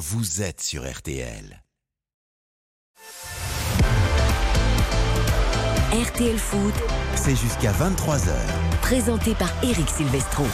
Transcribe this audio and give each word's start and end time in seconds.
vous 0.00 0.40
êtes 0.40 0.62
sur 0.62 0.90
RTL. 0.90 1.62
RTL 5.92 6.38
Foot, 6.38 6.74
C'est 7.16 7.36
jusqu'à 7.36 7.70
23h. 7.72 8.30
présenté 8.80 9.34
par 9.34 9.50
Eric 9.62 9.90
Silvestro. 9.90 10.46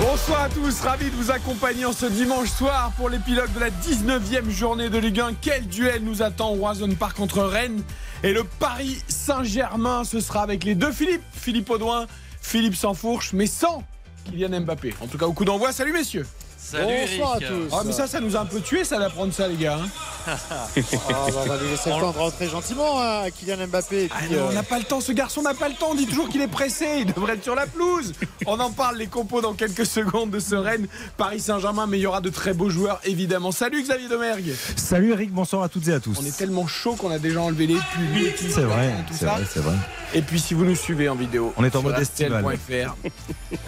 Bonsoir 0.00 0.44
à 0.44 0.48
tous, 0.48 0.80
ravi 0.80 1.10
de 1.10 1.16
vous 1.16 1.30
accompagner 1.30 1.84
en 1.84 1.92
ce 1.92 2.06
dimanche 2.06 2.48
soir 2.48 2.92
pour 2.96 3.10
l'épilogue 3.10 3.52
de 3.52 3.60
la 3.60 3.70
19e 3.70 4.48
journée 4.48 4.88
de 4.88 4.96
Ligue 4.96 5.20
1. 5.20 5.34
Quel 5.42 5.66
duel 5.66 6.02
nous 6.02 6.22
attend 6.22 6.52
au 6.52 6.56
Roison 6.56 6.88
Park 6.94 7.18
contre 7.18 7.42
Rennes 7.42 7.82
et 8.22 8.32
le 8.32 8.44
Paris 8.58 9.02
Saint-Germain. 9.08 10.04
Ce 10.04 10.20
sera 10.20 10.42
avec 10.42 10.64
les 10.64 10.74
deux 10.74 10.92
Philippe, 10.92 11.22
Philippe 11.32 11.68
Audouin, 11.68 12.06
Philippe 12.42 12.74
Sansfourche, 12.74 13.32
mais 13.32 13.46
sans 13.46 13.82
Kylian 14.26 14.60
Mbappé. 14.60 14.94
En 15.00 15.06
tout 15.06 15.16
cas, 15.16 15.26
au 15.26 15.32
coup 15.32 15.44
d'envoi, 15.44 15.72
salut 15.72 15.92
messieurs. 15.92 16.26
Salut 16.64 16.94
Bonsoir 17.18 17.36
Eric. 17.40 17.44
à 17.44 17.48
tous. 17.48 17.68
Ah, 17.72 17.82
mais 17.84 17.92
ça, 17.92 18.06
ça 18.06 18.20
nous 18.20 18.36
a 18.36 18.40
un 18.40 18.46
peu 18.46 18.60
tué, 18.60 18.84
ça 18.84 18.98
d'apprendre 18.98 19.32
ça, 19.32 19.48
les 19.48 19.56
gars. 19.56 19.78
hein. 19.82 19.88
Ah, 20.26 20.68
bah, 21.08 21.26
on 21.36 21.48
va 21.48 21.56
lui 21.58 21.68
laisser 21.70 21.90
le 21.90 21.96
temps 22.00 22.12
de 22.12 22.18
rentrer 22.18 22.48
gentiment 22.48 23.00
hein, 23.00 23.22
à 23.24 23.30
Kylian 23.32 23.66
Mbappé. 23.66 24.04
Et 24.04 24.08
Ah 24.12 24.18
on 24.30 24.50
euh, 24.50 24.52
n'a 24.52 24.62
pas 24.62 24.78
le 24.78 24.84
temps, 24.84 25.00
ce 25.00 25.10
garçon 25.10 25.42
n'a 25.42 25.52
pas 25.54 25.68
le 25.68 25.74
temps. 25.74 25.88
On 25.90 25.94
dit 25.96 26.06
toujours 26.06 26.28
qu'il 26.28 26.40
est 26.40 26.46
pressé, 26.48 26.86
il 27.00 27.06
devrait 27.12 27.34
être 27.34 27.42
sur 27.42 27.56
la 27.56 27.66
pelouse. 27.66 28.12
On 28.46 28.60
en 28.60 28.70
parle, 28.70 28.98
les 28.98 29.08
compos 29.08 29.40
dans 29.40 29.52
quelques 29.54 29.84
secondes 29.84 30.30
de 30.30 30.38
ce 30.38 30.54
Rennes, 30.54 30.86
Paris 31.16 31.40
Saint-Germain, 31.40 31.86
mais 31.88 31.98
il 31.98 32.02
y 32.02 32.06
aura 32.06 32.20
de 32.20 32.30
très 32.30 32.54
beaux 32.54 32.70
joueurs, 32.70 33.00
évidemment. 33.04 33.50
Salut 33.50 33.82
Xavier 33.82 34.08
Domergue. 34.08 34.54
Salut 34.76 35.10
Eric, 35.10 35.32
bonsoir 35.32 35.64
à 35.64 35.68
toutes 35.68 35.88
et 35.88 35.92
à 35.92 35.98
tous. 35.98 36.16
On 36.20 36.24
est 36.24 36.36
tellement 36.36 36.68
chaud 36.68 36.94
qu'on 36.94 37.10
a 37.10 37.18
déjà 37.18 37.40
enlevé 37.40 37.66
les 37.66 37.74
pubs, 37.74 38.36
C'est 38.38 38.60
vrai, 38.60 38.94
c'est 39.10 39.24
vrai, 39.26 39.42
c'est 39.52 39.60
vrai. 39.60 39.74
Et 40.14 40.22
puis 40.22 40.38
si 40.38 40.54
vous 40.54 40.64
nous 40.64 40.76
suivez 40.76 41.08
en 41.08 41.14
vidéo, 41.16 41.52
On 41.56 41.64
est 41.64 41.74
en 41.74 41.82
mode 41.82 41.98
estival. 41.98 42.44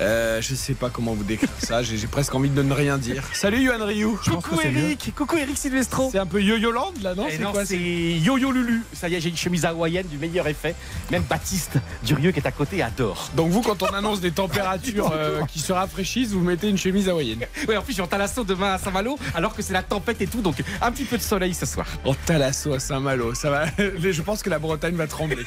Euh, 0.00 0.40
je 0.40 0.54
sais 0.54 0.74
pas 0.74 0.90
comment 0.90 1.14
vous 1.14 1.24
décrire 1.24 1.48
ça, 1.58 1.82
j'ai 1.82 2.06
presque 2.06 2.34
envie 2.34 2.50
de 2.50 2.62
ne 2.62 2.72
rien 2.84 2.98
dire. 2.98 3.22
Salut 3.32 3.62
Yohan 3.62 3.84
Ryu. 3.86 4.08
c'est 4.22 4.70
mieux. 4.70 4.96
coucou 5.16 5.36
Eric 5.36 5.56
Silvestro. 5.56 6.08
C'est 6.12 6.18
un 6.18 6.26
peu 6.26 6.42
Yo-Yo 6.42 6.70
Land 6.70 6.92
là, 7.02 7.14
non 7.14 7.26
Et 7.28 7.32
C'est 7.32 7.38
non, 7.38 7.52
quoi 7.52 7.64
c'est 7.64 7.78
Yo-Yo 7.78 8.50
Lulu. 8.52 8.82
Ça 8.92 9.08
y 9.08 9.14
est, 9.14 9.20
j'ai 9.20 9.30
une 9.30 9.36
chemise 9.36 9.64
hawaïenne 9.64 10.06
du 10.06 10.18
meilleur 10.18 10.46
effet. 10.46 10.74
Même 11.10 11.22
Baptiste 11.22 11.78
Durieux 12.02 12.32
qui 12.32 12.40
est 12.40 12.46
à 12.46 12.52
côté 12.52 12.82
adore. 12.82 13.30
Donc 13.36 13.50
vous, 13.50 13.62
quand 13.62 13.82
on 13.82 13.86
annonce 13.94 14.20
des 14.20 14.32
températures 14.32 15.10
euh, 15.14 15.40
qui 15.50 15.60
se 15.60 15.72
rafraîchissent, 15.72 16.30
vous 16.32 16.40
mettez 16.40 16.68
une 16.68 16.78
chemise 16.78 17.08
hawaïenne. 17.08 17.44
Ouais, 17.68 17.78
en 17.78 17.82
plus, 17.82 17.92
je 17.92 17.94
suis 17.94 18.02
en 18.02 18.06
Talasso 18.06 18.44
demain 18.44 18.74
à 18.74 18.78
Saint-Malo, 18.78 19.18
alors 19.34 19.54
que 19.54 19.62
c'est 19.62 19.72
la 19.72 19.82
tempête 19.82 20.20
et 20.20 20.26
tout, 20.26 20.42
donc 20.42 20.56
un 20.82 20.92
petit 20.92 21.04
peu 21.04 21.16
de 21.16 21.22
soleil 21.22 21.54
ce 21.54 21.64
soir. 21.64 21.86
Oh, 22.04 22.14
Talasso 22.26 22.74
à 22.74 22.78
Saint-Malo, 22.78 23.32
ça 23.32 23.48
va. 23.48 23.64
Je 23.78 24.20
pense 24.20 24.42
que 24.42 24.50
la 24.50 24.58
Bretagne 24.58 24.94
va 24.96 25.06
trembler. 25.06 25.44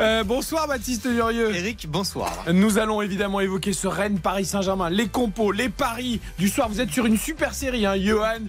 Euh, 0.00 0.24
bonsoir 0.24 0.66
Baptiste 0.66 1.06
Durieux. 1.06 1.54
Eric, 1.54 1.86
bonsoir. 1.88 2.44
Nous 2.52 2.78
allons 2.78 3.02
évidemment 3.02 3.38
évoquer 3.38 3.72
ce 3.72 3.86
Rennes 3.86 4.18
Paris 4.18 4.46
Saint-Germain, 4.46 4.90
les 4.90 5.06
compos, 5.06 5.52
les 5.52 5.68
paris 5.68 6.20
du 6.38 6.48
soir. 6.48 6.68
Vous 6.68 6.79
êtes 6.80 6.92
sur 6.92 7.06
une 7.06 7.16
super 7.16 7.54
série, 7.54 7.86
hein, 7.86 7.96
Johan. 7.96 8.40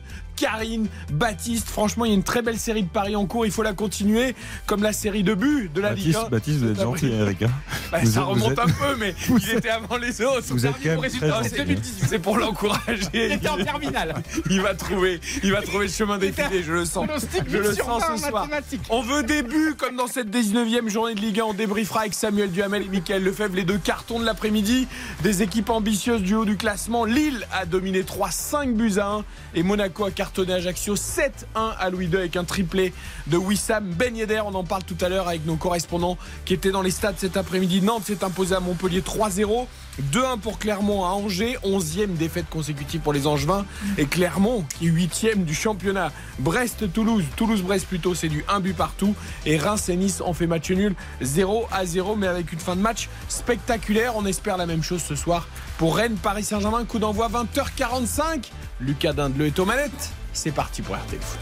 Karine, 0.45 0.87
Baptiste, 1.11 1.69
franchement, 1.69 2.03
il 2.05 2.09
y 2.09 2.11
a 2.11 2.15
une 2.15 2.23
très 2.23 2.41
belle 2.41 2.57
série 2.57 2.81
de 2.81 2.89
paris 2.89 3.15
en 3.15 3.27
cours. 3.27 3.45
Il 3.45 3.51
faut 3.51 3.61
la 3.61 3.73
continuer, 3.73 4.35
comme 4.65 4.81
la 4.81 4.91
série 4.91 5.21
de 5.23 5.35
buts 5.35 5.69
de 5.73 5.81
la 5.81 5.93
Ligue 5.93 6.13
Baptiste, 6.13 6.25
1. 6.25 6.29
Baptiste, 6.29 6.57
vous 6.59 6.71
êtes 6.71 6.81
gentil, 6.81 7.11
Eric. 7.11 7.43
hein. 7.43 7.51
Bah, 7.91 7.99
Vous 8.01 8.11
ça 8.11 8.21
êtes- 8.21 8.25
remonte 8.25 8.51
êtes- 8.53 8.59
un 8.59 8.65
peu, 8.65 8.95
mais 8.99 9.13
il 9.29 9.49
était 9.57 9.69
avant 9.69 9.97
les 9.97 10.19
autres. 10.23 10.41
Vous 10.49 10.65
êtes 10.65 10.73
quand 10.83 10.99
résultat, 10.99 11.27
très 11.29 11.43
c'est 11.49 11.57
gentil. 11.57 11.65
2018. 11.75 12.05
C'est 12.09 12.19
pour 12.19 12.37
l'encourager. 12.39 13.03
Il 13.13 13.31
était 13.33 13.49
en 13.49 13.57
terminale. 13.57 14.15
Il 14.49 14.61
va 14.61 14.73
trouver, 14.73 15.19
il 15.43 15.51
va 15.51 15.61
trouver 15.61 15.85
le 15.85 15.91
chemin 15.91 16.17
défilé, 16.17 16.63
je 16.63 16.71
le 16.73 16.85
sens. 16.85 17.07
Je 17.47 17.57
le 17.57 17.69
8 17.69 17.75
sur 17.75 17.85
sens 17.85 18.01
20 18.01 18.17
ce 18.17 18.27
soir. 18.29 18.47
On 18.89 19.01
veut 19.01 19.21
des 19.23 19.43
buts 19.43 19.75
comme 19.77 19.95
dans 19.95 20.07
cette 20.07 20.29
19e 20.29 20.89
journée 20.89 21.13
de 21.15 21.19
Ligue 21.21 21.39
1. 21.39 21.43
On 21.43 21.53
débriefera 21.53 22.01
avec 22.01 22.13
Samuel 22.15 22.51
Duhamel 22.51 22.83
et 22.83 22.89
Michael 22.89 23.23
Lefebvre 23.23 23.55
les 23.55 23.63
deux 23.63 23.77
cartons 23.77 24.19
de 24.19 24.25
l'après-midi. 24.25 24.87
Des 25.21 25.43
équipes 25.43 25.69
ambitieuses 25.69 26.21
du 26.23 26.33
haut 26.33 26.45
du 26.45 26.57
classement. 26.57 27.05
Lille 27.05 27.45
a 27.53 27.65
dominé 27.65 28.01
3-5 28.03 28.73
buts 28.73 28.97
à 28.97 29.07
1 29.07 29.23
et 29.55 29.63
Monaco 29.63 30.05
a 30.05 30.11
cartonné 30.31 30.53
Ajaccio 30.53 30.95
7-1 30.95 31.29
à 31.55 31.89
Louis 31.89 32.05
II 32.05 32.15
avec 32.15 32.37
un 32.37 32.45
triplé 32.45 32.93
de 33.27 33.35
Wissam 33.35 33.83
Ben. 33.83 34.13
On 34.45 34.55
en 34.55 34.63
parle 34.63 34.83
tout 34.83 34.95
à 35.01 35.09
l'heure 35.09 35.27
avec 35.27 35.45
nos 35.45 35.57
correspondants 35.57 36.17
qui 36.45 36.53
étaient 36.53 36.71
dans 36.71 36.81
les 36.81 36.91
stades 36.91 37.15
cet 37.17 37.35
après-midi. 37.35 37.81
Nantes 37.81 38.05
s'est 38.05 38.23
imposé 38.23 38.55
à 38.55 38.61
Montpellier 38.61 39.01
3-0. 39.01 39.67
2-1 40.13 40.39
pour 40.39 40.57
Clermont 40.57 41.03
à 41.03 41.09
Angers, 41.09 41.57
11e 41.65 42.13
défaite 42.13 42.45
consécutive 42.49 43.01
pour 43.01 43.11
les 43.11 43.27
Angevins. 43.27 43.65
Et 43.97 44.05
Clermont 44.05 44.63
qui 44.79 44.87
est 44.87 44.91
8e 44.91 45.43
du 45.43 45.53
championnat. 45.53 46.13
Brest-Toulouse, 46.39 47.25
Toulouse-Brest 47.35 47.87
plutôt, 47.87 48.15
c'est 48.15 48.29
du 48.29 48.45
1 48.47 48.61
but 48.61 48.75
partout. 48.75 49.13
Et 49.45 49.57
Reims 49.57 49.89
et 49.89 49.97
Nice 49.97 50.21
ont 50.21 50.33
fait 50.33 50.47
match 50.47 50.71
nul 50.71 50.95
0 51.19 51.67
à 51.73 51.85
0, 51.85 52.15
mais 52.15 52.27
avec 52.27 52.53
une 52.53 52.59
fin 52.59 52.77
de 52.77 52.81
match 52.81 53.09
spectaculaire. 53.27 54.15
On 54.15 54.25
espère 54.25 54.55
la 54.55 54.65
même 54.65 54.81
chose 54.81 55.01
ce 55.05 55.15
soir 55.15 55.49
pour 55.77 55.97
Rennes, 55.97 56.15
Paris 56.15 56.45
Saint-Germain. 56.45 56.85
Coup 56.85 56.99
d'envoi 56.99 57.27
20h45. 57.27 58.45
Lucas 58.79 59.11
Dindeleu 59.11 59.47
est 59.47 59.59
aux 59.59 59.65
manettes. 59.65 60.13
C'est 60.33 60.51
parti 60.51 60.81
pour 60.81 60.95
RTL 60.95 61.19
Foot. 61.21 61.39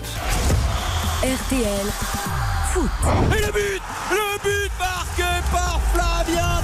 RTL 1.21 1.87
Foot. 2.71 2.89
Et 3.37 3.41
le 3.45 3.51
but 3.51 3.81
Le 4.11 4.39
but 4.43 4.71
marqué 4.79 5.23
par 5.51 5.79
Flavien 5.93 6.61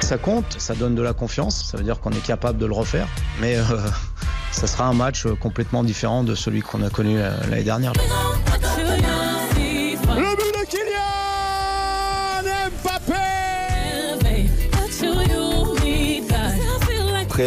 Ça 0.00 0.18
compte, 0.18 0.56
ça 0.58 0.74
donne 0.74 0.96
de 0.96 1.02
la 1.02 1.12
confiance, 1.12 1.64
ça 1.64 1.76
veut 1.76 1.84
dire 1.84 2.00
qu'on 2.00 2.10
est 2.10 2.24
capable 2.24 2.58
de 2.58 2.66
le 2.66 2.72
refaire, 2.72 3.06
mais 3.40 3.56
euh, 3.56 3.62
ça 4.50 4.66
sera 4.66 4.86
un 4.86 4.94
match 4.94 5.26
euh, 5.26 5.36
complètement 5.36 5.84
différent 5.84 6.24
de 6.24 6.34
celui 6.34 6.62
qu'on 6.62 6.82
a 6.82 6.90
connu 6.90 7.20
euh, 7.20 7.30
l'année 7.48 7.62
dernière. 7.62 7.92
Le 10.08 10.36
but 10.36 10.49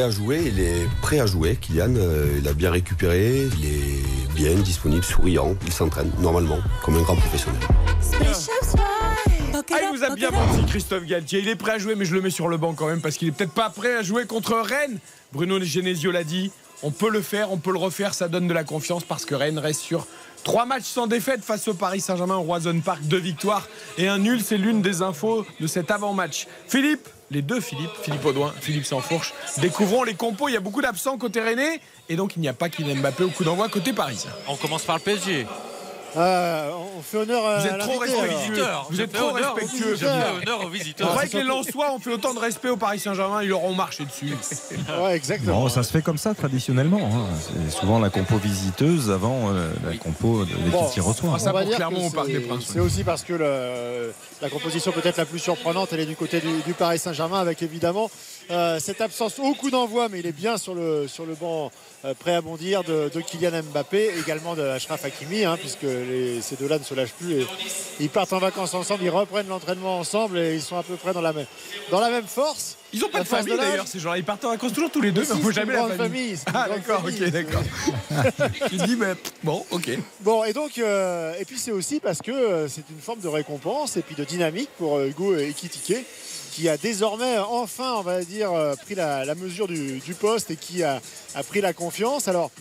à 0.01 0.09
jouer, 0.09 0.43
il 0.45 0.59
est 0.59 0.87
prêt 1.01 1.19
à 1.19 1.25
jouer, 1.25 1.57
Kylian. 1.59 1.95
euh, 1.95 2.39
il 2.39 2.47
a 2.47 2.53
bien 2.53 2.71
récupéré, 2.71 3.47
il 3.57 3.65
est 3.65 4.33
bien 4.35 4.53
disponible, 4.55 5.03
souriant, 5.03 5.55
il 5.65 5.73
s'entraîne 5.73 6.11
normalement, 6.19 6.57
comme 6.83 6.95
un 6.95 7.01
grand 7.01 7.15
professionnel. 7.15 7.61
Ah, 9.71 9.79
il 9.81 9.97
nous 9.97 10.03
a 10.03 10.15
bien 10.15 10.31
menti, 10.31 10.65
Christophe 10.67 11.05
Galtier. 11.05 11.39
Il 11.39 11.47
est 11.47 11.55
prêt 11.55 11.73
à 11.73 11.77
jouer, 11.77 11.95
mais 11.95 12.05
je 12.05 12.13
le 12.13 12.21
mets 12.21 12.29
sur 12.29 12.47
le 12.47 12.57
banc 12.57 12.73
quand 12.73 12.87
même 12.87 13.01
parce 13.01 13.17
qu'il 13.17 13.27
est 13.27 13.31
peut-être 13.31 13.53
pas 13.53 13.69
prêt 13.69 13.95
à 13.95 14.01
jouer 14.01 14.25
contre 14.25 14.53
Rennes. 14.55 14.97
Bruno 15.31 15.59
Genesio 15.59 16.11
l'a 16.11 16.23
dit. 16.23 16.51
On 16.81 16.91
peut 16.91 17.09
le 17.09 17.21
faire, 17.21 17.51
on 17.51 17.57
peut 17.57 17.71
le 17.71 17.77
refaire. 17.77 18.13
Ça 18.13 18.27
donne 18.27 18.47
de 18.47 18.53
la 18.53 18.63
confiance 18.63 19.03
parce 19.03 19.25
que 19.25 19.35
Rennes 19.35 19.59
reste 19.59 19.81
sur 19.81 20.05
trois 20.43 20.65
matchs 20.65 20.83
sans 20.83 21.07
défaite 21.07 21.43
face 21.43 21.67
au 21.67 21.73
Paris 21.73 22.01
Saint-Germain 22.01 22.35
au 22.35 22.41
Roison 22.41 22.77
Park. 22.81 23.03
Deux 23.03 23.19
victoires 23.19 23.67
et 23.97 24.07
un 24.07 24.17
nul. 24.17 24.41
C'est 24.43 24.57
l'une 24.57 24.81
des 24.81 25.01
infos 25.01 25.45
de 25.61 25.67
cet 25.67 25.91
avant-match. 25.91 26.47
Philippe, 26.67 27.07
les 27.33 27.41
deux 27.41 27.59
Philippe, 27.59 27.91
Philippe 28.01 28.23
Audouin, 28.25 28.53
Philippe 28.61 28.85
Sansfourche, 28.85 29.33
découvrons 29.57 30.03
les 30.03 30.13
compos. 30.13 30.47
Il 30.47 30.53
y 30.53 30.57
a 30.57 30.61
beaucoup 30.61 30.81
d'absents 30.81 31.17
côté 31.17 31.41
Rennais 31.41 31.81
et 32.07 32.15
donc 32.15 32.35
il 32.35 32.41
n'y 32.41 32.47
a 32.47 32.53
pas 32.53 32.69
Kylian 32.69 32.97
Mbappé 32.97 33.23
au 33.23 33.29
coup 33.29 33.43
d'envoi 33.43 33.67
côté 33.69 33.91
parisien. 33.91 34.31
On 34.47 34.55
commence 34.55 34.83
par 34.83 34.97
le 34.97 35.01
PSG. 35.01 35.47
Euh, 36.15 36.69
On 36.97 37.01
fait 37.01 37.17
honneur 37.17 37.45
à 37.45 37.59
Vous 37.59 37.65
êtes 37.67 37.79
trop 37.79 37.97
respectueux. 37.97 38.63
Vous 38.89 39.01
êtes 39.01 39.11
trop 39.13 39.29
honneur 39.29 39.51
aux 39.53 39.55
respectueux. 39.55 39.91
visiteurs. 39.93 40.35
Honneur 40.41 40.65
aux 40.65 40.69
visiteurs. 40.69 41.13
vrai 41.13 41.27
que 41.27 41.37
les 41.37 41.43
Lensois 41.43 41.91
ont 41.91 41.99
fait 41.99 42.11
autant 42.13 42.33
de 42.33 42.39
respect 42.39 42.69
au 42.69 42.77
Paris 42.77 42.99
Saint-Germain, 42.99 43.41
ils 43.41 43.49
leur 43.49 43.63
ont 43.63 43.73
marché 43.73 44.05
dessus. 44.05 44.33
Ouais, 45.03 45.15
exactement. 45.15 45.61
Bon, 45.63 45.69
ça 45.69 45.81
se 45.83 45.91
fait 45.91 46.01
comme 46.01 46.17
ça 46.17 46.33
traditionnellement. 46.35 46.99
hein. 47.11 47.25
C'est 47.67 47.71
souvent 47.79 47.99
la 47.99 48.09
compo 48.09 48.37
visiteuse 48.37 49.09
avant 49.11 49.51
euh, 49.53 49.71
la 49.85 49.97
compo 49.97 50.45
de 50.45 50.49
l'équipe 50.51 50.71
Bon, 50.71 50.89
qui 50.89 50.99
reçoit. 50.99 51.31
Ah, 51.35 51.39
ça 51.39 51.51
va 51.51 51.63
que 51.65 51.69
au 51.73 52.09
Parc 52.11 52.27
c'est- 52.27 52.33
des 52.33 52.39
Princes, 52.41 52.65
C'est 52.71 52.79
aussi 52.79 53.03
parce 53.03 53.23
que 53.23 53.33
le- 53.33 54.13
la 54.41 54.49
composition 54.49 54.91
peut-être 54.91 55.17
la 55.17 55.25
plus 55.25 55.39
surprenante, 55.39 55.89
elle 55.93 56.01
est 56.01 56.05
du 56.05 56.15
côté 56.15 56.39
du, 56.39 56.61
du 56.65 56.73
Paris 56.73 56.99
Saint-Germain, 56.99 57.39
avec 57.39 57.61
évidemment 57.61 58.09
euh, 58.51 58.79
cette 58.79 59.01
absence 59.01 59.39
au 59.39 59.53
coup 59.55 59.71
d'envoi, 59.71 60.09
mais 60.09 60.19
il 60.19 60.25
est 60.27 60.31
bien 60.31 60.57
sur 60.57 60.75
le, 60.75 61.07
sur 61.07 61.25
le 61.25 61.33
banc 61.33 61.71
prêt 62.19 62.35
à 62.35 62.41
bondir 62.41 62.83
de, 62.83 63.09
de 63.13 63.21
Kylian 63.21 63.61
Mbappé, 63.71 64.11
également 64.19 64.55
de 64.55 64.61
Ashraf 64.61 65.05
Hakimi, 65.05 65.45
hein, 65.45 65.57
puisque 65.57 65.83
les- 65.83 66.41
ces 66.41 66.55
deux-là 66.57 66.77
ne 66.79 66.83
se 66.83 66.93
lâchent 66.93 67.13
plus. 67.13 67.41
Et, 67.41 67.47
ils 67.99 68.09
partent 68.09 68.33
en 68.33 68.39
vacances 68.39 68.73
ensemble, 68.73 69.03
ils 69.03 69.09
reprennent 69.09 69.47
l'entraînement 69.47 69.99
ensemble 69.99 70.37
et 70.39 70.55
ils 70.55 70.61
sont 70.61 70.77
à 70.77 70.83
peu 70.83 70.95
près 70.95 71.13
dans 71.13 71.21
la 71.21 71.31
même, 71.31 71.45
dans 71.91 71.99
la 72.01 72.09
même 72.09 72.25
force. 72.27 72.75
Ils 72.91 73.03
ont 73.05 73.09
pas 73.09 73.19
de 73.21 73.23
famille 73.23 73.55
d'ailleurs, 73.57 73.87
ces 73.87 73.99
gens-là. 73.99 74.17
Ils 74.17 74.23
partent 74.23 74.43
en 74.45 74.49
vacances 74.49 74.73
toujours 74.73 74.91
tous 74.91 75.01
les 75.01 75.11
deux, 75.11 75.21
mais 75.21 75.31
on 75.43 75.47
c'est 75.47 75.53
jamais 75.53 75.73
la 75.73 75.87
famille. 75.95 76.35
famille, 76.35 76.39
Ah 76.53 76.67
d'accord, 76.69 77.03
ok, 77.05 77.29
d'accord. 77.29 77.63
Tu 78.69 78.75
dis, 78.77 78.95
mais 78.95 79.13
bon, 79.43 79.65
ok. 79.71 79.89
Bon, 80.21 80.43
et 80.43 80.53
donc, 80.53 80.77
euh, 80.77 81.33
et 81.39 81.45
puis 81.45 81.57
c'est 81.57 81.71
aussi 81.71 81.99
parce 81.99 82.19
que 82.21 82.31
euh, 82.31 82.67
c'est 82.67 82.83
une 82.89 82.99
forme 83.01 83.19
de 83.19 83.27
récompense 83.27 83.97
et 83.97 84.01
puis 84.01 84.15
de 84.15 84.23
dynamique 84.23 84.69
pour 84.77 84.97
euh, 84.97 85.07
Hugo 85.07 85.35
Ekitike, 85.35 86.05
qui 86.51 86.69
a 86.69 86.77
désormais 86.77 87.37
euh, 87.37 87.43
enfin, 87.45 87.95
on 87.97 88.01
va 88.01 88.21
dire, 88.23 88.51
euh, 88.51 88.75
pris 88.75 88.93
la, 88.95 89.25
la 89.25 89.33
mesure 89.35 89.67
du, 89.67 89.99
du 89.99 90.13
poste 90.13 90.51
et 90.51 90.55
qui 90.55 90.83
a, 90.83 91.01
a 91.35 91.43
pris 91.43 91.61
la 91.61 91.73
confiance. 91.73 92.27
Alors, 92.27 92.51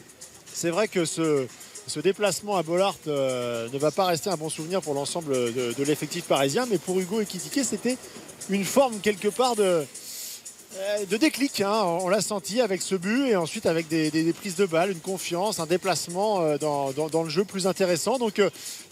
c'est 0.53 0.71
vrai 0.71 0.89
que 0.89 1.05
ce, 1.05 1.47
ce 1.87 2.01
déplacement 2.01 2.57
à 2.57 2.63
Bollard 2.63 2.97
euh, 3.07 3.69
ne 3.73 3.79
va 3.79 3.91
pas 3.91 4.07
rester 4.07 4.31
un 4.31 4.37
bon 4.37 4.49
souvenir 4.49 4.81
pour 4.81 4.95
l'ensemble 4.95 5.33
de, 5.33 5.85
l'effectif 5.85 6.25
parisien, 6.25 6.67
mais 6.71 6.79
pour 6.79 6.99
Hugo 6.99 7.21
Ekitike, 7.21 7.65
c'était 7.65 7.97
une 8.51 8.65
forme 8.65 8.99
quelque 9.01 9.29
part 9.29 9.57
de, 9.57 9.85
euh, 10.77 11.05
de 11.09 11.17
déclic, 11.17 11.61
hein. 11.61 11.83
on 12.01 12.09
l'a 12.09 12.21
senti 12.21 12.61
avec 12.61 12.83
ce 12.83 12.95
but 12.95 13.29
et 13.29 13.37
ensuite 13.37 13.67
avec 13.67 13.89
des, 13.89 14.33
prises 14.33 14.57
de 14.57 14.67
balles, 14.67 14.93
une 14.93 15.01
confiance, 15.01 15.61
un 15.61 15.67
déplacement 15.67 16.41
euh, 16.41 16.59
dans, 16.59 17.23
le 17.23 17.31
jeu 17.31 17.45
plus 17.45 17.67
intéressant. 17.67 18.19
Donc 18.19 18.41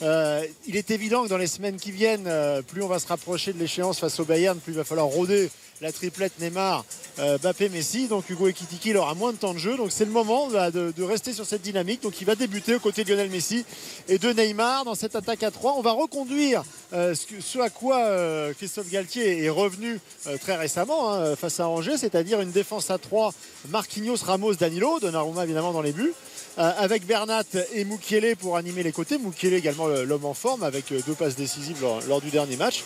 il 0.00 0.76
est 0.76 0.90
évident 0.90 1.24
que 1.24 1.28
dans 1.28 1.38
les 1.38 1.46
semaines 1.46 1.76
qui 1.76 1.92
viennent, 1.92 2.30
plus 2.66 2.82
on 2.82 2.88
va 2.88 2.98
se 2.98 3.06
rapprocher 3.06 3.52
de 3.52 3.58
l'échéance 3.58 3.98
face 3.98 4.18
au 4.20 4.24
Bayern, 4.24 4.58
plus 4.58 4.72
il 4.72 4.76
va 4.76 4.84
falloir 4.84 5.06
rôder 5.06 5.50
la 5.80 5.92
triplette 5.92 6.38
Neymar, 6.38 6.84
euh, 7.18 7.38
Mbappé, 7.38 7.68
Messi. 7.68 8.06
Donc 8.06 8.28
Hugo 8.28 8.48
Ekitiki 8.48 8.90
il 8.90 8.96
aura 8.96 9.14
moins 9.14 9.32
de 9.32 9.38
temps 9.38 9.54
de 9.54 9.58
jeu. 9.58 9.76
Donc 9.76 9.90
c'est 9.90 10.04
le 10.04 10.10
moment 10.10 10.48
de, 10.48 11.02
rester 11.02 11.32
sur 11.32 11.46
cette 11.46 11.62
dynamique. 11.62 12.02
Donc 12.02 12.20
il 12.20 12.26
va 12.26 12.34
débuter 12.34 12.74
aux 12.74 12.80
côtés 12.80 13.04
de 13.04 13.10
Lionel 13.10 13.30
Messi 13.30 13.64
et 14.08 14.18
de 14.18 14.32
Neymar 14.32 14.84
dans 14.84 14.94
cette 14.94 15.16
attaque 15.16 15.42
à 15.42 15.50
3. 15.50 15.74
On 15.76 15.82
va 15.82 15.92
reconduire 15.92 16.62
euh, 16.92 17.14
ce, 17.14 17.58
à 17.58 17.70
quoi 17.70 17.98
euh, 17.98 18.52
Christophe 18.54 18.90
Galtier 18.90 19.44
est 19.44 19.48
revenu 19.50 20.00
très 20.40 20.56
récemment 20.56 21.12
hein, 21.12 21.36
face 21.36 21.60
à 21.60 21.68
Angers, 21.68 21.96
c'est-à-dire 21.96 22.40
une 22.40 22.50
défense 22.50 22.90
à 22.90 22.98
3, 22.98 23.32
Marquinhos, 23.68 24.16
Ramos, 24.22 24.54
Danilo, 24.54 25.00
Donnarumma 25.00 25.44
évidemment 25.44 25.72
dans 25.72 25.82
les 25.82 25.92
buts. 25.92 26.12
Avec 26.56 27.06
Bernat 27.06 27.44
et 27.74 27.84
Mukiele 27.84 28.36
pour 28.36 28.56
animer 28.56 28.82
les 28.82 28.92
côtés. 28.92 29.16
Mukiele 29.18 29.54
également 29.54 29.86
le- 29.86 30.04
l'homme 30.04 30.26
en 30.26 30.34
forme 30.34 30.62
avec 30.62 30.92
deux 31.06 31.14
passes 31.14 31.36
décisives 31.36 31.82
lors 32.06 32.20
du 32.20 32.28
dernier 32.28 32.56
match. 32.56 32.84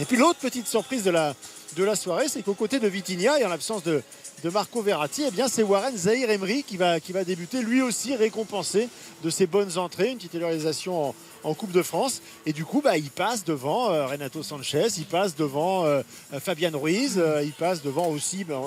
Et 0.00 0.06
puis 0.06 0.16
l'autre 0.16 0.38
petite 0.38 0.66
surprise 0.66 1.04
de 1.04 1.10
la, 1.10 1.34
de 1.76 1.84
la 1.84 1.94
soirée, 1.94 2.26
c'est 2.28 2.42
qu'aux 2.42 2.54
côtés 2.54 2.78
de 2.78 2.88
Vitinha 2.88 3.38
et 3.38 3.44
en 3.44 3.50
l'absence 3.50 3.82
de, 3.82 4.02
de 4.42 4.48
Marco 4.48 4.80
Verratti, 4.80 5.24
eh 5.28 5.30
bien 5.30 5.46
c'est 5.46 5.62
Warren 5.62 5.94
Zahir 5.94 6.30
Emery 6.30 6.62
qui 6.62 6.78
va, 6.78 7.00
qui 7.00 7.12
va 7.12 7.22
débuter 7.22 7.60
lui 7.60 7.82
aussi 7.82 8.16
récompensé 8.16 8.88
de 9.22 9.28
ses 9.28 9.46
bonnes 9.46 9.76
entrées, 9.76 10.08
une 10.08 10.16
titularisation 10.16 11.08
en, 11.10 11.14
en 11.42 11.52
Coupe 11.52 11.72
de 11.72 11.82
France. 11.82 12.22
Et 12.46 12.54
du 12.54 12.64
coup, 12.64 12.80
bah, 12.80 12.96
il 12.96 13.10
passe 13.10 13.44
devant 13.44 13.90
euh, 13.90 14.06
Renato 14.06 14.42
Sanchez, 14.42 14.86
il 14.96 15.04
passe 15.04 15.36
devant 15.36 15.84
euh, 15.84 16.02
euh, 16.32 16.40
Fabian 16.40 16.70
Ruiz, 16.78 17.18
euh, 17.18 17.42
il 17.42 17.52
passe 17.52 17.82
devant 17.82 18.08
aussi 18.08 18.44
ben, 18.44 18.62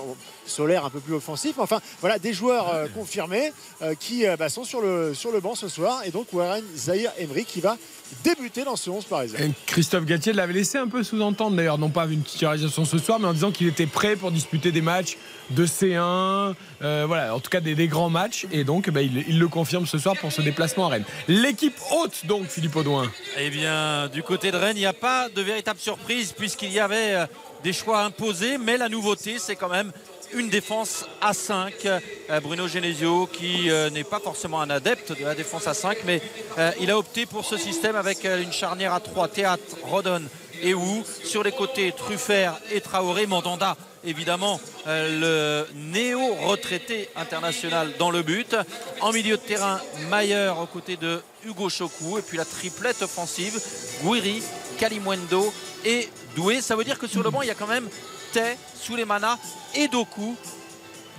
Solaire 0.45 0.85
un 0.85 0.91
peu 0.91 0.99
plus 0.99 1.15
offensif. 1.15 1.55
Enfin, 1.57 1.81
voilà, 1.99 2.19
des 2.19 2.33
joueurs 2.33 2.87
confirmés 2.93 3.53
qui 3.99 4.25
bah, 4.37 4.49
sont 4.49 4.63
sur 4.63 4.81
le, 4.81 5.13
sur 5.13 5.31
le 5.31 5.39
banc 5.39 5.55
ce 5.55 5.67
soir. 5.67 6.01
Et 6.05 6.11
donc 6.11 6.27
Warren 6.33 6.63
Zahir 6.75 7.11
Emery 7.17 7.45
qui 7.45 7.61
va 7.61 7.77
débuter 8.23 8.63
dans 8.63 8.75
ce 8.75 8.89
11 8.89 9.05
parisien. 9.05 9.39
Et 9.39 9.51
Christophe 9.65 10.05
Galtier 10.05 10.33
l'avait 10.33 10.53
laissé 10.53 10.77
un 10.77 10.87
peu 10.87 11.03
sous-entendre 11.03 11.55
d'ailleurs, 11.55 11.77
non 11.77 11.89
pas 11.89 12.05
une 12.05 12.21
titularisation 12.23 12.85
ce 12.85 12.97
soir, 12.97 13.19
mais 13.19 13.27
en 13.27 13.33
disant 13.33 13.51
qu'il 13.51 13.67
était 13.67 13.85
prêt 13.85 14.15
pour 14.15 14.31
disputer 14.31 14.71
des 14.71 14.81
matchs 14.81 15.17
de 15.49 15.65
C1, 15.65 16.53
euh, 16.81 17.03
voilà, 17.07 17.35
en 17.35 17.39
tout 17.39 17.49
cas 17.49 17.59
des, 17.59 17.75
des 17.75 17.87
grands 17.87 18.09
matchs. 18.09 18.45
Et 18.51 18.63
donc, 18.63 18.89
bah, 18.89 19.01
il, 19.01 19.25
il 19.27 19.39
le 19.39 19.47
confirme 19.47 19.85
ce 19.85 19.97
soir 19.97 20.15
pour 20.17 20.31
ce 20.31 20.41
déplacement 20.41 20.87
à 20.87 20.89
Rennes. 20.89 21.05
L'équipe 21.27 21.77
haute, 21.91 22.25
donc, 22.25 22.47
Philippe 22.47 22.75
Audouin. 22.75 23.11
Eh 23.37 23.49
bien, 23.49 24.07
du 24.07 24.23
côté 24.23 24.51
de 24.51 24.57
Rennes, 24.57 24.77
il 24.77 24.81
n'y 24.81 24.85
a 24.85 24.93
pas 24.93 25.29
de 25.29 25.41
véritable 25.41 25.79
surprise 25.79 26.31
puisqu'il 26.31 26.71
y 26.71 26.79
avait 26.79 27.13
euh, 27.13 27.25
des 27.63 27.73
choix 27.73 28.03
imposés, 28.03 28.57
mais 28.57 28.77
la 28.77 28.89
nouveauté, 28.89 29.35
c'est 29.39 29.55
quand 29.55 29.69
même 29.69 29.91
une 30.35 30.49
défense 30.49 31.05
à 31.21 31.33
5. 31.33 31.73
Euh, 31.85 31.99
Bruno 32.41 32.67
Genesio, 32.67 33.27
qui 33.27 33.69
euh, 33.69 33.89
n'est 33.89 34.03
pas 34.03 34.19
forcément 34.19 34.61
un 34.61 34.69
adepte 34.69 35.17
de 35.17 35.23
la 35.23 35.35
défense 35.35 35.67
à 35.67 35.73
5, 35.73 35.99
mais 36.05 36.21
euh, 36.57 36.71
il 36.79 36.91
a 36.91 36.97
opté 36.97 37.25
pour 37.25 37.45
ce 37.45 37.57
système 37.57 37.95
avec 37.95 38.25
une 38.25 38.51
charnière 38.51 38.93
à 38.93 38.99
3, 38.99 39.27
Théâtre, 39.27 39.63
Rodon 39.83 40.23
et 40.61 40.73
Wu. 40.73 41.03
Sur 41.23 41.43
les 41.43 41.51
côtés, 41.51 41.93
Truffert 41.95 42.59
et 42.71 42.81
Traoré, 42.81 43.27
Mandanda. 43.27 43.77
Évidemment, 44.05 44.59
le 44.85 45.65
néo-retraité 45.75 47.09
international 47.15 47.93
dans 47.97 48.11
le 48.11 48.21
but. 48.21 48.53
En 48.99 49.13
milieu 49.13 49.37
de 49.37 49.41
terrain, 49.41 49.79
Mayer 50.09 50.51
aux 50.61 50.65
côtés 50.65 50.97
de 50.97 51.21
Hugo 51.45 51.69
Chokou. 51.69 52.17
Et 52.17 52.21
puis 52.21 52.37
la 52.37 52.43
triplette 52.43 53.01
offensive, 53.01 53.61
Guiri, 54.03 54.43
Kalimwendo 54.77 55.53
et 55.85 56.09
Doué. 56.35 56.59
Ça 56.59 56.75
veut 56.75 56.83
dire 56.83 56.99
que 56.99 57.07
sur 57.07 57.23
le 57.23 57.29
banc, 57.29 57.43
il 57.43 57.47
y 57.47 57.51
a 57.51 57.55
quand 57.55 57.67
même 57.67 57.87
Tay, 58.33 58.57
Souleymana 58.75 59.37
et 59.75 59.87
Doku. 59.87 60.35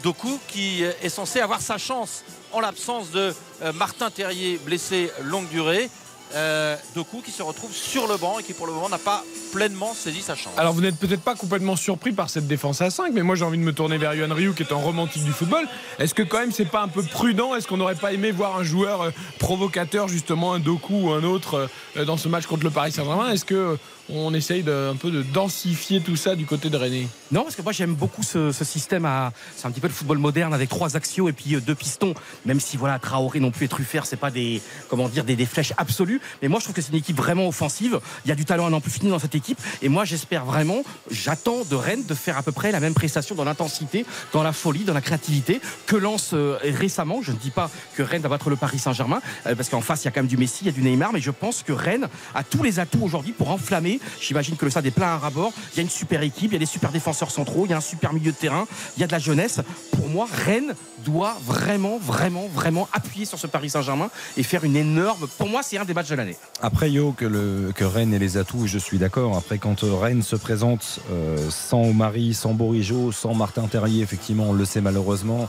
Doku 0.03 0.39
qui 0.49 0.83
est 0.83 1.09
censé 1.09 1.41
avoir 1.41 1.61
sa 1.61 1.79
chance 1.79 2.25
en 2.53 2.61
l'absence 2.61 3.11
de 3.11 3.33
euh, 3.63 3.73
Martin 3.73 4.11
Terrier 4.11 4.59
blessé 4.59 5.11
longue 5.23 5.49
durée. 5.49 5.89
Euh, 6.35 6.77
Doku 6.97 7.21
qui 7.21 7.31
se 7.31 7.43
retrouve 7.43 7.73
sur 7.73 8.09
le 8.09 8.17
banc 8.17 8.41
et 8.41 8.43
qui 8.43 8.53
pour 8.53 8.67
le 8.67 8.73
moment 8.73 8.89
n'a 8.89 8.99
pas 8.99 9.23
pleinement 9.53 9.95
saisi 9.95 10.21
sa 10.21 10.35
chance. 10.35 10.53
Alors 10.57 10.73
vous 10.73 10.81
n'êtes 10.81 10.99
peut-être 10.99 11.23
pas 11.23 11.37
complètement 11.37 11.77
surpris 11.77 12.13
par 12.13 12.29
cette 12.29 12.49
défense 12.49 12.81
à 12.81 12.91
5, 12.91 13.13
mais 13.13 13.23
moi 13.23 13.37
j'ai 13.37 13.45
envie 13.45 13.59
de 13.59 13.63
me 13.63 13.73
tourner 13.73 13.99
vers 13.99 14.15
Yohan 14.15 14.35
Ryu 14.35 14.53
qui 14.53 14.65
est 14.65 14.73
un 14.73 14.77
romantique 14.77 15.23
du 15.23 15.31
football. 15.31 15.65
Est-ce 16.01 16.13
que 16.13 16.25
quand 16.25 16.41
même 16.41 16.51
c'est 16.51 16.65
pas 16.65 16.83
un 16.83 16.89
peu 16.89 17.05
prudent? 17.05 17.55
Est-ce 17.55 17.69
qu'on 17.69 17.77
n'aurait 17.77 17.95
pas 17.95 18.13
aimé 18.13 18.33
voir 18.33 18.57
un 18.57 18.65
joueur 18.65 19.03
euh, 19.03 19.11
provocateur, 19.39 20.09
justement 20.09 20.55
un 20.55 20.59
Doku 20.59 21.09
ou 21.09 21.11
un 21.13 21.23
autre, 21.23 21.69
euh, 21.97 22.05
dans 22.05 22.17
ce 22.17 22.29
match 22.29 22.47
contre 22.47 22.65
le 22.65 22.71
Paris 22.71 22.91
Saint-Germain? 22.91 23.31
Est-ce 23.31 23.45
que 23.45 23.55
euh, 23.55 23.77
on 24.11 24.35
essaye 24.35 24.61
un 24.69 24.97
peu 24.97 25.11
de 25.11 25.23
densifier 25.23 26.01
tout 26.01 26.17
ça 26.17 26.37
du 26.37 26.45
côté 26.45 26.69
de 26.69 26.77
René 26.77 27.09
Non, 27.33 27.43
parce 27.43 27.57
que 27.57 27.63
moi 27.63 27.73
j'aime 27.73 27.95
beaucoup 27.95 28.23
ce, 28.23 28.53
système. 28.53 29.09
C'est 29.57 29.67
un 29.67 29.71
petit 29.71 29.81
peu 29.81 29.89
le 29.89 29.93
football 29.93 30.19
moderne 30.19 30.53
avec 30.53 30.69
trois 30.69 30.97
axiaux 30.97 31.29
et 31.29 31.33
puis 31.33 31.55
euh, 31.55 31.61
deux 31.61 31.75
pistons. 31.75 32.15
Même 32.45 32.61
si 32.61 32.77
voilà, 32.77 32.99
Traoré 32.99 33.41
non 33.41 33.51
plus 33.51 33.67
et 33.67 33.69
Truffert, 33.69 34.07
c'est 34.07 34.17
pas 34.17 34.31
des 34.31 34.61
comment 34.89 35.09
dire 35.09 35.25
des, 35.25 35.47
flèches 35.47 35.73
absolues. 35.77 36.21
Mais 36.43 36.49
moi 36.49 36.61
je 36.61 36.65
trouve 36.65 36.75
que 36.75 36.83
c'est 36.83 36.93
une 36.93 36.99
équipe 36.99 37.17
vraiment 37.17 37.49
offensive. 37.49 37.99
Il 38.25 38.29
y 38.29 38.33
a 38.33 38.35
du 38.35 38.45
talent 38.45 38.67
à 38.67 38.71
n'en 38.71 38.81
plus 38.81 38.91
fini 38.91 39.11
dans 39.11 39.19
cette 39.19 39.35
équipe. 39.35 39.59
Et 39.81 39.89
moi 39.89 40.05
j'espère 40.05 40.45
vraiment, 40.45 40.83
j'attends 41.11 41.65
de 41.65 41.75
Rennes 41.75 42.05
de 42.07 42.15
faire 42.15 42.37
à 42.37 42.43
peu 42.43 42.53
près 42.53 42.73
la 42.73 42.81
même 42.81 42.95
prestation 42.95 43.35
dans 43.35 43.45
l'intensité, 43.45 44.05
dans 44.33 44.43
la 44.43 44.53
folie, 44.53 44.85
dans 44.85 44.95
la 44.95 45.01
créativité 45.01 45.61
que 45.87 45.97
lance 45.97 46.31
euh, 46.35 46.59
récemment. 46.63 47.21
Je 47.23 47.33
ne 47.33 47.37
dis 47.37 47.51
pas 47.51 47.71
que 47.97 48.03
Rennes 48.03 48.23
va 48.23 48.29
battre 48.29 48.51
le 48.51 48.57
Paris 48.57 48.79
Saint-Germain 48.79 49.21
euh, 49.47 49.55
parce 49.55 49.71
qu'en 49.71 49.81
face 49.81 50.03
il 50.03 50.07
y 50.07 50.09
a 50.09 50.11
quand 50.11 50.21
même 50.21 50.29
du 50.29 50.37
Messi, 50.37 50.59
il 50.63 50.67
y 50.67 50.71
a 50.71 50.73
du 50.73 50.83
Neymar, 50.83 51.13
mais 51.13 51.21
je 51.21 51.31
pense 51.31 51.63
que 51.63 51.73
Rennes 51.73 52.09
a 52.35 52.45
tous 52.45 52.63
les 52.63 52.79
atouts 52.79 53.03
aujourd'hui 53.03 53.33
pour 53.33 53.51
enflammer. 53.51 53.94
J'imagine 54.21 54.57
que 54.57 54.65
le 54.65 54.71
stade 54.71 54.87
est 54.87 54.91
plein 54.91 55.09
à 55.09 55.19
rabord. 55.19 55.53
Il 55.73 55.77
y 55.77 55.81
a 55.81 55.83
une 55.83 55.91
super 55.91 56.23
équipe, 56.23 56.51
il 56.51 56.55
y 56.55 56.57
a 56.57 56.61
des 56.61 56.67
super 56.67 56.91
défenseurs 56.91 57.31
centraux, 57.31 57.67
il 57.67 57.71
y 57.71 57.75
a 57.75 57.77
un 57.77 57.83
super 57.83 58.13
milieu 58.13 58.33
de 58.33 58.37
terrain, 58.37 58.67
il 58.97 59.01
y 59.01 59.05
a 59.05 59.07
de 59.07 59.13
la 59.13 59.19
jeunesse. 59.19 59.61
Pour 59.93 60.09
moi, 60.09 60.27
Rennes 60.31 60.75
doit 61.05 61.37
vraiment, 61.45 61.99
vraiment, 61.99 62.49
vraiment 62.49 62.89
appuyer 62.93 63.27
sur 63.27 63.39
ce 63.39 63.47
Paris 63.47 63.71
Saint-Germain 63.71 64.11
et 64.37 64.43
faire 64.43 64.65
une 64.65 64.77
énorme. 64.77 65.27
Pour 65.39 65.49
moi, 65.49 65.63
c'est 65.63 65.79
un 65.79 65.85
des 65.85 65.95
matchs 65.95 66.09
de 66.09 66.15
l'année. 66.15 66.37
Après, 66.63 66.91
Yo, 66.91 67.13
que, 67.13 67.85
Rennes 67.85 68.15
ait 68.15 68.19
les 68.19 68.37
atouts, 68.37 68.67
je 68.67 68.79
suis 68.79 68.99
d'accord. 68.99 69.37
Après, 69.37 69.59
quand 69.59 69.85
euh, 69.85 69.95
Rennes 69.95 70.23
se 70.23 70.37
présente 70.37 71.01
euh, 71.11 71.51
sans 71.51 71.83
Omari, 71.83 72.35
sans 72.35 72.55
Bourigeau, 72.55 73.13
sans 73.13 73.35
Martin 73.35 73.67
Terrier, 73.69 74.03
effectivement, 74.03 74.51
on 74.51 74.53
le 74.53 74.65
sait 74.65 74.81
malheureusement, 74.81 75.49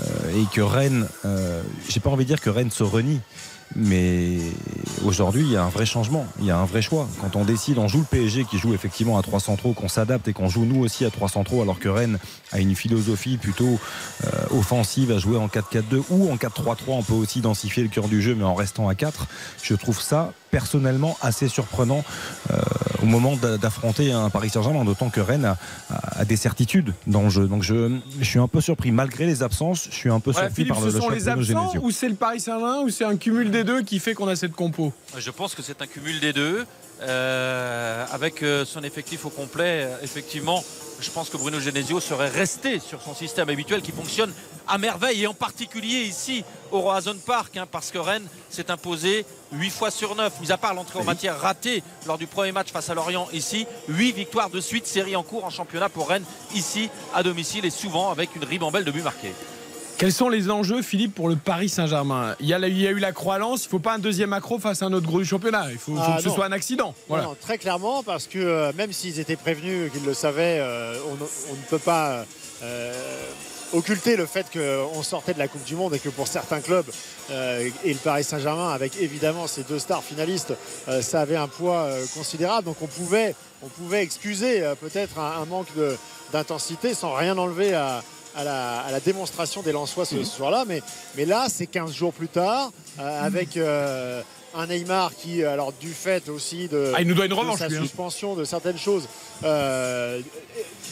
euh, 0.00 0.02
et 0.42 0.44
que 0.54 0.60
Rennes, 0.60 1.06
j'ai 1.88 2.00
pas 2.00 2.10
envie 2.10 2.24
de 2.24 2.28
dire 2.28 2.40
que 2.40 2.50
Rennes 2.50 2.70
se 2.70 2.82
renie. 2.82 3.20
Mais 3.74 4.38
aujourd'hui, 5.04 5.42
il 5.42 5.52
y 5.52 5.56
a 5.56 5.64
un 5.64 5.68
vrai 5.68 5.84
changement, 5.84 6.26
il 6.38 6.46
y 6.46 6.50
a 6.50 6.56
un 6.56 6.64
vrai 6.64 6.80
choix. 6.82 7.08
Quand 7.20 7.36
on 7.36 7.44
décide, 7.44 7.78
on 7.78 7.88
joue 7.88 7.98
le 7.98 8.04
PSG 8.04 8.44
qui 8.44 8.58
joue 8.58 8.72
effectivement 8.74 9.18
à 9.18 9.22
3 9.22 9.40
centraux, 9.40 9.72
qu'on 9.72 9.88
s'adapte 9.88 10.28
et 10.28 10.32
qu'on 10.32 10.48
joue 10.48 10.64
nous 10.64 10.82
aussi 10.82 11.04
à 11.04 11.10
3 11.10 11.28
centraux, 11.28 11.62
alors 11.62 11.78
que 11.78 11.88
Rennes 11.88 12.18
a 12.52 12.60
une 12.60 12.74
philosophie 12.74 13.36
plutôt 13.36 13.78
euh, 14.24 14.28
offensive 14.50 15.10
à 15.10 15.18
jouer 15.18 15.36
en 15.36 15.48
4-4-2 15.48 16.02
ou 16.10 16.30
en 16.30 16.36
4-3-3. 16.36 16.76
On 16.88 17.02
peut 17.02 17.12
aussi 17.12 17.40
densifier 17.40 17.82
le 17.82 17.88
cœur 17.88 18.08
du 18.08 18.22
jeu, 18.22 18.34
mais 18.34 18.44
en 18.44 18.54
restant 18.54 18.88
à 18.88 18.94
4. 18.94 19.26
Je 19.62 19.74
trouve 19.74 20.00
ça 20.00 20.32
personnellement 20.50 21.16
assez 21.20 21.48
surprenant 21.48 22.04
euh, 22.50 22.56
au 23.02 23.06
moment 23.06 23.36
d'a- 23.36 23.58
d'affronter 23.58 24.12
un 24.12 24.30
Paris 24.30 24.50
Saint-Germain, 24.50 24.84
d'autant 24.84 25.10
que 25.10 25.20
Rennes 25.20 25.44
a, 25.44 25.56
a- 25.90 26.20
a 26.20 26.24
des 26.24 26.36
certitudes 26.36 26.92
dans 27.06 27.22
le 27.22 27.30
jeu. 27.30 27.46
Donc 27.46 27.62
je, 27.62 27.96
je 28.18 28.24
suis 28.24 28.38
un 28.38 28.48
peu 28.48 28.60
surpris, 28.60 28.90
malgré 28.92 29.26
les 29.26 29.42
absences, 29.42 29.88
je 29.90 29.94
suis 29.94 30.10
un 30.10 30.20
peu 30.20 30.30
Voilà, 30.30 30.48
surpris 30.48 30.62
Philippe, 30.64 30.74
par 30.74 30.84
le, 30.84 30.90
ce 30.90 30.96
le 30.96 31.02
sont 31.02 31.10
les 31.10 31.28
absents 31.28 31.42
Genesio. 31.62 31.80
ou 31.82 31.90
c'est 31.90 32.08
le 32.08 32.14
Paris 32.14 32.40
Saint-Germain 32.40 32.80
ou 32.80 32.88
c'est 32.90 33.04
un 33.04 33.16
cumul 33.16 33.50
des 33.50 33.64
deux 33.64 33.82
qui 33.82 33.98
fait 33.98 34.14
qu'on 34.14 34.28
a 34.28 34.36
cette 34.36 34.52
compo? 34.52 34.92
Je 35.18 35.30
pense 35.30 35.54
que 35.54 35.62
c'est 35.62 35.82
un 35.82 35.86
cumul 35.86 36.20
des 36.20 36.32
deux. 36.32 36.64
Euh, 37.02 38.06
avec 38.10 38.42
euh, 38.42 38.64
son 38.64 38.82
effectif 38.82 39.26
au 39.26 39.28
complet, 39.28 39.84
euh, 39.84 39.96
effectivement, 40.02 40.64
je 41.00 41.10
pense 41.10 41.28
que 41.28 41.36
Bruno 41.36 41.60
Genesio 41.60 42.00
serait 42.00 42.28
resté 42.28 42.78
sur 42.78 43.02
son 43.02 43.14
système 43.14 43.48
habituel 43.48 43.82
qui 43.82 43.92
fonctionne 43.92 44.32
à 44.66 44.78
merveille 44.78 45.22
et 45.22 45.26
en 45.26 45.34
particulier 45.34 46.02
ici 46.02 46.44
au 46.70 46.80
Roazhon 46.80 47.16
Park 47.24 47.56
hein, 47.56 47.66
parce 47.70 47.90
que 47.90 47.98
Rennes 47.98 48.26
s'est 48.50 48.70
imposé 48.70 49.24
8 49.52 49.70
fois 49.70 49.90
sur 49.90 50.16
9, 50.16 50.40
mis 50.40 50.52
à 50.52 50.56
part 50.56 50.74
l'entrée 50.74 50.98
en 50.98 51.04
matière 51.04 51.38
ratée 51.38 51.82
lors 52.06 52.18
du 52.18 52.26
premier 52.26 52.52
match 52.52 52.72
face 52.72 52.90
à 52.90 52.94
Lorient 52.94 53.28
ici, 53.32 53.66
8 53.88 54.12
victoires 54.12 54.50
de 54.50 54.60
suite, 54.60 54.86
série 54.86 55.16
en 55.16 55.22
cours 55.22 55.44
en 55.44 55.50
championnat 55.50 55.88
pour 55.88 56.08
Rennes 56.08 56.24
ici 56.54 56.90
à 57.14 57.22
domicile 57.22 57.64
et 57.64 57.70
souvent 57.70 58.10
avec 58.10 58.34
une 58.34 58.44
ribambelle 58.44 58.84
de 58.84 58.90
buts 58.90 59.02
marqués. 59.02 59.34
Quels 59.98 60.12
sont 60.12 60.28
les 60.28 60.50
enjeux, 60.50 60.82
Philippe, 60.82 61.14
pour 61.14 61.30
le 61.30 61.36
Paris 61.36 61.70
Saint-Germain? 61.70 62.36
Il 62.40 62.46
y, 62.46 62.52
a, 62.52 62.58
la- 62.58 62.68
il 62.68 62.78
y 62.78 62.86
a 62.86 62.90
eu 62.90 62.98
la 62.98 63.12
Croix-Lance, 63.12 63.62
il 63.62 63.66
ne 63.66 63.70
faut 63.70 63.78
pas 63.78 63.94
un 63.94 63.98
deuxième 63.98 64.34
accro 64.34 64.58
face 64.58 64.82
à 64.82 64.86
un 64.86 64.92
autre 64.92 65.06
gros 65.06 65.20
du 65.20 65.24
championnat. 65.24 65.68
Il 65.70 65.78
faut, 65.78 65.94
faut 65.96 66.02
Ah, 66.04 66.16
que 66.18 66.22
ce 66.22 66.28
soit 66.28 66.44
un 66.44 66.52
accident. 66.52 66.94
Voilà. 67.08 67.24
Non, 67.24 67.30
non, 67.30 67.36
très 67.40 67.56
clairement, 67.56 68.02
parce 68.02 68.26
que 68.26 68.38
euh, 68.38 68.72
même 68.76 68.92
s'ils 68.92 69.18
étaient 69.20 69.36
prévenus, 69.36 69.90
qu'ils 69.90 70.04
le 70.04 70.12
savaient, 70.12 70.58
euh, 70.60 70.98
on, 71.06 71.12
on 71.12 71.54
ne 71.56 71.62
peut 71.70 71.78
pas 71.78 72.26
euh, 72.62 72.92
occulter 73.72 74.16
le 74.16 74.26
fait 74.26 74.44
qu'on 74.52 75.02
sortait 75.02 75.32
de 75.32 75.38
la 75.38 75.48
Coupe 75.48 75.64
du 75.64 75.76
Monde 75.76 75.94
et 75.94 75.98
que 75.98 76.10
pour 76.10 76.28
certains 76.28 76.60
clubs, 76.60 76.84
euh, 77.30 77.66
et 77.82 77.92
le 77.94 77.98
Paris 77.98 78.22
Saint-Germain, 78.24 78.68
avec 78.72 78.98
évidemment 79.00 79.46
ces 79.46 79.62
deux 79.62 79.78
stars 79.78 80.04
finalistes, 80.04 80.52
euh, 80.88 81.00
ça 81.00 81.22
avait 81.22 81.36
un 81.36 81.48
poids 81.48 81.84
euh, 81.84 82.04
considérable. 82.14 82.66
Donc 82.66 82.76
on 82.82 82.86
pouvait, 82.86 83.34
on 83.62 83.68
pouvait 83.68 84.02
excuser 84.02 84.62
peut-être 84.78 85.18
un, 85.18 85.40
un 85.40 85.46
manque 85.46 85.72
d'intensité 86.34 86.92
sans 86.92 87.14
rien 87.14 87.38
enlever 87.38 87.72
à. 87.72 88.02
À 88.36 88.44
la, 88.44 88.80
à 88.80 88.92
la 88.92 89.00
démonstration 89.00 89.62
des 89.62 89.72
Lensois 89.72 90.04
ce, 90.04 90.18
ce 90.22 90.24
soir-là, 90.36 90.64
mais, 90.66 90.82
mais 91.16 91.24
là, 91.24 91.46
c'est 91.48 91.66
15 91.66 91.92
jours 91.92 92.12
plus 92.12 92.28
tard, 92.28 92.70
euh, 93.00 93.22
avec 93.24 93.56
euh, 93.56 94.20
un 94.54 94.66
Neymar 94.66 95.12
qui, 95.16 95.42
alors 95.44 95.72
du 95.72 95.92
fait 95.92 96.28
aussi 96.28 96.68
de, 96.68 96.92
Ah, 96.94 97.00
il 97.02 97.08
nous 97.08 97.14
doit 97.14 97.24
une 97.24 97.30
de 97.30 97.34
revanche, 97.36 97.58
sa 97.58 97.68
lui, 97.68 97.76
hein. 97.76 97.82
suspension, 97.82 98.34
de 98.34 98.44
certaines 98.44 98.78
choses, 98.78 99.08
euh, 99.44 100.20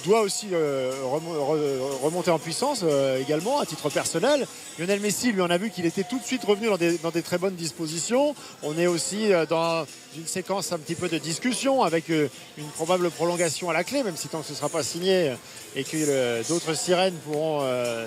doit 0.05 0.21
aussi 0.21 0.49
euh, 0.53 0.93
remo- 1.05 1.35
re- 1.35 2.03
remonter 2.05 2.31
en 2.31 2.39
puissance 2.39 2.81
euh, 2.83 3.21
également 3.21 3.61
à 3.61 3.65
titre 3.67 3.89
personnel. 3.89 4.47
Lionel 4.79 5.01
Messi, 5.01 5.33
lui, 5.33 5.41
on 5.41 5.49
a 5.51 5.57
vu 5.57 5.71
qu'il 5.71 5.87
était 5.87 6.05
tout 6.05 6.19
de 6.19 6.25
suite 6.25 6.45
revenu 6.45 6.67
dans 6.67 6.77
des, 6.77 6.99
dans 6.99 7.11
des 7.11 7.23
très 7.23 7.39
bonnes 7.39 7.55
dispositions. 7.55 8.35
On 8.63 8.77
est 8.77 8.87
aussi 8.87 9.33
euh, 9.33 9.47
dans 9.47 9.87
une 10.17 10.27
séquence 10.27 10.73
un 10.73 10.79
petit 10.79 10.95
peu 10.95 11.09
de 11.09 11.19
discussion 11.19 11.83
avec 11.83 12.11
euh, 12.11 12.29
une 12.59 12.69
probable 12.69 13.11
prolongation 13.11 13.71
à 13.71 13.73
la 13.73 13.85
clé, 13.85 14.03
même 14.03 14.17
si 14.17 14.29
tant 14.29 14.41
que 14.41 14.47
ce 14.47 14.53
ne 14.53 14.57
sera 14.57 14.69
pas 14.69 14.83
signé 14.83 15.31
euh, 15.31 15.35
et 15.77 15.85
que 15.85 15.97
euh, 15.97 16.43
d'autres 16.49 16.75
sirènes 16.75 17.15
pourront 17.27 17.63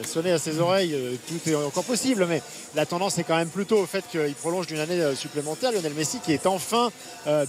sonner 0.05 0.31
à 0.31 0.39
ses 0.39 0.59
oreilles, 0.59 0.95
tout 1.27 1.49
est 1.49 1.55
encore 1.55 1.83
possible. 1.83 2.25
Mais 2.29 2.41
la 2.75 2.85
tendance 2.85 3.17
est 3.17 3.23
quand 3.23 3.35
même 3.35 3.49
plutôt 3.49 3.77
au 3.79 3.85
fait 3.85 4.05
qu'il 4.09 4.33
prolonge 4.35 4.67
d'une 4.67 4.79
année 4.79 5.15
supplémentaire. 5.15 5.71
Lionel 5.73 5.93
Messi 5.93 6.19
qui 6.23 6.31
est 6.31 6.45
enfin 6.47 6.91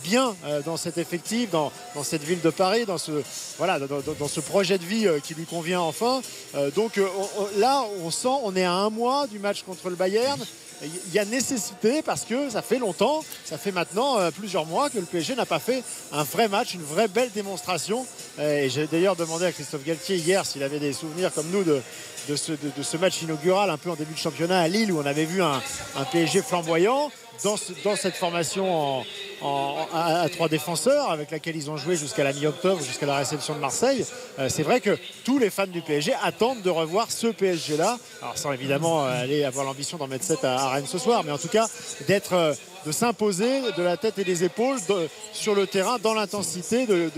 bien 0.02 0.34
dans 0.66 0.76
cet 0.76 0.98
effectif, 0.98 1.50
dans, 1.50 1.70
dans 1.94 2.02
cette 2.02 2.24
ville 2.24 2.40
de 2.40 2.50
Paris, 2.50 2.84
dans 2.84 2.98
ce, 2.98 3.12
voilà, 3.58 3.78
dans, 3.78 4.28
ce 4.28 4.40
projet 4.40 4.76
de 4.78 4.84
vie 4.84 5.06
qui 5.22 5.34
lui 5.34 5.44
convient 5.44 5.80
enfin. 5.80 6.20
Donc 6.74 6.98
on- 6.98 7.42
on- 7.42 7.60
là, 7.60 7.84
on 8.02 8.10
sent, 8.10 8.28
on 8.42 8.56
est 8.56 8.64
à 8.64 8.72
un 8.72 8.90
mois 8.90 9.28
du 9.28 9.38
match 9.38 9.62
contre 9.62 9.88
le 9.88 9.94
Bayern. 9.96 10.40
Il 10.82 11.12
y 11.12 11.18
a 11.18 11.24
nécessité 11.24 12.02
parce 12.02 12.24
que 12.24 12.50
ça 12.50 12.62
fait 12.62 12.78
longtemps, 12.78 13.24
ça 13.44 13.58
fait 13.58 13.72
maintenant 13.72 14.18
euh, 14.18 14.30
plusieurs 14.30 14.64
mois 14.64 14.90
que 14.90 14.98
le 14.98 15.04
PSG 15.04 15.34
n'a 15.34 15.46
pas 15.46 15.58
fait 15.58 15.82
un 16.12 16.22
vrai 16.22 16.48
match, 16.48 16.74
une 16.74 16.82
vraie 16.82 17.08
belle 17.08 17.30
démonstration. 17.32 18.06
Euh, 18.38 18.62
et 18.62 18.70
j'ai 18.70 18.86
d'ailleurs 18.86 19.16
demandé 19.16 19.46
à 19.46 19.52
Christophe 19.52 19.84
Galtier 19.84 20.16
hier 20.16 20.46
s'il 20.46 20.62
avait 20.62 20.78
des 20.78 20.92
souvenirs 20.92 21.32
comme 21.34 21.50
nous 21.50 21.64
de, 21.64 21.82
de 22.28 22.36
ce, 22.36 22.96
match 22.98 23.22
inaugural 23.22 23.70
un 23.70 23.78
peu 23.78 23.90
en 23.90 23.94
début 23.94 24.12
de 24.12 24.18
championnat 24.18 24.60
à 24.60 24.68
Lille 24.68 24.92
où 24.92 25.00
on 25.00 25.06
avait 25.06 25.24
vu 25.24 25.42
un, 25.42 25.60
PSG 26.12 26.42
flamboyant 26.42 27.10
dans, 27.42 27.56
ce- 27.56 27.72
dans 27.84 27.96
cette 27.96 28.16
formation 28.16 29.02
à, 29.94 30.26
trois 30.30 30.48
défenseurs 30.48 31.10
avec 31.10 31.30
laquelle 31.30 31.56
ils 31.56 31.70
ont 31.70 31.76
joué 31.76 31.96
jusqu'à 31.96 32.24
la 32.24 32.32
mi-octobre, 32.32 32.82
jusqu'à 32.82 33.06
la 33.06 33.16
réception 33.16 33.54
de 33.54 33.60
Marseille. 33.60 34.04
Euh, 34.38 34.48
c'est 34.48 34.62
vrai 34.62 34.80
que 34.80 34.98
tous 35.24 35.38
les 35.38 35.48
fans 35.48 35.66
du 35.66 35.80
PSG 35.80 36.12
attendent 36.22 36.62
de 36.62 36.70
revoir 36.70 37.10
ce 37.10 37.28
PSG-là. 37.28 37.98
Sans 38.34 38.52
évidemment 38.52 39.04
euh, 39.06 39.22
aller 39.22 39.44
avoir 39.44 39.64
l'ambition 39.64 39.96
d'en 39.96 40.08
mettre 40.08 40.24
7 40.24 40.44
à, 40.44 40.68
Rennes 40.70 40.86
ce 40.86 40.98
soir, 40.98 41.22
mais 41.24 41.32
en 41.32 41.38
tout 41.38 41.48
cas 41.48 41.68
euh, 42.10 42.54
de 42.84 42.92
s'imposer 42.92 43.60
de 43.76 43.82
la 43.82 43.96
tête 43.96 44.18
et 44.18 44.24
des 44.24 44.44
épaules 44.44 44.78
sur 45.32 45.54
le 45.54 45.66
terrain, 45.66 45.98
dans 46.02 46.14
l'intensité, 46.14 46.86
de 46.86 47.10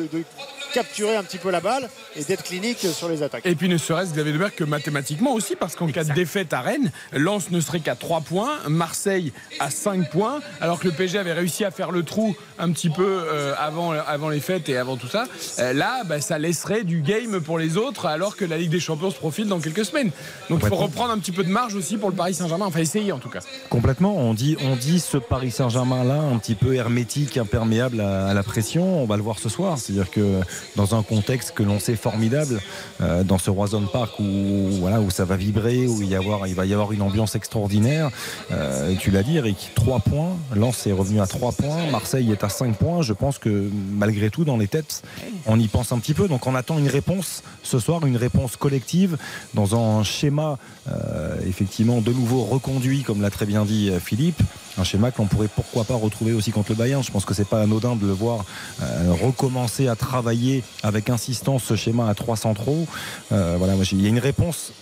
capturer 0.72 1.16
un 1.16 1.22
petit 1.22 1.38
peu 1.38 1.50
la 1.50 1.60
balle 1.60 1.88
et 2.16 2.24
d'être 2.24 2.44
clinique 2.44 2.78
sur 2.78 3.08
les 3.08 3.22
attaques. 3.22 3.46
Et 3.46 3.54
puis 3.54 3.68
ne 3.68 3.78
serait-ce 3.78 4.12
Xavier 4.12 4.32
Deberg 4.32 4.52
que 4.54 4.64
mathématiquement 4.64 5.32
aussi, 5.32 5.56
parce 5.56 5.76
qu'en 5.76 5.88
cas 5.88 6.04
de 6.04 6.12
défaite 6.12 6.52
à 6.52 6.60
Rennes, 6.60 6.90
Lens 7.12 7.50
ne 7.50 7.60
serait 7.60 7.80
qu'à 7.80 7.94
3 7.94 8.20
points, 8.22 8.58
Marseille 8.68 9.32
à 9.58 9.70
5 9.70 10.10
points, 10.10 10.40
alors 10.60 10.78
que 10.80 10.86
le 10.86 10.92
PSG 10.92 11.18
avait 11.18 11.32
réussi 11.32 11.64
à 11.64 11.70
faire 11.70 11.90
le 11.90 12.02
trou 12.02 12.36
un 12.58 12.70
petit 12.72 12.90
peu 12.90 13.06
euh, 13.06 13.54
avant, 13.58 13.92
avant 13.92 14.28
les 14.28 14.40
fêtes 14.40 14.68
et 14.68 14.76
avant 14.76 14.96
tout 14.96 15.08
ça. 15.08 15.24
Euh, 15.58 15.72
là, 15.72 16.04
bah, 16.04 16.20
ça 16.20 16.38
laisserait 16.38 16.84
du 16.84 17.00
game 17.00 17.40
pour 17.40 17.58
les 17.58 17.76
autres, 17.76 18.06
alors 18.06 18.36
que 18.36 18.44
la 18.44 18.58
Ligue 18.58 18.70
des 18.70 18.80
Champions 18.80 19.10
se 19.10 19.16
profile 19.16 19.48
dans 19.48 19.60
quelques 19.60 19.84
semaines. 19.84 20.10
Donc 20.48 20.60
il 20.62 20.68
faut 20.68 20.76
reprendre 20.76 21.12
un 21.12 21.18
petit 21.18 21.32
peu 21.32 21.44
de 21.44 21.50
marge 21.50 21.74
aussi 21.74 21.96
pour 21.96 22.10
le 22.10 22.16
Paris 22.16 22.34
Saint-Germain, 22.34 22.66
enfin 22.66 22.80
essayer 22.80 23.12
en 23.12 23.18
tout 23.18 23.30
cas. 23.30 23.40
Complètement. 23.68 24.16
On 24.16 24.34
dit, 24.34 24.56
on 24.62 24.76
dit 24.76 25.00
ce 25.00 25.16
Paris 25.16 25.50
Saint-Germain 25.50 26.04
là, 26.04 26.20
un 26.20 26.38
petit 26.38 26.54
peu 26.54 26.74
hermétique, 26.74 27.36
imperméable 27.36 28.00
à, 28.00 28.28
à 28.28 28.34
la 28.34 28.42
pression. 28.42 29.02
On 29.02 29.06
va 29.06 29.16
le 29.16 29.22
voir 29.22 29.38
ce 29.38 29.48
soir. 29.48 29.78
C'est-à-dire 29.78 30.10
que 30.10 30.40
dans 30.76 30.94
un 30.94 31.02
contexte 31.02 31.52
que 31.52 31.62
l'on 31.62 31.78
sait 31.78 31.96
formidable, 31.96 32.60
euh, 33.00 33.22
dans 33.24 33.38
ce 33.38 33.50
Roison 33.50 33.82
Park 33.86 34.18
où 34.18 34.68
voilà 34.80 35.00
où 35.00 35.10
ça 35.10 35.24
va 35.24 35.36
vibrer, 35.36 35.86
où 35.86 36.02
il, 36.02 36.08
y 36.08 36.14
avoir, 36.14 36.46
il 36.46 36.54
va 36.54 36.66
y 36.66 36.72
avoir 36.72 36.92
une 36.92 37.02
ambiance 37.02 37.34
extraordinaire. 37.34 38.10
euh, 38.52 38.94
tu 38.98 39.10
l'as 39.10 39.22
dit, 39.22 39.36
Eric, 39.36 39.70
3 39.74 40.00
points. 40.00 40.36
Lens 40.54 40.86
est 40.86 40.92
revenu 40.92 41.20
à 41.20 41.26
3 41.26 41.52
points. 41.52 41.90
Marseille 41.90 42.30
est 42.32 42.44
à 42.44 42.48
5 42.48 42.76
points. 42.76 43.02
Je 43.02 43.12
pense 43.12 43.38
que 43.38 43.70
malgré 43.92 44.30
tout, 44.30 44.44
dans 44.44 44.56
les 44.56 44.68
têtes, 44.68 45.02
on 45.46 45.58
y 45.58 45.68
pense 45.68 45.92
un 45.92 45.98
petit 45.98 46.14
peu. 46.14 46.28
Donc 46.28 46.46
on 46.46 46.54
attend 46.54 46.78
une 46.78 46.88
réponse 46.88 47.42
ce 47.62 47.78
soir, 47.78 48.04
une 48.06 48.16
réponse 48.16 48.56
collective 48.56 49.16
dans 49.54 49.74
un 49.74 50.02
schéma 50.04 50.58
euh, 50.88 51.36
effectivement 51.46 52.00
de 52.00 52.12
nouveau 52.12 52.44
reconduit, 52.44 53.02
comme 53.02 53.22
l'a 53.22 53.30
très 53.30 53.46
bien 53.46 53.64
dit 53.64 53.90
Philippe. 54.00 54.42
Un 54.78 54.84
schéma 54.84 55.10
que 55.10 55.18
l'on 55.18 55.26
pourrait 55.26 55.48
pourquoi 55.54 55.84
pas 55.84 55.94
retrouver 55.94 56.32
aussi 56.32 56.52
contre 56.52 56.70
le 56.70 56.76
Bayern. 56.76 57.02
Je 57.02 57.10
pense 57.10 57.24
que 57.24 57.34
c'est 57.34 57.44
pas 57.48 57.60
anodin 57.62 57.96
de 57.96 58.06
le 58.06 58.12
voir 58.12 58.44
euh, 58.82 59.12
recommencer 59.22 59.88
à 59.88 59.96
travailler 59.96 60.62
avec 60.82 61.10
insistance 61.10 61.64
ce 61.64 61.76
schéma 61.76 62.08
à 62.08 62.14
3 62.14 62.36
centraux. 62.36 62.86
Euh, 63.32 63.56
voilà, 63.58 63.74
moi, 63.74 63.84
j'ai- 63.84 63.96
il 63.96 64.02
y 64.02 64.06
a 64.06 64.08
une 64.08 64.18
réponse 64.18 64.72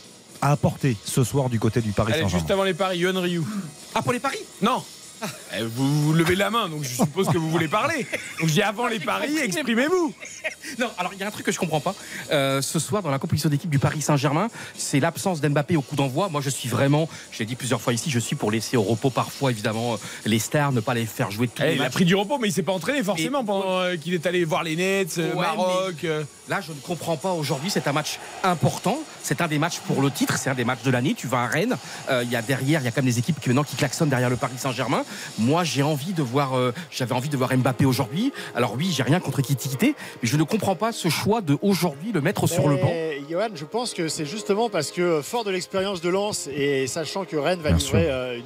à 0.41 0.53
apporter 0.53 0.97
ce 1.05 1.25
soir 1.25 1.49
du 1.49 1.59
côté 1.59 1.81
du 1.81 1.91
Paris 1.93 2.13
Saint-Germain. 2.13 2.29
juste 2.39 2.51
avant 2.51 2.63
les 2.65 2.75
paris, 2.75 2.99
Yohan 2.99 3.21
Ryu. 3.21 3.43
Ah, 3.95 4.03
pour 4.03 4.13
les 4.13 4.21
paris? 4.21 4.39
Non 4.63 4.83
vous, 5.75 6.03
vous 6.03 6.13
levez 6.13 6.35
la 6.37 6.51
main, 6.51 6.69
donc 6.69 6.83
je 6.85 6.89
suppose 6.95 7.29
que 7.29 7.39
vous 7.39 7.51
voulez 7.51 7.69
parler. 7.69 8.07
Donc 8.41 8.49
je 8.49 8.55
dis 8.55 8.63
avant 8.63 8.87
les 8.87 9.01
paris, 9.01 9.37
exprimez-vous. 9.39 10.15
Non, 10.79 10.91
alors 10.99 11.13
il 11.15 11.19
y 11.21 11.23
a 11.23 11.27
un 11.27 11.31
truc 11.31 11.47
que 11.47 11.53
je 11.53 11.59
comprends 11.59 11.81
pas. 11.81 11.95
Euh, 12.31 12.61
ce 12.61 12.79
soir, 12.79 13.03
dans 13.03 13.11
la 13.11 13.19
composition 13.19 13.49
d'équipe 13.49 13.71
du 13.71 13.79
Paris 13.79 14.03
Saint-Germain, 14.03 14.49
c'est 14.77 15.01
l'absence 15.01 15.41
d'Mbappé 15.41 15.77
au 15.77 15.83
coup 15.83 15.97
d'envoi. 15.97 16.29
Moi, 16.29 16.41
je 16.43 16.51
suis 16.51 16.69
vraiment, 16.69 17.09
je 17.33 17.39
l'ai 17.39 17.47
dit 17.47 17.55
plusieurs 17.55 17.81
fois 17.81 17.93
ici, 17.95 18.11
je 18.11 18.19
suis 18.19 18.37
pour 18.37 18.51
laisser 18.51 18.77
au 18.77 18.83
repos 18.83 19.11
parfois, 19.11 19.51
évidemment, 19.51 19.95
euh, 19.95 19.97
les 20.27 20.39
stars, 20.39 20.73
ne 20.73 20.81
pas 20.81 20.95
les 20.95 21.07
faire 21.07 21.31
jouer 21.31 21.49
tous 21.49 21.63
Eh, 21.65 21.75
il 21.77 21.83
a 21.83 21.91
pris 21.91 22.05
du 22.05 22.15
repos, 22.15 22.39
mais 22.39 22.49
il 22.49 22.53
s'est 22.53 22.63
pas 22.63 22.73
entraîné 22.73 23.03
forcément 23.03 23.41
Et- 23.43 23.47
pendant 23.47 23.81
euh, 23.81 23.97
qu'il 23.97 24.15
est 24.15 24.27
allé 24.27 24.45
voir 24.45 24.63
les 24.63 24.77
Nets, 24.77 25.17
Ouais, 25.17 25.35
Maroc. 25.35 26.07
Là, 26.49 26.61
je 26.61 26.73
ne 26.73 26.79
comprends 26.81 27.17
pas 27.17 27.33
aujourd'hui. 27.33 27.71
C'est 27.71 27.87
un 27.87 27.93
match 27.93 28.19
important. 28.43 28.99
C'est 29.23 29.41
un 29.41 29.49
des 29.49 29.59
matchs 29.59 29.81
pour 29.81 30.01
le 30.01 30.11
titre. 30.11 30.37
C'est 30.39 30.49
un 30.51 30.55
des 30.55 30.65
matchs 30.65 30.83
de 30.83 30.91
l'année. 30.91 31.15
Tu 31.15 31.27
vas 31.27 31.43
à 31.43 31.47
Rennes. 31.47 31.77
Euh, 32.11 32.23
Il 32.25 32.31
y 32.33 32.37
a 32.37 32.43
derrière, 32.43 32.81
il 32.81 32.85
y 32.85 32.89
a 32.89 32.91
quand 32.91 33.03
même 33.03 33.11
des 33.13 33.19
équipes 33.19 33.39
qui 33.41 33.49
maintenant 33.49 33.65
qui 33.65 33.77
klaxonnent 33.77 34.09
derrière 34.09 34.31
le 34.31 34.37
Paris 34.37 34.55
Saint-Germain. 34.57 35.05
Moi, 35.39 35.65
j'ai 35.65 35.83
envie 35.83 36.13
de 36.15 36.23
voir. 36.23 36.55
euh, 36.57 36.73
J'avais 36.91 37.13
envie 37.15 37.29
de 37.29 37.37
voir 37.37 37.55
Mbappé 37.57 37.85
aujourd'hui. 37.85 38.33
Alors 38.55 38.75
oui, 38.77 38.91
j'ai 38.95 39.03
rien 39.03 39.21
contre 39.21 39.43
Kitité, 39.43 39.95
mais 40.23 40.29
je 40.29 40.37
ne 40.37 40.43
comprends 40.43 40.75
pas 40.77 40.93
ce 40.93 41.09
choix 41.09 41.41
de 41.41 41.59
aujourd'hui 41.63 42.13
le 42.13 42.21
mettre 42.21 42.47
sur 42.47 42.69
le 42.69 42.77
banc. 42.77 42.91
Johan, 43.31 43.49
je 43.55 43.65
pense 43.67 43.93
que 43.93 44.09
c'est 44.09 44.25
justement 44.25 44.71
parce 44.71 44.91
que, 44.91 45.21
fort 45.21 45.45
de 45.45 45.51
l'expérience 45.51 46.01
de 46.01 46.09
Lens 46.09 46.49
et 46.51 46.87
sachant 46.87 47.27
que 47.27 47.37
Rennes 47.37 47.61
va 47.61 47.71
Bien 47.73 47.79
livrer 47.79 48.11
euh, 48.11 48.35
une, 48.37 48.41
une- 48.41 48.45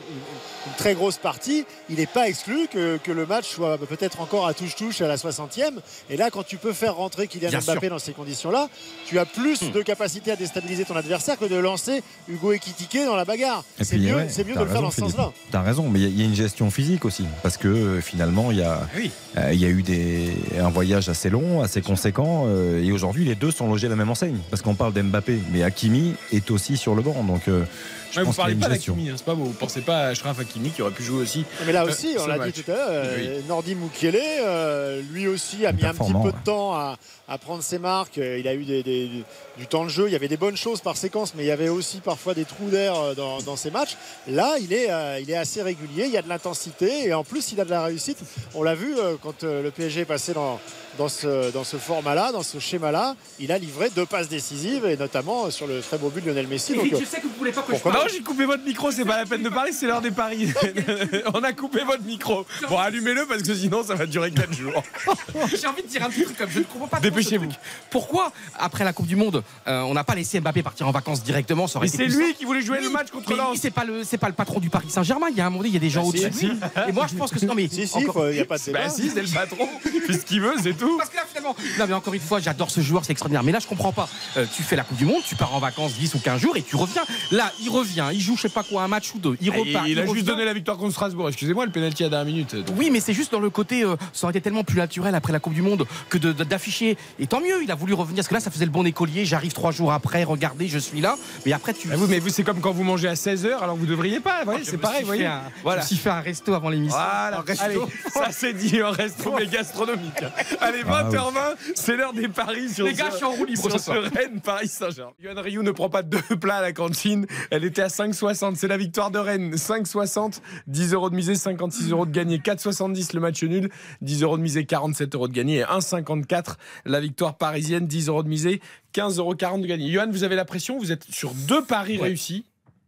une 0.66 0.72
très 0.74 0.94
grosse 0.94 1.16
partie, 1.18 1.64
il 1.90 1.96
n'est 1.96 2.06
pas 2.06 2.28
exclu 2.28 2.68
que, 2.72 2.96
que 2.98 3.10
le 3.10 3.26
match 3.26 3.48
soit 3.48 3.78
peut-être 3.78 4.20
encore 4.20 4.46
à 4.46 4.54
touche-touche 4.54 5.00
à 5.00 5.08
la 5.08 5.16
60e. 5.16 5.72
Et 6.10 6.16
là, 6.16 6.30
quand 6.30 6.44
tu 6.44 6.56
peux 6.56 6.72
faire 6.72 6.94
rentrer 6.96 7.26
Kylian 7.26 7.48
Bien 7.50 7.60
Mbappé 7.60 7.80
sûr. 7.86 7.90
dans 7.90 7.98
ces 7.98 8.12
conditions-là, 8.12 8.68
tu 9.06 9.18
as 9.18 9.24
plus 9.26 9.72
de 9.72 9.82
capacité 9.82 10.30
à 10.30 10.36
déstabiliser 10.36 10.84
ton 10.84 10.94
adversaire 10.96 11.38
que 11.38 11.46
de 11.46 11.56
lancer 11.56 12.02
Hugo 12.28 12.52
Ekitike 12.52 13.04
dans 13.06 13.16
la 13.16 13.24
bagarre. 13.24 13.64
Et 13.80 13.84
C'est 13.84 13.98
mieux, 13.98 14.14
ouais, 14.14 14.26
c'est 14.28 14.44
mieux 14.46 14.54
de 14.54 14.60
le 14.60 14.66
faire 14.66 14.82
dans 14.82 14.90
ce 14.90 15.00
sens-là. 15.00 15.32
T'as 15.50 15.62
raison, 15.62 15.88
mais 15.88 15.98
il 16.00 16.02
y 16.02 16.06
a- 16.06 16.08
il 16.10 16.18
y, 16.20 16.22
a 16.22 16.26
une 16.26 16.34
gestion 16.34 16.70
physique 16.70 17.04
aussi, 17.04 17.24
parce 17.42 17.56
que 17.56 17.68
euh, 17.68 18.00
finalement, 18.00 18.50
il 18.52 18.58
y 18.58 18.62
a, 18.62 18.80
Oui. 18.96 19.10
euh, 19.38 19.50
il 19.52 19.60
y 19.60 19.64
a 19.64 19.68
eu 19.68 19.82
des, 19.82 20.30
un 20.60 20.68
voyage 20.70 21.08
assez 21.08 21.30
long, 21.30 21.62
assez 21.62 21.82
conséquent, 21.82 22.44
euh, 22.46 22.82
et 22.82 22.92
aujourd'hui, 22.92 23.24
les 23.24 23.34
deux 23.34 23.50
sont 23.50 23.68
logés 23.68 23.86
à 23.86 23.90
la 23.90 23.96
même 23.96 24.10
enseigne, 24.10 24.38
parce 24.50 24.62
qu'on 24.62 24.74
parle 24.74 24.92
d'Mbappé, 24.92 25.38
mais 25.52 25.62
Hakimi 25.62 26.14
est 26.32 26.50
aussi 26.50 26.76
sur 26.76 26.94
le 26.94 27.02
banc, 27.02 27.22
donc 27.24 27.48
euh, 27.48 27.64
je 28.12 28.18
Ouais, 28.18 28.22
vous 28.24 28.26
pense 28.30 28.38
a 28.38 28.42
parlez 28.42 28.54
pas 28.54 28.68
d'Akimi, 28.68 29.08
hein, 29.10 29.14
c'est 29.16 29.24
pas 29.24 29.34
vous. 29.34 29.46
Vous 29.46 29.52
pensez 29.52 29.80
pas 29.80 29.98
à 29.98 30.06
Ashraf 30.08 30.38
Hakimi 30.38 30.70
qui 30.70 30.82
aurait 30.82 30.92
pu 30.92 31.02
jouer 31.02 31.22
aussi. 31.22 31.44
Mais 31.66 31.72
là 31.72 31.82
Euh, 31.84 31.88
aussi, 31.88 32.14
on 32.18 32.26
l'a 32.26 32.38
dit 32.38 32.52
tout 32.52 32.70
à 32.70 32.74
l'heure, 32.74 32.86
euh, 32.90 33.40
Nordi 33.48 33.74
Mukiele, 33.74 34.18
euh, 34.20 35.00
lui 35.12 35.26
aussi 35.26 35.64
a 35.66 35.72
mis 35.72 35.84
un 35.84 35.94
petit 35.94 36.12
peu 36.12 36.18
ouais. 36.18 36.32
de 36.32 36.44
temps 36.44 36.74
à, 36.74 36.96
à 37.28 37.38
prendre 37.38 37.62
ses 37.62 37.78
marques. 37.78 38.18
Il 38.18 38.46
a 38.46 38.54
eu 38.54 38.64
des- 38.64 38.82
des- 38.82 39.24
du 39.58 39.66
temps 39.66 39.84
de 39.84 39.88
jeu, 39.90 40.04
il 40.08 40.12
y 40.12 40.16
avait 40.16 40.28
des 40.28 40.36
bonnes 40.36 40.56
choses 40.56 40.80
par 40.80 40.96
séquence, 40.96 41.34
mais 41.34 41.42
il 41.44 41.46
y 41.46 41.50
avait 41.50 41.68
aussi 41.70 42.00
parfois 42.00 42.34
des 42.34 42.44
trous 42.44 42.68
d'air 42.70 43.14
dans, 43.16 43.40
dans 43.42 43.56
ses 43.56 43.70
matchs. 43.70 43.96
Là, 44.28 44.56
il 44.60 44.72
est, 44.72 44.90
euh, 44.90 45.18
il 45.20 45.30
est 45.30 45.36
assez 45.36 45.62
régulier, 45.62 46.04
il 46.06 46.12
y 46.12 46.16
a 46.18 46.22
de 46.22 46.28
l'intensité 46.28 47.06
et 47.08 47.14
en 47.14 47.24
plus, 47.24 47.52
il 47.52 47.60
a 47.60 47.64
de 47.64 47.70
la 47.70 47.84
réussite. 47.84 48.18
On 48.54 48.62
l'a 48.62 48.74
vu 48.74 48.94
euh, 48.98 49.14
quand 49.22 49.44
euh, 49.44 49.62
le 49.62 49.70
PSG 49.70 50.00
est 50.00 50.04
passé 50.04 50.32
dans, 50.34 50.60
dans 50.98 51.08
ce, 51.08 51.50
dans 51.52 51.64
ce 51.64 51.76
format-là, 51.76 52.32
dans 52.32 52.42
ce 52.42 52.58
schéma-là. 52.58 53.16
Il 53.38 53.50
a 53.52 53.58
livré 53.58 53.90
deux 53.94 54.06
passes 54.06 54.28
décisives 54.28 54.84
et 54.84 54.96
notamment 54.96 55.50
sur 55.50 55.66
le 55.66 55.80
très 55.80 55.98
beau 55.98 56.08
but 56.10 56.22
de 56.24 56.30
Lionel 56.30 56.46
Messi. 56.48 56.74
Donc, 56.74 56.86
je 56.90 57.04
sais 57.04 57.18
que 57.20 57.26
vous 57.26 57.34
voulez 57.38 57.52
pas 57.52 57.62
que 57.62 57.74
je 57.74 57.80
parle. 57.80 57.94
Non, 57.96 58.02
j'ai 58.10 58.20
coupé 58.20 58.44
votre 58.44 58.64
micro, 58.64 58.90
c'est 58.90 59.04
pas 59.04 59.18
la 59.18 59.26
peine 59.26 59.42
de 59.42 59.48
parler, 59.48 59.72
c'est 59.72 59.86
l'heure 59.86 60.00
des 60.00 60.10
paris. 60.10 60.52
On 61.34 61.42
a 61.42 61.52
coupé 61.52 61.82
votre 61.84 62.02
micro. 62.04 62.44
Bon, 62.68 62.78
allumez-le 62.78 63.26
parce 63.26 63.42
que 63.42 63.54
sinon 63.54 63.82
ça 63.84 63.94
va 63.94 64.06
durer 64.06 64.30
4 64.30 64.52
jours. 64.52 64.82
J'ai 65.60 65.66
envie 65.66 65.82
de 65.82 65.88
dire 65.88 66.04
un 66.04 66.10
petit 66.10 66.24
truc 66.24 66.36
comme 66.36 66.50
je 66.50 66.58
ne 66.60 66.64
comprends 66.64 66.88
pas. 66.88 67.00
Dépêchez-vous. 67.00 67.48
Pourquoi, 67.90 68.32
après 68.58 68.84
la 68.84 68.92
Coupe 68.92 69.06
du 69.06 69.16
Monde, 69.16 69.42
euh, 69.66 69.80
on 69.82 69.94
n'a 69.94 70.04
pas 70.04 70.14
laissé 70.14 70.40
Mbappé 70.40 70.62
partir 70.62 70.86
en 70.88 70.90
vacances 70.92 71.22
directement 71.22 71.66
ça 71.66 71.78
aurait 71.78 71.88
Mais 71.88 71.96
c'est 71.96 72.06
lui 72.06 72.34
qui 72.34 72.44
voulait 72.44 72.62
jouer 72.62 72.80
le 72.80 72.90
match 72.90 73.10
contre 73.10 73.28
mais 73.30 73.34
lui, 73.36 73.42
Lens. 73.42 73.58
c'est 73.60 73.70
pas 73.70 73.84
le 73.84 74.04
c'est 74.04 74.18
pas 74.18 74.28
le 74.28 74.34
patron 74.34 74.60
du 74.60 74.70
Paris 74.70 74.90
Saint-Germain. 74.90 75.26
Il 75.30 75.36
y 75.36 75.40
a 75.40 75.46
un 75.46 75.50
moment 75.50 75.64
il 75.64 75.72
y 75.72 75.76
a 75.76 75.80
des 75.80 75.90
gens 75.90 76.02
Bah, 76.02 76.08
au-dessus 76.08 76.32
si. 76.32 76.50
Et 76.88 76.92
moi, 76.92 77.06
je 77.10 77.14
pense 77.16 77.30
que 77.30 77.38
c'est 77.38 77.46
non 77.46 77.54
mais 77.54 77.68
si, 77.68 77.86
si, 77.86 77.96
encore- 77.96 78.28
il 78.28 78.34
n'y 78.34 78.40
a 78.40 78.44
pas 78.44 78.58
de 78.58 78.64
débat. 78.64 78.84
Bah 78.84 78.88
si, 78.90 79.10
c'est 79.10 79.22
le 79.22 79.28
patron. 79.28 79.68
Fait 80.06 80.12
ce 80.12 80.24
qu'il 80.24 80.40
veut, 80.40 80.54
c'est 80.62 80.74
tout. 80.76 80.81
Parce 80.98 81.10
que 81.10 81.16
là, 81.16 81.22
finalement, 81.28 81.54
non, 81.78 81.84
mais 81.88 81.94
encore 81.94 82.14
une 82.14 82.20
fois, 82.20 82.40
j'adore 82.40 82.70
ce 82.70 82.80
joueur, 82.80 83.04
c'est 83.04 83.12
extraordinaire. 83.12 83.42
Mais 83.42 83.52
là, 83.52 83.58
je 83.60 83.66
comprends 83.66 83.92
pas. 83.92 84.08
Euh, 84.36 84.46
tu 84.54 84.62
fais 84.62 84.76
la 84.76 84.84
Coupe 84.84 84.96
du 84.98 85.04
Monde, 85.04 85.22
tu 85.26 85.34
pars 85.36 85.54
en 85.54 85.58
vacances 85.58 85.94
10 85.94 86.14
ou 86.14 86.18
15 86.18 86.40
jours 86.40 86.56
et 86.56 86.62
tu 86.62 86.76
reviens. 86.76 87.02
Là, 87.30 87.52
il 87.60 87.68
revient, 87.70 88.06
il 88.12 88.20
joue, 88.20 88.36
je 88.36 88.42
sais 88.42 88.48
pas 88.48 88.62
quoi, 88.62 88.82
un 88.82 88.88
match 88.88 89.12
ou 89.14 89.18
deux. 89.18 89.36
Il 89.40 89.48
Et 89.48 89.50
repart. 89.50 89.86
il 89.88 89.98
a 89.98 90.02
revient. 90.02 90.14
juste 90.14 90.26
donné 90.26 90.44
la 90.44 90.52
victoire 90.54 90.76
contre 90.76 90.92
Strasbourg. 90.92 91.28
Excusez-moi, 91.28 91.66
le 91.66 91.72
pénalty 91.72 92.04
à 92.04 92.08
dernière 92.08 92.26
minute. 92.32 92.54
Donc, 92.56 92.76
Oui, 92.78 92.90
mais 92.90 93.00
c'est 93.00 93.12
juste 93.14 93.32
dans 93.32 93.40
le 93.40 93.50
côté, 93.50 93.84
euh, 93.84 93.96
ça 94.12 94.26
aurait 94.26 94.32
été 94.32 94.40
tellement 94.40 94.64
plus 94.64 94.78
naturel 94.78 95.14
après 95.14 95.32
la 95.32 95.40
Coupe 95.40 95.54
du 95.54 95.62
Monde 95.62 95.86
que 96.08 96.18
d'afficher 96.18 96.96
Et 97.18 97.26
tant 97.26 97.40
mieux, 97.40 97.62
il 97.62 97.70
a 97.70 97.74
voulu 97.74 97.94
revenir. 97.94 98.16
Parce 98.16 98.28
que 98.28 98.34
là, 98.34 98.40
ça 98.40 98.50
faisait 98.50 98.64
le 98.64 98.70
bon 98.70 98.84
écolier. 98.86 99.24
J'arrive 99.24 99.52
trois 99.52 99.70
jours 99.72 99.92
après, 99.92 100.24
regardez, 100.24 100.68
je 100.68 100.78
suis 100.78 101.00
là. 101.00 101.16
Mais 101.46 101.52
après, 101.52 101.74
tu. 101.74 101.88
Ah, 101.92 101.96
vous, 101.96 102.06
mais 102.06 102.18
vous, 102.18 102.28
c'est 102.28 102.42
comme 102.44 102.60
quand 102.60 102.72
vous 102.72 102.84
mangez 102.84 103.08
à 103.08 103.14
16h, 103.14 103.58
alors 103.60 103.76
vous 103.76 103.86
devriez 103.86 104.20
pas. 104.20 104.44
Voyez, 104.44 104.64
Je 104.64 104.70
c'est 104.70 104.78
pareil, 104.78 105.04
voyez. 105.04 105.22
fait 105.22 105.28
un- 105.28 105.42
Voilà. 105.62 105.80
Je 105.80 105.84
me 105.84 105.88
suis 105.88 105.96
fait 105.96 106.10
un 106.10 106.20
resto 106.20 106.54
avant 106.54 106.68
l'émission. 106.70 106.96
Voilà, 106.98 107.42
allez, 107.60 107.78
ça 108.12 108.28
c'est 108.30 108.52
dit, 108.52 108.80
un 108.80 108.90
resto 108.90 109.32
mais 109.36 109.46
gastronomique. 109.46 110.22
Allez, 110.60 110.71
Ah 110.86 111.04
20h20, 111.04 111.56
c'est 111.74 111.96
l'heure 111.96 112.12
des 112.12 112.28
paris 112.28 112.68
sur 112.70 112.86
Les 112.86 112.94
gars, 112.94 113.08
je 113.10 113.16
suis 113.16 113.24
en 113.24 113.32
roue 113.32 113.44
libre 113.44 113.60
sur 113.70 113.78
ce 113.78 113.90
Rennes 113.90 114.40
Paris 114.40 114.68
Saint-Germain. 114.68 115.12
Yoann 115.22 115.38
Rioux 115.38 115.62
ne 115.62 115.70
prend 115.70 115.88
pas 115.90 116.02
deux 116.02 116.20
plats 116.40 116.56
à 116.56 116.62
la 116.62 116.72
cantine, 116.72 117.26
elle 117.50 117.64
était 117.64 117.82
à 117.82 117.88
5,60, 117.88 118.54
c'est 118.56 118.68
la 118.68 118.76
victoire 118.76 119.10
de 119.10 119.18
Rennes, 119.18 119.54
5,60, 119.54 120.40
10 120.66 120.92
euros 120.94 121.10
de 121.10 121.14
misée, 121.14 121.34
56 121.34 121.90
euros 121.90 122.06
de 122.06 122.10
gagné, 122.12 122.38
4,70 122.38 123.14
le 123.14 123.20
match 123.20 123.42
nul, 123.42 123.70
10 124.00 124.22
euros 124.22 124.36
de 124.38 124.42
misée, 124.42 124.64
47 124.64 125.14
euros 125.14 125.28
de 125.28 125.32
gagné 125.32 125.58
et 125.58 125.64
1,54 125.64 126.54
la 126.86 127.00
victoire 127.00 127.36
parisienne, 127.36 127.86
10 127.86 128.08
euros 128.08 128.22
de 128.22 128.28
misée, 128.28 128.60
15,40 128.94 129.18
euros 129.18 129.34
de 129.34 129.66
gagné. 129.66 129.86
Yoann, 129.88 130.10
vous 130.10 130.24
avez 130.24 130.36
la 130.36 130.44
pression, 130.44 130.78
vous 130.78 130.92
êtes 130.92 131.04
sur 131.04 131.32
deux 131.34 131.64
paris 131.64 131.96
Ouais. 131.98 132.04
réussis. 132.08 132.44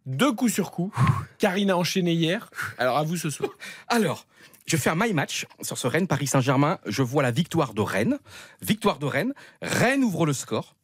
Deux 0.06 0.32
coups 0.32 0.52
sur 0.52 0.70
coup. 0.70 0.92
Karine 1.38 1.70
a 1.70 1.76
enchaîné 1.78 2.12
hier. 2.12 2.50
Alors 2.76 2.98
à 2.98 3.04
vous 3.04 3.16
ce 3.16 3.30
soir. 3.30 3.48
Alors, 3.88 4.26
je 4.66 4.76
fais 4.76 4.90
un 4.90 4.94
my 4.96 5.12
match 5.12 5.46
sur 5.60 5.76
ce 5.78 5.86
Rennes 5.86 6.06
Paris 6.06 6.26
Saint-Germain. 6.26 6.78
Je 6.86 7.02
vois 7.02 7.22
la 7.22 7.30
victoire 7.30 7.74
de 7.74 7.82
Rennes. 7.82 8.18
Victoire 8.62 8.98
de 8.98 9.06
Rennes. 9.06 9.34
Rennes 9.60 10.04
ouvre 10.04 10.26
le 10.26 10.32
score. 10.32 10.76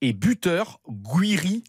Et 0.00 0.12
buteur, 0.12 0.80
Guiri 0.88 1.64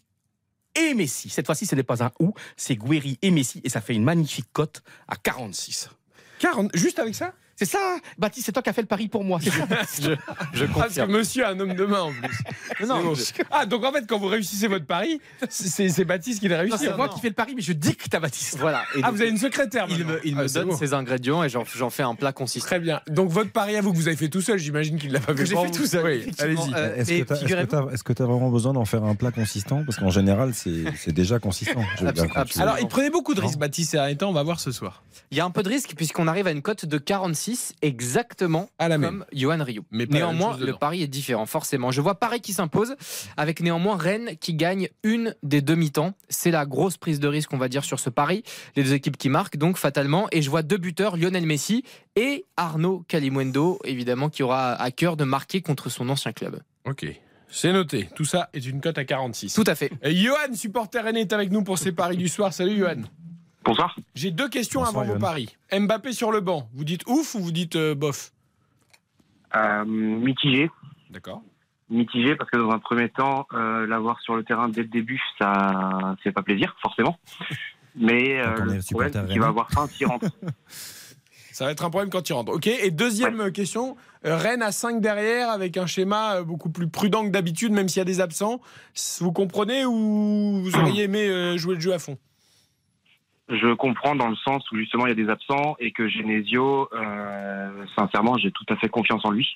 et 0.74 0.94
Messi. 0.94 1.30
Cette 1.30 1.46
fois-ci, 1.46 1.66
ce 1.66 1.74
n'est 1.74 1.82
pas 1.84 2.02
un 2.04 2.10
ou, 2.18 2.34
c'est 2.56 2.76
Guiri 2.76 3.18
et 3.22 3.30
Messi. 3.30 3.60
Et 3.64 3.68
ça 3.68 3.80
fait 3.80 3.94
une 3.94 4.04
magnifique 4.04 4.48
cote 4.52 4.82
à 5.08 5.16
46. 5.16 5.88
40, 6.40 6.70
juste 6.74 6.98
avec 6.98 7.14
ça? 7.14 7.32
C'est 7.56 7.64
ça, 7.66 7.78
Baptiste, 8.18 8.46
c'est 8.46 8.52
toi 8.52 8.62
qui 8.62 8.70
as 8.70 8.72
fait 8.72 8.80
le 8.82 8.88
pari 8.88 9.08
pour 9.08 9.22
moi. 9.22 9.38
Je 9.42 9.50
Ah, 9.62 9.66
parce 9.68 10.00
que 10.00 10.72
confirme. 10.72 11.12
monsieur 11.12 11.44
a 11.46 11.50
un 11.50 11.60
homme 11.60 11.74
de 11.74 11.84
main 11.84 12.00
en 12.02 12.12
plus. 12.12 12.38
Non, 12.88 13.02
bon. 13.02 13.14
Ah, 13.52 13.66
donc 13.66 13.84
en 13.84 13.92
fait, 13.92 14.04
quand 14.08 14.18
vous 14.18 14.26
réussissez 14.26 14.66
votre 14.66 14.84
pari, 14.84 15.20
c'est 15.48 16.04
Baptiste 16.04 16.40
qui 16.40 16.48
l'a 16.48 16.58
réussi. 16.58 16.72
Non, 16.72 16.78
c'est 16.78 16.88
hein. 16.88 16.96
moi 16.96 17.08
qui 17.08 17.20
fais 17.20 17.28
le 17.28 17.34
pari, 17.34 17.54
mais 17.54 17.62
je 17.62 17.72
dicte 17.72 18.12
à 18.12 18.20
Baptiste. 18.20 18.58
Voilà. 18.58 18.82
Et 18.96 19.00
Ah, 19.02 19.10
vous 19.12 19.20
avez 19.20 19.30
une 19.30 19.38
secrétaire 19.38 19.86
il 19.88 20.04
me, 20.04 20.20
il 20.26 20.34
Ah, 20.36 20.42
me 20.42 20.48
c'est 20.48 20.58
donne 20.58 20.68
bon. 20.70 20.76
ses 20.76 20.92
ingrédients 20.92 21.44
et 21.44 21.48
j'en 21.48 21.90
fais 21.90 22.02
un 22.02 22.14
plat 22.16 22.32
consistant. 22.32 22.66
Très 22.66 22.80
bien. 22.80 23.00
Donc 23.08 23.30
votre 23.30 23.52
pari 23.52 23.76
à 23.76 23.80
vous 23.80 23.92
que 23.92 23.96
vous 23.96 24.08
avez 24.08 24.16
fait 24.16 24.28
tout 24.28 24.40
seul, 24.40 24.58
j'imagine 24.58 24.98
qu'il 24.98 25.12
l'a 25.12 25.20
pas 25.20 25.34
fait. 25.34 25.46
j'ai 25.46 25.56
fait 25.56 25.70
tout 25.70 25.86
seul, 25.86 26.04
Oui, 26.04 26.32
allez-y. 26.38 26.74
Euh, 26.74 26.96
Est-ce 26.96 27.12
et 27.12 27.24
que 27.24 28.12
tu 28.12 28.22
as, 28.22 28.26
vraiment 28.26 28.50
besoin 28.50 28.72
d'en 28.72 28.84
faire 28.84 29.04
un 29.04 29.14
plat 29.14 29.30
consistant? 29.30 29.84
Parce 29.84 29.98
qu'en 29.98 30.10
général, 30.10 30.52
c'est 30.54 31.12
déjà 31.12 31.38
consistant. 31.38 31.82
Je. 32.00 32.60
Alors, 32.60 32.78
il 32.80 32.88
prenait 32.88 33.10
beaucoup 33.10 33.34
de 33.34 33.40
risques, 33.40 33.58
Baptiste, 33.58 33.96
temps. 34.18 34.30
On 34.30 34.32
va 34.32 34.42
voir 34.42 34.58
ce 34.60 34.72
soir. 34.72 35.04
Il 35.30 35.38
y 35.38 35.40
a 35.40 35.44
un 35.44 35.50
peu 35.50 35.62
de 35.62 35.68
risque 35.68 35.94
puisqu'on 35.96 36.26
arrive 36.26 36.46
à 36.46 36.50
une 36.50 36.62
cote 36.62 36.86
de 36.86 36.98
46 36.98 37.43
exactement 37.82 38.68
À 38.78 38.88
la 38.88 38.98
même. 38.98 39.10
comme 39.10 39.24
Johan. 39.32 39.58
Mais 39.90 40.06
même 40.06 40.08
néanmoins, 40.10 40.56
le 40.58 40.72
pari 40.74 41.02
est 41.02 41.06
différent, 41.08 41.46
forcément. 41.46 41.90
Je 41.90 42.00
vois 42.00 42.14
Paris 42.16 42.40
qui 42.40 42.52
s'impose, 42.52 42.94
avec 43.36 43.60
néanmoins 43.60 43.96
Rennes 43.96 44.36
qui 44.40 44.54
gagne 44.54 44.88
une 45.02 45.34
des 45.42 45.62
demi-temps. 45.62 46.14
C'est 46.28 46.50
la 46.50 46.66
grosse 46.66 46.96
prise 46.96 47.20
de 47.20 47.28
risque, 47.28 47.52
on 47.52 47.58
va 47.58 47.68
dire, 47.68 47.84
sur 47.84 48.00
ce 48.00 48.10
pari. 48.10 48.42
Les 48.76 48.82
deux 48.82 48.94
équipes 48.94 49.16
qui 49.16 49.28
marquent, 49.28 49.56
donc 49.56 49.76
fatalement. 49.76 50.26
Et 50.32 50.42
je 50.42 50.50
vois 50.50 50.62
deux 50.62 50.78
buteurs, 50.78 51.16
Lionel 51.16 51.46
Messi 51.46 51.84
et 52.16 52.44
Arnaud 52.56 53.04
Calimundo, 53.08 53.78
évidemment, 53.84 54.28
qui 54.28 54.42
aura 54.42 54.74
à 54.74 54.90
cœur 54.90 55.16
de 55.16 55.24
marquer 55.24 55.62
contre 55.62 55.88
son 55.90 56.08
ancien 56.08 56.32
club. 56.32 56.60
Ok. 56.86 57.06
C'est 57.48 57.72
noté. 57.72 58.08
Tout 58.16 58.24
ça 58.24 58.50
est 58.52 58.66
une 58.66 58.80
cote 58.80 58.98
à 58.98 59.04
46. 59.04 59.54
Tout 59.54 59.64
à 59.66 59.74
fait. 59.76 59.92
Et 60.02 60.14
Johan, 60.14 60.54
supporter 60.54 61.02
Rennes, 61.04 61.16
est 61.18 61.32
avec 61.32 61.52
nous 61.52 61.62
pour 61.62 61.78
ses 61.78 61.92
paris 61.92 62.16
du 62.16 62.28
soir. 62.28 62.52
Salut, 62.52 62.76
Johan. 62.78 63.02
Bonsoir. 63.64 63.96
J'ai 64.14 64.30
deux 64.30 64.48
questions 64.48 64.80
Bonsoir, 64.80 65.02
avant 65.02 65.12
vos 65.14 65.18
Johan. 65.18 65.26
paris. 65.26 65.56
Mbappé 65.72 66.12
sur 66.12 66.30
le 66.30 66.40
banc. 66.40 66.68
Vous 66.74 66.84
dites 66.84 67.02
ouf 67.06 67.34
ou 67.34 67.40
vous 67.40 67.52
dites 67.52 67.76
euh, 67.76 67.94
bof? 67.94 68.32
Euh, 69.56 69.84
mitigé. 69.86 70.70
D'accord. 71.10 71.42
Mitigé 71.90 72.34
parce 72.36 72.50
que 72.50 72.56
dans 72.56 72.70
un 72.70 72.78
premier 72.78 73.08
temps, 73.08 73.46
euh, 73.54 73.86
l'avoir 73.86 74.20
sur 74.20 74.34
le 74.36 74.42
terrain 74.44 74.68
dès 74.68 74.82
le 74.82 74.88
début, 74.88 75.20
ça 75.38 76.16
fait 76.22 76.32
pas 76.32 76.42
plaisir, 76.42 76.74
forcément. 76.82 77.18
Mais 77.94 78.40
euh, 78.40 78.48
le 78.48 78.54
problème, 78.54 78.80
c'est 78.82 79.26
qu'il 79.28 79.40
va 79.40 79.46
avoir 79.46 79.70
faim 79.70 79.86
s'il 79.86 80.06
rentre. 80.06 80.26
Ça 81.52 81.66
va 81.66 81.70
être 81.70 81.84
un 81.84 81.90
problème 81.90 82.10
quand 82.10 82.28
il 82.28 82.32
rentre. 82.32 82.50
Ok. 82.52 82.66
Et 82.66 82.90
deuxième 82.90 83.52
question, 83.52 83.96
Rennes 84.24 84.60
à 84.60 84.72
5 84.72 85.00
derrière 85.00 85.50
avec 85.50 85.76
un 85.76 85.86
schéma 85.86 86.42
beaucoup 86.42 86.68
plus 86.68 86.88
prudent 86.88 87.22
que 87.24 87.28
d'habitude, 87.30 87.70
même 87.70 87.88
s'il 87.88 87.98
y 87.98 88.00
a 88.00 88.04
des 88.04 88.20
absents. 88.20 88.60
Vous 89.20 89.30
comprenez 89.30 89.84
ou 89.86 90.62
vous 90.64 90.74
auriez 90.74 91.04
aimé 91.04 91.56
jouer 91.56 91.76
le 91.76 91.80
jeu 91.80 91.92
à 91.92 92.00
fond? 92.00 92.18
Je 93.48 93.74
comprends 93.74 94.14
dans 94.14 94.28
le 94.28 94.36
sens 94.36 94.68
où 94.72 94.76
justement 94.76 95.06
il 95.06 95.10
y 95.10 95.12
a 95.12 95.14
des 95.14 95.28
absents 95.28 95.76
et 95.78 95.92
que 95.92 96.08
Genesio, 96.08 96.88
euh, 96.94 97.84
sincèrement, 97.96 98.38
j'ai 98.38 98.50
tout 98.50 98.64
à 98.70 98.76
fait 98.76 98.88
confiance 98.88 99.24
en 99.24 99.30
lui. 99.30 99.46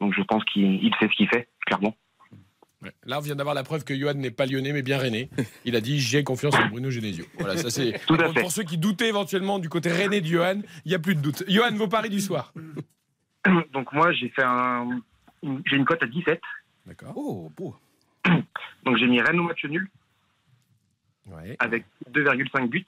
Donc 0.00 0.14
je 0.16 0.22
pense 0.22 0.44
qu'il 0.44 0.62
il 0.84 0.94
sait 1.00 1.08
ce 1.08 1.16
qu'il 1.16 1.28
fait, 1.28 1.48
clairement. 1.66 1.96
Ouais. 2.82 2.92
Là, 3.04 3.18
on 3.18 3.20
vient 3.20 3.36
d'avoir 3.36 3.54
la 3.54 3.62
preuve 3.62 3.84
que 3.84 3.96
Johan 3.96 4.14
n'est 4.14 4.30
pas 4.32 4.46
lyonnais 4.46 4.72
mais 4.72 4.82
bien 4.82 4.98
rennais. 4.98 5.28
Il 5.64 5.76
a 5.76 5.80
dit 5.80 6.00
j'ai 6.00 6.22
confiance 6.24 6.54
en 6.56 6.66
Bruno 6.68 6.90
Genesio. 6.90 7.24
Voilà, 7.38 7.56
ça 7.56 7.70
c'est. 7.70 8.00
Tout 8.06 8.14
à 8.14 8.24
Pour- 8.24 8.34
fait. 8.34 8.40
Pour 8.42 8.52
ceux 8.52 8.62
qui 8.64 8.78
doutaient 8.78 9.08
éventuellement 9.08 9.58
du 9.58 9.68
côté 9.68 9.90
rennais 9.90 10.20
de 10.20 10.26
Johan, 10.26 10.60
il 10.84 10.88
n'y 10.88 10.94
a 10.94 10.98
plus 11.00 11.14
de 11.16 11.20
doute. 11.20 11.44
Johan, 11.48 11.72
vos 11.74 11.88
paris 11.88 12.10
du 12.10 12.20
soir. 12.20 12.52
Donc 13.72 13.92
moi, 13.92 14.12
j'ai 14.12 14.28
fait 14.30 14.42
un, 14.44 15.00
j'ai 15.66 15.76
une 15.76 15.84
cote 15.84 16.02
à 16.02 16.06
17. 16.06 16.40
D'accord. 16.86 17.12
Oh, 17.16 17.50
beau. 17.56 17.74
Donc 18.84 18.96
j'ai 18.98 19.06
mis 19.06 19.20
Rennes 19.20 19.38
au 19.40 19.44
match 19.44 19.64
nul 19.64 19.88
Ouais. 21.30 21.56
avec 21.60 21.84
2,5 22.12 22.68
buts. 22.68 22.84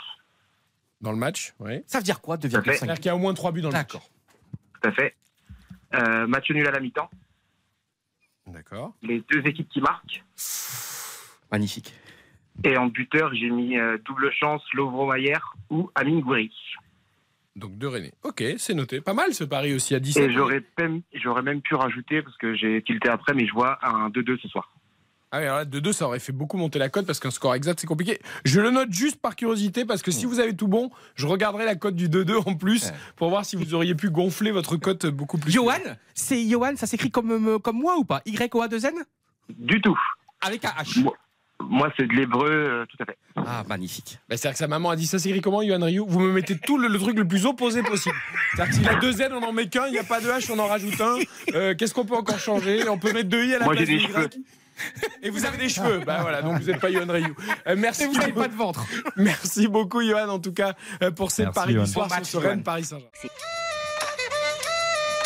Dans 1.04 1.12
le 1.12 1.18
match, 1.18 1.52
ouais. 1.60 1.84
Ça 1.86 1.98
veut 1.98 2.04
dire 2.04 2.22
quoi, 2.22 2.38
fait. 2.38 2.48
2,5 2.48 2.64
C'est-à-dire 2.64 2.94
qu'il 2.94 3.06
y 3.06 3.08
a 3.10 3.14
au 3.14 3.18
moins 3.18 3.34
3 3.34 3.52
buts 3.52 3.60
dans 3.60 3.68
le 3.68 3.74
match. 3.74 3.92
D'accord. 3.92 4.08
Tout 4.80 4.88
à 4.88 4.92
fait. 4.92 5.14
Euh, 5.94 6.26
match 6.26 6.50
nul 6.50 6.66
à 6.66 6.70
la 6.70 6.80
mi-temps. 6.80 7.10
D'accord. 8.46 8.94
Les 9.02 9.22
deux 9.30 9.46
équipes 9.46 9.68
qui 9.68 9.82
marquent. 9.82 10.24
Magnifique. 11.52 11.92
Et 12.64 12.78
en 12.78 12.86
buteur, 12.86 13.34
j'ai 13.34 13.50
mis 13.50 13.76
euh, 13.76 13.98
double 14.06 14.32
chance, 14.32 14.62
Lovro 14.72 15.12
Mayer 15.12 15.36
ou 15.68 15.90
Amine 15.94 16.22
Gouiri. 16.22 16.50
Donc 17.54 17.76
deux 17.76 17.88
rennais. 17.88 18.14
Ok, 18.22 18.42
c'est 18.56 18.74
noté. 18.74 19.02
Pas 19.02 19.12
mal 19.12 19.34
ce 19.34 19.44
pari 19.44 19.74
aussi 19.74 19.94
à 19.94 20.00
17. 20.00 20.30
Et 20.30 20.32
j'aurais 20.32 20.62
même, 20.78 21.02
j'aurais 21.12 21.42
même 21.42 21.60
pu 21.60 21.74
rajouter, 21.74 22.22
parce 22.22 22.36
que 22.38 22.54
j'ai 22.54 22.80
tilté 22.80 23.10
après, 23.10 23.34
mais 23.34 23.46
je 23.46 23.52
vois 23.52 23.78
un 23.86 24.08
2-2 24.08 24.40
ce 24.40 24.48
soir. 24.48 24.73
Ah 25.36 25.38
oui, 25.40 25.44
alors 25.46 25.56
là, 25.58 25.64
de 25.64 25.80
2, 25.80 25.92
ça 25.92 26.06
aurait 26.06 26.20
fait 26.20 26.30
beaucoup 26.30 26.56
monter 26.56 26.78
la 26.78 26.88
cote 26.88 27.06
parce 27.06 27.18
qu'un 27.18 27.32
score 27.32 27.56
exact, 27.56 27.80
c'est 27.80 27.88
compliqué. 27.88 28.20
Je 28.44 28.60
le 28.60 28.70
note 28.70 28.92
juste 28.92 29.16
par 29.20 29.34
curiosité 29.34 29.84
parce 29.84 30.00
que 30.00 30.12
si 30.12 30.26
vous 30.26 30.38
avez 30.38 30.54
tout 30.54 30.68
bon, 30.68 30.90
je 31.16 31.26
regarderai 31.26 31.64
la 31.64 31.74
cote 31.74 31.96
du 31.96 32.08
2-2 32.08 32.36
en 32.48 32.54
plus 32.54 32.92
pour 33.16 33.30
voir 33.30 33.44
si 33.44 33.56
vous 33.56 33.74
auriez 33.74 33.96
pu 33.96 34.10
gonfler 34.10 34.52
votre 34.52 34.76
cote 34.76 35.06
beaucoup 35.06 35.36
plus. 35.38 35.50
Johan, 35.50 35.72
c'est 36.14 36.48
Johan, 36.48 36.76
ça 36.76 36.86
s'écrit 36.86 37.10
comme, 37.10 37.32
euh, 37.48 37.58
comme 37.58 37.80
moi 37.80 37.96
ou 37.98 38.04
pas? 38.04 38.22
Y-O-A-2-N 38.26 38.94
Du 39.58 39.80
tout. 39.80 39.98
Avec 40.40 40.64
un 40.66 40.68
H. 40.68 41.00
Moi, 41.02 41.14
moi, 41.68 41.92
c'est 41.96 42.06
de 42.06 42.12
l'hébreu, 42.12 42.48
euh, 42.52 42.86
tout 42.88 43.02
à 43.02 43.04
fait. 43.04 43.18
Ah, 43.34 43.64
magnifique. 43.68 44.20
Bah, 44.28 44.36
C'est-à-dire 44.36 44.52
que 44.52 44.58
sa 44.58 44.68
maman 44.68 44.90
a 44.90 44.94
dit 44.96 45.08
ça 45.08 45.18
s'écrit 45.18 45.40
comment, 45.40 45.62
Yohan 45.62 45.84
Ryu 45.84 46.02
Vous 46.06 46.20
me 46.20 46.30
mettez 46.30 46.56
tout 46.56 46.78
le, 46.78 46.86
le 46.86 46.98
truc 47.00 47.16
le 47.18 47.26
plus 47.26 47.44
opposé 47.44 47.82
possible. 47.82 48.14
C'est-à-dire 48.54 48.70
que 48.70 48.76
s'il 48.78 48.88
a 48.88 48.94
deux 49.00 49.10
Z, 49.12 49.22
on 49.32 49.42
en 49.42 49.52
met 49.52 49.66
qu'un, 49.68 49.86
il 49.88 49.92
n'y 49.94 49.98
a 49.98 50.04
pas 50.04 50.20
de 50.20 50.28
H, 50.28 50.48
on 50.52 50.58
en 50.60 50.68
rajoute 50.68 51.00
un. 51.00 51.16
Euh, 51.54 51.74
Qu'est-ce 51.74 51.92
qu'on 51.92 52.04
peut 52.04 52.14
encore 52.14 52.38
changer? 52.38 52.88
On 52.88 52.98
peut 52.98 53.12
mettre 53.12 53.28
deux 53.30 53.44
I 53.44 53.54
à 53.54 53.58
la 53.58 53.64
Moi, 53.64 53.74
place 53.74 53.86
des 53.88 53.94
Y? 53.94 54.00
cheveux. 54.06 54.28
Et 55.22 55.30
vous 55.30 55.44
avez 55.44 55.56
des 55.58 55.68
cheveux. 55.68 56.00
Bah 56.06 56.18
voilà, 56.22 56.42
donc 56.42 56.60
vous 56.60 56.66
n'êtes 56.70 56.80
pas 56.80 56.90
Yohan 56.90 57.10
Ryu. 57.12 57.34
Euh, 57.66 57.74
merci, 57.78 58.04
Et 58.04 58.06
vous 58.06 58.14
n'avez 58.14 58.32
pas 58.32 58.48
de 58.48 58.54
ventre. 58.54 58.84
merci 59.16 59.68
beaucoup, 59.68 60.02
Johan, 60.02 60.28
en 60.28 60.38
tout 60.38 60.52
cas, 60.52 60.74
euh, 61.02 61.10
pour 61.10 61.30
ces 61.30 61.44
Merci, 61.44 61.54
paris 61.54 61.74
du 61.74 61.86
soir 61.86 62.08
Bon 62.08 62.24
sur 62.24 62.42
Rennes. 62.42 62.62
Paris 62.62 62.84
Saint-Germain. 62.84 63.10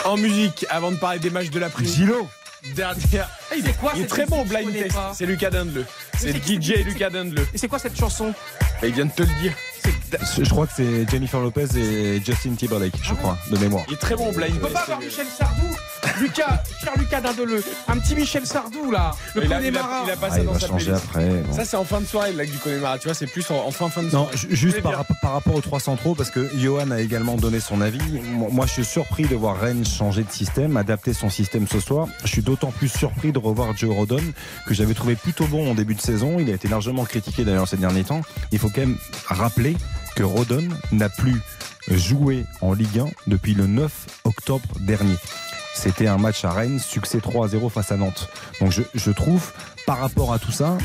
En 0.04 0.16
musique, 0.16 0.64
avant 0.70 0.90
de 0.90 0.96
parler 0.96 1.18
des 1.18 1.30
matchs 1.30 1.50
de 1.50 1.58
l'après-midi. 1.58 1.94
Gilo 1.96 2.28
Dernière. 2.74 3.28
Ah, 3.50 3.54
il 3.56 3.66
est, 3.68 3.72
quoi 3.78 3.92
il 3.94 4.02
est 4.02 4.06
très 4.06 4.26
bon 4.26 4.44
blind 4.44 4.72
test. 4.72 4.96
C'est 5.14 5.26
Lucas 5.26 5.50
Dindeleu. 5.50 5.84
C'est 6.18 6.32
DJ 6.36 6.84
Lucas 6.84 7.08
Dindeleu. 7.10 7.46
Et 7.54 7.58
c'est 7.58 7.68
quoi 7.68 7.78
cette 7.78 7.96
chanson 7.98 8.34
Bah, 8.60 8.88
il 8.88 8.92
vient 8.94 9.06
de 9.06 9.12
te 9.12 9.22
le 9.22 9.28
dire. 9.40 9.52
Je 10.42 10.48
crois 10.50 10.66
que 10.66 10.72
c'est 10.76 11.08
Jennifer 11.08 11.40
Lopez 11.40 11.66
et 11.76 12.20
Justin 12.24 12.54
Timberlake, 12.54 12.94
je 13.02 13.14
crois, 13.14 13.38
de 13.50 13.58
mémoire. 13.58 13.84
Il 13.88 13.94
est 13.94 13.98
très 13.98 14.16
bon 14.16 14.28
au 14.28 14.32
blind 14.32 14.52
On 14.56 14.58
peut 14.58 14.62
test. 14.62 14.74
pas 14.74 14.80
avoir 14.82 15.00
Michel 15.00 15.26
Sardou 15.26 15.66
Lucas, 16.20 16.62
cher 16.82 16.92
Lucas 16.98 17.20
Dindeleu, 17.20 17.62
un 17.88 17.98
petit 17.98 18.14
Michel 18.14 18.46
Sardou 18.46 18.90
là, 18.90 19.12
le 19.34 19.44
il, 19.44 19.52
a, 19.52 19.60
il, 19.60 19.66
a, 19.76 19.80
Connemara. 19.80 20.02
il 20.06 20.10
a 20.10 20.16
pas 20.16 20.26
Ah, 20.30 20.34
ça 20.34 20.38
il 20.40 20.46
dans 20.46 20.52
va 20.52 20.60
sa 20.60 20.66
changer 20.68 20.92
après. 20.92 21.28
bon. 21.28 21.52
Ça, 21.54 21.64
c'est 21.64 21.76
en 21.76 21.84
fin 21.84 22.00
de 22.00 22.06
soirée, 22.06 22.32
le 22.32 22.38
lac 22.38 22.50
du 22.50 22.58
Connemara. 22.58 22.98
Tu 22.98 23.04
vois, 23.08 23.14
c'est 23.14 23.26
plus 23.26 23.48
en, 23.50 23.56
en 23.66 23.70
fin, 23.70 23.88
fin 23.88 24.02
de 24.02 24.06
Non, 24.06 24.24
soirée. 24.24 24.36
ju- 24.36 24.56
juste 24.56 24.80
par, 24.82 25.04
par 25.22 25.32
rapport 25.32 25.54
aux 25.54 25.60
trois 25.60 25.80
centraux, 25.80 26.14
parce 26.14 26.30
que 26.30 26.48
Johan 26.58 26.90
a 26.90 27.00
également 27.00 27.36
donné 27.36 27.60
son 27.60 27.80
avis. 27.80 27.98
Moi, 28.32 28.48
moi, 28.50 28.66
je 28.66 28.72
suis 28.72 28.84
surpris 28.84 29.24
de 29.26 29.34
voir 29.36 29.58
Rennes 29.60 29.84
changer 29.84 30.22
de 30.24 30.30
système, 30.30 30.76
adapter 30.76 31.12
son 31.12 31.30
système 31.30 31.66
ce 31.68 31.80
soir. 31.80 32.06
Je 32.24 32.28
suis 32.28 32.42
d'autant 32.42 32.70
plus 32.70 32.88
surpris 32.88 33.32
de 33.32 33.38
revoir 33.38 33.76
Joe 33.76 33.94
Rodon, 33.94 34.22
que 34.66 34.74
j'avais 34.74 34.94
trouvé 34.94 35.14
plutôt 35.16 35.46
bon 35.46 35.70
en 35.70 35.74
début 35.74 35.94
de 35.94 36.00
saison. 36.00 36.38
Il 36.40 36.50
a 36.50 36.54
été 36.54 36.68
largement 36.68 37.04
critiqué 37.04 37.44
d'ailleurs 37.44 37.68
ces 37.68 37.76
derniers 37.76 38.04
temps. 38.04 38.22
Il 38.52 38.58
faut 38.58 38.68
quand 38.68 38.80
même 38.80 38.96
rappeler 39.26 39.76
que 40.16 40.22
Rodon 40.22 40.64
n'a 40.92 41.08
plus 41.08 41.36
joué 41.90 42.44
en 42.60 42.72
Ligue 42.74 42.98
1 42.98 43.06
depuis 43.28 43.54
le 43.54 43.66
9 43.66 43.90
octobre 44.24 44.64
dernier. 44.80 45.14
C'était 45.78 46.08
un 46.08 46.18
match 46.18 46.44
à 46.44 46.50
Rennes, 46.50 46.80
succès 46.80 47.20
3 47.20 47.46
à 47.46 47.48
0 47.48 47.68
face 47.68 47.92
à 47.92 47.96
Nantes. 47.96 48.28
Donc 48.60 48.72
je, 48.72 48.82
je 48.94 49.10
trouve, 49.12 49.52
par 49.86 50.00
rapport 50.00 50.32
à 50.32 50.40
tout 50.40 50.50
ça, 50.50 50.76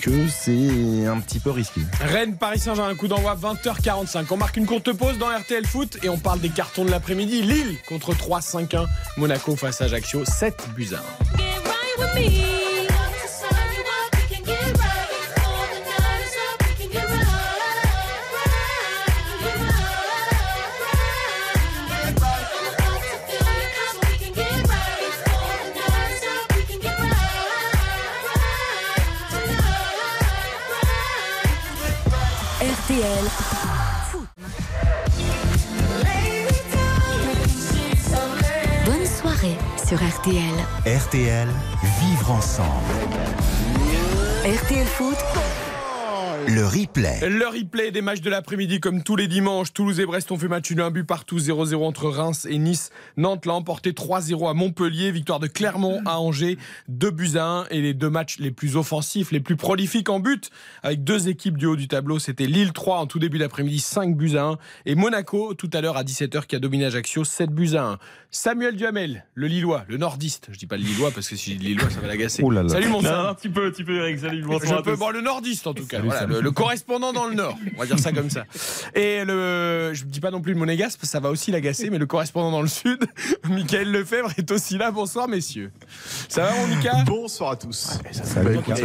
que 0.00 0.28
c'est 0.28 1.06
un 1.06 1.18
petit 1.20 1.40
peu 1.40 1.50
risqué. 1.50 1.80
Rennes, 2.00 2.36
Paris 2.36 2.58
Saint-Germain, 2.58 2.94
coup 2.94 3.08
d'envoi 3.08 3.36
20h45. 3.36 4.26
On 4.30 4.36
marque 4.36 4.58
une 4.58 4.66
courte 4.66 4.92
pause 4.92 5.16
dans 5.16 5.28
RTL 5.28 5.66
Foot 5.66 5.98
et 6.02 6.10
on 6.10 6.18
parle 6.18 6.40
des 6.40 6.50
cartons 6.50 6.84
de 6.84 6.90
l'après-midi. 6.90 7.40
Lille 7.40 7.78
contre 7.88 8.12
3-5-1. 8.12 8.86
Monaco 9.16 9.56
face 9.56 9.80
à 9.80 9.84
Ajaccio, 9.84 10.24
7 10.26 10.68
buts 10.76 10.90
à 10.92 10.98
1. 10.98 12.73
RTL. 32.94 33.24
Bonne 38.86 39.06
soirée 39.06 39.56
sur 39.84 39.96
RTL. 39.96 40.36
RTL, 40.86 41.48
vivre 42.00 42.30
ensemble. 42.30 42.70
RTL 44.44 44.86
Foot. 44.86 45.16
Le 46.46 46.66
replay. 46.66 47.26
Le 47.28 47.46
replay 47.46 47.90
des 47.90 48.02
matchs 48.02 48.20
de 48.20 48.28
l'après-midi, 48.28 48.78
comme 48.78 49.02
tous 49.02 49.16
les 49.16 49.28
dimanches. 49.28 49.72
Toulouse 49.72 49.98
et 49.98 50.04
Brest 50.04 50.30
ont 50.30 50.36
fait 50.36 50.48
match 50.48 50.70
nul, 50.70 50.82
un 50.82 50.90
but 50.90 51.04
partout, 51.04 51.38
0-0 51.38 51.82
entre 51.82 52.08
Reims 52.08 52.46
et 52.50 52.58
Nice. 52.58 52.90
Nantes 53.16 53.46
l'a 53.46 53.54
emporté 53.54 53.92
3-0 53.92 54.50
à 54.50 54.52
Montpellier. 54.52 55.10
Victoire 55.10 55.40
de 55.40 55.46
Clermont 55.46 56.02
à 56.04 56.18
Angers, 56.18 56.58
2 56.88 57.10
buts 57.10 57.36
à 57.36 57.46
1. 57.46 57.66
Et 57.70 57.80
les 57.80 57.94
deux 57.94 58.10
matchs 58.10 58.38
les 58.38 58.50
plus 58.50 58.76
offensifs, 58.76 59.32
les 59.32 59.40
plus 59.40 59.56
prolifiques 59.56 60.10
en 60.10 60.20
but, 60.20 60.50
avec 60.82 61.02
deux 61.02 61.28
équipes 61.28 61.56
du 61.56 61.64
haut 61.64 61.76
du 61.76 61.88
tableau. 61.88 62.18
C'était 62.18 62.46
Lille 62.46 62.72
3 62.72 62.98
en 62.98 63.06
tout 63.06 63.18
début 63.18 63.38
d'après-midi, 63.38 63.78
5 63.78 64.14
buts 64.14 64.36
à 64.36 64.44
1. 64.44 64.58
Et 64.84 64.94
Monaco, 64.96 65.54
tout 65.54 65.70
à 65.72 65.80
l'heure 65.80 65.96
à 65.96 66.04
17h, 66.04 66.46
qui 66.46 66.56
a 66.56 66.58
dominé 66.58 66.84
Ajaccio, 66.84 67.24
7 67.24 67.50
buts 67.50 67.74
à 67.74 67.84
1. 67.84 67.98
Samuel 68.36 68.74
Duhamel, 68.74 69.24
le 69.36 69.46
Lillois, 69.46 69.84
le 69.86 69.96
nordiste. 69.96 70.48
Je 70.50 70.58
dis 70.58 70.66
pas 70.66 70.76
le 70.76 70.82
Lillois 70.82 71.12
parce 71.12 71.28
que 71.28 71.36
si 71.36 71.52
je 71.52 71.58
dis 71.58 71.66
Lillois, 71.66 71.88
ça 71.88 72.00
va 72.00 72.08
l'agacer. 72.08 72.42
Là 72.50 72.64
là. 72.64 72.68
Salut 72.68 72.88
mon 72.88 72.98
un 73.04 73.32
petit 73.32 73.48
peu, 73.48 73.66
un 73.66 73.70
petit 73.70 73.84
peu, 73.84 73.96
Eric. 73.96 74.18
Salut, 74.18 74.42
bonsoir 74.42 74.82
tous. 74.82 74.96
bon, 74.98 75.10
le 75.10 75.20
nordiste 75.20 75.68
en 75.68 75.72
tout 75.72 75.86
cas, 75.86 75.98
Salut, 75.98 76.08
Voilà, 76.08 76.20
salut. 76.22 76.34
le, 76.34 76.40
le 76.40 76.50
correspondant 76.50 77.12
dans 77.12 77.26
le 77.28 77.34
nord, 77.34 77.56
on 77.76 77.78
va 77.78 77.86
dire 77.86 77.96
ça 78.00 78.10
comme 78.10 78.30
ça. 78.30 78.44
Et 78.96 79.24
le, 79.24 79.92
je 79.94 80.02
dis 80.04 80.18
pas 80.18 80.32
non 80.32 80.40
plus 80.40 80.52
le 80.52 80.58
monégasque, 80.58 80.98
parce 80.98 81.08
que 81.08 81.12
ça 81.12 81.20
va 81.20 81.30
aussi 81.30 81.52
l'agacer, 81.52 81.90
mais 81.90 81.98
le 81.98 82.06
correspondant 82.06 82.50
dans 82.50 82.60
le 82.60 82.66
sud, 82.66 83.04
Michael 83.48 83.92
Lefebvre 83.92 84.32
est 84.36 84.50
aussi 84.50 84.78
là. 84.78 84.90
Bonsoir 84.90 85.28
messieurs. 85.28 85.70
Ça 86.28 86.42
va 86.46 86.56
mon 86.56 86.66
Mika? 86.66 87.04
Bonsoir 87.06 87.52
à 87.52 87.56
tous. 87.56 88.00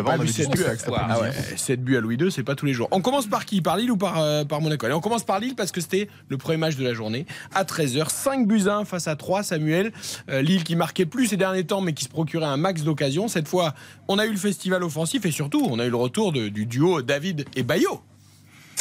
Pas 0.05 0.17
vu 0.17 0.27
7 0.27 0.51
buts, 0.51 0.57
cet 0.77 0.89
à... 0.89 1.07
Ah 1.09 1.21
ouais, 1.21 1.31
7 1.55 1.83
buts 1.83 1.97
à 1.97 2.01
Louis 2.01 2.17
II, 2.17 2.31
c'est 2.31 2.43
pas 2.43 2.53
tous 2.53 2.67
les 2.67 2.73
jours. 2.73 2.87
On 2.91 3.01
commence 3.01 3.25
par 3.25 3.45
qui? 3.45 3.61
Par 3.61 3.77
Lille 3.77 3.89
ou 3.89 3.97
par, 3.97 4.19
euh, 4.19 4.45
par 4.45 4.61
Monaco? 4.61 4.85
Allez, 4.85 4.93
on 4.93 5.01
commence 5.01 5.23
par 5.23 5.39
Lille 5.39 5.55
parce 5.55 5.71
que 5.71 5.81
c'était 5.81 6.07
le 6.27 6.37
premier 6.37 6.57
match 6.57 6.75
de 6.75 6.83
la 6.83 6.93
journée 6.93 7.25
à 7.55 7.63
13h. 7.63 8.11
5 8.11 8.47
buts 8.47 8.67
à 8.67 8.75
1 8.75 8.85
face 8.85 9.07
à 9.07 9.15
3, 9.15 9.38
Samuel. 9.43 9.91
Euh, 10.29 10.41
Lille 10.41 10.63
qui 10.63 10.75
marquait 10.75 11.05
plus 11.05 11.27
ces 11.27 11.37
derniers 11.37 11.65
temps, 11.65 11.81
mais 11.81 11.93
qui 11.93 12.03
se 12.03 12.09
procurait 12.09 12.45
un 12.45 12.57
max 12.57 12.83
d'occasions. 12.83 13.27
Cette 13.27 13.47
fois, 13.47 13.73
on 14.07 14.19
a 14.19 14.25
eu 14.25 14.31
le 14.31 14.37
festival 14.37 14.83
offensif 14.83 15.25
et 15.25 15.31
surtout, 15.31 15.65
on 15.69 15.79
a 15.79 15.85
eu 15.85 15.89
le 15.89 15.95
retour 15.95 16.31
du 16.31 16.65
duo 16.65 17.01
David 17.01 17.45
et 17.55 17.63
Bayo. 17.63 18.01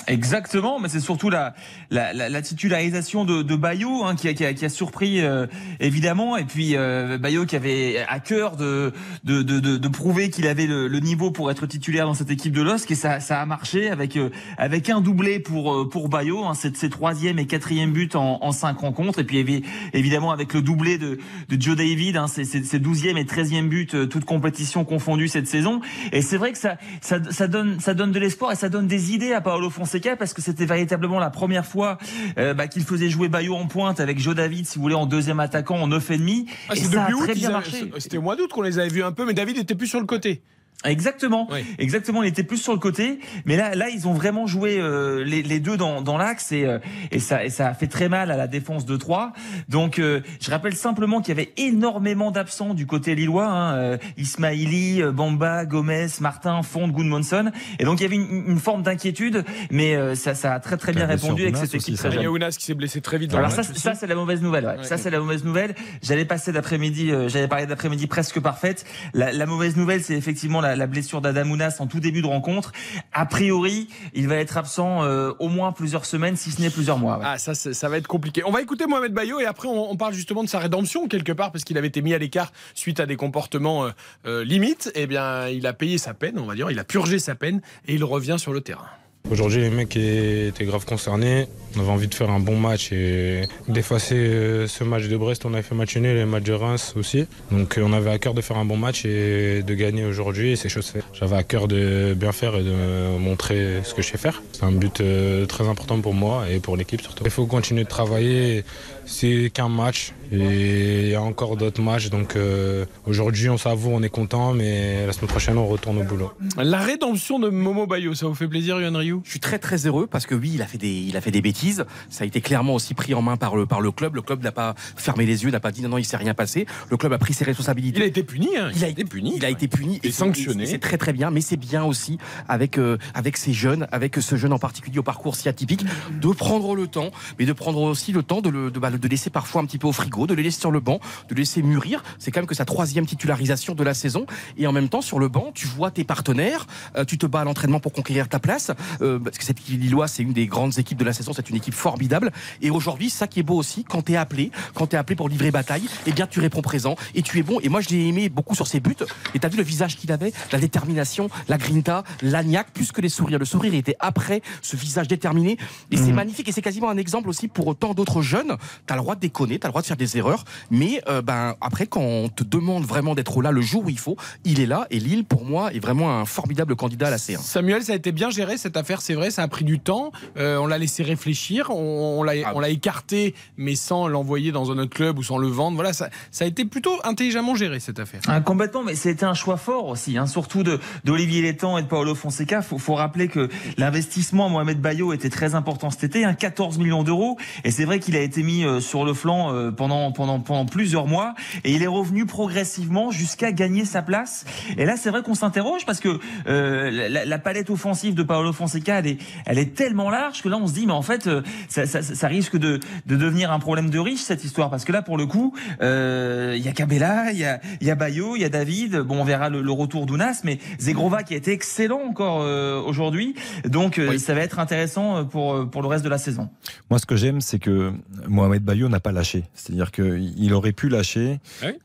Exactement, 0.09 0.81
mais 0.81 0.89
c'est 0.89 1.01
surtout 1.01 1.31
la, 1.31 1.55
la, 1.91 2.13
la, 2.13 2.29
la 2.29 2.43
titularisation 2.43 3.25
de, 3.25 3.43
de 3.43 3.57
Bayo 3.57 4.05
hein, 4.05 4.17
qui, 4.17 4.27
a, 4.29 4.35
qui, 4.35 4.45
a, 4.45 4.55
qui 4.55 4.65
a 4.65 4.69
surpris 4.69 5.21
euh, 5.21 5.47
évidemment, 5.81 6.37
et 6.37 6.45
puis 6.45 6.77
euh, 6.77 7.19
Bayo 7.19 7.45
qui 7.47 7.57
avait 7.57 8.05
à 8.09 8.19
cœur 8.19 8.57
de, 8.57 8.93
de, 9.25 9.43
de, 9.43 9.61
de, 9.61 9.89
prouver 9.89 10.31
qu'il 10.31 10.47
avait 10.47 10.67
le, 10.67 10.89
le 10.89 11.01
niveau 11.01 11.31
pour 11.31 11.51
être 11.51 11.67
titulaire 11.67 12.07
dans 12.07 12.15
cette 12.15 12.31
équipe 12.31 12.53
de 12.55 12.63
LOSC, 12.63 12.91
et 12.91 12.95
ça, 12.95 13.21
ça 13.21 13.41
a 13.41 13.47
marché 13.47 13.91
avec, 13.91 14.17
euh, 14.17 14.31
avec 14.57 14.89
un 14.89 15.01
doublé 15.03 15.41
pour, 15.41 15.75
euh, 15.75 15.89
pour 15.89 16.09
Bayo, 16.09 16.45
hein, 16.45 16.55
c'est 16.55 16.75
ses 16.77 16.89
troisième 16.89 17.39
et 17.39 17.47
quatrième 17.47 17.93
buts 17.93 18.09
en, 18.15 18.39
en 18.41 18.53
cinq 18.53 18.79
rencontres, 18.79 19.19
et 19.19 19.25
puis 19.25 19.37
évi- 19.45 19.63
évidemment 19.93 20.31
avec 20.33 20.55
le 20.55 20.63
doublé 20.63 20.97
de, 20.97 21.19
de 21.49 21.61
Joe 21.63 21.77
David, 21.77 22.17
hein, 22.17 22.29
c'est- 22.29 22.45
c'est 22.45 22.79
douzième 22.79 23.19
et 23.19 23.27
treizième 23.27 23.69
but, 23.69 23.95
euh, 23.95 24.07
toutes 24.07 24.25
compétitions 24.25 24.85
confondues 24.87 25.29
cette 25.29 25.49
saison, 25.49 25.81
et 26.13 26.23
c'est 26.23 26.39
vrai 26.39 26.53
que 26.53 26.59
ça, 26.59 26.77
ça, 27.03 27.19
ça, 27.31 27.47
donne, 27.47 27.79
ça 27.79 27.93
donne 27.93 28.13
de 28.13 28.19
l'espoir 28.19 28.53
et 28.53 28.57
ça 28.57 28.69
donne 28.71 28.87
des 28.87 29.13
idées 29.13 29.33
à 29.35 29.41
Paolo 29.43 29.69
Fonseca 29.69 29.98
parce 30.19 30.35
que 30.35 30.43
c'était 30.43 30.67
véritablement 30.67 31.19
la 31.19 31.31
première 31.31 31.67
fois 31.67 31.99
euh, 32.39 32.55
bah, 32.55 32.69
qu'il 32.69 32.83
faisait 32.83 33.09
jouer 33.09 33.29
Bayo 33.29 33.55
en 33.55 33.67
pointe 33.67 34.01
avec 34.01 34.19
Joe 34.19 34.35
David, 34.35 34.67
si 34.67 34.77
vous 34.77 34.83
voulez, 34.83 34.95
en 34.95 35.07
deuxième 35.07 35.41
attaquant, 35.41 35.77
en 35.77 35.89
9,5. 35.89 36.47
Ah, 36.69 36.75
et 36.75 36.79
c'est 36.79 36.85
ça 36.87 37.05
a 37.05 37.13
très 37.13 37.35
bien 37.35 37.51
marché. 37.51 37.91
C'était 37.99 38.19
au 38.19 38.23
mois 38.23 38.37
d'août 38.37 38.51
qu'on 38.53 38.63
les 38.63 38.79
avait 38.79 38.89
vus 38.89 39.03
un 39.03 39.13
peu, 39.13 39.25
mais 39.27 39.35
David 39.35 39.59
était 39.59 39.75
plus 39.75 39.87
sur 39.87 40.01
le 40.01 40.07
côté. 40.07 40.43
Exactement, 40.85 41.49
exactement. 41.79 42.23
Il 42.23 42.29
était 42.29 42.45
plus 42.45 42.59
sur 42.59 42.73
le 42.73 42.79
côté, 42.79 43.19
mais 43.45 43.57
là, 43.57 43.75
là, 43.75 43.89
ils 43.89 44.07
ont 44.07 44.13
vraiment 44.13 44.47
joué 44.47 44.79
euh, 44.79 45.25
les, 45.25 45.43
les 45.43 45.59
deux 45.59 45.77
dans, 45.77 46.03
dans 46.03 46.17
l'axe 46.17 46.53
et, 46.53 46.65
euh, 46.65 46.79
et 47.11 47.19
ça, 47.19 47.45
et 47.45 47.51
ça 47.51 47.67
a 47.67 47.75
fait 47.75 47.89
très 47.89 48.09
mal 48.09 48.31
à 48.31 48.37
la 48.37 48.47
défense 48.47 48.87
de 48.87 48.97
3 48.97 49.33
Donc, 49.69 49.99
euh, 49.99 50.21
je 50.41 50.51
rappelle 50.53 50.77
simplement 50.77 51.21
qu'il 51.21 51.37
y 51.37 51.41
avait 51.41 51.53
énormément 51.57 52.31
d'absents 52.31 52.75
du 52.75 52.87
côté 52.87 53.17
lillois. 53.17 53.49
Hein, 53.49 53.75
euh, 53.77 53.97
Ismaili, 54.19 55.03
euh, 55.03 55.11
Bamba, 55.11 55.65
Gomez, 55.67 56.07
Martin, 56.21 56.63
Font, 56.63 56.87
Goodmanson. 56.87 57.51
Et 57.81 57.85
donc, 57.85 57.99
il 57.99 58.05
y 58.05 58.07
avait 58.07 58.15
une, 58.17 58.45
une 58.47 58.61
forme 58.61 58.83
d'inquiétude, 58.83 59.45
mais 59.73 59.97
euh, 59.97 60.15
ça, 60.15 60.35
ça 60.35 60.55
a 60.55 60.61
très 60.61 60.77
très 60.77 60.93
bien 60.93 61.07
répondu 61.07 61.43
avec 61.43 61.57
cette 61.57 61.75
équipe 61.75 61.95
aussi, 61.95 61.95
très 61.95 62.03
ça. 62.03 62.11
jeune. 62.11 62.21
Il 62.21 62.25
y 62.25 62.27
a 62.27 62.31
Ounas 62.31 62.55
qui 62.57 62.65
s'est 62.65 62.75
blessé 62.75 63.01
très 63.01 63.19
vite 63.19 63.33
dans 63.33 63.39
Alors 63.39 63.51
ça, 63.51 63.65
ça 63.65 63.95
c'est 63.95 64.07
la 64.07 64.15
mauvaise 64.15 64.43
nouvelle. 64.43 64.65
Ouais. 64.65 64.85
Ça 64.85 64.97
c'est 64.97 65.11
la 65.11 65.19
mauvaise 65.19 65.45
nouvelle. 65.45 65.75
J'allais 66.03 66.25
passer 66.25 66.53
d'après-midi, 66.53 67.11
euh, 67.11 67.29
j'allais 67.29 67.49
parler 67.49 67.67
d'après-midi 67.67 68.07
presque 68.07 68.39
parfaite. 68.41 68.85
La, 69.13 69.33
la 69.33 69.47
mauvaise 69.47 69.77
nouvelle, 69.77 70.03
c'est 70.03 70.15
effectivement 70.15 70.61
la, 70.61 70.68
la 70.77 70.87
blessure 70.87 71.21
d'Adamounas 71.21 71.77
en 71.81 71.87
tout 71.87 72.01
début 72.01 72.23
de 72.23 72.27
rencontre. 72.27 72.73
A 73.13 73.27
priori, 73.27 73.89
il 74.15 74.29
va 74.29 74.37
être 74.37 74.57
absent 74.57 75.05
euh, 75.05 75.33
au 75.39 75.49
moins 75.49 75.73
plusieurs 75.73 76.05
semaines, 76.05 76.37
si 76.37 76.51
ce 76.51 76.61
n'est 76.61 76.71
plusieurs 76.71 76.99
mois. 76.99 77.21
Ah, 77.23 77.39
ça, 77.39 77.55
ça 77.55 77.89
va 77.89 77.99
être 77.99 78.07
compliqué. 78.07 78.43
On 78.45 78.51
va 78.51 78.63
écouter 78.63 78.87
Mohamed 78.87 79.13
Bayo 79.13 79.41
et 79.41 79.47
après, 79.47 79.69
on, 79.69 79.91
on 79.91 79.97
parle 79.97 80.15
justement 80.15 80.43
de 80.45 80.49
sa 80.49 80.59
rédemption 80.59 81.09
quelque 81.09 81.33
part 81.33 81.53
parce 81.53 81.65
qu'il 81.65 81.79
avait 81.79 81.89
été 81.89 82.03
mis 82.03 82.15
à 82.15 82.19
l'écart 82.19 82.53
suite 82.75 83.01
à 83.01 83.07
des 83.07 83.17
comportements 83.17 83.87
euh, 83.87 83.91
euh, 84.27 84.45
limites. 84.45 84.91
Eh 84.95 85.07
bien, 85.07 85.49
il 85.49 85.67
a 85.67 85.73
payé 85.73 85.99
sa 85.99 86.15
peine, 86.15 86.39
on 86.39 86.47
va 86.47 86.55
dire. 86.55 86.71
Il 86.71 86.79
a 86.79 86.85
purgé 86.85 87.19
sa 87.19 87.35
peine 87.35 87.61
et 87.87 87.95
il 87.95 88.05
revient 88.05 88.37
sur 88.39 88.53
le 88.53 88.61
terrain. 88.61 88.89
Aujourd'hui, 89.31 89.61
les 89.61 89.69
mecs 89.69 89.95
étaient 89.95 90.65
grave 90.65 90.87
concernés. 90.87 91.47
On 91.77 91.81
avait 91.81 91.91
envie 91.91 92.09
de 92.09 92.15
faire 92.15 92.31
un 92.31 92.41
bon 92.41 92.57
match 92.57 92.93
et 92.93 93.43
d'effacer 93.69 94.15
euh, 94.15 94.67
ce 94.67 94.85
match 94.85 95.07
de 95.07 95.17
Brest. 95.19 95.45
On 95.45 95.53
avait 95.53 95.63
fait 95.63 95.75
match 95.75 95.97
nul 95.99 96.17
et 96.17 96.25
match 96.25 96.45
de 96.45 96.55
Reims 96.55 96.95
aussi. 96.97 97.27
Donc 97.51 97.77
euh, 97.77 97.83
on 97.85 97.93
avait 97.93 98.11
à 98.11 98.19
cœur 98.19 98.33
de 98.33 98.41
faire 98.41 98.57
un 98.57 98.65
bon 98.65 98.79
match 98.79 99.05
et 99.05 99.63
de 99.63 99.75
gagner 99.75 100.05
aujourd'hui 100.07 100.53
et 100.53 100.57
c'est 100.57 100.71
chose 100.71 100.87
faite. 100.87 101.05
J'avais 101.13 101.37
à 101.37 101.43
cœur 101.43 101.69
de 101.69 102.15
bien 102.17 102.33
faire 102.33 102.57
et 102.57 102.63
de 102.63 103.19
montrer 103.19 103.83
ce 103.85 103.93
que 103.93 104.01
je 104.01 104.09
sais 104.09 104.19
faire. 104.19 104.43
C'est 104.53 104.65
un 104.65 104.73
but 104.73 105.03
euh, 105.03 105.45
très 105.45 105.69
important 105.69 106.01
pour 106.01 106.15
moi 106.15 106.49
et 106.51 106.59
pour 106.59 106.79
l'équipe 106.79 107.03
surtout. 107.03 107.25
Il 107.27 107.31
faut 107.31 107.47
continuer 107.47 107.85
de 107.85 107.89
travailler. 107.89 108.65
C'est 109.05 109.51
qu'un 109.53 109.69
match 109.69 110.15
et 110.33 111.03
il 111.03 111.09
y 111.09 111.15
a 111.15 111.23
encore 111.23 111.57
d'autres 111.57 111.83
matchs. 111.83 112.09
Donc 112.11 112.37
euh, 112.37 112.85
aujourd'hui, 113.07 113.49
on 113.49 113.59
s'avoue, 113.59 113.91
on 113.93 114.03
est 114.03 114.09
content, 114.09 114.53
mais 114.55 115.07
la 115.07 115.13
semaine 115.13 115.29
prochaine, 115.29 115.59
on 115.59 115.67
retourne 115.67 115.99
au 115.99 116.05
boulot. 116.05 116.33
La 116.57 116.79
rédemption 116.79 117.39
de 117.39 117.49
Momo 117.49 117.87
Bayo, 117.87 118.15
ça 118.15 118.27
vous 118.27 118.35
fait 118.35 118.49
plaisir, 118.49 118.81
Yohan 118.81 118.97
Ryu? 118.99 119.21
Je 119.25 119.31
suis 119.31 119.41
très 119.41 119.59
très 119.59 119.87
heureux 119.87 120.07
parce 120.07 120.27
que 120.27 120.35
oui, 120.35 120.53
il 120.55 120.63
a 120.63 120.67
fait 120.67 120.79
des, 120.79 120.91
il 120.91 121.17
a 121.17 121.21
fait 121.21 121.31
des 121.31 121.41
bêtises. 121.43 121.85
Ça 122.11 122.25
a 122.25 122.27
été 122.27 122.41
clairement 122.41 122.75
aussi 122.75 122.95
pris 122.95 123.15
en 123.15 123.23
main 123.23 123.37
par 123.37 123.57
le, 123.57 123.67
par 123.67 123.81
le 123.81 123.91
club. 123.91 124.15
Le 124.15 124.23
club 124.23 124.43
n'a 124.43 124.53
pas 124.53 124.75
fermé 124.97 125.27
les 125.27 125.45
yeux, 125.45 125.51
n'a 125.51 125.61
pas 125.61 125.71
dit 125.73 125.83
non, 125.83 125.89
non, 125.91 125.99
il 125.99 126.05
s'est 126.05 126.17
rien 126.17 126.35
passé. 126.35 126.67
Le 126.91 126.97
club 126.97 127.13
a 127.13 127.19
pris 127.19 127.35
ses 127.35 127.45
responsabilités. 127.45 127.99
Il 127.99 128.03
a 128.03 128.07
été 128.07 128.23
puni. 128.23 128.57
hein. 128.57 128.71
Il 128.75 128.85
a 128.85 128.89
été 128.89 129.05
puni. 129.05 129.35
Il 129.37 129.45
a 129.45 129.51
été 129.51 129.69
puni 129.69 130.01
Et 130.03 130.11
sanctionné. 130.11 130.67
C'est 130.67 130.79
très 130.79 130.99
très 130.99 131.13
bien, 131.13 131.31
mais 131.31 131.41
c'est 131.41 131.57
bien 131.57 131.85
aussi 131.85 132.19
avec 132.49 132.79
euh, 132.79 132.99
avec 133.15 133.37
ces 133.37 133.53
jeunes, 133.53 133.87
avec 133.93 134.17
ce 134.17 134.37
jeune 134.37 134.53
en 134.53 134.59
particulier 134.59 134.99
au 134.99 135.03
parcours 135.03 135.37
si 135.37 135.49
atypique, 135.49 135.85
de 136.21 136.29
prendre 136.29 136.75
le 136.75 136.87
temps, 136.87 137.11
mais 137.39 137.47
de 137.47 137.53
prendre 137.53 137.81
aussi 137.83 138.13
le 138.13 138.23
temps 138.23 138.41
de 138.41 138.49
le 138.51 138.71
de, 138.71 138.79
bah, 138.79 138.91
de 138.91 139.09
laisser 139.09 139.31
parfois 139.31 139.63
un 139.63 139.65
petit 139.65 139.79
peu 139.79 139.87
au 139.87 139.93
frigo, 139.93 140.18
de 140.27 140.35
le 140.35 140.43
laisser 140.43 140.61
sur 140.61 140.71
le 140.71 140.81
banc, 140.81 141.01
de 141.29 141.35
le 141.35 141.41
laisser 141.41 141.63
mûrir. 141.63 142.03
C'est 142.19 142.31
quand 142.31 142.41
même 142.41 142.47
que 142.47 142.55
sa 142.55 142.65
troisième 142.65 143.07
titularisation 143.07 143.75
de 143.75 143.85
la 143.85 143.95
saison, 143.95 144.27
et 144.57 144.67
en 144.67 144.73
même 144.73 144.89
temps 144.89 145.03
sur 145.03 145.19
le 145.19 145.29
banc, 145.29 145.51
tu 145.55 145.67
vois 145.67 145.91
tes 145.91 146.05
partenaires, 146.05 146.67
euh, 146.97 147.05
tu 147.05 147.19
te 147.19 147.27
bats 147.27 147.41
à 147.41 147.45
l'entraînement 147.45 147.81
pour 147.81 147.93
conquérir 147.93 148.29
ta 148.29 148.39
place, 148.39 148.71
euh, 149.01 149.19
parce 149.19 149.39
que 149.39 149.45
cette 149.45 149.59
équipe 149.61 149.81
lilloise, 149.81 150.13
c'est 150.13 150.23
une 150.23 150.33
des 150.33 150.47
grandes 150.47 150.79
équipes 150.79 150.99
de 150.99 151.05
la 151.05 151.13
saison, 151.13 151.33
c'est 151.35 151.51
une 151.51 151.57
équipe 151.57 151.75
formidable. 151.75 152.33
Et 152.63 152.71
aujourd'hui, 152.71 153.11
ça 153.11 153.27
qui 153.27 153.41
est 153.41 153.43
beau 153.45 153.57
aussi, 153.57 153.85
quand 153.85 154.03
tu 154.03 154.13
es 154.13 154.17
appelé, 154.17 154.51
quand 154.75 154.89
tu 154.89 154.97
es 154.97 154.99
appelé 154.99 155.17
pour 155.17 155.29
livrer 155.29 155.51
bataille, 155.51 155.89
eh 156.07 156.13
bien 156.13 156.27
tu 156.27 156.41
réponds 156.41 156.63
présent 156.63 156.97
et 157.15 157.23
tu 157.23 157.39
es 157.39 157.43
bon. 157.43 157.61
Et 157.61 157.69
moi, 157.69 157.81
je 157.81 157.89
l'ai 157.91 158.07
aimé 158.07 158.29
beaucoup 158.29 158.55
sur 158.55 158.67
ses 158.67 158.81
buts. 158.81 158.97
Et 159.35 159.39
tu 159.39 159.47
as 159.47 159.49
vu 159.49 159.57
le 159.57 159.63
visage 159.63 159.97
qu'il 159.97 160.13
avait, 160.13 160.33
la 160.53 160.59
détermination, 160.59 161.29
la 161.49 161.59
grinta, 161.59 162.05
l'agnac, 162.23 162.71
plus 162.73 162.93
que 162.93 163.01
les 163.01 163.09
sourires. 163.09 163.39
Le 163.39 163.45
sourire 163.45 163.75
était 163.75 163.97
après 164.01 164.43
ce 164.63 164.77
visage 164.77 165.09
déterminé. 165.09 165.59
Et 165.91 165.97
c'est 165.97 166.13
magnifique. 166.13 166.49
Et 166.49 166.53
c'est 166.53 166.63
quasiment 166.63 166.91
un 166.91 166.97
exemple 166.97 167.29
aussi 167.29 167.49
pour 167.49 167.77
tant 167.77 167.95
d'autres 167.95 168.23
jeunes. 168.23 168.57
Tu 168.87 168.93
as 168.93 168.97
le 168.97 169.03
droit 169.03 169.15
de 169.15 169.21
déconner, 169.21 169.59
tu 169.59 169.67
as 169.67 169.69
le 169.69 169.73
droit 169.73 169.83
de 169.83 169.87
faire 169.87 169.97
des 169.97 170.08
erreurs. 170.17 170.45
Mais 170.71 171.01
euh, 171.09 171.23
ben, 171.23 171.55
après, 171.61 171.87
quand 171.87 172.01
on 172.01 172.29
te 172.29 172.45
demande 172.45 172.85
vraiment 172.85 173.15
d'être 173.15 173.43
là 173.43 173.51
le 173.51 173.61
jour 173.61 173.85
où 173.87 173.91
il 173.91 173.99
faut, 173.99 174.17
il 174.45 174.61
est 174.61 174.67
là. 174.67 174.87
Et 174.91 174.99
Lille, 174.99 175.25
pour 175.25 175.45
moi, 175.45 175.73
est 175.73 175.79
vraiment 175.79 176.19
un 176.19 176.25
formidable 176.25 176.77
candidat 176.77 177.09
à 177.09 177.11
la 177.11 177.17
C1. 177.17 177.39
Samuel, 177.39 177.83
ça 177.83 177.93
a 177.93 177.97
été 177.97 178.13
bien 178.13 178.31
géré 178.31 178.57
cette 178.57 178.77
affaire, 178.77 179.01
c'est 179.01 179.15
vrai, 179.15 179.31
ça 179.31 179.43
a 179.43 179.49
pris 179.49 179.65
du 179.65 179.81
temps. 179.81 180.13
Euh, 180.37 180.59
on 180.59 180.67
l'a 180.67 180.79
laissé 180.79 181.03
réfléchir, 181.03 181.71
on, 181.71 182.19
on 182.19 182.23
l'a 182.23 182.33
Ah 182.45 182.53
on 182.55 182.61
l'a 182.61 182.69
écarté, 182.71 183.35
mais 183.57 183.75
sans 183.75 184.09
l'envoyer 184.09 184.53
dans 184.53 184.71
un 184.71 184.79
autre 184.79 184.95
club 184.95 185.19
ou 185.19 185.23
sans 185.23 185.39
le 185.39 185.49
vendre. 185.49 185.77
Voilà, 185.77 185.93
ça, 185.93 186.11
ça 186.31 186.45
a 186.45 186.49
été 186.49 186.65
plutôt 186.65 186.99
intelligemment 187.05 187.55
géré 187.55 187.81
cette 187.81 187.99
affaire. 187.99 188.21
Ah, 188.29 188.41
complètement, 188.41 188.83
mais 188.83 188.95
c'était 188.95 189.25
un 189.25 189.35
choix 189.35 189.57
fort 189.57 189.89
aussi, 189.89 190.17
hein, 190.17 190.27
surtout 190.27 190.63
d'Olivier 191.05 191.43
Létang 191.43 191.79
et 191.79 191.83
de 191.83 191.89
Paolo 191.89 192.15
Fonseca. 192.15 192.63
Faut, 192.63 192.79
faut 192.79 192.95
rappeler 192.95 193.29
que 193.29 193.49
l'investissement 193.77 194.49
Mohamed 194.49 194.81
Bayo 194.81 195.13
était 195.13 195.31
très 195.31 195.55
important 195.55 195.91
cet 195.91 196.05
été, 196.05 196.25
hein, 196.25 196.35
14 196.35 196.79
millions 196.79 197.03
d'euros, 197.03 197.37
et 197.65 197.71
c'est 197.71 197.85
vrai 197.85 197.99
qu'il 198.01 198.17
a 198.17 198.21
été 198.21 198.43
mis 198.43 198.65
euh, 198.65 198.81
sur 198.81 199.05
le 199.05 199.15
flanc 199.15 199.73
pendant 199.77 199.98
pendant, 199.99 200.13
pendant, 200.13 200.41
pendant 200.41 200.67
plusieurs 200.67 201.07
mois 201.07 201.35
et 201.65 201.73
il 201.73 201.83
est 201.83 201.89
revenu 201.89 202.27
progressivement 202.27 203.11
jusqu'à 203.11 203.53
gagner 203.53 203.85
sa 203.85 204.03
place. 204.03 204.45
Et 204.77 204.85
là, 204.85 204.97
c'est 204.97 205.11
vrai 205.11 205.23
qu'on 205.23 205.35
s'interroge 205.35 205.85
parce 205.87 206.01
que 206.01 206.19
euh, 206.47 207.09
la, 207.09 207.25
la 207.25 207.39
palette 207.39 207.71
offensive 207.71 208.15
de 208.15 208.23
Paolo 208.23 208.53
Fonseca, 208.53 208.99
elle 208.99 209.07
est, 209.07 209.19
elle 209.47 209.59
est 209.59 209.75
tellement 209.75 210.11
large 210.11 210.43
que 210.43 210.49
là, 210.49 210.57
on 210.57 210.67
se 210.67 210.75
dit, 210.75 210.87
mais 210.87 210.93
en 210.93 211.03
fait, 211.03 211.27
euh, 211.27 211.43
ça, 211.69 211.87
ça, 211.87 212.03
ça 212.03 212.29
risque 212.29 212.57
de, 212.57 212.81
de 213.07 213.17
devenir 213.17 213.53
un 213.53 213.59
problème 213.59 213.91
de 213.91 213.99
riche 213.99 214.21
cette 214.21 214.45
histoire 214.45 214.71
parce 214.71 214.85
que 214.85 214.93
là, 214.93 215.03
pour 215.03 215.17
le 215.17 215.27
coup, 215.27 215.55
euh, 215.83 216.55
il 216.57 216.63
y 216.63 216.69
a 216.69 216.73
Cabella, 216.73 217.33
il 217.33 217.39
y 217.39 217.45
a, 217.45 217.61
y 217.81 217.91
a 217.91 217.95
Bayo, 217.95 218.37
il 218.37 218.43
y 218.43 218.45
a 218.45 218.49
David. 218.49 218.99
Bon, 218.99 219.21
on 219.21 219.25
verra 219.25 219.49
le, 219.49 219.63
le 219.63 219.73
retour 219.73 220.07
d'Ounas, 220.07 220.41
mais 220.45 220.59
Zegrova 220.79 221.23
qui 221.23 221.35
a 221.35 221.37
été 221.37 221.53
excellent 221.53 222.01
encore 222.09 222.43
euh, 222.43 222.81
aujourd'hui. 222.81 223.35
Donc, 223.65 224.01
ça 224.19 224.35
va 224.35 224.41
être 224.41 224.59
intéressant 224.59 225.25
pour 225.25 225.69
pour 225.71 225.83
le 225.83 225.89
reste 225.89 226.05
de 226.05 226.09
la 226.09 226.19
saison. 226.19 226.49
Moi, 226.91 226.99
ce 226.99 227.07
que 227.07 227.17
j'aime, 227.17 227.41
c'est 227.41 227.59
que 227.59 227.93
Mohamed 228.29 228.63
Bayo 228.63 228.89
n'a 228.89 229.01
pas 229.01 229.13
lâché. 229.13 229.45
C'est-à-dire 229.55 229.88
qu'il 229.91 230.53
aurait 230.53 230.73
pu 230.73 230.89
lâcher. 230.89 231.39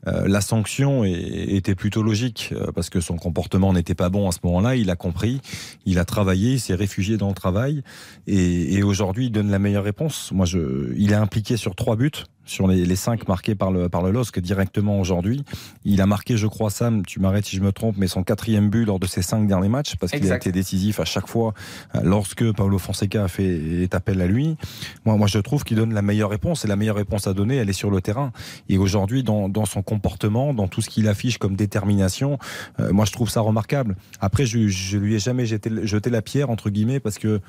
Euh, 0.06 0.26
la 0.28 0.40
sanction 0.40 1.04
est- 1.04 1.12
était 1.54 1.74
plutôt 1.74 2.02
logique 2.02 2.50
euh, 2.52 2.72
parce 2.74 2.90
que 2.90 3.00
son 3.00 3.16
comportement 3.16 3.72
n'était 3.72 3.94
pas 3.94 4.08
bon 4.08 4.28
à 4.28 4.32
ce 4.32 4.38
moment-là. 4.44 4.76
Il 4.76 4.90
a 4.90 4.96
compris, 4.96 5.40
il 5.86 5.98
a 5.98 6.04
travaillé, 6.04 6.52
il 6.54 6.60
s'est 6.60 6.74
réfugié 6.74 7.16
dans 7.16 7.28
le 7.28 7.34
travail 7.34 7.82
et, 8.26 8.74
et 8.74 8.82
aujourd'hui, 8.82 9.26
il 9.26 9.30
donne 9.30 9.50
la 9.50 9.58
meilleure 9.58 9.84
réponse. 9.84 10.30
Moi, 10.32 10.46
je, 10.46 10.92
il 10.96 11.12
est 11.12 11.16
impliqué 11.16 11.56
sur 11.56 11.74
trois 11.74 11.96
buts 11.96 12.10
sur 12.44 12.68
les, 12.68 12.84
les 12.84 12.96
cinq 12.96 13.28
marqués 13.28 13.54
par 13.54 13.70
le, 13.70 13.88
par 13.88 14.02
le 14.02 14.10
LOSC 14.10 14.40
directement 14.40 15.00
aujourd'hui. 15.00 15.44
Il 15.84 16.00
a 16.00 16.06
marqué, 16.06 16.36
je 16.36 16.46
crois, 16.46 16.70
Sam, 16.70 17.04
tu 17.04 17.20
m'arrêtes 17.20 17.46
si 17.46 17.56
je 17.56 17.62
me 17.62 17.72
trompe, 17.72 17.96
mais 17.98 18.06
son 18.06 18.22
quatrième 18.22 18.70
but 18.70 18.84
lors 18.84 18.98
de 18.98 19.06
ses 19.06 19.22
cinq 19.22 19.46
derniers 19.46 19.68
matchs 19.68 19.96
parce 19.96 20.12
qu'il 20.12 20.30
a 20.30 20.36
été 20.36 20.52
décisif 20.52 21.00
à 21.00 21.04
chaque 21.04 21.26
fois 21.26 21.54
euh, 21.94 22.00
lorsque 22.02 22.52
Paolo 22.52 22.78
Fonseca 22.78 23.24
a 23.24 23.28
fait 23.28 23.82
est 23.82 23.94
appel 23.94 24.20
à 24.20 24.26
lui. 24.26 24.56
Moi, 25.04 25.16
moi, 25.16 25.26
je 25.26 25.38
trouve 25.38 25.64
qu'il 25.64 25.76
donne 25.76 25.94
la 25.94 26.02
meilleure 26.02 26.30
réponse 26.30 26.64
et 26.64 26.68
la 26.68 26.76
meilleure 26.76 26.96
réponse 26.96 27.26
à 27.26 27.34
donner, 27.34 27.56
elle 27.56 27.70
est 27.70 27.72
sur 27.74 27.90
le 27.90 28.00
terrain. 28.00 28.32
Et 28.68 28.78
aujourd'hui, 28.78 29.22
dans, 29.22 29.48
dans 29.48 29.66
son 29.66 29.82
comportement, 29.82 30.54
dans 30.54 30.68
tout 30.68 30.80
ce 30.80 30.90
qu'il 30.90 31.08
affiche 31.08 31.38
comme 31.38 31.56
détermination, 31.56 32.38
euh, 32.80 32.92
moi, 32.92 33.04
je 33.04 33.12
trouve 33.12 33.30
ça 33.30 33.40
remarquable. 33.40 33.96
Après, 34.20 34.46
je, 34.46 34.68
je 34.68 34.98
lui 34.98 35.14
ai 35.14 35.18
jamais 35.18 35.46
jeté, 35.46 35.70
jeté 35.82 36.10
la 36.10 36.22
pierre 36.22 36.50
entre 36.50 36.70
guillemets 36.70 37.00
parce 37.00 37.18
que 37.18 37.40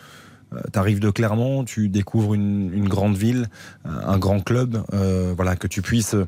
tu 0.72 0.80
arrives 0.80 1.00
de 1.00 1.10
Clermont, 1.10 1.64
tu 1.64 1.90
découvres 1.90 2.34
une, 2.34 2.72
une 2.74 2.88
grande 2.88 3.16
ville, 3.16 3.48
euh, 3.86 3.90
un 4.06 4.18
grand 4.18 4.40
club, 4.40 4.84
euh, 4.94 5.34
voilà, 5.36 5.56
que 5.56 5.68
tu 5.68 5.82
puisses 5.82 6.16
euh, 6.16 6.28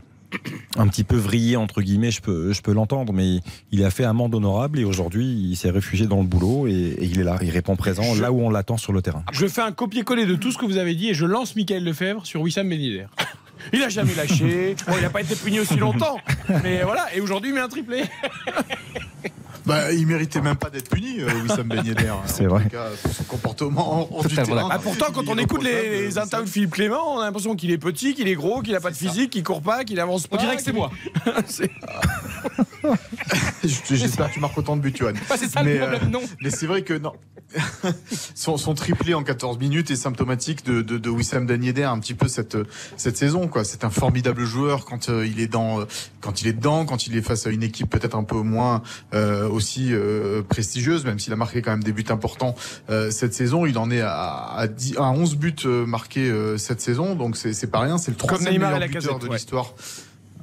un 0.78 0.88
petit 0.88 1.04
peu 1.04 1.16
vriller 1.16 1.56
entre 1.56 1.82
guillemets, 1.82 2.12
je 2.12 2.22
peux, 2.22 2.52
je 2.54 2.62
peux 2.62 2.74
l'entendre, 2.74 3.14
mais 3.14 3.40
il 3.72 3.84
a 3.84 3.90
fait 3.90 4.04
amende 4.04 4.36
honorable 4.36 4.80
et 4.80 4.84
aujourd'hui 4.84 5.26
il 5.26 5.56
s'est 5.56 5.70
réfugié 5.70 6.06
dans 6.06 6.20
le 6.20 6.28
boulot 6.28 6.68
et, 6.68 6.72
et 6.72 7.06
il 7.06 7.20
est 7.20 7.24
là, 7.24 7.38
il 7.42 7.50
répond 7.50 7.76
présent 7.76 8.16
là 8.16 8.32
où 8.32 8.42
on 8.42 8.50
l'attend 8.50 8.78
sur 8.78 8.94
le 8.94 9.02
terrain. 9.02 9.24
Je 9.32 9.48
fais 9.48 9.62
un 9.62 9.72
copier-coller 9.72 10.26
de 10.26 10.36
tout 10.36 10.52
ce 10.52 10.58
que 10.58 10.66
vous 10.66 10.78
avez 10.78 10.96
dit 10.96 11.10
et 11.10 11.14
je 11.14 11.26
lance 11.26 11.56
Michael 11.56 11.84
Lefebvre 11.84 12.26
sur 12.26 12.42
Wissam 12.42 12.70
Ben 12.70 12.80
Yedder. 12.80 13.08
Il 13.74 13.84
a 13.84 13.90
jamais 13.90 14.14
lâché. 14.16 14.76
Bon, 14.88 14.94
il 14.98 15.02
n'a 15.02 15.10
pas 15.10 15.20
été 15.20 15.36
puni 15.36 15.60
aussi 15.60 15.76
longtemps. 15.78 16.20
Mais 16.64 16.84
voilà. 16.84 17.08
Et 17.16 17.20
aujourd'hui, 17.20 17.50
il 17.50 17.56
met 17.56 17.60
un 17.60 17.68
triplé. 17.68 18.04
Bah, 19.68 19.92
il 19.92 20.08
méritait 20.08 20.40
même 20.40 20.56
pas 20.56 20.70
d'être 20.70 20.90
puni, 20.90 21.20
euh, 21.20 21.28
Wissam 21.44 21.68
Ben 21.68 21.86
Yedder. 21.86 22.14
C'est 22.26 22.46
vrai. 22.46 22.64
tout 22.64 22.70
cas, 22.70 22.88
pour 23.04 23.14
son 23.14 23.24
comportement 23.26 24.08
hors 24.16 24.26
du 24.28 24.34
terrain. 24.36 24.70
Ah, 24.72 24.80
pourtant, 24.80 25.08
quand 25.14 25.28
on 25.28 25.38
écoute 25.38 25.62
les, 25.62 26.04
les 26.04 26.18
interviews 26.18 26.46
de 26.46 26.52
Philippe 26.52 26.72
Clément, 26.72 27.16
on 27.16 27.20
a 27.20 27.26
l'impression 27.26 27.54
qu'il 27.58 27.72
est 27.72 27.78
petit, 27.78 28.16
qu'il 28.16 28.30
est 28.30 28.36
gros, 28.36 28.62
qu'il 28.62 28.72
n'a 28.72 28.80
pas 28.80 28.92
de 28.92 28.96
physique, 28.96 29.32
qu'il 29.32 29.44
court 29.44 29.62
pas, 29.62 29.84
qu'il 29.84 30.00
avance 30.00 30.28
pas. 30.28 30.38
On 30.38 30.40
dirait 30.40 30.56
que 30.56 30.64
c'est 30.64 30.72
moi. 30.72 30.90
J'espère 33.64 34.30
que 34.30 34.34
tu 34.36 34.40
marques 34.40 34.58
autant 34.58 34.78
de 34.78 34.82
buts, 34.82 34.94
Johan. 34.96 35.12
Bah, 35.30 35.36
c'est 35.38 35.50
ça 35.50 35.64
le 35.64 35.74
mais, 35.74 35.80
problème, 35.80 36.10
non. 36.12 36.22
mais 36.42 36.50
c'est 36.50 36.68
vrai 36.68 36.84
que 36.84 36.94
non. 36.94 37.12
son, 38.36 38.58
son 38.58 38.74
triplé 38.74 39.14
en 39.14 39.24
14 39.24 39.58
minutes 39.60 39.92
est 39.92 39.96
symptomatique 39.96 40.66
de, 40.66 40.82
de, 40.82 40.98
de 40.98 41.10
Wissam 41.10 41.46
Ben 41.46 41.64
Yedder 41.64 41.84
un 41.84 42.00
petit 42.00 42.14
peu 42.14 42.28
cette, 42.28 42.58
cette 42.96 43.18
saison. 43.18 43.48
quoi. 43.48 43.64
C'est 43.64 43.84
un 43.84 43.90
formidable 43.90 44.46
joueur 44.46 44.86
quand 44.86 45.10
euh, 45.10 45.26
il 45.26 45.40
est 45.40 45.48
dans, 45.48 45.82
euh, 45.82 45.86
quand 46.22 46.42
il 46.42 46.48
est 46.48 46.54
dedans, 46.54 46.86
quand 46.86 47.08
il 47.08 47.18
est 47.18 47.22
face 47.22 47.48
à 47.48 47.50
une 47.50 47.64
équipe 47.64 47.90
peut-être 47.90 48.16
un 48.16 48.24
peu 48.24 48.42
moins 48.42 48.82
euh, 49.14 49.50
aussi 49.58 49.90
euh, 49.92 50.42
prestigieuse, 50.42 51.04
même 51.04 51.20
s'il 51.20 51.34
a 51.34 51.36
marqué 51.36 51.62
quand 51.62 51.72
même 51.72 51.84
des 51.84 51.92
buts 51.92 52.06
importants 52.10 52.56
euh, 52.90 53.12
cette 53.12 53.34
saison. 53.34 53.66
Il 53.66 53.78
en 53.78 53.92
est 53.92 54.02
à, 54.02 54.54
à, 54.56 54.68
10 54.68 54.98
à 54.98 55.12
11 55.12 55.36
buts 55.36 55.54
euh, 55.66 55.86
marqués 55.86 56.32
cette 56.58 56.80
saison, 56.82 57.16
donc 57.16 57.36
c'est 57.36 57.70
pas 57.70 57.80
rien. 57.80 57.98
C'est 57.98 58.12
le 58.12 58.18
troisième 58.18 58.54
meilleur 58.62 58.80
buteur 58.80 59.20
de 59.20 59.28
ouais. 59.28 59.36
l'histoire. 59.36 59.74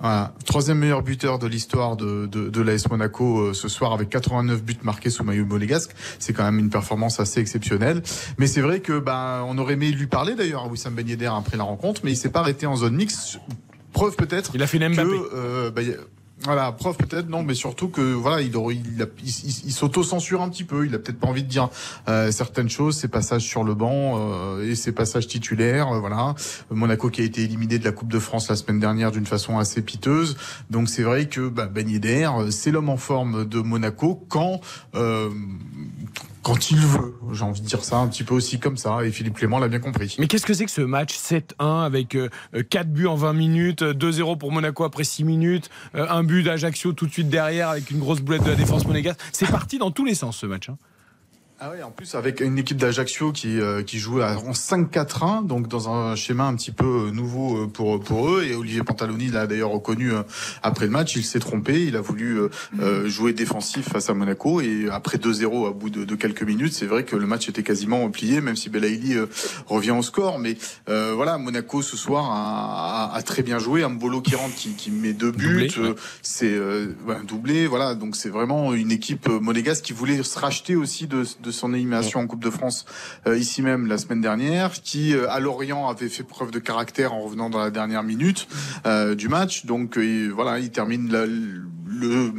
Voilà. 0.01 0.35
Troisième 0.45 0.79
meilleur 0.79 1.03
buteur 1.03 1.39
de 1.39 1.47
l'histoire 1.47 1.97
de, 1.97 2.27
de, 2.27 2.49
de 2.51 2.61
l'AS 2.61 2.91
Monaco 2.91 3.39
euh, 3.39 3.55
ce 3.55 3.69
soir 3.69 3.93
avec 3.93 4.11
89 4.11 4.63
buts 4.63 4.77
marqués 4.83 5.09
sous 5.09 5.25
maillot 5.25 5.47
monégasque. 5.47 5.93
C'est 6.19 6.33
quand 6.33 6.45
même 6.45 6.59
une 6.59 6.71
performance 6.71 7.21
assez 7.21 7.41
exceptionnelle. 7.41 8.03
Mais 8.39 8.47
c'est 8.47 8.61
vrai 8.61 8.81
que 8.81 8.99
ben 8.99 9.45
on 9.49 9.57
aurait 9.59 9.75
aimé 9.75 9.91
lui 9.91 10.07
parler 10.07 10.35
d'ailleurs 10.35 10.65
à 10.65 10.69
Wissam 10.69 10.95
Ben 10.95 11.09
Yedder 11.09 11.31
après 11.35 11.57
la 11.57 11.65
rencontre, 11.65 12.03
mais 12.05 12.13
il 12.13 12.17
s'est 12.17 12.29
pas 12.29 12.41
arrêté 12.41 12.67
en 12.67 12.77
zone 12.77 12.97
mixte. 12.97 13.39
Preuve 13.93 14.17
peut-être. 14.17 14.51
Il 14.55 14.63
a 14.63 14.67
fait 14.67 14.79
une 14.79 14.95
que, 14.95 15.01
Mbappé. 15.01 15.21
euh, 15.35 15.71
ben, 15.71 15.97
voilà, 16.45 16.73
preuve 16.73 16.97
peut-être, 16.97 17.29
non, 17.29 17.43
mais 17.43 17.55
surtout 17.55 17.89
que 17.89 18.01
voilà, 18.01 18.43
il, 18.43 19.73
s'auto-censure 19.73 20.43
un 20.43 20.51
petit 20.51 20.65
peu. 20.65 20.87
Il 20.87 20.95
a 20.95 20.99
peut-être 20.99 21.19
pas 21.19 21.27
envie 21.27 21.43
de 21.43 21.49
dire 21.49 21.71
euh, 22.09 22.31
certaines 22.31 22.69
choses, 22.69 22.97
ses 22.97 23.09
passages 23.09 23.43
sur 23.43 23.65
le 23.65 23.75
banc 23.75 24.19
euh, 24.19 24.71
et 24.71 24.75
ses 24.75 24.93
passages 24.93 25.27
titulaires. 25.27 25.93
euh, 25.93 26.01
voilà, 26.01 26.35
Monaco 26.71 27.09
qui 27.09 27.23
a 27.23 27.25
été 27.25 27.43
éliminé 27.43 27.79
de 27.79 27.85
la 27.85 27.93
Coupe 27.93 28.13
de 28.13 28.19
France 28.19 28.49
la 28.49 28.57
semaine 28.57 28.79
dernière 28.79 29.11
d'une 29.11 29.27
façon 29.27 29.59
assez 29.59 29.81
piteuse. 29.81 30.37
Donc 30.71 30.89
c'est 30.89 31.03
vrai 31.03 31.29
que 31.29 31.49
bah, 31.49 31.67
Ben 31.67 31.89
Yedder, 31.89 32.29
euh, 32.39 32.51
c'est 32.51 32.71
l'homme 32.71 32.91
en 32.91 32.99
forme 32.99 33.47
de 33.47 33.61
Monaco 33.61 34.27
quand 34.29 34.61
euh, 34.95 35.31
quand 36.45 36.71
il 36.71 36.79
veut. 36.79 37.15
J'ai 37.33 37.43
envie 37.43 37.63
de 37.63 37.67
dire 37.67 37.83
ça 37.83 37.97
un 37.97 38.07
petit 38.07 38.23
peu 38.23 38.35
aussi 38.35 38.61
comme 38.61 38.77
ça. 38.77 39.05
Et 39.05 39.11
Philippe 39.11 39.35
Clément 39.35 39.59
l'a 39.59 39.69
bien 39.69 39.81
compris. 39.81 40.15
Mais 40.19 40.27
qu'est-ce 40.29 40.45
que 40.45 40.53
c'est 40.53 40.67
que 40.67 40.71
ce 40.71 40.83
match 40.83 41.17
7-1 41.17 41.85
avec 41.85 42.17
4 42.71 42.93
buts 42.93 43.07
en 43.07 43.17
20 43.17 43.33
minutes, 43.33 43.83
euh, 43.83 43.95
2-0 43.95 44.37
pour 44.39 44.53
Monaco 44.53 44.85
après 44.85 45.05
6 45.05 45.25
minutes, 45.25 45.71
euh, 45.95 46.07
un 46.09 46.23
but 46.23 46.34
d'Ajaccio 46.43 46.93
tout 46.93 47.07
de 47.07 47.13
suite 47.13 47.29
derrière 47.29 47.69
avec 47.71 47.91
une 47.91 47.99
grosse 47.99 48.21
boulette 48.21 48.43
de 48.45 48.51
la 48.51 48.57
défense 48.57 48.87
monégasque 48.87 49.21
C'est 49.33 49.51
parti 49.51 49.79
dans 49.79 49.91
tous 49.91 50.05
les 50.05 50.15
sens 50.15 50.37
ce 50.39 50.47
match. 50.47 50.69
hein. 50.69 50.77
Ah 51.61 51.71
oui, 51.73 51.83
en 51.85 51.93
plus 51.93 52.17
avec 52.17 52.41
une 52.41 52.59
équipe 52.59 52.77
d'Ajaccio 52.77 53.31
qui 53.31 53.61
euh, 53.61 53.83
qui 53.85 54.03
à- 54.21 54.37
en 54.39 54.51
5-4-1, 54.53 55.47
donc 55.47 55.69
dans 55.69 55.89
un 55.89 56.17
schéma 56.17 56.45
un 56.45 56.57
petit 56.57 56.73
peu 56.73 57.07
euh, 57.07 57.11
nouveau 57.13 57.63
euh, 57.63 57.67
pour 57.69 58.01
pour 58.01 58.29
eux. 58.29 58.45
Et 58.45 58.57
Olivier 58.57 58.83
Pantaloni 58.83 59.29
l'a 59.29 59.47
d'ailleurs 59.47 59.71
reconnu 59.71 60.13
euh, 60.13 60.25
après 60.65 60.87
le 60.87 60.91
match. 60.91 61.15
Il 61.15 61.25
s'est 61.25 61.39
trompé. 61.39 61.85
Il 61.85 61.95
a 61.97 62.01
voulu 62.01 62.41
euh, 62.81 63.09
jouer 63.09 63.33
défensif 63.33 63.89
face 63.89 64.11
à 64.11 64.15
Monaco. 64.15 64.61
Et 64.61 64.89
après 64.91 65.17
2-0 65.17 65.69
à 65.69 65.71
bout 65.71 65.91
de, 65.91 66.05
de 66.05 66.15
quelques 66.17 66.43
minutes, 66.43 66.73
c'est 66.75 66.87
vrai 66.87 67.05
que 67.05 67.15
le 67.15 67.25
match 67.27 67.49
était 67.49 67.63
quasiment 67.63 68.11
plié, 68.11 68.41
même 68.41 68.57
si 68.57 68.69
Belaïli 68.69 69.15
euh, 69.17 69.27
revient 69.67 69.93
au 69.93 70.03
score. 70.03 70.41
Mais 70.41 70.59
euh, 70.89 71.13
voilà, 71.15 71.39
Monaco 71.39 71.83
ce 71.83 71.97
soir 71.97 72.31
a, 72.33 73.13
a- 73.13 73.17
a 73.17 73.23
très 73.23 73.45
bien 73.45 73.61
joué. 73.61 73.87
Mbolo 73.89 74.21
qui 74.23 74.35
rentre, 74.35 74.57
qui, 74.57 74.71
qui 74.75 74.91
met 74.91 75.13
deux 75.13 75.31
buts. 75.31 75.71
C'est 76.21 76.53
euh, 76.53 76.89
ouais, 77.07 77.15
un 77.15 77.25
doublé. 77.25 77.69
Voilà, 77.69 77.95
donc 77.95 78.17
c'est 78.17 78.29
vraiment 78.29 78.75
une 78.75 78.91
équipe 78.91 79.29
monégasque 79.29 79.85
qui 79.85 79.93
voulait 79.93 80.21
se 80.25 80.39
racheter 80.39 80.75
aussi 80.75 81.07
de, 81.07 81.23
de 81.43 81.51
son 81.55 81.73
élimination 81.73 82.21
en 82.21 82.27
Coupe 82.27 82.43
de 82.43 82.51
France 82.51 82.85
euh, 83.27 83.39
ici 83.39 83.63
même 83.63 83.87
la 83.87 83.99
semaine 83.99 84.21
dernière, 84.21 84.73
qui 84.73 85.15
euh, 85.15 85.31
à 85.31 85.41
Lorient 85.41 85.89
avait 85.89 86.09
fait 86.09 86.23
preuve 86.23 86.51
de 86.51 86.59
caractère 86.59 87.15
en 87.15 87.23
revenant 87.23 87.51
dans 87.51 87.61
la 87.61 87.71
dernière 87.71 88.03
minute 88.03 88.47
euh, 88.87 89.15
du 89.15 89.29
match. 89.29 89.65
Donc 89.67 89.99
voilà, 89.99 90.59
il 90.59 90.71
termine 90.71 91.11
la, 91.11 91.25
le, 91.87 92.33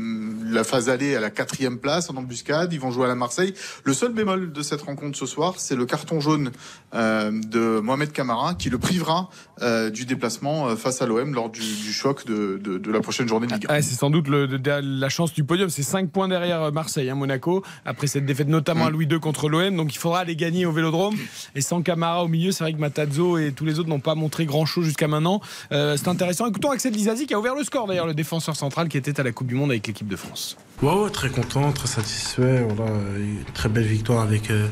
la 0.52 0.64
phase 0.64 0.90
aller 0.90 1.16
à 1.16 1.20
la 1.20 1.30
quatrième 1.30 1.78
place 1.80 2.10
en 2.10 2.16
embuscade. 2.18 2.74
Ils 2.74 2.80
vont 2.80 2.92
jouer 2.92 3.06
à 3.06 3.08
la 3.08 3.16
Marseille. 3.16 3.54
Le 3.84 3.94
seul 3.94 4.14
bémol 4.14 4.52
de 4.52 4.62
cette 4.62 4.82
rencontre 4.82 5.18
ce 5.18 5.26
soir, 5.26 5.56
c'est 5.58 5.76
le 5.76 5.86
carton 5.86 6.20
jaune 6.20 6.52
euh, 6.94 7.32
de 7.32 7.80
Mohamed 7.80 8.12
Camara 8.12 8.56
qui 8.56 8.70
le 8.70 8.78
privera 8.78 9.30
euh, 9.62 9.90
du 9.90 10.06
déplacement 10.06 10.68
euh, 10.68 10.76
face 10.76 11.02
à 11.02 11.06
l'OM 11.06 11.34
lors 11.34 11.50
du, 11.50 11.60
du 11.62 11.94
choc 11.94 12.26
de, 12.26 12.60
de, 12.64 12.78
de 12.78 12.92
la 12.92 13.02
prochaine 13.02 13.28
journée 13.28 13.48
de 13.48 13.54
Ligue 13.54 13.66
1. 13.70 13.74
Ouais, 13.74 13.82
c'est 13.82 13.96
sans 13.96 14.10
doute 14.10 14.28
le- 14.28 14.48
de- 14.48 14.72
la 14.82 15.10
chance 15.10 15.34
du 15.34 15.44
podium. 15.44 15.70
C'est 15.70 15.84
5 15.84 16.10
points 16.12 16.28
derrière 16.28 16.62
euh, 16.64 16.72
Marseille, 16.72 17.10
hein, 17.10 17.16
Monaco, 17.16 17.64
après 17.86 18.08
cette 18.08 18.26
défaite 18.26 18.48
notamment 18.48 18.86
à 18.86 18.90
Louis 18.90 19.06
II 19.10 19.20
contre 19.20 19.50
l'OM. 19.50 19.76
Donc 19.76 19.94
il 19.94 19.98
faudra 19.98 20.20
aller 20.20 20.36
gagner 20.36 20.66
au 20.66 20.72
Vélodrome. 20.72 21.16
Et 21.56 21.62
sans 21.62 21.82
Camara 21.82 22.24
au 22.24 22.28
milieu, 22.28 22.52
c'est 22.52 22.64
vrai 22.64 22.74
que 22.74 22.80
Matazzo 22.80 23.38
et 23.38 23.52
tous 23.52 23.66
les 23.66 23.80
autres 23.80 23.90
n'ont 23.90 24.00
pas 24.00 24.16
montré 24.16 24.46
grand-chose 24.46 24.86
jusqu'à 24.86 25.08
maintenant. 25.08 25.42
Euh, 25.72 25.98
c'est 25.98 26.08
intéressant. 26.08 26.48
Écoutons 26.48 26.72
Axel 26.72 26.92
Dizazi 26.92 27.26
qui 27.28 27.34
a 27.34 27.40
ouvert 27.40 27.56
le 27.56 27.64
score 27.64 27.88
d'ailleurs, 27.88 28.08
le 28.08 28.14
défenseur 28.14 28.56
central 28.56 28.88
qui 28.90 28.98
était 28.98 29.20
à 29.20 29.24
la 29.24 29.32
Coupe 29.36 29.48
du 29.48 29.56
Monde 29.56 29.72
avec 29.72 29.86
l'équipe 29.86 30.08
de 30.08 30.16
France. 30.16 30.58
Ouais, 30.82 30.92
ouais, 30.94 31.10
très 31.10 31.30
content, 31.30 31.72
très 31.72 31.88
satisfait. 31.88 32.66
Voilà, 32.76 32.92
une 33.18 33.44
très 33.54 33.70
belle 33.70 33.86
victoire 33.86 34.22
avec, 34.24 34.50
euh, 34.50 34.68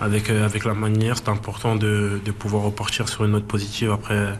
avec, 0.00 0.30
euh, 0.30 0.44
avec 0.44 0.64
la 0.64 0.74
manière. 0.74 1.16
C'est 1.16 1.28
important 1.28 1.74
de, 1.76 2.20
de 2.24 2.30
pouvoir 2.30 2.62
repartir 2.64 3.08
sur 3.08 3.24
une 3.24 3.32
note 3.32 3.46
positive 3.46 3.90
après 3.90 4.38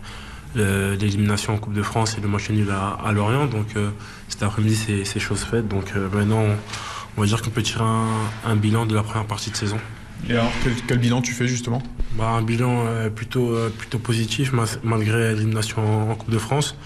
le- 0.54 0.94
l'élimination 0.94 1.54
en 1.54 1.58
Coupe 1.58 1.74
de 1.74 1.82
France 1.82 2.16
et 2.16 2.20
le 2.20 2.28
match 2.28 2.48
nul 2.50 2.70
à, 2.70 2.90
à 3.04 3.12
Lorient. 3.12 3.46
Donc 3.46 3.68
euh, 3.76 3.90
cet 4.28 4.42
après-midi, 4.42 4.76
c'est- 4.76 5.04
c'est 5.04 5.20
chose 5.20 5.40
faite. 5.42 5.66
Donc 5.68 5.92
euh, 5.96 6.08
maintenant, 6.12 6.42
on, 6.42 6.56
on 7.16 7.20
va 7.22 7.26
dire 7.26 7.42
qu'on 7.42 7.50
peut 7.50 7.62
tirer 7.62 7.84
un, 7.84 8.06
un 8.46 8.56
bilan 8.56 8.86
de 8.86 8.94
la 8.94 9.02
première 9.02 9.26
partie 9.26 9.50
de 9.50 9.56
saison. 9.56 9.78
Et 10.28 10.32
alors, 10.32 10.50
quel, 10.62 10.72
quel 10.86 10.98
bilan 10.98 11.20
tu 11.22 11.32
fais 11.32 11.46
justement? 11.48 11.82
Bah, 12.16 12.28
un 12.28 12.42
bilan 12.42 12.84
euh, 12.86 13.10
plutôt, 13.10 13.50
euh, 13.50 13.68
plutôt 13.76 13.98
positif 13.98 14.52
ma- 14.52 14.64
malgré 14.82 15.34
l'élimination 15.34 15.82
en, 16.08 16.10
en 16.12 16.14
Coupe 16.14 16.30
de 16.30 16.38
France. 16.38 16.76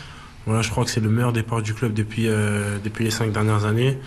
Voilà, 0.49 0.63
je 0.63 0.71
crois 0.71 0.83
que 0.87 0.91
c'est 0.91 1.01
le 1.01 1.11
meilleur 1.11 1.35
départ 1.35 1.61
du 1.61 1.75
club 1.75 1.93
depuis, 1.93 2.27
euh, 2.27 2.79
depuis 2.83 3.05
les 3.05 3.11
cinq 3.11 3.33
dernières 3.33 3.67
années. 3.67 3.99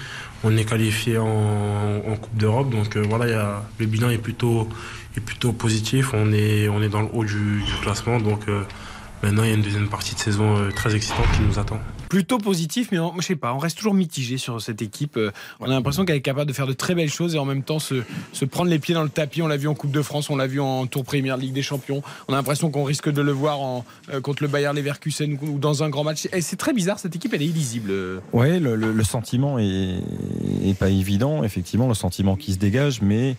On 0.43 0.57
est 0.57 0.65
qualifié 0.65 1.19
en, 1.19 1.27
en 1.27 2.15
Coupe 2.15 2.35
d'Europe, 2.35 2.71
donc 2.71 2.97
euh, 2.97 3.03
voilà, 3.07 3.63
le 3.77 3.85
bilan 3.85 4.09
est 4.09 4.17
plutôt, 4.17 4.67
est 5.15 5.19
plutôt 5.19 5.51
positif. 5.53 6.15
On 6.15 6.33
est, 6.33 6.67
on 6.67 6.81
est 6.81 6.89
dans 6.89 7.03
le 7.03 7.09
haut 7.13 7.25
du, 7.25 7.61
classement, 7.83 8.19
donc 8.19 8.41
euh, 8.47 8.63
Maintenant, 9.21 9.43
il 9.43 9.49
y 9.49 9.51
a 9.51 9.55
une 9.55 9.61
deuxième 9.61 9.87
partie 9.87 10.15
de 10.15 10.19
saison 10.19 10.67
très 10.75 10.95
excitante 10.95 11.27
qui 11.35 11.43
nous 11.43 11.59
attend. 11.59 11.79
Plutôt 12.11 12.39
positif, 12.39 12.89
mais 12.91 12.99
on- 12.99 13.13
je 13.21 13.25
sais 13.25 13.37
pas, 13.37 13.53
on 13.53 13.57
reste 13.57 13.77
toujours 13.77 13.93
mitigé 13.93 14.37
sur 14.37 14.61
cette 14.61 14.81
équipe. 14.81 15.15
Euh, 15.15 15.31
On 15.61 15.65
a 15.65 15.69
l'impression 15.69 16.03
qu'elle 16.03 16.17
est 16.17 16.21
capable 16.21 16.49
de 16.49 16.53
faire 16.53 16.67
de 16.67 16.73
très 16.73 16.93
belles 16.93 17.09
choses 17.09 17.35
et 17.35 17.39
en 17.39 17.45
même 17.45 17.63
temps 17.63 17.79
se, 17.79 18.03
se 18.33 18.43
prendre 18.43 18.69
les 18.69 18.79
pieds 18.79 18.93
dans 18.93 19.03
le 19.03 19.07
tapis. 19.09 19.41
On 19.41 19.47
l'a 19.47 19.55
vu 19.55 19.69
en 19.69 19.75
Coupe 19.75 19.91
de 19.91 20.01
France, 20.01 20.29
on 20.29 20.35
l'a 20.35 20.45
vu 20.45 20.59
en 20.59 20.87
Tour 20.87 21.05
Première 21.05 21.37
Ligue 21.37 21.53
des 21.53 21.61
Champions. 21.61 22.03
On 22.27 22.33
a 22.33 22.35
l'impression 22.35 22.69
qu'on 22.69 22.83
risque 22.83 23.09
de 23.09 23.21
le 23.21 23.31
voir 23.31 23.61
en, 23.61 23.85
euh, 24.13 24.19
contre 24.19 24.43
le 24.43 24.49
Bayern 24.49 24.75
Leverkusen 24.75 25.37
ou 25.41 25.57
dans 25.57 25.83
un 25.83 25.89
grand 25.89 26.03
match. 26.03 26.27
Et 26.33 26.41
c'est 26.41 26.57
très 26.57 26.73
bizarre, 26.73 26.99
cette 26.99 27.15
équipe, 27.15 27.33
elle 27.33 27.43
est 27.43 27.45
illisible. 27.45 27.93
Ouais, 28.33 28.59
le, 28.59 28.75
le- 28.75 28.91
le 28.91 29.03
sentiment 29.05 29.57
est, 29.57 29.99
est 30.65 30.77
pas 30.77 30.89
évident, 30.89 31.45
effectivement, 31.45 31.87
le 31.87 31.93
sentiment 31.93 32.35
qui 32.35 32.51
se 32.51 32.57
dégage. 32.57 33.01
Mais 33.01 33.37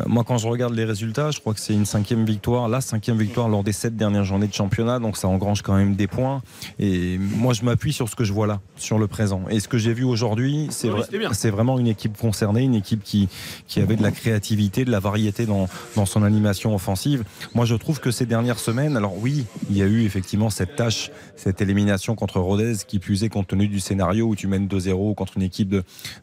euh, 0.00 0.04
moi, 0.06 0.24
quand 0.24 0.38
je 0.38 0.48
regarde 0.48 0.72
les 0.74 0.86
résultats, 0.86 1.30
je 1.30 1.40
crois 1.40 1.52
que 1.52 1.60
c'est 1.60 1.74
une 1.74 1.84
cinquième 1.84 2.24
victoire, 2.24 2.70
la 2.70 2.80
cinquième 2.80 3.18
victoire 3.18 3.50
lors 3.50 3.64
des 3.64 3.72
sept 3.72 3.96
dernières 3.98 4.24
journées 4.24 4.46
de 4.48 4.54
championnat, 4.54 4.98
donc 4.98 5.18
ça 5.18 5.28
engrange 5.28 5.60
quand 5.60 5.76
même 5.76 5.94
des 5.94 6.06
points. 6.06 6.40
Et 6.78 7.18
moi, 7.18 7.52
je 7.52 7.62
m'appuie 7.66 7.92
sur 7.92 8.08
ce 8.08 8.13
que 8.16 8.24
je 8.24 8.32
vois 8.32 8.46
là, 8.46 8.60
sur 8.76 8.98
le 8.98 9.06
présent. 9.06 9.42
Et 9.50 9.60
ce 9.60 9.68
que 9.68 9.78
j'ai 9.78 9.92
vu 9.92 10.04
aujourd'hui, 10.04 10.68
c'est 10.70 10.90
Oui, 10.90 11.50
vraiment 11.50 11.78
une 11.78 11.86
équipe 11.86 12.16
concernée, 12.16 12.62
une 12.62 12.74
équipe 12.74 13.02
qui, 13.02 13.28
qui 13.66 13.80
avait 13.80 13.96
de 13.96 14.02
la 14.02 14.10
créativité, 14.10 14.84
de 14.84 14.90
la 14.90 15.00
variété 15.00 15.46
dans, 15.46 15.68
dans 15.96 16.06
son 16.06 16.22
animation 16.22 16.74
offensive. 16.74 17.24
Moi, 17.54 17.64
je 17.64 17.74
trouve 17.74 18.00
que 18.00 18.10
ces 18.10 18.26
dernières 18.26 18.58
semaines, 18.58 18.96
alors 18.96 19.14
oui, 19.18 19.46
il 19.70 19.76
y 19.76 19.82
a 19.82 19.86
eu 19.86 20.04
effectivement 20.04 20.50
cette 20.50 20.76
tâche, 20.76 21.10
cette 21.36 21.60
élimination 21.60 22.14
contre 22.14 22.40
Rodez 22.40 22.74
qui 22.86 22.96
est 22.96 23.28
compte 23.28 23.46
tenu 23.46 23.68
du 23.68 23.80
scénario 23.80 24.26
où 24.26 24.36
tu 24.36 24.46
mènes 24.46 24.66
2-0 24.66 25.14
contre 25.14 25.34
une 25.36 25.42
équipe 25.42 25.76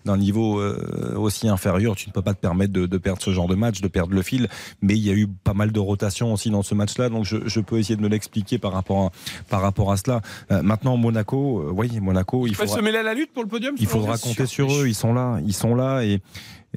d'un 0.05 0.17
niveau 0.17 0.59
euh, 0.59 1.15
aussi 1.15 1.47
inférieur, 1.47 1.95
tu 1.95 2.09
ne 2.09 2.13
peux 2.13 2.21
pas 2.21 2.33
te 2.33 2.39
permettre 2.39 2.73
de, 2.73 2.85
de 2.85 2.97
perdre 2.97 3.21
ce 3.21 3.31
genre 3.31 3.47
de 3.47 3.55
match, 3.55 3.81
de 3.81 3.87
perdre 3.87 4.13
le 4.13 4.21
fil. 4.21 4.47
Mais 4.81 4.95
il 4.95 5.05
y 5.05 5.09
a 5.09 5.13
eu 5.13 5.27
pas 5.27 5.53
mal 5.53 5.71
de 5.71 5.79
rotation 5.79 6.33
aussi 6.33 6.49
dans 6.49 6.63
ce 6.63 6.75
match-là, 6.75 7.09
donc 7.09 7.25
je, 7.25 7.37
je 7.45 7.59
peux 7.59 7.79
essayer 7.79 7.95
de 7.95 8.01
me 8.01 8.09
l'expliquer 8.09 8.57
par 8.57 8.73
rapport 8.73 9.05
à, 9.05 9.11
par 9.49 9.61
rapport 9.61 9.91
à 9.91 9.97
cela. 9.97 10.21
Euh, 10.51 10.61
maintenant, 10.61 10.97
Monaco, 10.97 11.61
euh, 11.61 11.71
oui, 11.81 11.99
Monaco, 11.99 12.45
il 12.45 12.55
faudra, 12.55 12.75
se 12.75 12.81
mêler 12.81 12.99
à 12.99 13.03
la 13.03 13.13
lutte 13.15 13.33
pour 13.33 13.43
le 13.43 13.49
podium 13.49 13.75
il 13.79 13.87
faudra 13.87 14.17
compter 14.17 14.45
sur 14.45 14.71
eux. 14.71 14.87
Ils 14.87 14.95
sont 14.95 15.13
là, 15.13 15.39
ils 15.45 15.53
sont 15.53 15.75
là 15.75 16.03
et. 16.03 16.19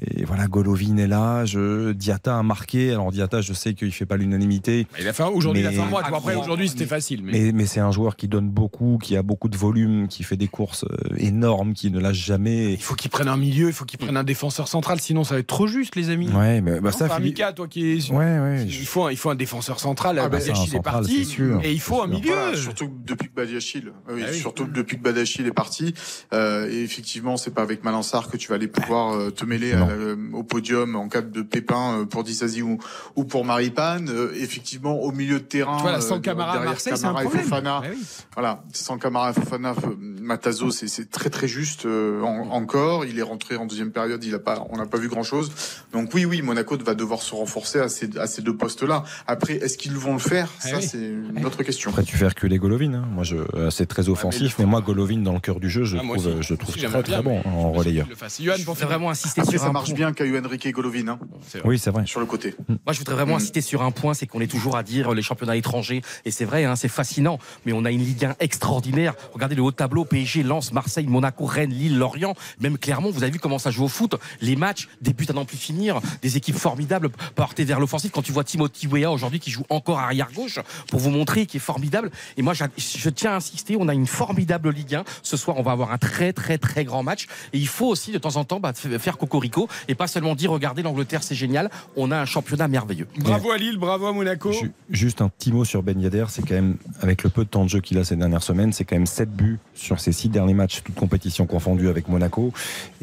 Et 0.01 0.25
voilà, 0.25 0.47
Golovin 0.49 0.97
est 0.97 1.07
là. 1.07 1.45
Je, 1.45 1.93
Diata 1.93 2.37
a 2.39 2.43
marqué. 2.43 2.91
Alors 2.91 3.13
Diata, 3.13 3.41
je 3.41 3.53
sais 3.53 3.75
qu'il 3.75 3.93
fait 3.93 4.07
pas 4.07 4.17
l'unanimité. 4.17 4.87
Il 5.01 5.07
a 5.07 5.13
fait 5.13 5.23
aujourd'hui, 5.23 5.63
il 5.63 5.67
a 5.67 5.71
mais- 5.71 5.77
fait 5.77 5.83
un 5.83 5.87
mois. 5.87 6.03
tu 6.03 6.09
vois, 6.09 6.19
Après, 6.19 6.35
aujourd'hui, 6.35 6.69
c'était 6.69 6.87
facile. 6.87 7.23
Mais... 7.23 7.33
mais, 7.33 7.53
mais 7.53 7.67
c'est 7.67 7.81
un 7.81 7.93
joueur 7.93 8.17
qui 8.17 8.27
donne 8.27 8.49
beaucoup, 8.51 8.99
qui 9.01 9.17
a 9.17 9.23
beaucoup 9.23 9.49
de 9.49 9.57
volume, 9.57 10.09
qui 10.09 10.25
fait 10.25 10.37
des 10.37 10.49
courses 10.49 10.85
euh, 10.85 11.15
énormes, 11.19 11.75
qui 11.75 11.91
ne 11.93 12.01
lâche 12.01 12.17
jamais. 12.25 12.73
Il 12.73 12.83
faut 12.83 12.95
qu'il 12.97 13.11
prenne 13.11 13.29
un 13.29 13.37
milieu, 13.37 13.69
il 13.69 13.73
faut 13.73 13.85
qu'il 13.85 13.99
prenne 14.01 14.17
un 14.17 14.25
défenseur 14.25 14.67
central, 14.67 15.01
sinon 15.01 15.23
ça 15.23 15.35
va 15.35 15.41
être 15.41 15.47
trop 15.47 15.67
juste, 15.69 15.95
les 15.95 16.11
amis. 16.11 16.29
Ouais, 16.31 16.61
mais 16.61 16.81
bah, 16.81 16.91
Non, 16.91 16.97
ça, 16.99 17.05
enfin, 17.07 17.17
Philippe- 17.17 17.39
Mika, 17.39 17.53
toi 17.53 17.69
qui 17.69 17.93
es. 17.93 18.11
Ouais, 18.11 18.17
ouais. 18.41 18.65
Il 18.67 18.87
faut, 18.87 19.05
un, 19.07 19.11
il 19.13 19.17
faut 19.17 19.31
un 19.31 19.35
défenseur 19.37 19.79
central. 19.79 20.19
Ah, 20.19 20.29
bah, 20.29 20.39
Badiachil 20.39 20.75
est 20.75 20.83
parti. 20.83 21.25
sûr. 21.25 21.61
Et 21.63 21.73
il 21.73 21.81
faut 21.81 22.03
un 22.03 22.09
milieu. 22.09 22.33
Voilà, 22.35 22.57
surtout 22.57 22.91
depuis 23.07 23.29
que 23.29 23.35
Badiachil, 23.35 23.93
oui, 24.11 24.23
Ah 24.27 24.31
oui. 24.33 24.39
surtout 24.39 24.65
depuis 24.67 24.97
que 24.99 25.03
Badiachil 25.03 25.47
est 25.47 25.53
parti. 25.53 25.95
Euh, 26.33 26.69
et 26.69 26.83
effectivement, 26.83 27.37
c'est 27.37 27.53
pas 27.55 27.63
avec 27.63 27.85
Malansar 27.85 28.29
que 28.29 28.37
tu 28.37 28.49
vas 28.49 28.57
aller 28.57 28.67
pouvoir 28.69 29.13
euh, 29.15 29.31
te 29.31 29.45
mêler 29.45 29.73
à 29.73 29.84
La- 29.89 30.39
au 30.39 30.43
podium 30.43 30.97
en 30.97 31.09
cas 31.09 31.23
de 31.23 31.43
pépin 31.43 32.01
euh, 32.01 32.05
pour 32.05 32.25
Disasi 32.25 32.63
ou, 32.63 32.79
ou 33.17 33.25
pour 33.25 33.45
Maripane. 33.45 34.09
Euh, 34.09 34.33
effectivement, 34.37 35.01
au 35.01 35.13
milieu 35.13 35.39
de 35.41 35.45
terrain, 35.45 36.01
sans 36.01 36.17
euh, 36.17 36.21
Camara 36.21 36.53
derrière 36.53 36.71
Marseille, 36.71 36.93
un 36.93 36.97
Camara 36.97 37.21
et 37.21 37.25
problème. 37.25 37.45
Fofana, 37.45 37.81
Ah 37.85 37.87
oui. 37.91 37.99
voilà, 38.35 38.63
sans 38.73 38.99
Camara 38.99 39.31
et 39.31 39.35
Fofana, 39.35 39.71
euh, 39.85 39.95
Matazo, 39.99 40.71
c'est 40.71 41.11
très 41.11 41.31
très 41.31 41.49
juste 41.49 41.87
euh, 41.87 42.21
en- 42.23 42.51
encore. 42.51 43.05
Il 43.05 43.19
est 43.19 43.23
rentré 43.23 43.57
en 43.57 43.67
deuxième 43.67 43.91
période, 43.93 44.23
il 44.25 44.35
a 44.35 44.39
pas, 44.39 44.67
on 44.71 44.77
n'a 44.77 44.87
pas 44.87 44.99
vu 44.99 45.09
grand 45.09 45.23
chose. 45.23 45.51
Donc 45.93 46.11
oui, 46.15 46.25
oui, 46.25 46.43
Monaco 46.43 46.77
va 46.85 46.95
devoir 46.95 47.23
se 47.23 47.35
renforcer 47.35 47.79
à 47.81 47.89
ces, 47.89 48.17
à 48.19 48.27
ces 48.27 48.43
deux 48.43 48.57
postes-là. 48.57 49.05
Après, 49.27 49.55
est-ce 49.55 49.79
qu'ils 49.79 49.97
vont 49.97 50.15
le 50.15 50.19
faire? 50.19 50.49
Ah 50.61 50.69
Ça, 50.69 50.77
oui. 50.79 50.83
c'est 50.83 50.99
une 50.99 51.45
autre 51.47 51.63
question. 51.63 51.91
Après, 51.91 52.03
tu 52.05 52.17
fais 52.17 52.27
reculer 52.29 52.59
Golovin. 52.59 52.95
hein. 52.95 53.05
Moi, 53.11 53.25
je, 53.25 53.37
euh, 53.55 53.71
c'est 53.71 53.87
très 53.87 54.09
offensif, 54.09 54.57
mais, 54.59 54.65
moi, 54.67 54.81
Golovin 54.81 55.19
dans 55.19 55.35
le 55.35 55.41
cœur 55.41 55.61
du 55.61 55.69
jeu, 55.71 55.85
je 55.85 55.97
Ah, 55.97 56.01
trouve, 56.01 56.17
aussi. 56.17 56.29
euh, 56.29 56.43
je 56.43 56.55
trouve 56.55 56.71
Aussi, 56.75 56.85
très 56.85 57.03
très 57.03 57.21
bien, 57.21 57.23
bon 57.23 57.43
en 57.45 57.73
relayeur. 57.73 58.07
Le 58.09 58.15
fasse. 58.15 58.41
Johan, 58.41 58.55
Je 58.59 58.65
pour 58.65 58.75
voudrais 58.75 58.87
vraiment 58.89 59.11
insister 59.11 59.41
Après, 59.43 59.53
sur 59.53 59.61
ça 59.61 59.69
un 59.69 59.73
marche 59.75 59.89
point. 59.91 59.97
bien 59.97 60.13
qu'à 60.13 60.25
Enrique 60.25 60.71
Golovin, 60.73 61.09
hein, 61.09 61.19
Oui, 61.65 61.79
c'est 61.79 61.91
vrai. 61.91 62.05
sur 62.07 62.21
le 62.21 62.27
côté. 62.27 62.55
Moi, 62.69 62.93
je 62.93 62.99
voudrais 62.99 63.15
vraiment 63.15 63.35
Mm. 63.35 63.37
insister 63.37 63.61
sur 63.61 63.83
un 63.83 63.91
point, 63.91 64.15
c'est 64.15 64.27
qu'on 64.27 64.41
est 64.41 64.47
toujours 64.51 64.77
à 64.77 64.83
dire 64.83 65.13
euh, 65.13 65.15
les 65.15 65.23
championnats 65.23 65.57
étrangers, 65.57 66.01
et 66.25 66.31
c'est 66.31 66.45
vrai, 66.45 66.65
hein, 66.65 66.77
c'est 66.77 66.89
fascinant, 66.89 67.39
mais 67.67 67.73
on 67.73 67.85
a 67.85 67.91
une 67.91 68.03
Ligue 68.05 68.25
1 68.25 68.37
extraordinaire. 68.41 69.15
Regardez 69.33 69.55
le 69.55 69.63
haut 69.63 69.73
tableau, 69.73 70.05
PSG, 70.05 70.43
Lens, 70.43 70.73
Marseille, 70.73 71.07
Monaco, 71.07 71.45
Rennes, 71.45 71.71
Lille, 71.71 71.99
Lorient, 71.99 72.35
même 72.61 72.79
Clermont, 72.79 73.11
vous 73.11 73.23
avez 73.23 73.33
vu 73.33 73.39
comment 73.39 73.59
ça 73.59 73.71
joue 73.71 73.85
au 73.85 73.89
foot. 73.89 74.15
Les 74.41 74.57
matchs, 74.57 74.89
des 75.01 75.13
buts 75.13 75.27
à 75.29 75.33
n'en 75.33 75.45
plus 75.45 75.57
finir, 75.59 76.01
des 76.23 76.37
équipes 76.37 76.57
formidables 76.57 77.11
portées 77.35 77.65
vers 77.65 77.81
l'offensive. 77.81 78.11
Quand 78.11 78.23
tu 78.23 78.33
vois 78.33 78.45
Timothy 78.45 78.87
Weah 78.87 79.11
aujourd'hui 79.11 79.41
qui 79.41 79.51
joue 79.51 79.65
encore 79.69 79.99
arrière 79.99 80.31
gauche, 80.33 80.59
pour 80.89 81.01
vous 81.01 81.11
montrer 81.11 81.47
qu'il 81.47 81.59
est 81.59 81.61
formidable. 81.61 82.11
Et 82.37 82.43
moi, 82.43 82.55
je 82.55 83.09
tiens 83.11 83.33
à 83.33 83.37
insister, 83.37 83.77
on 83.79 83.89
a 83.89 83.95
une 83.95 84.07
formidable 84.07 84.71
Ligue 84.71 84.95
1. 84.97 85.05
Ce 85.23 85.37
soir, 85.37 85.57
on 85.59 85.63
va 85.63 85.73
avoir 85.73 85.93
un 85.93 85.99
très, 85.99 86.33
très, 86.33 86.59
très 86.59 86.85
grand 86.85 87.03
match. 87.03 87.27
Et 87.53 87.59
il 87.59 87.69
faut 87.69 87.87
aussi, 87.87 88.13
de 88.13 88.19
temps 88.19 88.37
en 88.37 88.45
temps, 88.45 88.61
bah, 88.61 88.73
faire 88.75 89.19
cocorico 89.19 89.64
et 89.89 89.95
pas 89.95 90.07
seulement 90.07 90.35
dire, 90.35 90.51
regardez, 90.51 90.83
l'Angleterre, 90.83 91.23
c'est 91.23 91.35
génial. 91.35 91.71
On 91.97 92.11
a 92.11 92.19
un 92.19 92.25
championnat 92.25 92.69
merveilleux. 92.69 93.07
Bravo 93.19 93.51
à 93.51 93.57
Lille, 93.59 93.79
bravo 93.79 94.07
à 94.07 94.13
Monaco. 94.13 94.53
Ju- 94.53 94.73
Juste 94.91 95.21
un 95.21 95.29
petit 95.29 95.53
mot 95.53 95.65
sur 95.65 95.83
Ben 95.83 96.01
Yedder, 96.01 96.27
c'est 96.29 96.43
quand 96.43 96.55
même, 96.55 96.77
avec 97.01 97.23
le 97.25 97.31
peu 97.31 97.45
de 97.45 97.49
temps 97.49 97.65
de 97.65 97.69
jeu 97.71 97.81
qu'il 97.81 97.99
a 97.99 98.05
ces 98.05 98.17
dernières 98.17 98.43
semaines, 98.43 98.73
c'est 98.73 98.85
quand 98.85 98.97
même 98.97 99.07
7 99.07 99.31
buts 99.31 99.59
sur 99.75 100.01
ses 100.01 100.13
6 100.13 100.29
derniers 100.29 100.55
matchs, 100.55 100.83
toutes 100.85 100.95
compétitions 100.95 101.47
confondues 101.47 101.89
avec 101.89 102.09
Monaco, 102.09 102.53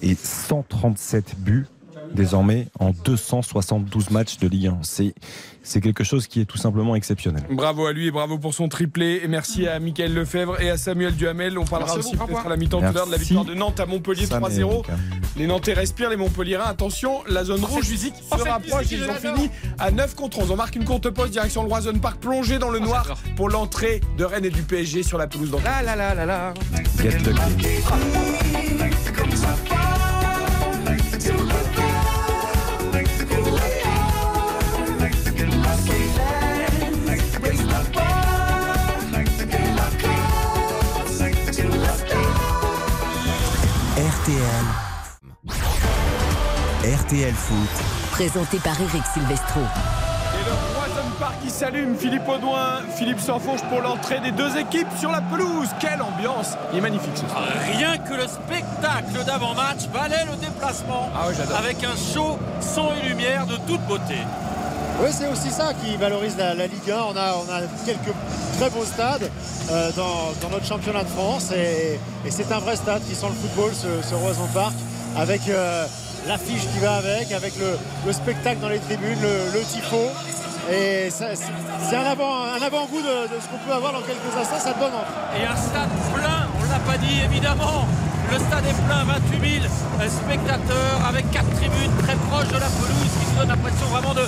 et 0.02 0.16
137 0.16 1.36
buts 1.40 1.66
désormais 2.14 2.68
en 2.80 2.92
272 2.92 4.10
matchs 4.10 4.38
de 4.38 4.48
Ligue 4.48 4.68
1. 4.68 4.78
C'est, 4.84 5.14
c'est 5.64 5.82
quelque 5.82 6.04
chose 6.04 6.28
qui 6.28 6.42
est 6.42 6.46
tout 6.46 6.58
simplement 6.58 6.96
exceptionnel. 6.96 7.44
Bravo 7.52 7.86
à 7.86 7.94
lui 7.94 8.08
et 8.08 8.12
bravo 8.12 8.38
pour 8.38 8.54
son 8.54 8.68
triplé. 8.68 9.22
Et 9.24 9.28
merci 9.28 9.68
à 9.68 9.80
Michael 9.80 10.14
Lefebvre 10.14 10.60
et 10.62 10.70
à 10.70 10.78
Samuel 10.78 11.16
Duhamel. 11.16 11.58
On 11.58 11.66
parlera 11.66 11.96
Merci 11.96 12.10
aussi 12.10 12.18
peut-être 12.18 12.46
à 12.46 12.50
la 12.50 12.58
mi-temps 12.58 12.80
tout 12.80 12.86
à 12.86 12.92
l'heure 12.92 13.06
de 13.08 13.12
la 13.12 13.18
victoire 13.18 13.46
de 13.46 13.54
Nantes 13.54 13.80
à 13.80 13.86
Montpellier 13.86 14.26
Ça, 14.26 14.40
mais, 14.40 14.48
3-0. 14.48 14.78
Mika. 14.78 14.94
Les 15.38 15.48
Nantais 15.48 15.74
respirent, 15.74 16.10
les 16.10 16.18
Montpelliérains. 16.18 16.66
Attention, 16.70 17.20
la 17.28 17.44
zone 17.44 17.64
rouge 17.64 17.90
musique. 17.90 18.16
se 18.16 18.22
Oh, 18.32 18.44
rapproche. 18.44 18.86
Ils 18.92 19.04
ont 19.04 19.14
fini 19.14 19.50
à 19.80 19.92
9 19.92 20.16
contre 20.16 20.40
11. 20.40 20.52
On 20.52 20.56
marque 20.56 20.76
une 20.76 20.86
courte 20.86 21.10
pause 21.10 21.32
direction 21.32 21.64
le 21.64 21.70
Roison 21.70 21.94
Park, 22.00 22.20
plongé 22.20 22.60
dans 22.60 22.70
le 22.70 22.80
Oh, 22.82 22.86
noir 22.86 23.18
pour 23.36 23.50
l'entrée 23.50 24.02
de 24.18 24.26
Rennes 24.26 24.46
et 24.46 24.50
du 24.50 24.64
PSG 24.64 25.04
sur 25.04 25.18
la 25.18 25.28
pelouse 25.28 25.52
d'entrée. 25.52 25.70
La 25.70 25.96
la 25.96 25.96
la 25.96 26.16
la 26.16 26.26
la. 26.26 26.54
Get 27.02 27.18
lucky. 27.20 27.68
RTL. 44.32 44.66
RTL 46.86 47.34
Foot. 47.34 47.70
Présenté 48.12 48.60
par 48.60 48.80
Eric 48.80 49.04
Silvestro. 49.14 49.60
Et 49.60 50.46
le 50.46 50.52
Roison 50.80 51.10
Park 51.20 51.34
qui 51.44 51.50
s'allume. 51.50 51.98
Philippe 51.98 52.26
Audouin, 52.30 52.80
Philippe 52.96 53.20
s'enfonce 53.20 53.62
pour 53.64 53.82
l'entrée 53.82 54.22
des 54.22 54.32
deux 54.32 54.56
équipes 54.56 54.88
sur 54.98 55.12
la 55.12 55.20
pelouse. 55.20 55.68
Quelle 55.82 56.02
ambiance 56.02 56.54
Il 56.72 56.78
est 56.78 56.82
magnifique 56.82 57.16
ce 57.16 57.28
soir. 57.28 57.44
Rien 57.74 57.98
que 57.98 58.14
le 58.14 58.28
spectacle 58.28 59.26
d'avant-match 59.26 59.90
valait 59.94 60.24
le 60.24 60.38
déplacement 60.38 61.10
Ah 61.14 61.28
avec 61.58 61.84
un 61.84 61.98
show 61.98 62.40
son 62.62 62.88
et 63.04 63.10
lumière 63.10 63.46
de 63.48 63.58
toute 63.68 63.82
beauté. 63.82 64.16
Oui, 65.02 65.10
c'est 65.12 65.28
aussi 65.28 65.50
ça 65.50 65.74
qui 65.74 65.96
valorise 65.98 66.38
la, 66.38 66.54
la 66.54 66.68
Ligue 66.68 66.92
1. 66.92 66.96
On 66.96 67.18
a, 67.18 67.34
on 67.36 67.52
a 67.52 67.62
quelques 67.86 68.14
très 68.60 68.70
beaux 68.70 68.86
stades 68.86 69.30
euh, 69.72 69.92
dans, 69.96 70.50
notre 70.50 70.66
championnat 70.66 71.04
de 71.04 71.10
France 71.10 71.52
et, 71.52 72.00
c'est 72.30 72.52
un 72.52 72.60
vrai 72.60 72.76
stade 72.76 73.02
qui 73.08 73.16
sent 73.16 73.28
le 73.28 73.34
football, 73.34 73.72
ce, 73.74 74.08
ce 74.08 74.14
Roison 74.16 74.48
Park, 74.54 74.74
avec 75.18 75.42
euh, 75.50 75.86
l'affiche 76.28 76.62
qui 76.74 76.80
va 76.80 76.96
avec, 76.98 77.32
avec 77.32 77.58
le, 77.58 77.78
le 78.06 78.14
spectacle 78.14 78.60
dans 78.60 78.70
les 78.70 78.80
tribunes, 78.80 79.20
le, 79.22 79.52
le. 79.54 79.62
Et 80.72 81.10
c'est 81.10 81.96
un 81.96 82.06
avant- 82.06 82.44
un 82.46 82.62
avant-goût 82.62 83.02
de, 83.02 83.36
de 83.36 83.42
ce 83.42 83.48
qu'on 83.48 83.58
peut 83.68 83.74
avoir 83.74 83.94
dans 83.94 84.02
quelques 84.02 84.38
instants. 84.40 84.60
Ça 84.60 84.74
donne 84.74 84.94
envie. 84.94 85.42
Et 85.42 85.46
un 85.46 85.56
stade 85.56 85.90
plein, 86.14 86.48
on 86.72 86.74
l'a 86.74 86.80
pas 86.80 86.98
dit 86.98 87.22
évidemment. 87.24 87.88
Le 88.32 88.38
stade 88.40 88.66
est 88.66 88.86
plein, 88.88 89.04
28 89.04 89.62
000 89.62 89.66
euh, 90.00 90.10
spectateurs 90.10 91.06
avec 91.08 91.30
quatre 91.32 91.50
tribunes 91.56 91.92
très 92.04 92.16
proches 92.16 92.48
de 92.48 92.60
la 92.60 92.68
pelouse 92.68 93.12
qui 93.20 93.30
nous 93.30 93.40
donnent 93.40 93.50
l'impression 93.50 93.86
vraiment 93.88 94.14
de, 94.14 94.28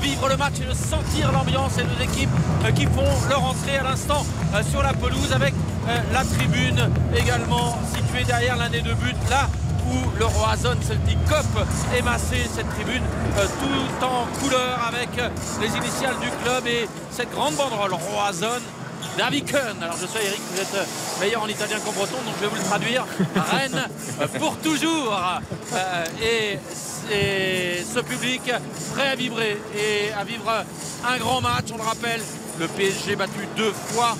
vivre 0.00 0.28
le 0.28 0.36
match 0.36 0.54
et 0.60 0.64
de 0.64 0.74
sentir 0.74 1.30
l'ambiance 1.30 1.78
et 1.78 1.82
deux 1.82 2.02
équipes 2.02 2.30
euh, 2.64 2.72
qui 2.72 2.86
font 2.86 3.28
leur 3.28 3.44
entrée 3.44 3.76
à 3.76 3.84
l'instant 3.84 4.26
euh, 4.54 4.62
sur 4.68 4.82
la 4.82 4.92
pelouse 4.92 5.32
avec 5.32 5.54
euh, 5.88 5.98
la 6.12 6.24
tribune 6.24 6.90
également 7.14 7.78
située 7.94 8.24
derrière 8.24 8.56
l'un 8.56 8.70
des 8.70 8.80
deux 8.80 8.94
buts 8.94 9.14
là 9.30 9.48
où 9.86 10.18
le 10.18 10.24
Roison 10.24 10.74
Celtic 10.80 11.22
Cup 11.26 11.46
est 11.96 12.02
massé 12.02 12.38
cette 12.52 12.68
tribune 12.70 13.02
tout 13.60 14.04
en 14.04 14.26
couleur 14.40 14.80
avec 14.88 15.10
les 15.60 15.68
initiales 15.76 16.16
du 16.20 16.30
club 16.42 16.66
et 16.66 16.88
cette 17.10 17.30
grande 17.30 17.54
banderole 17.54 17.92
Roison 17.92 18.58
Daviken. 19.16 19.82
Alors 19.82 19.96
je 20.00 20.06
sais 20.06 20.24
Eric, 20.24 20.40
vous 20.52 20.60
êtes 20.60 20.74
euh, 20.74 20.84
meilleur 21.20 21.42
en 21.42 21.48
italien 21.48 21.78
qu'en 21.84 21.92
breton, 21.92 22.16
donc 22.24 22.34
je 22.36 22.40
vais 22.40 22.48
vous 22.48 22.56
le 22.56 22.62
traduire. 22.62 23.06
Rennes 23.34 23.88
euh, 24.20 24.26
pour 24.38 24.56
toujours. 24.58 25.16
Euh, 25.72 26.04
et 26.22 26.58
c'est 26.66 27.84
ce 27.84 28.00
public 28.00 28.42
prêt 28.94 29.08
à 29.08 29.14
vibrer 29.14 29.58
et 29.76 30.12
à 30.12 30.24
vivre 30.24 30.50
un 31.06 31.18
grand 31.18 31.40
match. 31.40 31.66
On 31.72 31.76
le 31.76 31.82
rappelle, 31.82 32.20
le 32.58 32.66
PSG 32.68 33.16
battu 33.16 33.46
deux 33.56 33.72
fois 33.72 34.16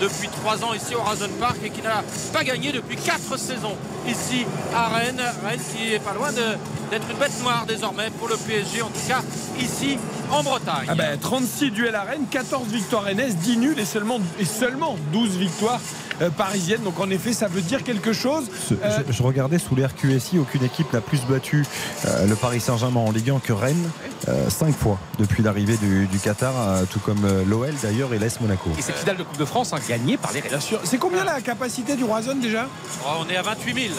depuis 0.00 0.28
trois 0.28 0.62
ans 0.64 0.74
ici 0.74 0.94
au 0.94 1.02
Razon 1.02 1.28
Park 1.40 1.56
et 1.64 1.70
qui 1.70 1.82
n'a 1.82 2.02
pas 2.32 2.44
gagné 2.44 2.72
depuis 2.72 2.96
quatre 2.96 3.36
saisons 3.38 3.76
ici 4.06 4.46
à 4.74 4.88
Rennes. 4.88 5.22
Rennes 5.44 5.60
qui 5.74 5.94
est 5.94 5.98
pas 5.98 6.14
loin 6.14 6.30
d'être 6.32 7.10
une 7.10 7.18
bête 7.18 7.42
noire 7.42 7.64
désormais 7.66 8.10
pour 8.18 8.28
le 8.28 8.36
PSG, 8.36 8.82
en 8.82 8.88
tout 8.88 9.08
cas 9.08 9.22
ici 9.60 9.98
en 10.30 10.42
Bretagne. 10.42 10.86
Ah 10.88 10.94
ben, 10.94 11.18
36 11.18 11.70
duels 11.70 11.94
à 11.94 12.02
Rennes, 12.02 12.26
14 12.30 12.68
victoires 12.68 13.04
rennaises, 13.04 13.36
10 13.36 13.56
nuls 13.58 13.78
et 13.78 14.44
seulement 14.44 14.96
12 15.12 15.36
victoires 15.36 15.80
euh, 16.22 16.30
parisiennes. 16.30 16.82
Donc 16.82 16.98
en 17.00 17.10
effet, 17.10 17.32
ça 17.32 17.48
veut 17.48 17.60
dire 17.60 17.82
quelque 17.84 18.12
chose. 18.12 18.44
Ce- 18.68 18.74
Euh, 18.82 18.98
je, 19.08 19.12
je 19.12 19.22
regardais 19.22 19.58
sous 19.58 19.74
l'air 19.76 19.94
QSI, 19.94 20.38
aucune 20.38 20.64
équipe 20.64 20.92
n'a 20.92 21.00
plus 21.00 21.20
battu 21.28 21.64
euh, 22.06 22.26
le 22.26 22.34
Paris 22.36 22.60
Saint-Germain 22.60 23.00
en 23.00 23.10
Ligue 23.10 23.30
1 23.30 23.40
que 23.40 23.52
Rennes, 23.52 23.90
5 24.48 24.74
fois 24.76 24.98
depuis 25.18 25.42
l'arrivée 25.42 25.76
du, 25.76 26.06
du 26.06 26.18
Qatar, 26.18 26.52
euh, 26.56 26.84
tout 26.90 27.00
comme 27.00 27.20
l'OL 27.48 27.70
d'ailleurs 27.82 28.14
et 28.14 28.18
l'AS 28.18 28.40
Monaco. 28.40 28.70
Et 28.78 28.82
cette 28.82 28.96
finale 28.98 29.16
de 29.16 29.22
Coupe 29.24 29.38
de 29.38 29.44
France, 29.44 29.72
hein, 29.72 29.78
gagnée 29.88 30.16
par 30.16 30.32
les 30.32 30.42
sûr. 30.60 30.80
C'est 30.84 30.98
combien 30.98 31.24
la 31.24 31.40
capacité 31.40 31.96
du 31.96 32.04
Roison 32.04 32.34
déjà? 32.36 32.66
Oh, 33.04 33.24
on 33.26 33.28
est 33.28 33.36
à 33.36 33.42
28 33.42 33.74
000. 33.88 33.94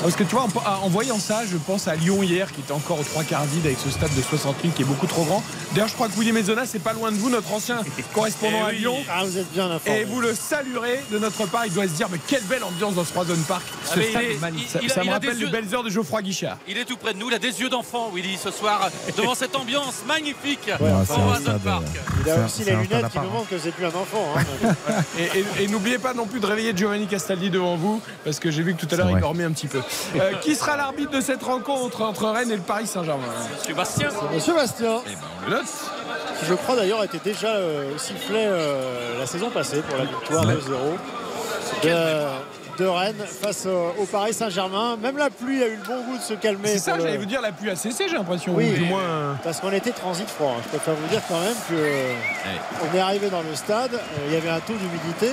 Parce 0.00 0.16
que 0.16 0.24
tu 0.24 0.30
vois, 0.34 0.42
en, 0.66 0.84
en 0.86 0.88
voyant 0.88 1.18
ça, 1.20 1.42
je 1.48 1.56
pense 1.56 1.86
à 1.86 1.94
Lyon 1.94 2.24
hier 2.24 2.50
qui 2.50 2.60
était 2.60 2.72
encore 2.72 2.98
aux 2.98 3.04
trois 3.04 3.22
quarts 3.22 3.44
vide 3.44 3.66
avec 3.66 3.78
ce 3.78 3.88
stade 3.88 4.12
de 4.16 4.20
60 4.22 4.56
000 4.62 4.74
qui 4.74 4.82
est 4.82 4.84
beaucoup 4.84 5.06
trop 5.06 5.22
grand. 5.24 5.44
D'ailleurs, 5.74 5.86
je 5.88 5.94
crois 5.94 6.08
que 6.08 6.18
Willy 6.18 6.32
Mezona, 6.32 6.66
c'est 6.66 6.80
pas 6.80 6.92
loin 6.92 7.12
de 7.12 7.16
vous, 7.16 7.30
notre 7.30 7.52
ancien 7.52 7.82
correspondant 8.14 8.58
Eh 8.64 8.68
à. 8.68 8.72
Lyon. 8.72 8.96
Ah, 9.08 9.22
vous 9.24 9.38
êtes 9.38 9.52
bien 9.52 9.70
informé. 9.70 10.00
Et 10.00 10.04
vous 10.04 10.20
le 10.20 10.34
saluerez 10.34 11.00
de 11.12 11.18
notre 11.18 11.46
part. 11.46 11.66
Il 11.66 11.72
doit 11.72 11.84
se 11.84 11.90
dire, 11.90 12.08
mais 12.10 12.18
quelle 12.26 12.42
belle 12.44 12.64
ambiance 12.64 12.94
dans 12.94 13.04
ce 13.04 13.12
Roison 13.12 13.34
Park. 13.46 13.62
Ah, 13.68 13.94
il 13.96 14.02
stade 14.04 14.22
est- 14.22 14.34
il- 14.56 14.68
ça 14.68 14.78
il 14.82 14.90
a- 14.90 14.94
ça 14.94 15.00
il 15.02 15.08
me 15.08 15.12
rappelle 15.14 15.34
les 15.34 15.40
yeux- 15.42 15.48
belles 15.50 15.74
heures 15.74 15.82
de 15.84 15.90
Geoffroy 15.90 16.22
Guichard. 16.22 16.56
Il 16.66 16.78
est 16.78 16.84
tout 16.84 16.96
près 16.96 17.12
de 17.14 17.18
nous, 17.18 17.28
il 17.28 17.34
a 17.34 17.38
des 17.38 17.60
yeux 17.60 17.68
d'enfant, 17.68 18.10
Willy, 18.14 18.36
ce 18.42 18.50
soir, 18.50 18.88
devant 19.16 19.34
cette 19.34 19.54
ambiance 19.54 20.02
magnifique 20.06 20.70
Ouais, 20.80 20.90
Park. 21.64 21.84
Il 22.24 22.30
a 22.30 22.44
aussi 22.44 22.64
c'est 22.64 22.70
les 22.70 22.76
lunettes 22.76 23.10
qui 23.10 23.18
nous 23.18 23.30
montrent 23.30 23.48
que 23.48 23.58
c'est 23.58 23.72
plus 23.72 23.84
un 23.84 23.88
enfant. 23.88 24.34
hein. 24.36 24.74
Et, 25.18 25.38
et- 25.40 25.64
et 25.64 25.68
n'oubliez 25.68 25.98
pas 25.98 26.14
non 26.14 26.26
plus 26.26 26.40
de 26.40 26.46
réveiller 26.46 26.72
Giovanni 26.76 27.06
Castaldi 27.06 27.50
devant 27.50 27.76
vous, 27.76 28.00
parce 28.24 28.38
que 28.38 28.50
j'ai 28.50 28.62
vu 28.62 28.74
que 28.74 28.80
tout 28.84 28.92
à 28.92 28.96
l'heure 28.96 29.10
il 29.10 29.20
dormait 29.20 29.44
un 29.44 29.52
petit 29.52 29.66
peu. 29.68 29.80
Euh, 30.16 30.32
qui 30.42 30.54
sera 30.54 30.76
l'arbitre 30.76 31.10
de 31.10 31.20
cette 31.20 31.42
rencontre 31.42 32.02
entre 32.02 32.26
Rennes 32.28 32.50
et 32.50 32.56
le 32.56 32.62
Paris 32.62 32.86
Saint-Germain? 32.86 33.22
Monsieur 33.58 33.74
Bastien. 33.74 34.08
Monsieur 34.32 34.54
Bastien, 34.54 35.00
Eh 35.06 35.10
ben, 35.10 35.16
on 35.46 35.50
le 35.50 35.56
note. 35.56 35.64
qui 36.40 36.46
je 36.46 36.54
crois 36.54 36.76
d'ailleurs 36.76 37.04
était 37.04 37.18
déjà 37.22 37.48
euh, 37.48 37.96
sifflé 37.98 38.36
euh, 38.46 39.18
la 39.18 39.26
saison 39.26 39.50
passée 39.50 39.82
pour 39.88 39.96
la 39.98 40.04
victoire 40.04 40.44
2-0 40.46 40.91
de, 41.82 42.82
de 42.82 42.86
Rennes 42.86 43.24
face 43.42 43.66
au, 43.66 44.02
au 44.02 44.04
Paris 44.06 44.32
Saint-Germain. 44.34 44.96
Même 44.96 45.16
la 45.18 45.30
pluie 45.30 45.62
a 45.62 45.66
eu 45.68 45.76
le 45.76 45.86
bon 45.86 46.02
goût 46.04 46.16
de 46.18 46.22
se 46.22 46.34
calmer. 46.34 46.68
C'est 46.68 46.78
ça, 46.78 46.96
le- 46.96 47.02
j'allais 47.02 47.18
vous 47.18 47.26
dire, 47.26 47.40
la 47.40 47.52
pluie 47.52 47.70
a 47.70 47.76
cessé, 47.76 48.04
j'ai 48.08 48.16
l'impression. 48.16 48.54
Oui. 48.54 48.70
ou 48.72 48.74
du 48.78 48.84
moins. 48.84 49.00
euh, 49.02 49.32
Parce 49.44 49.60
qu'on 49.60 49.72
était 49.72 49.90
transit 49.92 50.28
froid. 50.28 50.54
Je 50.64 50.68
préfère 50.68 50.94
vous 50.94 51.08
dire 51.08 51.20
quand 51.28 51.40
même 51.40 51.54
que 51.68 51.74
euh, 51.74 52.12
on 52.92 52.96
est 52.96 53.00
arrivé 53.00 53.28
dans 53.30 53.42
le 53.42 53.54
stade, 53.54 53.94
euh, 53.94 53.98
il 54.28 54.34
y 54.34 54.36
avait 54.36 54.50
un 54.50 54.60
taux 54.60 54.74
d'humidité 54.74 55.28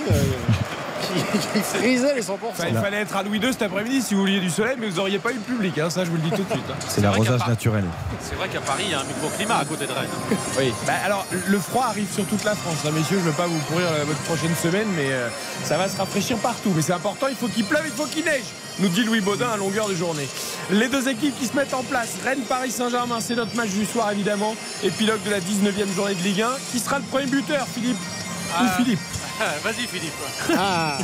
euh, 1.02 1.38
qui, 1.54 1.60
qui 1.60 1.60
frisait 1.64 2.16
les 2.16 2.22
100%. 2.22 2.34
Enfin, 2.50 2.66
il 2.70 2.78
fallait 2.78 2.97
être 3.02 3.16
à 3.16 3.24
Louis 3.24 3.39
II 3.39 3.52
cet 3.52 3.62
après-midi 3.64 4.02
si 4.02 4.14
vous 4.14 4.22
vouliez 4.22 4.39
du 4.39 4.50
soleil, 4.50 4.76
mais 4.80 4.88
vous 4.89 4.97
n'auriez 4.97 5.20
pas 5.20 5.32
eu 5.32 5.36
le 5.36 5.39
public, 5.41 5.78
hein, 5.78 5.89
ça 5.89 6.06
je 6.06 6.10
vous 6.10 6.18
le 6.18 6.22
dis 6.24 6.30
tout 6.32 6.43
de 6.43 6.50
suite. 6.52 6.64
hein. 6.70 6.76
C'est 6.88 7.02
l'arrosage 7.02 7.47
naturel. 7.47 7.86
C'est 8.22 8.36
vrai 8.36 8.47
qu'à 8.50 8.62
Paris, 8.62 8.84
il 8.88 8.91
y 8.91 8.93
a 8.93 9.00
un 9.00 9.04
microclimat 9.04 9.58
à 9.58 9.66
côté 9.66 9.86
de 9.88 9.91
Rennes. 9.91 10.10
Oui. 10.58 10.74
Bah, 10.86 10.93
alors, 11.06 11.26
le 11.47 11.60
froid 11.60 11.86
arrive 11.86 12.12
sur 12.12 12.26
toute 12.26 12.43
la 12.43 12.56
France, 12.56 12.78
hein, 12.86 12.91
messieurs. 12.93 13.18
Je 13.20 13.26
ne 13.26 13.30
veux 13.32 13.38
pas 13.38 13.47
vous 13.47 13.60
pourrir 13.70 13.88
euh, 13.91 14.04
votre 14.06 14.20
prochaine 14.22 14.56
semaine, 14.56 14.88
mais 14.95 15.12
euh, 15.12 15.30
ça 15.64 15.78
va 15.78 15.88
se 15.88 15.97
rafraîchir 15.97 16.38
partout. 16.38 16.72
Mais 16.76 16.82
c'est 16.82 16.93
important, 16.93 17.28
il 17.30 17.36
faut 17.36 17.47
qu'il 17.47 17.66
pleuve, 17.66 17.84
il 17.86 17.91
faut 17.93 18.06
qu'il 18.06 18.26
neige, 18.26 18.43
nous 18.80 18.88
dit 18.89 19.04
Louis 19.04 19.22
Baudin 19.22 19.50
à 19.54 19.58
longueur 19.58 19.88
de 19.89 19.95
journée. 19.95 20.28
Les 20.72 20.88
deux 20.88 21.08
équipes 21.10 21.38
qui 21.39 21.45
se 21.47 21.56
mettent 21.56 21.74
en 21.74 21.84
place, 21.84 22.10
Rennes, 22.24 22.41
Paris 22.47 22.72
Saint-Germain, 22.72 23.20
c'est 23.20 23.36
notre 23.36 23.56
match 23.56 23.70
du 23.70 23.86
soir 23.86 24.12
évidemment. 24.12 24.56
Épilogue 24.84 25.22
de 25.26 25.32
la 25.32 25.39
19e 25.39 25.93
journée 25.95 26.16
de 26.16 26.24
Ligue 26.24 26.41
1. 26.41 26.47
Qui 26.72 26.80
sera 26.80 26.97
le 27.00 27.06
premier 27.06 27.26
buteur, 27.26 27.66
Philippe 27.74 27.97
Ou 27.97 28.64
Ah. 28.66 28.74
Philippe 28.78 29.00
Vas-y, 29.64 29.88
Philippe. 29.88 30.14
Ah, 30.58 30.98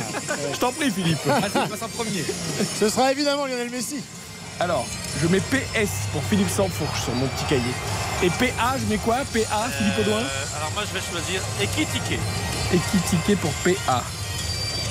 Je 0.52 0.58
t'en 0.58 0.72
prie, 0.72 0.90
Philippe. 0.90 1.24
Vas-y, 1.26 1.68
passe 1.68 1.82
en 1.82 1.88
premier. 1.96 2.24
ce 2.78 2.88
sera 2.88 3.12
évidemment 3.12 3.46
Lionel 3.46 3.70
Messi. 3.70 4.00
Alors, 4.58 4.86
je 5.22 5.26
mets 5.28 5.40
PS 5.40 5.90
pour 6.12 6.22
Philippe 6.24 6.48
Sansfourche 6.48 7.02
sur 7.04 7.14
mon 7.14 7.26
petit 7.28 7.44
cahier. 7.44 7.62
Et 8.22 8.30
PA, 8.30 8.76
je 8.78 8.86
mets 8.90 8.96
quoi? 8.98 9.16
PA, 9.32 9.68
Philippe 9.76 9.98
Audouin? 10.00 10.20
Euh, 10.20 10.56
alors 10.56 10.70
moi, 10.74 10.82
je 10.88 10.94
vais 10.98 11.04
choisir 11.04 11.42
Ekitike. 11.60 12.18
Et 12.72 12.78
qui 12.90 12.98
ticket 13.10 13.36
pour 13.36 13.52
PA 13.64 14.02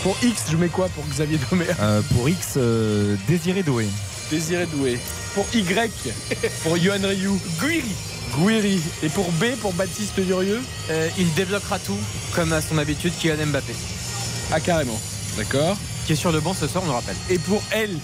Pour 0.04 0.16
X, 0.22 0.44
je 0.52 0.58
mets 0.58 0.68
quoi 0.70 0.88
pour 0.90 1.04
Xavier 1.08 1.40
Domer? 1.50 1.66
Euh, 1.80 2.02
pour 2.14 2.30
X, 2.30 2.54
euh, 2.58 3.16
Désiré 3.28 3.64
Doué. 3.64 3.88
Désiré 4.30 4.68
Doué. 4.68 5.00
Pour 5.34 5.46
Y, 5.54 5.92
pour 6.64 6.78
Johan 6.78 7.00
Rioux. 7.04 7.40
Guiri. 7.60 7.96
Guiri. 8.38 8.80
Et 9.04 9.10
pour 9.10 9.32
B, 9.34 9.46
pour 9.62 9.74
Baptiste 9.74 10.20
Durieux 10.20 10.62
Euh, 10.90 11.10
il 11.18 11.34
débloquera 11.34 11.80
tout, 11.80 11.98
comme 12.34 12.54
à 12.54 12.62
son 12.62 12.78
habitude, 12.78 13.14
Kylian 13.20 13.48
Mbappé. 13.48 13.74
Ah, 14.52 14.60
carrément. 14.60 15.00
D'accord. 15.38 15.78
Qui 16.06 16.14
est 16.14 16.16
sur 16.16 16.32
le 16.32 16.40
banc 16.40 16.54
ce 16.54 16.68
soir, 16.68 16.84
on 16.86 16.88
le 16.88 16.94
rappelle. 16.94 17.16
Et 17.30 17.40
pour 17.40 17.62
L, 17.72 17.98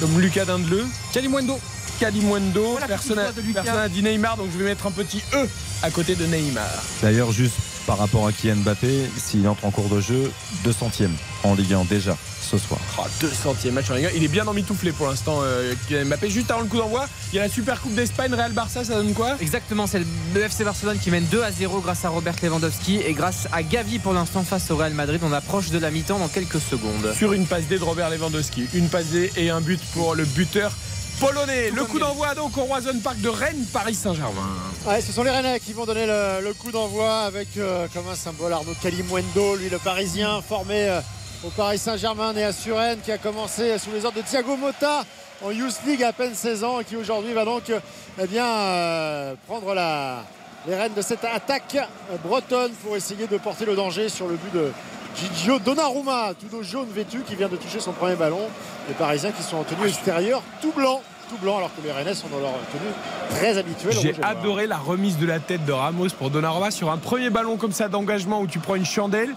comme 0.00 0.18
Lucas 0.20 0.46
Dindeleu, 0.46 0.86
Kalimundo. 1.12 1.58
Kalimundo. 2.00 2.78
la 2.80 2.86
Personne 2.88 3.18
de 3.36 3.62
n'a 3.64 3.88
dit 3.88 4.02
Neymar, 4.02 4.36
donc 4.36 4.48
je 4.52 4.58
vais 4.58 4.64
mettre 4.64 4.86
un 4.86 4.90
petit 4.90 5.22
E 5.34 5.46
à 5.82 5.90
côté 5.90 6.14
de 6.14 6.24
Neymar. 6.26 6.64
D'ailleurs, 7.02 7.30
juste 7.32 7.54
par 7.86 7.98
rapport 7.98 8.26
à 8.26 8.32
Kylian 8.32 8.56
Mbappé, 8.56 9.10
s'il 9.18 9.46
entre 9.46 9.64
en 9.64 9.70
cours 9.70 9.88
de 9.88 10.00
jeu, 10.00 10.32
200e 10.64 11.10
en 11.44 11.54
Ligue 11.54 11.74
1 11.74 11.84
déjà 11.84 12.16
ce 12.52 12.58
soir. 12.58 12.80
Oh, 12.98 13.02
200e 13.20 13.70
match 13.72 13.90
en 13.90 13.94
Ligue 13.94 14.06
1. 14.06 14.10
Il 14.16 14.24
est 14.24 14.28
bien 14.28 14.46
emmitouflé 14.46 14.92
pour 14.92 15.08
l'instant, 15.08 15.40
euh, 15.42 15.74
Mbappé. 15.90 16.28
Juste 16.30 16.50
avant 16.50 16.60
le 16.60 16.66
coup 16.66 16.76
d'envoi, 16.76 17.06
il 17.32 17.36
y 17.36 17.38
a 17.38 17.42
la 17.42 17.48
Super 17.48 17.80
Coupe 17.80 17.94
d'Espagne, 17.94 18.32
Real 18.34 18.52
Barça, 18.52 18.84
ça 18.84 18.94
donne 18.94 19.14
quoi? 19.14 19.36
Exactement, 19.40 19.86
c'est 19.86 20.00
le 20.34 20.40
FC 20.42 20.64
Barcelone 20.64 20.98
qui 20.98 21.10
mène 21.10 21.24
2 21.24 21.42
à 21.42 21.50
0 21.50 21.80
grâce 21.80 22.04
à 22.04 22.10
Robert 22.10 22.34
Lewandowski 22.42 23.00
et 23.00 23.12
grâce 23.14 23.48
à 23.52 23.62
Gavi 23.62 23.98
pour 23.98 24.12
l'instant 24.12 24.42
face 24.42 24.70
au 24.70 24.76
Real 24.76 24.92
Madrid. 24.92 25.20
On 25.24 25.32
approche 25.32 25.70
de 25.70 25.78
la 25.78 25.90
mi-temps 25.90 26.18
dans 26.18 26.28
quelques 26.28 26.60
secondes. 26.60 27.14
Sur 27.16 27.32
une 27.32 27.46
passe 27.46 27.64
D 27.64 27.78
de 27.78 27.84
Robert 27.84 28.10
Lewandowski. 28.10 28.66
Une 28.74 28.88
passe 28.88 29.06
D 29.06 29.32
et 29.36 29.50
un 29.50 29.60
but 29.60 29.80
pour 29.94 30.14
le 30.14 30.24
buteur 30.24 30.72
polonais. 31.20 31.70
Le 31.70 31.84
coup 31.84 31.98
d'envoi 31.98 32.34
donc 32.34 32.56
au 32.58 32.62
Roison 32.64 32.98
Park 33.02 33.20
de 33.20 33.28
Rennes, 33.28 33.64
Paris 33.72 33.94
Saint-Germain. 33.94 34.48
Ouais, 34.86 35.00
ce 35.00 35.12
sont 35.12 35.22
les 35.22 35.30
Rennais 35.30 35.60
qui 35.60 35.72
vont 35.72 35.84
donner 35.86 36.06
le, 36.06 36.42
le 36.42 36.52
coup 36.54 36.72
d'envoi 36.72 37.20
avec 37.20 37.48
euh, 37.56 37.86
comme 37.94 38.08
un 38.10 38.16
symbole 38.16 38.52
Arnaud 38.52 38.74
Kalimuendo, 38.82 39.56
lui 39.56 39.68
le 39.68 39.78
Parisien 39.78 40.42
formé 40.46 40.88
euh, 40.88 41.00
au 41.44 41.48
Paris 41.50 41.78
Saint-Germain 41.78 42.32
né 42.32 42.44
à 42.44 42.52
Suresnes, 42.52 43.00
qui 43.04 43.10
a 43.10 43.18
commencé 43.18 43.76
sous 43.78 43.90
les 43.90 44.04
ordres 44.04 44.18
de 44.18 44.22
Thiago 44.22 44.56
Motta 44.56 45.04
en 45.44 45.50
Youth 45.50 45.80
League 45.86 46.02
à 46.02 46.12
peine 46.12 46.34
16 46.34 46.62
ans 46.62 46.80
et 46.80 46.84
qui 46.84 46.96
aujourd'hui 46.96 47.32
va 47.32 47.44
donc 47.44 47.64
eh 47.70 48.26
bien, 48.26 48.46
euh, 48.46 49.34
prendre 49.48 49.74
la, 49.74 50.22
les 50.68 50.76
rênes 50.76 50.94
de 50.94 51.02
cette 51.02 51.24
attaque 51.24 51.78
bretonne 52.24 52.70
pour 52.84 52.96
essayer 52.96 53.26
de 53.26 53.36
porter 53.38 53.64
le 53.64 53.74
danger 53.74 54.08
sur 54.08 54.28
le 54.28 54.36
but 54.36 54.54
de 54.54 54.70
Gigio 55.16 55.58
Donnarumma, 55.58 56.32
tout 56.38 56.56
au 56.56 56.62
jaune 56.62 56.88
vêtu 56.90 57.22
qui 57.26 57.34
vient 57.34 57.48
de 57.48 57.56
toucher 57.56 57.80
son 57.80 57.92
premier 57.92 58.14
ballon. 58.14 58.48
Les 58.88 58.94
Parisiens 58.94 59.32
qui 59.32 59.42
sont 59.42 59.56
en 59.56 59.64
tenue 59.64 59.88
extérieure 59.88 60.42
tout 60.60 60.72
blanc, 60.72 61.02
tout 61.28 61.36
blanc 61.38 61.58
alors 61.58 61.70
que 61.74 61.82
les 61.84 61.92
Rennais 61.92 62.14
sont 62.14 62.28
dans 62.28 62.38
leur 62.38 62.52
tenue 62.70 62.92
très 63.30 63.58
habituelle. 63.58 63.96
J'ai 64.00 64.14
adoré 64.22 64.68
la 64.68 64.78
remise 64.78 65.18
de 65.18 65.26
la 65.26 65.40
tête 65.40 65.64
de 65.64 65.72
Ramos 65.72 66.10
pour 66.16 66.30
Donnarumma 66.30 66.70
sur 66.70 66.90
un 66.90 66.98
premier 66.98 67.30
ballon 67.30 67.56
comme 67.56 67.72
ça 67.72 67.88
d'engagement 67.88 68.40
où 68.40 68.46
tu 68.46 68.60
prends 68.60 68.76
une 68.76 68.86
chandelle. 68.86 69.34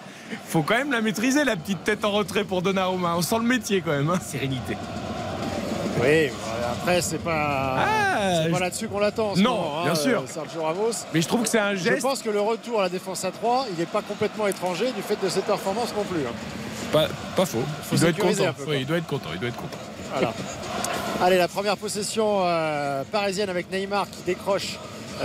Faut 0.48 0.62
quand 0.64 0.76
même 0.78 0.92
la 0.92 1.02
maîtriser 1.02 1.44
la 1.44 1.56
petite 1.56 1.84
tête 1.84 2.04
en 2.06 2.12
retrait 2.12 2.44
pour 2.44 2.62
Donnarumma. 2.62 3.16
On 3.16 3.22
sent 3.22 3.38
le 3.38 3.44
métier 3.46 3.82
quand 3.82 3.92
même. 3.92 4.10
hein. 4.10 4.20
Sérénité. 4.26 4.76
Oui, 6.02 6.30
après 6.72 7.02
c'est 7.02 7.20
pas, 7.20 7.76
Ah, 7.78 8.18
c'est 8.44 8.52
pas 8.52 8.58
je- 8.58 8.64
là-dessus 8.64 8.88
qu'on 8.90 9.00
l'attend. 9.00 9.36
Non, 9.38 9.52
moment, 9.56 9.80
hein, 9.80 9.84
bien 9.86 9.96
sûr. 9.96 10.20
euh, 10.22 10.28
Sergio 10.28 10.62
Ramos. 10.64 10.92
Mais 11.14 11.22
je 11.22 11.28
trouve 11.28 11.44
que 11.44 11.50
c'est 11.50 11.60
un 11.60 11.74
Je 11.74 11.84
geste. 11.84 12.02
pense 12.02 12.22
que 12.22 12.30
le 12.30 12.42
retour 12.42 12.80
à 12.82 12.84
la 12.84 12.90
défense 12.90 13.24
à 13.24 13.32
3, 13.32 13.66
il 13.72 13.78
n'est 13.80 13.86
pas 13.86 14.02
complètement 14.02 14.48
étranger 14.48 14.92
du 14.92 15.02
fait 15.02 15.18
de 15.24 15.30
ses 15.30 15.40
performances 15.42 15.94
non 15.96 16.04
plus. 16.04 16.22
hein. 16.22 16.34
Pas, 16.92 17.08
pas 17.36 17.46
faux. 17.46 17.64
Faut 17.84 17.96
il 17.96 18.00
doit 18.02 18.12
content. 18.12 18.54
peu, 18.58 18.64
Oui, 18.68 18.78
il 18.82 18.86
doit 18.86 18.98
être 18.98 19.08
content. 19.08 19.30
Il 19.34 19.40
doit 19.40 19.50
être 19.50 19.56
content. 19.56 19.78
Voilà. 20.12 20.34
Allez, 21.22 21.38
la 21.38 21.48
première 21.48 21.78
possession 21.78 22.42
euh, 22.44 23.04
parisienne 23.12 23.50
avec 23.50 23.72
Neymar 23.72 24.08
qui 24.10 24.22
décroche 24.26 24.74
euh, 24.74 24.78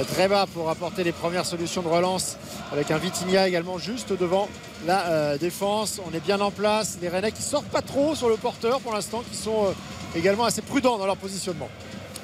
très 0.08 0.28
bas 0.28 0.46
pour 0.46 0.70
apporter 0.70 1.04
les 1.04 1.12
premières 1.12 1.46
solutions 1.46 1.82
de 1.82 1.88
relance 1.88 2.36
avec 2.72 2.90
un 2.90 2.98
Vitinha 2.98 3.48
également 3.48 3.78
juste 3.78 4.12
devant 4.12 4.48
la 4.86 5.06
euh, 5.08 5.38
défense. 5.38 6.00
On 6.10 6.14
est 6.14 6.20
bien 6.20 6.40
en 6.40 6.50
place. 6.50 6.98
Les 7.02 7.08
Rennais 7.08 7.32
qui 7.32 7.42
sortent 7.42 7.68
pas 7.68 7.82
trop 7.82 8.14
sur 8.14 8.28
le 8.28 8.36
porteur 8.36 8.80
pour 8.80 8.92
l'instant, 8.92 9.22
qui 9.28 9.36
sont 9.36 9.66
euh, 9.66 9.72
également 10.16 10.44
assez 10.44 10.62
prudents 10.62 10.98
dans 10.98 11.06
leur 11.06 11.16
positionnement. 11.16 11.68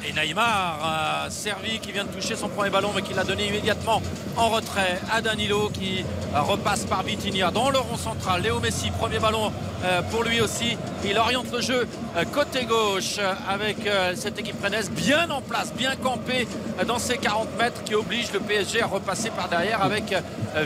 Et 0.06 0.12
Neymar 0.12 1.26
servi 1.30 1.80
qui 1.80 1.90
vient 1.90 2.04
de 2.04 2.10
toucher 2.10 2.36
son 2.36 2.48
premier 2.48 2.70
ballon 2.70 2.90
mais 2.94 3.02
qui 3.02 3.12
l'a 3.12 3.24
donné 3.24 3.48
immédiatement 3.48 4.00
en 4.36 4.48
retrait 4.48 5.00
à 5.12 5.20
Danilo 5.20 5.68
qui 5.70 6.04
repasse 6.32 6.84
par 6.84 7.02
Vitinha 7.02 7.50
dans 7.50 7.70
le 7.70 7.78
rond 7.78 7.96
central. 7.96 8.42
Léo 8.42 8.60
Messi, 8.60 8.90
premier 8.90 9.18
ballon 9.18 9.52
euh, 9.84 10.02
pour 10.10 10.22
lui 10.22 10.40
aussi. 10.40 10.76
Il 11.04 11.18
oriente 11.18 11.50
le 11.52 11.60
jeu 11.60 11.86
euh, 12.16 12.24
côté 12.24 12.64
gauche 12.64 13.16
euh, 13.18 13.34
avec 13.48 13.76
cette 14.14 14.38
équipe 14.38 14.62
rennaise 14.62 14.90
bien 14.90 15.28
en 15.30 15.40
place, 15.40 15.72
bien 15.74 15.96
campée 15.96 16.46
dans 16.86 16.98
ses 16.98 17.18
40 17.18 17.58
mètres 17.58 17.82
qui 17.84 17.94
oblige 17.94 18.32
le 18.32 18.40
PSG 18.40 18.82
à 18.82 18.86
repasser 18.86 19.30
par 19.30 19.48
derrière 19.48 19.82
avec 19.82 20.14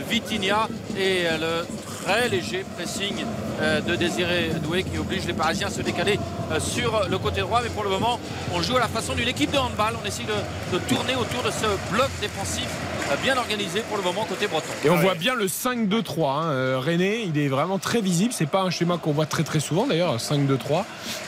Vitinha 0.09 0.67
et 0.97 1.23
le 1.39 1.65
très 2.03 2.29
léger 2.29 2.65
pressing 2.77 3.13
euh, 3.61 3.81
de 3.81 3.95
Désiré 3.95 4.51
Doué 4.63 4.83
qui 4.83 4.97
oblige 4.97 5.25
les 5.25 5.33
Parisiens 5.33 5.67
à 5.67 5.69
se 5.71 5.81
décaler 5.81 6.19
euh, 6.51 6.59
sur 6.59 7.07
le 7.09 7.17
côté 7.17 7.41
droit. 7.41 7.61
Mais 7.63 7.69
pour 7.69 7.83
le 7.83 7.89
moment, 7.89 8.19
on 8.53 8.61
joue 8.61 8.77
à 8.77 8.79
la 8.79 8.87
façon 8.87 9.13
d'une 9.13 9.27
équipe 9.27 9.51
de 9.51 9.57
handball. 9.57 9.93
On 10.03 10.07
essaie 10.07 10.23
de, 10.23 10.77
de 10.77 10.81
tourner 10.85 11.15
autour 11.15 11.43
de 11.43 11.51
ce 11.51 11.67
bloc 11.93 12.09
défensif 12.21 12.67
euh, 13.11 13.15
bien 13.23 13.37
organisé 13.37 13.81
pour 13.87 13.97
le 13.97 14.03
moment 14.03 14.25
côté 14.25 14.47
breton. 14.47 14.71
Et 14.83 14.89
on 14.89 14.97
voit 14.97 15.15
bien 15.15 15.35
le 15.35 15.47
5-2-3. 15.47 16.29
hein. 16.29 16.43
Euh, 16.51 16.79
René, 16.79 17.21
il 17.23 17.37
est 17.37 17.47
vraiment 17.47 17.77
très 17.79 18.01
visible. 18.01 18.33
C'est 18.35 18.45
pas 18.49 18.61
un 18.61 18.69
schéma 18.69 18.97
qu'on 18.97 19.11
voit 19.11 19.25
très 19.25 19.43
très 19.43 19.59
souvent 19.59 19.85
d'ailleurs, 19.87 20.17
5-2-3. 20.17 20.83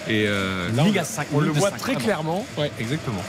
Et 0.07 0.25
euh, 0.27 0.69
là, 0.75 0.83
Ligue 0.83 0.97
on, 0.97 1.01
à 1.01 1.03
cinq, 1.05 1.27
on 1.33 1.39
le 1.39 1.49
voit 1.51 1.71
très 1.71 1.93
vraiment. 1.93 1.99
clairement. 2.05 2.45
Ouais, 2.57 2.71
exactement. 2.79 3.21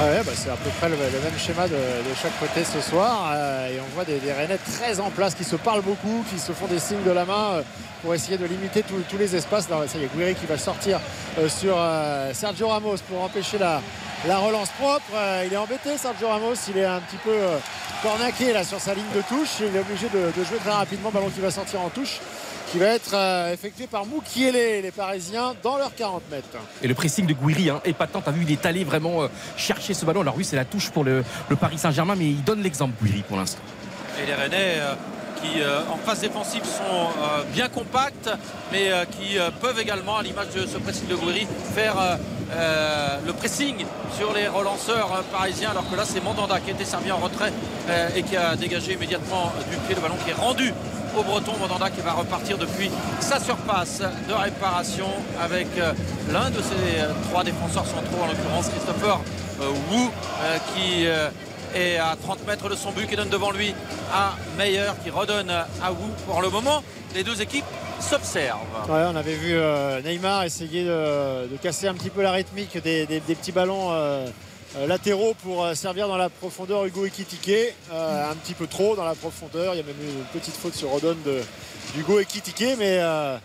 Ouais, 0.00 0.22
bah, 0.24 0.30
c'est 0.32 0.48
à 0.50 0.54
peu 0.56 0.70
près 0.78 0.88
le, 0.88 0.96
même 0.96 1.38
schéma 1.38 1.66
de, 1.66 1.74
de 1.74 2.14
chaque 2.22 2.38
côté 2.38 2.62
ce 2.64 2.80
soir. 2.80 3.32
Euh, 3.34 3.68
et 3.74 3.80
on 3.80 3.94
voit 3.96 4.04
des, 4.04 4.18
des 4.20 4.32
Rennais 4.32 4.58
très 4.58 5.00
en 5.00 5.10
place 5.10 5.34
qui 5.34 5.42
se 5.42 5.56
parlent 5.56 5.82
beaucoup, 5.82 6.24
qui 6.30 6.38
se 6.38 6.52
font 6.52 6.66
des 6.66 6.78
signes 6.78 7.02
de 7.04 7.10
la 7.10 7.24
main 7.24 7.48
euh, 7.54 7.62
pour 8.02 8.14
essayer 8.14 8.38
de 8.38 8.44
limiter 8.44 8.84
tous- 8.84 9.02
tous 9.10 9.18
les 9.18 9.34
espaces. 9.34 9.68
Là, 9.68 9.78
ça 9.88 9.98
y 9.98 10.04
est, 10.04 10.10
Guiri 10.16 10.36
qui 10.36 10.46
va 10.46 10.56
sortir 10.56 11.00
euh, 11.40 11.48
sur 11.48 11.74
euh, 11.76 12.32
Sergio 12.32 12.68
Ramos 12.68 12.98
pour 13.08 13.22
empêcher 13.24 13.58
la, 13.58 13.82
la 14.28 14.38
relance 14.38 14.68
propre. 14.78 15.02
Euh, 15.16 15.42
il 15.46 15.52
est 15.52 15.56
embêté, 15.56 15.98
Sergio 15.98 16.28
Ramos. 16.28 16.54
Il 16.68 16.78
est 16.78 16.84
un 16.84 17.00
petit 17.00 17.16
peu 17.24 17.32
euh, 17.32 17.58
cornaqué 18.04 18.52
là 18.52 18.62
sur 18.62 18.78
sa 18.78 18.94
ligne 18.94 19.10
de 19.16 19.22
touche. 19.22 19.56
Il 19.60 19.74
est 19.74 19.80
obligé 19.80 20.06
de, 20.10 20.30
de 20.30 20.44
jouer 20.44 20.58
très 20.58 20.70
rapidement. 20.74 21.10
Ballon 21.10 21.28
qui 21.30 21.40
va 21.40 21.50
sortir 21.50 21.80
en 21.80 21.88
touche, 21.88 22.20
qui 22.70 22.78
va 22.78 22.86
être 22.86 23.14
euh, 23.14 23.52
effectué 23.52 23.86
par 23.86 24.04
Moukielé, 24.04 24.82
les 24.82 24.90
Parisiens, 24.90 25.54
dans 25.62 25.78
leurs 25.78 25.94
40 25.94 26.22
mètres. 26.30 26.46
Et 26.82 26.88
le 26.88 26.94
pressing 26.94 27.26
de 27.26 27.32
Guiri, 27.32 27.70
hein, 27.70 27.80
épatant. 27.84 28.20
T'as 28.20 28.30
vu, 28.30 28.42
il 28.42 28.52
est 28.52 28.66
allé 28.66 28.84
vraiment 28.84 29.22
euh, 29.22 29.28
chercher 29.56 29.94
ce 29.94 30.04
ballon. 30.04 30.20
Alors 30.20 30.36
oui, 30.36 30.44
c'est 30.44 30.56
la 30.56 30.64
touche 30.64 30.90
pour 30.90 31.04
le, 31.04 31.24
le 31.48 31.56
Paris 31.56 31.78
Saint-Germain, 31.78 32.14
mais 32.16 32.26
il 32.26 32.44
donne 32.44 32.62
l'exemple, 32.62 32.94
Guiri, 33.02 33.22
pour 33.22 33.36
l'instant. 33.36 33.60
Et 34.22 34.26
les 34.26 34.34
Rennais 34.34 34.74
euh, 34.78 34.94
qui 35.42 35.60
euh, 35.60 35.80
en 35.90 35.96
phase 35.96 36.20
défensive 36.20 36.64
sont 36.64 36.82
euh, 37.22 37.42
bien 37.52 37.68
compacts, 37.68 38.30
mais 38.72 38.90
euh, 38.90 39.04
qui 39.04 39.38
euh, 39.38 39.50
peuvent 39.60 39.78
également, 39.78 40.18
à 40.18 40.22
l'image 40.22 40.48
de 40.54 40.66
ce 40.66 40.78
pressing 40.78 41.06
de 41.08 41.14
Gouiri, 41.14 41.46
faire 41.74 41.98
euh, 41.98 42.16
euh, 42.52 43.18
le 43.26 43.32
pressing 43.32 43.84
sur 44.16 44.32
les 44.32 44.48
relanceurs 44.48 45.12
euh, 45.12 45.22
parisiens, 45.32 45.70
alors 45.70 45.88
que 45.88 45.96
là 45.96 46.04
c'est 46.04 46.22
Mandanda 46.22 46.58
qui 46.60 46.70
a 46.70 46.74
été 46.74 46.84
servi 46.84 47.12
en 47.12 47.18
retrait 47.18 47.52
euh, 47.88 48.08
et 48.16 48.22
qui 48.22 48.36
a 48.36 48.56
dégagé 48.56 48.94
immédiatement 48.94 49.52
du 49.70 49.76
pied 49.86 49.94
le 49.94 50.00
ballon 50.00 50.16
qui 50.24 50.30
est 50.30 50.34
rendu 50.34 50.72
au 51.16 51.22
Breton 51.22 51.52
Mandanda 51.58 51.90
qui 51.90 52.00
va 52.00 52.12
repartir 52.12 52.58
depuis 52.58 52.90
sa 53.20 53.40
surface 53.40 54.02
de 54.28 54.34
réparation 54.34 55.08
avec 55.40 55.66
euh, 55.78 55.92
l'un 56.32 56.50
de 56.50 56.56
ses 56.56 57.00
euh, 57.00 57.12
trois 57.28 57.44
défenseurs 57.44 57.86
centraux, 57.86 58.22
en 58.22 58.26
l'occurrence 58.26 58.68
Christopher 58.68 59.20
euh, 59.60 59.70
Wu, 59.90 60.08
qui 60.74 61.06
est 61.74 61.98
à 61.98 62.16
30 62.22 62.46
mètres 62.46 62.68
de 62.68 62.76
son 62.76 62.92
but, 62.92 63.06
qui 63.06 63.16
donne 63.16 63.28
devant 63.28 63.50
lui 63.50 63.74
à 64.12 64.34
Meyer, 64.56 64.92
qui 65.02 65.10
redonne 65.10 65.50
à 65.50 65.92
Wu. 65.92 66.10
Pour 66.26 66.40
le 66.40 66.48
moment, 66.48 66.82
les 67.14 67.24
deux 67.24 67.42
équipes 67.42 67.64
s'observent. 68.00 68.58
On 68.88 69.16
avait 69.16 69.34
vu 69.34 69.58
Neymar 70.04 70.44
essayer 70.44 70.84
de, 70.84 71.56
casser 71.60 71.88
un 71.88 71.94
petit 71.94 72.10
peu 72.10 72.22
la 72.22 72.32
rythmique 72.32 72.80
des, 72.82 73.06
petits 73.26 73.52
ballons 73.52 73.90
latéraux 74.86 75.34
pour 75.42 75.64
euh, 75.64 75.74
servir 75.74 76.08
dans 76.08 76.16
la 76.16 76.28
profondeur 76.28 76.84
Hugo 76.84 77.06
Ekitike. 77.06 77.74
Euh, 77.92 78.30
un 78.30 78.34
petit 78.36 78.54
peu 78.54 78.66
trop 78.66 78.96
dans 78.96 79.04
la 79.04 79.14
profondeur. 79.14 79.74
Il 79.74 79.78
y 79.78 79.80
a 79.80 79.84
même 79.84 79.96
une 80.00 80.24
petite 80.40 80.56
faute 80.56 80.74
sur 80.74 80.90
Rodon 80.90 81.16
d'Hugo 81.94 82.20
Ekitike. 82.20 82.76
Mais 82.78 82.98
euh, 83.00 83.36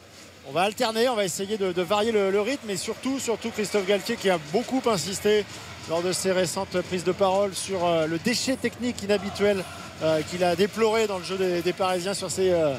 on 0.48 0.52
va 0.52 0.64
alterner, 0.64 1.08
on 1.10 1.16
va 1.16 1.26
essayer 1.26 1.58
de, 1.58 1.82
varier 1.82 2.12
le, 2.12 2.42
rythme. 2.42 2.70
Et 2.70 2.78
surtout, 2.78 3.20
surtout 3.20 3.50
Christophe 3.50 3.88
Galtier 3.88 4.16
qui 4.16 4.30
a 4.30 4.40
beaucoup 4.52 4.82
insisté 4.90 5.46
lors 5.90 6.02
de 6.02 6.12
ses 6.12 6.32
récentes 6.32 6.80
prises 6.82 7.04
de 7.04 7.12
parole 7.12 7.54
sur 7.54 7.86
euh, 7.86 8.08
le 8.08 8.18
déchet 8.20 8.56
technique 8.56 9.04
inhabituel 9.04 9.64
euh, 10.02 10.22
qu'il 10.22 10.44
a 10.44 10.56
déploré 10.56 11.08
dans 11.08 11.18
le 11.18 11.24
jeu 11.24 11.38
des, 11.38 11.74
Parisiens 11.74 12.14
sur 12.14 12.30
ces 12.30 12.52
euh, 12.52 12.74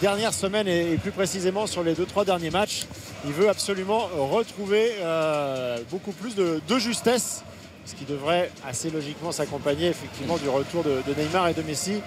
dernières 0.00 0.32
semaines 0.32 0.68
et, 0.68 0.96
plus 0.96 1.10
précisément 1.10 1.66
sur 1.66 1.82
les 1.82 1.94
deux 1.94 2.06
trois 2.06 2.24
derniers 2.24 2.50
matchs. 2.50 2.86
Il 3.26 3.32
veut 3.32 3.48
absolument 3.48 4.08
retrouver 4.16 4.92
euh, 5.00 5.78
beaucoup 5.90 6.12
plus 6.12 6.34
de 6.34 6.78
justesse, 6.78 7.42
ce 7.84 7.94
qui 7.94 8.04
devrait 8.04 8.50
assez 8.66 8.90
logiquement 8.90 9.32
s'accompagner 9.32 9.88
effectivement 9.88 10.36
du 10.36 10.48
retour 10.48 10.84
de, 10.84 11.02
Neymar 11.16 11.48
et 11.48 11.54
de 11.54 11.62
Messi 11.62 12.00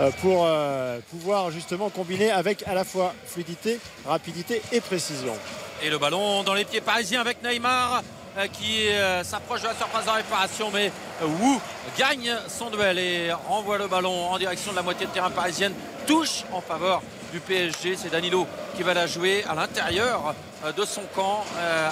euh, 0.00 0.10
pour 0.20 0.44
euh, 0.46 0.98
pouvoir 1.10 1.50
justement 1.50 1.88
combiner 1.88 2.30
avec 2.30 2.66
à 2.66 2.74
la 2.74 2.84
fois 2.84 3.14
fluidité, 3.26 3.78
rapidité 4.06 4.60
et 4.72 4.80
précision. 4.80 5.34
Et 5.82 5.90
le 5.90 5.98
ballon 5.98 6.42
dans 6.42 6.54
les 6.54 6.64
pieds 6.64 6.80
parisiens 6.80 7.20
avec 7.20 7.42
Neymar 7.42 8.02
euh, 8.36 8.46
qui 8.48 8.88
s'approche 9.22 9.62
de 9.62 9.68
la 9.68 9.74
surface 9.74 10.04
de 10.04 10.10
réparation 10.10 10.70
mais 10.72 10.92
Wu 11.22 11.58
gagne 11.98 12.34
son 12.48 12.70
duel 12.70 12.98
et 12.98 13.32
renvoie 13.32 13.78
le 13.78 13.86
ballon 13.86 14.26
en 14.30 14.38
direction 14.38 14.72
de 14.72 14.76
la 14.76 14.82
moitié 14.82 15.06
de 15.06 15.12
terrain 15.12 15.30
parisienne 15.30 15.72
touche 16.06 16.44
en 16.52 16.60
faveur 16.60 17.00
du 17.32 17.40
PSG 17.40 17.96
c'est 17.96 18.10
Danilo 18.10 18.46
qui 18.76 18.82
va 18.82 18.92
la 18.94 19.06
jouer 19.06 19.44
à 19.48 19.54
l'intérieur 19.54 20.34
de 20.76 20.84
son 20.84 21.02
camp 21.14 21.44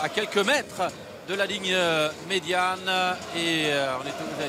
à 0.03 0.09
quelques 0.09 0.45
mètres 0.45 0.83
de 1.33 1.37
la 1.39 1.47
ligne 1.47 1.73
euh, 1.73 2.11
médiane 2.29 2.91
et 3.35 3.65
euh, 3.69 3.97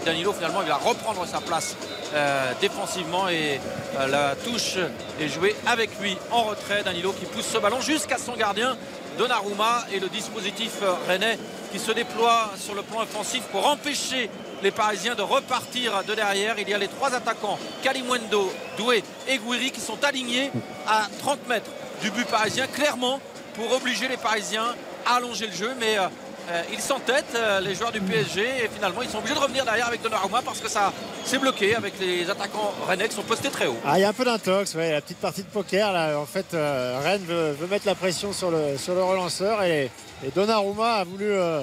Danilo 0.03 0.33
finalement 0.33 0.61
il 0.61 0.67
va 0.67 0.75
reprendre 0.75 1.25
sa 1.25 1.39
place 1.39 1.77
euh, 2.13 2.51
défensivement 2.59 3.29
et 3.29 3.61
la 4.09 4.35
touche 4.35 4.75
est 5.21 5.29
jouée 5.29 5.55
avec 5.65 5.97
lui 6.01 6.17
en 6.29 6.43
retrait 6.43 6.83
Danilo 6.83 7.13
qui 7.13 7.25
pousse 7.25 7.45
ce 7.45 7.57
ballon 7.57 7.79
jusqu'à 7.79 8.17
son 8.17 8.33
gardien 8.33 8.75
Donnarumma 9.17 9.85
et 9.93 9.99
le 9.99 10.09
dispositif 10.09 10.81
rennais 11.07 11.39
qui 11.71 11.79
se 11.79 11.93
déploie 11.93 12.51
sur 12.57 12.75
le 12.75 12.81
plan 12.81 13.01
offensif 13.01 13.43
pour 13.43 13.65
empêcher 13.65 14.29
les 14.61 14.71
Parisiens 14.71 15.15
de 15.15 15.21
repartir 15.21 16.03
de 16.03 16.15
derrière. 16.15 16.55
Il 16.57 16.67
y 16.67 16.73
a 16.73 16.77
les 16.77 16.87
trois 16.87 17.13
attaquants, 17.13 17.59
Kalimwendo, 17.83 18.51
Doué 18.77 19.03
et 19.27 19.37
Gouiri 19.37 19.71
qui 19.71 19.81
sont 19.81 20.03
alignés 20.03 20.51
à 20.87 21.07
30 21.19 21.47
mètres 21.47 21.69
du 22.01 22.09
but 22.11 22.25
parisien, 22.27 22.65
clairement 22.67 23.19
pour 23.53 23.71
obliger 23.71 24.07
les 24.07 24.17
Parisiens 24.17 24.75
à 25.05 25.17
allonger 25.17 25.47
le 25.47 25.53
jeu. 25.53 25.71
Mais 25.79 25.97
ils 26.71 26.81
s'entêtent, 26.81 27.35
euh, 27.35 27.59
les 27.59 27.75
joueurs 27.75 27.91
du 27.91 28.01
PSG, 28.01 28.41
et 28.41 28.69
finalement 28.73 29.01
ils 29.01 29.09
sont 29.09 29.19
obligés 29.19 29.35
de 29.35 29.39
revenir 29.39 29.63
derrière 29.63 29.87
avec 29.87 30.01
Donnarumma 30.01 30.41
parce 30.43 30.59
que 30.59 30.69
ça 30.69 30.91
s'est 31.23 31.37
bloqué 31.37 31.75
avec 31.75 31.99
les 31.99 32.29
attaquants 32.29 32.73
rennais 32.87 33.07
qui 33.07 33.15
sont 33.15 33.23
postés 33.23 33.49
très 33.49 33.67
haut. 33.67 33.77
Ah, 33.85 33.97
il 33.97 34.01
y 34.01 34.03
a 34.03 34.09
un 34.09 34.13
peu 34.13 34.25
d'intox, 34.25 34.75
la 34.75 35.01
petite 35.01 35.19
partie 35.19 35.43
de 35.43 35.47
poker. 35.47 35.93
Là, 35.93 36.19
en 36.19 36.25
fait, 36.25 36.53
euh, 36.53 36.99
Rennes 37.03 37.25
veut, 37.25 37.55
mettre 37.67 37.85
la 37.85 37.95
pression 37.95 38.33
sur 38.33 38.51
le, 38.51 38.77
sur 38.77 38.93
le 38.93 39.03
relanceur 39.03 39.63
et, 39.63 39.89
Donnarumma 40.35 40.93
a 40.95 41.03
voulu 41.03 41.25
euh, 41.25 41.61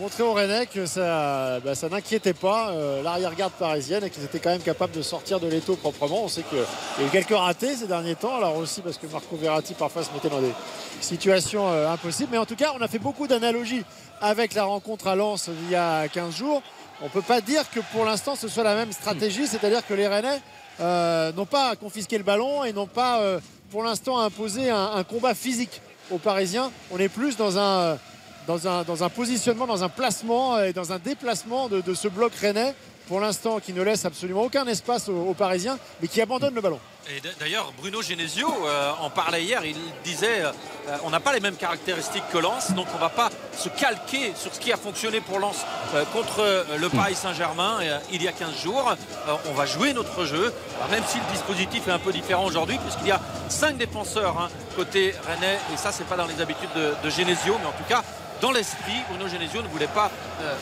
montrer 0.00 0.22
aux 0.22 0.32
Rennais 0.32 0.66
que 0.66 0.86
ça, 0.86 1.60
bah, 1.60 1.74
ça 1.74 1.90
n'inquiétait 1.90 2.32
pas 2.32 2.70
euh, 2.70 3.02
l'arrière-garde 3.02 3.52
parisienne 3.52 4.02
et 4.02 4.08
qu'ils 4.08 4.24
étaient 4.24 4.38
quand 4.38 4.50
même 4.50 4.62
capables 4.62 4.94
de 4.94 5.02
sortir 5.02 5.40
de 5.40 5.46
l'étau 5.46 5.76
proprement. 5.76 6.24
On 6.24 6.28
sait 6.28 6.42
qu'il 6.42 6.58
y 6.58 7.04
a 7.04 7.06
eu 7.06 7.10
quelques 7.10 7.36
ratés 7.36 7.76
ces 7.76 7.86
derniers 7.86 8.14
temps, 8.14 8.36
alors 8.36 8.56
aussi 8.56 8.80
parce 8.80 8.96
que 8.96 9.06
Marco 9.06 9.36
Verratti 9.36 9.74
parfois 9.74 10.02
se 10.02 10.10
mettait 10.12 10.30
dans 10.30 10.40
des 10.40 10.54
situations 11.02 11.68
euh, 11.68 11.92
impossibles. 11.92 12.30
Mais 12.32 12.38
en 12.38 12.46
tout 12.46 12.56
cas, 12.56 12.72
on 12.78 12.80
a 12.80 12.88
fait 12.88 12.98
beaucoup 12.98 13.26
d'analogies 13.26 13.84
avec 14.22 14.54
la 14.54 14.64
rencontre 14.64 15.06
à 15.06 15.14
Lens 15.14 15.50
il 15.64 15.70
y 15.70 15.76
a 15.76 16.08
15 16.08 16.34
jours. 16.34 16.62
On 17.02 17.04
ne 17.04 17.10
peut 17.10 17.22
pas 17.22 17.42
dire 17.42 17.68
que 17.70 17.80
pour 17.92 18.06
l'instant 18.06 18.36
ce 18.36 18.48
soit 18.48 18.64
la 18.64 18.74
même 18.74 18.92
stratégie, 18.92 19.46
c'est-à-dire 19.46 19.86
que 19.86 19.92
les 19.92 20.08
Rennais 20.08 20.40
euh, 20.80 21.30
n'ont 21.32 21.46
pas 21.46 21.76
confisqué 21.76 22.16
le 22.16 22.24
ballon 22.24 22.64
et 22.64 22.72
n'ont 22.72 22.86
pas 22.86 23.22
pour 23.70 23.82
l'instant 23.82 24.18
imposé 24.18 24.70
un, 24.70 24.92
un 24.94 25.04
combat 25.04 25.34
physique 25.34 25.82
aux 26.10 26.18
Parisiens. 26.18 26.70
On 26.90 26.98
est 26.98 27.08
plus 27.08 27.36
dans 27.36 27.58
un, 27.58 27.98
dans 28.46 28.66
un, 28.66 29.08
positionnement, 29.08 29.66
dans 29.66 29.84
un 29.84 29.88
placement 29.88 30.58
et 30.60 30.72
dans 30.72 30.92
un 30.92 30.98
déplacement 30.98 31.68
de, 31.68 31.94
ce 31.94 32.08
bloc 32.08 32.32
rennais 32.34 32.74
pour 33.08 33.20
l'instant 33.20 33.58
qui 33.58 33.72
ne 33.72 33.82
laisse 33.82 34.04
absolument 34.04 34.42
aucun 34.42 34.66
espace 34.66 35.08
aux, 35.08 35.34
Parisiens 35.34 35.78
mais 36.00 36.08
qui 36.08 36.20
abandonne 36.20 36.54
le 36.54 36.60
ballon. 36.60 36.78
Et 37.08 37.20
d'ailleurs, 37.40 37.72
Bruno 37.76 38.02
Genesio 38.02 38.48
euh, 38.66 38.92
en 39.00 39.10
parlait 39.10 39.42
hier. 39.42 39.64
Il 39.64 39.74
disait 40.04 40.42
euh, 40.42 40.52
euh, 40.88 40.96
on 41.04 41.10
n'a 41.10 41.18
pas 41.18 41.32
les 41.32 41.40
mêmes 41.40 41.56
caractéristiques 41.56 42.22
que 42.32 42.38
Lens, 42.38 42.72
donc 42.72 42.86
on 42.92 42.96
ne 42.96 43.00
va 43.00 43.08
pas 43.08 43.30
se 43.56 43.68
calquer 43.68 44.32
sur 44.34 44.54
ce 44.54 44.60
qui 44.60 44.72
a 44.72 44.76
fonctionné 44.76 45.20
pour 45.20 45.38
Lens 45.38 45.64
euh, 45.94 46.04
contre 46.12 46.40
euh, 46.40 46.64
le 46.78 46.88
Paris 46.88 47.14
Saint-Germain 47.14 47.78
euh, 47.82 47.98
il 48.12 48.22
y 48.22 48.28
a 48.28 48.32
15 48.32 48.62
jours. 48.62 48.94
Euh, 49.28 49.34
on 49.48 49.52
va 49.52 49.66
jouer 49.66 49.92
notre 49.92 50.24
jeu, 50.24 50.52
même 50.90 51.02
si 51.06 51.18
le 51.18 51.32
dispositif 51.32 51.86
est 51.88 51.92
un 51.92 51.98
peu 51.98 52.12
différent 52.12 52.44
aujourd'hui, 52.46 52.78
puisqu'il 52.78 53.08
y 53.08 53.12
a 53.12 53.20
5 53.48 53.76
défenseurs 53.76 54.38
hein, 54.38 54.48
côté 54.76 55.14
rennais, 55.26 55.58
et 55.72 55.76
ça, 55.76 55.92
c'est 55.92 56.06
pas 56.06 56.16
dans 56.16 56.26
les 56.26 56.40
habitudes 56.40 56.70
de, 56.74 56.94
de 57.02 57.10
Genesio, 57.10 57.56
mais 57.60 57.66
en 57.68 57.72
tout 57.72 57.88
cas, 57.88 58.02
dans 58.40 58.52
l'esprit, 58.52 58.94
Bruno 59.08 59.28
Genesio 59.28 59.62
ne 59.62 59.68
voulait 59.68 59.86
pas 59.86 60.10
euh, 60.40 60.54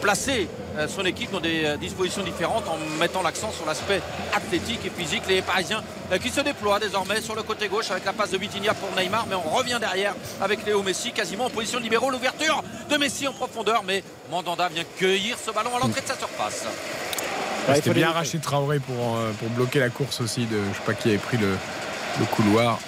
placer 0.00 0.48
euh, 0.76 0.88
son 0.88 1.04
équipe 1.04 1.30
dans 1.30 1.40
des 1.40 1.64
euh, 1.64 1.76
dispositions 1.76 2.22
différentes 2.22 2.66
en 2.68 2.78
mettant 2.98 3.22
l'accent 3.22 3.50
sur 3.52 3.66
l'aspect 3.66 4.00
athlétique 4.34 4.80
et 4.86 4.90
physique. 4.90 5.22
Les 5.28 5.42
Parisiens 5.42 5.82
qui 6.22 6.30
se 6.30 6.40
déploient 6.40 6.78
désormais 6.78 7.20
sur 7.20 7.34
le 7.34 7.42
côté 7.42 7.68
gauche 7.68 7.90
avec 7.90 8.04
la 8.04 8.12
passe 8.12 8.30
de 8.30 8.38
Vitinha 8.38 8.74
pour 8.74 8.88
Neymar, 8.96 9.26
mais 9.28 9.34
on 9.34 9.50
revient 9.50 9.78
derrière 9.80 10.14
avec 10.40 10.64
Léo 10.64 10.82
Messi 10.82 11.12
quasiment 11.12 11.46
en 11.46 11.50
position 11.50 11.78
de 11.78 11.84
libéraux. 11.84 12.10
L'ouverture 12.10 12.62
de 12.88 12.96
Messi 12.96 13.26
en 13.26 13.32
profondeur, 13.32 13.82
mais 13.84 14.02
Mandanda 14.30 14.68
vient 14.68 14.84
cueillir 14.98 15.36
ce 15.44 15.50
ballon 15.50 15.70
à 15.76 15.80
l'entrée 15.80 16.00
de 16.02 16.06
sa 16.06 16.16
surface. 16.16 16.64
Ouais, 17.68 17.74
C'était 17.74 17.90
bien 17.90 18.10
arraché 18.10 18.38
Traoré 18.38 18.78
pour, 18.78 19.18
pour 19.38 19.48
bloquer 19.50 19.80
la 19.80 19.90
course 19.90 20.20
aussi 20.20 20.46
de 20.46 20.56
je 20.72 20.78
sais 20.78 20.84
pas 20.86 20.94
qui 20.94 21.08
avait 21.08 21.18
pris 21.18 21.36
le, 21.36 21.56
le 22.20 22.24
couloir. 22.26 22.78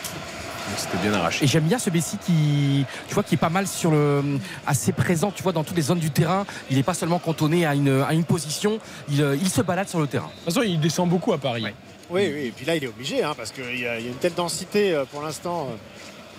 C'était 0.76 0.98
bien 0.98 1.12
arraché. 1.14 1.44
Et 1.44 1.48
j'aime 1.48 1.64
bien 1.64 1.78
ce 1.78 1.90
Messi 1.90 2.16
qui, 2.18 2.84
tu 3.08 3.14
vois, 3.14 3.22
qui 3.22 3.34
est 3.34 3.38
pas 3.38 3.48
mal 3.48 3.66
sur 3.66 3.90
le, 3.90 4.22
assez 4.66 4.92
présent, 4.92 5.30
tu 5.34 5.42
vois, 5.42 5.52
dans 5.52 5.64
toutes 5.64 5.76
les 5.76 5.82
zones 5.82 5.98
du 5.98 6.10
terrain. 6.10 6.44
Il 6.70 6.76
n'est 6.76 6.82
pas 6.82 6.94
seulement 6.94 7.18
cantonné 7.18 7.66
à 7.66 7.74
une, 7.74 8.02
à 8.06 8.12
une 8.12 8.24
position. 8.24 8.78
Il, 9.10 9.22
euh, 9.22 9.36
il 9.40 9.48
se 9.50 9.62
balade 9.62 9.88
sur 9.88 10.00
le 10.00 10.06
terrain. 10.06 10.26
De 10.28 10.32
toute 10.44 10.54
façon, 10.54 10.62
il 10.62 10.78
descend 10.80 11.08
beaucoup 11.08 11.32
à 11.32 11.38
Paris. 11.38 11.64
Oui, 12.10 12.22
oui, 12.32 12.46
et 12.46 12.52
puis 12.56 12.64
là 12.64 12.74
il 12.74 12.82
est 12.84 12.88
obligé 12.88 13.22
hein, 13.22 13.34
parce 13.36 13.50
qu'il 13.52 13.78
y, 13.80 13.86
a 13.86 13.98
il 13.98 14.04
y 14.04 14.08
a 14.08 14.10
une 14.10 14.16
telle 14.16 14.32
densité 14.32 14.94
euh, 14.94 15.04
pour 15.04 15.20
l'instant 15.20 15.68
euh, 15.70 15.76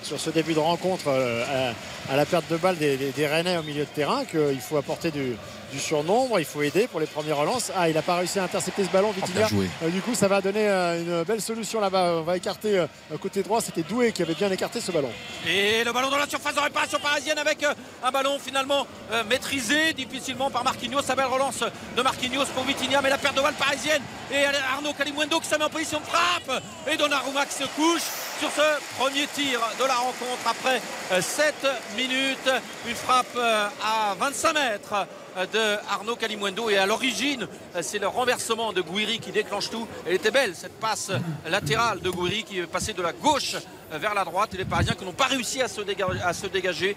sur 0.01 0.19
ce 0.19 0.31
début 0.31 0.53
de 0.55 0.59
rencontre 0.59 1.09
à, 1.09 2.11
à 2.11 2.17
la 2.17 2.25
perte 2.25 2.45
de 2.51 2.57
balle 2.57 2.75
des, 2.77 2.97
des- 2.97 3.11
des 3.11 3.27
Rennais 3.27 3.55
au 3.55 3.61
milieu 3.61 3.81
de 3.83 3.89
terrain 3.93 4.23
qu'il 4.25 4.59
faut 4.61 4.77
apporter 4.77 5.11
du, 5.11 5.35
du 5.71 5.79
surnombre. 5.79 6.39
Il 6.39 6.45
faut 6.45 6.61
aider 6.61 6.87
pour 6.87 6.99
les 6.99 7.05
premières 7.05 7.37
relances. 7.37 7.71
Ah, 7.75 7.89
il 7.89 7.95
n'a 7.95 8.01
pas 8.01 8.17
réussi 8.17 8.39
à 8.39 8.43
intercepter 8.43 8.83
ce 8.83 8.89
ballon, 8.89 9.11
Vitinha. 9.11 9.47
joué. 9.47 9.69
Euh, 9.83 9.89
du 9.89 10.01
coup, 10.01 10.13
ça 10.15 10.27
va 10.27 10.41
donner 10.41 10.67
euh, 10.67 10.99
une 11.19 11.23
belle 11.23 11.41
solution 11.41 11.79
là-bas. 11.79 12.15
On 12.19 12.21
va 12.23 12.37
écarter 12.37 12.79
euh, 12.79 12.87
côté 13.21 13.43
droit. 13.43 13.61
C'était 13.61 13.83
Doué 13.83 14.11
qui 14.11 14.21
avait 14.21 14.33
bien 14.35 14.51
écarté 14.51 14.81
ce 14.81 14.91
ballon. 14.91 15.09
Et 15.47 15.83
le 15.83 15.91
ballon 15.91 16.09
dans 16.09 16.17
la 16.17 16.27
surface 16.27 16.55
de 16.55 16.59
réparation 16.59 16.99
parisienne 16.99 17.37
avec 17.37 17.63
euh, 17.63 17.73
un 18.03 18.11
ballon 18.11 18.37
finalement 18.39 18.85
euh, 19.11 19.23
maîtrisé 19.23 19.93
difficilement 19.93 20.49
par 20.49 20.63
Marquinhos. 20.63 21.01
Sa 21.01 21.15
belle 21.15 21.25
relance 21.25 21.63
de 21.95 22.01
Marquinhos 22.01 22.45
pour 22.55 22.63
Vitinha, 22.63 23.01
mais 23.01 23.09
la 23.09 23.17
perte 23.17 23.35
de 23.35 23.41
balle 23.41 23.53
parisienne. 23.55 24.01
Et 24.31 24.43
Arnaud 24.73 24.93
Calimundo 24.93 25.39
qui 25.39 25.47
se 25.47 25.55
met 25.55 25.63
en 25.63 25.69
position 25.69 25.99
de 25.99 26.05
frappe. 26.05 26.63
Et 26.91 26.97
Donnarumma 26.97 27.45
qui 27.45 27.55
se 27.55 27.63
couche 27.75 28.01
sur 28.39 28.51
ce 28.51 28.95
premier 28.97 29.27
tir 29.27 29.59
de 29.79 29.85
la 29.85 29.95
rencontre 29.95 30.47
après 30.47 30.81
7 31.19 31.53
minutes. 31.97 32.49
Une 32.87 32.95
frappe 32.95 33.35
euh, 33.35 33.67
à 33.83 34.15
25 34.17 34.53
mètres 34.53 35.07
euh, 35.37 35.45
de 35.45 35.77
Arnaud 35.89 36.15
Calimundo 36.15 36.69
et 36.69 36.77
à 36.77 36.85
l'origine 36.85 37.47
euh, 37.75 37.81
c'est 37.81 37.99
le 37.99 38.07
renversement 38.07 38.73
de 38.73 38.81
Gouiri 38.81 39.19
qui 39.19 39.31
déclenche 39.31 39.69
tout 39.69 39.87
elle 40.07 40.13
était 40.13 40.31
belle 40.31 40.55
cette 40.55 40.79
passe 40.79 41.11
latérale 41.47 41.99
de 41.99 42.09
Gouiri 42.09 42.43
qui 42.43 42.59
est 42.59 42.65
passée 42.65 42.93
de 42.93 43.01
la 43.01 43.13
gauche 43.13 43.55
euh, 43.55 43.59
vers 43.99 44.13
la 44.13 44.23
droite 44.23 44.53
et 44.53 44.57
les 44.57 44.65
Parisiens 44.65 44.93
qui 44.97 45.05
n'ont 45.05 45.11
pas 45.13 45.25
réussi 45.27 45.61
à 45.61 45.67
se 45.67 45.81
dégager, 45.81 46.21
à 46.23 46.33
se 46.33 46.47
dégager. 46.47 46.95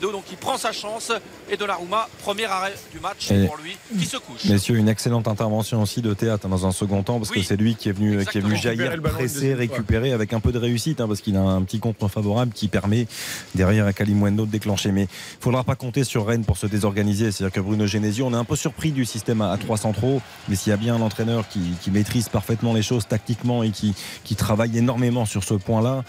Donc 0.00 0.24
il 0.30 0.36
prend 0.38 0.56
sa 0.56 0.72
chance 0.72 1.12
et 1.50 1.56
Donnarumma 1.56 2.08
premier 2.22 2.44
arrêt 2.46 2.74
du 2.92 3.00
match 3.00 3.30
Et- 3.30 3.46
pour 3.46 3.56
lui 3.58 3.76
qui 3.98 4.06
se 4.06 4.16
couche 4.16 4.44
Messieurs, 4.46 4.76
une 4.76 4.88
excellente 4.88 5.28
intervention 5.28 5.82
aussi 5.82 6.00
de 6.00 6.14
théâtre 6.14 6.46
hein, 6.46 6.48
dans 6.48 6.66
un 6.66 6.72
second 6.72 7.02
temps 7.02 7.18
parce 7.18 7.30
Oui, 7.30 7.40
que 7.40 7.46
c'est 7.46 7.56
lui 7.56 7.74
qui 7.74 7.88
est 7.88 7.92
venu, 7.92 8.24
qui 8.26 8.38
est 8.38 8.40
venu 8.40 8.56
jaillir, 8.56 9.00
presser, 9.02 9.54
récupérer 9.54 10.12
avec 10.12 10.32
un 10.32 10.40
peu 10.40 10.52
de 10.52 10.58
réussite 10.58 11.00
hein, 11.00 11.06
parce 11.08 11.20
qu'il 11.20 11.36
a 11.36 11.40
un 11.40 11.62
petit 11.62 11.80
contre 11.80 12.08
favorable 12.08 12.52
qui 12.52 12.68
permet 12.68 13.06
derrière 13.54 13.86
à 13.86 13.92
Kalimwendo 13.92 14.46
de 14.46 14.50
déclencher. 14.50 14.90
Mais 14.92 15.02
il 15.04 15.42
faudra 15.42 15.64
pas 15.64 15.74
compter 15.74 16.04
sur 16.04 16.26
Rennes 16.26 16.44
pour 16.44 16.56
se 16.56 16.66
désorganiser. 16.66 17.30
C'est-à-dire 17.30 17.54
que 17.54 17.60
Bruno 17.60 17.86
Genesio, 17.86 18.26
on 18.26 18.32
est 18.32 18.36
un 18.36 18.44
peu 18.44 18.56
surpris 18.56 18.92
du 18.92 19.04
système 19.04 19.40
à, 19.42 19.52
à 19.52 19.58
trois 19.58 19.76
centraux, 19.76 20.20
mais 20.48 20.56
s'il 20.56 20.70
y 20.70 20.74
a 20.74 20.76
bien 20.78 20.94
un 20.94 21.00
entraîneur 21.02 21.46
qui, 21.48 21.60
qui 21.82 21.90
maîtrise 21.90 22.28
parfaitement 22.28 22.72
les 22.72 22.82
choses 22.82 23.06
tactiquement 23.06 23.62
et 23.62 23.70
qui, 23.70 23.94
qui 24.24 24.34
travaille 24.36 24.76
énormément 24.78 25.26
sur 25.26 25.44
ce 25.44 25.54
point-là, 25.54 25.98
euh, 25.98 26.02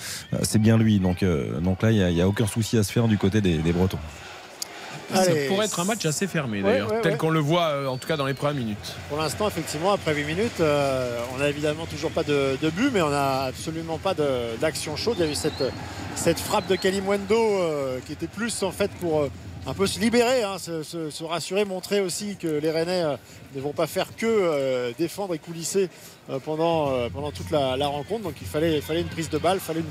c'est 0.44 0.60
bien 0.60 0.78
lui. 0.78 1.00
Donc, 1.00 1.24
euh, 1.24 1.60
donc 1.60 1.82
là, 1.82 1.92
il 1.92 1.98
n'y 1.98 2.04
a, 2.04 2.10
il 2.10 2.18
y 2.18 2.22
a 2.22 2.28
aucun 2.28 2.48
souci 2.48 2.78
à 2.78 2.84
se 2.84 2.92
faire 2.92 3.08
du 3.08 3.18
côté 3.18 3.42
des, 3.42 3.58
des 3.58 3.72
Bretons. 3.74 3.98
Ça 5.14 5.22
Allez. 5.22 5.48
pourrait 5.48 5.66
être 5.66 5.80
un 5.80 5.86
match 5.86 6.06
assez 6.06 6.28
fermé 6.28 6.62
Ouais, 6.62 6.72
d'ailleurs, 6.74 6.92
ouais, 6.92 7.02
tel 7.02 7.14
ouais. 7.14 7.18
qu'on 7.18 7.32
le 7.32 7.40
voit 7.40 7.70
euh, 7.70 7.88
en 7.88 7.98
tout 7.98 8.08
cas 8.08 8.16
dans 8.16 8.28
les 8.28 8.36
premières 8.36 8.54
minutes. 8.56 8.96
Pour 9.10 9.18
l'instant, 9.18 9.48
effectivement, 9.48 9.92
après 9.92 10.14
8 10.14 10.24
minutes, 10.26 10.60
euh, 10.60 11.18
on 11.34 11.40
n'a 11.40 11.50
évidemment 11.50 11.88
toujours 11.88 12.12
pas 12.12 12.22
de, 12.22 12.58
de 12.62 12.70
but, 12.70 12.92
mais 12.94 13.02
on 13.02 13.10
n'a 13.10 13.46
absolument 13.46 13.98
pas 13.98 14.14
d'action 14.62 14.96
chaude. 14.96 15.16
Il 15.20 15.26
y 15.26 15.28
a 15.28 15.32
eu 15.32 15.36
cette, 15.36 15.64
cette 16.16 16.40
frappe 16.40 16.68
de 16.68 16.76
Kalimwendo 16.76 17.36
euh, 17.36 17.98
qui 18.06 18.14
était 18.14 18.28
plus 18.28 18.62
en 18.62 18.70
fait 18.72 18.92
pour 19.02 19.22
euh, 19.22 19.32
un 19.70 19.74
peu 19.76 19.86
se 19.86 20.00
libérer, 20.00 20.42
hein, 20.42 20.58
se, 20.58 21.24
rassurer, 21.24 21.64
montrer 21.64 22.00
aussi 22.02 22.38
que 22.38 22.48
les 22.48 22.72
Rennais 22.72 23.04
euh, 23.04 23.18
ne 23.54 23.62
vont 23.62 23.72
pas 23.72 23.86
faire 23.86 24.16
que 24.16 24.26
euh, 24.26 24.92
défendre 24.98 25.36
et 25.36 25.40
coulisser 25.40 25.90
euh, 26.30 26.40
pendant, 26.40 27.32
toute 27.32 27.52
la, 27.52 27.88
rencontre. 27.88 28.24
Donc 28.24 28.34
il 28.42 28.48
fallait, 28.48 28.82
une 28.90 29.08
prise 29.08 29.30
de 29.30 29.38
balle, 29.38 29.60
fallait 29.60 29.84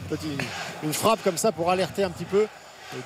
une, 0.83 0.93
frappe 0.93 1.23
comme 1.23 1.37
ça 1.37 1.53
pour 1.53 1.71
alerter 1.71 2.03
un 2.03 2.11
petit 2.11 2.25
peu. 2.25 2.47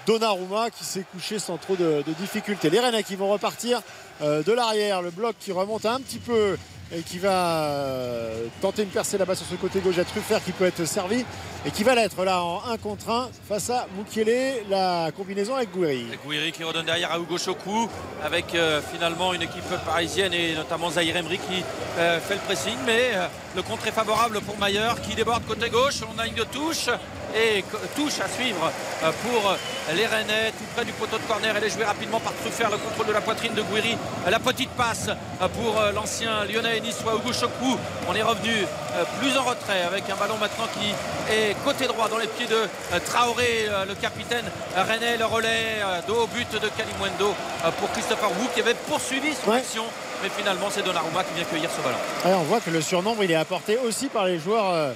Donnarumma 0.06 0.70
qui 0.70 0.84
s'est 0.84 1.04
couché 1.12 1.40
sans 1.40 1.58
trop 1.58 1.74
de, 1.74 2.04
de 2.06 2.12
difficultés. 2.12 2.70
Les 2.70 2.80
Rennais 2.80 3.02
qui 3.02 3.16
vont 3.16 3.30
repartir 3.30 3.82
de 4.20 4.52
l'arrière, 4.52 5.02
le 5.02 5.10
bloc 5.10 5.34
qui 5.40 5.50
remonte 5.50 5.84
un 5.84 5.98
petit 6.00 6.20
peu 6.20 6.56
et 6.94 7.00
qui 7.00 7.18
va 7.18 7.64
euh, 7.64 8.46
tenter 8.60 8.82
une 8.82 8.88
percée 8.88 9.16
là-bas 9.16 9.34
sur 9.34 9.46
ce 9.46 9.54
côté 9.54 9.80
gauche 9.80 9.98
à 9.98 10.04
Truffert 10.04 10.44
qui 10.44 10.52
peut 10.52 10.66
être 10.66 10.84
servi 10.84 11.24
et 11.64 11.70
qui 11.70 11.84
va 11.84 11.94
l'être 11.94 12.22
là 12.24 12.42
en 12.42 12.62
1 12.70 12.76
contre 12.78 13.08
1 13.08 13.30
face 13.48 13.70
à 13.70 13.86
Mukele, 13.96 14.64
la 14.68 15.10
combinaison 15.16 15.54
avec 15.54 15.70
Gouiri. 15.70 16.06
Gouiri 16.24 16.52
qui 16.52 16.64
redonne 16.64 16.84
derrière 16.84 17.12
à 17.12 17.18
Hugo 17.18 17.38
Chokou 17.38 17.88
avec 18.22 18.54
euh, 18.54 18.80
finalement 18.92 19.32
une 19.32 19.42
équipe 19.42 19.62
parisienne 19.86 20.34
et 20.34 20.54
notamment 20.54 20.90
Zahir 20.90 21.16
Emery 21.16 21.38
qui 21.38 21.64
euh, 21.98 22.20
fait 22.20 22.34
le 22.34 22.40
pressing 22.40 22.76
mais 22.84 23.12
le 23.56 23.62
contre 23.62 23.86
est 23.86 23.92
favorable 23.92 24.40
pour 24.40 24.58
Maillard 24.58 25.00
qui 25.00 25.14
déborde 25.14 25.44
côté 25.46 25.70
gauche 25.70 26.00
on 26.14 26.18
a 26.18 26.26
une 26.26 26.34
touche 26.52 26.88
et 27.34 27.64
touche 27.96 28.20
à 28.20 28.28
suivre 28.28 28.70
euh, 29.02 29.10
pour 29.24 29.56
les 29.94 30.06
Rennais 30.06 30.50
tout 30.56 30.64
près 30.74 30.84
du 30.84 30.92
poteau 30.92 31.16
de 31.18 31.22
corner 31.22 31.54
elle 31.56 31.64
est 31.64 31.70
jouée 31.70 31.84
rapidement 31.84 32.20
par 32.20 32.32
Truffert 32.34 32.70
le 32.70 32.76
contrôle 32.78 33.06
de 33.06 33.12
la 33.12 33.20
poitrine 33.20 33.54
de 33.54 33.62
Gouiri 33.62 33.96
la 34.30 34.38
petite 34.38 34.70
passe 34.70 35.08
euh, 35.08 35.48
pour 35.48 35.80
euh, 35.80 35.92
l'ancien 35.92 36.44
lyonnais 36.44 36.80
niçois 36.80 37.14
Hugo 37.14 37.32
Chokou 37.32 37.76
on 38.08 38.14
est 38.14 38.22
revenu 38.22 38.52
euh, 38.94 39.04
plus 39.20 39.36
en 39.36 39.42
retrait 39.44 39.82
avec 39.82 40.04
un 40.10 40.16
ballon 40.16 40.36
maintenant 40.38 40.66
qui 40.78 40.88
est 41.32 41.56
côté 41.64 41.86
droit 41.86 42.08
dans 42.08 42.18
les 42.18 42.26
pieds 42.28 42.46
de 42.46 42.54
euh, 42.54 42.98
Traoré 43.04 43.66
euh, 43.68 43.84
le 43.86 43.94
capitaine 43.94 44.44
euh, 44.76 44.82
Rennais 44.82 45.16
le 45.16 45.24
relais 45.24 45.80
euh, 45.82 46.00
dos 46.06 46.22
au 46.22 46.26
but 46.26 46.50
de 46.52 46.68
Kalimwendo 46.68 47.34
euh, 47.64 47.70
pour 47.80 47.90
Christopher 47.92 48.30
Wu 48.30 48.46
qui 48.54 48.60
avait 48.60 48.74
poursuivi 48.74 49.32
son 49.44 49.50
action. 49.52 49.84
Mais 50.22 50.28
finalement 50.36 50.68
c'est 50.70 50.84
Donnarumma 50.84 51.24
qui 51.24 51.34
vient 51.34 51.44
cueillir 51.44 51.68
ce 51.76 51.82
ballon. 51.82 51.96
Ouais, 52.24 52.34
on 52.40 52.44
voit 52.44 52.60
que 52.60 52.70
le 52.70 52.80
surnombre 52.80 53.24
il 53.24 53.30
est 53.32 53.34
apporté 53.36 53.76
aussi 53.78 54.06
par 54.06 54.26
les 54.26 54.38
joueurs 54.38 54.92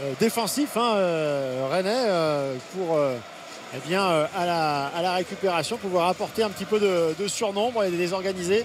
euh, 0.00 0.12
défensifs 0.20 0.76
hein, 0.76 0.94
euh, 0.94 1.66
rennais 1.68 1.90
euh, 2.06 2.54
pour 2.72 3.00
eh 3.74 3.88
bien, 3.88 4.02
à, 4.34 4.46
la, 5.02 5.14
récupération 5.14 5.76
pouvoir 5.76 6.08
apporter 6.08 6.42
un 6.42 6.50
petit 6.50 6.64
peu 6.64 6.78
de, 6.78 7.28
surnombre 7.28 7.82
et 7.84 7.90
désorganiser 7.90 8.64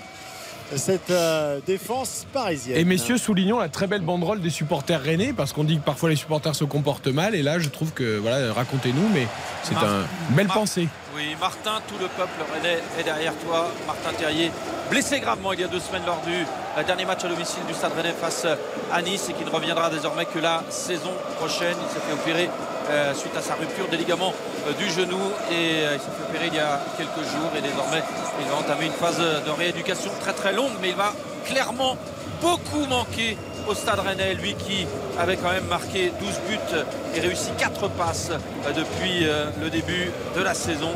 cette 0.76 1.12
euh, 1.12 1.60
défense 1.66 2.26
parisienne. 2.34 2.78
Et 2.78 2.84
messieurs, 2.86 3.18
soulignons 3.18 3.60
la 3.60 3.70
très 3.70 3.88
belle 3.88 4.02
banderole 4.02 4.42
des 4.42 4.50
supporters 4.50 5.02
rennais, 5.02 5.34
parce 5.34 5.54
qu'on 5.54 5.64
dit 5.64 5.78
que 5.78 5.84
parfois 5.84 6.10
les 6.10 6.16
supporters 6.16 6.56
se 6.56 6.64
comportent 6.64 7.08
mal, 7.08 7.36
et 7.36 7.44
là 7.44 7.60
je 7.60 7.70
trouve 7.70 7.92
que, 7.92 8.18
voilà, 8.18 8.54
racontez-nous, 8.54 9.10
mais 9.14 9.28
c'est 9.64 9.74
Mar- 9.74 9.86
une 10.30 10.36
belle 10.36 10.48
Mar- 10.48 10.58
pensée. 10.58 10.88
Oui, 11.16 11.36
Martin, 11.40 11.80
tout 11.88 11.96
le 12.02 12.08
peuple 12.08 12.32
rennais 12.54 12.80
est 13.00 13.04
derrière 13.04 13.34
toi. 13.46 13.70
Martin 13.86 14.12
Terrier, 14.18 14.50
blessé 14.90 15.20
gravement 15.20 15.54
il 15.54 15.60
y 15.60 15.64
a 15.64 15.68
deux 15.68 15.80
semaines 15.80 16.02
lors 16.08 16.20
du 16.26 16.34
euh, 16.34 16.84
dernier 16.84 17.06
match 17.06 17.24
à 17.24 17.28
domicile 17.28 17.62
du 17.68 17.74
Stade 17.76 17.94
Rennais 17.96 18.16
face 18.20 18.48
à 18.92 19.02
Nice 19.04 19.28
et 19.30 19.34
qui 19.34 19.46
ne 19.46 19.50
reviendra 19.52 19.92
désormais 19.92 20.26
que 20.26 20.40
la 20.40 20.64
saison 20.70 21.12
prochaine. 21.38 21.76
Il 21.88 21.94
s'est 21.94 22.00
fait 22.08 22.14
opérer 22.14 22.50
euh, 22.90 23.14
suite 23.14 23.36
à 23.38 23.42
sa 23.42 23.56
rupture 23.56 23.88
des 23.88 23.98
ligaments 23.98 24.34
euh, 24.68 24.74
du 24.74 24.90
genou 24.90 25.20
et 25.52 25.86
euh, 25.86 25.96
il 25.96 26.00
s'est 26.00 26.40
fait 26.40 26.48
il 26.48 26.56
y 26.56 26.60
a 26.60 26.82
quelques 26.98 27.28
jours 27.30 27.52
et 27.58 27.62
désormais 27.62 28.04
il 28.42 28.48
va 28.48 28.56
entamer 28.58 28.86
une 28.88 28.94
phase 28.94 29.20
de 29.20 29.52
rééducation 29.52 30.12
très 30.20 30.34
très 30.34 30.54
longue 30.54 30.72
mais 30.82 30.90
il 30.90 30.96
va 30.96 31.14
clairement 31.46 31.98
beaucoup 32.42 32.86
manquer 32.90 33.38
au 33.70 33.74
Stade 33.74 34.00
Rennais, 34.00 34.34
lui 34.34 34.56
qui 34.56 34.86
avait 35.18 35.38
quand 35.38 35.50
même 35.52 35.66
marqué 35.68 36.12
12 36.20 36.30
buts 36.50 36.78
et 37.16 37.20
réussi 37.22 37.52
4 37.58 37.88
passes 37.92 38.32
depuis 38.76 39.26
le 39.62 39.70
début 39.70 40.12
de 40.36 40.42
la 40.42 40.54
saison. 40.54 40.90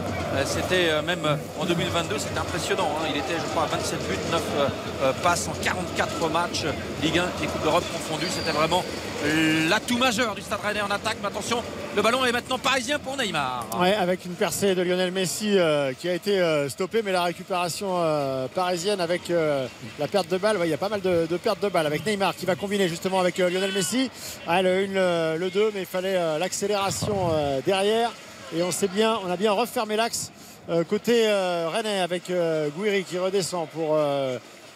C'était 0.46 1.02
même 1.04 1.38
en 1.58 1.64
2022, 1.64 2.18
c'était 2.18 2.38
impressionnant. 2.38 2.90
hein. 3.00 3.08
Il 3.10 3.18
était, 3.18 3.36
je 3.40 3.50
crois, 3.52 3.64
à 3.64 3.68
27 3.68 4.00
buts, 4.10 4.18
9 4.32 4.42
euh, 4.58 4.68
euh, 5.04 5.14
passes 5.24 5.48
en 5.48 5.54
44 5.64 6.30
matchs, 6.30 6.66
Ligue 7.02 7.20
1 7.20 7.26
et 7.44 7.48
Coupe 7.48 7.64
d'Europe 7.64 7.84
confondues. 7.92 8.28
C'était 8.30 8.52
vraiment 8.52 8.84
l'atout 9.70 9.98
majeur 9.98 10.34
du 10.34 10.42
Stade 10.42 10.60
Rennais 10.64 10.82
en 10.82 10.90
attaque. 10.90 11.18
Mais 11.22 11.28
attention, 11.28 11.64
le 11.96 12.02
ballon 12.02 12.26
est 12.26 12.32
maintenant 12.32 12.58
parisien 12.58 12.98
pour 12.98 13.16
Neymar. 13.18 13.68
Ouais, 13.80 13.94
avec 13.94 14.26
une 14.26 14.34
percée 14.34 14.74
de 14.74 14.82
Lionel 14.82 15.12
Messi 15.12 15.58
euh, 15.58 15.94
qui 15.94 16.10
a 16.10 16.14
été 16.14 16.40
euh, 16.40 16.70
stoppée, 16.70 17.02
mais 17.04 17.12
la 17.12 17.24
récupération 17.24 17.98
euh, 17.98 18.48
parisienne 18.48 19.00
avec 19.00 19.30
euh, 19.30 19.68
la 20.00 20.08
perte 20.08 20.30
de 20.30 20.38
balle, 20.38 20.58
il 20.64 20.70
y 20.70 20.74
a 20.74 20.78
pas 20.78 20.90
mal 20.90 21.02
de, 21.02 21.26
pertes 21.38 21.62
de 21.62 21.70
balles 21.70 21.86
avec 21.86 22.06
Neymar 22.06 22.36
qui 22.36 22.46
va 22.46 22.56
combiner 22.56 22.88
justement 22.88 23.20
avec 23.20 23.38
Lionel 23.38 23.72
Messi. 23.74 24.10
Ah, 24.48 24.62
le 24.64 24.70
1, 24.70 24.88
le, 24.88 25.38
le 25.38 25.50
2, 25.52 25.72
mais 25.76 25.82
il 25.82 25.86
fallait 25.86 26.40
l'accélération 26.40 27.30
derrière. 27.66 28.12
Et 28.56 28.64
on 28.64 28.72
sait 28.72 28.88
bien, 28.88 29.20
on 29.26 29.30
a 29.30 29.36
bien 29.38 29.52
refermé 29.52 29.96
l'axe 29.96 30.32
côté 30.90 31.28
Rennais 31.72 32.00
avec 32.00 32.32
Gouiri 32.76 33.04
qui 33.04 33.18
redescend 33.18 33.68
pour 33.70 33.98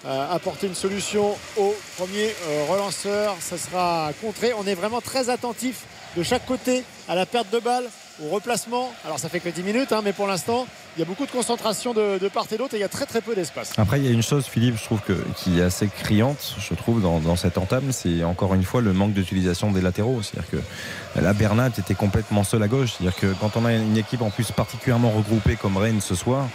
euh, 0.06 0.32
apporter 0.32 0.66
une 0.66 0.76
solution 0.76 1.36
au 1.58 1.76
premier 1.95 2.34
euh, 2.47 2.66
relanceur. 2.68 3.36
Ça 3.39 3.58
sera 3.58 4.12
contré. 4.20 4.52
On 4.54 4.66
est 4.66 4.74
vraiment 4.74 4.99
très 4.99 5.30
attentif 5.30 5.84
de 6.18 6.24
chaque 6.24 6.45
côté 6.45 6.84
à 7.08 7.14
la 7.14 7.26
perte 7.26 7.54
de 7.54 7.60
balle, 7.60 7.86
au 8.24 8.30
replacement. 8.30 8.91
Alors 9.06 9.20
ça 9.20 9.30
fait 9.30 9.39
que 9.39 9.49
10 9.49 9.62
minutes, 9.62 9.91
hein, 9.91 10.02
mais 10.04 10.12
pour 10.12 10.26
l'instant, 10.26 10.66
il 10.97 10.99
y 10.99 11.04
a 11.04 11.06
beaucoup 11.06 11.26
de 11.26 11.32
concentration 11.32 11.93
de, 11.93 12.28
part 12.28 12.47
et 12.52 12.58
d'autre 12.58 12.74
et 12.74 12.78
il 12.78 12.82
y 12.82 12.84
a 12.84 12.89
très 12.89 13.06
très 13.06 13.22
peu 13.22 13.36
d'espace. 13.36 13.74
Après, 13.78 13.99
il 13.99 14.06
y 14.06 14.10
a 14.10 14.12
une 14.12 14.24
chose, 14.24 14.45
Philippe, 14.45 14.76
je 14.78 14.84
trouve 14.84 14.99
qui 15.38 15.60
est 15.60 15.64
assez 15.64 15.88
criante, 15.88 16.56
je 16.60 16.74
trouve, 16.74 17.02
dans, 17.02 17.20
dans 17.20 17.36
cette 17.36 17.58
entame, 17.58 17.91
c'est 17.91 18.24
encore 18.24 18.56
une 18.56 18.64
fois 18.64 18.82
le 18.82 18.93
manque 18.93 19.14
d'utilisation 19.14 19.72
des 19.72 19.82
latéraux. 19.82 20.22
C'est-à-dire 20.22 20.49
que 20.49 21.11
là, 21.20 21.34
Bernat 21.34 21.72
était 21.78 21.93
complètement 21.93 22.43
seul 22.43 22.64
à 22.64 22.68
gauche. 22.68 22.93
C'est-à-dire 22.93 23.20
que 23.20 23.28
quand 23.39 23.57
on 23.57 23.66
a 23.66 23.74
une 23.74 23.97
équipe 23.97 24.22
en 24.22 24.30
plus 24.30 24.51
particulièrement 24.51 25.12
regroupée 25.12 25.55
comme 25.55 25.78
Rennes 25.78 26.01
ce 26.01 26.16
soir, 26.16 26.47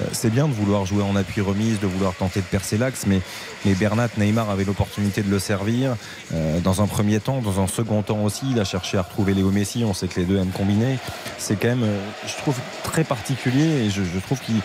euh, 0.00 0.04
c'est 0.12 0.30
bien 0.30 0.48
de 0.48 0.52
vouloir 0.52 0.84
jouer 0.86 1.02
en 1.02 1.14
appui 1.14 1.40
remise, 1.40 1.78
de 1.80 1.86
vouloir 1.86 2.14
tenter 2.14 2.40
de 2.40 2.46
percer 2.46 2.78
l'axe, 2.78 3.04
mais, 3.06 3.20
mais 3.64 3.74
Bernat, 3.74 4.08
Neymar 4.16 4.50
avait 4.50 4.64
l'opportunité 4.64 5.22
de 5.22 5.30
le 5.30 5.38
servir 5.38 5.94
euh, 6.34 6.60
dans 6.60 6.82
un 6.82 6.86
premier 6.86 7.20
temps, 7.20 7.40
dans 7.40 7.60
un 7.60 7.66
second 7.66 8.02
temps 8.02 8.24
aussi. 8.24 8.46
Il 8.50 8.58
a 8.58 8.64
cherché 8.64 8.98
à 8.98 9.02
retrouver 9.02 9.34
Léo 9.34 9.50
Messi. 9.50 9.84
On 9.84 9.94
sait 9.94 10.08
que 10.08 10.18
les 10.18 10.26
deux 10.26 10.38
aiment 10.38 10.50
combiner. 10.50 10.98
C'est 11.38 11.56
quand 11.56 11.68
même, 11.68 11.84
euh, 11.84 12.00
je 12.26 12.36
trouve, 12.36 12.56
très 12.82 13.04
particulier 13.04 13.84
et 13.84 13.90
je, 13.90 14.02
je 14.02 14.18
trouve 14.18 14.40
qu'il 14.40 14.56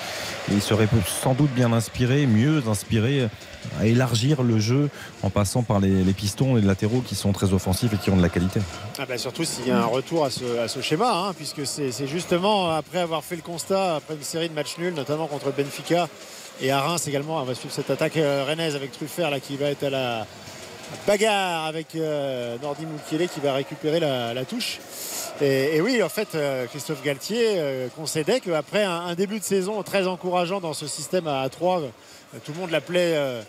il 0.52 0.62
serait 0.62 0.88
sans 1.22 1.34
doute 1.34 1.52
bien 1.52 1.74
inspiré, 1.74 2.28
mieux 2.28 2.64
inspiré 2.68 3.28
à 3.80 3.86
élargir 3.86 4.44
le 4.44 4.60
jeu 4.60 4.90
en 5.24 5.30
passant 5.30 5.64
par 5.64 5.80
les, 5.80 6.04
pistons 6.14 6.58
et 6.58 6.62
les 6.62 6.68
latéraux 6.68 7.02
qui 7.02 7.16
sont 7.16 7.32
très 7.32 7.54
offensifs 7.54 7.94
et 7.94 7.98
qui 7.98 8.10
ont 8.10 8.18
de 8.18 8.22
la 8.22 8.30
qualité. 8.30 8.60
Ah 8.98 9.06
bah 9.06 9.18
surtout 9.18 9.44
s'il 9.44 9.68
y 9.68 9.72
a 9.72 9.80
un 9.80 9.86
retour 9.86 10.26
à 10.26 10.30
ce, 10.30 10.82
schéma, 10.82 11.12
hein, 11.12 11.34
puisque 11.34 11.66
c'est 11.66 12.08
justement 12.08 12.72
après 12.72 13.00
avoir 13.00 13.24
fait 13.24 13.36
le 13.36 13.42
constat, 13.42 13.96
après 13.96 14.16
une 14.16 14.24
série 14.24 14.50
de 14.50 14.54
matchs 14.54 14.78
nuls, 14.78 14.94
notamment 14.94 15.28
contre 15.28 15.52
Benfica, 15.52 16.08
Et 16.62 16.72
à 16.72 16.82
Reims 16.82 17.08
également, 17.08 17.42
on 17.42 17.44
va 17.44 17.56
suivre 17.56 17.74
cette 17.74 17.90
attaque 17.90 18.18
euh, 18.18 18.46
rennaise 18.48 18.76
avec 18.76 18.92
Truffert 18.92 19.30
là, 19.30 19.40
qui 19.40 19.58
va 19.58 19.68
être 19.72 19.84
à 19.84 19.90
la 19.90 20.28
bagarre 21.08 21.66
avec 21.66 21.96
euh, 21.96 22.58
Nordi 22.62 22.86
Mukiele 22.86 23.28
qui 23.30 23.40
va 23.40 23.54
récupérer 23.54 24.00
la, 24.00 24.46
touche. 24.46 24.80
Et, 25.42 25.76
et 25.76 25.82
oui, 25.82 26.02
en 26.02 26.10
fait, 26.10 26.30
euh, 26.36 26.66
Christophe 26.68 27.04
Galtier 27.04 27.56
euh, 27.58 27.88
concédait 27.96 28.40
qu'après 28.40 28.84
un, 28.84 29.06
un 29.08 29.16
début 29.16 29.40
de 29.40 29.44
saison 29.44 29.82
très 29.84 30.08
encourageant 30.08 30.62
dans 30.62 30.74
ce 30.74 30.88
système 30.88 31.28
à 31.28 31.48
3, 31.50 31.82
tout 32.44 32.52
le 32.54 32.60
monde 32.60 32.72
l'appelait 32.72 33.14
euh, 33.16 33.42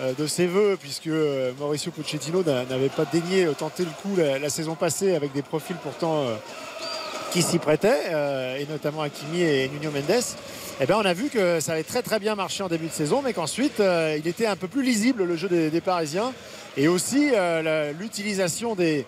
euh, 0.00 0.12
de 0.12 0.26
ses 0.26 0.46
voeux 0.46 0.76
puisque 0.80 1.06
euh, 1.06 1.52
Mauricio 1.58 1.90
Pochettino 1.90 2.42
n'a- 2.42 2.64
n'avait 2.64 2.88
pas 2.88 3.04
daigné 3.04 3.46
tenter 3.58 3.84
le 3.84 3.90
coup 4.02 4.16
la, 4.16 4.50
saison 4.50 4.74
passée 4.74 5.14
avec 5.14 5.32
des 5.32 5.42
profils 5.42 5.76
pourtant 5.76 6.26
qui 7.32 7.42
s'y 7.42 7.58
prêtaient, 7.58 8.12
et 8.60 8.66
notamment 8.66 9.02
Hakimi 9.02 9.42
et 9.42 9.68
Nuno 9.68 9.90
Mendes. 9.90 10.22
Eh 10.80 10.86
bien, 10.86 10.96
on 10.96 11.04
a 11.04 11.12
vu 11.12 11.28
que 11.28 11.60
ça 11.60 11.72
avait 11.72 11.82
très 11.82 12.02
très 12.02 12.18
bien 12.18 12.34
marché 12.34 12.62
en 12.62 12.68
début 12.68 12.86
de 12.86 12.92
saison, 12.92 13.20
mais 13.22 13.32
qu'ensuite 13.32 13.80
il 13.80 14.26
était 14.26 14.46
un 14.46 14.56
peu 14.56 14.68
plus 14.68 14.82
lisible 14.82 15.24
le 15.24 15.36
jeu 15.36 15.48
des, 15.48 15.80
Parisiens 15.80 16.32
et 16.76 16.88
aussi 16.88 17.30
l'utilisation 17.98 18.74
des, 18.74 19.04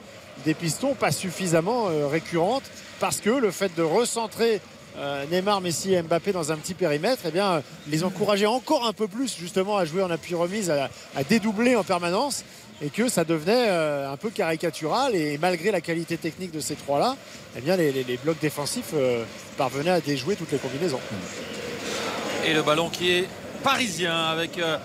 pistons 0.59 0.95
pas 0.95 1.13
suffisamment 1.13 1.89
récurrente 2.11 2.65
parce 3.01 3.21
que 3.21 3.31
le 3.31 3.51
fait 3.51 3.75
de 3.77 3.83
recentrer 3.83 4.61
Neymar, 5.31 5.61
Messi 5.61 5.95
et 5.95 6.03
Mbappé 6.03 6.33
dans 6.33 6.53
un 6.53 6.57
petit 6.57 6.75
périmètre, 6.75 7.23
eh 7.27 7.31
bien, 7.31 7.53
euh, 7.53 7.61
les 7.89 8.05
encourageait 8.05 8.47
encore 8.47 8.87
un 8.87 8.93
peu 8.93 9.09
plus 9.09 9.37
justement 9.39 9.77
à 9.77 9.85
jouer 9.85 10.03
en 10.03 10.11
appui 10.11 10.35
remise, 10.35 10.71
à, 10.71 10.89
dédoubler 11.29 11.77
en 11.77 11.85
permanence 11.85 12.45
et 12.83 12.91
que 12.91 13.09
ça 13.09 13.25
devenait 13.25 13.69
euh, 13.69 14.11
un 14.11 14.17
peu 14.17 14.31
caricatural 14.31 15.15
et 15.15 15.39
malgré 15.39 15.71
la 15.71 15.81
qualité 15.81 16.17
technique 16.17 16.53
de 16.53 16.61
ces 16.61 16.75
trois-là, 16.75 17.17
eh 17.57 17.61
bien, 17.61 17.77
les, 17.77 18.19
blocs 18.23 18.41
défensifs 18.41 18.93
euh, 18.95 19.25
parvenaient 19.57 19.91
à 19.91 20.01
déjouer 20.01 20.37
toutes 20.37 20.53
les 20.53 20.59
combinaisons. 20.59 21.01
Et 22.47 22.55
le 22.55 22.63
ballon 22.63 22.89
qui 22.89 23.11
est 23.11 23.29
parisien 23.63 24.17
avec 24.17 24.59
euh, 24.59 24.77
euh, 24.77 24.79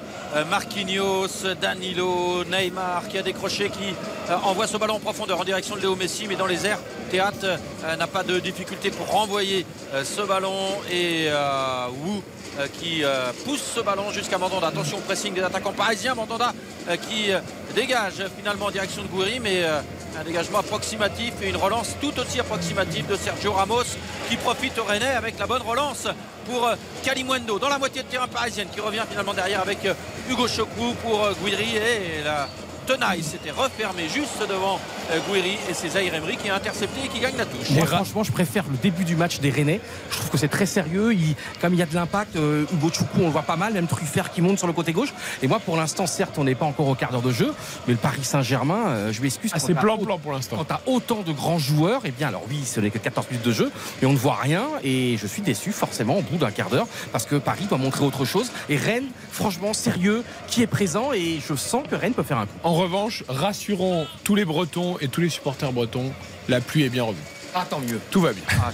Marquinhos, 0.50 1.46
Danilo, 1.62 2.44
Neymar 2.46 3.08
qui 3.08 3.18
a 3.18 3.22
décroché, 3.22 3.70
qui 3.70 3.94
euh, 4.30 4.36
envoie 4.44 4.68
ce 4.68 4.78
ballon 4.78 4.96
en 4.96 5.00
profondeur 5.00 5.40
en 5.40 5.44
direction 5.44 5.76
de 5.76 5.82
Léo 5.82 5.96
Messi, 5.96 6.26
mais 6.28 6.36
dans 6.36 6.48
les 6.48 6.66
airs, 6.66 6.80
Théâtre 7.12 7.46
euh, 7.84 7.96
n'a 7.96 8.08
pas 8.08 8.24
de 8.24 8.40
difficulté 8.40 8.90
pour 8.90 9.08
renvoyer 9.08 9.66
euh, 9.94 10.04
ce 10.04 10.22
ballon 10.22 10.56
et 10.92 11.28
euh, 11.28 11.88
Wu 12.04 12.22
euh, 12.60 12.68
qui 12.80 13.04
euh, 13.04 13.32
pousse 13.46 13.62
ce 13.76 13.82
ballon 13.82 14.12
jusqu'à 14.12 14.38
Mandanda. 14.40 14.68
Attention 14.68 14.98
au 14.98 15.02
pressing 15.02 15.34
des 15.34 15.42
attaquants 15.44 15.74
parisiens. 15.74 16.16
Mandanda 16.16 16.54
euh, 16.90 16.96
qui 16.96 17.32
euh, 17.32 17.40
dégage 17.76 18.20
euh, 18.20 18.28
finalement 18.36 18.66
en 18.66 18.72
direction 18.72 19.04
de 19.04 19.08
Gouiri, 19.08 19.40
mais 19.40 19.64
euh, 19.64 19.80
un 20.20 20.24
dégagement 20.24 20.60
approximatif 20.60 21.34
et 21.42 21.50
une 21.50 21.58
relance 21.58 21.96
tout 22.02 22.18
aussi 22.20 22.40
approximative 22.40 23.06
de 23.08 23.16
Sergio 23.16 23.54
Ramos 23.54 23.84
qui 24.30 24.38
profite 24.38 24.78
au 24.80 24.84
Rennais 24.84 25.14
avec 25.14 25.38
la 25.40 25.48
bonne 25.48 25.62
relance 25.62 26.08
pour 26.46 26.68
euh, 26.68 26.76
Kalimundo 27.04 27.60
dans 27.60 27.70
la 27.70 27.78
moitié 27.78 28.04
de 28.04 28.08
terrain 28.08 28.28
parisienne 28.28 28.68
qui 28.74 28.80
revient 28.80 29.04
finalement 29.10 29.34
derrière 29.34 29.62
avec 29.62 29.86
euh, 29.86 29.94
Hugo 30.30 30.48
Chocou 30.48 30.94
pour 31.02 31.24
euh, 31.24 31.34
Gouiri 31.42 31.76
et 31.78 32.24
la 32.24 32.48
tenaille 32.84 33.24
s'était 33.24 33.52
refermée 33.52 34.08
juste 34.10 34.40
devant 34.48 34.80
euh, 35.12 35.20
Gouiri 35.28 35.58
et 35.70 35.74
c'est 35.74 35.90
Zahir 35.90 36.14
Emery 36.14 36.38
qui 36.38 36.50
a 36.50 36.56
intercepté 36.56 37.02
et 37.06 37.08
qui 37.08 37.20
gagne 37.20 37.36
la 37.38 37.46
touche. 37.46 37.70
Moi, 37.72 37.86
franchement, 37.86 38.24
je 38.24 38.32
préfère 38.32 38.64
le 38.70 38.78
début 38.78 39.04
du 39.04 39.16
match 39.16 39.40
des 39.40 39.50
Rennais. 39.50 39.82
Je 40.12 40.18
trouve 40.18 40.30
que 40.30 40.38
c'est 40.38 40.48
très 40.48 40.66
sérieux. 40.66 41.14
Il- 41.14 41.36
comme 41.62 41.74
il 41.74 41.80
y 41.80 41.84
a 41.84 41.86
de 41.86 41.96
l'impact, 41.96 42.36
euh, 42.36 42.66
Hugo 42.74 42.90
Choukou, 42.92 43.20
on 43.22 43.26
le 43.26 43.30
voit 43.32 43.42
pas 43.44 43.56
mal, 43.56 43.74
même 43.74 43.88
Truffert 43.88 44.32
qui 44.32 44.42
monte 44.42 44.58
sur 44.58 44.68
le 44.68 44.74
côté 44.74 44.92
gauche. 44.94 45.14
Et 45.42 45.48
moi, 45.48 45.60
pour 45.60 45.78
l'instant, 45.78 46.08
certes, 46.08 46.36
on 46.38 46.44
n'est 46.44 46.56
pas 46.56 46.66
encore 46.66 46.88
au 46.88 46.96
quart 46.96 47.12
d'heure 47.12 47.22
de 47.22 47.32
jeu, 47.32 47.54
mais 47.88 47.94
le 47.94 48.00
Paris 48.00 48.24
Saint-Germain, 48.24 48.88
euh, 48.88 49.12
je 49.14 49.22
m'excuse. 49.22 49.52
Ah, 49.54 49.60
c'est 49.60 49.74
plan-plan 49.74 50.18
pour 50.20 50.32
l'instant. 50.34 50.58
Quand 50.58 50.66
tu 50.66 50.74
as 50.74 50.82
autant 50.86 51.22
de 51.22 51.32
grands 51.32 51.60
joueurs, 51.60 52.02
eh 52.06 52.12
bien, 52.12 52.28
alors 52.28 52.44
oui, 52.50 52.60
ce 52.66 52.80
n'est 52.80 52.90
que 52.90 52.98
14 52.98 53.28
minutes 53.32 53.46
de 53.46 53.52
jeu, 53.52 53.72
mais 54.02 54.08
on 54.08 54.14
ne 54.14 54.18
voit 54.18 54.36
rien. 54.42 54.64
Et 54.84 55.18
je 55.18 55.28
suis 55.28 55.42
déçu, 55.42 55.72
forcément, 55.72 56.18
au 56.18 56.22
bout 56.22 56.38
d'un 56.38 56.52
quart 56.52 56.70
d'heure, 56.70 56.88
parce 57.12 57.26
que 57.26 57.36
Paris 57.36 57.66
doit 57.70 57.78
montrer 57.78 58.04
autre 58.06 58.26
chose. 58.26 58.52
Et 58.70 58.76
Rennes, 58.78 59.08
franchement, 59.32 59.74
sérieux, 59.74 60.24
qui 60.48 60.62
est 60.62 60.68
présent, 60.68 61.12
et 61.14 61.40
je 61.48 61.56
sens 61.56 61.84
que 61.90 61.96
Rennes 61.96 62.14
peut 62.14 62.24
faire 62.24 62.38
un 62.38 62.46
coup. 62.46 62.54
En 62.74 62.78
revanche, 62.78 63.24
rassurons 63.28 64.08
tous 64.24 64.34
les 64.34 64.46
Bretons 64.46 64.98
et 65.00 65.08
tous 65.08 65.22
les 65.22 65.30
supporters 65.30 65.72
bretons, 65.72 66.12
la 66.50 66.60
pluie 66.60 66.82
est 66.82 66.90
bien 66.90 67.04
revenue. 67.04 67.22
Ah, 67.54 67.68
tant 67.70 67.80
mieux. 67.80 68.00
Tout 68.10 68.22
va 68.22 68.34
bien. 68.34 68.42
Ah. 68.50 68.72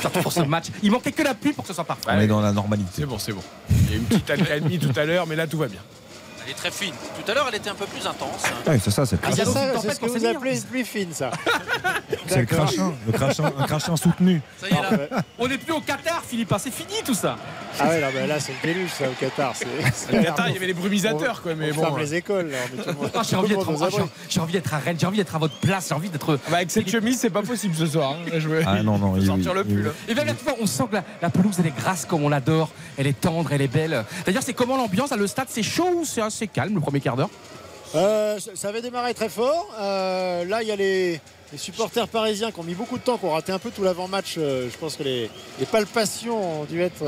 Surtout 0.00 0.20
pour 0.20 0.32
ce 0.32 0.40
match. 0.40 0.68
Il 0.82 0.90
manquait 0.90 1.12
que 1.12 1.22
la 1.22 1.34
pluie 1.34 1.52
pour 1.52 1.62
que 1.62 1.68
ce 1.68 1.74
soit 1.74 1.84
parfait. 1.84 2.08
On 2.08 2.18
est 2.18 2.26
dans 2.26 2.40
la 2.40 2.52
normalité. 2.52 2.90
C'est 2.94 3.04
bon, 3.04 3.18
c'est 3.18 3.32
bon. 3.34 3.42
Il 3.68 3.90
y 3.90 3.92
a 3.92 3.96
eu 3.96 3.98
une 3.98 4.04
petite 4.06 4.30
accalmie 4.30 4.78
tout 4.78 4.98
à 4.98 5.04
l'heure, 5.04 5.26
mais 5.26 5.36
là 5.36 5.46
tout 5.46 5.58
va 5.58 5.68
bien. 5.68 5.82
Elle 6.48 6.54
est 6.54 6.56
très 6.56 6.70
fine. 6.70 6.94
Tout 7.22 7.30
à 7.30 7.34
l'heure, 7.34 7.44
elle 7.50 7.56
était 7.56 7.68
un 7.68 7.74
peu 7.74 7.84
plus 7.84 8.06
intense. 8.06 8.42
Ah 8.66 8.70
c'est 8.82 8.90
ça, 8.90 9.04
c'est 9.04 9.18
Ah, 9.22 9.30
Diallo, 9.32 9.52
ça, 9.52 9.60
c'est 9.82 9.94
ce 9.94 10.00
que 10.00 10.06
vous 10.06 10.24
appelez 10.24 10.58
pluie 10.70 10.82
fine, 10.84 11.12
ça. 11.12 11.30
c'est 12.26 12.38
le 12.40 12.46
crachin, 12.46 12.94
le 13.06 13.12
crachin, 13.12 13.52
un 13.58 13.66
crachin 13.66 13.96
soutenu. 13.98 14.40
Ça 14.58 14.66
y 14.66 14.70
est, 14.72 14.74
là. 14.76 14.80
Parfait. 14.88 15.08
On 15.38 15.46
n'est 15.46 15.58
plus 15.58 15.72
au 15.74 15.80
Qatar, 15.82 16.22
Philippe. 16.26 16.50
hein, 16.50 16.56
C'est 16.58 16.72
fini 16.72 16.94
tout 17.04 17.12
ça. 17.12 17.36
Ah 17.78 17.88
ouais, 17.88 18.00
là, 18.00 18.08
bah, 18.10 18.26
là 18.26 18.40
c'est 18.40 18.52
le 18.52 18.72
déluge, 18.72 18.88
ça, 18.98 19.04
au 19.10 19.12
Qatar. 19.12 19.52
Au 20.10 20.22
Qatar, 20.22 20.48
il 20.48 20.54
y 20.54 20.56
avait 20.56 20.66
les 20.68 20.72
brumisateurs, 20.72 21.42
quoi, 21.42 21.54
mais 21.54 21.70
on 21.70 21.74
bon. 21.74 21.82
ferme 21.82 21.98
les 21.98 22.14
écoles, 22.14 22.50
là, 22.50 22.58
on 22.78 22.82
tout 22.82 23.02
le 23.02 23.08
Ah, 23.14 23.22
j'ai 23.22 23.36
envie 23.36 23.50
le 23.50 23.56
d'être 24.58 24.70
ah, 24.72 24.76
à 24.76 24.78
Rennes, 24.78 24.96
j'ai 24.98 25.06
envie 25.06 25.18
d'être 25.18 25.34
à 25.36 25.38
votre 25.38 25.56
place, 25.56 25.88
j'ai 25.90 25.94
envie 25.94 26.08
d'être. 26.08 26.36
bah, 26.48 26.56
avec 26.56 26.70
cette 26.70 26.88
chemise, 26.88 27.18
c'est 27.20 27.28
pas 27.30 27.42
possible 27.42 27.74
ce 27.74 27.86
soir. 27.86 28.12
hein. 28.12 28.30
Je 28.38 28.48
vais 28.48 28.62
Ah 28.66 28.82
non, 28.82 28.96
non, 28.96 29.20
sortir 29.20 29.52
le 29.52 29.64
pull. 29.64 29.82
oui. 29.82 29.88
hein. 29.88 29.92
Et 30.08 30.14
bien 30.14 30.24
là, 30.24 30.32
tu 30.32 30.44
vois, 30.44 30.54
on 30.62 30.66
sent 30.66 30.84
que 30.90 30.94
la, 30.96 31.04
la 31.20 31.28
pelouse, 31.28 31.56
elle 31.58 31.66
est 31.66 31.76
grasse 31.76 32.06
comme 32.06 32.24
on 32.24 32.30
l'adore. 32.30 32.70
Elle 32.96 33.06
est 33.06 33.20
tendre, 33.20 33.52
elle 33.52 33.60
est 33.62 33.68
belle. 33.68 34.04
D'ailleurs, 34.24 34.42
c'est 34.42 34.54
comment 34.54 34.76
l'ambiance 34.78 35.12
à 35.12 35.16
le 35.16 35.26
stade? 35.26 35.48
C'est 35.50 35.62
chaud 35.62 35.90
ou 35.94 36.04
c'est 36.04 36.22
assez 36.22 36.37
calme 36.46 36.74
le 36.74 36.80
premier 36.80 37.00
quart 37.00 37.16
d'heure 37.16 37.30
Euh, 37.94 38.38
ça- 38.54 38.68
avait 38.68 38.82
démarré 38.82 39.14
très 39.14 39.28
fort. 39.30 39.66
Euh, 39.80 40.44
là, 40.44 40.62
il 40.62 40.68
y 40.68 40.70
a 40.70 40.76
les, 40.76 41.20
supporters 41.56 42.06
parisiens 42.08 42.50
qui 42.52 42.60
ont 42.60 42.64
mis 42.64 42.74
beaucoup 42.74 42.98
de 42.98 43.02
temps, 43.02 43.16
qui 43.16 43.24
ont 43.24 43.32
raté 43.32 43.52
un 43.52 43.58
peu 43.58 43.70
tout 43.70 43.82
l'avant-match. 43.82 44.34
Euh, 44.36 44.68
je 44.70 44.76
pense 44.76 44.96
que 44.96 45.02
les, 45.02 45.30
palpations 45.72 46.60
ont 46.60 46.64
dû 46.64 46.82
être 46.82 47.04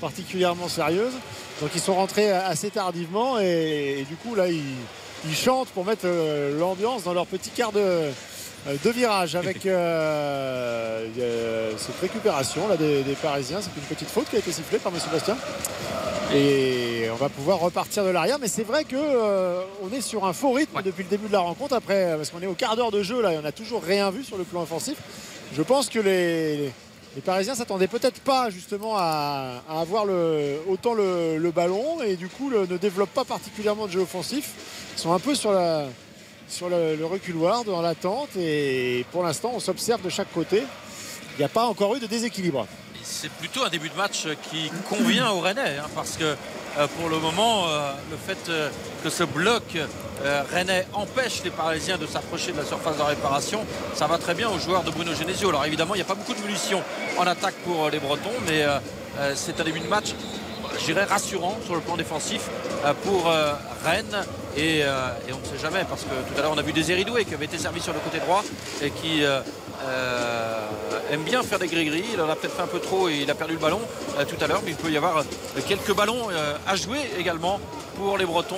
particulièrement 0.00 0.68
sérieuses. 0.68 1.14
Donc, 1.60 1.70
ils 1.74 1.80
sont 1.80 1.94
rentrés 1.94 2.30
assez 2.30 2.70
tardivement 2.70 3.38
et, 3.40 4.06
du 4.08 4.16
coup, 4.16 4.34
là, 4.34 4.48
ils, 4.48 4.62
ils 5.28 5.34
chantent 5.36 5.68
pour 5.68 5.84
mettre 5.84 6.06
l'ambiance 6.58 7.02
dans 7.02 7.12
leur 7.12 7.26
petit 7.26 7.50
quart 7.50 7.72
de, 7.72 8.10
de 8.66 8.90
virage 8.90 9.34
avec 9.36 9.66
euh, 9.66 11.06
euh, 11.18 11.72
cette 11.76 11.98
récupération 12.00 12.68
là, 12.68 12.76
des, 12.76 13.02
des 13.02 13.14
Parisiens. 13.14 13.58
C'est 13.60 13.70
une 13.76 13.82
petite 13.86 14.08
faute 14.08 14.28
qui 14.30 14.36
a 14.36 14.38
été 14.38 14.52
sifflée 14.52 14.78
par 14.78 14.92
M. 14.92 15.00
Bastien. 15.12 15.36
Et 16.34 17.08
on 17.12 17.16
va 17.16 17.28
pouvoir 17.28 17.58
repartir 17.58 18.04
de 18.04 18.10
l'arrière. 18.10 18.38
Mais 18.40 18.48
c'est 18.48 18.62
vrai 18.62 18.84
que 18.84 18.96
euh, 18.96 19.62
on 19.82 19.92
est 19.94 20.00
sur 20.00 20.24
un 20.24 20.32
faux 20.32 20.52
rythme 20.52 20.80
depuis 20.82 21.02
le 21.02 21.08
début 21.10 21.26
de 21.28 21.32
la 21.32 21.40
rencontre. 21.40 21.74
Après, 21.74 22.14
parce 22.16 22.30
qu'on 22.30 22.40
est 22.40 22.46
au 22.46 22.54
quart 22.54 22.76
d'heure 22.76 22.90
de 22.90 23.02
jeu 23.02 23.20
là, 23.20 23.32
et 23.32 23.38
on 23.38 23.42
n'a 23.42 23.52
toujours 23.52 23.82
rien 23.82 24.10
vu 24.10 24.22
sur 24.24 24.38
le 24.38 24.44
plan 24.44 24.62
offensif. 24.62 24.96
Je 25.54 25.62
pense 25.62 25.88
que 25.88 25.98
les, 25.98 26.56
les- 26.56 26.72
les 27.14 27.20
Parisiens 27.20 27.54
s'attendaient 27.54 27.88
peut-être 27.88 28.20
pas 28.20 28.48
justement 28.48 28.94
à, 28.96 29.62
à 29.68 29.80
avoir 29.82 30.06
le, 30.06 30.56
autant 30.66 30.94
le, 30.94 31.36
le 31.36 31.50
ballon 31.50 32.00
et 32.02 32.16
du 32.16 32.26
coup 32.28 32.48
le- 32.48 32.64
ne 32.66 32.78
développent 32.78 33.12
pas 33.12 33.24
particulièrement 33.26 33.86
de 33.86 33.92
jeu 33.92 34.00
offensif. 34.00 34.52
Ils 34.96 34.98
sont 35.00 35.12
un 35.12 35.18
peu 35.18 35.34
sur, 35.34 35.52
la, 35.52 35.84
sur 36.52 36.68
le, 36.68 37.04
reculoir 37.04 37.64
dans 37.64 37.80
l'attente 37.80 38.36
et 38.36 39.04
pour 39.10 39.22
l'instant 39.22 39.52
on 39.54 39.60
s'observe 39.60 40.02
de 40.02 40.10
chaque 40.10 40.32
côté. 40.32 40.62
Il 41.34 41.38
n'y 41.38 41.44
a 41.44 41.48
pas 41.48 41.64
encore 41.64 41.96
eu 41.96 42.00
de 42.00 42.06
déséquilibre. 42.06 42.66
C'est 43.02 43.30
plutôt 43.30 43.64
un 43.64 43.70
début 43.70 43.88
de 43.88 43.96
match 43.96 44.26
qui 44.50 44.70
convient 44.88 45.30
aux 45.30 45.40
Rennais, 45.40 45.78
hein, 45.78 45.88
parce 45.94 46.16
que 46.16 46.24
euh, 46.24 46.86
pour 46.98 47.08
le 47.08 47.18
moment, 47.18 47.66
euh, 47.66 47.92
le 48.10 48.16
fait 48.16 48.48
euh, 48.48 48.70
que 49.02 49.10
ce 49.10 49.24
bloc 49.24 49.62
Rennais 50.52 50.86
empêche 50.92 51.42
les 51.42 51.50
Parisiens 51.50 51.98
de 51.98 52.06
s'approcher 52.06 52.52
de 52.52 52.58
la 52.58 52.64
surface 52.64 52.96
de 52.96 53.02
réparation, 53.02 53.66
ça 53.92 54.06
va 54.06 54.18
très 54.18 54.34
bien 54.34 54.48
aux 54.48 54.58
joueurs 54.58 54.84
de 54.84 54.92
Bruno 54.92 55.12
Genesio. 55.14 55.48
Alors 55.48 55.64
évidemment, 55.64 55.94
il 55.94 55.98
n'y 55.98 56.02
a 56.02 56.06
pas 56.06 56.14
beaucoup 56.14 56.34
de 56.34 56.40
munitions 56.46 56.80
en 57.18 57.26
attaque 57.26 57.56
pour 57.64 57.90
les 57.90 57.98
Bretons, 57.98 58.30
mais 58.46 58.64
c'est 59.34 59.58
un 59.58 59.64
début 59.64 59.80
de 59.80 59.88
match, 59.88 60.14
je 60.78 60.84
dirais, 60.84 61.04
rassurant 61.04 61.58
sur 61.64 61.74
le 61.74 61.80
plan 61.80 61.96
défensif 61.96 62.42
euh, 62.84 62.92
pour 63.04 63.28
euh, 63.28 63.52
Rennes. 63.84 64.24
Et, 64.56 64.82
euh, 64.82 65.08
et 65.28 65.32
on 65.32 65.38
ne 65.38 65.44
sait 65.44 65.60
jamais, 65.62 65.84
parce 65.88 66.02
que 66.02 66.08
tout 66.08 66.38
à 66.38 66.42
l'heure, 66.42 66.52
on 66.54 66.58
a 66.58 66.62
vu 66.62 66.72
des 66.72 66.90
Eridoué 66.92 67.24
qui 67.24 67.34
avait 67.34 67.46
été 67.46 67.56
servi 67.58 67.80
sur 67.80 67.92
le 67.92 68.00
côté 68.00 68.18
droit 68.18 68.42
et 68.82 68.90
qui 68.90 69.22
aime 71.10 71.22
bien 71.22 71.42
faire 71.42 71.58
des 71.58 71.66
gris-gris. 71.68 72.04
Il 72.14 72.20
en 72.20 72.28
a 72.28 72.36
peut-être 72.36 72.54
fait 72.56 72.62
un 72.62 72.66
peu 72.66 72.78
trop 72.80 73.08
et 73.08 73.20
il 73.22 73.30
a 73.30 73.34
perdu 73.34 73.54
le 73.54 73.60
ballon 73.60 73.80
tout 74.28 74.36
à 74.44 74.46
l'heure, 74.46 74.60
mais 74.64 74.70
il 74.72 74.76
peut 74.76 74.90
y 74.90 74.96
avoir 74.96 75.24
quelques 75.66 75.94
ballons 75.94 76.28
à 76.66 76.76
jouer 76.76 76.98
également 77.18 77.60
pour 77.96 78.18
les 78.18 78.24
Bretons, 78.26 78.56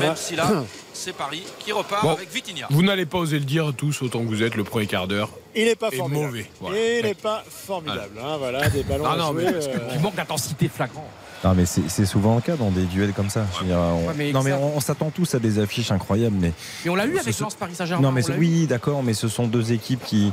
même 0.00 0.10
Ouais. 0.10 0.16
si 0.16 0.36
là, 0.36 0.46
c'est 0.92 1.14
Paris 1.14 1.42
qui 1.58 1.72
repart 1.72 2.02
Bon. 2.02 2.12
avec 2.12 2.30
Vitinha. 2.30 2.66
Vous 2.70 2.82
n'allez 2.82 3.06
pas 3.06 3.16
oser 3.18 3.38
le 3.38 3.44
dire 3.46 3.72
tous 3.76 4.02
autant 4.02 4.20
que 4.20 4.26
vous 4.26 4.42
êtes 4.42 4.54
le 4.54 4.64
premier 4.64 4.86
quart 4.86 5.08
d'heure. 5.08 5.30
Il 5.54 5.64
n'est 5.64 5.74
pas 5.74 5.88
Et 5.90 5.96
formidable. 5.96 6.26
mauvais, 6.26 6.50
voilà. 6.60 6.76
Il 6.78 7.02
n'est 7.04 7.14
pas 7.14 7.42
formidable. 7.48 8.18
hein, 8.22 8.36
voilà, 8.38 8.68
des 8.68 8.82
ballons 8.82 9.04
Non, 9.04 9.10
à 9.10 9.16
non, 9.16 9.32
jouer, 9.32 9.44
mais 9.46 9.54
euh, 9.54 9.78
Il 9.94 10.00
manque 10.00 10.14
d'intensité 10.16 10.68
flagrant. 10.68 11.08
Non, 11.44 11.54
mais 11.54 11.64
c'est 11.66 12.06
souvent 12.06 12.34
le 12.36 12.40
cas 12.40 12.56
dans 12.56 12.70
des 12.70 12.84
duels 12.84 13.12
comme 13.12 13.28
ça. 13.30 13.44
Dire, 13.64 13.76
on- 13.78 14.06
Ouais, 14.08 14.14
mais 14.16 14.32
non, 14.32 14.42
mais 14.42 14.52
on, 14.52 14.76
on 14.76 14.80
s'attend 14.80 15.10
tous 15.10 15.34
à 15.34 15.38
des 15.38 15.58
affiches 15.58 15.90
incroyables, 15.90 16.36
mais 16.38 16.52
Et 16.84 16.90
on 16.90 16.94
l'a 16.94 17.06
eu 17.06 17.14
Ce 17.16 17.20
avec 17.20 17.38
Lens 17.38 17.54
Paris 17.54 17.74
Saint-Germain. 17.74 18.02
non, 18.02 18.12
mais 18.12 18.22
oui, 18.38 18.66
d'accord, 18.66 19.02
mais 19.02 19.14
ce 19.14 19.28
sont 19.28 19.46
deux 19.46 19.72
équipes 19.72 20.02
qui 20.04 20.32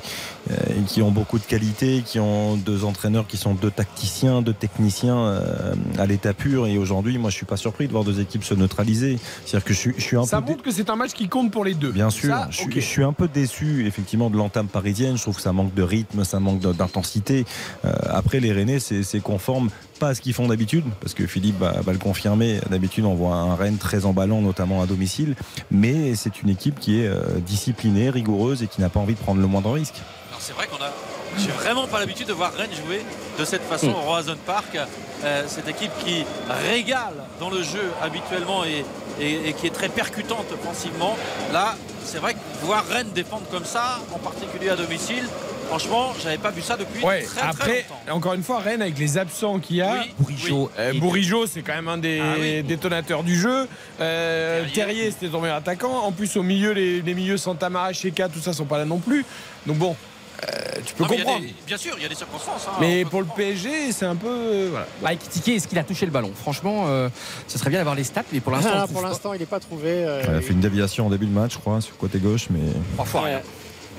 euh, 0.51 0.55
qui 0.87 1.01
ont 1.01 1.11
beaucoup 1.11 1.39
de 1.39 1.43
qualité, 1.45 2.03
qui 2.05 2.19
ont 2.19 2.55
deux 2.55 2.83
entraîneurs 2.85 3.27
qui 3.27 3.37
sont 3.37 3.53
deux 3.53 3.71
tacticiens, 3.71 4.41
deux 4.41 4.53
techniciens 4.53 5.17
euh, 5.17 5.73
à 5.97 6.05
l'état 6.05 6.33
pur. 6.33 6.67
Et 6.67 6.77
aujourd'hui, 6.77 7.17
moi, 7.17 7.29
je 7.29 7.35
suis 7.35 7.45
pas 7.45 7.57
surpris 7.57 7.87
de 7.87 7.91
voir 7.91 8.03
deux 8.03 8.19
équipes 8.19 8.43
se 8.43 8.53
neutraliser. 8.53 9.19
C'est-à-dire 9.45 9.65
que 9.65 9.73
je 9.73 9.79
suis, 9.79 9.93
je 9.97 10.01
suis 10.03 10.17
un 10.17 10.25
Ça 10.25 10.39
peu 10.41 10.47
dé- 10.47 10.51
montre 10.53 10.63
que 10.63 10.71
c'est 10.71 10.89
un 10.89 10.95
match 10.95 11.11
qui 11.13 11.27
compte 11.27 11.51
pour 11.51 11.63
les 11.65 11.73
deux. 11.73 11.91
Bien 11.91 12.09
sûr, 12.09 12.29
Ça, 12.29 12.47
je, 12.49 12.63
je 12.73 12.79
suis 12.79 13.03
un 13.03 13.13
peu 13.13 13.27
déçu 13.27 13.85
effectivement 13.87 14.29
de 14.29 14.37
l'entame 14.37 14.67
parisienne. 14.67 15.17
Je 15.17 15.21
trouve 15.21 15.35
que 15.35 15.41
ça 15.41 15.53
manque 15.53 15.73
de 15.73 15.83
rythme, 15.83 16.23
ça 16.23 16.39
manque 16.39 16.59
d'intensité. 16.61 17.45
Euh, 17.85 17.91
après, 18.09 18.39
les 18.39 18.51
Rennais, 18.53 18.79
c'est 18.79 19.03
c'est 19.03 19.19
conforme 19.19 19.69
pas 20.03 20.09
à 20.09 20.15
ce 20.15 20.21
qu'ils 20.21 20.33
font 20.33 20.47
d'habitude, 20.49 20.83
parce 20.99 21.13
que 21.13 21.25
Philippe 21.27 21.57
va, 21.59 21.71
va 21.81 21.93
le 21.93 21.97
confirmer. 21.97 22.59
D'habitude, 22.69 23.05
on 23.05 23.13
voit 23.13 23.35
un 23.35 23.55
Rennes 23.55 23.77
très 23.77 24.03
emballant, 24.05 24.41
notamment 24.41 24.81
à 24.81 24.85
domicile. 24.85 25.35
Mais 25.71 26.13
c'est 26.15 26.41
une 26.41 26.49
équipe 26.49 26.77
qui 26.77 26.99
est 27.01 27.07
euh, 27.07 27.21
disciplinée, 27.39 28.09
rigoureuse 28.09 28.63
et 28.63 28.67
qui 28.67 28.81
n'a 28.81 28.89
pas 28.89 28.99
envie 28.99 29.13
de 29.13 29.19
prendre 29.19 29.39
le 29.39 29.47
moindre 29.47 29.71
risque. 29.71 29.95
Alors 30.29 30.41
c'est 30.41 30.51
vrai 30.53 30.67
qu'on 30.67 30.83
a. 30.83 30.91
J'ai 31.39 31.51
vraiment 31.51 31.87
pas 31.87 31.99
l'habitude 31.99 32.27
de 32.27 32.33
voir 32.33 32.51
Rennes 32.53 32.75
jouer 32.85 33.01
de 33.39 33.45
cette 33.45 33.63
façon 33.63 33.87
Mm. 33.91 33.95
au 33.95 34.01
Roazhon 34.01 34.37
Park. 34.45 34.77
Euh, 35.23 35.43
cette 35.47 35.69
équipe 35.69 35.91
qui 36.03 36.25
régale 36.69 37.13
dans 37.39 37.49
le 37.49 37.63
jeu 37.63 37.85
habituellement 38.01 38.65
et, 38.65 38.83
et- 39.23 39.49
et 39.49 39.53
qui 39.53 39.67
est 39.67 39.73
très 39.73 39.87
percutante 39.87 40.47
offensivement. 40.51 41.15
Là, 41.53 41.75
c'est 42.03 42.17
vrai 42.17 42.33
que 42.33 42.39
voir 42.65 42.85
Rennes 42.89 43.11
défendre 43.15 43.45
comme 43.49 43.63
ça, 43.63 43.99
en 44.13 44.19
particulier 44.19 44.67
à 44.69 44.75
domicile, 44.75 45.23
franchement, 45.77 46.13
j'avais 46.21 46.37
pas 46.37 46.51
vu 46.51 46.61
ça 46.61 46.77
depuis 46.77 47.03
Ouais, 47.03 47.23
très 47.23 47.39
très 47.41 47.47
après, 47.49 47.85
longtemps. 47.89 48.15
encore 48.15 48.33
une 48.33 48.43
fois, 48.43 48.59
Rennes 48.59 48.81
avec 48.81 48.97
les 48.99 49.17
absents 49.17 49.59
qu'il 49.59 49.77
y 49.77 49.81
a. 49.81 50.01
Oui, 50.03 50.13
Bourigeau. 50.19 50.71
oui. 50.91 50.99
Bourigeau, 50.99 51.47
c'est 51.47 51.61
quand 51.61 51.73
même 51.73 51.87
un 51.87 51.97
des 51.97 52.19
Ah 52.21 52.35
oui. 52.39 52.63
détonateurs 52.63 53.23
du 53.23 53.35
jeu. 53.39 53.67
Euh, 53.99 54.63
Terrier, 54.73 55.09
c'était 55.11 55.29
ton 55.29 55.41
meilleur 55.41 55.57
attaquant. 55.57 56.03
En 56.03 56.11
plus, 56.11 56.35
au 56.37 56.43
milieu, 56.43 56.71
les, 56.73 57.01
les 57.01 57.13
milieux 57.15 57.37
Santamara, 57.37 57.91
Sheka, 57.93 58.29
tout 58.29 58.39
ça 58.39 58.53
sont 58.53 58.65
pas 58.65 58.77
là 58.77 58.85
non 58.85 58.99
plus. 58.99 59.25
Donc 59.65 59.77
bon, 59.77 59.95
euh, 60.43 60.47
tu 60.85 60.93
peux 60.93 61.03
Non, 61.03 61.09
comprendre. 61.09 61.41
des- 61.41 61.55
bien 61.65 61.77
sûr, 61.77 61.93
il 61.97 62.03
y 62.03 62.05
a 62.05 62.09
des 62.09 62.15
circonstances. 62.15 62.67
hein. 62.67 62.73
Mais 62.79 63.03
pour 63.05 63.21
le 63.21 63.27
PSG, 63.35 63.91
c'est 63.91 64.05
un 64.05 64.15
peu. 64.15 64.27
euh, 64.29 64.67
voilà. 64.69 64.85
Bah, 65.01 65.13
est-ce 65.13 65.67
qu'il 65.67 65.79
a 65.79 65.83
touché 65.83 66.05
le 66.05 66.11
ballon? 66.11 66.31
Franchement, 66.39 66.85
euh, 66.87 67.09
ce 67.47 67.57
serait 67.57 67.69
bien 67.71 67.79
d'avoir 67.79 67.95
les 67.95 68.03
stats, 68.03 68.23
mais 68.31 68.39
pour 68.41 68.51
l'instant, 68.53 68.71
Ah, 68.75 68.87
pour 68.87 69.35
il 69.35 69.39
n'est 69.39 69.45
pas 69.45 69.59
trouvé. 69.59 69.89
euh, 69.89 70.21
Il 70.27 70.35
a 70.35 70.41
fait 70.41 70.53
une 70.53 70.59
déviation 70.59 71.07
en 71.07 71.09
début 71.09 71.25
de 71.25 71.31
match, 71.33 71.53
je 71.53 71.57
crois, 71.59 71.81
sur 71.81 71.93
le 71.93 71.99
côté 71.99 72.19
gauche, 72.19 72.47
mais. 72.51 72.59
Ouais. 72.59 73.41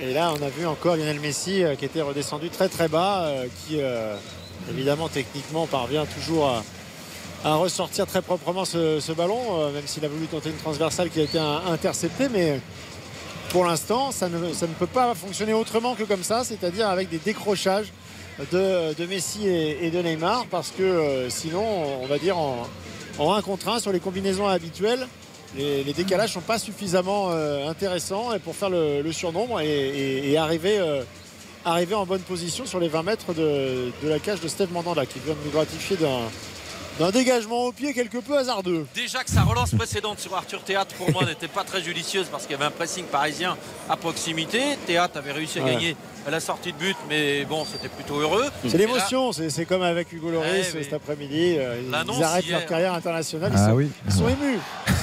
Et 0.00 0.12
là, 0.12 0.32
on 0.36 0.42
a 0.42 0.48
vu 0.48 0.66
encore 0.66 0.96
Lionel 0.96 1.20
Messi 1.20 1.62
euh, 1.62 1.76
qui 1.76 1.84
était 1.84 2.00
redescendu 2.00 2.50
très 2.50 2.68
très 2.68 2.88
bas, 2.88 3.26
euh, 3.26 3.46
qui 3.46 3.76
euh, 3.80 4.16
évidemment 4.68 5.08
techniquement 5.08 5.66
parvient 5.66 6.04
toujours 6.04 6.48
à, 7.44 7.54
ressortir 7.56 8.06
très 8.06 8.22
proprement 8.22 8.64
ce, 8.64 9.12
ballon, 9.12 9.70
même 9.70 9.86
s'il 9.86 10.02
a 10.02 10.08
voulu 10.08 10.26
tenter 10.26 10.48
une 10.48 10.56
transversale 10.56 11.10
qui 11.10 11.20
a 11.20 11.24
été 11.24 11.38
interceptée. 11.38 12.30
Mais 12.30 12.58
pour 13.50 13.66
l'instant, 13.66 14.12
ça 14.12 14.30
ne, 14.30 14.38
peut 14.78 14.86
pas 14.86 15.14
fonctionner 15.14 15.52
autrement 15.52 15.94
que 15.94 16.04
comme 16.04 16.22
ça, 16.22 16.42
c'est-à-dire 16.42 16.88
avec 16.88 17.10
des 17.10 17.18
décrochages 17.18 17.92
de, 18.50 19.06
Messi 19.06 19.46
et, 19.46 19.90
de 19.90 20.00
Neymar, 20.00 20.46
parce 20.50 20.70
que 20.70 21.26
sinon, 21.28 21.62
on 22.02 22.06
va 22.06 22.16
dire 22.16 22.38
en, 22.38 22.66
en 23.18 23.34
1 23.34 23.42
contre 23.42 23.68
1 23.68 23.80
sur 23.80 23.92
les 23.92 24.00
combinaisons 24.00 24.48
habituelles, 24.48 25.06
les, 25.56 25.84
les 25.84 25.92
décalages 25.92 26.32
sont 26.32 26.40
pas 26.40 26.58
suffisamment 26.58 27.28
euh, 27.30 27.68
intéressants 27.68 28.32
et 28.34 28.38
pour 28.38 28.56
faire 28.56 28.70
le, 28.70 29.02
le 29.02 29.12
surnombre 29.12 29.60
et, 29.60 29.66
et- 29.68 30.32
et 30.32 30.36
arriver, 30.38 30.78
euh, 30.78 31.02
arriver 31.64 31.94
en 31.94 32.06
bonne 32.06 32.20
position 32.22 32.66
sur 32.66 32.80
les 32.80 32.88
20 32.88 33.02
mètres 33.02 33.32
de, 33.34 33.90
de 34.02 34.08
la 34.08 34.18
cage 34.18 34.40
de 34.40 34.48
Steve 34.48 34.72
Mandanda 34.72 35.06
qui 35.06 35.18
vient 35.24 35.34
de 35.34 35.38
nous 35.44 35.50
gratifier 35.50 35.96
d'un 35.96 36.20
d'un 37.00 37.10
dégagement 37.10 37.64
au 37.64 37.72
pied 37.72 37.92
quelque 37.92 38.18
peu 38.18 38.38
hasardeux. 38.38 38.86
Déjà 38.94 39.24
que 39.24 39.30
sa 39.30 39.42
relance 39.42 39.74
précédente 39.74 40.20
sur 40.20 40.32
Arthur 40.36 40.60
Théâtre 40.62 40.94
pour 40.94 41.10
moi 41.10 41.24
n'était 41.26 41.48
pas 41.48 41.64
très 41.64 41.82
judicieuse 41.82 42.26
parce 42.30 42.44
qu'il 42.44 42.52
y 42.52 42.54
avait 42.54 42.66
un 42.66 42.70
pressing 42.70 43.04
parisien 43.06 43.56
à 43.90 43.96
proximité. 43.96 44.60
Théâtre 44.86 45.18
avait 45.18 45.32
réussi 45.32 45.58
à 45.58 45.64
Ouais. 45.64 45.72
gagner 45.72 45.96
à 46.24 46.30
la 46.30 46.38
sortie 46.38 46.72
de 46.72 46.78
but, 46.78 46.96
mais 47.08 47.44
bon, 47.46 47.64
c'était 47.64 47.88
plutôt 47.88 48.20
heureux. 48.20 48.44
C'est 48.68 48.78
l'émotion, 48.78 49.32
c'est 49.32 49.50
c'est 49.50 49.64
comme 49.64 49.82
avec 49.82 50.12
Hugo 50.12 50.30
Loris 50.30 50.68
Eh 50.78 50.84
cet 50.84 50.92
après-midi. 50.92 51.56
euh, 51.58 51.80
Ils 51.84 52.22
arrêtent 52.22 52.46
hier. 52.46 52.60
leur 52.60 52.68
carrière 52.68 52.94
internationale. 52.94 53.50
Ils, 53.52 53.58
Ah 53.60 53.66
sont, 53.70 53.72
oui. 53.74 53.90
ils 54.06 54.12
sont 54.12 54.28
émus. 54.28 54.60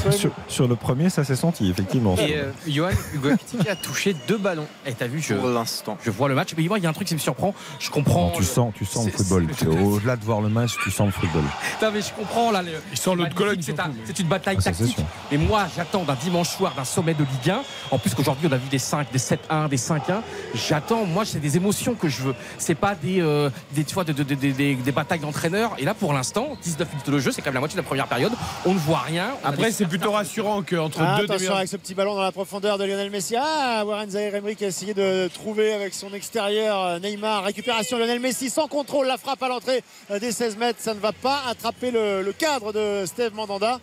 Sur, 0.10 0.32
sur 0.48 0.68
le 0.68 0.76
premier, 0.76 1.10
ça 1.10 1.24
s'est 1.24 1.36
senti, 1.36 1.70
effectivement. 1.70 2.16
Et 2.18 2.36
euh, 2.36 2.52
Johan, 2.68 2.90
Hugo 3.14 3.30
Ekitike 3.30 3.70
a 3.70 3.76
touché 3.76 4.16
deux 4.28 4.38
ballons. 4.38 4.66
Et 4.86 4.94
t'as 4.94 5.06
vu, 5.08 5.22
je, 5.22 5.36
Pour 5.36 5.48
l'instant. 5.50 5.98
je 6.04 6.10
vois 6.10 6.28
le 6.28 6.34
match. 6.36 6.50
Mais 6.58 6.64
moi, 6.64 6.80
il 6.80 6.84
y 6.84 6.88
a 6.88 6.90
un 6.90 6.94
truc 6.94 7.08
qui 7.08 7.14
me 7.14 7.20
surprend. 7.20 7.54
Je 7.80 7.90
comprends. 7.92 8.28
Non, 8.28 8.32
tu 8.32 8.44
sens, 8.44 8.74
tu 8.76 8.86
sens 8.86 9.06
le 9.06 9.12
football. 9.12 9.48
Au-delà 9.84 10.16
de 10.16 10.24
voir 10.26 10.42
le 10.42 10.50
match, 10.50 10.72
tu 10.84 10.90
sens 10.92 11.06
le 11.08 11.12
football. 11.12 11.44
Putain, 11.74 11.92
mais 11.92 12.02
je 12.02 12.12
comprends 12.14 12.52
là. 12.52 12.62
le- 12.64 12.72
Ils 12.92 12.98
sont 12.98 13.14
l'autre 13.16 13.36
colonne. 13.36 13.62
C'est 13.62 13.80
un- 13.80 13.92
une 14.20 14.28
bataille 14.28 14.58
Ah, 14.60 14.64
tactique. 14.64 14.98
Mais 15.32 15.38
moi, 15.38 15.68
j'attends 15.76 16.04
d'un 16.04 16.16
dimanche 16.16 16.50
soir, 16.50 16.74
d'un 16.76 16.84
sommet 16.84 17.14
de 17.14 17.24
Ligue 17.24 17.52
1. 17.52 17.62
En 17.92 17.98
plus 18.00 18.14
qu'aujourd'hui, 18.16 18.48
on 18.50 18.54
a 18.54 18.58
vu 18.58 18.68
des 18.70 18.80
5, 18.80 19.12
des 19.12 19.20
7-1, 19.20 19.68
des 19.68 19.78
5-1. 19.78 20.24
J'attends. 20.56 21.06
Moi, 21.06 21.26
c'est 21.26 21.40
des 21.40 21.58
émotions 21.58 21.94
que 21.96 22.08
je 22.10 22.24
veux. 22.24 22.36
C'est 22.58 22.76
pas 22.76 22.96
des, 22.96 23.22
euh, 23.22 23.50
des, 23.74 23.84
tu 23.84 23.94
vois, 23.94 24.04
de- 24.04 24.14
de- 24.14 24.24
de- 24.24 24.36
de- 24.36 24.52
des, 24.52 24.76
des 24.76 24.92
batailles 24.92 25.20
d'entraîneurs. 25.20 25.74
Et 25.78 25.86
là, 25.86 25.94
pour 25.94 26.14
l'instant, 26.14 26.58
19 26.64 26.90
minutes 26.90 27.10
de 27.10 27.20
jeu, 27.20 27.32
c'est 27.32 27.42
quand 27.42 27.50
même 27.50 27.56
la 27.56 27.60
moitié 27.62 27.76
de 27.76 27.82
la 27.82 27.88
première 27.88 28.08
période. 28.08 28.32
On 28.66 28.74
ne 28.74 28.80
voit 28.80 29.00
rien. 29.00 29.28
On 29.44 29.48
Après, 29.50 29.72
c'est 29.72 29.86
plutôt 29.92 30.12
rassurant 30.12 30.64
qu'entre 30.64 31.00
Ah, 31.02 31.18
deux 31.20 31.26
attention 31.26 31.54
avec 31.54 31.68
ce 31.68 31.76
petit 31.76 31.94
ballon 31.94 32.16
dans 32.16 32.22
la 32.22 32.32
profondeur 32.32 32.78
de 32.78 32.86
Lionel 32.86 33.12
Messi. 33.12 33.36
Ah, 33.38 33.84
Warren 33.86 34.10
Zaïre-Emery 34.10 34.56
qui 34.56 34.64
a 34.64 34.70
essayé 34.70 34.94
de 34.94 35.28
trouver 35.28 35.74
avec 35.74 35.94
son 35.94 36.14
extérieur 36.14 36.80
euh, 36.82 37.00
Neymar. 37.00 37.44
Récupération 37.44 37.98
Lionel 37.98 38.22
Messi 38.22 38.50
sans 38.50 38.68
contrôle. 38.70 39.08
La 39.08 39.18
frappe 39.18 39.44
à 39.44 39.50
l'entrée 39.50 39.84
euh, 40.10 40.18
des 40.18 40.32
16 40.32 40.56
mètres. 40.56 40.80
Ça 40.82 40.94
ne 40.94 41.00
va 41.02 41.12
pas 41.12 41.42
attraper 41.50 41.92
le, 41.92 42.22
le 42.22 42.32
cadre 42.32 42.72
de 42.72 43.04
Steve 43.06 43.34
Mandanda. 43.34 43.80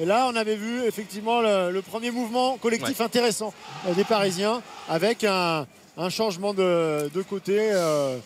Et 0.00 0.04
là, 0.04 0.26
on 0.28 0.34
avait 0.34 0.56
vu 0.56 0.82
effectivement 0.84 1.40
le, 1.40 1.70
le 1.70 1.80
premier 1.82 2.10
mouvement 2.10 2.56
collectif 2.56 3.00
intéressant 3.00 3.54
euh, 3.86 3.94
des 3.94 4.04
Parisiens 4.04 4.62
avec 4.88 5.22
un, 5.22 5.66
un 5.96 6.08
changement 6.10 6.54
de, 6.54 7.08
de 7.14 7.22
côté 7.22 7.56
euh, 7.72 8.16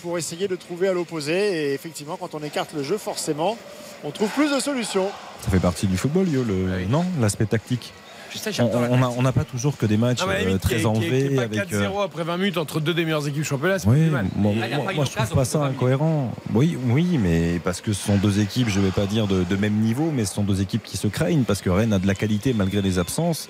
pour 0.00 0.16
essayer 0.16 0.48
de 0.48 0.56
trouver 0.56 0.88
à 0.88 0.94
l'opposé. 0.94 1.34
Et 1.34 1.74
effectivement, 1.74 2.16
quand 2.16 2.34
on 2.34 2.42
écarte 2.42 2.72
le 2.72 2.82
jeu, 2.82 2.96
forcément, 2.96 3.58
on 4.04 4.10
trouve 4.10 4.30
plus 4.30 4.50
de 4.50 4.58
solutions. 4.58 5.10
Ça 5.42 5.50
fait 5.50 5.60
partie 5.60 5.86
du 5.86 5.96
football, 5.96 6.28
Yo, 6.28 6.42
le... 6.44 6.84
non 6.88 7.04
L'aspect 7.20 7.46
tactique. 7.46 7.92
Sais, 8.34 8.50
On 8.60 9.22
n'a 9.22 9.32
pas 9.32 9.44
toujours 9.44 9.78
que 9.78 9.86
des 9.86 9.96
matchs 9.96 10.18
Ah, 10.22 10.28
euh, 10.30 10.38
limite, 10.44 10.60
très 10.60 10.84
enlevés 10.84 11.38
avec. 11.38 11.70
4-0 11.70 11.72
euh, 11.72 12.04
après 12.04 12.24
20 12.24 12.36
minutes 12.36 12.58
entre 12.58 12.78
deux 12.78 12.92
des 12.92 13.04
meilleures 13.04 13.26
équipes 13.26 13.42
championnat, 13.44 13.78
Oui, 13.86 14.00
mal. 14.10 14.26
moi, 14.36 14.52
Ah, 14.62 14.76
moi- 14.76 14.92
moi, 14.94 15.04
je 15.06 15.10
trouve 15.16 15.34
pas 15.34 15.44
ça 15.46 15.64
incohérent. 15.64 16.30
Oui, 16.52 16.76
oui, 16.88 17.18
mais 17.18 17.58
parce 17.64 17.80
que 17.80 17.94
ce 17.94 18.04
sont 18.06 18.16
deux 18.18 18.38
équipes, 18.40 18.68
je 18.68 18.80
vais 18.80 18.90
pas 18.90 19.06
dire 19.06 19.26
de, 19.28 19.44
de 19.44 19.56
même 19.56 19.72
niveau, 19.74 20.10
mais 20.14 20.26
ce 20.26 20.34
sont 20.34 20.42
deux 20.42 20.60
équipes 20.60 20.82
qui 20.82 20.98
se 20.98 21.06
craignent 21.08 21.44
parce 21.44 21.62
que 21.62 21.70
Rennes 21.70 21.94
a 21.94 21.98
de 21.98 22.06
la 22.06 22.14
qualité 22.14 22.52
malgré 22.52 22.82
les 22.82 22.98
absences. 22.98 23.48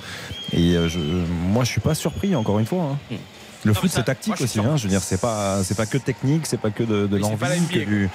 Et 0.52 0.76
euh, 0.76 0.88
je, 0.88 1.00
moi, 1.00 1.64
je 1.64 1.70
suis 1.70 1.80
pas 1.80 1.96
surpris 1.96 2.36
encore 2.36 2.60
une 2.60 2.66
fois. 2.66 2.84
hein. 3.10 3.16
Le 3.64 3.72
mais 3.72 3.74
foot, 3.74 3.90
c'est 3.92 4.04
tactique 4.04 4.28
moi, 4.28 4.36
je 4.40 4.46
suis 4.46 4.60
aussi. 4.60 4.68
hein. 4.68 4.76
Je 4.76 4.84
veux 4.84 4.90
dire, 4.90 5.02
c'est 5.02 5.20
pas, 5.20 5.64
c'est 5.64 5.76
pas 5.76 5.86
que 5.86 5.98
technique, 5.98 6.46
c'est 6.46 6.60
pas 6.60 6.70
que 6.70 6.84
de, 6.84 7.08
de 7.08 7.16
Oui, 7.16 7.24
c'est 7.28 7.36
pas 7.36 7.48
la 7.48 7.56
l'envie, 7.56 7.66
que 7.66 7.78
NBA, 7.80 7.84
du. 7.84 8.08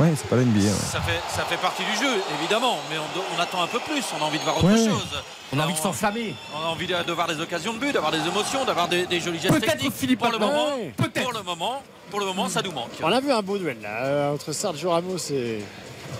Ouais, 0.00 0.08
c'est 0.16 0.26
pas 0.28 0.36
la 0.36 0.42
NBA. 0.42 0.60
ouais. 0.64 0.70
Ça 0.70 1.00
fait, 1.00 1.20
ça 1.28 1.42
fait 1.44 1.58
partie 1.58 1.82
du 1.84 1.92
jeu, 2.02 2.20
évidemment, 2.40 2.78
mais 2.90 2.96
on, 2.98 3.36
on 3.36 3.40
attend 3.40 3.62
un 3.62 3.66
peu 3.66 3.78
plus. 3.80 4.02
On 4.18 4.22
a 4.22 4.26
envie 4.26 4.38
de 4.38 4.42
voir 4.44 4.56
autre 4.56 4.66
Ouais. 4.66 4.88
chose. 4.88 5.22
On 5.54 5.58
a 5.58 5.64
envie 5.64 5.74
de 5.74 5.78
s'enflammer. 5.78 6.34
On 6.56 6.66
a 6.66 6.70
envie 6.70 6.86
de, 6.86 6.94
de 7.02 7.12
voir 7.12 7.26
des 7.28 7.38
occasions 7.40 7.74
de 7.74 7.78
but, 7.78 7.92
d'avoir 7.92 8.10
des 8.10 8.26
émotions, 8.26 8.64
d'avoir 8.64 8.88
des, 8.88 9.04
des 9.06 9.20
jolis 9.20 9.38
gestes 9.38 9.54
Peut-être 9.54 9.72
techniques. 9.72 9.92
Philippe 9.94 10.20
pour 10.20 10.32
le 10.32 10.38
moment, 10.38 10.76
pour 10.96 11.32
le 11.32 11.42
moment, 11.42 11.82
pour 12.10 12.20
le 12.20 12.26
moment, 12.26 12.48
ça 12.48 12.62
nous 12.62 12.72
manque. 12.72 12.90
On 13.02 13.12
a 13.12 13.20
vu 13.20 13.30
un 13.30 13.42
beau 13.42 13.58
duel 13.58 13.76
là, 13.82 14.04
euh, 14.04 14.34
entre 14.34 14.52
Sergio 14.52 14.90
Ramos 14.90 15.18
et, 15.30 15.60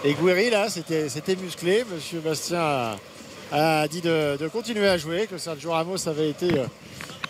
et 0.05 0.13
Guiri 0.15 0.51
là, 0.51 0.69
c'était 0.69 1.09
c'était 1.09 1.35
musclé. 1.37 1.85
Monsieur 1.91 2.21
Bastien 2.21 2.61
a, 2.61 3.81
a 3.81 3.89
dit 3.89 4.03
de, 4.03 4.37
de 4.39 4.49
continuer 4.49 4.87
à 4.89 4.99
jouer, 4.99 5.27
que 5.27 5.39
Sergio 5.39 5.71
Ramos 5.73 6.07
avait 6.09 6.29
été, 6.29 6.59
euh, 6.59 6.67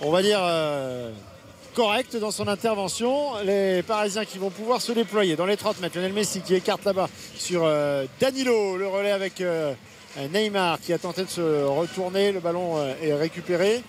on 0.00 0.10
va 0.10 0.22
dire, 0.22 0.40
euh, 0.42 1.12
correct 1.74 2.16
dans 2.16 2.30
son 2.30 2.48
intervention. 2.48 3.38
Les 3.44 3.82
Parisiens 3.82 4.24
qui 4.24 4.38
vont 4.38 4.50
pouvoir 4.50 4.80
se 4.80 4.92
déployer 4.92 5.36
dans 5.36 5.46
les 5.46 5.56
30 5.56 5.80
mètres. 5.80 5.96
Lionel 5.96 6.12
Messi 6.12 6.40
qui 6.40 6.54
écarte 6.54 6.84
là-bas 6.84 7.08
sur 7.36 7.62
euh, 7.64 8.06
Danilo, 8.20 8.76
le 8.76 8.86
relais 8.86 9.10
avec 9.10 9.40
euh, 9.40 9.74
Neymar 10.32 10.80
qui 10.80 10.92
a 10.92 10.98
tenté 10.98 11.24
de 11.24 11.30
se 11.30 11.64
retourner. 11.64 12.32
Le 12.32 12.40
ballon 12.40 12.76
euh, 12.76 12.94
est 13.02 13.14
récupéré. 13.14 13.82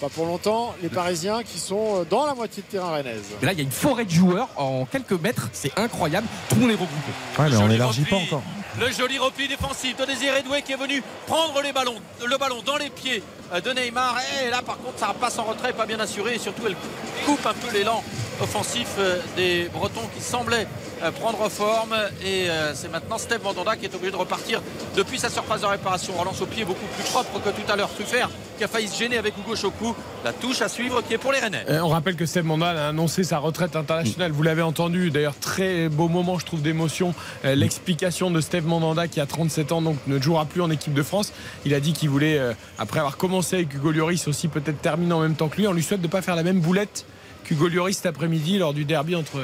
Pas 0.00 0.08
pour 0.08 0.26
longtemps. 0.26 0.74
Les 0.82 0.90
Parisiens 0.90 1.42
qui 1.42 1.58
sont 1.58 2.04
dans 2.10 2.26
la 2.26 2.34
moitié 2.34 2.62
de 2.62 2.70
terrain 2.70 2.90
rennaise. 2.90 3.22
Et 3.40 3.46
là, 3.46 3.52
il 3.52 3.58
y 3.58 3.60
a 3.62 3.64
une 3.64 3.70
forêt 3.70 4.04
de 4.04 4.10
joueurs 4.10 4.48
en 4.56 4.84
quelques 4.84 5.12
mètres. 5.12 5.48
C'est 5.52 5.78
incroyable. 5.78 6.26
Tout 6.50 6.56
le 6.56 6.60
monde 6.62 6.70
est 6.70 6.74
regroupé. 6.74 7.12
Ouais, 7.38 7.48
mais 7.48 7.56
on 7.56 7.68
n'élargit 7.68 8.04
pas 8.04 8.16
encore. 8.16 8.42
Le 8.78 8.92
joli 8.92 9.18
repli 9.18 9.48
défensif 9.48 9.96
de 9.96 10.04
Désiré 10.04 10.42
Doué 10.42 10.60
qui 10.60 10.72
est 10.72 10.76
venu 10.76 11.02
prendre 11.26 11.62
le 11.62 11.72
ballon 11.72 12.62
dans 12.62 12.76
les 12.76 12.90
pieds 12.90 13.22
euh, 13.54 13.60
de 13.62 13.70
Neymar. 13.70 14.18
Et 14.44 14.50
là, 14.50 14.60
par 14.60 14.76
contre, 14.76 14.98
ça 14.98 15.14
passe 15.18 15.38
en 15.38 15.44
retrait, 15.44 15.72
pas 15.72 15.86
bien 15.86 15.98
assuré. 15.98 16.34
Et 16.34 16.38
surtout, 16.38 16.64
elle 16.66 16.76
coupe 17.24 17.46
un 17.46 17.54
peu 17.54 17.72
l'élan 17.72 18.04
offensif 18.38 18.88
euh, 18.98 19.18
des 19.34 19.70
Bretons 19.72 20.06
qui 20.14 20.20
semblaient 20.20 20.66
euh, 20.66 20.85
prendre 21.14 21.48
forme. 21.48 21.94
Et 22.24 22.48
euh, 22.48 22.74
c'est 22.74 22.90
maintenant 22.90 23.18
Steve 23.18 23.42
Mandanda 23.42 23.76
qui 23.76 23.84
est 23.84 23.94
obligé 23.94 24.12
de 24.12 24.16
repartir 24.16 24.62
depuis 24.96 25.18
sa 25.18 25.28
surface 25.28 25.60
de 25.60 25.66
réparation. 25.66 26.14
Relance 26.14 26.40
au 26.40 26.46
pied 26.46 26.64
beaucoup 26.64 26.86
plus 26.96 27.04
propre 27.10 27.40
que 27.40 27.50
tout 27.50 27.70
à 27.70 27.76
l'heure. 27.76 27.90
Truffert 27.94 28.30
qui 28.56 28.64
a 28.64 28.68
failli 28.68 28.88
se 28.88 28.98
gêner 28.98 29.18
avec 29.18 29.34
Hugo 29.38 29.54
Chocou. 29.54 29.94
La 30.24 30.32
touche 30.32 30.62
à 30.62 30.68
suivre 30.68 31.02
qui 31.02 31.14
est 31.14 31.18
pour 31.18 31.32
les 31.32 31.38
Rennais. 31.38 31.64
Euh, 31.68 31.80
on 31.80 31.88
rappelle 31.88 32.16
que 32.16 32.26
Steve 32.26 32.44
Mandal 32.44 32.76
a 32.76 32.88
annoncé 32.88 33.22
sa 33.22 33.38
retraite 33.38 33.76
internationale. 33.76 34.32
Vous 34.32 34.42
l'avez 34.42 34.62
entendu, 34.62 35.10
d'ailleurs, 35.10 35.38
très 35.38 35.88
beau 35.88 36.08
moment, 36.08 36.38
je 36.38 36.46
trouve, 36.46 36.62
d'émotion. 36.62 37.14
Euh, 37.44 37.54
L'explication 37.54 38.30
de 38.30 38.40
Steve 38.40 38.66
Mandanda, 38.66 39.08
qui 39.08 39.20
a 39.20 39.26
37 39.26 39.72
ans, 39.72 39.82
donc 39.82 39.98
ne 40.06 40.20
jouera 40.20 40.46
plus 40.46 40.60
en 40.62 40.70
équipe 40.70 40.94
de 40.94 41.02
France. 41.02 41.32
Il 41.64 41.74
a 41.74 41.80
dit 41.80 41.92
qu'il 41.92 42.08
voulait, 42.08 42.38
euh, 42.38 42.52
après 42.78 42.98
avoir 42.98 43.16
commencé 43.16 43.56
avec 43.56 43.74
Hugo 43.74 43.92
Lloris, 43.92 44.26
aussi 44.26 44.48
peut-être 44.48 44.80
terminer 44.80 45.12
en 45.12 45.20
même 45.20 45.34
temps 45.34 45.48
que 45.48 45.56
lui. 45.56 45.68
On 45.68 45.72
lui 45.72 45.82
souhaite 45.82 46.00
de 46.00 46.06
ne 46.06 46.12
pas 46.12 46.22
faire 46.22 46.36
la 46.36 46.42
même 46.42 46.60
boulette 46.60 47.04
qu'Hugo 47.44 47.68
Lloris 47.68 47.96
cet 47.96 48.06
après-midi 48.06 48.58
lors 48.58 48.74
du 48.74 48.84
derby 48.84 49.14
entre 49.14 49.40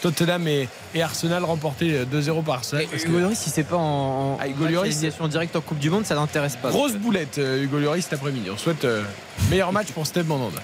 Tottenham 0.00 0.46
et, 0.48 0.68
et 0.94 1.02
Arsenal, 1.02 1.44
remporté 1.44 1.94
euh, 1.94 2.04
2-0 2.04 2.42
par 2.44 2.56
Arsenal. 2.56 2.86
Parce 2.90 3.02
que- 3.04 3.08
Hugo 3.08 3.18
Lloris, 3.20 3.38
si 3.38 3.50
c'est 3.50 3.64
pas 3.64 3.76
en, 3.76 3.80
en 4.34 4.38
Ah, 4.40 4.48
Hugo 4.48 4.66
Lloris, 4.66 4.98
directe 5.28 5.56
en 5.56 5.60
Coupe 5.60 5.78
du 5.78 5.90
Monde, 5.90 6.06
ça 6.06 6.14
l'intéresse 6.14 6.56
pas. 6.56 6.70
Grosse 6.70 6.94
boulette, 6.94 7.38
euh, 7.38 7.62
Hugo 7.62 7.78
Lloris 7.78 8.04
cet 8.04 8.14
après-midi. 8.14 8.48
On 8.52 8.56
souhaite 8.56 8.84
euh, 8.84 9.02
meilleur 9.50 9.72
match 9.72 9.88
pour 9.92 10.06
Steve 10.06 10.26
Mandanda. 10.26 10.60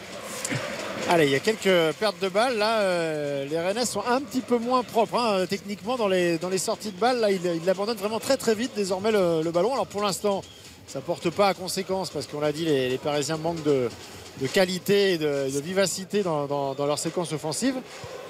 Allez, 1.09 1.27
il 1.27 1.31
y 1.31 1.37
a 1.37 1.39
quelques 1.39 1.95
pertes 2.01 2.21
de 2.21 2.29
balles. 2.29 2.57
Là, 2.59 2.81
euh, 2.81 3.47
les 3.49 3.61
Rennais 3.61 3.87
sont 3.87 4.03
un 4.09 4.21
petit 4.21 4.41
peu 4.41 4.59
moins 4.59 4.83
propres. 4.83 5.17
hein, 5.19 5.47
techniquement, 5.49 5.97
dans 5.97 6.09
les, 6.09 6.37
dans 6.39 6.49
les 6.49 6.59
sorties 6.59 6.91
de 6.91 6.99
balles, 6.99 7.21
là, 7.21 7.31
ils 7.31 7.41
il 7.63 7.71
abandonnent 7.71 7.97
vraiment 7.97 8.19
très 8.19 8.37
très 8.37 8.55
vite 8.57 8.73
désormais 8.75 9.13
le, 9.13 9.41
le 9.45 9.51
ballon. 9.53 9.73
Alors 9.73 9.87
pour 9.87 10.03
l'instant, 10.03 10.43
ça 10.89 11.01
porte 11.01 11.31
pas 11.31 11.49
à 11.49 11.55
conséquence 11.55 12.11
parce 12.11 12.27
qu'on 12.27 12.41
l'a 12.41 12.51
dit, 12.51 12.65
les, 12.65 12.89
les 12.89 12.99
Parisiens 12.99 13.37
manquent 13.37 13.63
de, 13.63 13.89
de 14.41 14.47
qualité 14.47 15.13
et 15.13 15.19
de, 15.19 15.51
de 15.55 15.61
vivacité 15.61 16.23
dans, 16.23 16.47
dans- 16.47 16.75
dans 16.75 16.87
leur 16.87 16.99
séquence 16.99 17.33
offensive. 17.33 17.75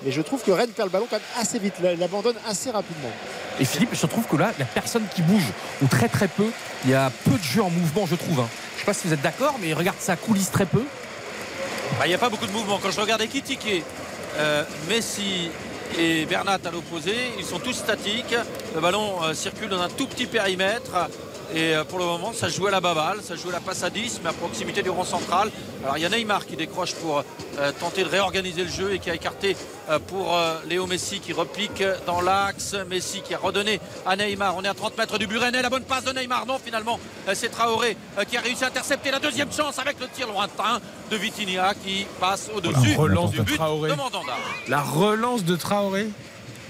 Mais 0.02 0.12
je 0.12 0.20
trouve 0.22 0.42
que 0.42 0.50
Rennes 0.50 0.70
perd 0.70 0.88
le 0.88 0.92
ballon 0.92 1.06
quand 1.08 1.16
même 1.16 1.24
assez 1.40 1.58
vite. 1.58 1.74
L'abandonne 1.98 2.36
assez 2.48 2.70
rapidement. 2.70 3.10
Et 3.58 3.64
Philippe, 3.64 3.90
je 3.94 4.06
trouve 4.06 4.24
que 4.26 4.36
là, 4.36 4.52
il 4.56 4.58
n'y 4.58 4.62
a 4.64 4.72
personne 4.72 5.04
qui 5.14 5.22
bouge, 5.22 5.46
ou 5.82 5.86
très 5.86 6.08
très 6.08 6.28
peu. 6.28 6.46
Il 6.84 6.90
y 6.90 6.94
a 6.94 7.10
peu 7.24 7.30
de 7.38 7.42
jeux 7.42 7.62
en 7.62 7.70
mouvement, 7.70 8.06
je 8.06 8.14
trouve. 8.14 8.40
hein. 8.40 8.48
Je 8.72 8.74
ne 8.76 8.80
sais 8.80 8.86
pas 8.86 8.92
si 8.94 9.06
vous 9.08 9.14
êtes 9.14 9.22
d'accord, 9.22 9.56
mais 9.60 9.72
regarde, 9.72 9.96
ça 9.98 10.14
coulisse 10.16 10.50
très 10.50 10.66
peu. 10.66 10.82
Bah, 11.98 12.04
Il 12.06 12.08
n'y 12.08 12.14
a 12.14 12.18
pas 12.18 12.28
beaucoup 12.28 12.46
de 12.46 12.52
mouvement. 12.52 12.78
Quand 12.82 12.90
je 12.90 13.00
regarde 13.00 13.22
Ekitike, 13.22 13.82
euh, 14.36 14.64
Messi 14.88 15.48
et 15.98 16.26
Bernat 16.26 16.58
à 16.64 16.70
l'opposé, 16.70 17.14
ils 17.38 17.44
sont 17.44 17.58
tous 17.58 17.72
statiques. 17.72 18.34
Le 18.74 18.80
ballon 18.82 19.22
euh, 19.22 19.32
circule 19.34 19.70
dans 19.70 19.80
un 19.80 19.88
tout 19.88 20.06
petit 20.06 20.26
périmètre. 20.26 21.08
Et 21.54 21.74
euh, 21.74 21.84
pour 21.84 21.98
le 21.98 22.04
moment, 22.04 22.32
ça 22.32 22.48
joue 22.48 22.66
à 22.66 22.70
la 22.70 22.80
baballe, 22.80 23.18
ça 23.22 23.36
joue 23.36 23.48
à 23.50 23.52
la 23.52 23.60
passe 23.60 23.82
à 23.82 23.90
10, 23.90 24.20
mais 24.22 24.30
à 24.30 24.32
proximité 24.32 24.82
du 24.82 24.90
rond 24.90 25.04
central. 25.04 25.50
Alors 25.84 25.96
il 25.96 26.02
y 26.02 26.06
a 26.06 26.08
Neymar 26.08 26.46
qui 26.46 26.56
décroche 26.56 26.94
pour 26.94 27.22
euh, 27.58 27.72
tenter 27.78 28.02
de 28.02 28.08
réorganiser 28.08 28.64
le 28.64 28.70
jeu 28.70 28.92
et 28.92 28.98
qui 28.98 29.08
a 29.10 29.14
écarté 29.14 29.56
euh, 29.88 29.98
pour 30.00 30.36
euh, 30.36 30.58
Léo 30.68 30.86
Messi 30.86 31.20
qui 31.20 31.32
replique 31.32 31.82
dans 32.06 32.20
l'axe. 32.20 32.74
Messi 32.90 33.20
qui 33.22 33.34
a 33.34 33.38
redonné 33.38 33.80
à 34.04 34.16
Neymar. 34.16 34.56
On 34.56 34.62
est 34.64 34.68
à 34.68 34.74
30 34.74 34.98
mètres 34.98 35.18
du 35.18 35.26
but. 35.28 35.38
La 35.38 35.70
bonne 35.70 35.84
passe 35.84 36.04
de 36.04 36.12
Neymar. 36.12 36.46
Non, 36.46 36.58
finalement, 36.62 36.98
c'est 37.34 37.50
Traoré 37.50 37.96
qui 38.28 38.36
a 38.36 38.40
réussi 38.40 38.64
à 38.64 38.68
intercepter 38.68 39.10
la 39.10 39.18
deuxième 39.20 39.52
chance 39.52 39.78
avec 39.78 40.00
le 40.00 40.08
tir 40.08 40.26
lointain 40.26 40.80
de 41.10 41.16
Vitinha 41.16 41.74
qui 41.74 42.06
passe 42.18 42.50
au-dessus 42.54 42.90
La 42.92 42.96
relance 42.96 43.30
du 43.30 43.38
de 43.38 43.42
but 43.42 43.56
Traoré. 43.56 43.90
de 43.90 43.94
Mandanda. 43.94 44.32
La 44.66 44.80
relance 44.80 45.44
de 45.44 45.54
Traoré, 45.56 46.08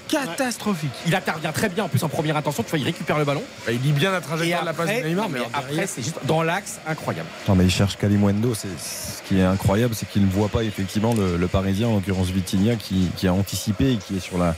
catastrophique. 0.09 0.91
Il 1.07 1.15
intervient 1.15 1.53
très 1.53 1.69
bien 1.69 1.85
en 1.85 1.89
plus 1.89 2.03
en 2.03 2.09
première 2.09 2.37
intention. 2.37 2.63
Tu 2.63 2.71
vois, 2.71 2.79
il 2.79 2.85
récupère 2.85 3.19
le 3.19 3.25
ballon. 3.25 3.43
Bah, 3.67 3.73
il 3.73 3.81
lit 3.81 3.93
bien 3.93 4.11
la 4.11 4.21
trajectoire 4.21 4.63
de 4.63 4.67
la 4.67 4.73
passe 4.73 4.87
de 4.89 4.93
après, 4.93 5.09
Neymar, 5.09 5.29
mais, 5.29 5.41
après, 5.53 5.87
c'est 5.87 6.03
juste 6.03 6.19
dans 6.25 6.43
l'axe, 6.43 6.79
incroyable. 6.87 7.29
Non, 7.49 7.55
mais 7.55 7.65
il 7.65 7.71
cherche 7.71 7.97
Kalimundo. 7.97 8.55
C'est 8.55 8.69
ce 8.79 9.23
qui 9.29 9.41
est 9.41 9.45
incroyable, 9.45 9.95
c'est 9.95 10.09
qu'il 10.09 10.25
ne 10.25 10.31
voit 10.31 10.49
pas 10.49 10.63
effectivement 10.63 11.15
le, 11.15 11.37
le 11.37 11.49
Parisien, 11.49 11.89
en 11.89 11.95
l'occurrence 11.95 12.29
Vitinha, 12.29 12.77
qui, 12.77 13.11
qui 13.17 13.27
a 13.29 13.33
anticipé 13.33 13.93
et 13.93 13.97
qui 13.97 14.17
est 14.17 14.21
sur 14.21 14.39
la, 14.39 14.55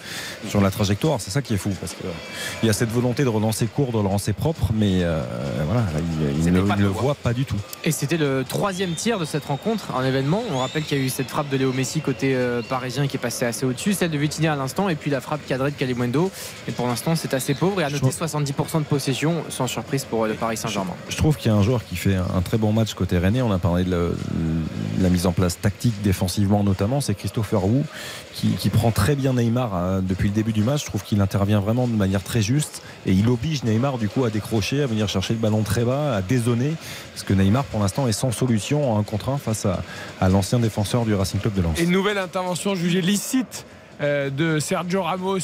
sur 0.49 0.61
la 0.61 0.71
trajectoire. 0.71 1.21
C'est 1.21 1.31
ça 1.31 1.43
qui 1.43 1.55
est 1.55 1.59
fou, 1.59 1.71
parce 1.81 1.95
qu'il 1.95 2.67
y 2.67 2.71
a 2.71 2.73
cette 2.73 2.91
volonté 2.91 3.25
de 3.25 3.29
relancer 3.29 3.67
court, 3.67 3.89
de 3.89 3.93
le 3.93 3.99
relancer 3.99 4.33
propre, 4.33 4.71
mais 4.75 5.03
euh, 5.03 5.23
voilà, 5.65 5.81
là, 5.81 5.99
il, 5.99 6.47
il 6.47 6.53
ne 6.53 6.61
il 6.61 6.83
le 6.83 6.89
voit 6.89 7.15
pas 7.15 7.33
du 7.33 7.45
tout. 7.45 7.57
Et 7.85 7.93
c'était 7.93 8.17
le 8.17 8.45
troisième 8.49 8.95
tir 8.95 9.19
de 9.19 9.25
cette 9.25 9.45
rencontre 9.47 9.95
en 9.95 10.03
événement. 10.05 10.43
On 10.53 10.59
rappelle 10.59 10.85
qu'il 10.85 10.99
y 10.99 11.01
a 11.01 11.05
eu 11.05 11.09
cette 11.09 11.31
frappe 11.31 11.49
de 11.49 11.57
Léo 11.57 11.73
Messi 11.73 12.01
côté 12.01 12.35
euh, 12.35 12.63
parisien 12.63 13.07
qui 13.07 13.17
est 13.17 13.21
passée 13.21 13.47
assez 13.47 13.65
au-dessus, 13.65 13.95
celle 13.95 14.11
de 14.11 14.19
Vitinha 14.19 14.53
à 14.53 14.57
l'instant, 14.57 14.89
et 14.89 14.95
puis 14.95 15.11
la 15.11 15.21
frappe 15.21 15.38
cadrée 15.47 15.71
de 15.71 15.77
Calimundo. 15.77 16.31
Et 16.67 16.73
pour 16.73 16.87
l'instant, 16.87 17.17
c'est 17.17 17.35
assez 17.35 17.55
pauvre. 17.55 17.81
Et 17.81 17.85
à 17.85 17.91
noter 17.91 18.07
70% 18.07 18.79
de 18.79 18.85
possession, 18.85 19.45
sans 19.49 19.67
surprise 19.67 20.05
pour 20.05 20.25
euh, 20.25 20.29
le 20.29 20.35
Paris 20.35 20.57
Saint-Germain. 20.57 20.95
Je 21.09 21.17
trouve 21.17 21.37
qu'il 21.37 21.51
y 21.51 21.55
a 21.55 21.57
un 21.57 21.63
joueur 21.63 21.85
qui 21.85 21.97
fait 21.97 22.17
un 22.17 22.41
très 22.43 22.59
bon 22.59 22.73
match 22.73 22.95
côté 22.95 23.19
Rennais. 23.19 23.43
On 23.43 23.53
a 23.53 23.59
parlé 23.59 23.85
de 23.85 23.91
la, 23.91 25.03
la 25.03 25.09
mise 25.11 25.27
en 25.27 25.33
place 25.33 25.61
tactique 25.61 25.95
défensivement 26.03 26.65
notamment. 26.65 27.01
C'est 27.01 27.15
Christopher 27.15 27.65
Wu 27.65 27.83
qui, 28.35 28.49
qui 28.53 28.71
prend 28.71 28.91
très 28.91 29.17
bien 29.17 29.35
Neymar 29.35 29.75
hein, 29.75 30.03
depuis 30.03 30.29
le 30.29 30.35
début 30.35 30.53
du 30.53 30.63
match. 30.63 30.83
Je 30.83 30.87
trouve 30.87 31.03
qu'il 31.03 31.21
intervient 31.21 31.61
vraiment 31.61 31.87
de 31.87 31.95
manière 31.95 32.23
très 32.23 32.43
juste 32.43 32.83
et 33.07 33.13
il 33.13 33.29
oblige 33.29 33.65
Neymar 33.65 33.99
du 33.99 34.09
coup 34.09 34.25
à 34.25 34.31
décrocher, 34.31 34.83
à 34.83 34.87
venir 34.87 35.09
chercher 35.09 35.35
le 35.35 35.41
ballon 35.41 35.63
très 35.63 35.85
bas, 35.85 36.17
à 36.17 36.23
dézoner. 36.23 36.73
Parce 37.15 37.25
que 37.25 37.33
Neymar 37.35 37.65
pour 37.65 37.81
l'instant 37.81 38.07
est 38.09 38.13
sans 38.13 38.31
solution 38.31 38.93
en 38.93 38.99
un 38.99 39.03
contre 39.03 39.29
un 39.31 39.39
face 39.39 39.67
à, 39.67 39.83
à 40.21 40.29
l'ancien 40.29 40.59
défenseur 40.59 41.05
du 41.05 41.15
Racing 41.15 41.41
Club 41.41 41.55
de 41.55 41.63
Lens. 41.63 41.79
Et 41.79 41.85
une 41.85 41.91
nouvelle 41.91 42.19
intervention 42.19 42.75
jugée 42.75 43.01
licite 43.01 43.65
euh, 44.01 44.31
de 44.31 44.59
Sergio 44.59 45.03
Ramos 45.03 45.39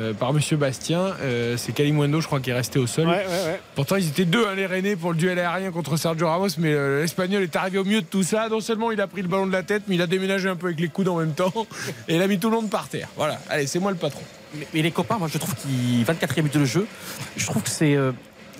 euh, 0.00 0.12
par 0.14 0.32
Monsieur 0.32 0.56
Bastien. 0.56 1.14
Euh, 1.20 1.56
c'est 1.56 1.72
Kalimundo, 1.72 2.20
je 2.20 2.26
crois, 2.26 2.40
qui 2.40 2.50
est 2.50 2.54
resté 2.54 2.78
au 2.78 2.86
sol. 2.86 3.06
Ouais, 3.06 3.16
ouais, 3.16 3.26
ouais. 3.26 3.60
Pourtant, 3.74 3.96
ils 3.96 4.08
étaient 4.08 4.24
deux, 4.24 4.46
hein, 4.46 4.54
les 4.54 4.66
Rennais, 4.66 4.96
pour 4.96 5.12
le 5.12 5.16
duel 5.16 5.38
aérien 5.38 5.70
contre 5.70 5.96
Sergio 5.96 6.28
Ramos. 6.28 6.48
Mais 6.58 6.72
euh, 6.72 7.02
l'Espagnol 7.02 7.42
est 7.42 7.56
arrivé 7.56 7.78
au 7.78 7.84
mieux 7.84 8.00
de 8.00 8.06
tout 8.06 8.22
ça. 8.22 8.48
Non 8.48 8.60
seulement 8.60 8.90
il 8.90 9.00
a 9.00 9.06
pris 9.06 9.22
le 9.22 9.28
ballon 9.28 9.46
de 9.46 9.52
la 9.52 9.62
tête, 9.62 9.82
mais 9.88 9.96
il 9.96 10.02
a 10.02 10.06
déménagé 10.06 10.48
un 10.48 10.56
peu 10.56 10.66
avec 10.66 10.80
les 10.80 10.88
coudes 10.88 11.08
en 11.08 11.16
même 11.16 11.34
temps. 11.34 11.52
Et 12.08 12.16
il 12.16 12.22
a 12.22 12.26
mis 12.26 12.38
tout 12.38 12.50
le 12.50 12.56
monde 12.56 12.70
par 12.70 12.88
terre. 12.88 13.08
Voilà, 13.16 13.38
allez, 13.48 13.66
c'est 13.66 13.78
moi 13.78 13.90
le 13.90 13.96
patron. 13.96 14.22
Mais, 14.54 14.66
mais 14.72 14.82
les 14.82 14.90
copains, 14.90 15.18
moi 15.18 15.28
je 15.30 15.38
trouve 15.38 15.54
qu'il 15.56 16.04
24e 16.04 16.42
but 16.42 16.58
de 16.58 16.64
jeu, 16.64 16.86
je 17.36 17.44
trouve 17.44 17.62
que 17.62 17.68
c'est 17.68 17.94
euh, 17.94 18.12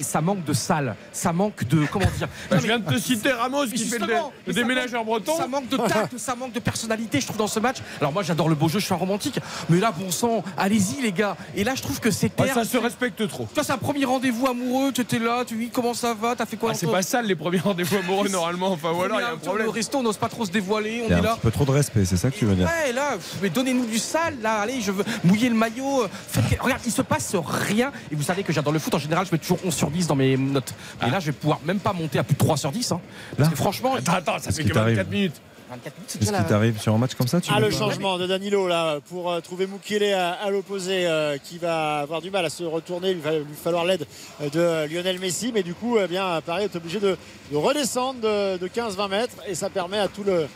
ça 0.03 0.21
manque 0.21 0.45
de 0.45 0.53
salle, 0.53 0.95
ça 1.13 1.33
manque 1.33 1.65
de 1.65 1.87
comment 1.91 2.07
dire. 2.19 2.29
Bah, 2.51 2.57
Non, 2.57 2.63
je 2.63 2.67
mais- 2.67 2.69
viens 2.69 2.79
de 2.79 2.95
te 2.95 2.99
citer 3.01 3.31
Ramos 3.33 3.67
qui 3.67 3.85
fait 3.85 3.99
le, 3.99 4.07
le 4.47 4.53
déménageur 4.53 5.05
manque- 5.05 5.23
breton. 5.25 5.37
Ça 5.39 5.47
manque 5.47 5.69
de 5.69 5.77
tact, 5.77 6.19
ça 6.19 6.35
manque 6.35 6.53
de 6.53 6.61
personnalité, 6.61 7.21
je 7.21 7.27
trouve, 7.27 7.37
dans 7.39 7.47
ce 7.47 7.61
match. 7.61 7.79
Alors 8.01 8.13
moi, 8.13 8.23
j'adore 8.23 8.49
le 8.49 8.55
beau 8.55 8.69
jeu, 8.69 8.79
je 8.79 8.85
suis 8.85 8.95
un 8.95 8.99
romantique. 8.99 9.39
Mais 9.69 9.79
là, 9.81 9.93
bon 9.93 10.11
sang, 10.11 10.43
allez-y, 10.57 11.01
les 11.03 11.13
gars. 11.13 11.37
Et 11.55 11.65
là, 11.65 11.75
je 11.75 11.83
trouve 11.83 12.01
que 12.01 12.11
c'est 12.11 12.29
Ouais, 12.41 12.49
ça 12.53 12.65
se 12.65 12.77
respecte 12.77 13.27
trop. 13.29 13.49
Toi, 13.55 13.65
c'est 13.65 13.73
un 13.73 13.79
premier 13.79 14.05
rendez-vous 14.05 14.47
amoureux, 14.47 14.93
tu 14.93 15.01
étais 15.01 15.19
là, 15.19 15.45
tu 15.45 15.57
dis 15.57 15.71
comment 15.71 15.95
ça 15.95 16.15
va, 16.15 16.37
t'as 16.37 16.47
fait 16.47 16.57
quoi 16.57 16.71
Ah, 16.73 16.75
c'est 16.75 16.87
pas 16.87 17.03
ça 17.03 17.21
les 17.23 17.35
premiers 17.35 17.59
rendez-vous 17.59 17.97
amoureux 17.97 18.29
normalement. 18.29 18.73
Enfin, 18.73 18.91
alors 18.91 19.19
il 19.21 19.23
y 19.23 19.25
a 19.27 19.33
un 19.33 19.37
problème. 19.37 19.69
Au 19.69 19.73
resto, 19.73 19.99
on 19.99 20.03
n'ose 20.03 20.17
pas 20.19 20.29
trop 20.29 20.45
se 20.45 20.51
dévoiler, 20.51 21.03
on 21.07 21.11
est 21.11 21.15
un 21.15 21.21
là. 21.23 21.33
petit 21.35 21.41
peu 21.41 21.51
trop 21.51 21.65
de 21.65 21.71
respect, 21.73 22.05
c'est 22.05 22.17
ça 22.17 22.31
que 22.31 22.37
tu 22.37 22.45
veux 22.45 22.55
dire 22.55 22.67
Ouais, 22.87 22.93
là, 22.93 23.17
mais 23.43 23.51
donnez-nous 23.51 23.87
du 23.87 23.99
sale, 23.99 24.35
là, 24.43 24.61
allez, 24.61 24.81
je 24.81 24.93
veux 24.93 25.05
mouiller 25.25 25.49
le 25.49 25.55
maillot. 25.55 26.03
euh, 26.03 26.09
faites- 26.29 26.61
Regarde, 26.61 26.83
il 26.87 26.93
se 26.93 27.03
passe 27.03 27.35
rien. 27.35 27.91
Et 28.13 28.15
vous 28.15 28.23
savez 28.23 28.43
que 28.43 28.53
j'adore 28.53 28.73
le 28.73 28.79
foot, 28.79 28.95
en 28.95 28.99
général, 28.99 29.27
je 29.27 29.33
mets 29.33 29.39
toujours 29.39 29.59
11 29.65 29.75
sur 29.75 29.88
10 29.91 30.07
dans 30.07 30.17
mes 30.17 30.37
notes. 30.37 30.73
Et 31.07 31.11
là, 31.11 31.21
je 31.21 31.27
vais 31.27 31.33
pouvoir 31.33 31.61
même 31.65 31.81
pas 31.81 31.93
monter 31.93 32.19
à 32.19 32.25
plus 32.25 32.35
de 32.35 32.39
3 32.39 32.57
sur 32.57 32.71
10. 32.73 32.93
hein. 32.93 33.01
Parce 33.37 33.49
que 33.51 33.57
franchement, 33.57 33.95
Attends, 33.95 34.13
attends, 34.13 34.39
ça 34.39 34.47
Qu'est-ce 34.47 34.57
fait 34.63 34.69
que 34.69 34.75
24 34.75 34.95
t'arrive 34.97 35.11
minutes. 35.11 35.41
24 35.71 35.95
minutes, 35.97 36.05
c'est 36.09 36.23
Est-ce 36.23 36.31
déjà 36.31 36.43
qui 36.43 36.49
t'arrive 36.49 36.81
sur 36.81 36.95
un 36.95 36.99
match 36.99 37.15
comme 37.15 37.27
ça 37.29 37.43
tu 37.43 37.51
Ah, 37.55 37.61
le 37.61 37.71
changement 37.71 38.17
de 38.17 38.27
Danilo 38.27 38.69
là 38.69 39.01
pour 39.11 39.31
euh, 39.31 39.41
trouver 39.41 39.67
Mukele 39.67 40.15
à, 40.15 40.31
à 40.33 40.49
l'opposé 40.49 41.07
euh, 41.07 41.37
qui 41.37 41.59
va 41.59 41.99
avoir 41.99 42.23
du 42.23 42.31
mal 42.31 42.45
à 42.47 42.49
se 42.49 42.65
retourner. 42.65 43.11
Il 43.11 43.19
va 43.19 43.33
lui 43.33 43.45
falloir 43.63 43.85
l'aide 43.85 44.07
euh, 44.41 44.87
de 44.89 44.91
Lionel 44.95 45.19
Messi, 45.19 45.53
mais 45.53 45.63
du 45.63 45.75
coup, 45.75 45.99
eh 46.03 46.07
bien, 46.09 46.41
Paris 46.47 46.65
est 46.65 46.75
obligé 46.77 47.01
de, 47.01 47.19
de 47.53 47.57
redescendre 47.57 48.21
de, 48.21 48.57
de 48.57 48.67
15-20 48.67 49.09
mètres 49.11 49.35
et 49.47 49.55
ça 49.55 49.69
permet 49.69 49.99
à 49.99 50.09
tout 50.09 50.25
le, 50.25 50.47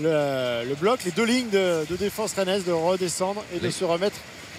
le, 0.00 0.62
le 0.66 0.74
bloc, 0.80 1.04
les 1.04 1.10
deux 1.10 1.26
lignes 1.26 1.50
de, 1.50 1.84
de 1.90 1.96
défense 1.96 2.32
rennaise 2.32 2.64
de 2.64 2.72
redescendre 2.72 3.42
et 3.54 3.58
de 3.60 3.68
se 3.68 3.84
remettre 3.84 4.16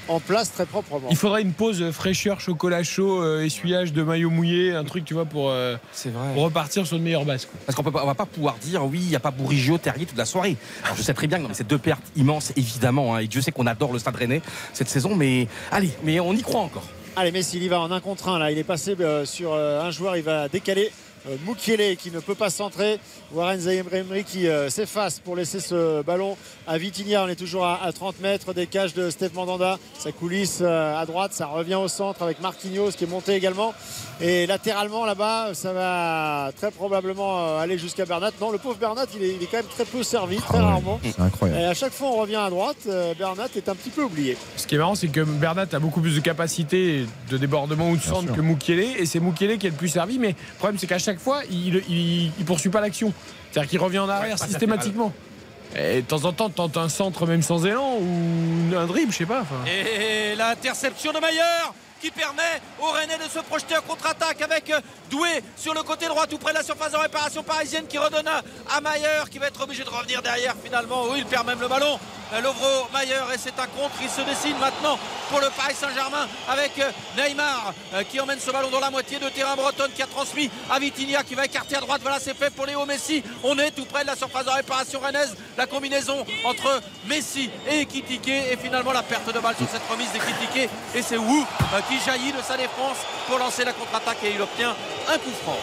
en 0.07 0.19
place 0.19 0.51
très 0.51 0.65
proprement. 0.65 1.07
Il 1.09 1.15
faudrait 1.15 1.41
une 1.41 1.53
pause 1.53 1.91
fraîcheur, 1.91 2.39
chocolat 2.41 2.83
chaud, 2.83 3.21
euh, 3.21 3.43
essuyage 3.45 3.93
de 3.93 4.03
maillot 4.03 4.29
mouillé, 4.29 4.73
un 4.73 4.83
truc, 4.83 5.05
tu 5.05 5.13
vois, 5.13 5.25
pour, 5.25 5.49
euh, 5.49 5.77
C'est 5.93 6.09
vrai. 6.09 6.33
pour 6.33 6.43
repartir 6.43 6.85
sur 6.85 6.97
une 6.97 7.03
meilleure 7.03 7.25
base. 7.25 7.45
quoi. 7.45 7.59
Parce 7.65 7.75
qu'on 7.75 7.85
on 7.85 8.05
va 8.05 8.15
pas 8.15 8.25
pouvoir 8.25 8.55
dire 8.61 8.83
oui, 8.85 8.99
il 9.01 9.07
n'y 9.09 9.15
a 9.15 9.19
pas 9.19 9.31
Bourigio, 9.31 9.77
Terrier 9.77 10.05
toute 10.05 10.17
la 10.17 10.25
soirée. 10.25 10.57
Alors 10.83 10.95
je 10.97 11.01
sais 11.01 11.13
très 11.13 11.27
bien 11.27 11.39
que 11.43 11.53
c'est 11.53 11.67
deux 11.67 11.77
pertes 11.77 12.03
immenses, 12.15 12.51
évidemment. 12.55 13.15
hein, 13.15 13.19
et 13.19 13.27
Dieu 13.27 13.41
sait 13.41 13.51
qu'on 13.51 13.67
adore 13.67 13.93
le 13.93 13.99
Stade 13.99 14.15
Rennais 14.15 14.41
cette 14.73 14.89
saison, 14.89 15.15
mais 15.15 15.47
allez, 15.71 15.91
mais 16.03 16.19
on 16.19 16.33
y 16.33 16.41
croit 16.41 16.61
encore. 16.61 16.87
Allez, 17.15 17.31
Messi, 17.31 17.57
il 17.57 17.63
y 17.63 17.67
va 17.67 17.79
en 17.79 17.91
un 17.91 17.99
contre 17.99 18.29
un. 18.29 18.39
Là. 18.39 18.51
Il 18.51 18.57
est 18.57 18.63
passé 18.63 18.95
euh, 18.99 19.23
sur 19.25 19.53
euh, 19.53 19.81
un 19.83 19.91
joueur, 19.91 20.17
il 20.17 20.23
va 20.23 20.49
décaler. 20.49 20.91
Euh, 21.29 21.37
Mukiele 21.47 21.95
qui 21.95 22.11
ne 22.11 22.19
peut 22.19 22.35
pas 22.35 22.49
centrer. 22.49 22.99
Warren 23.31 23.59
Zahemri 23.59 24.25
qui 24.25 24.47
euh, 24.47 24.69
s'efface 24.69 25.19
pour 25.19 25.35
laisser 25.37 25.59
ce 25.61 26.01
ballon 26.01 26.35
à 26.67 26.77
Vitinha. 26.77 27.23
On 27.23 27.27
est 27.27 27.35
toujours 27.35 27.65
à, 27.65 27.83
à 27.83 27.91
30 27.91 28.19
mètres 28.21 28.53
des 28.53 28.67
cages 28.67 28.93
de 28.93 29.09
Steph 29.09 29.31
Mandanda. 29.33 29.77
Ça 29.97 30.11
coulisse 30.11 30.59
euh, 30.61 30.97
à 30.99 31.05
droite, 31.05 31.33
ça 31.33 31.47
revient 31.47 31.75
au 31.75 31.87
centre 31.87 32.21
avec 32.21 32.41
Marquinhos 32.41 32.91
qui 32.91 33.03
est 33.03 33.07
monté 33.07 33.33
également. 33.35 33.73
Et 34.21 34.45
latéralement 34.47 35.05
là-bas, 35.05 35.49
ça 35.53 35.73
va 35.73 36.51
très 36.55 36.71
probablement 36.71 37.39
euh, 37.39 37.59
aller 37.59 37.77
jusqu'à 37.77 38.05
Bernat. 38.05 38.31
Non, 38.39 38.51
le 38.51 38.57
pauvre 38.57 38.77
Bernat, 38.77 39.05
il 39.15 39.23
est, 39.23 39.35
il 39.35 39.43
est 39.43 39.47
quand 39.47 39.57
même 39.57 39.65
très 39.65 39.85
peu 39.85 40.03
servi, 40.03 40.37
très 40.37 40.57
Ah 40.57 40.61
ouais, 40.61 40.63
rarement. 40.65 40.99
C'est 41.03 41.19
incroyable. 41.21 41.59
Et 41.61 41.65
à 41.65 41.73
chaque 41.73 41.93
fois, 41.93 42.09
on 42.09 42.17
revient 42.21 42.35
à 42.35 42.49
droite. 42.49 42.77
euh, 42.87 43.13
Bernat 43.17 43.47
est 43.55 43.69
un 43.69 43.75
petit 43.75 43.89
peu 43.89 44.03
oublié. 44.03 44.37
Ce 44.57 44.65
qui 44.67 44.75
est 44.75 44.77
marrant, 44.77 44.95
c'est 44.95 45.07
que 45.07 45.21
Bernat 45.21 45.65
a 45.73 45.79
beaucoup 45.79 46.01
plus 46.01 46.15
de 46.15 46.21
capacité 46.21 47.05
de 47.29 47.37
débordement 47.37 47.89
ou 47.89 47.97
de 47.97 48.01
centre 48.01 48.33
que 48.33 48.41
Mukiele, 48.41 48.97
et 48.99 49.05
c'est 49.05 49.19
Mukiele 49.19 49.57
qui 49.57 49.67
est 49.67 49.71
le 49.71 49.75
plus 49.75 49.89
servi. 49.89 50.19
Mais 50.19 50.29
le 50.29 50.57
problème, 50.57 50.77
c'est 50.79 50.87
qu'à 50.87 50.99
chaque 50.99 51.19
fois, 51.19 51.41
il, 51.51 51.81
il 51.89 52.45
poursuit 52.45 52.69
pas 52.69 52.81
l'action. 52.81 53.13
C'est-à-dire 53.51 53.69
qu'il 53.69 53.79
revient 53.79 53.99
en 53.99 54.09
arrière 54.09 54.39
systématiquement. 54.39 55.11
Et 55.75 56.01
de 56.01 56.07
temps 56.07 56.25
en 56.25 56.33
temps, 56.33 56.49
tente 56.49 56.77
un 56.77 56.89
centre 56.89 57.25
même 57.25 57.41
sans 57.41 57.65
élan 57.65 57.97
ou 57.99 58.75
un 58.75 58.85
dribble, 58.85 59.11
je 59.11 59.17
sais 59.19 59.25
pas. 59.25 59.43
Et 59.67 60.35
l'interception 60.35 61.11
de 61.11 61.19
Maillard 61.19 61.73
qui 62.03 62.11
permet 62.11 62.61
aux 62.81 62.91
Rennais 62.91 63.17
de 63.17 63.29
se 63.29 63.39
projeter 63.39 63.77
en 63.77 63.81
contre-attaque 63.81 64.41
avec 64.41 64.69
euh, 64.71 64.81
Doué 65.09 65.41
sur 65.55 65.73
le 65.73 65.83
côté 65.83 66.05
droit 66.07 66.27
tout 66.27 66.37
près 66.37 66.51
de 66.51 66.57
la 66.57 66.63
surface 66.63 66.91
de 66.91 66.97
réparation 66.97 67.43
parisienne 67.43 67.85
qui 67.87 67.97
redonne 67.97 68.27
à 68.27 68.81
Maillard 68.81 69.29
qui 69.29 69.39
va 69.39 69.47
être 69.47 69.63
obligé 69.63 69.85
de 69.85 69.89
revenir 69.89 70.21
derrière 70.21 70.53
finalement. 70.61 71.05
Oui, 71.09 71.19
il 71.19 71.25
perd 71.25 71.47
même 71.47 71.61
le 71.61 71.69
ballon. 71.69 71.97
Euh, 72.33 72.41
Lovro 72.41 72.87
Maillard 72.91 73.31
et 73.33 73.37
c'est 73.37 73.59
un 73.59 73.67
contre. 73.67 73.95
Il 74.01 74.09
se 74.09 74.21
dessine 74.21 74.57
maintenant 74.59 74.97
pour 75.29 75.39
le 75.39 75.47
Paris 75.55 75.75
Saint-Germain 75.75 76.27
avec 76.49 76.71
euh, 76.79 76.89
Neymar 77.17 77.73
euh, 77.93 78.03
qui 78.03 78.19
emmène 78.19 78.39
ce 78.39 78.49
ballon 78.49 78.69
dans 78.69 78.79
la 78.79 78.89
moitié 78.89 79.19
de 79.19 79.29
terrain 79.29 79.55
bretonne 79.55 79.91
qui 79.95 80.01
a 80.01 80.07
transmis 80.07 80.49
à 80.69 80.79
Vitinha 80.79 81.23
qui 81.23 81.35
va 81.35 81.45
écarter 81.45 81.75
à 81.75 81.79
droite. 81.79 82.01
Voilà, 82.01 82.19
c'est 82.19 82.35
fait 82.35 82.49
pour 82.49 82.65
Léo 82.65 82.85
Messi. 82.85 83.23
On 83.43 83.57
est 83.59 83.71
tout 83.71 83.85
près 83.85 84.01
de 84.01 84.07
la 84.07 84.15
surface 84.15 84.45
de 84.45 84.49
réparation 84.49 84.99
rennaise. 84.99 85.35
La 85.57 85.67
combinaison 85.67 86.25
entre 86.45 86.81
Messi 87.07 87.51
et 87.69 87.81
Ekitike 87.81 88.27
et 88.27 88.57
finalement 88.57 88.93
la 88.93 89.03
perte 89.03 89.31
de 89.31 89.39
balle 89.39 89.55
sur 89.55 89.69
cette 89.69 89.87
remise 89.89 90.11
d'Ekitike 90.11 90.69
et 90.95 91.01
c'est 91.01 91.17
Wu 91.17 91.43
qui 91.87 91.99
jaillit 92.03 92.31
de 92.31 92.41
sa 92.41 92.57
défense 92.57 92.97
pour 93.27 93.37
lancer 93.37 93.63
la 93.63 93.73
contre-attaque 93.73 94.23
et 94.23 94.31
il 94.33 94.41
obtient 94.41 94.75
un 95.07 95.17
coup 95.19 95.31
franc. 95.43 95.57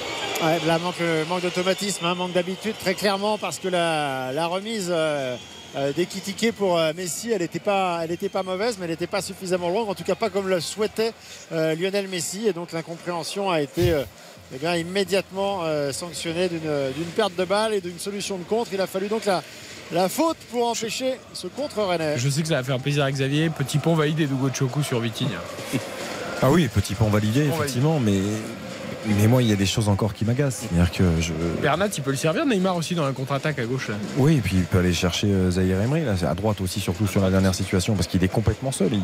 Ouais, 0.47 0.61
là, 0.67 0.79
manque, 0.79 1.43
d'automatisme, 1.43 2.07
hein, 2.07 2.15
manque 2.15 2.33
d'habitude, 2.33 2.75
très 2.79 2.95
clairement, 2.95 3.37
parce 3.37 3.59
que 3.59 3.69
la, 3.69 4.47
remise 4.47 4.91
euh, 5.77 5.93
d'Ekitike 5.93 6.53
pour 6.53 6.79
euh, 6.79 6.93
Messi, 6.97 7.31
elle 7.33 7.43
n'était 7.43 7.61
pas, 7.61 8.01
elle 8.03 8.11
était 8.11 8.29
pas 8.29 8.43
mauvaise, 8.43 8.77
mais 8.79 8.85
elle 8.85 8.91
n'était 8.91 9.07
pas 9.07 9.23
suffisamment 9.23 9.69
longue, 9.69 9.89
en 9.89 9.95
tout 9.95 10.05
cas 10.05 10.15
pas 10.15 10.31
comme 10.31 10.49
le 10.49 10.61
souhaitait 10.61 11.13
euh, 11.53 11.75
Lionel 11.75 12.09
Messi. 12.09 12.47
Et 12.49 12.53
donc 12.53 12.73
l'incompréhension 12.73 13.51
a 13.51 13.61
été 13.61 13.93
euh, 13.93 14.03
eh 14.55 14.59
bien, 14.59 14.75
immédiatement 14.75 15.63
sanctionnée 15.93 16.49
d'une 16.49 17.13
perte 17.15 17.37
de 17.37 17.45
balle 17.45 17.73
et 17.73 17.81
d'une 17.81 18.01
solution 18.01 18.37
de 18.37 18.43
contre. 18.43 18.71
Il 18.73 18.81
a 18.81 18.89
fallu 18.89 19.07
donc 19.07 19.25
la, 19.25 19.45
la 19.93 20.09
faute 20.09 20.39
pour 20.51 20.67
empêcher 20.67 21.15
ce 21.35 21.47
contre 21.47 21.83
rennais. 21.85 22.19
Je 22.19 22.29
sais 22.29 22.43
que 22.43 22.49
ça 22.49 22.57
va 22.57 22.65
faire 22.65 22.81
plaisir 22.81 23.05
à 23.05 23.13
Xavier. 23.13 23.49
Petit 23.49 23.79
pont 23.79 23.95
validé 23.95 24.27
d'Ugo 24.27 24.51
Choku 24.53 24.83
sur 24.83 24.99
Vitinha. 24.99 25.39
Ah 26.43 26.51
oui, 26.51 26.67
petit 26.67 26.97
pont 26.97 27.11
validé, 27.11 27.47
effectivement, 27.47 28.01
mais, 28.01 28.19
mais 29.07 29.27
moi, 29.27 29.43
il 29.43 29.49
y 29.49 29.53
a 29.53 29.57
des 29.57 29.67
choses 29.67 29.89
encore 29.89 30.15
qui 30.15 30.25
m'agacent. 30.25 30.67
C'est-à-dire 30.69 30.93
que 30.93 31.05
je. 31.21 31.33
Bernat, 31.61 31.89
il 31.97 32.03
peut 32.03 32.11
le 32.11 32.17
servir. 32.17 32.47
Neymar 32.47 32.77
aussi 32.77 32.95
dans 32.95 33.05
la 33.05 33.13
contre-attaque 33.13 33.59
à 33.59 33.65
gauche. 33.65 33.89
Là. 33.89 33.95
Oui, 34.17 34.37
et 34.37 34.41
puis 34.41 34.57
il 34.57 34.65
peut 34.65 34.79
aller 34.79 34.93
chercher 34.93 35.29
euh, 35.29 35.51
Zahir 35.51 35.81
Emery, 35.81 36.05
là, 36.05 36.17
c'est 36.17 36.27
à 36.27 36.35
droite 36.35 36.61
aussi, 36.61 36.81
surtout 36.81 37.07
sur 37.07 37.21
la 37.23 37.31
dernière 37.31 37.55
situation, 37.55 37.95
parce 37.95 38.07
qu'il 38.07 38.23
est 38.25 38.29
complètement 38.29 38.73
seul. 38.73 38.91
Il, 38.93 39.03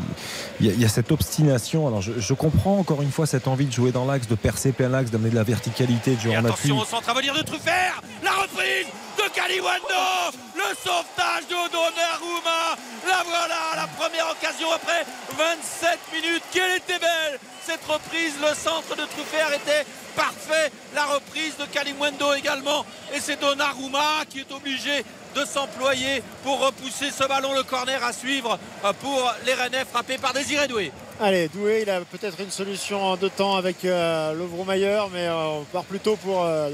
il 0.59 0.67
y 0.67 0.69
a, 0.69 0.73
il 0.73 0.81
y 0.81 0.85
a 0.85 0.89
cette 0.89 1.11
obstination. 1.11 1.87
Alors, 1.87 2.01
je, 2.01 2.13
je 2.17 2.33
comprends 2.33 2.77
encore 2.77 3.01
une 3.01 3.11
fois 3.11 3.25
cette 3.25 3.47
envie 3.47 3.65
de 3.65 3.71
jouer 3.71 3.91
dans 3.91 4.05
l'axe, 4.05 4.27
de 4.27 4.35
percer 4.35 4.71
plein 4.71 4.89
l'axe, 4.89 5.11
d'amener 5.11 5.29
de 5.29 5.35
la 5.35 5.43
verticalité, 5.43 6.15
de 6.15 6.19
jouer 6.21 6.37
en 6.37 6.45
appui. 6.45 6.71
Attention 6.71 6.79
au 6.79 6.85
centre 6.85 7.09
à 7.09 7.13
venir 7.13 7.33
de 7.33 7.41
Truffert 7.41 8.01
La 8.23 8.31
reprise 8.31 8.87
de 9.17 9.29
Kaliwando 9.33 10.03
Le 10.55 10.75
sauvetage 10.75 11.47
de 11.49 11.71
Donnarumma 11.71 12.75
La 13.07 13.23
voilà, 13.23 13.75
la 13.75 13.87
première 13.97 14.29
occasion 14.31 14.71
après 14.71 15.05
27 15.37 15.99
minutes. 16.13 16.43
Quelle 16.51 16.77
était 16.77 16.99
belle 16.99 17.39
cette 17.65 17.83
reprise 17.85 18.33
Le 18.41 18.55
centre 18.55 18.95
de 18.95 19.03
Truffert 19.05 19.51
était 19.53 19.85
parfait. 20.15 20.71
La 20.95 21.03
reprise 21.05 21.55
de 21.57 21.65
Kaliwando 21.65 22.33
également. 22.33 22.85
Et 23.13 23.19
c'est 23.19 23.39
Donnarumma 23.39 24.23
qui 24.29 24.39
est 24.39 24.51
obligé 24.53 25.03
de 25.35 25.43
s'employer 25.45 26.23
pour 26.43 26.59
repousser 26.59 27.11
ce 27.11 27.25
ballon. 27.27 27.53
Le 27.53 27.63
corner 27.63 28.01
à 28.03 28.13
suivre 28.13 28.57
pour 29.01 29.33
les 29.45 29.53
Rennais 29.53 29.83
frappé 29.91 30.17
par 30.17 30.33
Désiré 30.33 30.67
Doué. 30.67 30.91
Allez, 31.19 31.47
Doué, 31.49 31.81
il 31.81 31.89
a 31.89 31.99
peut-être 32.01 32.39
une 32.39 32.51
solution 32.51 33.03
en 33.03 33.17
deux 33.17 33.29
temps 33.29 33.55
avec 33.57 33.83
euh, 33.83 34.33
Lovro-Mayer, 34.33 35.01
mais 35.11 35.27
euh, 35.27 35.35
on 35.59 35.63
part 35.65 35.83
plutôt 35.83 36.15
pour. 36.15 36.43
euh, 36.45 36.69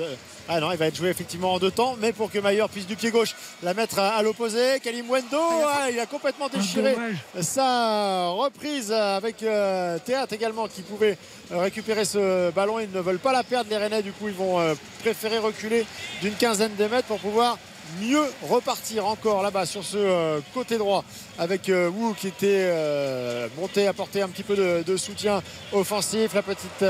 ah 0.49 0.59
non, 0.59 0.71
il 0.71 0.77
va 0.77 0.87
être 0.87 0.95
joué 0.95 1.09
effectivement 1.09 1.53
en 1.53 1.59
deux 1.59 1.71
temps, 1.71 1.95
mais 1.99 2.11
pour 2.11 2.29
que 2.29 2.37
Mayer 2.37 2.65
puisse 2.71 2.85
du 2.85 2.95
pied 2.97 3.11
gauche 3.11 3.33
la 3.61 3.73
mettre 3.73 3.99
à, 3.99 4.15
à 4.15 4.21
l'opposé. 4.23 4.79
Kalim 4.83 5.09
Wendo, 5.09 5.37
ah, 5.39 5.89
il 5.89 5.99
a 5.99 6.05
complètement 6.05 6.49
déchiré 6.49 6.95
sa 7.39 8.27
reprise 8.29 8.91
avec 8.91 9.41
euh, 9.43 9.97
Théâtre 9.99 10.33
également 10.33 10.67
qui 10.67 10.81
pouvait 10.81 11.17
euh, 11.51 11.59
récupérer 11.59 12.03
ce 12.03 12.51
ballon. 12.51 12.79
Ils 12.79 12.91
ne 12.91 12.99
veulent 12.99 13.19
pas 13.19 13.31
la 13.31 13.43
perdre, 13.43 13.69
les 13.69 13.77
Rennais. 13.77 14.01
Du 14.01 14.11
coup, 14.11 14.27
ils 14.27 14.33
vont 14.33 14.59
euh, 14.59 14.73
préférer 14.99 15.37
reculer 15.37 15.85
d'une 16.21 16.35
quinzaine 16.35 16.75
de 16.75 16.87
mètres 16.87 17.07
pour 17.07 17.19
pouvoir 17.19 17.57
mieux 18.01 18.23
repartir 18.41 19.05
encore 19.05 19.43
là-bas 19.43 19.65
sur 19.65 19.83
ce 19.83 19.97
euh, 19.97 20.39
côté 20.53 20.77
droit 20.77 21.03
avec 21.37 21.69
euh, 21.69 21.89
Wu 21.89 22.13
qui 22.15 22.27
était 22.27 22.65
euh, 22.65 23.47
monté 23.57 23.87
apporter 23.87 24.21
un 24.21 24.29
petit 24.29 24.43
peu 24.43 24.55
de, 24.55 24.83
de 24.83 24.97
soutien 24.97 25.41
offensif 25.71 26.33
la 26.33 26.41
petite 26.41 26.85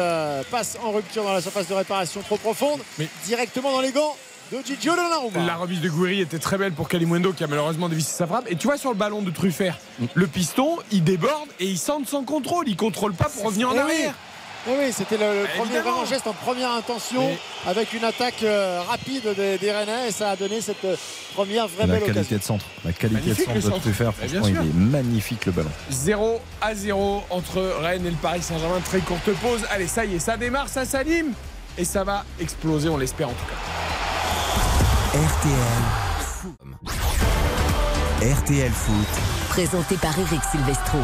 passe 0.52 0.78
en 0.84 0.92
rupture 0.92 1.24
dans 1.24 1.34
la 1.34 1.42
surface 1.42 1.68
de 1.68 1.74
réparation 1.74 2.22
trop 2.22 2.38
profonde 2.38 2.80
directement 3.26 3.72
dans 3.72 3.82
les 3.82 3.92
gants 3.92 4.16
de 4.52 5.48
La 5.48 5.56
remise 5.56 5.82
de 5.82 5.90
Gouiri 5.90 6.22
était 6.22 6.38
très 6.38 6.58
belle 6.58 6.74
pour 6.74 6.88
Kalimundo 6.88 7.34
qui 7.34 7.44
a 7.44 7.48
malheureusement 7.48 7.90
dévissé 7.90 8.12
sa 8.12 8.28
frappe. 8.28 8.46
Et 8.52 8.56
tu 8.56 8.68
vois 8.68 8.78
sur 8.78 8.92
le 8.92 8.96
ballon 8.96 9.24
de 9.24 9.32
Truffert, 9.32 9.80
le 10.14 10.28
piston, 10.28 10.78
il 10.92 11.04
déborde 11.04 11.50
et 11.60 11.66
il 11.66 11.78
centre 11.78 12.08
sans 12.08 12.24
contrôle. 12.24 12.68
Il 12.68 12.76
contrôle 12.76 13.14
pas 13.14 13.30
pour 13.30 13.46
revenir 13.46 13.70
en 13.70 13.74
oui. 13.74 14.10
Eh 14.66 14.70
oui, 14.80 14.94
c'était 14.94 15.18
le, 15.18 15.42
le 15.42 15.48
premier 15.58 15.80
vraiment 15.82 16.06
geste 16.06 16.26
en 16.26 16.32
première 16.34 16.72
intention 16.72 17.28
Mais- 17.28 17.38
avec 17.70 17.92
une 17.94 18.04
attaque 18.06 18.42
euh, 18.44 18.82
rapide 18.88 19.28
des, 19.36 19.58
des 19.58 19.72
Rennais 19.74 20.08
et 20.08 20.12
ça 20.12 20.30
a 20.30 20.36
donné 20.38 20.62
cette 20.62 20.86
euh, 20.86 20.96
première 21.34 21.68
vraie 21.68 21.86
La 21.86 21.96
belle 21.96 22.04
qualité 22.14 22.36
occasion. 22.36 22.38
de 22.38 22.44
centre, 22.44 22.66
la 22.86 22.94
qualité 22.94 23.22
Magnifique, 23.30 23.54
de 23.54 23.60
centre 23.62 23.86
de 23.86 23.92
bien 23.92 24.12
franchement, 24.14 24.48
il 24.48 24.56
est 24.70 24.74
magnifique 24.74 25.46
le 25.48 25.52
ballon. 25.52 25.70
0 25.90 26.40
à 26.62 26.74
0 26.76 27.24
entre 27.30 27.60
Rennes 27.82 28.06
et 28.06 28.10
le 28.12 28.16
Paris 28.16 28.42
Saint-Germain. 28.42 28.80
Très 28.86 29.00
courte 29.00 29.30
pause. 29.42 29.66
Allez, 29.70 29.88
ça 29.88 30.06
y 30.06 30.16
est, 30.16 30.20
ça 30.20 30.38
démarre, 30.38 30.70
ça 30.70 30.86
s'anime. 30.86 31.34
Et 31.78 31.84
ça 31.86 32.04
va 32.06 32.24
exploser, 32.40 32.88
on 32.88 32.96
l'espère 32.98 33.28
en 33.30 33.34
tout 33.34 33.46
cas. 33.46 33.56
RTL. 35.20 35.52
RTL 38.32 38.72
Foot. 38.72 39.08
Présenté 39.50 39.98
par 39.98 40.18
Eric 40.18 40.40
Silvestro. 40.52 41.00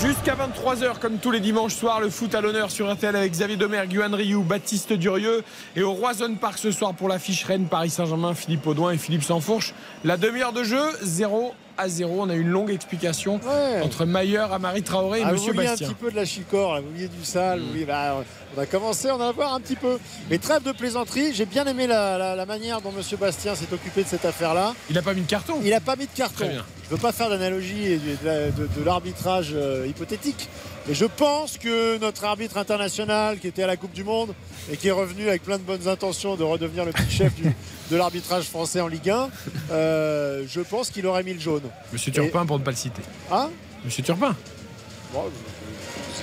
Jusqu'à 0.00 0.34
23h, 0.34 0.98
comme 0.98 1.18
tous 1.18 1.30
les 1.30 1.40
dimanches 1.40 1.76
soirs, 1.76 2.00
le 2.00 2.10
foot 2.10 2.34
à 2.34 2.40
l'honneur 2.40 2.70
sur 2.70 2.92
RTL 2.92 3.14
avec 3.14 3.32
Xavier 3.32 3.56
Domergue, 3.56 3.98
Rioux, 4.12 4.42
Baptiste 4.42 4.92
Durieux. 4.92 5.44
Et 5.76 5.82
au 5.82 5.92
Roison 5.92 6.34
Park 6.34 6.58
ce 6.58 6.72
soir 6.72 6.94
pour 6.94 7.08
l'affiche 7.08 7.44
Rennes, 7.44 7.66
Paris 7.70 7.90
Saint-Germain, 7.90 8.34
Philippe 8.34 8.66
Audouin 8.66 8.92
et 8.92 8.98
Philippe 8.98 9.22
Sansfourche. 9.22 9.72
La 10.04 10.16
demi-heure 10.16 10.52
de 10.52 10.64
jeu, 10.64 10.82
0 11.02 11.54
à 11.76 11.88
0. 11.88 12.14
On 12.22 12.28
a 12.30 12.34
eu 12.34 12.40
une 12.40 12.48
longue 12.48 12.70
explication 12.70 13.40
Ouais. 13.44 13.82
entre 13.82 14.04
Mayer, 14.04 14.38
Amari 14.52 14.82
Traoré 14.82 15.20
et 15.20 15.22
Ah, 15.24 15.28
vous 15.32 15.34
Monsieur 15.34 15.52
un 15.52 15.56
Bastien. 15.64 15.88
petit 15.88 15.94
peu 15.94 16.10
de 16.10 16.16
la 16.16 16.24
chicorre, 16.24 16.74
là, 16.74 16.80
vous 16.80 16.90
vouliez 16.90 17.08
du 17.08 17.24
sale, 17.24 17.60
vous 17.60 17.84
bah, 17.86 18.16
on 18.56 18.60
a 18.60 18.66
commencé 18.66 19.08
à 19.08 19.16
en 19.16 19.20
avoir 19.20 19.54
un 19.54 19.60
petit 19.60 19.76
peu. 19.76 19.98
Mais 20.30 20.38
trêve 20.38 20.62
de 20.62 20.72
plaisanterie, 20.72 21.34
j'ai 21.34 21.46
bien 21.46 21.64
aimé 21.66 21.86
la, 21.86 22.16
la- 22.18 22.36
la 22.36 22.46
manière 22.46 22.80
dont 22.80 22.92
Monsieur 22.92 23.16
Bastien 23.16 23.54
s'est 23.54 23.72
occupé 23.72 24.02
de 24.04 24.08
cette 24.08 24.24
affaire-là. 24.24 24.74
Il 24.90 24.94
n'a 24.94 25.02
pas 25.02 25.14
mis 25.14 25.22
de 25.22 25.26
carton. 25.28 25.54
Il 25.64 25.70
n'a 25.70 25.80
pas 25.80 25.96
mis 25.96 26.06
de 26.06 26.12
carton. 26.14 26.44
Très 26.44 26.48
bien. 26.50 26.64
Je 26.84 26.90
ne 26.90 26.96
veux 26.96 27.02
pas 27.02 27.12
faire 27.12 27.30
d'analogie 27.30 27.84
et 27.92 27.96
de, 27.98 28.50
de- 28.52 28.62
de- 28.62 28.80
de 28.80 28.84
l'arbitrage 28.84 29.50
euh, 29.54 29.86
hypothétique, 29.88 30.48
mais 30.86 30.94
je 30.94 31.06
pense 31.06 31.56
que 31.58 31.96
notre 31.98 32.24
arbitre 32.24 32.58
international 32.58 33.38
qui 33.38 33.46
était 33.48 33.62
à 33.62 33.66
la 33.66 33.76
Coupe 33.78 33.92
du 33.92 34.04
Monde 34.04 34.34
et 34.72 34.76
qui 34.76 34.88
est 34.88 34.92
revenu 34.92 35.28
avec 35.28 35.42
plein 35.42 35.58
de 35.58 35.62
bonnes 35.62 35.88
intentions 35.88 36.36
de 36.36 36.42
redevenir 36.44 36.84
le 36.84 36.92
petit 36.92 37.10
chef 37.10 37.34
du- 37.34 37.44
de 37.90 37.96
l'arbitrage 37.96 38.44
français 38.44 38.80
en 38.80 38.88
Ligue 38.88 39.10
1, 39.10 39.28
euh, 39.72 40.44
je 40.48 40.60
pense 40.60 40.90
qu'il 40.90 41.06
aurait 41.06 41.22
mis 41.22 41.34
le 41.34 41.40
jaune. 41.40 41.62
Monsieur 41.92 42.10
Et- 42.10 42.14
Turpin, 42.14 42.46
pour 42.46 42.58
ne 42.58 42.64
pas 42.64 42.70
le 42.70 42.76
citer. 42.76 43.02
Ah 43.30 43.48
Monsieur 43.84 44.02
Turpin. 44.02 44.34
Bon, 45.12 45.24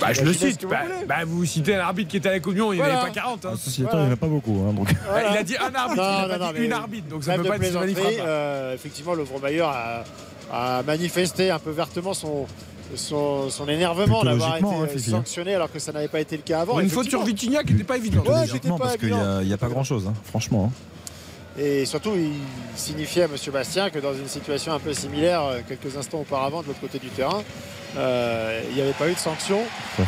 Bah, 0.00 0.12
je 0.12 0.22
le 0.22 0.32
cite. 0.32 0.62
vous 0.64 0.68
Bah, 0.68 0.80
bah, 1.06 1.24
vous 1.24 1.44
citez 1.44 1.76
un 1.76 1.80
arbitre 1.80 2.10
qui 2.10 2.16
était 2.16 2.28
à 2.28 2.32
la 2.32 2.40
Monde, 2.40 2.56
il 2.56 2.62
n'y 2.76 2.80
en 2.82 2.84
avait 2.84 2.94
pas 2.94 3.10
40. 3.10 3.46
hein. 3.46 3.54
Ceci 3.56 3.82
étant, 3.82 3.98
il 4.00 4.04
n'y 4.04 4.08
en 4.10 4.12
a 4.12 4.16
pas 4.16 4.26
beaucoup. 4.26 4.64
hein, 4.68 4.72
donc. 4.72 4.92
Bah, 4.92 5.20
Il 5.30 5.36
a 5.36 5.42
dit 5.44 5.56
un 5.56 5.72
arbitre, 5.74 6.02
Non, 6.02 6.08
il 6.08 6.08
a 6.08 6.22
non, 6.22 6.28
pas 6.28 6.38
non, 6.38 6.46
dit 6.52 6.58
mais 6.58 6.64
une 6.66 6.72
arbitre, 6.72 7.08
donc 7.08 7.24
ça 7.24 7.36
ne 7.36 7.42
peut 7.42 7.48
pas 7.48 7.56
être 7.56 7.76
euh, 7.76 8.74
effectivement, 8.74 9.14
le 9.14 9.24
Mayer 9.42 9.60
a, 9.62 10.04
a 10.52 10.82
manifesté 10.82 11.50
un 11.50 11.58
peu 11.60 11.70
vertement 11.70 12.12
son, 12.14 12.46
son, 12.96 13.50
son 13.50 13.68
énervement 13.68 14.20
Plutôt 14.20 14.24
d'avoir 14.36 14.56
été 14.56 14.66
hein, 14.66 14.88
euh, 14.94 14.98
sanctionné 14.98 15.54
alors 15.54 15.70
que 15.72 15.78
ça 15.78 15.92
n'avait 15.92 16.08
pas 16.08 16.20
été 16.20 16.36
le 16.36 16.42
cas 16.42 16.60
avant. 16.60 16.78
Une 16.80 16.88
faute 16.90 17.08
sur. 17.08 17.22
Vitinha 17.22 17.62
qui 17.64 17.72
n'était 17.72 17.84
pas 17.84 17.96
évidente. 17.96 18.26
Ouais, 18.28 18.34
pas 18.34 18.78
parce 18.78 18.96
qu'il 18.96 19.08
n'y 19.08 19.14
évident. 19.14 19.36
a, 19.38 19.42
il 19.42 19.48
y 19.48 19.52
a 19.52 19.58
pas 19.58 19.68
grand-chose, 19.68 20.06
hein, 20.08 20.14
franchement. 20.24 20.70
hein. 20.70 21.60
Et 21.60 21.84
surtout, 21.84 22.12
il 22.16 22.32
signifiait 22.76 23.24
à 23.24 23.26
M. 23.26 23.32
Bastien 23.52 23.90
que 23.90 23.98
dans 23.98 24.14
une 24.14 24.26
situation 24.28 24.72
un 24.72 24.78
peu 24.78 24.94
similaire, 24.94 25.42
euh, 25.42 25.60
quelques 25.68 25.94
instants 25.98 26.20
auparavant, 26.20 26.62
de 26.62 26.68
l'autre 26.68 26.80
côté 26.80 26.98
du 26.98 27.08
terrain, 27.08 27.42
euh, 27.98 28.62
il 28.70 28.74
n'y 28.76 28.80
avait 28.80 28.92
pas 28.94 29.06
eu 29.08 29.12
de 29.12 29.18
sanction 29.18 29.58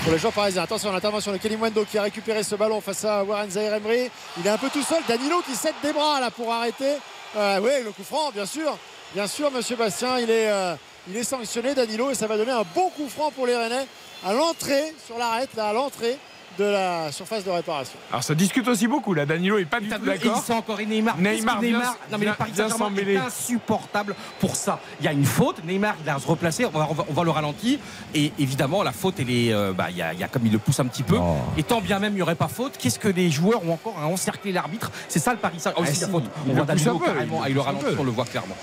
pour 0.03 0.11
les 0.13 0.19
joueurs 0.19 0.33
parisiens. 0.33 0.63
Attention 0.63 0.89
à 0.89 0.93
l'intervention 0.95 1.33
de 1.33 1.37
Kelly 1.37 1.57
Mwendo 1.59 1.85
qui 1.85 1.99
a 1.99 2.03
récupéré 2.03 2.43
ce 2.43 2.55
ballon 2.55 2.81
face 2.81 3.05
à 3.05 3.23
Warren 3.25 3.51
Zahir 3.51 3.75
Emery. 3.75 4.09
Il 4.41 4.47
est 4.47 4.51
un 4.51 4.57
peu 4.57 4.71
tout 4.71 4.83
seul. 4.83 5.03
Danilo 5.07 5.43
qui 5.47 5.55
cède 5.55 5.75
des 5.83 5.93
bras 5.93 6.19
là 6.19 6.31
pour 6.31 6.51
arrêter. 6.51 6.95
Euh, 7.37 7.61
oui, 7.63 7.71
le 7.85 7.91
coup 7.93 8.05
franc, 8.05 8.31
bien 8.33 8.47
sûr. 8.47 8.79
Bien 9.15 9.27
sûr, 9.27 9.51
M. 9.55 9.61
Bastien, 9.79 10.19
il 10.19 10.31
est, 10.31 10.49
euh, 10.49 10.75
il 11.09 11.17
est 11.17 11.25
sanctionné, 11.25 11.75
Danilo, 11.75 12.11
et 12.11 12.15
ça 12.15 12.27
va 12.27 12.37
donner 12.37 12.53
un 12.53 12.65
bon 12.75 12.91
coup 12.91 13.09
franc 13.09 13.31
pour 13.31 13.47
les 13.47 13.57
Rennais 13.57 13.87
à 14.27 14.33
l'entrée, 14.33 14.95
sur 15.07 15.19
l'arrêt, 15.19 15.49
là, 15.57 15.69
à 15.69 15.73
l'entrée 15.73 16.19
de 16.57 16.63
la 16.65 17.11
surface 17.11 17.43
de 17.43 17.51
réparation. 17.51 17.99
Alors 18.13 18.23
ça 18.23 18.33
discute 18.33 18.69
aussi 18.69 18.87
beaucoup 18.87 19.13
là. 19.13 19.27
Danilo 19.27 19.59
est 19.59 19.65
pas 19.65 19.81
du 19.81 19.89
tout 19.89 19.99
d'accord. 19.99 20.37
il 20.41 20.47
sent 20.47 20.53
encore 20.53 20.79
et 20.79 20.87
Neymar. 20.87 21.17
Neymar 21.19 21.61
Neymar, 21.61 21.97
non 22.13 22.17
mais 22.17 22.19
vient- 22.19 22.31
le 22.31 22.37
Paris 22.37 22.53
Saint-Germain 22.55 22.93
est 22.97 23.17
insupportable 23.17 24.15
pour 24.39 24.55
ça. 24.55 24.79
Il 25.01 25.05
y 25.05 25.09
a 25.09 25.13
une 25.13 25.25
faute, 25.25 25.65
Neymar 25.65 25.97
il 26.05 26.09
a 26.09 26.15
à 26.15 26.21
se 26.21 26.29
replacer, 26.29 26.65
on 26.65 26.71
va, 26.71 26.87
on 26.89 26.95
va- 26.95 27.07
on 27.09 27.13
va 27.13 27.25
le 27.25 27.31
ralentir 27.31 27.81
et 28.15 28.33
évidemment 28.39 28.85
la 28.85 28.93
faute 28.93 29.17
elle 29.19 29.31
est, 29.31 29.53
euh, 29.53 29.73
bah, 29.73 29.87
il 29.91 29.97
y, 29.97 30.03
a, 30.03 30.13
il 30.13 30.21
y 30.21 30.23
a 30.23 30.29
comme 30.29 30.47
il 30.47 30.53
le 30.53 30.59
pousse 30.61 30.79
un 30.79 30.87
petit 30.87 31.03
peu. 31.03 31.17
Oh. 31.21 31.39
Et 31.59 31.65
tant 31.65 31.81
bien 31.81 31.99
même 31.99 32.13
il 32.13 32.17
n'y 32.17 32.23
aurait 32.23 32.37
pas 32.37 32.47
faute, 32.47 32.75
qu'est-ce 32.79 33.01
que 33.01 33.09
les 33.09 33.33
joueurs 33.33 33.67
ont 33.69 33.73
encore 33.73 33.99
à 34.01 34.07
encercler 34.07 34.53
l'arbitre? 34.53 34.93
C'est 35.09 35.19
ça 35.19 35.33
le 35.33 35.39
Paris 35.39 35.59
Saint-Germain. 35.59 35.85
Ah, 35.85 35.91
aussi 35.91 35.97
si, 35.97 36.03
la 36.03 36.09
faute. 36.09 36.25
il 36.47 36.53
On 36.53 36.55
le 36.55 36.55
voit 36.59 36.67
Danilo 36.67 36.99
carrément, 37.01 37.21
il 37.25 37.27
le 37.27 37.45
ah, 37.45 37.49
il 37.49 37.55
le 37.57 37.61
un 37.61 37.65
ralentit, 37.65 37.87
on 37.99 38.05
le 38.05 38.11
voit 38.13 38.25
clairement. 38.27 38.57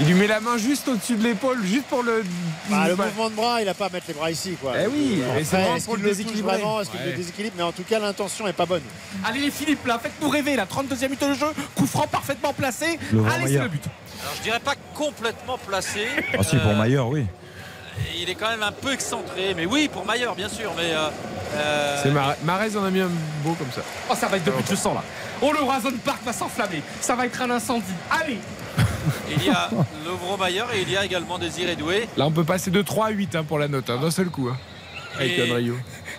Il 0.00 0.06
lui 0.08 0.14
met 0.14 0.26
la 0.26 0.40
main 0.40 0.58
juste 0.58 0.88
au-dessus 0.88 1.14
de 1.16 1.22
l'épaule, 1.22 1.64
juste 1.64 1.84
pour 1.84 2.02
le. 2.02 2.24
Bah, 2.68 2.88
le 2.88 2.96
mouvement 2.96 3.30
de 3.30 3.34
bras, 3.34 3.60
il 3.60 3.66
n'a 3.66 3.74
pas 3.74 3.86
à 3.86 3.90
mettre 3.90 4.06
les 4.08 4.14
bras 4.14 4.30
ici. 4.30 4.56
Quoi. 4.60 4.72
Eh 4.82 4.86
oui, 4.88 5.22
c'est 5.44 5.56
vraiment 5.56 5.78
pour 5.84 5.96
le 5.96 6.02
déséquilibrer. 6.02 6.56
vraiment 6.58 6.80
Est-ce 6.80 6.90
qu'il 6.90 7.00
Ouais. 7.00 7.06
le 7.06 7.12
déséquilibre 7.12 7.54
Mais 7.56 7.62
en 7.62 7.72
tout 7.72 7.84
cas, 7.84 7.98
l'intention 8.00 8.44
n'est 8.46 8.52
pas 8.52 8.66
bonne. 8.66 8.82
Allez 9.24 9.40
les 9.40 9.50
Philippe 9.52 9.86
là, 9.86 10.00
faites-nous 10.02 10.28
rêver 10.28 10.56
la 10.56 10.66
32e 10.66 11.04
minute 11.10 11.20
de 11.28 11.34
jeu, 11.34 11.46
coup 11.76 11.86
franc 11.86 12.06
parfaitement 12.08 12.52
placé. 12.52 12.98
Le 13.12 13.20
Allez 13.20 13.30
c'est 13.32 13.40
Maillard. 13.44 13.62
le 13.64 13.68
but. 13.68 13.84
Alors 14.22 14.34
je 14.36 14.42
dirais 14.42 14.60
pas 14.60 14.74
complètement 14.94 15.58
placé. 15.58 16.06
Ah 16.36 16.42
si, 16.42 16.56
pour 16.56 16.70
Euh, 16.72 16.82
Mayer, 16.82 16.98
oui. 17.00 17.26
Il 18.20 18.28
est 18.28 18.34
quand 18.34 18.48
même 18.50 18.62
un 18.64 18.72
peu 18.72 18.92
excentré, 18.92 19.54
mais 19.54 19.66
oui, 19.66 19.88
pour 19.92 20.04
Maillard, 20.04 20.34
bien 20.34 20.48
sûr. 20.48 20.72
Mais 20.76 20.92
euh, 20.92 21.08
euh, 21.54 22.00
C'est 22.02 22.10
Mar- 22.10 22.34
Marez 22.44 22.76
en 22.76 22.84
a 22.84 22.90
mis 22.90 23.00
un 23.00 23.10
beau 23.44 23.52
comme 23.54 23.70
ça. 23.72 23.82
Oh 24.10 24.14
ça 24.18 24.26
va 24.26 24.38
être 24.38 24.44
de 24.44 24.50
but, 24.50 24.66
je 24.68 24.74
sens 24.74 24.94
là. 24.94 25.04
Oh 25.40 25.52
le 25.52 25.60
Horizon 25.60 25.92
Park 26.04 26.18
va 26.24 26.32
s'enflammer, 26.32 26.82
ça 27.00 27.14
va 27.14 27.26
être 27.26 27.40
un 27.42 27.50
incendie. 27.50 27.84
Allez 28.10 28.38
il 29.30 29.44
y 29.44 29.50
a 29.50 29.70
Lovro 30.04 30.36
Maillard 30.36 30.72
et 30.74 30.82
il 30.82 30.90
y 30.90 30.96
a 30.96 31.04
également 31.04 31.38
Désiré 31.38 31.76
Doué. 31.76 32.08
Là, 32.16 32.26
on 32.26 32.30
peut 32.30 32.44
passer 32.44 32.70
de 32.70 32.82
3 32.82 33.06
à 33.06 33.10
8 33.10 33.36
hein, 33.36 33.44
pour 33.44 33.58
la 33.58 33.68
note, 33.68 33.88
hein, 33.90 33.98
d'un 34.00 34.10
seul 34.10 34.28
coup. 34.30 34.48
hein, 34.48 34.56
avec 35.16 35.38
Et-. 35.38 35.72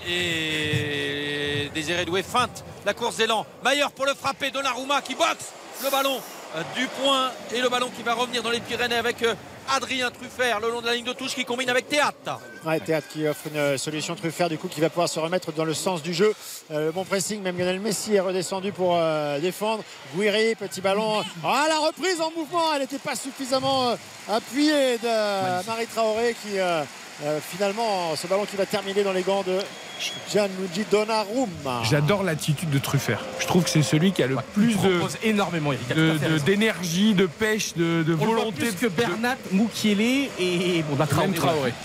Et 0.07 1.69
Désiré 1.73 2.05
Doué 2.05 2.23
feinte 2.23 2.63
la 2.85 2.93
course 2.93 3.17
d'élan. 3.17 3.45
Maillard 3.63 3.91
pour 3.91 4.05
le 4.05 4.13
frapper. 4.13 4.51
Donnarumma 4.51 5.01
qui 5.01 5.15
boxe 5.15 5.51
le 5.83 5.89
ballon 5.89 6.19
euh, 6.55 6.61
du 6.75 6.87
point 6.87 7.31
et 7.53 7.61
le 7.61 7.69
ballon 7.69 7.89
qui 7.95 8.03
va 8.03 8.13
revenir 8.13 8.41
dans 8.43 8.51
les 8.51 8.59
Pyrénées 8.59 8.95
avec 8.95 9.21
euh, 9.23 9.33
Adrien 9.69 10.11
Truffert 10.11 10.59
le 10.59 10.69
long 10.69 10.81
de 10.81 10.85
la 10.85 10.93
ligne 10.95 11.05
de 11.05 11.13
touche 11.13 11.33
qui 11.35 11.45
combine 11.45 11.69
avec 11.69 11.87
Théâtre. 11.89 12.39
Ouais, 12.65 12.79
Théâtre 12.79 13.07
qui 13.09 13.27
offre 13.27 13.47
une 13.47 13.57
euh, 13.57 13.77
solution 13.77 14.15
Truffert 14.15 14.49
du 14.49 14.57
coup 14.57 14.67
qui 14.67 14.81
va 14.81 14.89
pouvoir 14.89 15.09
se 15.09 15.19
remettre 15.19 15.51
dans 15.51 15.65
le 15.65 15.73
sens 15.73 16.01
du 16.01 16.13
jeu. 16.13 16.33
Euh, 16.71 16.87
le 16.87 16.91
bon 16.91 17.03
pressing, 17.03 17.41
même 17.41 17.57
Lionel 17.57 17.79
Messi 17.79 18.15
est 18.15 18.19
redescendu 18.19 18.71
pour 18.71 18.95
euh, 18.95 19.39
défendre. 19.39 19.83
Guiri, 20.15 20.55
petit 20.55 20.81
ballon. 20.81 21.23
Ah 21.43 21.65
la 21.67 21.79
reprise 21.79 22.21
en 22.21 22.31
mouvement, 22.31 22.73
elle 22.73 22.81
n'était 22.81 22.99
pas 22.99 23.15
suffisamment 23.15 23.89
euh, 23.89 23.95
appuyée 24.29 24.97
de 24.97 25.65
Marie 25.67 25.87
Traoré 25.87 26.35
qui 26.43 26.59
euh, 26.59 26.83
euh, 27.23 27.39
finalement 27.41 28.15
ce 28.15 28.27
ballon 28.27 28.45
qui 28.45 28.55
va 28.57 28.65
terminer 28.65 29.03
dans 29.03 29.13
les 29.13 29.23
gants 29.23 29.43
de 29.43 29.59
Gianluigi 30.31 30.85
Donnarumma. 30.91 31.81
J'adore 31.83 32.23
l'attitude 32.23 32.69
de 32.69 32.79
Truffert. 32.79 33.19
Je 33.39 33.47
trouve 33.47 33.63
que 33.63 33.69
c'est 33.69 33.81
celui 33.83 34.11
qui 34.11 34.21
a 34.23 34.27
le 34.27 34.37
plus 34.53 34.75
de 34.75 34.99
énormément, 35.23 35.71
à 35.71 35.93
de- 35.93 36.17
de- 36.17 36.37
d'énergie, 36.39 37.13
de, 37.13 37.25
pêche, 37.25 37.73
de, 37.75 38.03
de 38.03 38.13
On 38.13 38.17
le 38.17 38.25
voit 38.25 38.27
volonté. 38.35 38.65
plus 38.65 38.71
que 38.73 38.87
Bernat, 38.87 39.35
Moukielé 39.51 40.29
et 40.39 40.83
bon, 40.89 40.95
bah, 40.95 41.07
Traoré. 41.07 41.27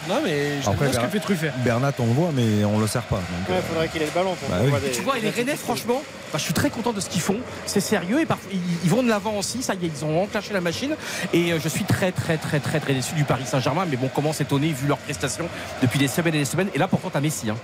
Non 0.09 0.21
mais 0.25 0.61
j'aime 0.63 0.73
Après, 0.73 0.87
bien 0.87 0.89
ce 0.89 0.91
que 0.93 0.93
Bernat- 1.03 1.09
fait 1.11 1.21
Truffert. 1.21 1.53
Bernat, 1.65 1.93
on 1.99 2.07
le 2.07 2.13
voit, 2.13 2.31
mais 2.35 2.65
on 2.65 2.79
le 2.79 2.87
sert 2.87 3.03
pas. 3.03 3.17
donc, 3.17 3.25
Il 3.49 3.55
euh, 3.55 3.63
faudrait 3.63 3.89
qu'il 3.89 4.03
ait 4.03 4.07
le 4.07 4.11
ballon 4.13 4.35
pour 4.35 4.49
Bah 4.49 4.57
oui. 4.65 4.73
des- 4.83 4.91
Tu 4.91 5.03
vois, 5.03 5.19
et 5.19 5.21
les 5.21 5.31
Rennais, 5.31 5.57
franchement, 5.57 6.03
bah, 6.33 6.39
je 6.39 6.45
suis 6.45 6.55
très 6.55 6.71
content 6.71 6.93
de 6.93 7.01
ce 7.01 7.09
qu'ils 7.09 7.21
font. 7.23 7.39
C'est 7.67 7.81
sérieux 7.81 8.21
et 8.21 8.27
parfois, 8.27 8.51
ils, 8.53 8.59
ils 8.85 8.91
vont 8.91 9.03
de 9.03 9.09
l'avant 9.09 9.37
aussi. 9.39 9.63
Ça 9.63 9.75
y 9.75 9.87
est, 9.87 9.91
ils 9.97 10.05
ont 10.05 10.23
enclenché 10.23 10.53
la 10.53 10.61
machine. 10.61 10.95
Et 11.33 11.53
euh, 11.53 11.59
je 11.63 11.69
suis 11.69 11.85
très, 11.85 12.13
très, 12.13 12.37
très, 12.39 12.61
très, 12.61 12.81
très 12.81 12.95
déçu 12.95 13.15
du 13.15 13.25
Paris 13.25 13.45
Saint-Germain. 13.47 13.87
Mais 13.89 13.97
bon, 13.97 14.11
comment 14.15 14.33
s'étonner 14.33 14.69
vu 14.73 14.87
leurs 14.89 14.99
prestations 14.99 15.49
depuis 15.83 15.99
des 15.99 16.09
semaines 16.09 16.35
et 16.35 16.39
des 16.39 16.45
semaines. 16.45 16.69
Et 16.75 16.79
là, 16.79 16.89
pourtant, 16.89 17.11
t'as 17.13 17.21
Messi. 17.21 17.51
hein. 17.51 17.57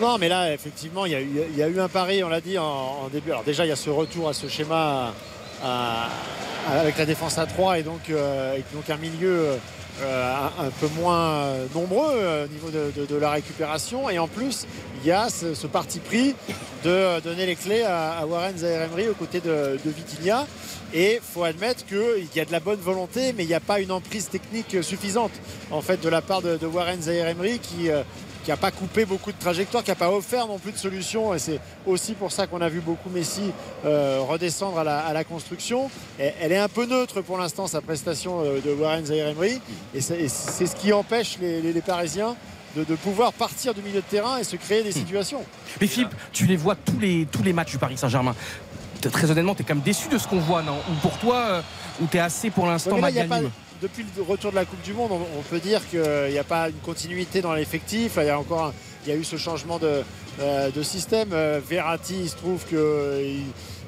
Non, 0.00 0.16
mais 0.18 0.28
là, 0.28 0.54
effectivement, 0.54 1.04
il 1.04 1.12
y 1.12 1.62
a 1.62 1.68
eu, 1.68 1.78
un 1.78 1.88
pari, 1.88 2.24
on 2.24 2.30
l'a 2.30 2.40
dit 2.40 2.56
en, 2.56 3.08
début. 3.12 3.32
Alors 3.32 3.44
déjà, 3.44 3.66
il 3.66 3.68
y 3.68 3.72
a 3.72 3.76
ce 3.76 3.90
retour 3.90 4.30
à 4.30 4.32
ce 4.32 4.48
schéma 4.48 5.12
avec 5.62 6.96
la 6.96 7.04
défense 7.04 7.36
à 7.36 7.44
3 7.44 7.80
et 7.80 7.82
donc, 7.82 8.08
euh, 8.08 8.56
et 8.56 8.64
donc 8.74 8.88
un 8.88 8.96
milieu 8.96 9.58
euh, 10.02 10.34
un, 10.58 10.70
peu 10.80 10.88
moins 10.98 11.52
nombreux 11.74 12.12
euh, 12.14 12.46
au 12.46 12.48
niveau 12.48 12.70
de, 12.70 13.16
la 13.16 13.30
récupération. 13.30 14.08
Et 14.08 14.18
en 14.18 14.26
plus, 14.26 14.66
il 15.02 15.08
y 15.08 15.12
a 15.12 15.28
ce, 15.28 15.66
parti 15.66 15.98
pris 15.98 16.34
de 16.82 17.20
donner 17.20 17.44
les 17.44 17.56
clés 17.56 17.82
à, 17.82 18.12
à 18.12 18.24
Warren 18.24 18.56
Zaïre-Emery 18.56 19.08
aux 19.08 19.14
côtés 19.14 19.40
de, 19.40 19.78
de. 19.84 20.34
Et 20.94 21.16
il 21.16 21.20
faut 21.20 21.44
admettre 21.44 21.84
qu'il 21.84 22.26
y 22.34 22.40
a 22.40 22.46
de 22.46 22.52
la 22.52 22.60
bonne 22.60 22.80
volonté, 22.80 23.34
mais 23.36 23.44
il 23.44 23.48
n'y 23.48 23.54
a 23.54 23.60
pas 23.60 23.80
une 23.80 23.92
emprise 23.92 24.28
technique 24.30 24.82
suffisante 24.82 25.32
en 25.70 25.82
fait 25.82 26.00
de 26.00 26.08
la 26.08 26.22
part 26.22 26.40
de, 26.40 26.56
de 26.56 26.66
Warren 26.66 27.02
Zaïre-Emery 27.02 27.58
qui 27.58 27.90
qui 28.44 28.50
n'a 28.50 28.56
pas 28.56 28.70
coupé 28.70 29.04
beaucoup 29.04 29.32
de 29.32 29.38
trajectoires, 29.38 29.82
qui 29.84 29.90
n'a 29.90 29.94
pas 29.96 30.10
offert 30.10 30.46
non 30.46 30.58
plus 30.58 30.72
de 30.72 30.78
solutions. 30.78 31.34
Et 31.34 31.38
c'est 31.38 31.60
aussi 31.86 32.14
pour 32.14 32.32
ça 32.32 32.46
qu'on 32.46 32.60
a 32.60 32.68
vu 32.68 32.80
beaucoup 32.80 33.10
Messi 33.10 33.52
euh, 33.84 34.20
redescendre 34.26 34.78
à 34.78 34.84
la, 34.84 34.98
à 35.00 35.12
la 35.12 35.24
construction. 35.24 35.90
Et 36.18 36.30
elle 36.40 36.52
est 36.52 36.58
un 36.58 36.68
peu 36.68 36.86
neutre 36.86 37.20
pour 37.20 37.38
l'instant, 37.38 37.66
sa 37.66 37.80
prestation 37.80 38.40
euh, 38.44 38.60
de 38.60 38.72
Warren 38.72 39.04
Zaïre-Emery. 39.04 39.60
Et 39.94 40.00
c'est 40.00 40.28
ce 40.28 40.76
qui 40.76 40.92
empêche 40.92 41.38
les, 41.40 41.60
les- 41.60 41.72
les 41.72 41.80
Parisiens 41.82 42.36
de, 42.76 42.84
de 42.84 42.94
pouvoir 42.94 43.32
partir 43.32 43.74
du 43.74 43.82
milieu 43.82 44.00
de 44.00 44.06
terrain 44.06 44.38
et 44.38 44.44
se 44.44 44.56
créer 44.56 44.82
des 44.82 44.92
situations. 44.92 45.42
Mais 45.80 45.86
Philippe, 45.86 46.14
tu 46.32 46.46
les 46.46 46.56
vois 46.56 46.76
tous 46.76 46.98
les, 47.00 47.26
tous 47.30 47.42
les 47.42 47.52
matchs 47.52 47.72
du 47.72 47.78
Paris 47.78 47.96
Saint-Germain. 47.98 48.34
Très 49.12 49.30
honnêtement, 49.30 49.54
tu 49.54 49.62
es 49.62 49.64
quand 49.64 49.74
même 49.74 49.82
déçu 49.82 50.08
de 50.08 50.18
ce 50.18 50.28
qu'on 50.28 50.40
voit, 50.40 50.62
non? 50.62 50.76
Ou 50.90 50.94
pour 51.00 51.16
toi, 51.18 51.36
euh, 51.36 51.62
ou 52.02 52.06
tu 52.06 52.18
es 52.18 52.20
assez 52.20 52.50
pour 52.50 52.66
l'instant 52.66 52.90
Ouais, 52.96 53.40
depuis 53.80 54.04
le 54.16 54.22
retour 54.22 54.50
de 54.50 54.56
la 54.56 54.64
Coupe 54.64 54.82
du 54.82 54.92
Monde, 54.92 55.10
on, 55.12 55.42
peut 55.42 55.58
dire 55.58 55.88
qu'il 55.88 56.30
n'y 56.30 56.38
a 56.38 56.44
pas 56.44 56.68
une 56.68 56.76
continuité 56.76 57.40
dans 57.40 57.54
l'effectif. 57.54 58.18
Il 58.18 58.26
y 58.26 58.30
a 58.30 58.38
encore 58.38 58.72
il 59.04 59.12
y 59.12 59.16
a 59.16 59.18
eu 59.18 59.24
ce 59.24 59.36
changement 59.36 59.78
de, 59.78 60.02
euh, 60.40 60.82
système. 60.82 61.30
Euh, 61.32 61.60
Verratti, 61.66 62.16
il 62.22 62.28
se 62.28 62.36
trouve 62.36 62.64
que 62.66 62.76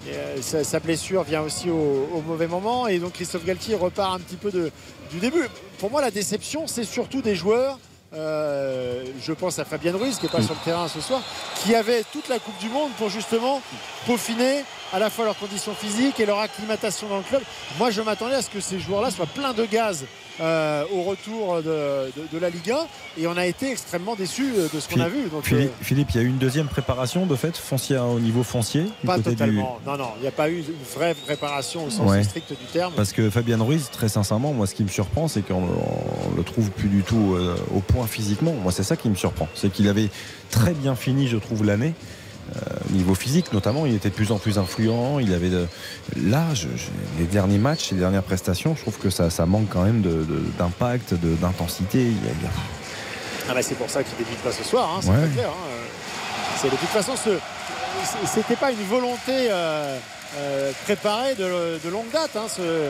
euh, 0.09 0.41
sa, 0.41 0.81
blessure 0.81 1.23
vient 1.23 1.43
aussi 1.43 1.69
au, 1.71 2.09
au 2.15 2.23
mauvais 2.23 2.47
moment. 2.47 2.87
Et 2.87 2.99
donc 2.99 3.13
Christophe 3.13 3.45
Galtier 3.45 3.75
repart 3.75 4.15
un 4.15 4.21
petit 4.21 4.37
peu 4.37 4.51
du 4.51 5.19
début. 5.19 5.49
Pour 5.79 5.91
moi, 5.91 6.01
la 6.01 6.11
déception, 6.11 6.67
c'est 6.67 6.85
surtout 6.85 7.21
des 7.21 7.35
joueurs. 7.35 7.79
je 8.13 9.33
pense 9.33 9.59
à 9.59 9.65
Fabien 9.65 9.95
Ruiz 9.97 10.17
qui 10.17 10.25
n'est 10.25 10.33
pas 10.33 10.43
sur 10.43 10.55
le 10.55 10.65
terrain 10.65 10.89
ce 10.89 11.01
soir, 11.01 11.23
qui 11.63 11.75
avait 11.75 12.03
toute 12.13 12.29
la 12.29 12.39
Coupe 12.39 12.59
du 12.59 12.69
Monde 12.69 12.91
pour 12.99 13.11
justement 13.11 13.61
peaufiner 14.07 14.65
à 14.93 14.99
la 14.99 15.11
fois 15.11 15.25
leurs 15.25 15.39
conditions 15.39 15.75
physiques 15.75 16.21
et 16.21 16.27
leur 16.27 16.39
acclimatation 16.39 17.09
dans 17.09 17.19
le 17.19 17.23
club. 17.23 17.43
Moi, 17.79 17.91
je 17.91 18.01
m'attendais 18.03 18.35
à 18.35 18.43
ce 18.43 18.51
que 18.51 18.61
ces 18.61 18.79
joueurs-là 18.79 19.11
soient 19.11 19.27
pleins 19.27 19.53
de 19.53 19.65
gaz 19.65 20.05
euh, 20.41 20.85
au 20.93 21.03
retour 21.03 21.57
de, 21.57 22.11
de- 22.17 22.27
de 22.33 22.39
la 22.39 22.49
Ligue 22.51 22.71
1 22.71 22.77
et 23.21 23.27
on 23.27 23.37
a 23.37 23.45
été 23.47 23.71
extrêmement 23.71 24.15
déçus 24.15 24.51
de 24.73 24.81
ce 24.81 24.89
qu'on 24.89 25.01
a 25.01 25.09
vu. 25.09 25.29
Donc, 25.31 25.45
Philippe, 25.45 25.71
euh, 25.71 25.85
Philippe, 25.85 26.09
il 26.11 26.17
y 26.17 26.21
a 26.21 26.23
eu 26.23 26.27
une 26.29 26.39
deuxième 26.39 26.69
préparation 26.69 27.27
de 27.27 27.37
fait 27.37 27.57
foncier 27.57 27.99
au 27.99 28.19
niveau 28.19 28.43
foncier 28.43 28.87
pas 29.05 29.19
du- 29.19 29.25
totalement. 29.25 29.79
Non, 29.87 29.97
non, 29.97 30.09
il 30.19 30.23
n'y 30.23 30.29
a 30.29 30.33
pas 30.33 30.49
eu 30.49 30.59
une 30.59 30.85
vraie 30.95 31.15
préparation 31.15 31.85
au 31.87 31.91
sens 31.91 32.11
Ouais. 32.11 32.23
strict 32.25 32.49
du 32.51 32.67
terme. 32.73 32.93
Parce 32.97 33.13
que 33.13 33.29
Fabien 33.31 33.63
Ruiz, 33.63 33.89
très 33.93 34.09
sincèrement, 34.09 34.53
moi, 34.53 34.67
ce 34.67 34.75
qui 34.75 34.83
me 34.85 34.89
surprend, 34.89 35.29
c'est 35.29 35.43
qu'on 35.43 35.63
on 35.63 36.37
le 36.37 36.43
trouve 36.43 36.71
plus 36.71 36.89
du 36.89 37.03
tout 37.03 37.35
euh, 37.37 37.55
au 37.75 37.81
point 37.81 38.07
physiquement. 38.07 38.53
Moi, 38.63 38.73
c'est 38.73 38.83
ça 38.85 38.97
qui 38.97 39.09
me 39.11 39.15
surprend. 39.15 39.49
C'est 39.55 39.71
qu'il 39.71 39.87
avait 39.89 40.09
très 40.51 40.73
bien 40.73 40.95
fini, 40.97 41.29
je 41.29 41.37
trouve, 41.37 41.65
l'année. 41.65 41.93
Euh, 42.55 42.61
niveau 42.91 43.15
physique, 43.15 43.53
notamment, 43.55 43.87
il 43.87 43.95
était 43.95 44.11
de 44.11 44.15
plus 44.15 44.31
en 44.31 44.37
plus 44.39 44.59
influent. 44.59 45.19
Il 45.21 45.33
avait 45.33 45.49
de... 45.49 45.67
Là, 46.23 46.45
je- 46.53 46.69
je- 46.77 46.89
les 47.19 47.25
derniers 47.25 47.57
matchs, 47.59 47.93
les 47.93 47.99
dernières 47.99 48.23
prestations, 48.23 48.75
je 48.77 48.83
trouve 48.83 48.99
que 48.99 49.09
ça, 49.11 49.31
ça 49.31 49.47
manque 49.47 49.69
quand 49.71 49.83
même 49.83 50.03
d'impact, 50.59 51.15
de, 51.15 51.35
d'intensité. 51.37 52.09
Ah 53.49 53.55
bah, 53.55 53.63
c'est 53.63 53.75
pour 53.75 53.89
ça 53.89 54.03
qu'il 54.03 54.17
débute 54.19 54.39
pas 54.39 54.53
ce 54.53 54.65
soir, 54.65 54.89
hein, 54.97 55.01
c'est 55.03 55.09
Ouais. 55.11 55.17
très 55.17 55.29
clair. 55.29 55.49
hein. 55.49 55.69
C'est 56.61 56.71
de 56.71 56.77
toute 56.77 56.89
façon, 56.91 57.13
ce 57.17 57.31
c'était 58.27 58.57
pas 58.57 58.71
une 58.71 58.85
volonté 58.89 59.49
euh, 59.51 59.97
euh, 60.39 60.73
préparée 60.85 61.35
de, 61.35 61.79
de 61.85 61.91
longue 61.91 62.11
date, 62.13 62.31
hein, 62.37 62.47
ce, 62.49 62.89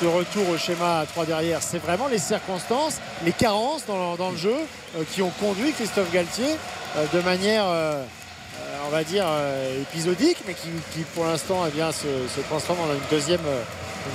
ce 0.00 0.04
retour 0.06 0.48
au 0.48 0.56
schéma 0.58 1.00
à 1.00 1.06
3 1.06 1.24
derrière. 1.26 1.60
C'est 1.62 1.78
vraiment 1.78 2.08
les 2.08 2.18
circonstances, 2.18 2.96
les 3.24 3.32
carences 3.32 3.84
dans, 3.86 4.16
dans 4.16 4.30
le 4.30 4.36
jeu 4.36 4.54
euh, 4.96 5.02
qui 5.12 5.22
ont 5.22 5.32
conduit 5.40 5.72
Christophe 5.72 6.10
Galtier 6.12 6.56
de 7.12 7.20
manière, 7.22 7.64
on 8.86 8.90
va 8.90 9.04
dire, 9.04 9.24
euh, 9.26 9.82
épisodique, 9.82 10.38
mais 10.46 10.54
qui, 10.54 10.68
qui, 10.92 11.00
pour 11.14 11.24
l'instant 11.24 11.64
eh 11.66 11.70
bien, 11.70 11.90
se, 11.92 12.06
se 12.34 12.40
transforme 12.48 12.80
en 12.80 12.92
une 12.92 13.00
deuxième. 13.10 13.40
euh, 13.46 13.62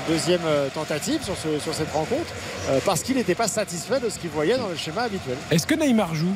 une 0.08 0.14
deuxième 0.14 0.42
euh, 0.46 0.68
tentative 0.72 1.24
sur, 1.24 1.34
ce- 1.36 1.58
sur 1.60 1.74
cette 1.74 1.92
rencontre 1.92 2.32
euh, 2.70 2.78
parce 2.86 3.02
qu'il 3.02 3.16
n'était 3.16 3.34
pas 3.34 3.48
satisfait 3.48 4.00
de 4.00 4.08
ce 4.10 4.20
qu'il 4.20 4.30
voyait 4.30 4.56
dans 4.56 4.68
le 4.68 4.76
schéma 4.76 5.02
habituel. 5.02 5.36
Est-ce 5.50 5.66
que 5.66 5.74
Neymar 5.74 6.14
joue? 6.14 6.36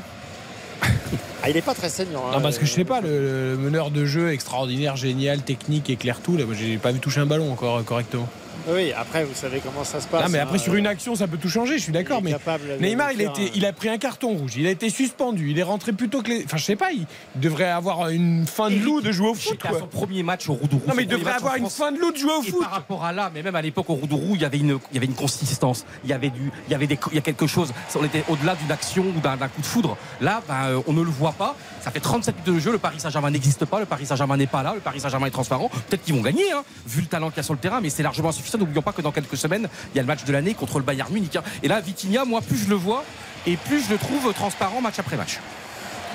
Ah, 1.44 1.50
il 1.50 1.54
n'est 1.54 1.62
pas 1.62 1.76
très 1.76 1.90
saignant. 1.90 2.24
hein. 2.28 2.32
Non, 2.38 2.42
parce 2.42 2.58
que 2.58 2.66
je 2.66 2.72
sais 2.72 2.84
pas, 2.84 3.00
le, 3.02 3.52
le 3.52 3.58
meneur 3.58 3.92
de 3.92 4.06
jeu 4.06 4.32
extraordinaire, 4.32 4.96
génial, 4.96 5.42
technique, 5.44 5.90
éclaire 5.92 6.18
tout. 6.24 6.36
Là, 6.36 6.46
moi, 6.46 6.56
j'ai 6.58 6.78
pas 6.78 6.92
vu 6.92 7.00
toucher 7.00 7.20
un 7.20 7.26
ballon 7.28 7.52
encore 7.52 7.84
correctement. 7.86 8.28
Oui, 8.68 8.94
après, 8.94 9.24
vous 9.24 9.34
savez 9.34 9.60
comment 9.60 9.84
ça 9.84 10.00
se 10.00 10.08
passe. 10.08 10.24
Ah, 10.26 10.30
mais 10.30 10.40
après, 10.40 10.56
hein. 10.56 10.60
sur 10.60 10.76
une 10.76 10.88
action, 10.88 11.16
ça 11.16 11.28
peut 11.28 11.38
tout 11.38 11.50
changer, 11.50 11.78
je 11.78 11.84
suis 11.84 11.92
d'accord. 11.92 12.22
Mais 12.22 12.36
Neymar, 12.80 13.12
il 13.12 13.22
été, 13.22 13.30
hein. 13.46 13.52
il 13.56 13.66
a 13.66 13.74
pris 13.74 13.90
un 13.90 13.98
carton 13.98 14.30
rouge, 14.30 14.54
il 14.58 14.68
a 14.68 14.70
été 14.70 14.90
suspendu, 14.90 15.52
il 15.52 15.60
est 15.60 15.64
rentré 15.64 15.94
plus 15.94 16.10
tôt 16.10 16.22
que 16.22 16.30
les. 16.30 16.46
Enfin, 16.46 16.58
je 16.58 16.64
sais 16.64 16.76
pas, 16.76 16.92
il 16.92 17.06
devrait 17.36 17.70
avoir 17.70 18.10
une 18.10 18.46
fin 18.46 18.70
de 18.70 18.76
loup 18.76 19.02
de 19.02 19.12
jouer 19.12 19.30
au 19.30 19.36
foot. 19.36 19.60
Quoi. 19.62 19.80
son 19.80 19.88
premier 19.88 20.24
match 20.24 20.50
au 20.50 20.54
Roudourou. 20.54 20.84
Non, 20.88 20.94
mais 20.96 21.04
il 21.04 21.10
devrait 21.10 21.34
avoir 21.34 21.56
une 21.56 21.70
fin 21.70 21.92
de 21.92 22.00
loup 22.00 22.12
de 22.12 22.18
jouer 22.18 22.34
au 22.34 22.44
Et 22.44 22.52
foot. 22.52 22.62
par 22.62 22.72
rapport 22.72 23.04
à 23.04 23.12
là, 23.12 23.32
mais 23.34 23.44
même 23.44 23.56
à 23.56 23.62
l'époque 23.62 23.90
au 23.90 23.96
Roudourou, 23.96 24.36
il 24.36 24.42
y 24.42 24.46
avait 24.46 24.60
une, 24.60 24.80
il 24.92 24.96
y 24.96 24.98
avait 24.98 25.08
une 25.08 25.16
consistance, 25.16 25.86
il 26.04 26.10
y 26.10 26.14
avait 26.14 26.30
du, 26.30 26.52
il 26.68 26.72
y 26.72 26.76
avait 26.76 26.88
des, 26.88 26.98
il 27.12 27.16
y 27.16 27.20
a 27.20 27.22
quelque 27.22 27.48
chose. 27.48 27.74
On 27.96 28.04
était 28.04 28.24
au-delà 28.30 28.56
d'une 28.56 28.72
action 28.72 29.04
ou 29.04 29.20
d'un 29.20 29.38
d'un 29.38 29.48
coup 29.48 29.62
de 29.62 29.66
foudre. 29.66 29.98
Là, 30.22 30.42
ben, 30.48 30.66
euh, 30.66 30.82
on 30.88 30.94
ne 30.94 31.02
le 31.02 31.10
voit 31.10 31.34
pas. 31.34 31.56
Ça 31.84 31.92
fait 31.92 32.00
37 32.00 32.36
minutes 32.36 32.54
de 32.54 32.60
jeu. 32.62 32.72
Le 32.72 32.78
Paris 32.78 32.98
Saint-Germain 33.02 33.30
n'existe 33.30 33.66
pas. 33.66 33.78
Le 33.78 33.86
Paris 33.86 34.06
Saint-Germain 34.06 34.38
n'est 34.38 34.48
pas 34.48 34.64
là. 34.64 34.74
Le 34.74 34.80
Paris 34.80 35.02
Saint-Germain 35.02 35.28
est 35.28 35.32
transparent. 35.32 35.68
Peut-être 35.68 36.02
qu'ils 36.02 36.14
vont 36.16 36.22
gagner, 36.22 36.50
hein, 36.54 36.64
vu 36.88 37.02
le 37.02 37.08
talent 37.08 37.28
qu'il 37.30 37.38
y 37.38 37.40
a 37.42 37.44
sur 37.44 37.54
le 37.54 37.60
terrain, 37.60 37.82
mais 37.82 37.90
c'est 37.90 38.04
largement 38.04 38.30
insuffisant. 38.30 38.58
N'oublions 38.58 38.82
pas 38.82 38.94
que 38.94 39.02
dans 39.02 39.12
quelques 39.12 39.36
semaines, 39.36 39.68
il 39.94 39.98
y 39.98 40.00
a 40.00 40.02
le 40.02 40.08
match 40.08 40.24
de 40.24 40.32
l'année 40.32 40.54
contre 40.54 40.80
le 40.80 40.86
Bayern 40.86 41.12
Munich. 41.12 41.36
hein. 41.36 41.44
Et 41.62 41.68
là, 41.68 41.82
Vitinha, 41.82 42.24
moi, 42.24 42.40
plus 42.40 42.58
je 42.58 42.70
le 42.70 42.76
vois 42.76 43.04
et 43.46 43.58
plus 43.58 43.84
je 43.84 43.92
le 43.92 43.98
trouve 43.98 44.32
transparent 44.32 44.80
match 44.80 44.98
après 44.98 45.18
match. 45.18 45.40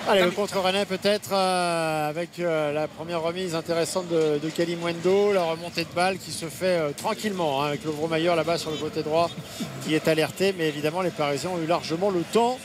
Allez, 0.08 0.22
le 0.22 0.30
contre 0.30 0.58
Rennais 0.58 0.86
peut-être 0.86 1.32
euh, 1.34 2.08
avec 2.08 2.38
euh, 2.38 2.72
la 2.72 2.88
première 2.88 3.20
remise 3.20 3.54
intéressante 3.54 4.08
de, 4.08 4.38
de 4.42 4.48
Kelly 4.48 4.74
Mwendo, 4.74 5.34
la 5.34 5.42
remontée 5.42 5.84
de 5.84 5.94
balle 5.94 6.16
qui 6.16 6.32
se 6.32 6.46
fait 6.46 6.78
euh, 6.78 6.90
tranquillement 6.96 7.62
hein, 7.62 7.66
avec 7.66 7.84
le 7.84 7.90
gros 7.90 8.08
là-bas 8.08 8.56
sur 8.56 8.70
le 8.70 8.78
côté 8.78 9.02
droit 9.02 9.28
qui 9.84 9.94
est 9.94 10.08
alerté. 10.08 10.54
Mais 10.56 10.68
évidemment, 10.68 11.02
les 11.02 11.10
Parisiens 11.10 11.50
ont 11.50 11.62
eu 11.62 11.66
largement 11.66 12.08
le 12.08 12.22
temps 12.22 12.58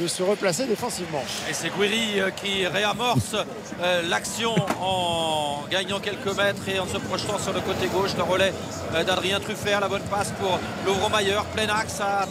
de 0.00 0.06
se 0.06 0.22
replacer 0.22 0.66
défensivement. 0.66 1.22
Et 1.48 1.52
c'est 1.52 1.70
Guiri 1.70 2.20
euh, 2.20 2.30
qui 2.30 2.66
réamorce 2.66 3.36
euh, 3.82 4.02
l'action 4.08 4.54
en 4.80 5.64
gagnant 5.70 6.00
quelques 6.00 6.36
mètres 6.36 6.68
et 6.68 6.78
en 6.78 6.86
se 6.86 6.98
projetant 6.98 7.38
sur 7.38 7.52
le 7.52 7.60
côté 7.60 7.86
gauche. 7.86 8.10
Le 8.16 8.22
relais 8.22 8.52
euh, 8.94 9.04
d'Adrien 9.04 9.40
Truffert, 9.40 9.80
la 9.80 9.88
bonne 9.88 10.02
passe 10.02 10.32
pour 10.32 10.58
Lovromayer. 10.86 11.38
Plein 11.54 11.68
axe 11.68 12.00
à 12.00 12.26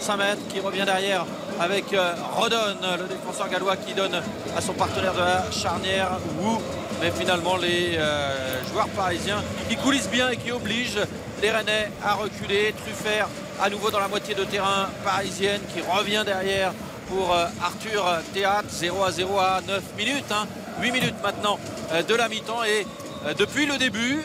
30-35 0.00 0.16
mètres 0.16 0.48
qui 0.48 0.60
revient 0.60 0.84
derrière 0.84 1.24
avec 1.60 1.86
Rodon, 2.36 2.76
le 3.00 3.08
défenseur 3.08 3.48
gallois 3.48 3.76
qui 3.76 3.92
donne 3.92 4.14
à 4.56 4.60
son 4.60 4.74
partenaire 4.74 5.12
de 5.12 5.18
la 5.18 5.50
charnière 5.50 6.20
Wu. 6.40 6.58
Mais 7.00 7.10
finalement, 7.10 7.56
les 7.56 7.98
joueurs 8.70 8.86
parisiens 8.90 9.42
qui 9.68 9.74
coulissent 9.74 10.08
bien 10.08 10.30
et 10.30 10.36
qui 10.36 10.52
obligent 10.52 11.00
les 11.42 11.50
Rennais 11.50 11.90
à 12.04 12.14
reculer. 12.14 12.72
Truffert 12.84 13.28
à 13.60 13.68
nouveau 13.68 13.90
dans 13.90 13.98
la 13.98 14.06
moitié 14.06 14.36
de 14.36 14.44
terrain 14.44 14.88
parisienne 15.04 15.60
qui 15.74 15.80
revient 15.80 16.22
derrière 16.24 16.72
pour 17.08 17.32
euh, 17.32 17.46
Arthur 17.62 18.04
Théâtre 18.32 18.68
0 18.70 19.04
à 19.04 19.10
0 19.12 19.38
à 19.38 19.60
9 19.66 19.82
minutes 19.96 20.30
hein. 20.30 20.46
8 20.80 20.92
minutes 20.92 21.14
maintenant 21.22 21.58
euh, 21.92 22.02
de 22.02 22.14
la 22.14 22.28
mi-temps 22.28 22.62
et 22.64 22.86
euh, 23.26 23.34
depuis 23.34 23.66
le 23.66 23.78
début 23.78 24.20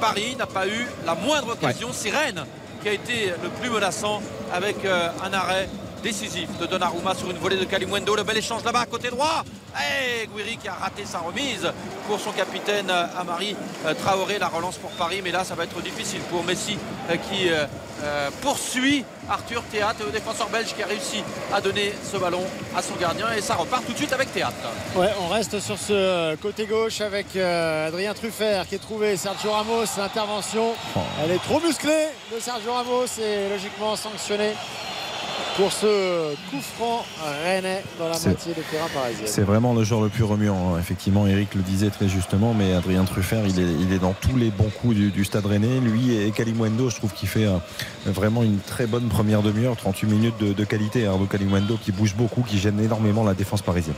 Paris 0.00 0.36
n'a 0.38 0.46
pas 0.46 0.66
eu 0.66 0.86
la 1.04 1.14
moindre 1.14 1.52
occasion. 1.52 1.88
C'est 1.92 2.10
Rennes 2.10 2.44
qui 2.82 2.88
a 2.88 2.92
été 2.92 3.32
le 3.42 3.48
plus 3.60 3.70
menaçant 3.70 4.22
avec 4.52 4.84
euh, 4.84 5.08
un 5.24 5.32
arrêt 5.32 5.68
décisif 6.02 6.48
de 6.58 6.66
Donnarumma 6.66 7.14
sur 7.14 7.30
une 7.30 7.38
volée 7.38 7.56
de 7.56 7.64
Kalimwendo. 7.64 8.14
Le 8.14 8.22
bel 8.22 8.36
échange 8.36 8.64
là-bas 8.64 8.80
à 8.80 8.86
côté 8.86 9.10
droit. 9.10 9.44
Et 9.78 10.26
Guiri 10.26 10.56
qui 10.56 10.68
a 10.68 10.74
raté 10.74 11.04
sa 11.04 11.18
remise 11.18 11.70
pour 12.06 12.18
son 12.18 12.32
capitaine 12.32 12.90
euh, 12.90 13.06
Amari 13.20 13.54
euh, 13.86 13.94
Traoré. 13.94 14.38
La 14.38 14.48
relance 14.48 14.76
pour 14.76 14.90
Paris, 14.92 15.20
mais 15.22 15.30
là 15.30 15.44
ça 15.44 15.54
va 15.54 15.64
être 15.64 15.80
difficile 15.82 16.20
pour 16.30 16.42
Messi 16.42 16.78
euh, 17.10 17.16
qui 17.16 17.48
euh, 17.50 18.30
poursuit 18.42 19.04
Arthur 19.28 19.62
Théâtre, 19.64 20.00
le 20.06 20.12
défenseur 20.12 20.48
belge 20.48 20.72
qui 20.74 20.82
a 20.82 20.86
réussi 20.86 21.22
à 21.52 21.60
donner 21.60 21.92
ce 22.10 22.16
ballon 22.16 22.44
à 22.76 22.80
son 22.82 22.94
gardien. 22.94 23.26
Et 23.36 23.40
ça 23.40 23.54
repart 23.54 23.84
tout 23.84 23.92
de 23.92 23.98
suite 23.98 24.12
avec 24.12 24.32
Théâtre. 24.32 24.54
Ouais, 24.96 25.10
on 25.20 25.28
reste 25.28 25.58
sur 25.60 25.76
ce 25.76 26.34
côté 26.36 26.66
gauche 26.66 27.00
avec 27.00 27.26
euh, 27.36 27.88
Adrien 27.88 28.14
Truffert 28.14 28.66
qui 28.68 28.76
est 28.76 28.78
trouvé. 28.78 29.16
Sergio 29.16 29.50
Ramos, 29.50 29.84
l'intervention. 29.98 30.74
Elle 31.24 31.32
est 31.32 31.42
trop 31.42 31.60
musclée 31.60 32.06
de 32.34 32.40
Sergio 32.40 32.72
Ramos 32.72 33.06
et 33.20 33.48
logiquement 33.48 33.96
sanctionné 33.96 34.54
pour 35.56 35.72
ce 35.72 36.34
coup 36.50 36.60
franc 36.76 37.04
rennais 37.44 37.82
dans 37.98 38.08
la 38.08 38.14
C'est- 38.14 38.28
moitié 38.30 38.54
de 38.54 38.62
terrain 38.70 38.86
parisien. 38.94 39.24
C'est 39.26 39.42
vraiment 39.42 39.74
le 39.74 39.82
joueur 39.84 40.00
le 40.00 40.08
plus 40.08 40.24
remuant. 40.24 40.74
hein. 40.74 40.78
Effectivement, 40.78 41.26
Eric 41.26 41.54
le 41.54 41.62
disait 41.62 41.90
très 41.90 42.08
justement, 42.08 42.54
mais 42.54 42.72
Adrien 42.74 43.04
Truffert, 43.04 43.44
il 43.46 43.58
est, 43.58 43.72
il 43.80 43.92
est 43.92 43.98
dans 43.98 44.12
tous 44.12 44.36
les 44.36 44.50
bons 44.50 44.70
coups 44.80 44.94
du, 44.94 45.10
du 45.10 45.24
stade 45.24 45.46
rennais. 45.46 45.80
Lui 45.80 46.16
et 46.16 46.30
Kalimwendo, 46.30 46.90
je 46.90 46.96
trouve 46.96 47.12
qu'il 47.12 47.28
fait 47.28 47.46
euh, 47.46 47.56
vraiment 48.06 48.42
une 48.42 48.58
très 48.60 48.86
bonne 48.86 49.08
première 49.08 49.42
demi-heure, 49.42 49.76
38 49.76 50.06
minutes 50.06 50.38
de, 50.38 50.52
de 50.52 50.64
qualité. 50.64 51.06
Arnaud 51.06 51.26
Kalimwendo 51.26 51.76
qui 51.76 51.90
bouge 51.92 52.14
beaucoup, 52.14 52.42
qui 52.42 52.58
gêne 52.58 52.78
énormément 52.80 53.24
la 53.24 53.34
défense 53.34 53.62
parisienne. 53.62 53.96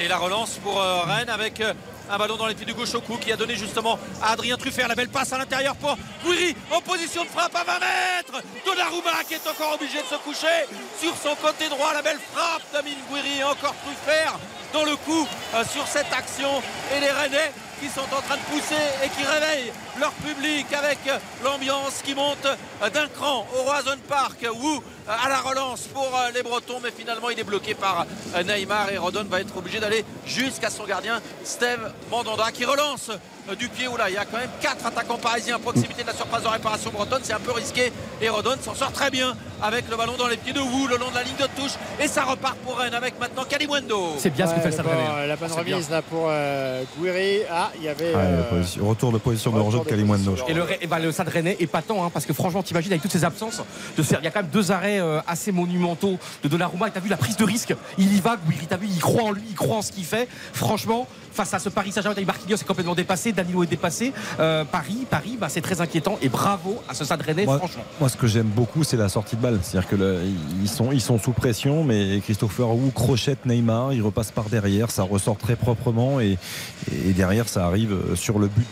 Et 0.00 0.08
la 0.08 0.16
relance 0.16 0.58
pour 0.62 0.80
euh, 0.80 1.00
Rennes 1.02 1.28
avec 1.28 1.60
euh, 1.60 1.72
un 2.10 2.18
ballon 2.18 2.36
dans 2.36 2.46
les 2.46 2.54
pieds 2.54 2.66
du 2.66 2.74
gauche 2.74 2.94
au 2.94 3.00
cou 3.00 3.16
qui 3.16 3.32
a 3.32 3.36
donné 3.36 3.56
justement 3.56 3.98
à 4.22 4.32
Adrien 4.32 4.56
Truffert 4.56 4.88
la 4.88 4.94
belle 4.94 5.08
passe 5.08 5.32
à 5.32 5.38
l'intérieur 5.38 5.76
pour 5.76 5.96
Guiri 6.24 6.56
en 6.70 6.80
position 6.80 7.24
de 7.24 7.28
frappe 7.28 7.54
à 7.54 7.64
20 7.64 7.72
mètres. 7.80 8.44
Donnarumma 8.64 9.24
qui 9.26 9.34
est 9.34 9.46
encore 9.46 9.74
obligé 9.74 9.98
de 9.98 10.06
se 10.06 10.16
coucher 10.16 10.66
sur 11.00 11.14
son 11.16 11.34
côté 11.36 11.68
droit. 11.68 11.92
La 11.92 12.02
belle 12.02 12.18
frappe 12.32 12.62
d'Amine 12.72 12.98
Guiri 13.10 13.40
et 13.40 13.44
encore 13.44 13.74
Truffert 13.84 14.38
dans 14.72 14.84
le 14.84 14.96
coup 14.96 15.26
euh, 15.54 15.64
sur 15.70 15.86
cette 15.86 16.12
action. 16.12 16.62
Et 16.96 17.00
les 17.00 17.10
Rennais 17.10 17.52
qui 17.80 17.88
sont 17.88 18.00
en 18.00 18.22
train 18.22 18.36
de 18.36 18.42
pousser 18.50 18.82
et 19.04 19.08
qui 19.08 19.24
réveillent 19.24 19.72
leur 19.98 20.12
public 20.12 20.66
avec 20.72 20.98
l'ambiance 21.44 22.02
qui 22.04 22.14
monte 22.14 22.46
d'un 22.92 23.08
cran 23.08 23.46
au 23.54 23.62
Roison 23.62 23.98
Park. 24.08 24.46
Wu 24.60 24.80
euh, 25.08 25.12
à 25.24 25.28
la 25.28 25.40
relance 25.40 25.82
pour 25.94 26.04
euh, 26.14 26.30
les 26.34 26.42
Bretons, 26.42 26.80
mais 26.82 26.90
finalement 26.90 27.30
il 27.30 27.38
est 27.38 27.44
bloqué 27.44 27.74
par 27.74 28.04
euh, 28.34 28.42
Neymar 28.42 28.90
et 28.92 28.98
Rodon 28.98 29.24
va 29.24 29.40
être 29.40 29.56
obligé 29.56 29.80
d'aller 29.80 30.04
jusqu'à 30.26 30.68
son 30.68 30.84
gardien 30.84 31.20
Steve 31.44 31.92
Mandanda 32.10 32.50
qui 32.52 32.66
relance 32.66 33.10
du 33.58 33.70
pied 33.70 33.88
où 33.88 33.96
là 33.96 34.10
il 34.10 34.14
y 34.14 34.18
a 34.18 34.26
quand 34.26 34.36
même 34.36 34.50
quatre 34.60 34.84
attaquants 34.84 35.16
parisiens 35.16 35.56
à 35.56 35.58
proximité 35.58 36.02
de 36.02 36.08
la 36.08 36.14
surface 36.14 36.42
de 36.42 36.48
réparation 36.48 36.90
bretonne 36.90 37.22
c'est 37.22 37.32
un 37.32 37.40
peu 37.40 37.52
risqué 37.52 37.90
et 38.20 38.28
Rodon 38.28 38.56
s'en 38.62 38.74
sort 38.74 38.92
très 38.92 39.10
bien 39.10 39.34
avec 39.62 39.88
le 39.88 39.96
ballon 39.96 40.12
dans 40.18 40.28
les 40.28 40.36
pieds 40.36 40.52
de 40.52 40.60
Wu 40.60 40.86
le 40.90 40.98
long 40.98 41.08
de 41.08 41.14
la 41.14 41.22
ligne 41.22 41.36
de 41.36 41.48
touche 41.58 41.72
et 41.98 42.06
ça 42.06 42.24
repart 42.24 42.56
pour 42.58 42.76
Rennes 42.76 42.92
avec 42.92 43.18
maintenant 43.18 43.44
Kalimwendo 43.48 44.16
C'est 44.18 44.28
bien 44.28 44.46
ce 44.46 44.54
que 44.54 44.60
fait 44.60 44.76
d'abord, 44.76 44.92
Rennais. 44.92 45.26
La 45.26 45.36
bonne 45.36 45.48
bien. 45.64 45.76
remise 45.76 45.88
là 45.90 46.02
pour 46.02 46.26
euh, 46.28 46.82
Guiri. 47.00 47.40
Ah, 47.50 47.70
il 47.76 47.84
y 47.84 47.88
avait. 47.88 48.12
Ah, 48.14 48.18
euh, 48.18 48.62
retour 48.82 49.10
de 49.12 49.18
position 49.18 49.50
de 49.50 49.56
retour 49.56 49.72
Roger 49.72 49.78
de 49.78 49.84
de 49.84 49.87
Et 50.48 50.54
le, 50.54 50.64
et 50.80 50.86
bah, 50.86 50.98
le 50.98 51.10
Stade 51.12 51.28
Rennais 51.28 51.56
est 51.60 51.66
patent, 51.66 52.02
hein, 52.04 52.10
parce 52.12 52.26
que 52.26 52.32
franchement, 52.32 52.62
t'imagines 52.62 52.92
avec 52.92 53.02
toutes 53.02 53.12
ces 53.12 53.24
absences, 53.24 53.62
de 53.96 54.02
il 54.02 54.24
y 54.24 54.26
a 54.26 54.30
quand 54.30 54.42
même 54.42 54.50
deux 54.52 54.70
arrêts 54.72 55.00
euh, 55.00 55.20
assez 55.26 55.52
monumentaux 55.52 56.18
de 56.42 56.48
Donnarumma. 56.48 56.88
Et 56.88 56.90
t'as 56.90 57.00
vu 57.00 57.08
la 57.08 57.16
prise 57.16 57.36
de 57.36 57.44
risque, 57.44 57.74
il 57.98 58.14
y 58.16 58.20
va, 58.20 58.36
t'as 58.68 58.76
vu, 58.76 58.86
il 58.90 58.98
croit 59.00 59.24
en 59.24 59.30
lui, 59.32 59.42
il 59.48 59.54
croit 59.54 59.76
en 59.76 59.82
ce 59.82 59.92
qu'il 59.92 60.04
fait. 60.04 60.28
Franchement, 60.52 61.06
face 61.32 61.54
à 61.54 61.58
ce 61.58 61.68
Paris 61.68 61.92
Saint-Germain, 61.92 62.20
Marquinhos 62.26 62.56
est 62.56 62.64
complètement 62.66 62.94
dépassé, 62.94 63.32
Danilo 63.32 63.62
est 63.62 63.66
dépassé. 63.68 64.12
Euh, 64.40 64.64
Paris, 64.64 65.06
Paris, 65.08 65.36
bah, 65.40 65.48
c'est 65.48 65.60
très 65.60 65.80
inquiétant. 65.80 66.18
Et 66.22 66.28
bravo 66.28 66.82
à 66.88 66.94
ce 66.94 67.04
Stade 67.04 67.22
Rennais, 67.22 67.44
Moi, 67.44 67.58
franchement. 67.58 67.84
moi, 68.00 68.08
ce 68.08 68.16
que 68.16 68.26
j'aime 68.26 68.48
beaucoup, 68.48 68.82
c'est 68.84 68.96
la 68.96 69.08
sortie 69.08 69.36
de 69.36 69.40
balle. 69.42 69.58
C'est-à-dire 69.62 69.88
que 69.88 69.96
le- 69.96 70.20
ils, 70.62 70.68
sont, 70.68 70.90
ils 70.92 71.00
sont 71.00 71.18
sous 71.18 71.32
pression, 71.32 71.84
mais 71.84 72.20
Christopher 72.24 72.70
Wu 72.74 72.90
crochette 72.92 73.46
Neymar, 73.46 73.92
il 73.92 74.02
repasse 74.02 74.30
par 74.32 74.44
derrière, 74.48 74.90
ça 74.90 75.02
ressort 75.04 75.36
très 75.36 75.56
proprement 75.56 76.18
et, 76.20 76.38
et 76.92 77.12
derrière, 77.12 77.48
ça 77.48 77.66
arrive 77.66 77.96
sur 78.14 78.38
le 78.38 78.48
but 78.48 78.66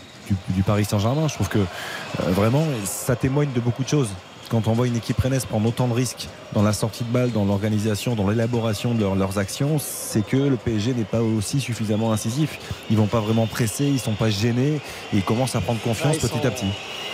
du, 0.49 0.63
Paris 0.63 0.85
Saint-Germain. 0.85 1.27
Je 1.27 1.35
trouve 1.35 1.49
que 1.49 1.59
euh, 1.59 2.31
vraiment, 2.31 2.63
ça 2.85 3.15
témoigne 3.15 3.51
de 3.53 3.59
beaucoup 3.59 3.83
de 3.83 3.89
choses. 3.89 4.09
Quand 4.49 4.67
on 4.67 4.73
voit 4.73 4.87
une 4.87 4.95
équipe 4.95 5.19
rennaise 5.19 5.45
prendre 5.45 5.67
autant 5.67 5.87
de 5.87 5.93
risques 5.93 6.27
dans 6.53 6.63
la 6.63 6.71
sortie 6.73 7.03
de 7.03 7.09
balle, 7.11 7.31
dans 7.31 7.43
l'organisation, 7.43 8.15
dans 8.15 8.27
l'élaboration 8.29 8.93
de 8.93 9.01
leur- 9.01 9.15
leurs 9.15 9.37
actions, 9.37 9.77
c'est 9.79 10.25
que 10.25 10.37
le 10.37 10.55
PSG 10.55 10.93
n'est 10.93 11.03
pas 11.03 11.21
aussi 11.21 11.59
suffisamment 11.59 12.13
incisif. 12.13 12.57
Ils 12.89 12.95
vont 12.97 13.07
pas 13.07 13.19
vraiment 13.19 13.45
presser, 13.47 13.85
ils 13.85 13.99
sont 13.99 14.13
pas 14.13 14.29
gênés 14.29 14.75
et 15.13 15.17
ils 15.17 15.23
commencent 15.23 15.55
à 15.55 15.61
prendre 15.61 15.81
confiance 15.81 16.13
Ah, 16.13 16.15
ils 16.15 16.19
petit 16.29 16.39
sont- 16.41 16.45
à 16.47 16.51
petit. 16.51 16.65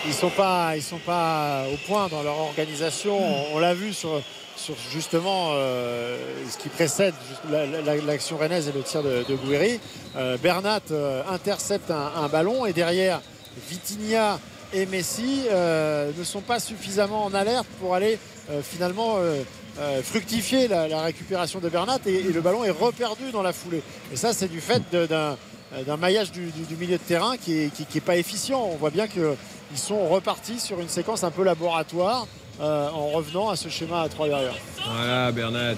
Ils 0.05 0.13
sont 0.13 0.29
pas, 0.29 0.75
ils 0.75 0.83
sont 0.83 0.99
pas 0.99 1.63
au 1.73 1.77
point 1.87 2.07
dans 2.09 2.21
leur 2.23 2.37
organisation. 2.37 3.17
On, 3.17 3.55
on 3.55 3.59
l'a 3.59 3.73
vu 3.73 3.93
sur, 3.93 4.21
sur 4.55 4.75
justement 4.91 5.51
euh, 5.53 6.17
ce 6.51 6.57
qui 6.57 6.69
précède 6.69 7.13
juste 7.29 7.41
la- 7.51 7.65
la- 7.65 7.95
l'action 8.01 8.37
rennaise 8.37 8.67
et 8.67 8.73
le 8.73 8.83
tir 8.83 9.01
de, 9.01 9.23
de. 9.27 9.79
Euh, 10.17 10.37
Bernat 10.37 10.81
euh, 10.91 11.23
intercepte 11.31 11.89
un, 11.89 12.11
un 12.21 12.27
ballon 12.27 12.65
et 12.65 12.73
derrière 12.73 13.21
Vitinha 13.69 14.39
et 14.73 14.85
Messi 14.85 15.43
euh, 15.51 16.11
ne 16.17 16.23
sont 16.23 16.41
pas 16.41 16.59
suffisamment 16.59 17.25
en 17.25 17.33
alerte 17.33 17.67
pour 17.79 17.95
aller 17.95 18.17
euh, 18.49 18.61
finalement 18.63 19.15
euh, 19.17 19.41
euh, 19.79 20.01
fructifier 20.03 20.67
la, 20.67 20.87
la 20.87 21.01
récupération 21.01 21.59
de 21.59 21.69
Bernat 21.69 21.99
et, 22.05 22.13
et 22.15 22.23
le 22.31 22.41
ballon 22.41 22.63
est 22.63 22.69
reperdu 22.69 23.31
dans 23.31 23.41
la 23.41 23.53
foulée. 23.53 23.81
Et 24.11 24.15
ça, 24.17 24.33
c'est 24.33 24.47
du 24.49 24.61
fait 24.61 24.81
d'un 24.91 25.37
d'un 25.87 25.97
maillage 25.97 26.31
du, 26.31 26.51
du- 26.51 26.65
du 26.67 26.75
milieu 26.75 26.97
de 26.99 27.01
terrain 27.01 27.35
qui 27.35 27.57
est, 27.63 27.73
qui- 27.73 27.85
qui 27.87 27.97
est 27.97 28.01
pas 28.01 28.15
efficient. 28.15 28.61
On 28.61 28.75
voit 28.75 28.91
bien 28.91 29.07
qu'ils 29.07 29.33
sont 29.75 30.07
repartis 30.07 30.59
sur 30.59 30.79
une 30.79 30.87
séquence 30.87 31.23
un 31.23 31.31
peu 31.31 31.43
laboratoire 31.43 32.27
euh, 32.61 32.89
en 32.89 33.07
revenant 33.07 33.49
à 33.49 33.55
ce 33.55 33.69
schéma 33.69 34.01
à 34.01 34.07
3 34.07 34.27
derrière. 34.27 34.53
Voilà, 34.87 35.31
Bernat. 35.31 35.73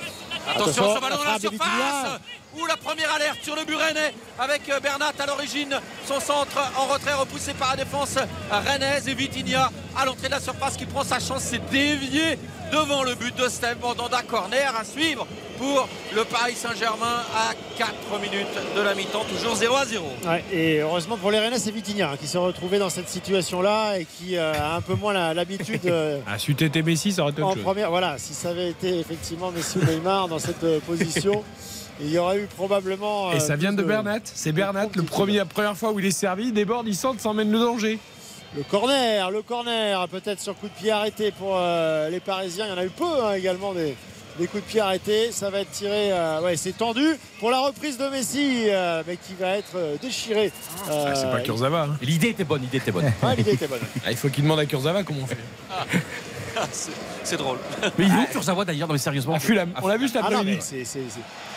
Attention, 0.54 0.96
ce 0.96 1.00
ballon 1.00 1.16
dans 1.16 1.24
la 1.24 1.40
surface 1.40 2.20
Vitinha. 2.56 2.62
Ou 2.62 2.66
la 2.68 2.78
première 2.78 3.14
alerte 3.14 3.40
sur 3.44 3.56
le 3.56 3.66
but 3.66 3.76
rennais 3.76 4.14
avec 4.40 4.70
euh, 4.70 4.80
Bernat 4.80 5.12
à 5.20 5.26
l'origine. 5.26 5.80
Son 6.06 6.20
centre 6.20 6.58
en 6.78 6.86
retrait 6.86 7.14
repoussé 7.14 7.54
par 7.54 7.72
la 7.76 7.84
défense 7.84 8.16
rennaise 8.50 9.08
et 9.08 9.14
Vitinha 9.14 9.72
à 9.98 10.06
l'entrée 10.06 10.28
de 10.28 10.32
la 10.32 10.40
surface 10.40 10.78
qui 10.78 10.86
prend 10.86 11.04
sa 11.04 11.20
chance. 11.20 11.44
C'est 11.44 11.70
dévié 11.70 12.38
devant 12.72 13.04
le 13.04 13.16
but 13.16 13.36
de 13.36 13.48
Steve 13.48 13.78
Mandanda. 13.82 14.22
Corner 14.28 14.74
à 14.76 14.84
suivre 14.84 15.28
pour 15.58 15.88
le 16.16 16.24
Paris 16.26 16.56
Saint-Germain 16.56 17.24
à 17.36 17.54
4 17.78 17.94
minutes 18.20 18.48
de 18.76 18.82
la 18.82 18.96
mi-temps. 18.96 19.24
Toujours 19.30 19.56
0 19.56 19.76
à 19.76 19.86
0. 19.86 20.06
Ouais, 20.26 20.44
et 20.52 20.80
heureusement 20.80 21.18
pour 21.18 21.32
les 21.32 21.40
Rennais, 21.40 21.60
c'est 21.60 21.72
Vitinha 21.72 22.12
hein, 22.12 22.18
qui 22.20 22.28
s'est 22.28 22.38
retrouvé 22.38 22.80
dans 22.80 22.90
cette 22.90 23.10
situation-là 23.10 24.00
et 24.00 24.06
qui 24.06 24.36
euh, 24.38 24.54
a 24.54 24.76
un 24.76 24.82
peu 24.82 24.96
moins 24.96 25.34
l'habitude. 25.34 25.82
euh, 25.86 26.20
Ah, 26.28 26.38
si 26.40 26.56
tu 26.56 26.66
étais 26.66 26.82
Messi, 26.82 27.12
ça 27.12 27.22
aurait 27.24 27.32
été 27.32 27.42
en 27.42 27.48
autre 27.48 27.56
chose. 27.56 27.64
première, 27.64 27.90
voilà, 27.90 28.18
si 28.18 28.34
ça 28.34 28.50
avait 28.50 28.70
été 28.70 29.00
effectivement 29.00 29.52
Messi 29.52 29.78
ou 29.78 29.86
Neymar 29.86 30.28
dans 30.28 30.40
cette 30.40 30.64
euh, 30.64 30.80
position, 30.80 31.44
il 32.02 32.10
y 32.12 32.18
aurait 32.18 32.40
eu 32.40 32.46
probablement. 32.48 33.32
Et 33.32 33.36
euh, 33.36 33.40
ça 33.40 33.56
vient 33.56 33.74
plus 33.74 33.84
de 33.84 33.88
Bernat. 33.88 34.20
C'est 34.26 34.52
Bernat, 34.52 34.88
le 34.96 35.04
premier, 35.04 35.38
la 35.38 35.46
première 35.46 35.76
fois 35.78 35.92
où 35.92 36.00
il 36.00 36.06
est 36.06 36.12
servi, 36.12 36.46
il 36.48 36.54
déborde, 36.54 36.88
il 36.88 36.96
centre, 36.96 37.20
ça 37.22 37.30
emmène 37.30 37.52
le 37.52 37.60
danger. 37.60 38.00
Le 38.56 38.64
corner, 38.64 39.32
le 39.32 39.42
corner, 39.42 40.08
peut-être 40.08 40.40
sur 40.40 40.56
coup 40.56 40.68
de 40.68 40.74
pied 40.74 40.92
arrêté 40.92 41.32
pour 41.32 41.54
euh, 41.58 42.10
les 42.10 42.20
Parisiens. 42.22 42.66
Il 42.68 42.70
y 42.70 42.74
en 42.74 42.78
a 42.78 42.86
eu 42.86 42.90
peu 42.90 43.04
hein, 43.04 43.34
également 43.34 43.74
des, 43.74 43.98
des 44.40 44.48
coups 44.48 44.64
de 44.64 44.70
pied 44.70 44.80
arrêtés. 44.80 45.32
Ça 45.34 45.50
va 45.50 45.60
être 45.60 45.72
tiré, 45.72 46.14
euh, 46.14 46.42
ouais, 46.42 46.56
c'est 46.56 46.78
tendu 46.78 47.06
pour 47.42 47.52
la 47.52 47.60
reprise 47.60 47.98
de 47.98 48.08
Messi, 48.08 48.68
euh, 48.70 49.04
mais 49.06 49.18
qui 49.18 49.34
va 49.34 49.58
être 49.58 49.76
euh, 49.76 49.96
déchiré. 50.02 50.54
Euh, 50.90 51.06
Ah, 51.10 51.16
c'est 51.16 51.30
pas 51.30 51.42
Kurzawa. 51.42 51.82
hein. 51.84 51.98
L'idée 52.02 52.30
était 52.30 52.46
bonne, 52.46 52.62
l'idée 52.62 52.78
était 52.78 52.92
bonne. 52.94 53.12
ouais, 53.24 53.36
l'idée 53.36 53.54
était 53.54 53.68
bonne. 53.68 53.82
Ah, 54.06 54.12
il 54.12 54.18
faut 54.18 54.30
qu'il 54.30 54.44
demande 54.44 54.60
à 54.60 54.66
Kurzawa 54.66 55.04
comment 55.04 55.22
on 55.24 55.28
fait. 55.28 55.38
C'est- 57.24 57.38
drôle. 57.38 57.58
Mais 57.98 58.06
il 58.06 58.12
est 58.14 58.18
où 58.18 58.26
Kurzawa 58.32 58.66
d'ailleurs 58.66 58.88
Non, 58.88 58.94
mais 58.94 59.00
sérieusement. 59.00 59.34
À 59.36 59.40
Fulham. 59.40 59.72
On 59.82 59.88
l'a 59.88 59.98
vu 59.98 60.08
cet 60.08 60.18
Ah 60.24 60.28
après-midi. 60.28 60.60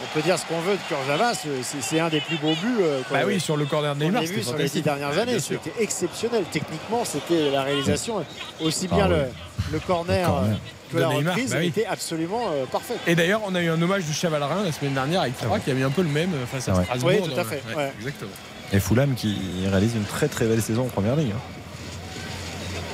on 0.02 0.14
peut 0.14 0.22
dire 0.22 0.38
ce 0.38 0.44
qu'on 0.46 0.60
veut 0.60 0.72
de 0.74 0.78
Kurzawa, 0.88 1.32
c'est- 1.34 2.00
un 2.00 2.08
des 2.08 2.20
plus 2.20 2.36
beaux 2.36 2.54
buts. 2.54 2.76
euh, 2.80 3.02
qu'on- 3.08 3.14
Bah 3.14 3.20
oui, 3.26 3.38
sur 3.40 3.56
le 3.56 3.64
corner 3.66 3.94
de 3.94 4.04
Neymar, 4.04 4.22
vu 4.22 4.42
sur 4.42 4.56
les 4.56 4.68
dix 4.68 4.82
dernières 4.82 5.16
années. 5.18 5.32
bien. 5.32 5.40
C'était 5.40 5.72
exceptionnel. 5.80 6.44
Techniquement, 6.50 7.04
c'était 7.04 7.50
la 7.50 7.62
réalisation, 7.62 8.24
aussi 8.60 8.88
Ah 8.90 8.94
bien 8.94 9.06
oui. 9.08 9.14
le, 9.16 9.72
le 9.72 9.80
corner, 9.80 10.20
Le 10.20 10.26
corner. 10.26 10.50
euh, 10.52 10.54
que 10.92 10.96
la 10.98 11.08
Neymar, 11.08 11.34
reprise 11.34 11.50
bah 11.50 11.56
oui. 11.60 11.66
était 11.66 11.86
absolument 11.86 12.42
euh, 12.52 12.64
parfaite. 12.66 12.98
Et 13.06 13.14
d'ailleurs, 13.14 13.42
on 13.46 13.54
a 13.54 13.62
eu 13.62 13.68
un 13.68 13.80
hommage 13.80 14.04
du 14.04 14.12
Chavalerin 14.12 14.62
la 14.64 14.72
semaine 14.72 14.94
dernière 14.94 15.20
avec 15.22 15.34
Fra 15.36 15.58
qui 15.60 15.70
a 15.70 15.74
mis 15.74 15.82
un 15.82 15.90
peu 15.90 16.02
le 16.02 16.08
même 16.08 16.30
face 16.50 16.68
à 16.68 16.72
Ah 16.74 16.78
ouais. 16.78 16.84
Strasbourg. 16.84 17.10
Oui, 17.22 17.30
tout 17.34 17.40
à 17.40 17.44
fait. 17.44 17.62
Exactement. 17.98 18.30
Et 18.72 18.80
Fulham 18.80 19.14
qui 19.14 19.36
réalise 19.70 19.94
une 19.94 20.04
très 20.04 20.28
très 20.28 20.46
belle 20.46 20.60
saison 20.62 20.82
en 20.82 20.88
première 20.88 21.16
ligue. 21.16 21.32
hein. 21.34 21.40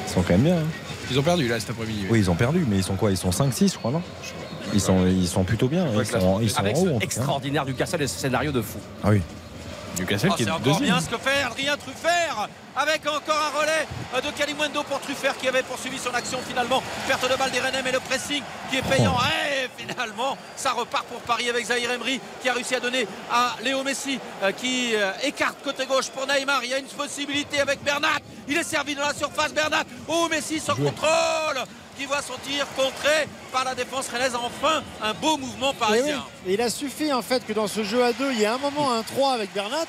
Ils 0.07 0.13
sont 0.13 0.23
quand 0.23 0.31
même 0.35 0.43
bien. 0.43 0.57
hein. 0.57 0.67
Ils 1.11 1.19
ont 1.19 1.23
perdu 1.23 1.49
là 1.49 1.61
cet 1.61 1.71
après-midi. 1.71 2.07
Oui, 2.11 2.19
ils 2.21 2.31
ont 2.31 2.35
perdu, 2.35 2.65
mais 2.69 2.77
ils 2.77 2.83
sont 2.85 2.97
quoi 2.97 3.11
Ils 3.11 3.17
sont 3.17 3.31
5-6, 3.31 3.73
je 3.73 3.79
crois, 3.79 3.91
non 3.91 4.03
ils 4.73 4.81
sont, 4.81 5.07
ils 5.07 5.29
sont 5.29 5.45
plutôt 5.45 5.69
bien. 5.69 5.87
Ils 5.95 6.07
sont, 6.07 6.41
ils 6.41 6.51
sont 6.51 6.59
Avec 6.61 6.77
en 6.77 6.81
haut. 6.81 6.89
en 6.97 6.99
cas. 6.99 7.05
extraordinaire 7.05 7.65
du 7.67 7.75
Castle 7.75 8.03
et 8.03 8.07
ce 8.09 8.19
scénario 8.19 8.51
de 8.51 8.63
fou. 8.63 8.79
Ah 9.05 9.11
oui. 9.11 9.21
Newcastle 9.99 10.31
Oh, 10.33 10.35
qui 10.35 10.43
est 10.43 10.47
c'est 10.47 10.51
encore 10.51 10.63
deuxième. 10.65 10.85
bien 10.85 11.01
ce 11.01 11.09
que 11.09 11.19
fait 11.19 11.43
Adrien 11.47 11.77
Truffert 11.77 12.49
avec 12.77 13.07
encore 13.07 13.37
un 13.55 13.59
relais 13.61 13.87
euh, 14.15 14.21
de 14.21 14.31
Kalimwendo 14.31 14.83
pour 14.85 15.01
Truffert 15.01 15.37
qui 15.39 15.49
avait 15.49 15.63
poursuivi 15.63 15.99
son 15.99 16.13
action 16.15 16.39
finalement. 16.47 16.83
Perte 17.07 17.31
de 17.31 17.37
balle 17.37 17.51
des 17.51 17.61
Rennais 17.61 17.83
mais 17.83 17.93
le 17.93 18.01
pressing 18.01 18.43
qui 18.71 18.77
est 18.79 18.83
payant. 18.83 19.17
Oh. 19.17 19.23
Et 19.53 19.69
finalement, 19.83 20.37
ça 20.57 20.73
repart 20.73 21.05
pour 21.07 21.21
Paris 21.21 21.49
avec 21.49 21.67
Zahir 21.67 21.91
Emery 21.91 22.21
qui 22.43 22.49
a 22.49 22.53
réussi 22.55 22.75
à 22.75 22.81
donner 22.81 23.07
à 23.31 23.57
Léo 23.63 23.83
Messi 23.83 24.19
euh, 24.43 24.53
qui 24.53 24.95
euh, 24.95 25.13
écarte 25.23 25.57
côté 25.63 25.87
gauche 25.87 26.09
pour 26.09 26.27
Neymar. 26.27 26.65
Il 26.65 26.71
y 26.71 26.75
a 26.75 26.79
une 26.79 26.87
possibilité 26.87 27.61
avec 27.61 27.83
Bernat. 27.83 28.19
Il 28.49 28.57
est 28.57 28.63
servi 28.65 28.95
dans 28.95 29.07
la 29.07 29.15
surface. 29.15 29.53
Bernat. 29.53 29.85
Oh, 30.09 30.27
Messi 30.31 30.59
sans 30.61 30.75
contrôle 30.75 31.65
qui 31.97 32.07
voit 32.07 32.23
son 32.23 32.35
tir 32.45 32.67
contré 32.77 33.29
par 33.53 33.65
la 33.65 33.75
défense 33.77 34.09
rennaise. 34.09 34.35
Enfin, 34.35 34.83
un 35.01 35.15
beau 35.15 35.37
mouvement 35.37 35.71
Et 35.71 35.75
oui. 35.75 35.79
parisien. 35.79 36.25
Et 36.47 36.55
il 36.55 36.61
a 36.61 36.69
suffi 36.69 37.13
en 37.13 37.23
fait 37.23 37.47
que 37.47 37.53
dans 37.53 37.69
ce 37.69 37.85
jeu 37.85 38.03
à 38.03 38.13
deux, 38.13 38.33
il 38.33 38.41
y 38.41 38.43
ait 38.43 38.47
un 38.47 38.59
moment 38.59 38.93
un 38.93 39.03
3 39.03 39.33
avec 39.33 39.53
Bernat 39.55 39.87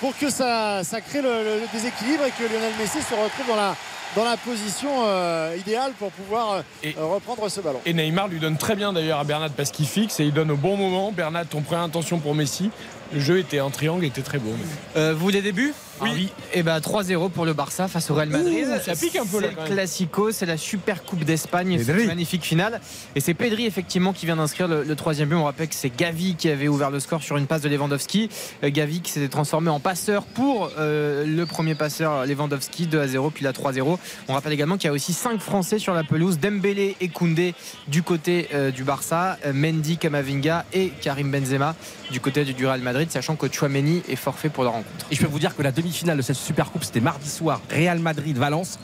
pour 0.00 0.16
que 0.16 0.30
ça, 0.30 0.84
ça 0.84 1.00
crée 1.00 1.20
le, 1.20 1.28
le 1.60 1.62
déséquilibre 1.72 2.24
et 2.28 2.30
que 2.30 2.52
Lionel 2.52 2.72
Messi 2.78 3.00
se 3.00 3.14
retrouve 3.14 3.46
dans 3.48 3.56
la, 3.56 3.74
dans 4.14 4.24
la 4.24 4.36
position 4.36 4.90
euh, 5.04 5.56
idéale 5.58 5.92
pour 5.98 6.10
pouvoir 6.10 6.52
euh, 6.52 6.62
euh, 6.84 7.04
reprendre 7.06 7.48
ce 7.48 7.60
ballon. 7.60 7.80
Et 7.86 7.94
Neymar 7.94 8.28
lui 8.28 8.38
donne 8.38 8.56
très 8.58 8.76
bien 8.76 8.92
d'ailleurs 8.92 9.18
à 9.18 9.24
Bernat 9.24 9.48
parce 9.50 9.70
qu'il 9.70 9.86
fixe 9.86 10.20
et 10.20 10.24
il 10.24 10.32
donne 10.32 10.50
au 10.50 10.56
bon 10.56 10.76
moment. 10.76 11.10
Bernat, 11.10 11.46
ton 11.46 11.62
première 11.62 11.84
intention 11.84 12.18
pour 12.18 12.34
Messi. 12.34 12.70
Le 13.12 13.20
jeu 13.20 13.38
était 13.38 13.60
en 13.60 13.70
triangle, 13.70 14.04
était 14.04 14.22
très 14.22 14.38
beau. 14.38 14.50
Euh, 14.96 15.14
vous 15.16 15.28
les 15.30 15.42
débuts 15.42 15.72
Oui. 16.02 16.30
Et 16.52 16.62
ben 16.62 16.78
3-0 16.78 17.30
pour 17.30 17.44
le 17.46 17.52
Barça 17.52 17.88
face 17.88 18.10
au 18.10 18.14
Real 18.14 18.28
Madrid. 18.28 18.66
Ouh, 18.68 18.80
ça 18.84 18.94
pique 18.94 19.16
un 19.16 19.26
peu, 19.26 19.40
là, 19.40 19.48
C'est. 19.56 19.72
Classico, 19.72 20.30
c'est 20.30 20.46
la 20.46 20.56
Super 20.56 21.04
Coupe 21.04 21.24
d'Espagne, 21.24 21.80
c'est 21.84 22.06
magnifique 22.06 22.44
finale. 22.44 22.80
Et 23.14 23.20
c'est 23.20 23.34
Pedri 23.34 23.66
effectivement 23.66 24.12
qui 24.12 24.26
vient 24.26 24.36
d'inscrire 24.36 24.68
le, 24.68 24.82
le 24.84 24.96
troisième 24.96 25.28
but. 25.28 25.36
On 25.36 25.44
rappelle 25.44 25.68
que 25.68 25.74
c'est 25.74 25.94
Gavi 25.94 26.34
qui 26.34 26.48
avait 26.48 26.68
ouvert 26.68 26.90
le 26.90 27.00
score 27.00 27.22
sur 27.22 27.36
une 27.36 27.46
passe 27.46 27.62
de 27.62 27.68
Lewandowski. 27.68 28.28
Euh, 28.64 28.70
Gavi 28.70 29.00
qui 29.00 29.12
s'était 29.12 29.28
transformé 29.28 29.70
en 29.70 29.80
passeur 29.80 30.24
pour 30.24 30.70
euh, 30.78 31.24
le 31.26 31.46
premier 31.46 31.74
passeur 31.74 32.26
Lewandowski 32.26 32.86
2 32.86 33.00
à 33.00 33.08
0 33.08 33.30
puis 33.30 33.44
la 33.44 33.52
3-0. 33.52 33.98
On 34.28 34.32
rappelle 34.34 34.52
également 34.52 34.76
qu'il 34.76 34.88
y 34.88 34.90
a 34.90 34.92
aussi 34.92 35.12
5 35.12 35.40
Français 35.40 35.78
sur 35.78 35.94
la 35.94 36.04
pelouse, 36.04 36.38
Dembélé 36.38 36.96
et 37.00 37.08
Koundé 37.08 37.54
du 37.88 38.02
côté 38.02 38.48
euh, 38.54 38.70
du 38.70 38.84
Barça, 38.84 39.38
euh, 39.46 39.52
Mendy, 39.52 39.96
Kamavinga 39.98 40.64
et 40.72 40.90
Karim 41.00 41.30
Benzema 41.30 41.74
du 42.10 42.20
côté 42.20 42.44
du, 42.44 42.54
du 42.54 42.66
Real 42.66 42.80
Madrid, 42.80 42.97
sachant 43.10 43.36
que 43.36 43.46
Chouameni 43.52 44.02
est 44.08 44.16
forfait 44.16 44.48
pour 44.48 44.64
la 44.64 44.70
rencontre. 44.70 45.06
Et 45.10 45.14
je 45.14 45.20
peux 45.20 45.28
vous 45.28 45.38
dire 45.38 45.54
que 45.56 45.62
la 45.62 45.70
demi-finale 45.72 46.16
de 46.16 46.22
cette 46.22 46.36
Super 46.36 46.70
Coupe, 46.70 46.84
c'était 46.84 47.00
mardi 47.00 47.28
soir, 47.28 47.60
Real 47.70 47.98
Madrid-Valence. 47.98 48.78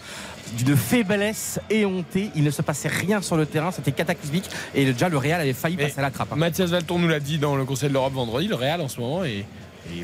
D'une 0.58 0.76
faiblesse 0.76 1.58
éhontée, 1.70 2.30
il 2.36 2.44
ne 2.44 2.50
se 2.50 2.62
passait 2.62 2.88
rien 2.88 3.22
sur 3.22 3.36
le 3.36 3.46
terrain, 3.46 3.70
c'était 3.70 3.92
cataclysmique 3.92 4.44
et 4.74 4.84
déjà 4.84 5.08
le 5.08 5.16
Real 5.16 5.40
avait 5.40 5.52
failli 5.54 5.76
passer 5.76 5.98
à 5.98 6.02
la 6.02 6.10
trappe. 6.10 6.28
hein. 6.32 6.36
Mathias 6.36 6.70
Valton 6.70 6.98
nous 6.98 7.08
l'a 7.08 7.18
dit 7.18 7.38
dans 7.38 7.56
le 7.56 7.64
Conseil 7.64 7.88
de 7.88 7.94
l'Europe 7.94 8.12
vendredi. 8.12 8.46
Le 8.46 8.54
Real 8.54 8.80
en 8.82 8.88
ce 8.88 9.00
moment 9.00 9.24
est, 9.24 9.46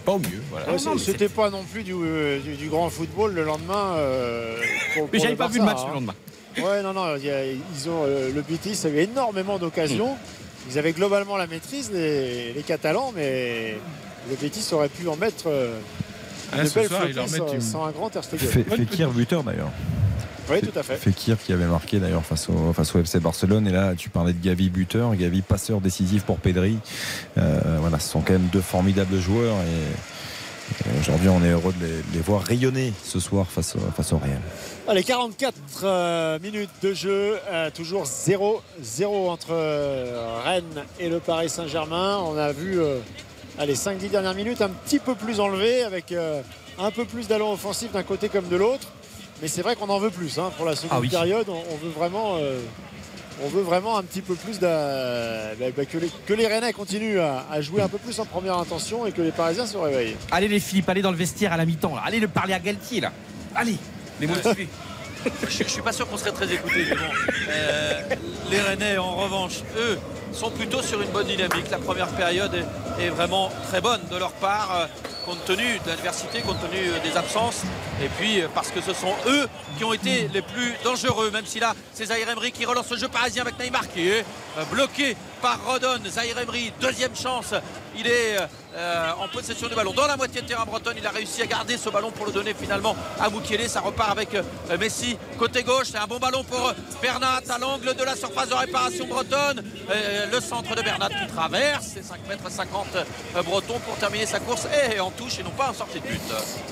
pas 0.05 0.13
au 0.13 0.19
mieux. 0.19 0.43
Voilà. 0.51 0.73
Ouais, 0.73 0.79
c'est- 0.79 0.99
C'était 0.99 1.29
pas 1.29 1.51
non 1.51 1.63
plus 1.71 1.83
du, 1.83 1.93
euh, 1.95 2.41
du- 2.41 2.57
du 2.57 2.69
grand 2.69 2.89
football 2.91 3.35
le 3.35 3.45
lendemain. 3.45 3.93
euh, 3.97 4.57
pour- 4.95 5.09
Mais 5.13 5.19
j'avais 5.19 5.37
pas 5.37 5.47
vu 5.49 5.59
le 5.59 5.65
match 5.67 5.79
le 5.85 5.91
hein. 5.91 5.95
lendemain. 5.95 6.15
Ouais, 6.59 6.83
non, 6.83 6.93
non, 6.95 7.17
il 7.17 7.25
y 7.27 7.31
a- 7.31 7.45
ils 7.47 7.89
ont, 7.89 8.03
euh, 8.07 8.33
le 8.35 8.43
Betis 8.43 8.81
avait 8.87 9.05
énormément 9.05 9.59
d'occasions. 9.59 10.17
Ils 10.69 10.79
avaient 10.79 10.93
globalement 10.93 11.37
la 11.37 11.47
maîtrise, 11.47 11.91
les, 11.93 12.53
les 12.53 12.63
Catalans, 12.63 13.13
mais 13.15 13.77
le 14.29 14.37
Betis 14.37 14.67
aurait 14.73 14.89
pu 14.89 15.09
en 15.09 15.17
mettre 15.17 15.45
euh, 15.47 15.79
Ah, 16.53 16.63
une 16.63 16.67
ce 16.69 16.75
belle 16.79 16.89
soir, 16.89 17.03
sans, 17.29 17.53
une- 17.53 17.61
sans 17.61 17.85
un 17.87 17.91
grand 17.91 18.11
Fekir 18.11 19.11
buteur 19.11 19.43
d'ailleurs. 19.43 19.71
Oui, 20.51 20.61
tout 20.63 20.77
à 20.77 20.83
fait. 20.83 20.97
Fekir 20.97 21.39
qui 21.39 21.53
avait 21.53 21.67
marqué 21.67 22.01
d'ailleurs 22.01 22.25
face 22.25 22.49
au, 22.49 22.73
face 22.73 22.93
au 22.95 22.99
FC 23.01 23.21
Barcelone. 23.21 23.69
Et 23.69 23.71
là, 23.73 23.95
tu 23.97 24.11
parlais 24.11 24.33
de 24.33 24.43
Gavi 24.45 24.69
buteur, 24.69 25.15
Gavi 25.15 25.43
passeur 25.43 25.81
décisif 25.81 26.25
pour 26.25 26.39
Pedri. 26.39 26.77
Euh, 27.39 27.61
voilà, 27.81 28.01
ce 28.01 28.09
sont 28.09 28.21
quand 28.21 28.33
même 28.33 28.49
deux 28.53 28.61
formidables 28.61 29.19
joueurs. 29.21 29.55
Et 29.59 29.95
aujourd'hui, 31.01 31.29
on 31.29 31.43
est 31.45 31.51
heureux 31.51 31.73
de 31.81 31.85
les, 31.87 31.93
de 31.93 32.03
les 32.15 32.21
voir 32.21 32.43
rayonner 32.43 32.93
ce 33.05 33.19
soir 33.21 33.47
face, 33.51 33.77
au- 33.77 33.91
face 33.97 34.13
au 34.13 34.19
Real. 34.19 34.41
Allez, 34.89 35.03
44 35.05 35.55
euh, 35.85 36.39
minutes 36.41 36.71
de 36.83 36.93
jeu, 36.95 37.39
euh, 37.51 37.71
toujours 37.71 38.05
0-0 38.05 39.29
entre 39.29 39.49
euh, 39.53 40.41
Rennes 40.45 40.85
et 40.99 41.09
le 41.09 41.21
Paris 41.21 41.49
Saint-Germain. 41.49 42.19
On 42.25 42.37
a 42.37 42.53
vu 42.53 42.81
euh, 42.81 42.99
allez, 43.59 43.75
5-10 43.75 44.11
dernières 44.11 44.35
minutes 44.35 44.63
un 44.63 44.69
petit 44.71 44.99
peu 44.99 45.15
plus 45.15 45.41
enlevé 45.41 45.83
avec 45.83 46.13
euh, 46.13 46.43
un 46.79 46.91
peu 46.91 47.05
plus 47.05 47.29
d'allons 47.29 47.53
offensifs 47.53 47.93
d'un 47.93 48.03
côté 48.03 48.29
comme 48.29 48.49
de 48.49 48.57
l'autre. 48.57 48.89
Mais 49.43 49.49
c'est 49.49 49.63
vrai 49.63 49.75
qu'on 49.77 49.89
en 49.89 49.99
veut 49.99 50.11
plus 50.11 50.39
hein, 50.39 50.51
pour 50.57 50.67
la 50.67 50.77
seconde 50.77 50.91
Ah 50.93 51.01
oui. 51.01 51.09
période. 51.09 51.47
On, 51.49 51.53
on 51.73 51.77
veut 51.77 51.91
vraiment. 51.97 52.37
On 53.43 53.49
veut 53.49 53.63
vraiment 53.63 53.97
un 53.99 54.03
petit 54.03 54.21
peu 54.21 54.35
plus 54.35 54.59
bah, 54.59 55.55
bah, 55.59 55.85
que, 55.85 55.99
les, 55.99 56.11
que 56.27 56.35
les 56.35 56.47
Rennais 56.47 56.73
continuent 56.73 57.19
à, 57.19 57.47
à 57.51 57.61
jouer 57.61 57.83
un 57.83 57.89
peu 57.89 57.99
plus 57.99 58.19
en 58.21 58.25
première 58.25 58.59
intention 58.59 59.07
et 59.07 59.13
que 59.13 59.23
les 59.23 59.33
Parisiens 59.33 59.67
se 59.67 59.77
réveillent. 59.77 60.17
Allez 60.31 60.49
les 60.49 60.61
Philippe, 60.61 60.89
allez 60.89 61.03
dans 61.03 61.11
le 61.11 61.17
vestiaire 61.17 61.53
à 61.53 61.57
la 61.57 61.65
mi-temps. 61.65 61.95
Allez 62.05 62.21
le 62.21 62.29
parler 62.29 62.55
à 62.55 62.59
Galtier 62.59 63.01
là. 63.01 63.13
Allez, 63.55 63.77
les 64.21 64.27
motiver. 64.27 64.69
Je, 65.49 65.65
je 65.65 65.69
suis 65.69 65.83
pas 65.83 65.93
sûr 65.93 66.09
qu'on 66.09 66.17
serait 66.17 66.33
très 66.33 66.51
écouté. 66.53 66.87
mais 66.89 66.95
bon. 66.97 67.03
Euh, 67.51 68.01
les 68.51 68.61
Rennais, 68.61 68.97
en 68.97 69.17
revanche, 69.17 69.61
eux, 69.77 69.99
sont 70.33 70.51
plutôt 70.51 70.83
sur 70.83 71.01
une 71.01 71.11
bonne 71.11 71.27
dynamique. 71.27 71.71
La 71.71 71.79
première 71.79 72.09
période 72.09 72.55
est, 72.99 73.09
vraiment 73.09 73.51
très 73.69 73.81
bonne 73.81 74.01
de 74.11 74.17
leur 74.17 74.33
part, 74.33 74.75
euh, 74.75 74.87
compte 75.25 75.45
tenu 75.45 75.79
de 75.85 75.89
l'adversité, 75.89 76.41
compte 76.41 76.61
tenu 76.61 76.89
euh, 76.89 76.99
des 77.03 77.17
absences. 77.17 77.63
Et 78.03 78.09
puis 78.09 78.41
euh, 78.41 78.49
parce 78.55 78.71
que 78.71 78.81
ce 78.81 78.93
sont 78.93 79.15
eux 79.27 79.49
qui 79.79 79.85
ont 79.85 79.93
été 79.93 80.29
les 80.29 80.43
plus 80.43 80.75
dangereux, 80.85 81.31
même 81.31 81.47
si 81.47 81.61
là, 81.61 81.75
c'est 81.93 82.07
Zahir 82.07 82.29
Emery 82.29 82.53
qui 82.53 82.65
relance 82.65 82.91
le 82.91 82.99
jeu 82.99 83.09
parisien 83.09 83.43
avec 83.43 83.59
Neymar 83.59 83.89
qui 83.89 84.09
est 84.09 84.25
bloqué 84.71 85.17
par 85.41 85.59
Rodon. 85.65 86.01
Zahir 86.09 86.39
Emery, 86.39 86.73
deuxième 86.81 87.17
chance. 87.17 87.55
Il 87.99 88.07
est 88.07 88.37
euh, 88.81 89.11
en 89.21 89.29
possession 89.29 89.69
du 89.69 89.75
ballon 89.75 89.93
dans 89.93 90.07
la 90.07 90.17
moitié 90.17 90.41
de 90.43 90.47
terrain 90.47 90.65
bretonne. 90.65 90.97
Il 90.99 91.07
a 91.07 91.11
réussi 91.11 91.43
à 91.43 91.47
garder 91.47 91.77
ce 91.77 91.91
ballon 91.91 92.11
pour 92.11 92.27
le 92.27 92.33
donner 92.33 92.55
finalement 92.55 92.97
à 93.21 93.29
Moukielé. 93.29 93.69
Ça 93.69 93.81
repart 93.81 94.11
avec 94.11 94.35
euh, 94.35 94.43
Messi 94.79 95.17
côté 95.39 95.63
gauche. 95.63 95.89
C'est 95.93 95.99
un 95.99 96.07
bon 96.07 96.19
ballon 96.19 96.43
pour 96.45 96.69
euh, 96.69 96.73
Bernat 97.03 97.41
à 97.49 97.59
l'angle 97.59 97.95
de 97.95 98.03
la 98.05 98.17
surface 98.17 98.49
de 98.49 98.55
réparation 98.55 99.07
bretonne. 99.07 99.63
Le 100.33 100.41
centre 100.41 100.75
de 100.75 100.83
Bernat 100.83 101.09
qui 101.09 101.27
traverse. 101.35 101.87
C'est 101.95 102.05
5 102.05 102.19
mètres 102.29 102.51
50 102.51 102.87
euh, 102.97 103.43
breton 103.43 103.79
pour 103.81 103.97
terminer 103.97 104.27
sa 104.27 104.41
course 104.41 104.67
et 104.95 104.99
en 105.01 105.11
touche 105.11 105.39
et 105.39 105.43
non 105.43 105.51
pas 105.51 105.71
en 105.71 105.75
sortie 105.75 106.01
de 106.01 106.07
but. 106.07 106.21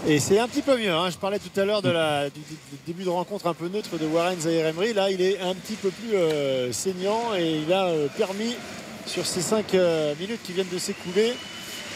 Et 0.07 0.19
c'est 0.21 0.39
un 0.39 0.49
petit 0.49 0.63
peu 0.63 0.77
mieux. 0.79 0.93
hein. 0.93 1.11
Je 1.11 1.17
parlais 1.19 1.39
tout 1.39 1.61
à 1.61 1.65
l'heure 1.65 1.83
du, 1.83 1.91
du- 1.91 2.57
début 2.87 3.05
de 3.05 3.11
rencontre 3.11 3.47
un 3.47 3.55
peu 3.55 3.69
neutre 3.69 3.99
de 3.99 4.07
Warren 4.07 4.41
Zahir 4.41 4.67
Emery. 4.67 4.95
Là, 4.95 5.11
il 5.11 5.21
est 5.21 5.41
un 5.41 5.55
petit 5.55 5.75
peu 5.75 5.91
plus 5.91 6.73
saignant 6.73 7.35
et 7.37 7.59
il 7.67 7.73
a 7.73 7.91
permis 8.17 8.57
sur 9.07 9.27
ces 9.27 9.41
5 9.43 9.73
minutes 10.21 10.41
qui 10.45 10.53
viennent 10.53 10.69
de 10.73 10.79
s'écouler, 10.79 11.35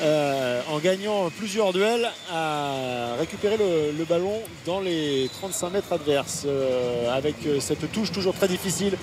euh, 0.01 0.61
en 0.71 0.79
gagnant 0.79 1.31
plusieurs 1.39 1.73
duels, 1.73 2.09
à 2.33 3.15
récupérer 3.19 3.57
le, 3.57 4.05
ballon 4.05 4.41
dans 4.67 4.81
les 4.81 5.31
35 5.41 5.71
mètres 5.71 5.93
adverses. 5.93 6.45
euh, 6.47 7.17
avec 7.17 7.35
euh, 7.47 7.61
cette 7.61 7.91
touche 7.93 8.11
toujours 8.11 8.35
très 8.35 8.49
difficile 8.49 8.97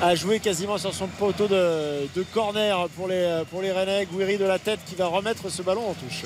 à 0.00 0.14
jouer 0.14 0.38
quasiment 0.38 0.78
sur 0.78 0.94
son 0.94 1.08
poteau 1.08 1.48
de, 1.48 2.22
corner 2.32 2.88
pour 2.96 3.08
les, 3.08 3.42
pour 3.50 3.62
les 3.62 3.72
Rennais. 3.72 4.06
Gouiri 4.06 4.38
de 4.38 4.44
la 4.44 4.58
tête 4.58 4.78
qui 4.86 4.94
va 4.94 5.06
remettre 5.06 5.50
ce 5.50 5.60
ballon 5.62 5.90
en 5.90 5.94
touche. 5.94 6.24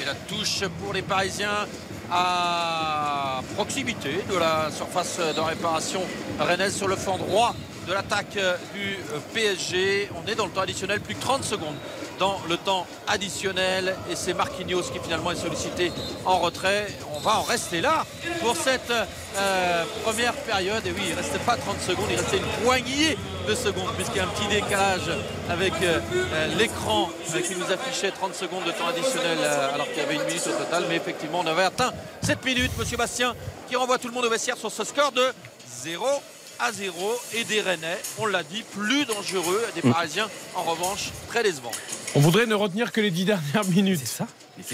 Et 0.00 0.06
la 0.06 0.14
touche 0.14 0.62
pour 0.82 0.94
les 0.94 1.02
Parisiens 1.02 1.66
à 2.10 3.42
proximité 3.54 4.10
de 4.30 4.38
la 4.38 4.70
surface 4.74 5.18
de 5.18 5.40
réparation 5.40 6.00
rennaise 6.40 6.74
sur 6.74 6.88
le 6.88 6.96
flanc 6.96 7.18
droit 7.18 7.54
de 7.86 7.92
l'attaque 7.92 8.38
du 8.74 8.98
PSG. 9.34 10.10
On 10.14 10.28
est 10.30 10.34
dans 10.34 10.46
le 10.46 10.52
temps 10.52 10.62
additionnel, 10.62 11.00
plus 11.00 11.14
que 11.14 11.20
30 11.20 11.44
secondes 11.44 11.74
dans 12.18 12.40
le 12.48 12.56
temps 12.56 12.86
additionnel 13.08 13.96
et 14.08 14.14
c'est 14.14 14.34
Marquinhos 14.34 14.82
qui 14.92 15.00
finalement 15.00 15.32
est 15.32 15.36
sollicité 15.36 15.90
en 16.24 16.38
retrait. 16.38 16.86
On 17.14 17.18
va 17.18 17.38
en 17.38 17.42
rester 17.42 17.80
là 17.80 18.06
pour 18.40 18.54
cette 18.56 18.92
euh, 19.36 19.84
première 20.04 20.34
période. 20.34 20.86
Et 20.86 20.92
oui, 20.92 21.02
il 21.06 21.10
ne 21.10 21.16
restait 21.16 21.38
pas 21.40 21.56
30 21.56 21.80
secondes, 21.80 22.06
il 22.10 22.16
restait 22.16 22.36
une 22.36 22.64
poignée 22.64 23.16
de 23.48 23.54
secondes 23.56 23.92
puisqu'il 23.96 24.18
y 24.18 24.20
a 24.20 24.24
un 24.24 24.28
petit 24.28 24.46
décalage 24.46 25.10
avec 25.50 25.72
euh, 25.82 25.98
euh, 26.14 26.46
l'écran 26.56 27.10
euh, 27.34 27.40
qui 27.40 27.56
nous 27.56 27.72
affichait 27.72 28.12
30 28.12 28.34
secondes 28.34 28.64
de 28.64 28.70
temps 28.70 28.86
additionnel 28.86 29.38
euh, 29.40 29.74
alors 29.74 29.88
qu'il 29.88 29.98
y 29.98 30.06
avait 30.06 30.14
une 30.14 30.24
minute 30.24 30.46
au 30.46 30.64
total. 30.64 30.84
Mais 30.88 30.96
effectivement, 30.96 31.40
on 31.40 31.46
avait 31.46 31.64
atteint 31.64 31.92
cette 32.22 32.44
minute. 32.44 32.70
Monsieur 32.78 32.96
Bastien 32.96 33.34
qui 33.68 33.74
renvoie 33.74 33.98
tout 33.98 34.06
le 34.08 34.14
monde 34.14 34.26
au 34.26 34.30
vestiaire 34.30 34.56
sur 34.56 34.70
ce 34.70 34.84
score 34.84 35.10
de 35.10 35.24
0 35.82 36.06
à 36.62 36.70
0 36.72 36.94
et 37.34 37.44
des 37.44 37.60
Rennais, 37.60 37.98
on 38.18 38.26
l'a 38.26 38.42
dit, 38.44 38.62
plus 38.78 39.04
dangereux, 39.04 39.60
des 39.74 39.86
Mm. 39.88 39.92
Parisiens 39.92 40.28
en 40.54 40.62
revanche 40.62 41.10
très 41.28 41.42
décevants. 41.42 41.72
On 42.14 42.20
voudrait 42.20 42.46
ne 42.46 42.54
retenir 42.54 42.92
que 42.92 43.00
les 43.00 43.10
dix 43.10 43.24
dernières 43.24 43.64
minutes 43.64 44.00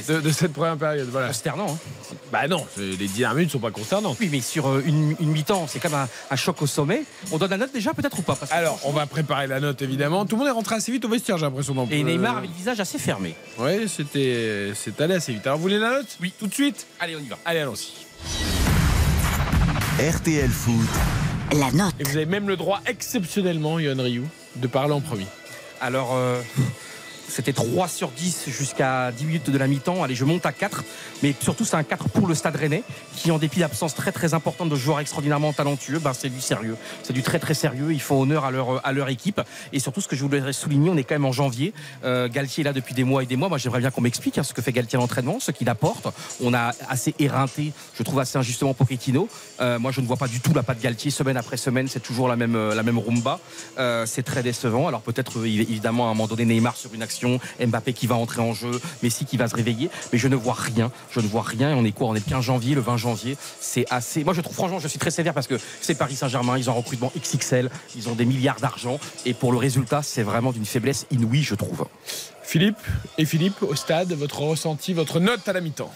de, 0.08 0.20
de 0.20 0.30
cette 0.32 0.52
première 0.52 0.76
période. 0.76 1.08
Voilà. 1.10 1.28
Consternant. 1.28 1.70
hein. 2.12 2.14
Bah 2.32 2.46
non, 2.48 2.66
les 2.76 2.96
dix 2.96 3.18
dernières 3.20 3.36
minutes 3.36 3.52
sont 3.52 3.58
pas 3.60 3.70
consternantes. 3.70 4.18
Oui, 4.20 4.28
mais 4.30 4.40
sur 4.42 4.68
euh, 4.68 4.82
une, 4.84 5.16
une 5.20 5.30
mi-temps, 5.30 5.66
c'est 5.68 5.78
quand 5.78 5.88
même 5.88 6.00
un, 6.00 6.08
un 6.30 6.36
choc 6.36 6.60
au 6.60 6.66
sommet. 6.66 7.04
On 7.32 7.38
donne 7.38 7.50
la 7.50 7.56
note 7.56 7.72
déjà, 7.72 7.94
peut-être 7.94 8.18
ou 8.18 8.22
pas 8.22 8.34
Parce 8.34 8.50
que 8.50 8.56
Alors, 8.56 8.78
on 8.84 8.92
va 8.92 9.06
préparer 9.06 9.46
la 9.46 9.60
note 9.60 9.80
évidemment. 9.80 10.26
Tout 10.26 10.34
le 10.36 10.40
monde 10.40 10.48
est 10.48 10.52
rentré 10.52 10.74
assez 10.74 10.92
vite 10.92 11.04
au 11.06 11.08
vestiaire, 11.08 11.38
j'ai 11.38 11.46
l'impression. 11.46 11.74
Et 11.90 12.00
euh, 12.00 12.04
Neymar 12.04 12.38
avait 12.38 12.48
le 12.48 12.52
visage 12.52 12.80
assez 12.80 12.98
fermé. 12.98 13.34
Ouais, 13.56 13.86
c'était, 13.88 14.72
c'est 14.74 15.00
allé 15.00 15.14
assez 15.14 15.32
vite. 15.32 15.46
Alors, 15.46 15.56
vous 15.58 15.62
voulez 15.62 15.78
la 15.78 15.90
note? 15.98 16.18
Oui. 16.20 16.34
Tout 16.38 16.48
de 16.48 16.54
suite? 16.54 16.86
Allez, 17.00 17.16
on 17.16 17.20
y 17.20 17.28
va. 17.28 17.38
Allez, 17.46 17.60
allons-y. 17.60 17.92
RTL 20.02 20.50
Foot. 20.50 20.74
La 21.52 21.70
note. 21.72 21.94
Et 21.98 22.04
vous 22.04 22.16
avez 22.16 22.26
même 22.26 22.48
le 22.48 22.56
droit 22.56 22.80
exceptionnellement, 22.86 23.78
Yohan 23.78 24.02
Ryu, 24.02 24.22
de 24.56 24.66
parler 24.66 24.92
en 24.92 25.00
premier. 25.00 25.26
Alors, 25.80 26.14
euh, 26.14 26.40
c'était 27.28 27.54
3 27.54 27.88
sur 27.88 28.10
10 28.10 28.48
jusqu'à 28.48 29.12
10 29.12 29.24
minutes 29.24 29.50
de 29.50 29.56
la 29.56 29.66
mi-temps. 29.66 30.02
Allez, 30.02 30.14
je 30.14 30.24
monte 30.24 30.44
à 30.44 30.52
4. 30.52 30.84
Mais 31.22 31.34
surtout, 31.40 31.64
c'est 31.64 31.76
un 31.76 31.82
4 31.82 32.08
pour 32.08 32.26
le 32.26 32.34
Stade 32.34 32.56
Rennais, 32.56 32.82
qui, 33.16 33.30
en 33.30 33.38
dépit 33.38 33.60
d'absence 33.60 33.94
très 33.94 34.12
très 34.12 34.34
importante 34.34 34.68
de 34.68 34.76
joueurs 34.76 35.00
extraordinairement 35.00 35.52
talentueux, 35.52 35.98
ben, 35.98 36.12
c'est 36.12 36.28
du 36.28 36.40
sérieux. 36.40 36.76
C'est 37.02 37.12
du 37.12 37.22
très 37.22 37.38
très 37.38 37.54
sérieux. 37.54 37.92
Ils 37.92 38.00
font 38.00 38.20
honneur 38.20 38.44
à 38.44 38.50
leur, 38.50 38.86
à 38.86 38.92
leur 38.92 39.08
équipe. 39.08 39.40
Et 39.72 39.80
surtout, 39.80 40.00
ce 40.00 40.08
que 40.08 40.16
je 40.16 40.22
voudrais 40.22 40.52
souligner, 40.52 40.90
on 40.90 40.96
est 40.96 41.04
quand 41.04 41.14
même 41.14 41.24
en 41.24 41.32
janvier. 41.32 41.72
Euh, 42.04 42.28
Galtier 42.28 42.62
est 42.62 42.64
là 42.64 42.72
depuis 42.72 42.94
des 42.94 43.04
mois 43.04 43.22
et 43.22 43.26
des 43.26 43.36
mois. 43.36 43.48
Moi, 43.48 43.58
j'aimerais 43.58 43.80
bien 43.80 43.90
qu'on 43.90 44.00
m'explique 44.00 44.38
hein, 44.38 44.42
ce 44.42 44.52
que 44.54 44.62
fait 44.62 44.72
Galtier 44.72 44.96
à 44.96 45.00
l'entraînement, 45.00 45.40
ce 45.40 45.50
qu'il 45.50 45.68
apporte. 45.68 46.08
On 46.42 46.54
a 46.54 46.72
assez 46.88 47.14
éreinté, 47.18 47.72
je 47.94 48.02
trouve 48.02 48.20
assez 48.20 48.38
injustement 48.38 48.74
Pochettino. 48.74 49.28
Euh, 49.60 49.78
moi, 49.78 49.92
je 49.92 50.00
ne 50.00 50.06
vois 50.06 50.16
pas 50.16 50.28
du 50.28 50.40
tout 50.40 50.54
la 50.54 50.62
patte 50.62 50.80
Galtier 50.80 51.10
semaine 51.10 51.36
après 51.36 51.56
semaine. 51.56 51.88
C'est 51.88 52.00
toujours 52.00 52.28
la 52.28 52.36
même, 52.36 52.56
euh, 52.56 52.74
la 52.74 52.82
même 52.82 52.98
rumba. 52.98 53.40
Euh, 53.78 54.06
c'est 54.06 54.22
très 54.22 54.42
décevant. 54.42 54.88
Alors 54.88 55.02
peut-être 55.02 55.38
euh, 55.38 55.46
évidemment 55.46 56.08
à 56.08 56.10
un 56.10 56.14
moment 56.14 56.26
donné 56.26 56.44
Neymar 56.44 56.76
sur 56.76 56.92
une 56.94 57.02
action, 57.02 57.40
Mbappé 57.60 57.92
qui 57.92 58.06
va 58.06 58.16
entrer 58.16 58.40
en 58.40 58.54
jeu, 58.54 58.80
Messi 59.02 59.24
qui 59.24 59.36
va 59.36 59.48
se 59.48 59.56
réveiller. 59.56 59.90
Mais 60.12 60.18
je 60.18 60.28
ne 60.28 60.36
vois 60.36 60.54
rien. 60.54 60.90
Je 61.10 61.20
ne 61.20 61.26
vois 61.26 61.42
rien. 61.42 61.70
Et 61.70 61.74
on 61.74 61.84
est 61.84 61.92
quoi 61.92 62.06
On 62.08 62.14
est 62.14 62.24
le 62.24 62.30
15 62.30 62.44
janvier, 62.44 62.74
le 62.74 62.80
20 62.80 62.96
janvier. 62.96 63.36
C'est 63.60 63.86
assez. 63.90 64.24
Moi, 64.24 64.34
je 64.34 64.40
trouve 64.40 64.54
franchement, 64.54 64.78
je 64.78 64.88
suis 64.88 64.98
très 64.98 65.10
sévère 65.10 65.34
parce 65.34 65.46
que 65.46 65.58
c'est 65.80 65.94
Paris 65.94 66.16
Saint-Germain. 66.16 66.58
Ils 66.58 66.68
ont 66.70 66.72
un 66.72 66.76
recrutement 66.76 67.12
XXL. 67.16 67.70
Ils 67.96 68.08
ont 68.08 68.14
des 68.14 68.24
milliards 68.24 68.60
d'argent. 68.60 68.98
Et 69.24 69.34
pour 69.34 69.52
le 69.52 69.58
résultat, 69.58 70.02
c'est 70.02 70.22
vraiment 70.22 70.52
d'une 70.52 70.66
faiblesse 70.66 71.06
inouïe, 71.10 71.42
je 71.42 71.54
trouve. 71.54 71.86
Philippe 72.42 72.78
et 73.18 73.24
Philippe 73.24 73.62
au 73.62 73.74
stade, 73.74 74.12
votre 74.12 74.40
ressenti, 74.40 74.94
votre 74.94 75.20
note 75.20 75.46
à 75.46 75.52
la 75.52 75.60
mi-temps? 75.60 75.92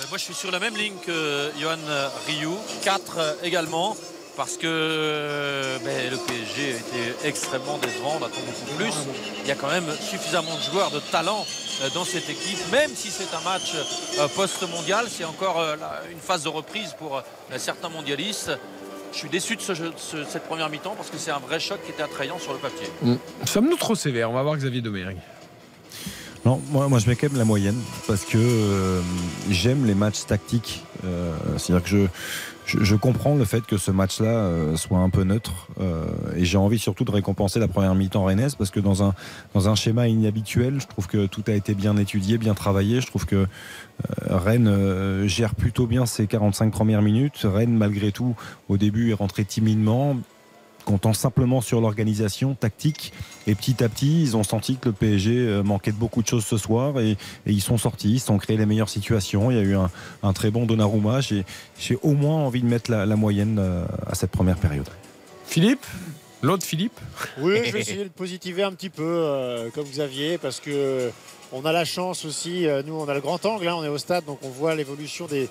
Ben, 0.00 0.06
moi, 0.08 0.18
je 0.18 0.24
suis 0.24 0.34
sur 0.34 0.50
la 0.50 0.58
même 0.58 0.76
ligne 0.76 0.96
que 1.06 1.50
Johan 1.60 1.78
Rioux, 2.26 2.58
4 2.82 3.38
également, 3.44 3.96
parce 4.36 4.56
que 4.56 4.66
euh, 4.66 5.78
ben, 5.84 6.10
le 6.10 6.16
PSG 6.18 6.64
a 6.74 6.76
été 6.76 7.28
extrêmement 7.28 7.78
décevant, 7.78 8.18
on 8.20 8.24
attend 8.24 8.40
beaucoup 8.46 8.76
plus. 8.76 8.92
Il 9.42 9.48
y 9.48 9.50
a 9.50 9.54
quand 9.54 9.68
même 9.70 9.86
suffisamment 10.00 10.54
de 10.56 10.62
joueurs 10.72 10.90
de 10.90 11.00
talent 11.00 11.44
euh, 11.82 11.88
dans 11.94 12.04
cette 12.04 12.28
équipe, 12.28 12.58
même 12.72 12.90
si 12.94 13.10
c'est 13.10 13.34
un 13.34 13.40
match 13.48 13.72
euh, 14.18 14.28
post-mondial, 14.36 15.06
c'est 15.10 15.24
encore 15.24 15.62
une 16.10 16.18
phase 16.20 16.42
de 16.44 16.48
reprise 16.48 16.94
pour 16.98 17.22
certains 17.56 17.88
mondialistes. 17.88 18.50
Je 19.12 19.18
suis 19.18 19.28
déçu 19.30 19.56
de 19.56 19.62
ce 19.62 19.74
jeu- 19.74 19.88
de 19.90 19.94
ce- 19.96 20.24
cette 20.30 20.44
première 20.44 20.68
mi-temps 20.68 20.94
parce 20.96 21.08
que 21.10 21.16
c'est 21.16 21.30
un 21.30 21.38
vrai 21.38 21.58
choc 21.58 21.78
qui 21.84 21.90
était 21.92 22.02
attrayant 22.02 22.38
sur 22.38 22.52
le 22.52 22.58
papier. 22.58 22.86
Sommes-nous 23.46 23.76
trop 23.76 23.94
sévères 23.94 24.30
On 24.30 24.34
va 24.34 24.42
voir 24.42 24.56
Xavier 24.56 24.82
Domergue. 24.82 25.16
Non, 26.44 26.60
moi, 26.70 26.86
moi 26.88 26.98
je 26.98 27.08
mets 27.08 27.16
quand 27.16 27.28
même 27.30 27.38
la 27.38 27.44
moyenne 27.44 27.80
parce 28.06 28.24
que 28.24 28.36
euh, 28.38 29.00
j'aime 29.50 29.86
les 29.86 29.94
matchs 29.94 30.26
tactiques. 30.26 30.84
Euh, 31.04 31.32
C'est-à-dire 31.56 31.82
que 31.84 31.88
je, 31.90 32.06
je, 32.66 32.96
comprends 32.96 33.36
le 33.36 33.44
fait 33.44 33.64
que 33.64 33.76
ce 33.76 33.90
match-là 33.90 34.28
euh, 34.28 34.76
soit 34.76 34.98
un 34.98 35.08
peu 35.08 35.22
neutre 35.22 35.68
euh, 35.80 36.04
et 36.34 36.44
j'ai 36.44 36.58
envie 36.58 36.78
surtout 36.78 37.04
de 37.04 37.10
récompenser 37.12 37.60
la 37.60 37.68
première 37.68 37.94
mi-temps 37.94 38.24
rennaise 38.24 38.56
parce 38.56 38.70
que 38.70 38.80
dans 38.80 39.04
un, 39.04 39.14
dans 39.54 39.68
un 39.68 39.74
schéma 39.74 40.08
inhabituel, 40.08 40.80
je 40.80 40.86
trouve 40.86 41.06
que 41.06 41.26
tout 41.26 41.44
a 41.46 41.52
été 41.52 41.74
bien 41.74 41.96
étudié, 41.96 42.38
bien 42.38 42.54
travaillé. 42.54 43.00
Je 43.00 43.06
trouve 43.06 43.24
que 43.24 43.36
euh, 43.36 43.46
Rennes 44.28 44.68
euh, 44.68 45.26
gère 45.28 45.54
plutôt 45.54 45.86
bien 45.86 46.06
ses 46.06 46.26
45 46.26 46.72
premières 46.72 47.02
minutes. 47.02 47.40
Rennes, 47.44 47.76
malgré 47.76 48.12
tout, 48.12 48.34
au 48.68 48.76
début 48.76 49.10
est 49.10 49.14
rentré 49.14 49.44
timidement 49.44 50.16
comptant 50.86 51.12
simplement 51.12 51.60
sur 51.60 51.82
l'organisation 51.82 52.54
tactique. 52.54 53.12
Et 53.46 53.54
petit 53.54 53.84
à 53.84 53.90
petit, 53.90 54.22
ils 54.22 54.36
ont 54.36 54.44
senti 54.44 54.76
que 54.76 54.88
le 54.88 54.94
PSG 54.94 55.32
euh, 55.36 55.62
manquait 55.62 55.92
de 55.92 55.98
beaucoup 55.98 56.22
de 56.22 56.28
choses 56.28 56.46
ce 56.46 56.56
soir 56.56 56.98
et, 57.00 57.10
et 57.10 57.16
ils 57.46 57.60
sont 57.60 57.76
sortis, 57.76 58.12
ils 58.14 58.20
se 58.20 58.26
sont 58.26 58.38
créés 58.38 58.56
les 58.56 58.64
meilleures 58.64 58.88
situations. 58.88 59.50
Il 59.50 59.58
y 59.58 59.60
a 59.60 59.64
eu 59.64 59.76
un, 59.76 59.90
un 60.22 60.32
très 60.32 60.50
bon 60.50 60.64
Donnarumma. 60.64 61.20
J'ai 61.20 61.44
j'ai 61.78 61.98
au 62.02 62.12
moins 62.12 62.36
envie 62.36 62.62
de 62.62 62.66
mettre 62.66 62.90
la, 62.90 63.04
la 63.04 63.16
moyenne 63.16 63.58
euh, 63.58 63.84
à 64.06 64.14
cette 64.14 64.30
première 64.30 64.56
période. 64.56 64.88
Philippe? 65.46 65.84
L'autre 66.42 66.64
Philippe? 66.64 66.98
Oui, 67.40 67.60
je 67.64 67.72
vais 67.72 67.80
essayer 67.80 68.04
de 68.04 68.08
positiver 68.10 68.62
un 68.62 68.72
petit 68.72 68.90
peu, 68.90 69.02
euh, 69.02 69.70
comme 69.74 69.86
Xavier, 69.86 70.38
parce 70.38 70.60
que 70.60 71.10
on 71.56 71.64
a 71.64 71.72
la 71.72 71.86
chance 71.86 72.26
aussi, 72.26 72.66
euh, 72.66 72.82
nous 72.84 72.94
on 72.94 73.08
a 73.08 73.14
le 73.14 73.22
grand 73.22 73.44
angle, 73.46 73.66
hein, 73.66 73.76
on 73.78 73.84
est 73.84 73.88
au 73.88 73.96
stade, 73.96 74.26
donc 74.26 74.38
on 74.42 74.50
voit 74.50 74.74
l'évolution 74.74 75.26
des, 75.26 75.48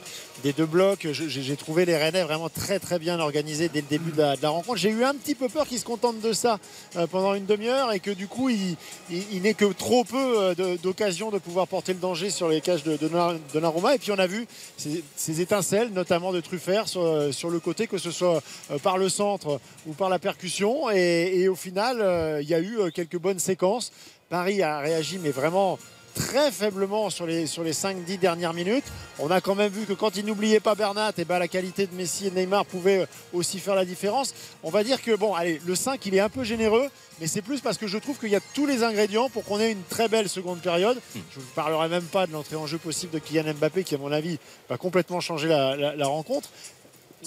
deux 0.53 0.65
blocs. 0.67 1.07
J'ai 1.11 1.55
trouvé 1.55 1.85
les 1.85 1.97
Rennais 1.97 2.21
vraiment 2.21 2.47
très 2.47 2.77
très 2.77 2.99
bien 2.99 3.19
organisés 3.19 3.69
dès 3.69 3.81
le 3.81 3.87
début 3.87 4.11
de 4.11 4.17
la, 4.17 4.49
rencontre. 4.49 4.77
J'ai 4.77 4.91
eu 4.91 5.03
un 5.03 5.15
petit 5.15 5.33
peu 5.33 5.49
peur 5.49 5.65
qu'ils 5.65 5.79
se 5.79 5.85
contentent 5.85 6.21
de 6.21 6.31
ça 6.31 6.59
euh, 6.95 7.07
pendant 7.07 7.33
une 7.33 7.47
demi-heure 7.47 7.91
et 7.91 7.99
que 7.99 8.11
du 8.11 8.27
coup 8.27 8.49
il, 8.49 8.77
il, 9.09 9.55
que 9.55 9.65
trop 9.73 10.03
peu 10.03 10.53
euh, 10.59 10.77
d'occasions 10.77 11.31
de 11.31 11.39
pouvoir 11.39 11.67
porter 11.67 11.93
le 11.93 11.99
danger 11.99 12.29
sur 12.29 12.49
les 12.49 12.61
cages 12.61 12.83
de, 12.83 12.97
de. 12.97 13.95
Et 13.95 13.97
puis 13.97 14.11
on 14.11 14.19
a 14.19 14.27
vu 14.27 14.45
ces, 14.77 15.41
étincelles, 15.41 15.89
notamment 15.91 16.31
de 16.31 16.39
Truffert 16.39 16.87
sur, 16.87 17.49
le 17.49 17.59
côté, 17.59 17.87
que 17.87 17.97
ce 17.97 18.11
soit 18.11 18.43
par 18.83 18.99
le 18.99 19.09
centre 19.09 19.59
ou 19.87 19.93
par 19.93 20.09
la 20.09 20.19
percussion. 20.19 20.91
Et, 20.91 21.47
au 21.47 21.55
final, 21.55 22.39
il 22.41 22.47
y 22.47 22.53
a 22.53 22.59
eu 22.59 22.91
quelques 22.93 23.17
bonnes 23.17 23.39
séquences. 23.39 23.91
Paris 24.29 24.61
a 24.61 24.79
réagi, 24.79 25.19
mais 25.19 25.29
vraiment 25.29 25.77
très 26.15 26.51
faiblement 26.51 27.09
sur 27.11 27.27
les, 27.27 27.45
sur 27.45 27.63
les 27.63 27.73
5-10 27.73 28.17
dernières 28.17 28.53
minutes. 28.53 28.85
On 29.19 29.29
a 29.29 29.41
quand 29.41 29.53
même 29.55 29.71
vu 29.71 29.85
que 29.85 29.93
quand 29.93 30.15
il 30.15 30.25
n'oubliait 30.25 30.59
pas 30.59 30.73
Bernat, 30.73 31.11
et 31.17 31.25
ben 31.25 31.37
la 31.39 31.47
qualité 31.47 31.85
de 31.85 31.93
Messi 31.93 32.27
et 32.27 32.31
Neymar 32.31 32.65
pouvait 32.65 32.99
euh, 33.01 33.05
aussi 33.33 33.59
faire 33.59 33.75
la 33.75 33.85
différence. 33.85 34.33
On 34.63 34.69
va 34.71 34.83
dire 34.83 35.01
que, 35.01 35.15
bon, 35.15 35.33
allez, 35.35 35.61
le 35.65 35.75
5, 35.75 36.03
il 36.05 36.15
est 36.15 36.19
un 36.19 36.29
peu 36.29 36.43
généreux, 36.43 36.87
mais 37.21 37.27
c'est 37.27 37.41
plus 37.41 37.61
parce 37.61 37.77
que 37.77 37.87
je 37.87 37.97
trouve 37.97 38.17
qu'il 38.17 38.29
y 38.29 38.35
a 38.35 38.41
tous 38.53 38.65
les 38.65 38.83
ingrédients 38.83 39.29
pour 39.29 39.43
qu'on 39.45 39.59
ait 39.59 39.71
une 39.71 39.83
très 39.83 40.07
belle 40.09 40.27
seconde 40.29 40.59
période. 40.59 40.99
Je 41.13 41.39
ne 41.39 41.43
vous 41.43 41.51
parlerai 41.53 41.87
même 41.89 42.03
pas 42.03 42.25
de 42.27 42.31
l'entrée 42.33 42.55
en 42.55 42.65
jeu 42.67 42.77
possible 42.77 43.13
de 43.13 43.19
Kylian 43.19 43.53
Mbappé, 43.53 43.83
qui, 43.83 43.95
à 43.95 43.97
mon 43.97 44.11
avis, 44.11 44.39
va 44.69 44.77
complètement 44.77 45.19
changer 45.21 45.47
la, 45.47 45.75
la- 45.75 45.95
la 45.95 46.07
rencontre. 46.07 46.49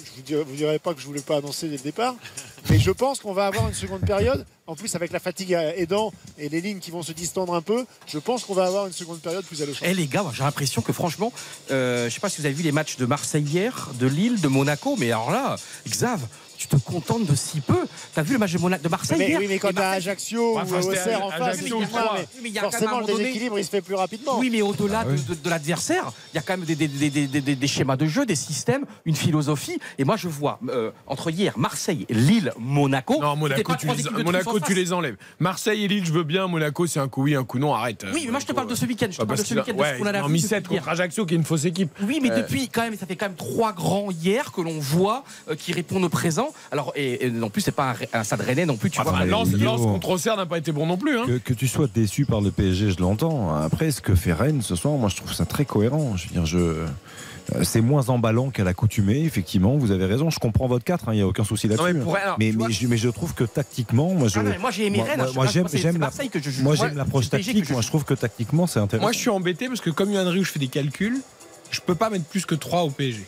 Je 0.04 0.10
vous 0.16 0.22
dirai, 0.22 0.44
vous 0.44 0.56
direz 0.56 0.78
pas 0.78 0.94
que 0.94 1.00
je 1.00 1.06
voulais 1.06 1.20
pas 1.20 1.36
annoncer 1.38 1.68
dès 1.68 1.76
le 1.76 1.82
départ, 1.82 2.14
mais 2.70 2.78
je 2.78 2.90
pense 2.90 3.20
qu'on 3.20 3.32
va 3.32 3.46
avoir 3.46 3.68
une 3.68 3.74
seconde 3.74 4.00
période. 4.00 4.44
En 4.66 4.76
plus, 4.76 4.94
avec 4.94 5.12
la 5.12 5.18
fatigue 5.18 5.52
aidant 5.76 6.12
et 6.36 6.50
les 6.50 6.60
lignes 6.60 6.78
qui 6.78 6.90
vont 6.90 7.02
se 7.02 7.12
distendre 7.12 7.54
un 7.54 7.62
peu, 7.62 7.86
je 8.06 8.18
pense 8.18 8.44
qu'on 8.44 8.52
va 8.52 8.66
avoir 8.66 8.86
une 8.86 8.92
seconde 8.92 9.20
période 9.20 9.44
plus 9.44 9.62
alléchante. 9.62 9.88
Eh 9.88 9.94
les 9.94 10.06
gars, 10.06 10.26
j'ai 10.34 10.44
l'impression 10.44 10.82
que 10.82 10.92
franchement, 10.92 11.32
euh, 11.70 12.10
je 12.10 12.14
sais 12.14 12.20
pas 12.20 12.28
si 12.28 12.40
vous 12.40 12.46
avez 12.46 12.54
vu 12.54 12.62
les 12.62 12.72
matchs 12.72 12.96
de 12.98 13.06
Marseille 13.06 13.44
hier, 13.44 13.90
de 13.98 14.06
Lille, 14.06 14.42
de 14.42 14.48
Monaco, 14.48 14.96
mais 14.98 15.10
alors 15.10 15.30
là, 15.30 15.56
Xav, 15.88 16.20
tu 16.58 16.66
te 16.66 16.76
contentes 16.76 17.24
de 17.24 17.34
si 17.34 17.60
peu. 17.60 17.86
T'as 18.14 18.22
vu 18.22 18.32
le 18.34 18.38
match 18.40 18.52
de, 18.52 18.58
Mona- 18.58 18.78
de 18.78 18.88
Marseille 18.88 19.18
Mais 19.18 19.28
hier 19.28 19.38
oui, 19.38 19.46
mais 19.48 19.58
quand 19.58 19.72
t'as 19.72 19.90
Ajaccio 19.90 20.56
ou 20.58 20.58
Auxerre 20.60 21.24
en 21.24 21.30
face, 21.30 21.60
forcément 22.60 23.00
le 23.00 23.06
déséquilibre 23.06 23.58
il 23.58 23.64
se 23.64 23.70
fait 23.70 23.80
plus 23.80 23.94
rapidement. 23.94 24.38
Oui, 24.38 24.50
mais 24.50 24.62
au-delà 24.62 25.00
Ah 25.04 25.08
oui. 25.08 25.20
de, 25.22 25.34
de- 25.34 25.40
de 25.40 25.50
l'adversaire, 25.50 26.12
il 26.32 26.36
y 26.36 26.38
a 26.38 26.42
quand 26.42 26.56
même 26.56 26.66
des, 26.66 26.74
des- 26.74 26.88
des- 26.88 27.10
des- 27.10 27.40
des- 27.40 27.54
des 27.56 27.66
schémas 27.66 27.96
de 27.96 28.06
jeu, 28.06 28.26
des 28.26 28.34
systèmes, 28.34 28.84
une 29.04 29.14
philosophie. 29.16 29.78
Et 29.98 30.04
moi, 30.04 30.16
je 30.16 30.28
vois 30.28 30.58
euh, 30.68 30.90
entre 31.06 31.30
hier, 31.30 31.56
Marseille, 31.56 32.06
Lille, 32.10 32.52
Monaco. 32.58 33.20
Non, 33.20 33.36
Monaco, 33.36 33.74
tu 33.78 33.86
les, 33.86 34.22
Monaco, 34.24 34.56
en 34.56 34.60
tu 34.60 34.92
enlèves. 34.92 35.16
Marseille 35.38 35.84
et 35.84 35.88
Lille, 35.88 36.04
je 36.04 36.12
veux 36.12 36.24
bien. 36.24 36.46
Monaco, 36.48 36.86
c'est 36.86 37.00
un 37.00 37.08
coup 37.08 37.22
oui, 37.22 37.34
un 37.34 37.44
coup 37.44 37.58
non. 37.58 37.74
Arrête. 37.74 38.04
Oui, 38.12 38.22
mais 38.24 38.30
moi 38.30 38.40
je 38.40 38.46
te 38.46 38.52
parle 38.52 38.66
de 38.68 38.74
ce 38.74 38.84
week-end. 38.86 39.06
Je 39.10 39.16
te 39.18 39.22
Ah, 39.22 39.26
parle 39.26 39.38
de 39.38 39.44
ce 39.44 39.54
week-end 39.54 39.72
de 39.74 39.78
ouais, 39.78 39.94
ce 39.94 39.98
qu'on 39.98 40.06
a 40.06 40.10
ils 40.10 40.12
la 40.14 40.24
ont 40.24 40.28
mis 40.28 40.40
7 40.40 40.66
contre 40.68 40.88
Ajaccio, 40.88 41.26
qui 41.26 41.34
est 41.34 41.36
une 41.36 41.44
fausse 41.44 41.64
équipe. 41.64 41.90
Oui, 42.02 42.18
mais 42.22 42.30
Euh, 42.30 42.38
depuis, 42.42 42.68
quand 42.68 42.82
même, 42.82 42.96
ça 42.96 43.06
fait 43.06 43.16
quand 43.16 43.26
même 43.26 43.36
trois 43.36 43.72
grands 43.72 44.10
hier 44.10 44.50
que 44.52 44.60
l'on 44.60 44.78
voit 44.78 45.24
euh, 45.50 45.54
qui 45.54 45.72
répondent 45.72 46.04
au 46.04 46.08
présent. 46.08 46.47
Alors, 46.72 46.92
et, 46.96 47.26
et 47.26 47.30
non 47.30 47.50
plus, 47.50 47.60
c'est 47.62 47.72
pas 47.72 47.92
un, 48.12 48.18
un 48.20 48.24
stade 48.24 48.40
rennais 48.40 48.66
non 48.66 48.76
plus, 48.76 48.90
tu 48.90 49.00
vois. 49.00 49.12
Enfin, 49.12 49.24
Lens. 49.24 49.52
Lens 49.52 49.80
contre 49.82 50.08
Auxerre 50.10 50.36
n'a 50.36 50.46
pas 50.46 50.58
été 50.58 50.72
bon 50.72 50.86
non 50.86 50.96
plus. 50.96 51.18
Hein. 51.18 51.24
Que, 51.26 51.38
que 51.38 51.54
tu 51.54 51.68
sois 51.68 51.86
déçu 51.92 52.24
par 52.26 52.40
le 52.40 52.50
PSG, 52.50 52.90
je 52.90 53.00
l'entends. 53.00 53.54
Après, 53.54 53.90
ce 53.90 54.00
que 54.00 54.14
fait 54.14 54.32
Rennes 54.32 54.62
ce 54.62 54.76
soir, 54.76 54.94
moi 54.94 55.08
je 55.08 55.16
trouve 55.16 55.32
ça 55.32 55.44
très 55.46 55.64
cohérent. 55.64 56.16
Je 56.16 56.26
veux 56.28 56.32
dire, 56.32 56.46
je. 56.46 56.58
euh, 56.58 56.86
C'est 57.62 57.80
moins 57.80 58.08
emballant 58.10 58.50
qu'à 58.50 58.62
l'accoutumée, 58.64 59.24
effectivement. 59.24 59.76
Vous 59.78 59.90
avez 59.90 60.04
raison. 60.04 60.28
Je 60.30 60.38
comprends 60.38 60.66
votre 60.66 60.84
4, 60.84 61.04
il 61.12 61.16
n'y 61.16 61.22
a 61.22 61.26
aucun 61.26 61.44
souci 61.44 61.66
là-dessus. 61.68 61.94
mais 61.94 62.00
alors, 62.00 62.36
mais, 62.38 62.46
mais 62.52 62.52
vois- 62.52 62.68
je, 62.70 62.86
mais 62.86 62.96
je 62.98 63.08
trouve 63.08 63.32
que 63.34 63.44
tactiquement, 63.44 64.12
moi 64.14 64.28
je. 64.28 64.38
Ah 64.38 64.42
non, 64.42 64.50
mais 64.50 64.58
moi, 64.58 64.70
j'ai 64.70 64.86
aimé 64.86 64.98
moi, 64.98 65.06
Rennes, 65.06 65.16
moi, 65.16 65.26
je 65.26 65.30
sais 65.32 65.36
moi, 65.38 65.46
pas, 65.46 66.76
j'aime 66.76 66.96
l'approche 66.98 67.30
tactique. 67.30 67.64
je 67.64 67.72
Moi 67.72 67.80
je 67.82 67.88
trouve 67.88 68.04
que 68.04 68.14
tactiquement 68.14 68.66
c'est 68.66 68.80
intéressant. 68.80 69.04
Moi, 69.04 69.12
je 69.12 69.18
suis 69.18 69.30
embêté 69.30 69.68
parce 69.68 69.80
que 69.80 69.90
comme 69.90 70.10
Yohan 70.12 70.28
Rioux, 70.30 70.44
je 70.44 70.52
fais 70.52 70.58
des 70.58 70.68
calculs. 70.68 71.20
Je 71.70 71.80
peux 71.80 71.94
pas 71.94 72.08
mettre 72.10 72.24
plus 72.24 72.44
que 72.46 72.54
3 72.54 72.82
au 72.82 72.90
PSG. 72.90 73.26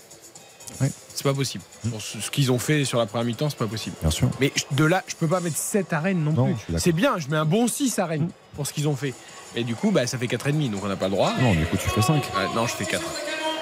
C'est 1.20 1.28
pas 1.28 1.34
possible. 1.34 1.62
Pour 1.90 2.00
ce 2.00 2.18
ce 2.18 2.30
qu'ils 2.30 2.50
ont 2.50 2.58
fait 2.58 2.86
sur 2.86 2.98
la 2.98 3.04
première 3.04 3.26
mi-temps, 3.26 3.50
c'est 3.50 3.58
pas 3.58 3.66
possible. 3.66 3.94
Bien 4.00 4.10
sûr. 4.10 4.30
Mais 4.40 4.50
de 4.70 4.84
là, 4.84 5.04
je 5.06 5.14
peux 5.14 5.26
pas 5.26 5.40
mettre 5.40 5.58
7 5.58 5.92
à 5.92 6.00
Rennes 6.00 6.24
non, 6.24 6.54
plus. 6.54 6.78
C'est 6.78 6.92
bien, 6.92 7.18
je 7.18 7.28
mets 7.28 7.36
un 7.36 7.44
bon 7.44 7.68
6 7.68 7.98
à 7.98 8.06
Rennes 8.06 8.30
pour 8.56 8.66
ce 8.66 8.72
qu'ils 8.72 8.88
ont 8.88 8.96
fait. 8.96 9.12
Et 9.54 9.62
du 9.62 9.74
coup, 9.74 9.90
bah, 9.90 10.06
ça 10.06 10.16
fait 10.16 10.28
4,5, 10.28 10.70
donc 10.70 10.82
on 10.82 10.88
n'a 10.88 10.96
pas 10.96 11.08
le 11.08 11.10
droit. 11.10 11.34
Non, 11.38 11.52
du 11.52 11.66
coup 11.66 11.76
tu 11.76 11.90
fais 11.90 12.00
5. 12.00 12.14
Ouais, 12.14 12.22
non, 12.54 12.66
je 12.66 12.72
fais 12.72 12.86
4. 12.86 13.02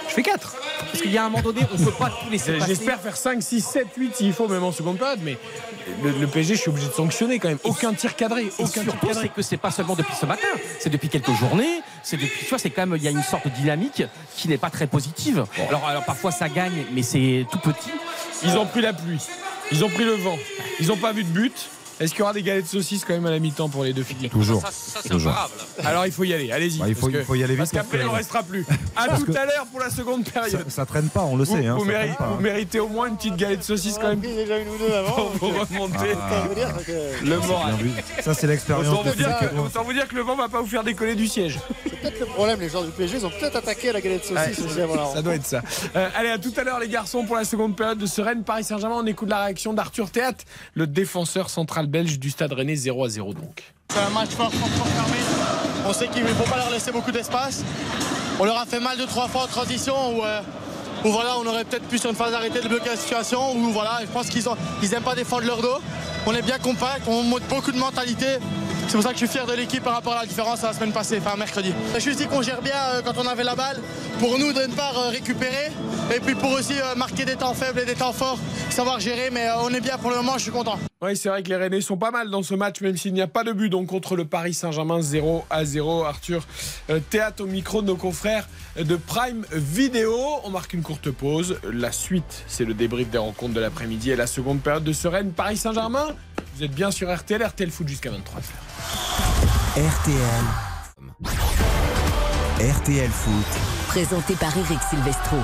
Je 0.08 0.14
fais 0.14 0.22
4. 0.22 0.56
Parce 0.80 1.02
qu'il 1.02 1.12
y 1.12 1.18
a 1.18 1.24
un 1.24 1.28
moment 1.28 1.42
donné, 1.42 1.60
on 1.72 1.76
peut 1.76 1.90
pas 1.90 2.10
tout 2.10 2.30
laisser 2.30 2.52
passer. 2.52 2.66
J'espère 2.68 3.00
faire 3.00 3.16
5, 3.16 3.42
6, 3.42 3.60
7, 3.60 3.86
8 3.96 4.16
s'il 4.16 4.32
faut, 4.32 4.48
même 4.48 4.64
en 4.64 4.72
seconde 4.72 4.98
période. 4.98 5.20
Mais 5.22 5.36
le, 6.02 6.10
le 6.12 6.26
PSG, 6.26 6.54
je 6.54 6.60
suis 6.60 6.70
obligé 6.70 6.88
de 6.88 6.92
sanctionner 6.92 7.38
quand 7.38 7.48
même. 7.48 7.58
Aucun 7.64 7.92
tir 7.92 8.16
cadré. 8.16 8.48
Aucun 8.58 8.82
tir 8.84 8.98
cadré. 9.00 9.22
c'est 9.22 9.28
que 9.28 9.42
c'est 9.42 9.56
pas 9.56 9.70
seulement 9.70 9.94
depuis 9.94 10.14
ce 10.14 10.26
matin, 10.26 10.48
c'est 10.78 10.90
depuis 10.90 11.08
quelques 11.08 11.32
journées, 11.32 11.82
c'est 12.02 12.16
depuis, 12.16 12.40
tu 12.40 12.48
vois, 12.48 12.58
c'est 12.58 12.70
quand 12.70 12.86
même, 12.86 12.96
il 12.96 13.02
y 13.02 13.08
a 13.08 13.10
une 13.10 13.22
sorte 13.22 13.44
de 13.46 13.50
dynamique 13.50 14.02
qui 14.36 14.48
n'est 14.48 14.58
pas 14.58 14.70
très 14.70 14.86
positive. 14.86 15.44
Alors, 15.68 15.86
alors 15.86 16.04
parfois 16.04 16.30
ça 16.30 16.48
gagne, 16.48 16.84
mais 16.92 17.02
c'est 17.02 17.46
tout 17.50 17.58
petit. 17.58 17.90
Ils 18.44 18.56
ont 18.56 18.66
pris 18.66 18.80
la 18.80 18.92
pluie. 18.92 19.20
Ils 19.72 19.84
ont 19.84 19.90
pris 19.90 20.04
le 20.04 20.12
vent. 20.14 20.38
Ils 20.80 20.88
n'ont 20.88 20.96
pas 20.96 21.12
vu 21.12 21.24
de 21.24 21.28
but. 21.28 21.68
Est-ce 22.00 22.12
qu'il 22.12 22.20
y 22.20 22.22
aura 22.22 22.32
des 22.32 22.42
galettes 22.42 22.64
de 22.64 22.68
saucisses 22.70 23.04
quand 23.04 23.12
même 23.14 23.26
à 23.26 23.30
la 23.30 23.38
mi-temps 23.40 23.68
pour 23.68 23.82
les 23.84 23.92
deux 23.92 24.02
filles 24.04 24.28
Toujours. 24.30 24.60
Ça, 24.60 24.68
ça, 24.70 25.00
c'est 25.02 25.08
Toujours. 25.08 25.32
Alors 25.84 26.06
il 26.06 26.12
faut 26.12 26.24
y 26.24 26.32
aller, 26.32 26.52
allez-y. 26.52 26.80
Ouais, 26.80 26.88
il 26.90 26.94
faut- 26.94 27.02
parce 27.06 27.12
que- 27.12 27.18
il 27.18 27.24
faut 27.24 27.34
y 27.34 27.42
aller 27.44 27.54
vite 27.54 27.58
Parce 27.58 27.70
parce 27.72 27.84
qu'après 27.86 27.98
il 27.98 28.06
n'en 28.06 28.12
restera 28.12 28.42
plus. 28.42 28.64
À 28.96 29.16
tout 29.16 29.32
à 29.32 29.44
l'heure 29.46 29.66
pour 29.70 29.80
la 29.80 29.90
seconde 29.90 30.24
période. 30.24 30.50
Ça, 30.50 30.70
ça 30.70 30.86
traîne 30.86 31.08
pas, 31.08 31.22
on 31.22 31.36
le 31.36 31.44
Vous, 31.44 31.56
sait. 31.56 31.66
hein, 31.66 31.74
vous 31.76 31.84
ça 31.84 31.90
méri- 31.90 31.98
traîne 32.04 32.14
pas, 32.16 32.26
vous 32.28 32.40
méritez 32.40 32.80
au 32.80 32.88
moins 32.88 33.08
une 33.08 33.16
petite 33.16 33.36
galette 33.36 33.60
de 33.60 33.64
saucisse 33.64 33.96
quand 33.98 34.08
même 34.08 34.20
déjà 34.20 34.58
une 34.58 34.68
ou 34.68 34.78
deux 34.78 34.92
avant. 34.92 35.12
pour 35.38 35.50
vous 35.52 35.60
remonter 35.60 36.12
Ah. 36.20 36.42
Le 37.22 37.24
Bien 37.24 37.46
moral. 37.46 37.74
vu. 37.76 37.90
Ça, 38.22 38.34
c'est 38.34 38.46
l'expérience. 38.46 38.86
Autant 38.88 39.02
vous, 39.02 39.14
dire 39.14 39.38
que, 39.38 39.46
Kedouin. 39.46 39.64
autant 39.66 39.82
vous 39.84 39.92
dire 39.92 40.08
que 40.08 40.14
le 40.16 40.22
vent 40.22 40.36
va 40.36 40.48
pas 40.48 40.60
vous 40.60 40.66
faire 40.66 40.84
décoller 40.84 41.14
du 41.14 41.26
siège. 41.28 41.58
c'est 41.84 42.00
peut-être 42.00 42.20
le 42.20 42.26
problème. 42.26 42.60
Les 42.60 42.68
joueurs 42.68 42.84
du 42.84 42.90
PSG, 42.90 43.18
ils 43.18 43.26
ont 43.26 43.30
peut-être 43.30 43.56
attaqué 43.56 43.90
à 43.90 43.92
la 43.94 44.00
galette 44.00 44.22
de 44.30 44.36
saucisse. 44.36 44.74
Ça 45.14 45.22
doit 45.22 45.34
être 45.34 45.46
ça. 45.46 45.62
Euh, 45.96 46.08
allez, 46.16 46.30
à 46.30 46.38
tout 46.38 46.52
à 46.56 46.64
l'heure 46.64 46.78
les 46.80 46.88
garçons 46.88 47.24
pour 47.24 47.36
la 47.36 47.44
seconde 47.44 47.76
période 47.76 47.98
de 47.98 48.06
ce 48.06 48.20
Rennes 48.20 48.44
Paris 48.44 48.64
Saint-Germain. 48.64 48.96
On 48.98 49.06
écoute 49.06 49.28
la 49.28 49.44
réaction 49.44 49.72
d'Arthur 49.74 50.10
Théat, 50.10 50.32
le 50.74 50.86
défenseur 50.86 51.50
central 51.50 51.86
belge 51.88 52.18
du 52.18 52.30
Stade 52.30 52.52
Rennais 52.52 52.76
0 52.76 53.04
à 53.04 53.08
0 53.08 53.34
donc. 53.34 53.64
C'est 53.92 53.98
un 53.98 54.10
match 54.10 54.30
fort, 54.30 54.52
fort 54.52 54.86
fermé. 54.86 55.18
On 55.86 55.92
sait 55.92 56.08
qu'il 56.08 56.22
ne 56.22 56.28
faut 56.28 56.48
pas 56.48 56.58
leur 56.58 56.70
laisser 56.70 56.92
beaucoup 56.92 57.10
d'espace. 57.10 57.64
On 58.38 58.44
leur 58.44 58.58
a 58.58 58.66
fait 58.66 58.80
mal 58.80 58.96
deux, 58.96 59.06
trois 59.06 59.26
fois 59.26 59.44
en 59.44 59.46
transition 59.46 59.94
où, 60.16 60.24
euh, 60.24 60.40
voilà, 61.04 61.36
on 61.38 61.46
aurait 61.46 61.64
peut-être 61.64 61.88
pu 61.88 61.98
sur 61.98 62.10
une 62.10 62.16
phase 62.16 62.32
d'arrêter 62.32 62.60
de 62.60 62.68
bloquer 62.68 62.90
la 62.90 62.96
situation. 62.96 63.56
Où 63.56 63.72
voilà, 63.72 64.00
je 64.02 64.06
pense 64.06 64.28
qu'ils 64.28 64.44
n'aiment 64.44 64.56
ils 64.82 64.90
pas 65.00 65.14
défendre 65.14 65.46
leur 65.46 65.62
dos. 65.62 65.78
On 66.26 66.34
est 66.34 66.42
bien 66.42 66.58
compact, 66.58 67.02
on 67.08 67.22
montre 67.22 67.46
beaucoup 67.46 67.72
de 67.72 67.78
mentalité. 67.78 68.38
C'est 68.88 68.94
pour 68.94 69.02
ça 69.02 69.12
que 69.12 69.18
je 69.18 69.26
suis 69.26 69.28
fier 69.28 69.44
de 69.44 69.52
l'équipe 69.52 69.84
par 69.84 69.92
rapport 69.92 70.14
à 70.14 70.20
la 70.22 70.26
différence 70.26 70.62
la 70.62 70.72
semaine 70.72 70.92
passée, 70.92 71.18
enfin 71.20 71.36
mercredi. 71.36 71.74
Je 71.92 72.00
suis 72.00 72.16
dit 72.16 72.26
qu'on 72.26 72.40
gère 72.40 72.62
bien 72.62 72.72
euh, 72.94 73.02
quand 73.04 73.18
on 73.18 73.26
avait 73.26 73.44
la 73.44 73.54
balle, 73.54 73.76
pour 74.18 74.38
nous 74.38 74.50
d'une 74.54 74.74
part 74.74 74.98
euh, 74.98 75.10
récupérer, 75.10 75.70
et 76.10 76.20
puis 76.20 76.34
pour 76.34 76.50
aussi 76.52 76.72
euh, 76.80 76.94
marquer 76.94 77.26
des 77.26 77.36
temps 77.36 77.52
faibles 77.52 77.80
et 77.80 77.84
des 77.84 77.96
temps 77.96 78.14
forts, 78.14 78.38
savoir 78.70 78.98
gérer, 78.98 79.28
mais 79.30 79.46
on 79.60 79.68
est 79.74 79.82
bien 79.82 79.98
pour 79.98 80.08
le 80.08 80.16
moment, 80.16 80.38
je 80.38 80.44
suis 80.44 80.50
content. 80.50 80.78
Oui, 81.02 81.18
c'est 81.18 81.28
vrai 81.28 81.42
que 81.42 81.50
les 81.50 81.56
Rennais 81.56 81.82
sont 81.82 81.98
pas 81.98 82.10
mal 82.10 82.30
dans 82.30 82.42
ce 82.42 82.54
match, 82.54 82.80
même 82.80 82.96
s'il 82.96 83.12
n'y 83.12 83.20
a 83.20 83.26
pas 83.26 83.44
de 83.44 83.52
but 83.52 83.68
donc 83.68 83.88
contre 83.88 84.16
le 84.16 84.24
Paris 84.24 84.54
Saint-Germain 84.54 85.02
0 85.02 85.44
à 85.50 85.66
0. 85.66 86.04
Arthur 86.04 86.46
Théâtre 87.10 87.44
au 87.44 87.46
micro 87.46 87.82
de 87.82 87.88
nos 87.88 87.96
confrères 87.96 88.48
de 88.76 88.96
Prime 88.96 89.44
Vidéo. 89.52 90.18
On 90.44 90.50
marque 90.50 90.72
une 90.72 90.82
courte 90.82 91.10
pause. 91.10 91.60
La 91.70 91.92
suite, 91.92 92.42
c'est 92.48 92.64
le 92.64 92.74
débrief 92.74 93.10
des 93.10 93.18
rencontres 93.18 93.54
de 93.54 93.60
l'après-midi 93.60 94.10
et 94.10 94.16
la 94.16 94.26
seconde 94.26 94.60
période 94.60 94.82
de 94.82 94.92
ce 94.92 95.06
Paris 95.36 95.58
Saint-Germain. 95.58 96.16
Vous 96.58 96.64
êtes 96.64 96.74
bien 96.74 96.90
sur 96.90 97.14
RTL, 97.14 97.40
RTL 97.40 97.70
Foot 97.70 97.86
jusqu'à 97.86 98.10
23h. 98.10 98.16
RTL. 99.76 100.44
RTL 102.58 103.10
Foot. 103.10 103.46
Présenté 103.86 104.34
par 104.34 104.56
Eric 104.56 104.80
Silvestro. 104.90 105.36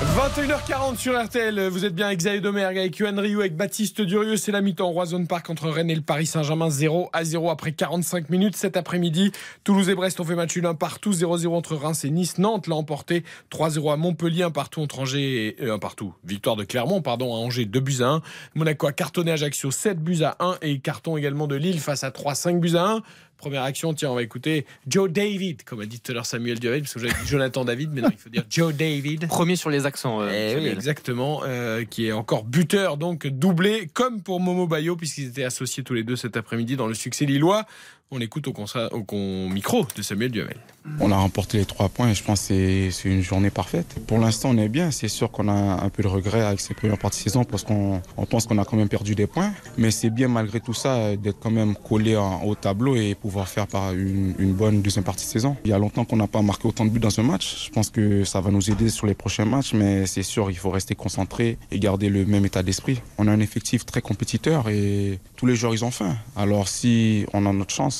21h40 0.00 0.96
sur 0.96 1.22
RTL, 1.22 1.68
vous 1.68 1.84
êtes 1.84 1.94
bien 1.94 2.06
avec 2.06 2.20
Xavier 2.20 2.40
Domergue, 2.40 2.78
avec 2.78 2.96
Yohan 2.96 3.20
Ryu, 3.20 3.40
avec 3.40 3.54
Baptiste 3.54 4.00
Durieux, 4.00 4.38
c'est 4.38 4.50
la 4.50 4.62
mi-temps 4.62 4.88
Roison 4.88 5.26
Park 5.26 5.50
entre 5.50 5.68
Rennes 5.68 5.90
et 5.90 5.94
le 5.94 6.00
Paris 6.00 6.24
Saint-Germain 6.24 6.70
0 6.70 7.10
à 7.12 7.22
0 7.22 7.50
après 7.50 7.72
45 7.72 8.30
minutes 8.30 8.56
cet 8.56 8.78
après-midi. 8.78 9.30
Toulouse 9.62 9.90
et 9.90 9.94
Brest 9.94 10.18
ont 10.18 10.24
fait 10.24 10.34
match 10.34 10.56
nul 10.56 10.64
un 10.64 10.74
partout, 10.74 11.10
0-0 11.10 11.48
entre 11.48 11.76
Reims 11.76 12.02
et 12.06 12.10
Nice. 12.10 12.38
Nantes 12.38 12.66
l'a 12.66 12.76
emporté 12.76 13.24
3-0 13.52 13.92
à 13.92 13.96
Montpellier, 13.98 14.42
un 14.42 14.50
partout 14.50 14.80
entre 14.80 15.00
Angers 15.00 15.58
et, 15.60 15.64
euh. 15.64 15.76
Victoire 16.24 16.56
de 16.56 16.64
Clermont, 16.64 17.02
pardon, 17.02 17.34
à 17.34 17.36
Angers 17.36 17.66
2 17.66 17.80
buts 17.80 18.00
à 18.00 18.06
1. 18.06 18.22
Monaco 18.54 18.86
a 18.86 18.92
cartonné 18.92 19.32
Ajaccio 19.32 19.70
7 19.70 20.02
buts 20.02 20.22
à 20.22 20.36
1 20.40 20.56
et 20.62 20.78
carton 20.78 21.18
également 21.18 21.46
de 21.46 21.56
Lille 21.56 21.78
face 21.78 22.04
à 22.04 22.10
3 22.10 22.34
5 22.34 22.58
buts 22.58 22.74
à 22.74 22.86
1. 22.86 23.02
Première 23.40 23.62
action, 23.62 23.94
tiens, 23.94 24.10
on 24.10 24.14
va 24.14 24.22
écouter 24.22 24.66
Joe 24.86 25.10
David, 25.10 25.64
comme 25.64 25.80
a 25.80 25.86
dit 25.86 25.98
tout 25.98 26.12
à 26.12 26.14
l'heure 26.14 26.26
Samuel 26.26 26.58
Duhamel, 26.60 26.82
parce 26.82 26.92
que 26.92 27.00
j'avais 27.00 27.14
dit 27.22 27.26
Jonathan 27.26 27.64
David, 27.64 27.90
mais 27.92 28.02
non, 28.02 28.10
il 28.12 28.18
faut 28.18 28.28
dire 28.28 28.44
Joe 28.50 28.74
David. 28.74 29.28
Premier 29.28 29.56
sur 29.56 29.70
les 29.70 29.86
accents. 29.86 30.20
euh, 30.20 30.28
Eh 30.30 30.60
oui, 30.60 30.66
exactement, 30.68 31.40
euh, 31.44 31.84
qui 31.84 32.06
est 32.06 32.12
encore 32.12 32.44
buteur, 32.44 32.98
donc 32.98 33.26
doublé, 33.26 33.88
comme 33.94 34.22
pour 34.22 34.40
Momo 34.40 34.66
Bayo, 34.66 34.94
puisqu'ils 34.94 35.28
étaient 35.28 35.44
associés 35.44 35.82
tous 35.82 35.94
les 35.94 36.02
deux 36.04 36.16
cet 36.16 36.36
après-midi 36.36 36.76
dans 36.76 36.86
le 36.86 36.94
succès 36.94 37.24
lillois. 37.24 37.64
On 38.12 38.20
écoute 38.20 38.48
au, 38.48 39.48
micro 39.48 39.86
de 39.94 40.02
Samuel 40.02 40.32
Duhamel. 40.32 40.56
On 40.98 41.12
a 41.12 41.16
remporté 41.16 41.58
les 41.58 41.64
trois 41.64 41.88
points 41.88 42.08
et 42.08 42.14
je 42.14 42.24
pense 42.24 42.48
que 42.48 42.90
c'est- 42.90 43.08
une 43.08 43.22
journée 43.22 43.50
parfaite. 43.50 43.86
Pour 44.08 44.18
l'instant, 44.18 44.50
on 44.50 44.58
est 44.58 44.68
bien. 44.68 44.90
C'est 44.90 45.06
sûr 45.06 45.30
qu'on 45.30 45.46
a 45.46 45.52
un 45.52 45.88
peu 45.90 46.02
de 46.02 46.08
regret 46.08 46.40
avec 46.40 46.58
ces 46.58 46.74
premières 46.74 46.98
parties 46.98 47.20
de 47.20 47.30
saison 47.30 47.44
parce 47.44 47.62
qu'on 47.62 48.02
on 48.16 48.26
pense 48.26 48.46
qu'on 48.46 48.58
a 48.58 48.64
quand 48.64 48.76
même 48.76 48.88
perdu 48.88 49.14
des 49.14 49.28
points. 49.28 49.52
Mais 49.78 49.92
c'est 49.92 50.10
bien 50.10 50.26
malgré 50.26 50.58
tout 50.58 50.74
ça 50.74 51.14
d'être 51.16 51.38
quand 51.38 51.52
même 51.52 51.76
collé 51.76 52.16
au 52.16 52.56
tableau 52.56 52.96
et 52.96 53.14
pouvoir 53.14 53.46
faire 53.46 53.68
par 53.68 53.92
une, 53.92 54.34
bonne 54.54 54.82
deuxième 54.82 55.04
partie 55.04 55.26
de 55.26 55.30
saison. 55.30 55.56
Il 55.64 55.70
y 55.70 55.72
a 55.72 55.78
longtemps 55.78 56.04
qu'on 56.04 56.16
n'a 56.16 56.26
pas 56.26 56.42
marqué 56.42 56.66
autant 56.66 56.84
de 56.84 56.90
buts 56.90 56.98
dans 56.98 57.10
ce 57.10 57.20
match. 57.20 57.66
Je 57.66 57.70
pense 57.70 57.90
que 57.90 58.24
ça 58.24 58.40
va 58.40 58.50
nous 58.50 58.70
aider 58.72 58.88
sur 58.88 59.06
les 59.06 59.14
prochains 59.14 59.44
matchs, 59.44 59.72
mais 59.72 60.06
c'est 60.06 60.24
sûr, 60.24 60.50
il 60.50 60.56
faut 60.56 60.70
rester 60.70 60.96
concentré 60.96 61.58
et 61.70 61.78
garder 61.78 62.08
le 62.08 62.26
même 62.26 62.44
état 62.44 62.64
d'esprit. 62.64 63.00
On 63.18 63.28
a 63.28 63.30
un 63.30 63.40
effectif 63.40 63.86
très 63.86 64.02
compétiteur 64.02 64.68
et 64.68 65.20
tous 65.36 65.46
les 65.46 65.54
joueurs, 65.54 65.74
ils 65.74 65.84
ont 65.84 65.92
faim. 65.92 66.16
Alors 66.36 66.66
si 66.66 67.24
on 67.32 67.46
a 67.46 67.52
notre 67.52 67.72
chance, 67.72 67.99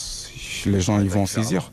les 0.66 0.80
gens, 0.80 1.00
ils 1.00 1.08
vont 1.08 1.26
saisir. 1.26 1.72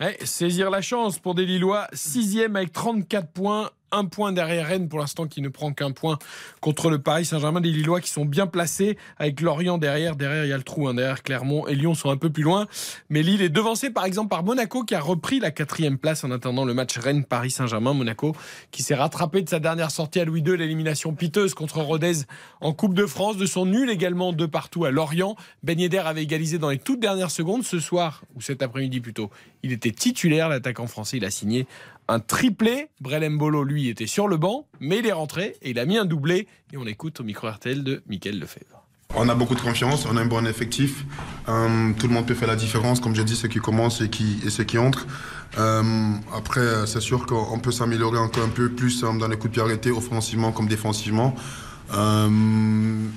Ouais, 0.00 0.16
saisir 0.24 0.70
la 0.70 0.80
chance 0.80 1.18
pour 1.18 1.34
des 1.34 1.44
Lillois, 1.44 1.88
sixième 1.92 2.54
avec 2.56 2.72
34 2.72 3.32
points. 3.32 3.70
Un 3.90 4.04
point 4.04 4.32
derrière 4.32 4.66
Rennes 4.66 4.88
pour 4.88 4.98
l'instant 4.98 5.26
qui 5.26 5.40
ne 5.40 5.48
prend 5.48 5.72
qu'un 5.72 5.92
point 5.92 6.18
contre 6.60 6.90
le 6.90 6.98
Paris 6.98 7.24
Saint-Germain. 7.24 7.60
Des 7.60 7.70
Lillois 7.70 8.00
qui 8.00 8.10
sont 8.10 8.24
bien 8.24 8.46
placés 8.46 8.98
avec 9.18 9.40
Lorient 9.40 9.78
derrière. 9.78 10.16
Derrière, 10.16 10.44
il 10.44 10.50
y 10.50 10.52
a 10.52 10.56
le 10.56 10.62
trou. 10.62 10.88
hein. 10.88 10.94
Derrière, 10.94 11.22
Clermont 11.22 11.66
et 11.66 11.74
Lyon 11.74 11.94
sont 11.94 12.10
un 12.10 12.16
peu 12.16 12.30
plus 12.30 12.42
loin. 12.42 12.66
Mais 13.08 13.22
Lille 13.22 13.42
est 13.42 13.48
devancé 13.48 13.90
par 13.90 14.04
exemple 14.04 14.28
par 14.28 14.44
Monaco 14.44 14.84
qui 14.84 14.94
a 14.94 15.00
repris 15.00 15.40
la 15.40 15.50
quatrième 15.50 15.98
place 15.98 16.24
en 16.24 16.30
attendant 16.30 16.64
le 16.64 16.74
match 16.74 16.98
Rennes-Paris 16.98 17.50
Saint-Germain. 17.50 17.94
Monaco 17.94 18.34
qui 18.70 18.82
s'est 18.82 18.94
rattrapé 18.94 19.42
de 19.42 19.48
sa 19.48 19.60
dernière 19.60 19.90
sortie 19.90 20.20
à 20.20 20.24
Louis 20.24 20.40
II, 20.40 20.56
l'élimination 20.56 21.14
piteuse 21.14 21.54
contre 21.54 21.80
Rodez 21.80 22.24
en 22.60 22.72
Coupe 22.72 22.94
de 22.94 23.06
France, 23.06 23.36
de 23.36 23.46
son 23.46 23.66
nul 23.66 23.90
également 23.90 24.32
de 24.32 24.46
partout 24.46 24.84
à 24.84 24.90
Lorient. 24.90 25.36
Ben 25.62 25.78
avait 26.04 26.22
égalisé 26.22 26.58
dans 26.58 26.70
les 26.70 26.78
toutes 26.78 27.00
dernières 27.00 27.30
secondes 27.30 27.64
ce 27.64 27.80
soir, 27.80 28.22
ou 28.34 28.40
cet 28.40 28.62
après-midi 28.62 29.00
plutôt. 29.00 29.30
Il 29.62 29.72
était 29.72 29.90
titulaire, 29.90 30.48
l'attaquant 30.48 30.86
français. 30.86 31.16
Il 31.16 31.24
a 31.24 31.30
signé 31.30 31.66
un 32.08 32.20
triplé. 32.20 32.88
Brel 33.00 33.28
Mbolo, 33.28 33.64
lui, 33.64 33.88
était 33.88 34.06
sur 34.06 34.28
le 34.28 34.36
banc, 34.36 34.66
mais 34.80 34.98
il 34.98 35.06
est 35.06 35.12
rentré 35.12 35.56
et 35.62 35.70
il 35.70 35.78
a 35.78 35.84
mis 35.84 35.98
un 35.98 36.04
doublé. 36.04 36.48
Et 36.72 36.76
on 36.76 36.86
écoute 36.86 37.20
au 37.20 37.24
micro 37.24 37.48
RTL 37.48 37.84
de 37.84 38.02
Mickaël 38.08 38.38
Lefebvre. 38.38 38.84
On 39.14 39.28
a 39.30 39.34
beaucoup 39.34 39.54
de 39.54 39.60
confiance, 39.60 40.04
on 40.04 40.16
a 40.18 40.20
un 40.20 40.26
bon 40.26 40.46
effectif. 40.46 41.06
Euh, 41.48 41.92
tout 41.98 42.08
le 42.08 42.12
monde 42.12 42.26
peut 42.26 42.34
faire 42.34 42.48
la 42.48 42.56
différence, 42.56 43.00
comme 43.00 43.14
j'ai 43.14 43.24
dit, 43.24 43.36
ceux 43.36 43.48
qui 43.48 43.58
commencent 43.58 44.02
et, 44.02 44.10
qui, 44.10 44.38
et 44.44 44.50
ceux 44.50 44.64
qui 44.64 44.76
entrent. 44.76 45.06
Euh, 45.58 45.82
après, 46.36 46.86
c'est 46.86 47.00
sûr 47.00 47.24
qu'on 47.24 47.58
peut 47.58 47.72
s'améliorer 47.72 48.18
encore 48.18 48.44
un 48.44 48.50
peu 48.50 48.68
plus 48.68 49.02
euh, 49.02 49.12
dans 49.18 49.28
les 49.28 49.36
coups 49.36 49.50
de 49.50 49.54
pied 49.54 49.62
arrêtés, 49.62 49.90
offensivement 49.90 50.52
comme 50.52 50.68
défensivement. 50.68 51.34
Euh, 51.94 52.28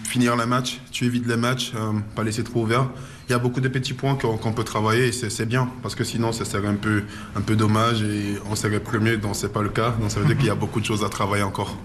finir 0.05 0.37
les 0.37 0.45
matchs, 0.45 0.79
tuer 0.91 1.09
vite 1.09 1.27
les 1.27 1.35
matchs, 1.35 1.73
euh, 1.75 1.91
pas 2.15 2.23
laisser 2.23 2.43
trop 2.43 2.63
ouvert. 2.63 2.87
Il 3.31 3.35
y 3.35 3.37
a 3.37 3.39
beaucoup 3.39 3.61
de 3.61 3.69
petits 3.69 3.93
points 3.93 4.15
qu'on 4.15 4.51
peut 4.51 4.65
travailler 4.65 5.07
et 5.07 5.11
c'est 5.13 5.29
c'est 5.29 5.45
bien 5.45 5.71
parce 5.81 5.95
que 5.95 6.03
sinon 6.03 6.33
ça 6.33 6.43
serait 6.43 6.67
un 6.67 6.75
peu, 6.75 7.03
un 7.33 7.39
peu 7.39 7.55
dommage 7.55 8.03
et 8.03 8.37
on 8.49 8.57
serait 8.57 8.81
premier, 8.81 9.15
donc 9.15 9.37
c'est 9.37 9.53
pas 9.53 9.61
le 9.61 9.69
cas. 9.69 9.91
Donc 10.01 10.11
ça 10.11 10.19
veut 10.19 10.25
dire 10.25 10.35
qu'il 10.35 10.47
y 10.47 10.49
a 10.49 10.55
beaucoup 10.63 10.81
de 10.81 10.85
choses 10.85 11.05
à 11.05 11.07
travailler 11.07 11.43
encore. 11.43 11.77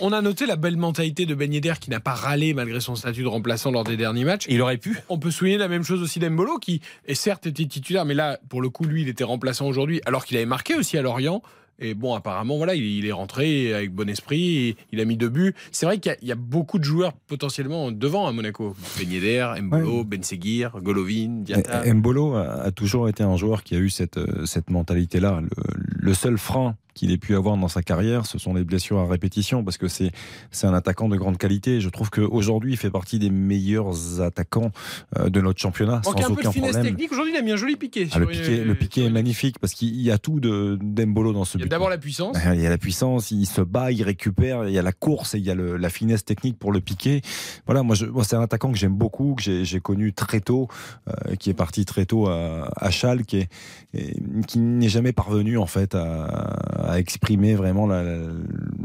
On 0.00 0.12
a 0.12 0.22
noté 0.22 0.46
la 0.46 0.56
belle 0.56 0.78
mentalité 0.78 1.26
de 1.26 1.34
Ben 1.34 1.52
Yedder 1.52 1.74
qui 1.78 1.90
n'a 1.90 2.00
pas 2.00 2.14
râlé 2.14 2.54
malgré 2.54 2.80
son 2.80 2.96
statut 2.96 3.22
de 3.22 3.28
remplaçant 3.28 3.70
lors 3.70 3.84
des 3.84 3.98
derniers 3.98 4.24
matchs. 4.24 4.46
Il 4.48 4.62
aurait 4.62 4.78
pu. 4.78 4.98
On 5.10 5.18
peut 5.18 5.30
souligner 5.30 5.58
la 5.58 5.68
même 5.68 5.82
chose 5.82 6.00
aussi 6.00 6.20
d'Embolo 6.20 6.56
qui, 6.56 6.80
est 7.06 7.14
certes, 7.14 7.46
était 7.46 7.66
titulaire, 7.66 8.06
mais 8.06 8.14
là, 8.14 8.38
pour 8.48 8.62
le 8.62 8.70
coup, 8.70 8.84
lui, 8.84 9.02
il 9.02 9.08
était 9.10 9.24
remplaçant 9.24 9.66
aujourd'hui, 9.66 10.00
alors 10.06 10.24
qu'il 10.24 10.38
avait 10.38 10.46
marqué 10.46 10.74
aussi 10.74 10.96
à 10.96 11.02
Lorient. 11.02 11.42
Et 11.78 11.94
bon, 11.94 12.14
apparemment, 12.14 12.56
voilà, 12.56 12.74
il, 12.74 12.84
il 12.84 13.06
est 13.06 13.12
rentré 13.12 13.74
avec 13.74 13.92
bon 13.92 14.08
esprit, 14.08 14.56
et 14.68 14.76
il 14.92 15.00
a 15.00 15.04
mis 15.04 15.16
deux 15.16 15.28
buts. 15.28 15.54
C'est 15.72 15.86
vrai 15.86 15.98
qu'il 15.98 16.10
y 16.12 16.14
a- 16.14 16.18
il 16.22 16.28
y, 16.28 16.32
a 16.32 16.36
beaucoup 16.36 16.78
de 16.78 16.84
joueurs 16.84 17.12
potentiellement 17.26 17.90
devant 17.90 18.26
à 18.26 18.32
Monaco. 18.32 18.76
Ben 18.98 19.10
Yedder, 19.10 19.54
Mbolo, 19.60 20.04
Ben 20.04 20.22
Seguir, 20.22 20.76
Golovin, 20.82 21.40
Diatta. 21.42 21.86
Et- 21.86 21.92
Mbolo 21.92 22.34
a, 22.34 22.62
a 22.62 22.70
toujours 22.70 23.08
été 23.08 23.22
un 23.22 23.36
joueur 23.36 23.62
qui 23.64 23.74
a 23.74 23.78
eu 23.78 23.90
cette, 23.90 24.18
euh, 24.18 24.46
cette 24.46 24.70
mentalité-là. 24.70 25.40
Le, 25.40 25.48
le 25.76 26.14
seul 26.14 26.38
frein 26.38 26.76
qu'il 26.94 27.10
ait 27.12 27.18
pu 27.18 27.34
avoir 27.36 27.56
dans 27.56 27.68
sa 27.68 27.82
carrière, 27.82 28.24
ce 28.26 28.38
sont 28.38 28.54
les 28.54 28.64
blessures 28.64 28.98
à 28.98 29.06
répétition, 29.06 29.64
parce 29.64 29.76
que 29.78 29.88
c'est 29.88 30.10
c'est 30.50 30.66
un 30.66 30.74
attaquant 30.74 31.08
de 31.08 31.16
grande 31.16 31.36
qualité. 31.38 31.80
Je 31.80 31.88
trouve 31.88 32.10
qu'aujourd'hui, 32.10 32.72
il 32.72 32.76
fait 32.76 32.90
partie 32.90 33.18
des 33.18 33.30
meilleurs 33.30 34.20
attaquants 34.20 34.70
euh, 35.18 35.28
de 35.28 35.40
notre 35.40 35.60
championnat, 35.60 36.00
sans 36.04 36.12
un 36.12 36.14
peu 36.14 36.22
de 36.22 36.32
aucun 36.40 36.52
finesse 36.52 36.70
problème. 36.72 36.92
technique. 36.94 37.12
Aujourd'hui, 37.12 37.32
il 37.34 37.36
a 37.38 37.42
mis 37.42 37.52
un 37.52 37.56
joli 37.56 37.76
piqué. 37.76 38.08
Ah, 38.12 38.18
le 38.18 38.24
une- 38.26 38.30
piqué, 38.40 38.64
le 38.64 38.74
piqué 38.74 39.04
est 39.04 39.10
magnifique 39.10 39.58
parce 39.58 39.74
qu'il 39.74 40.00
y 40.00 40.10
a 40.10 40.18
tout 40.18 40.40
de 40.40 40.78
d'Embolo 40.80 41.32
dans 41.32 41.44
ce 41.44 41.58
Il 41.58 41.60
y 41.60 41.62
a 41.62 41.66
but. 41.66 41.70
d'abord 41.70 41.88
la 41.90 41.98
puissance. 41.98 42.36
Il 42.54 42.60
y 42.60 42.66
a 42.66 42.70
la 42.70 42.78
puissance, 42.78 43.30
il 43.30 43.46
se 43.46 43.60
bat, 43.60 43.90
il 43.92 44.02
récupère, 44.02 44.68
il 44.68 44.72
y 44.72 44.78
a 44.78 44.82
la 44.82 44.92
course 44.92 45.34
et 45.34 45.38
il 45.38 45.44
y 45.44 45.50
a 45.50 45.54
le- 45.54 45.76
la 45.76 45.90
finesse 45.90 46.24
technique 46.24 46.58
pour 46.58 46.70
le 46.72 46.80
piquer. 46.80 47.22
Voilà, 47.66 47.82
moi, 47.82 47.96
c'est 47.96 48.36
un 48.36 48.40
attaquant 48.42 48.70
que 48.70 48.78
j'aime 48.78 48.94
beaucoup, 48.94 49.34
que 49.34 49.64
j'ai 49.64 49.80
connu 49.80 50.12
très 50.12 50.40
tôt, 50.40 50.68
euh, 51.08 51.34
qui 51.36 51.50
est 51.50 51.54
parti 51.54 51.84
très 51.84 52.06
tôt 52.06 52.28
à, 52.28 52.70
à 52.76 52.90
Schalke 52.90 53.34
et, 53.34 53.48
et 53.94 54.14
qui 54.46 54.58
n'est 54.58 54.88
jamais 54.88 55.12
parvenu 55.12 55.58
en 55.58 55.66
fait 55.66 55.94
à, 55.94 56.24
à 56.26 56.83
exprimer 56.98 57.54
vraiment 57.54 57.86
la, 57.86 58.02
la- 58.02 58.18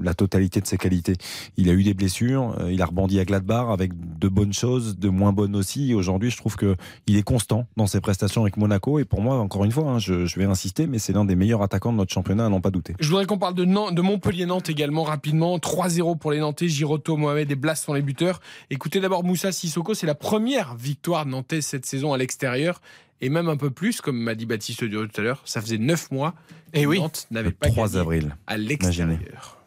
la 0.02 0.14
totalité 0.14 0.62
de 0.62 0.68
ses 0.68 0.78
qualités. 0.78 1.16
Il 1.58 1.70
a 1.70 1.74
eu 1.74 1.84
des 1.84 1.94
blessures, 1.94 2.56
euh, 2.60 2.72
il 2.72 2.82
a 2.82 2.86
rebondi 2.86 3.20
à 3.20 3.26
Gladbach 3.26 3.70
avec 3.72 3.92
de 4.20 4.28
bonnes 4.28 4.54
choses, 4.54 4.98
de 4.98 5.10
moins 5.10 5.34
bonnes 5.34 5.56
aussi. 5.56 5.94
Aujourd'hui, 5.94 6.30
je 6.32 6.38
trouve 6.38 6.56
que 6.56 6.76
il 7.08 7.18
est 7.18 7.24
constant 7.24 7.68
dans 7.78 7.88
ses 7.88 8.00
prestations 8.02 8.42
avec 8.42 8.58
Monaco. 8.58 9.00
Et 9.00 9.06
pour 9.06 9.22
moi, 9.22 9.38
encore 9.40 9.66
une 9.66 9.72
fois, 9.72 9.92
hein, 9.92 10.00
je, 10.00 10.14
vais 10.40 10.46
insister, 10.46 10.88
mais 10.88 11.00
c'est 11.00 11.14
l'un 11.14 11.26
des 11.26 11.36
meilleurs 11.36 11.62
attaquants 11.62 11.92
de 11.92 11.98
notre 11.98 12.14
championnat, 12.14 12.46
à 12.46 12.50
n'en 12.50 12.62
pas 12.62 12.72
douter. 12.72 12.96
Je 13.00 13.10
voudrais 13.10 13.26
qu'on 13.26 13.38
parle 13.38 13.56
de 13.56 14.02
Montpellier-Nantes 14.02 14.70
également 14.70 15.04
rapidement. 15.04 15.58
3-0 15.58 16.18
pour 16.18 16.32
les 16.32 16.40
Nantais. 16.40 16.68
Giroto, 16.68 17.18
Mohamed 17.18 17.52
et 17.52 17.56
Blas 17.56 17.76
sont 17.76 17.94
les 17.94 18.02
buteurs. 18.02 18.40
Écoutez 18.70 19.00
d'abord 19.00 19.24
Moussa 19.24 19.52
Sissoko. 19.52 19.94
C'est 19.94 20.08
la 20.08 20.16
première 20.16 20.76
victoire 20.76 21.26
nantaise 21.26 21.66
cette 21.66 21.86
saison 21.86 22.14
à 22.14 22.18
l'extérieur. 22.18 22.82
Et 23.22 23.30
même 23.30 23.50
un 23.50 23.58
peu 23.58 23.70
plus, 23.70 24.00
comme 24.02 24.18
m'a 24.18 24.34
dit 24.36 24.46
Baptiste 24.46 24.84
Durieux 24.84 25.08
tout 25.08 25.20
à 25.20 25.24
l'heure. 25.24 25.42
Ça 25.46 25.62
faisait 25.62 25.78
9 25.78 26.12
mois. 26.12 26.34
Et 26.74 26.86
oui. 26.86 27.00
Nantes 27.00 27.28
n'avait 27.32 27.52
pas 27.52 27.68
3 27.68 27.88
gagné 27.88 28.00
avril. 28.00 28.36
à 28.48 28.58
l'extérieur. 28.58 29.58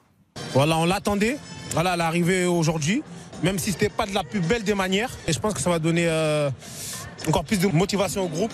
Voilà, 0.55 0.79
on 0.79 0.87
l'attendait. 0.87 1.37
Voilà, 1.73 1.97
l'arrivée 1.97 2.47
aujourd'hui, 2.47 3.03
même 3.43 3.59
si 3.59 3.73
c'était 3.73 3.89
pas 3.91 4.07
de 4.07 4.15
la 4.15 4.24
plus 4.24 4.41
belle 4.41 4.62
des 4.65 4.74
manières. 4.74 5.11
Et 5.29 5.33
je 5.33 5.39
pense 5.39 5.53
que 5.55 5.61
ça 5.61 5.69
va 5.70 5.79
donner 5.79 6.07
euh, 6.09 6.51
encore 7.29 7.45
plus 7.45 7.59
de 7.59 7.66
motivation 7.69 8.24
au 8.24 8.29
groupe. 8.29 8.53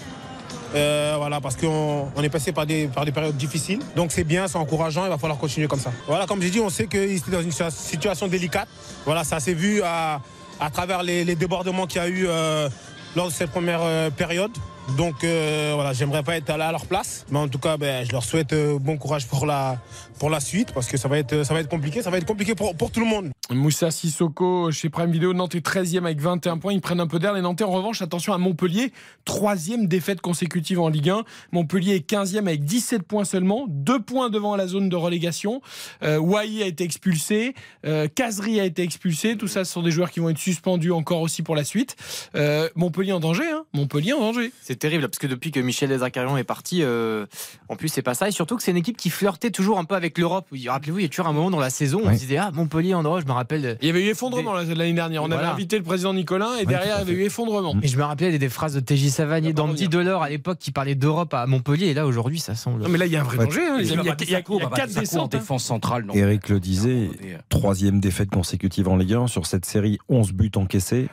Euh, 0.75 1.15
voilà, 1.17 1.41
parce 1.41 1.57
qu'on 1.57 2.11
on 2.15 2.23
est 2.23 2.29
passé 2.29 2.53
par 2.53 2.67
des, 2.67 2.89
par 2.89 3.05
des 3.05 3.13
périodes 3.13 3.37
difficiles. 3.37 3.79
Donc 3.97 4.13
c'est 4.13 4.25
bien, 4.25 4.49
c'est 4.49 4.59
encourageant, 4.59 5.05
il 5.07 5.09
va 5.09 5.17
falloir 5.19 5.39
continuer 5.39 5.67
comme 5.67 5.81
ça. 5.81 5.93
Voilà, 6.07 6.27
comme 6.27 6.43
j'ai 6.43 6.51
dit, 6.51 6.61
on 6.61 6.69
sait 6.71 6.87
qu'il 6.89 7.01
était 7.17 7.31
dans 7.31 7.41
une 7.41 7.51
situa- 7.51 7.71
situation 7.71 8.29
délicate. 8.29 8.69
Voilà, 9.07 9.25
ça 9.25 9.41
s'est 9.41 9.55
vu 9.55 9.81
à, 9.83 10.21
à 10.61 10.71
travers 10.71 11.03
les, 11.03 11.25
les 11.25 11.37
débordements 11.37 11.87
qu'il 11.87 12.03
y 12.03 12.05
a 12.05 12.09
eu 12.09 12.27
euh, 12.29 12.69
lors 13.17 13.29
de 13.29 13.33
cette 13.33 13.51
première 13.51 13.81
euh, 13.83 14.11
période. 14.11 14.51
Donc 14.97 15.23
euh, 15.23 15.73
voilà, 15.75 15.93
j'aimerais 15.93 16.23
pas 16.23 16.37
être 16.37 16.51
à 16.51 16.57
leur 16.73 16.87
place. 16.87 17.25
Mais 17.31 17.39
en 17.39 17.49
tout 17.49 17.59
cas, 17.59 17.77
ben, 17.77 18.05
je 18.07 18.13
leur 18.13 18.25
souhaite 18.25 18.53
euh, 18.53 18.79
bon 18.79 18.97
courage 18.97 19.27
pour 19.27 19.47
la, 19.47 19.79
pour 20.19 20.31
la 20.31 20.41
suite, 20.41 20.73
parce 20.73 20.89
que 20.89 20.97
ça 20.97 21.09
va 21.09 21.19
être, 21.19 21.45
ça 21.45 21.55
va 21.55 21.61
être 21.61 21.69
compliqué, 21.69 22.03
ça 22.03 22.11
va 22.11 22.19
être 22.19 22.27
compliqué 22.27 22.55
pour, 22.55 22.75
pour 22.77 22.91
tout 22.91 23.01
le 23.01 23.07
monde. 23.07 23.31
Moussa 23.51 23.91
Sissoko 23.91 24.71
chez 24.71 24.91
Prime 24.91 25.11
Video, 25.11 25.33
Nantes 25.33 25.55
est 25.55 25.67
13e 25.67 26.05
avec 26.05 26.21
21 26.21 26.59
points. 26.59 26.73
Ils 26.73 26.81
prennent 26.81 27.01
un 27.01 27.07
peu 27.07 27.19
d'air. 27.19 27.33
Les 27.33 27.41
Nantais, 27.41 27.65
en 27.65 27.71
revanche, 27.71 28.03
attention 28.03 28.33
à 28.33 28.39
Montpellier, 28.39 28.93
troisième 29.25 29.87
défaite 29.87 30.21
consécutive 30.21 30.81
en 30.81 30.89
Ligue 30.89 31.11
1. 31.11 31.25
Montpellier 31.53 31.95
est 31.95 32.11
15e 32.11 32.47
avec 32.47 32.65
17 32.65 33.03
points 33.03 33.25
seulement, 33.25 33.67
deux 33.69 34.01
points 34.01 34.29
devant 34.31 34.57
la 34.57 34.67
zone 34.67 34.89
de 34.89 34.97
relégation. 34.97 35.63
Euh, 36.03 36.19
Wai 36.19 36.63
a 36.63 36.67
été 36.67 36.85
expulsé, 36.85 37.55
euh, 37.87 38.09
Kazri 38.15 38.61
a 38.61 38.65
été 38.65 38.83
expulsé. 38.83 39.37
Tout 39.37 39.49
ça, 39.49 39.65
ce 39.65 39.73
sont 39.73 39.83
des 39.83 39.91
joueurs 39.91 40.11
qui 40.11 40.21
vont 40.21 40.29
être 40.29 40.39
suspendus 40.39 40.93
encore 40.93 41.21
aussi 41.21 41.43
pour 41.43 41.57
la 41.57 41.65
suite. 41.65 41.97
Euh, 42.35 42.69
Montpellier 42.75 43.13
en 43.13 43.21
danger, 43.21 43.49
hein 43.51 43.65
Montpellier 43.73 44.13
en 44.13 44.21
danger. 44.21 44.53
C'est 44.63 44.79
terrible 44.79 45.09
parce 45.09 45.19
que 45.19 45.27
depuis 45.27 45.51
que 45.51 45.61
Michel 45.61 45.89
Dezacarian 45.89 46.37
est 46.37 46.45
parti, 46.45 46.83
euh, 46.83 47.27
en 47.69 47.77
plus 47.77 47.89
c'est 47.89 48.03
pas 48.03 48.15
ça. 48.15 48.29
Et 48.29 48.33
surtout 48.33 48.57
que 48.57 48.63
c'est 48.63 48.71
une 48.71 48.77
équipe 48.77 48.97
qui 48.97 49.11
flirtait 49.11 49.51
toujours 49.51 49.79
un 49.79 49.85
peu 49.85 49.95
avec 49.95 50.08
l'Europe. 50.17 50.47
Rappelez-vous, 50.67 51.01
il 51.01 51.03
y 51.03 51.05
a 51.05 51.09
toujours 51.09 51.27
un 51.27 51.33
moment 51.33 51.51
dans 51.51 51.59
la 51.61 51.69
saison 51.69 51.99
où 51.99 52.05
on 52.05 52.09
Oui. 52.09 52.15
se 52.15 52.21
disait 52.21 52.39
ah 52.39 52.51
Montpellier 52.55 52.95
en 52.95 53.03
Europe, 53.03 53.21
je 53.21 53.27
me 53.27 53.33
rappelle. 53.33 53.61
de- 53.63 53.77
Il 53.83 53.89
y 53.89 53.91
avait 53.91 54.05
eu 54.07 54.09
effondrement 54.09 54.55
la- 54.55 54.65
l'année 54.65 54.93
dernière. 54.95 55.23
On 55.23 55.31
avait 55.31 55.45
invité 55.45 55.77
le 55.77 55.83
président 55.83 56.15
Nicolin 56.15 56.57
et 56.61 56.65
derrière, 56.65 56.97
il 57.03 57.09
y 57.09 57.13
avait 57.13 57.13
eu 57.13 57.25
effondrement. 57.25 57.75
Et 57.83 57.89
je 57.89 57.97
me 57.99 58.05
rappelais 58.05 58.31
des, 58.31 58.39
des 58.39 58.49
phrases 58.49 58.75
de 58.75 58.81
TJ 58.81 59.09
Savanier, 59.11 59.53
d'Andy 59.53 59.89
Delors 59.89 60.23
à 60.23 60.31
l'époque 60.31 60.59
qui 60.59 60.71
parlait 60.71 60.95
d'Europe 60.95 61.35
à 61.35 61.47
Montpellier. 61.47 61.89
Et 61.89 61.95
là 61.95 62.07
aujourd'hui, 62.07 62.39
ça 62.39 62.55
semble. 62.55 62.83
Non, 62.83 62.89
mais 62.89 62.99
là, 62.99 63.07
il 63.07 63.13
y 63.13 63.17
a 63.17 63.21
un 63.21 63.25
vrai 63.25 63.37
danger. 63.45 63.61
hein. 63.67 63.77
Il 63.81 63.87
y 63.87 63.91
a, 63.91 63.93
il 63.93 64.07
y 64.07 64.11
a- 64.11 64.17
il 64.21 64.31
y 64.31 64.35
a 64.35 64.43
quatre 64.71 64.95
descentes. 64.95 65.35
hein. 65.35 65.39
défense 65.39 65.65
centrale. 65.65 66.05
non. 66.05 66.15
Eric 66.15 66.49
le 66.49 66.61
disait, 66.61 67.11
troisième 67.49 68.01
défaite 68.01 68.31
consécutive 68.31 68.89
en 68.89 68.97
Ligue 68.97 69.15
1 69.15 69.27
sur 69.27 69.47
cette 69.47 69.65
série, 69.65 69.99
11 70.09 70.33
buts 70.33 70.51
encaissés, 70.57 71.09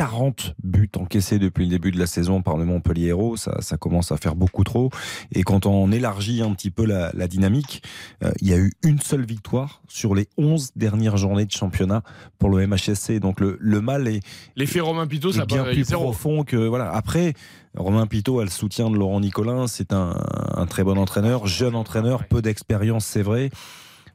40 0.00 0.54
buts 0.64 0.88
encaissés 0.96 1.38
depuis 1.38 1.64
le 1.64 1.70
début 1.72 1.90
de 1.90 1.98
la 1.98 2.06
saison 2.06 2.40
par 2.40 2.56
le 2.56 2.64
Montpellier 2.64 3.08
Hérault, 3.08 3.36
ça, 3.36 3.60
ça 3.60 3.76
commence 3.76 4.12
à 4.12 4.16
faire 4.16 4.34
beaucoup 4.34 4.64
trop. 4.64 4.88
Et 5.32 5.42
quand 5.42 5.66
on 5.66 5.92
élargit 5.92 6.40
un 6.40 6.54
petit 6.54 6.70
peu 6.70 6.86
la, 6.86 7.10
la 7.12 7.28
dynamique, 7.28 7.82
euh, 8.24 8.32
il 8.40 8.48
y 8.48 8.54
a 8.54 8.56
eu 8.56 8.72
une 8.82 8.98
seule 8.98 9.26
victoire 9.26 9.82
sur 9.88 10.14
les 10.14 10.26
11 10.38 10.70
dernières 10.74 11.18
journées 11.18 11.44
de 11.44 11.50
championnat 11.50 12.02
pour 12.38 12.48
le 12.48 12.66
MHSC. 12.66 13.20
Donc 13.20 13.40
le, 13.40 13.58
le 13.60 13.82
mal 13.82 14.08
est, 14.08 14.20
L'effet 14.56 14.80
Romain 14.80 15.06
Pitot, 15.06 15.32
est 15.32 15.36
ça 15.36 15.44
bien 15.44 15.64
plus 15.64 15.84
zéro. 15.84 16.04
profond 16.04 16.44
que 16.44 16.56
voilà. 16.56 16.90
Après, 16.92 17.34
Romain 17.76 18.06
Pitot 18.06 18.40
a 18.40 18.44
le 18.44 18.50
soutien 18.50 18.88
de 18.88 18.96
Laurent 18.96 19.20
Nicolin. 19.20 19.66
C'est 19.66 19.92
un, 19.92 20.16
un 20.54 20.64
très 20.64 20.82
bon 20.82 20.96
entraîneur, 20.96 21.46
jeune 21.46 21.74
entraîneur, 21.74 22.24
peu 22.24 22.40
d'expérience, 22.40 23.04
c'est 23.04 23.20
vrai. 23.20 23.50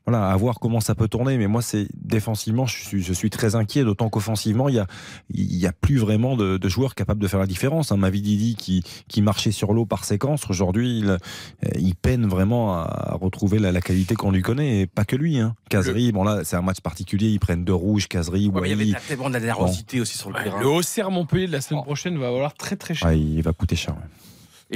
Voilà, 0.07 0.29
à 0.29 0.35
voir 0.35 0.59
comment 0.59 0.79
ça 0.79 0.93
peut 0.93 1.07
tourner. 1.07 1.37
Mais 1.37 1.47
moi, 1.47 1.61
c'est 1.63 1.87
défensivement, 1.95 2.65
je 2.67 2.75
suis, 2.77 3.01
je 3.01 3.11
suis 3.13 3.29
très 3.31 3.55
inquiet. 3.55 3.83
D'autant 3.83 4.09
qu'offensivement, 4.09 4.69
il 4.69 4.75
y 4.75 4.79
a, 4.79 4.85
il 5.33 5.55
y 5.55 5.65
a 5.65 5.71
plus 5.71 5.97
vraiment 5.97 6.35
de, 6.35 6.57
de 6.57 6.69
joueurs 6.69 6.93
capables 6.93 7.19
de 7.19 7.27
faire 7.27 7.39
la 7.39 7.47
différence. 7.47 7.91
Un 7.91 7.97
Mavididi 7.97 8.55
qui, 8.55 8.83
qui 9.07 9.21
marchait 9.23 9.51
sur 9.51 9.73
l'eau 9.73 9.85
par 9.85 10.05
séquence. 10.05 10.47
Aujourd'hui, 10.49 10.99
il, 10.99 11.09
euh, 11.09 11.17
il 11.79 11.95
peine 11.95 12.27
vraiment 12.27 12.75
à 12.75 13.17
retrouver 13.19 13.57
la, 13.57 13.71
la 13.71 13.81
qualité 13.81 14.13
qu'on 14.15 14.31
lui 14.31 14.41
connaît. 14.43 14.81
Et 14.81 14.85
pas 14.87 15.05
que 15.05 15.15
lui. 15.15 15.39
Hein. 15.39 15.55
Casery, 15.69 16.11
bon 16.11 16.23
là, 16.23 16.41
c'est 16.43 16.55
un 16.55 16.61
match 16.61 16.81
particulier. 16.81 17.29
Ils 17.29 17.39
prennent 17.39 17.63
deux 17.65 17.73
rouges. 17.73 18.07
Casery, 18.07 18.49
Ouais, 18.49 18.61
il 18.65 18.69
y 18.69 18.73
avait 18.73 18.83
Wai. 18.83 18.89
de 18.89 18.93
la- 18.93 18.99
tellement 18.99 19.29
de 19.29 19.33
la 19.33 19.39
nervosité 19.39 20.01
aussi 20.01 20.17
sur 20.17 20.29
le 20.29 20.35
terrain. 20.43 20.59
Le 20.59 20.67
Auxerre 20.67 21.09
Montpellier 21.09 21.47
de 21.47 21.51
la 21.51 21.61
semaine 21.61 21.83
prochaine 21.83 22.17
va 22.19 22.29
valoir 22.31 22.53
très 22.53 22.75
très 22.75 22.93
cher. 22.93 23.07
Ah, 23.09 23.15
il 23.15 23.41
va 23.41 23.53
coûter 23.53 23.75
cher. 23.75 23.95
ouais. 23.95 24.01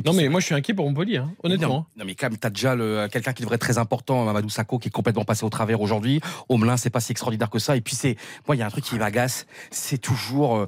Non, 0.05 0.13
mais 0.13 0.29
moi 0.29 0.39
je 0.39 0.45
suis 0.45 0.55
inquiet 0.55 0.73
pour 0.73 0.85
Montpellier, 0.85 1.17
hein, 1.17 1.31
honnêtement. 1.43 1.67
Non, 1.67 1.85
non, 1.97 2.05
mais 2.05 2.15
quand 2.15 2.29
même, 2.29 2.37
t'as 2.37 2.51
déjà 2.51 2.75
quelqu'un 3.09 3.33
qui 3.33 3.41
devrait 3.41 3.55
être 3.55 3.61
très 3.61 3.77
important, 3.77 4.23
Mamadou 4.23 4.49
Sakho, 4.49 4.77
qui 4.77 4.89
est 4.89 4.91
complètement 4.91 5.25
passé 5.25 5.43
au 5.43 5.49
travers 5.49 5.81
aujourd'hui. 5.81 6.21
Omelin, 6.47 6.77
c'est 6.77 6.91
pas 6.91 6.99
si 6.99 7.11
extraordinaire 7.11 7.49
que 7.49 7.59
ça. 7.59 7.75
Et 7.75 7.81
puis, 7.81 7.95
c'est, 7.95 8.15
moi, 8.47 8.55
il 8.55 8.59
y 8.59 8.61
a 8.61 8.67
un 8.67 8.69
truc 8.69 8.83
qui 8.83 8.95
m'agace, 8.95 9.47
c'est 9.71 9.97
toujours, 9.97 10.57
euh, 10.57 10.67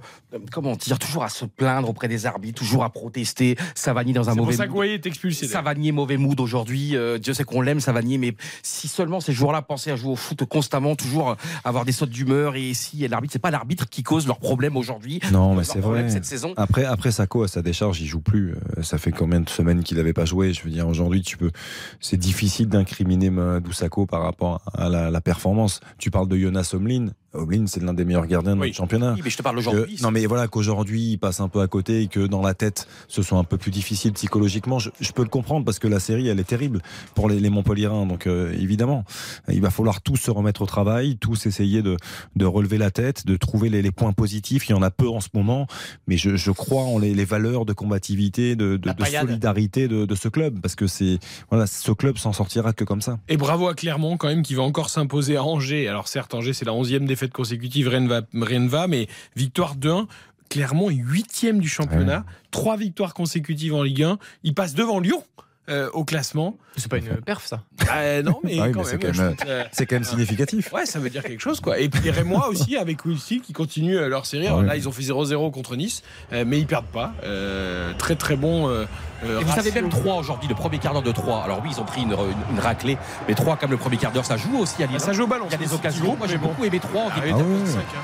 comment 0.52 0.76
dire, 0.76 0.98
toujours 0.98 1.24
à 1.24 1.30
se 1.30 1.46
plaindre 1.46 1.90
auprès 1.90 2.08
des 2.08 2.26
arbitres, 2.26 2.60
toujours 2.60 2.84
à 2.84 2.90
protester. 2.90 3.58
Savanier 3.76 4.14
dans 4.14 4.30
un 4.30 4.36
pour 4.36 4.46
mauvais 4.46 4.58
ça 4.58 4.66
mood. 4.66 4.78
Wai 4.78 4.94
est 4.96 5.06
expulsé. 5.06 5.48
Savanier, 5.48 5.92
mauvais 5.92 6.18
mood 6.18 6.40
aujourd'hui. 6.40 6.96
Euh, 6.96 7.20
Dieu 7.20 7.34
sait 7.34 7.44
qu'on 7.44 7.62
l'aime, 7.62 7.80
Savanier, 7.80 8.18
mais 8.18 8.36
si 8.64 8.88
seulement 8.88 9.20
ces 9.20 9.34
joueurs-là 9.34 9.62
pensaient 9.62 9.92
à 9.92 9.96
jouer 9.96 10.12
au 10.12 10.16
foot 10.16 10.44
constamment, 10.46 10.96
toujours 10.96 11.32
euh, 11.32 11.36
avoir 11.64 11.86
des 11.86 11.92
sautes 11.92 12.10
d'humeur, 12.10 12.56
et 12.56 12.74
si 12.74 13.08
l'arbitre, 13.08 13.34
c'est 13.34 13.40
pas 13.40 13.52
l'arbitre 13.52 13.88
qui 13.88 14.02
cause 14.02 14.26
leurs 14.26 14.40
problèmes 14.40 14.78
aujourd'hui. 14.78 15.20
Non, 15.32 15.54
mais 15.54 15.64
c'est 15.64 15.80
vrai. 15.80 16.10
Cette 16.10 16.26
saison. 16.26 16.54
Après, 16.58 16.86
après 16.86 17.12
Sako 17.12 17.44
à 17.44 17.48
sa 17.48 17.62
décharge, 17.62 18.02
il 18.02 18.08
joue 18.08 18.22
plus. 18.22 18.56
Ça 18.82 18.98
fait 18.98 19.11
combien 19.12 19.40
de 19.40 19.50
semaines 19.50 19.84
qu'il 19.84 19.98
n'avait 19.98 20.14
pas 20.14 20.26
joué 20.26 20.54
Je 20.54 20.64
veux 20.64 20.70
dire, 20.70 20.88
aujourd'hui, 20.88 21.22
tu 21.22 21.38
peux. 21.38 21.52
C'est 22.00 22.18
difficile 22.18 22.68
d'incriminer 22.70 23.30
Mamadou 23.30 23.72
Sakho 23.72 24.06
par 24.06 24.22
rapport 24.22 24.62
à 24.74 24.90
la, 24.90 25.12
la 25.12 25.22
performance. 25.22 25.80
Tu 25.98 26.12
parles 26.12 26.28
de 26.28 26.38
Jonas 26.38 26.72
Omlin. 26.74 27.08
Omlin, 27.34 27.66
c'est 27.68 27.82
l'un 27.82 27.94
des 27.94 28.04
meilleurs 28.06 28.28
gardiens 28.28 28.56
de 28.56 28.62
notre 28.62 28.76
championnat. 28.76 29.14
Oui, 29.16 29.22
mais 29.24 29.30
je 29.30 29.38
te 29.38 29.42
parle 29.42 29.58
aujourd'hui. 29.58 29.96
Que- 29.96 30.02
non, 30.04 30.12
mais 30.12 30.26
voilà 30.26 30.48
qu'aujourd'hui, 30.48 31.12
il 31.12 31.18
passe 31.18 31.40
un 31.40 31.48
peu 31.48 31.62
à 31.62 31.68
côté 31.68 32.02
et 32.02 32.08
que 32.08 32.26
dans 32.28 32.42
la 32.42 32.54
tête, 32.54 32.88
ce 33.08 33.22
soit 33.22 33.38
un 33.38 33.44
peu 33.44 33.58
plus 33.58 33.72
difficile 33.72 34.12
psychologiquement. 34.14 34.80
Je, 34.80 34.90
je 35.00 35.12
peux 35.14 35.24
le 35.24 35.30
comprendre 35.30 35.64
parce 35.66 35.80
que 35.80 35.88
la 35.88 36.00
série, 36.00 36.28
elle 36.28 36.40
est 36.40 36.44
terrible 36.46 36.82
pour 37.16 37.30
les, 37.30 37.40
les 37.40 37.50
Montpelliérains. 37.50 38.06
Donc, 38.06 38.28
euh, 38.28 38.52
évidemment, 38.60 39.06
il 39.50 39.62
va 39.62 39.70
falloir 39.70 40.02
tous 40.02 40.18
se 40.18 40.32
remettre 40.32 40.62
au 40.62 40.66
travail, 40.66 41.18
tous 41.18 41.46
essayer 41.46 41.82
de, 41.82 41.98
de 42.36 42.46
relever 42.46 42.78
la 42.78 42.92
tête, 42.92 43.26
de 43.26 43.36
trouver 43.38 43.70
les, 43.70 43.82
les 43.82 43.92
points 43.92 44.12
positifs. 44.14 44.68
Il 44.68 44.72
y 44.72 44.76
en 44.76 44.82
a 44.82 44.92
peu 44.92 45.08
en 45.08 45.20
ce 45.22 45.30
moment, 45.34 45.68
mais 46.08 46.18
je, 46.18 46.36
je 46.36 46.52
crois 46.52 46.84
en 46.84 47.00
les, 47.00 47.14
les 47.14 47.26
valeurs 47.26 47.66
de 47.66 47.74
combativité, 47.74 48.56
de, 48.56 48.76
de, 48.76 48.90
de 48.92 49.04
solidarité 49.28 49.88
de, 49.88 50.06
de 50.06 50.16
ce 50.16 50.28
club 50.28 50.60
parce 50.62 50.76
que 50.76 50.88
c'est 50.88 51.20
voilà, 51.50 51.66
ce 51.68 51.92
club 51.92 52.18
s'en 52.18 52.34
sortira 52.34 52.74
que 52.74 52.84
comme 52.84 53.02
ça. 53.02 53.18
Et 53.30 53.38
bravo 53.38 53.68
à 53.68 53.74
Clermont 53.74 54.18
quand 54.18 54.28
même 54.28 54.44
qui 54.44 54.54
va 54.56 54.64
encore 54.64 54.90
s'imposer 54.90 55.38
à 55.38 55.44
Angers. 55.44 55.88
Alors 55.88 56.08
certes, 56.08 56.34
Angers 56.34 56.54
c'est 56.54 56.66
la 56.66 56.72
11e 56.74 57.06
défaite 57.22 57.34
consécutive, 57.34 57.88
rien 57.88 58.00
ne 58.00 58.10
va, 58.10 58.22
rien 58.34 58.60
ne 58.60 58.68
va 58.70 58.88
mais 58.88 59.08
victoire 59.36 59.78
2-1. 59.78 60.08
Clermont 60.50 60.90
est 60.90 60.96
8e 60.96 61.60
du 61.60 61.70
championnat, 61.70 62.26
trois 62.50 62.76
victoires 62.76 63.14
consécutives 63.14 63.74
en 63.74 63.84
Ligue 63.84 64.04
1. 64.04 64.18
Il 64.44 64.54
passe 64.54 64.74
devant 64.74 65.00
Lyon 65.00 65.24
euh, 65.70 65.90
au 65.94 66.04
classement. 66.04 66.56
C'est 66.78 66.90
pas 66.90 66.98
une 66.98 67.16
perf 67.22 67.46
ça. 67.46 67.62
Euh, 67.94 68.24
non, 68.24 68.40
mais 68.44 68.58
Ah 68.60 68.66
oui, 68.66 68.72
quand 68.72 68.80
mais 68.80 68.86
c'est 68.86 69.04
même. 69.04 69.36
quand 69.38 69.46
même, 69.46 69.66
c'est 69.72 69.86
quand 69.86 69.96
même 69.96 70.04
significatif. 70.04 70.72
Ouais, 70.74 70.86
ça 70.86 71.00
veut 71.00 71.10
dire 71.10 71.24
quelque 71.24 71.40
chose, 71.42 71.60
quoi. 71.60 71.80
Et 71.80 71.90
puis 71.90 72.02
les 72.02 72.12
Rémois 72.12 72.48
aussi, 72.48 72.78
avec 72.78 73.06
Wilsey, 73.06 73.40
qui 73.40 73.54
continuent 73.54 73.98
euh, 73.98 74.08
leur 74.10 74.26
série. 74.26 74.48
Alors 74.48 74.60
Ah 74.60 74.62
oui. 74.64 74.68
là, 74.70 74.76
ils 74.78 74.88
ont 74.88 74.92
fait 74.92 75.04
0-0 75.04 75.52
contre 75.52 75.76
Nice, 75.76 76.02
euh, 76.34 76.44
mais 76.48 76.60
ils 76.60 76.66
perdent 76.68 76.86
pas. 76.86 77.14
Euh, 77.24 77.94
très 77.98 78.16
très 78.16 78.36
bon. 78.36 78.68
euh, 78.70 78.86
euh, 79.24 79.40
Et 79.40 79.44
vous 79.44 79.54
savez 79.54 79.72
même 79.72 79.90
3 79.90 80.16
aujourd'hui, 80.16 80.48
le 80.50 80.56
premier 80.56 80.80
quart 80.80 80.94
d'heure 80.94 81.04
de 81.04 81.12
3. 81.12 81.44
Alors 81.44 81.62
oui, 81.64 81.70
ils 81.74 81.80
ont 81.80 81.86
pris 81.86 82.02
une, 82.02 82.12
une, 82.14 82.54
une 82.56 82.60
raclée, 82.60 82.98
mais 83.28 83.36
3 83.36 83.58
comme 83.58 83.72
le 83.72 83.78
premier 83.78 83.98
quart 83.98 84.12
d'heure, 84.12 84.26
ça 84.26 84.38
joue 84.38 84.58
aussi 84.58 84.82
à 84.84 84.88
Lille. 84.88 84.96
Ah, 85.00 85.04
ça 85.04 85.14
joue 85.14 85.24
au 85.24 85.28
ballon, 85.28 85.46
Il 85.48 85.52
y 85.52 85.56
a 85.56 85.58
des 85.58 85.74
occasions. 85.74 86.16
Moi 86.18 86.28
j'ai 86.28 86.38
bon. 86.38 86.48
beaucoup 86.48 86.66
aimé 86.66 86.80
3 86.80 87.02
en 87.04 87.10
Ah 87.16 87.20
début 87.20 87.34
oui, 87.34 87.62
de 87.62 87.66
c'est 87.66 87.72
cinq, 87.74 87.80
hein. 87.96 88.02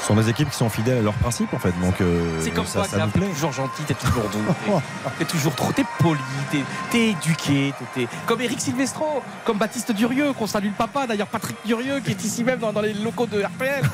Ce 0.00 0.06
sont 0.06 0.14
des 0.14 0.28
équipes 0.30 0.48
qui 0.50 0.56
sont 0.56 0.68
fidèles 0.70 0.98
à 0.98 1.02
leurs 1.02 1.14
principes 1.14 1.52
en 1.52 1.58
fait. 1.58 1.72
Donc, 1.80 2.00
euh, 2.00 2.38
C'est 2.40 2.50
comme 2.50 2.64
ça, 2.66 2.84
ça, 2.84 2.90
ça 2.90 3.04
nous 3.04 3.10
t'es 3.12 3.18
plaît. 3.20 3.28
toujours 3.28 3.52
gentil, 3.52 3.82
t'es 3.86 3.94
toujours 3.94 4.24
doux, 4.30 4.72
t'es- 5.18 5.24
toujours 5.24 5.54
trop, 5.54 5.72
t'es 5.72 5.84
poli, 5.98 6.20
t'es 6.50 6.60
t'es 6.90 7.08
éduqué, 7.10 7.74
t'es- 7.94 8.02
t'es 8.06 8.08
comme 8.26 8.40
Eric 8.40 8.60
Silvestro, 8.60 9.22
comme 9.44 9.58
Baptiste 9.58 9.92
Durieux, 9.92 10.32
qu'on 10.32 10.46
salue 10.46 10.66
le 10.66 10.70
papa, 10.72 11.06
d'ailleurs 11.06 11.26
Patrick 11.26 11.56
Durieux, 11.66 12.00
qui 12.00 12.10
est 12.12 12.24
ici 12.24 12.42
même 12.44 12.58
dans, 12.58 12.72
dans 12.72 12.80
les 12.80 12.94
locaux 12.94 13.26
de 13.26 13.42
RPL. 13.42 13.82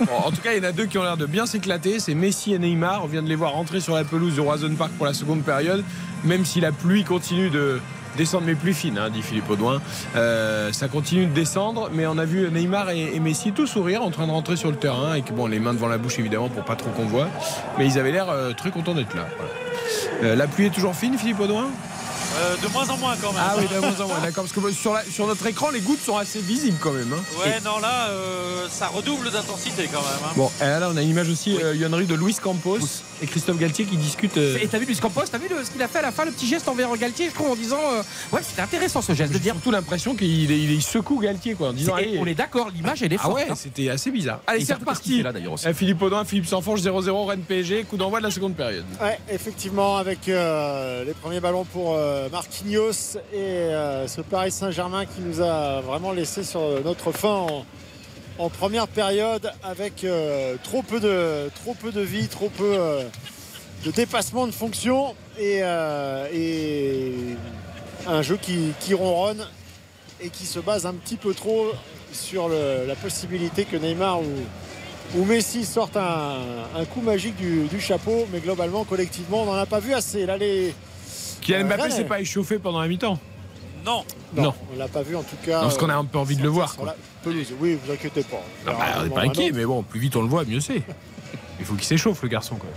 Bon, 0.00 0.16
en 0.24 0.30
tout 0.32 0.40
cas, 0.40 0.52
il 0.54 0.62
y 0.62 0.66
en 0.66 0.68
a 0.68 0.72
deux 0.72 0.86
qui 0.86 0.98
ont 0.98 1.04
l'air 1.04 1.16
de 1.16 1.26
bien 1.26 1.46
s'éclater. 1.46 2.00
C'est 2.00 2.14
Messi 2.14 2.52
et 2.52 2.58
Neymar. 2.58 3.04
On 3.04 3.06
vient 3.06 3.22
de 3.22 3.28
les 3.28 3.36
voir 3.36 3.52
rentrer 3.52 3.78
sur 3.78 3.94
la 3.94 4.02
pelouse 4.02 4.34
du 4.34 4.40
Roison 4.40 4.74
Park 4.76 4.90
pour 4.96 5.06
la 5.06 5.14
seconde 5.14 5.42
période. 5.42 5.84
Même 6.24 6.44
si 6.44 6.60
la 6.60 6.72
pluie 6.72 7.04
continue 7.04 7.48
de 7.48 7.80
descendre, 8.16 8.44
mais 8.46 8.54
plus 8.54 8.74
fine, 8.74 8.98
hein, 8.98 9.10
dit 9.10 9.22
Philippe 9.22 9.48
Audouin. 9.50 9.80
Euh, 10.16 10.72
ça 10.72 10.88
continue 10.88 11.26
de 11.26 11.32
descendre, 11.34 11.90
mais 11.92 12.06
on 12.06 12.18
a 12.18 12.24
vu 12.24 12.48
Neymar 12.50 12.90
et, 12.90 13.14
et 13.14 13.20
Messi 13.20 13.52
tout 13.52 13.66
sourire 13.66 14.02
en 14.02 14.10
train 14.10 14.26
de 14.26 14.32
rentrer 14.32 14.56
sur 14.56 14.70
le 14.70 14.76
terrain. 14.76 15.14
Et 15.14 15.22
que, 15.22 15.32
bon, 15.32 15.46
les 15.46 15.58
mains 15.58 15.74
devant 15.74 15.88
la 15.88 15.98
bouche 15.98 16.18
évidemment 16.18 16.48
pour 16.48 16.64
pas 16.64 16.76
trop 16.76 16.90
qu'on 16.90 17.06
voit. 17.06 17.28
Mais 17.78 17.86
ils 17.86 17.98
avaient 17.98 18.12
l'air 18.12 18.28
euh, 18.30 18.52
très 18.52 18.70
contents 18.70 18.94
d'être 18.94 19.14
là. 19.14 19.26
Voilà. 19.36 19.52
Euh, 20.32 20.36
la 20.36 20.46
pluie 20.46 20.66
est 20.66 20.70
toujours 20.70 20.94
fine, 20.94 21.16
Philippe 21.18 21.40
Audouin? 21.40 21.66
Euh, 22.34 22.56
de 22.62 22.72
moins 22.72 22.88
en 22.88 22.96
moins 22.96 23.14
quand 23.20 23.30
même. 23.32 23.42
Ah 23.44 23.54
oui, 23.58 23.66
de 23.68 23.78
moins 23.78 24.00
en 24.00 24.08
moins, 24.08 24.20
d'accord. 24.22 24.44
Parce 24.44 24.52
que 24.52 24.72
sur, 24.72 24.94
la- 24.94 25.04
sur 25.04 25.26
notre 25.26 25.46
écran, 25.46 25.68
les 25.70 25.80
gouttes 25.80 26.00
sont 26.02 26.16
assez 26.16 26.38
visibles 26.40 26.78
quand 26.80 26.92
même. 26.92 27.12
hein. 27.12 27.22
Ouais, 27.44 27.58
non, 27.62 27.78
là, 27.78 28.08
euh, 28.08 28.66
ça 28.70 28.86
redouble 28.88 29.30
d'intensité 29.30 29.90
quand 29.92 30.00
même. 30.00 30.08
hein. 30.24 30.32
Bon, 30.34 30.50
là, 30.60 30.88
on 30.90 30.96
a 30.96 31.02
une 31.02 31.10
image 31.10 31.28
aussi, 31.28 31.58
euh, 31.62 31.74
Yonnery 31.74 32.06
de 32.06 32.14
Luis 32.14 32.36
Campos 32.42 32.78
et 33.22 33.26
Christophe 33.26 33.58
Galtier 33.58 33.84
qui 33.84 33.96
discutent. 33.96 34.36
euh, 34.36 34.58
Et 34.60 34.66
t'as 34.66 34.78
vu 34.78 34.86
Luis 34.86 34.96
Campos, 34.96 35.22
t'as 35.30 35.38
vu 35.38 35.46
le- 35.48 35.64
ce 35.64 35.70
qu'il 35.70 35.82
a 35.82 35.88
fait 35.88 35.98
à 36.00 36.02
la 36.02 36.12
fin, 36.12 36.24
le 36.24 36.32
petit 36.32 36.46
geste 36.46 36.68
envers 36.68 36.94
Galtier, 36.96 37.28
je 37.28 37.34
trouve, 37.34 37.50
en 37.50 37.54
disant 37.56 37.78
euh, 37.92 38.02
Ouais, 38.32 38.40
c'était 38.42 38.62
intéressant 38.62 39.00
ce 39.02 39.12
geste 39.14 39.32
de 39.32 39.36
J'ai 39.38 39.42
dire. 39.44 39.54
surtout 39.54 39.70
l'impression 39.70 40.14
qu'il 40.14 40.50
il- 40.50 40.70
il 40.72 40.82
secoue 40.82 41.18
Galtier 41.20 41.54
quoi, 41.54 41.68
en 41.68 41.72
disant 41.72 41.94
allez. 41.94 42.18
on 42.20 42.26
est 42.26 42.34
d'accord, 42.34 42.70
l'image 42.74 43.02
elle 43.02 43.12
est 43.12 43.16
Ah 43.18 43.22
forte. 43.24 43.34
ouais, 43.36 43.46
hein. 43.50 43.54
c'était 43.54 43.88
assez 43.90 44.10
bizarre. 44.10 44.40
Allez, 44.46 44.64
c'est 44.64 44.74
reparti. 44.74 45.22
là, 45.22 45.32
aussi. 45.52 45.66
Euh, 45.68 45.74
Philippe 45.74 46.02
Audin, 46.02 46.24
Philippe 46.24 46.46
Sanfonge 46.46 46.80
0-0, 46.80 47.24
Rennes 47.26 47.42
PSG, 47.46 47.84
coup 47.84 47.96
d'envoi 47.96 48.18
de 48.18 48.24
la 48.24 48.30
seconde 48.30 48.54
période. 48.54 48.84
Ouais, 49.00 49.18
effectivement, 49.30 49.96
avec 49.98 50.28
euh, 50.28 51.04
les 51.04 51.12
premiers 51.14 51.40
ballons 51.40 51.64
pour 51.64 51.94
euh, 51.96 52.28
Marquinhos 52.30 53.16
et 53.32 53.36
euh, 53.36 54.06
ce 54.08 54.20
Paris 54.20 54.50
Saint-Germain 54.50 55.04
qui 55.06 55.20
nous 55.20 55.40
a 55.40 55.80
vraiment 55.80 56.12
laissé 56.12 56.42
sur 56.44 56.60
notre 56.84 57.12
fin 57.12 57.28
en, 57.28 57.64
en 58.38 58.48
première 58.48 58.88
période 58.88 59.52
avec 59.62 60.04
euh, 60.04 60.56
trop, 60.62 60.82
peu 60.82 61.00
de, 61.00 61.50
trop 61.62 61.74
peu 61.74 61.92
de 61.92 62.00
vie, 62.00 62.28
trop 62.28 62.48
peu 62.48 62.74
euh, 62.78 63.04
de 63.84 63.90
dépassement 63.90 64.46
de 64.46 64.52
fonction 64.52 65.14
et, 65.38 65.60
euh, 65.62 66.26
et 66.32 67.12
un 68.06 68.22
jeu 68.22 68.36
qui, 68.40 68.72
qui 68.80 68.94
ronronne 68.94 69.46
et 70.20 70.28
qui 70.30 70.46
se 70.46 70.58
base 70.60 70.86
un 70.86 70.94
petit 70.94 71.16
peu 71.16 71.34
trop 71.34 71.68
sur 72.12 72.48
le- 72.48 72.84
la 72.86 72.94
possibilité 72.94 73.64
que 73.64 73.76
Neymar 73.76 74.20
ou, 74.20 75.18
ou 75.18 75.24
Messi 75.24 75.64
sortent 75.64 75.96
un, 75.96 76.36
un 76.76 76.84
coup 76.84 77.00
magique 77.00 77.36
du, 77.36 77.64
du 77.66 77.80
chapeau, 77.80 78.26
mais 78.32 78.40
globalement, 78.40 78.84
collectivement, 78.84 79.42
on 79.42 79.46
n'en 79.46 79.54
a 79.54 79.66
pas 79.66 79.80
vu 79.80 79.92
assez. 79.94 80.26
Là, 80.26 80.36
les, 80.36 80.74
Kylian 81.42 81.64
Mbappé 81.66 81.82
s'est 81.90 82.04
pas 82.04 82.20
échauffé 82.20 82.58
pendant 82.58 82.80
la 82.80 82.88
mi-temps. 82.88 83.18
Non. 83.84 84.04
non, 84.34 84.42
Non. 84.44 84.54
on 84.74 84.78
l'a 84.78 84.88
pas 84.88 85.02
vu 85.02 85.16
en 85.16 85.22
tout 85.22 85.36
cas. 85.44 85.56
Non, 85.56 85.62
parce 85.62 85.78
qu'on 85.78 85.88
a 85.88 85.94
un 85.94 86.04
peu 86.04 86.18
envie 86.18 86.36
de 86.36 86.42
le 86.42 86.48
voir. 86.48 86.76
quoi. 86.76 86.86
la 86.86 86.96
pelouse. 87.22 87.52
Oui, 87.60 87.78
vous 87.84 87.92
inquiétez 87.92 88.22
pas. 88.22 88.42
Non, 88.66 88.78
bah, 88.78 88.84
on 88.98 89.02
n'est 89.04 89.10
pas 89.10 89.22
inquiet, 89.22 89.50
mais 89.52 89.64
bon, 89.64 89.82
plus 89.82 90.00
vite 90.00 90.16
on 90.16 90.22
le 90.22 90.28
voit, 90.28 90.44
mieux 90.44 90.60
c'est. 90.60 90.82
Il 91.60 91.64
faut 91.66 91.74
qu'il 91.74 91.84
s'échauffe 91.84 92.22
le 92.22 92.28
garçon 92.28 92.56
quoi. 92.56 92.68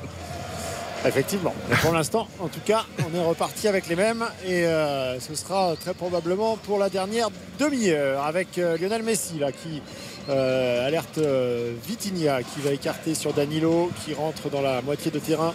Effectivement. 1.08 1.54
Mais 1.70 1.76
pour 1.78 1.94
l'instant, 1.94 2.28
en 2.40 2.48
tout 2.48 2.60
cas, 2.66 2.86
on 3.00 3.16
est 3.16 3.24
reparti 3.24 3.68
avec 3.68 3.88
les 3.88 3.96
mêmes 3.96 4.26
et 4.44 4.66
euh, 4.66 5.20
ce 5.20 5.36
sera 5.36 5.76
très 5.80 5.94
probablement 5.94 6.58
pour 6.58 6.80
la 6.80 6.90
dernière 6.90 7.30
demi-heure 7.60 8.24
avec 8.26 8.58
euh, 8.58 8.76
Lionel 8.78 9.04
Messi 9.04 9.38
là 9.38 9.52
qui 9.52 9.84
euh, 10.30 10.88
alerte 10.88 11.20
euh, 11.20 11.74
Vitinha 11.88 12.42
qui 12.42 12.60
va 12.62 12.72
écarter 12.72 13.14
sur 13.14 13.34
Danilo 13.34 13.92
qui 14.04 14.16
rentre 14.16 14.50
dans 14.50 14.62
la 14.62 14.82
moitié 14.82 15.12
de 15.12 15.20
terrain 15.20 15.54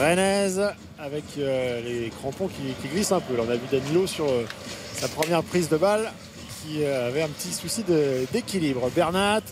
rennaise 0.00 0.62
avec 0.98 1.24
euh, 1.38 1.80
les 1.82 2.10
crampons 2.10 2.48
qui, 2.48 2.72
qui 2.80 2.88
glissent 2.88 3.12
un 3.12 3.20
peu. 3.20 3.36
Là, 3.36 3.42
on 3.46 3.50
a 3.50 3.56
vu 3.56 3.66
Danilo 3.70 4.06
sur 4.06 4.26
euh, 4.26 4.44
sa 4.94 5.08
première 5.08 5.42
prise 5.42 5.68
de 5.68 5.76
balle 5.76 6.10
qui 6.62 6.82
euh, 6.84 7.08
avait 7.08 7.22
un 7.22 7.28
petit 7.28 7.52
souci 7.52 7.84
d'équilibre. 8.32 8.90
Bernat, 8.94 9.42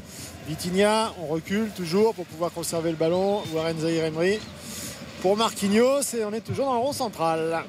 Vitinha, 0.48 1.12
on 1.22 1.26
recule 1.26 1.70
toujours 1.76 2.14
pour 2.14 2.24
pouvoir 2.26 2.52
conserver 2.52 2.90
le 2.90 2.96
ballon. 2.96 3.42
Warren 3.52 3.78
Zahir 3.78 4.04
Emery 4.04 4.38
pour 5.20 5.36
Marquinhos 5.36 6.00
et 6.16 6.24
on 6.24 6.32
est 6.32 6.40
toujours 6.40 6.66
dans 6.66 6.74
le 6.74 6.80
rond 6.80 6.92
central. 6.92 7.64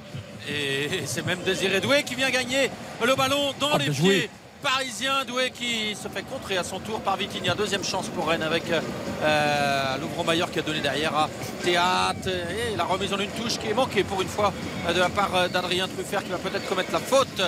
Et 0.50 1.04
c'est 1.06 1.26
même 1.26 1.40
Désiré 1.46 1.80
Doué 1.80 2.04
qui 2.04 2.16
vient 2.16 2.30
gagner 2.30 2.70
le 3.06 3.16
ballon 3.16 3.54
dans 3.60 3.70
Ah, 3.74 3.78
les 3.78 3.86
pieds 3.86 3.94
joué. 3.94 4.30
Parisiens. 4.64 5.26
Doué 5.28 5.52
qui 5.52 5.96
se 5.96 6.08
fait 6.08 6.24
contrer 6.24 6.58
à 6.58 6.64
son 6.64 6.80
tour 6.80 7.02
par 7.02 7.18
Vitinha. 7.18 7.54
Deuxième 7.54 7.84
chance 7.84 8.08
pour 8.08 8.28
Rennes 8.28 8.42
avec 8.42 8.64
euh, 8.72 9.98
qui 10.52 10.60
a 10.60 10.62
donné 10.62 10.80
derrière 10.80 11.16
à 11.16 11.30
Théâtre. 11.64 12.28
Et 12.28 12.76
la 12.76 12.86
remise 12.86 13.14
en 13.14 13.20
une 13.20 13.30
touche 13.32 13.60
qui 13.60 13.68
est 13.68 13.74
manquée 13.74 14.04
pour 14.04 14.22
une 14.22 14.28
fois 14.28 14.54
de 14.92 15.00
la 15.00 15.10
part 15.10 15.50
d'Adrien 15.50 15.88
Truffert 15.88 16.24
qui 16.24 16.30
va 16.30 16.38
peut-être 16.38 16.68
commettre 16.68 16.92
la 16.92 17.00
faute. 17.00 17.42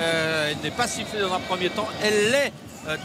Euh, 0.00 0.50
elle 0.50 0.58
n'est 0.62 0.74
pas 0.74 0.88
sifflée 0.88 1.20
dans 1.20 1.32
un 1.32 1.40
premier 1.40 1.68
temps. 1.70 1.88
Elle 2.02 2.30
l'est 2.30 2.52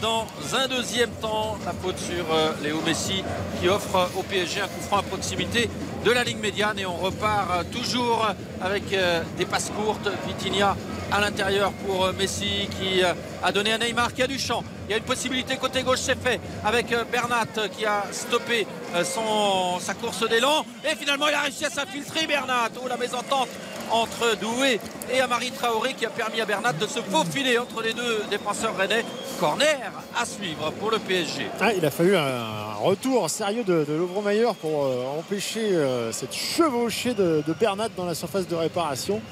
dans 0.00 0.26
un 0.54 0.66
deuxième 0.68 1.10
temps. 1.20 1.58
La 1.64 1.72
faute 1.72 1.98
sur 1.98 2.32
euh, 2.32 2.52
Léo 2.62 2.80
Messi 2.84 3.22
qui 3.60 3.68
offre 3.68 4.10
au 4.16 4.22
PSG 4.22 4.60
un 4.62 4.68
coup 4.68 4.80
franc 4.80 4.98
à 4.98 5.02
proximité 5.02 5.70
de 6.04 6.10
la 6.10 6.24
ligne 6.24 6.38
médiane 6.38 6.78
et 6.78 6.86
on 6.86 6.96
repart 6.96 7.70
toujours 7.70 8.26
avec 8.60 8.92
euh, 8.92 9.22
des 9.36 9.46
passes 9.46 9.70
courtes. 9.70 10.08
Vitinha 10.26 10.76
à 11.10 11.20
l'intérieur 11.20 11.72
pour 11.86 12.04
euh, 12.04 12.12
Messi 12.12 12.68
qui 12.78 13.02
euh, 13.02 13.12
a 13.42 13.52
donné 13.52 13.72
à 13.72 13.78
Neymar 13.78 14.12
qui 14.12 14.22
a 14.22 14.26
du 14.26 14.38
champ. 14.38 14.62
Il 14.88 14.92
y 14.92 14.94
a 14.94 14.98
une 14.98 15.04
possibilité 15.04 15.56
côté 15.56 15.82
gauche, 15.82 16.00
c'est 16.00 16.18
fait 16.18 16.40
avec 16.64 16.92
euh, 16.92 17.04
Bernat 17.10 17.46
qui 17.76 17.86
a 17.86 18.04
stoppé 18.10 18.66
son, 19.04 19.78
sa 19.80 19.94
course 19.94 20.28
d'élan 20.28 20.64
et 20.84 20.94
finalement 20.96 21.28
il 21.28 21.34
a 21.34 21.42
réussi 21.42 21.64
à 21.64 21.70
s'infiltrer 21.70 22.26
Bernat. 22.26 22.68
Oh 22.82 22.88
la 22.88 22.96
mésentente 22.96 23.48
entre 23.90 24.36
Doué 24.36 24.80
et 25.12 25.20
Amari 25.20 25.50
Traoré 25.50 25.94
qui 25.94 26.04
a 26.04 26.10
permis 26.10 26.40
à 26.40 26.46
Bernat 26.46 26.74
de 26.74 26.86
se 26.86 27.00
faufiler 27.00 27.58
entre 27.58 27.82
les 27.82 27.94
deux 27.94 28.24
défenseurs 28.30 28.76
rennais. 28.76 29.04
Corner 29.40 29.92
à 30.18 30.26
suivre 30.26 30.70
pour 30.72 30.90
le 30.90 30.98
PSG. 30.98 31.46
Ah, 31.60 31.72
il 31.72 31.84
a 31.84 31.90
fallu 31.90 32.16
un 32.16 32.74
retour 32.80 33.30
sérieux 33.30 33.64
de, 33.64 33.84
de 33.84 33.94
Lovro-Maillard 33.94 34.54
pour 34.56 34.84
empêcher 35.18 35.70
cette 36.12 36.34
chevauchée 36.34 37.14
de, 37.14 37.42
de 37.46 37.52
Bernat 37.52 37.88
dans 37.96 38.04
la 38.04 38.14
surface 38.14 38.48
de 38.48 38.56
réparation. 38.56 39.22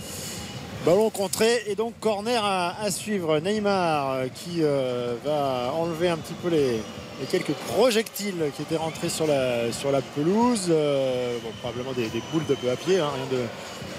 Ballon 0.87 1.11
contré 1.11 1.65
et 1.67 1.75
donc 1.75 1.95
corner 1.99 2.45
à, 2.45 2.91
suivre. 2.93 3.41
Neymar 3.41 4.13
euh, 4.13 4.27
qui 4.33 4.63
euh, 4.63 5.17
va 5.25 5.73
enlever 5.75 6.09
un 6.09 6.17
petit 6.17 6.35
peu 6.35 6.49
les, 6.49 6.81
quelques 7.29 7.55
projectiles 7.75 8.53
qui 8.55 8.63
étaient 8.63 8.77
rentrés 8.77 9.09
sur 9.09 9.27
la, 9.27 10.01
pelouse. 10.15 10.69
Euh, 10.71 11.39
probablement 11.61 11.91
des, 11.93 12.07
des 12.07 12.23
boules 12.33 12.47
de 12.47 12.55
peu 12.55 12.71
à 12.71 12.77
pied, 12.77 13.01
hein, 13.01 13.09
rien 13.13 13.41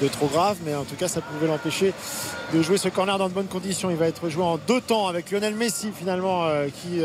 de, 0.01 0.07
trop 0.07 0.27
grave, 0.27 0.57
mais 0.63 0.75
en 0.75 0.85
tout 0.85 0.95
cas 0.95 1.09
ça 1.09 1.19
pouvait 1.19 1.47
l'empêcher 1.47 1.91
de 2.53 2.61
jouer 2.61 2.77
ce 2.77 2.87
corner 2.87 3.17
dans 3.17 3.27
de 3.27 3.33
bonnes 3.33 3.47
conditions. 3.47 3.89
Il 3.89 3.97
va 3.97 4.07
être 4.07 4.29
joué 4.29 4.43
en 4.43 4.57
deux 4.57 4.79
temps 4.79 5.07
avec 5.07 5.31
Lionel 5.31 5.55
Messi 5.55 5.89
finalement 5.93 6.47
qui 6.81 7.01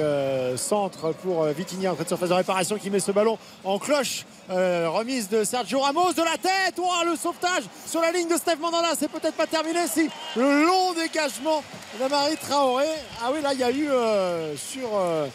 centre 0.56 1.12
pour 1.22 1.44
Vitinha 1.44 1.90
en 1.90 1.94
train 1.94 2.04
de 2.04 2.08
surface 2.08 2.28
de 2.28 2.34
réparation 2.34 2.76
qui 2.76 2.90
met 2.90 3.00
ce 3.00 3.10
ballon 3.10 3.38
en 3.64 3.78
cloche. 3.78 4.26
Remise 4.50 5.30
de 5.30 5.42
Sergio 5.42 5.80
Ramos 5.80 6.12
de 6.12 6.22
la 6.22 6.36
tête. 6.36 6.74
Oh, 6.78 6.90
le 7.10 7.16
sauvetage 7.16 7.64
sur 7.86 8.02
la 8.02 8.12
ligne 8.12 8.28
de 8.28 8.36
Steve 8.36 8.60
Mandanda. 8.60 8.90
C'est 8.98 9.10
peut-être 9.10 9.36
pas 9.36 9.46
terminé 9.46 9.71
si 9.86 10.08
le 10.36 10.64
long 10.66 10.92
dégagement 10.94 11.62
d'Amari 11.98 12.36
Traoré. 12.36 12.86
Ah 13.22 13.30
oui, 13.32 13.40
là 13.42 13.52
il 13.52 13.60
y 13.60 13.64
a 13.64 13.70
eu 13.70 13.88
euh, 13.90 14.54
sur 14.56 14.88
euh, 14.94 15.26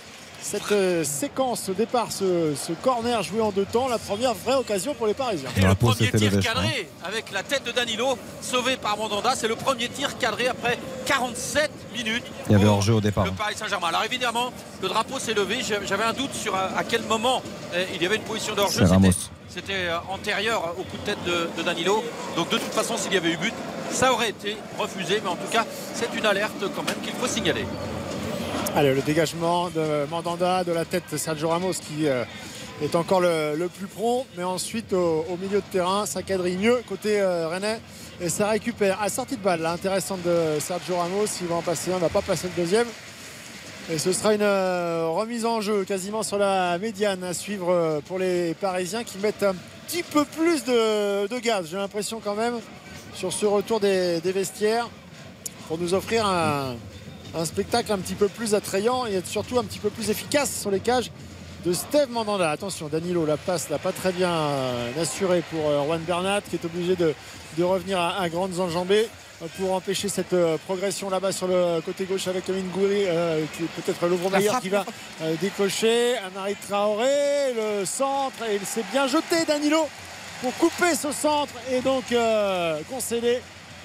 cette 0.42 0.72
euh, 0.72 1.04
séquence 1.04 1.70
au 1.70 1.74
départ 1.74 2.12
ce, 2.12 2.54
ce 2.56 2.72
corner 2.74 3.22
joué 3.24 3.42
en 3.42 3.52
deux 3.52 3.66
temps. 3.66 3.88
La 3.88 3.98
première 3.98 4.34
vraie 4.34 4.56
occasion 4.56 4.94
pour 4.94 5.08
les 5.08 5.14
Parisiens. 5.14 5.50
Et 5.58 5.62
le 5.62 5.76
premier 5.76 6.12
tir 6.12 6.40
cadré 6.40 6.90
avec 7.04 7.32
la 7.32 7.44
tête 7.44 7.64
de 7.66 7.72
Danilo, 7.72 8.18
sauvé 8.42 8.78
par 8.78 8.98
Mandanda. 8.98 9.34
C'est 9.36 9.48
le 9.48 9.56
premier 9.56 9.90
tir 9.90 10.18
cadré 10.18 10.48
après 10.48 10.78
47 11.06 11.72
minutes. 11.96 12.26
Il 12.48 12.54
y 12.54 12.56
avait 12.56 12.68
hors-jeu 12.68 12.94
au 12.94 13.02
départ. 13.02 13.26
Le 13.26 13.32
Paris 13.32 13.56
Saint-Germain. 13.56 13.88
Alors 13.88 14.04
évidemment, 14.04 14.52
le 14.82 14.88
drapeau 14.88 15.20
s'est 15.20 15.34
levé. 15.34 15.60
J'avais 15.62 16.04
un 16.04 16.14
doute 16.14 16.34
sur 16.34 16.56
à, 16.56 16.84
quel 16.88 17.04
moment 17.04 17.42
il 17.94 18.02
y 18.02 18.06
avait 18.06 18.16
une 18.18 18.24
position 18.24 18.56
de 18.56 18.62
hors-jeu. 18.62 18.86
C'est 18.86 18.92
Ramos. 18.92 19.12
C'était- 19.50 19.90
antérieur 20.10 20.76
au 20.78 20.84
coup 20.84 20.98
de 20.98 21.04
tête 21.04 21.24
de, 21.26 21.50
de 21.58 21.64
Danilo. 21.64 22.04
Donc 22.36 22.50
de 22.50 22.58
toute 22.60 22.74
façon, 22.74 22.96
s'il 22.96 23.14
y 23.14 23.18
avait 23.18 23.32
eu 23.32 23.38
but, 23.38 23.54
ça 23.92 24.12
aurait 24.14 24.30
été 24.30 24.58
refusé. 24.78 25.22
Mais 25.24 25.30
en 25.30 25.36
tout 25.36 25.52
cas, 25.52 25.66
c'est 25.94 26.14
une 26.16 26.26
alerte 26.26 26.64
quand 26.76 26.84
même 26.84 27.00
qu'il 27.04 27.14
faut 27.14 27.28
signaler. 27.28 27.66
Allez, 28.76 28.94
le 28.94 29.02
dégagement 29.02 29.70
de 29.70 30.06
Mandanda, 30.10 30.64
de 30.64 30.72
la 30.72 30.86
tête 30.86 31.04
de 31.12 31.18
Sergio 31.18 31.50
Ramos 31.50 31.74
qui 31.74 32.08
euh, 32.08 32.24
est 32.82 32.96
encore 32.96 33.22
le, 33.22 33.68
plus 33.68 33.88
prompt. 33.88 34.26
Mais 34.38 34.44
ensuite, 34.44 34.94
au, 34.94 35.38
milieu 35.42 35.58
de 35.58 35.72
terrain, 35.72 36.06
ça 36.06 36.24
quadrille 36.24 36.58
mieux 36.58 36.82
côté 36.88 37.20
euh, 37.20 37.48
Rennais. 37.48 37.80
Et 38.20 38.30
ça 38.30 38.50
récupère. 38.50 39.02
À 39.02 39.10
sortie 39.10 39.38
de 39.38 39.42
balle, 39.42 39.62
là, 39.62 39.72
intéressante 39.72 40.22
de 40.24 40.60
Sergio 40.60 40.98
Ramos. 40.98 41.26
Il 41.42 41.48
va 41.48 41.56
en 41.56 41.62
passer 41.62 41.92
un, 41.92 41.96
il 41.96 42.02
va 42.02 42.10
pas 42.10 42.22
passer 42.22 42.48
le 42.48 42.62
deuxième. 42.62 42.88
Et 43.90 43.98
ce 44.00 44.12
sera 44.12 44.34
une 44.34 44.42
euh, 44.42 45.08
remise 45.08 45.46
en 45.46 45.62
jeu 45.62 45.86
quasiment 45.86 46.22
sur 46.22 46.38
la 46.38 46.78
médiane 46.78 47.24
à 47.24 47.34
suivre 47.34 47.72
euh, 47.72 48.02
pour 48.06 48.20
les 48.20 48.54
Parisiens 48.56 49.06
qui 49.06 49.18
mettent 49.18 49.44
un 49.44 49.56
petit 49.88 50.04
peu 50.04 50.26
plus 50.26 50.66
de 50.66 51.40
gaz, 51.40 51.68
j'ai 51.72 51.78
l'impression 51.78 52.20
quand 52.22 52.36
même, 52.36 52.56
sur 53.18 53.34
ce 53.34 53.48
retour 53.48 53.80
des, 53.80 54.22
des 54.22 54.32
vestiaires 54.32 54.88
pour 55.68 55.80
nous 55.80 55.96
offrir 55.96 56.26
un, 56.28 56.76
un 57.36 57.46
spectacle 57.46 57.92
un 57.92 57.98
petit 57.98 58.14
peu 58.14 58.28
plus 58.28 58.54
attrayant 58.54 59.08
et 59.08 59.16
être 59.16 59.26
surtout 59.26 59.58
un 59.58 59.64
petit 59.64 59.80
peu 59.80 59.90
plus 59.90 60.12
efficace 60.12 60.62
sur 60.62 60.70
les 60.70 60.80
cages 60.80 61.12
de 61.66 61.74
Steve 61.74 62.12
Mandanda. 62.12 62.52
Attention, 62.52 62.88
Danilo, 62.90 63.26
la 63.26 63.36
passe 63.38 63.72
n'a 63.72 63.80
pas 63.80 63.92
très 63.92 64.12
bien 64.12 64.30
euh, 64.32 65.02
assurée 65.02 65.44
pour 65.50 65.68
euh, 65.68 65.84
Juan 65.84 66.02
Bernat 66.02 66.42
qui 66.42 66.58
est 66.58 66.66
obligé 66.66 66.96
de, 66.96 67.16
de 67.58 67.64
revenir 67.64 68.00
à, 68.00 68.22
à 68.22 68.30
grandes 68.30 68.60
enjambées 68.60 69.08
euh, 69.42 69.48
pour 69.58 69.74
empêcher 69.74 70.10
cette 70.10 70.36
progression 70.68 71.10
là-bas 71.10 71.32
sur 71.32 71.48
le 71.48 71.82
côté 71.82 72.06
gauche 72.06 72.28
avec 72.28 72.48
Amin 72.50 72.62
Gouiri, 72.72 73.06
euh, 73.08 73.44
qui 73.58 73.64
est 73.64 73.82
peut-être 73.82 73.98
frappe. 73.98 74.62
qui 74.62 74.70
va 74.70 74.86
euh, 75.24 75.34
décocher. 75.42 76.18
Amari 76.18 76.56
Traoré, 76.68 77.54
le 77.56 77.84
centre, 77.84 78.44
et 78.48 78.56
il 78.62 78.66
s'est 78.66 78.86
bien 78.92 79.08
jeté 79.08 79.44
Danilo 79.48 79.88
pour 80.42 80.54
couper 80.56 80.96
ce 80.96 81.12
centre 81.12 81.54
et 81.72 81.82
donc 81.82 82.12
euh, 82.12 82.80
concéder 82.90 83.42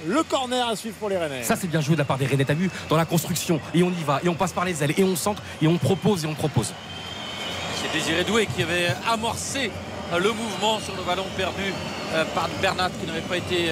le 0.06 0.22
corner 0.22 0.68
à 0.68 0.76
suivre 0.76 0.96
pour 0.96 1.08
les 1.08 1.16
Rennais. 1.16 1.42
Ça, 1.42 1.56
c'est 1.56 1.68
bien 1.68 1.80
joué 1.80 1.94
de 1.94 2.00
la 2.00 2.04
part 2.04 2.18
des 2.18 2.26
Rennais. 2.26 2.44
T'as 2.44 2.54
vu 2.54 2.70
dans 2.88 2.96
la 2.96 3.04
construction. 3.04 3.60
Et 3.74 3.82
on 3.82 3.90
y 3.90 4.02
va. 4.04 4.20
Et 4.24 4.28
on 4.28 4.34
passe 4.34 4.52
par 4.52 4.64
les 4.64 4.82
ailes. 4.82 4.94
Et 4.96 5.04
on 5.04 5.14
centre. 5.14 5.42
Et 5.60 5.66
on 5.66 5.78
propose. 5.78 6.24
Et 6.24 6.26
on 6.26 6.34
propose. 6.34 6.72
C'est 7.80 7.92
Désiré 7.92 8.24
Doué 8.24 8.46
qui 8.46 8.62
avait 8.62 8.88
amorcé 9.08 9.70
euh, 10.12 10.18
le 10.18 10.32
mouvement 10.32 10.80
sur 10.80 10.96
le 10.96 11.02
ballon 11.02 11.24
perdu 11.36 11.72
euh, 12.14 12.24
par 12.34 12.48
Bernat 12.60 12.90
qui 13.00 13.06
n'avait 13.06 13.20
pas 13.20 13.36
été 13.36 13.70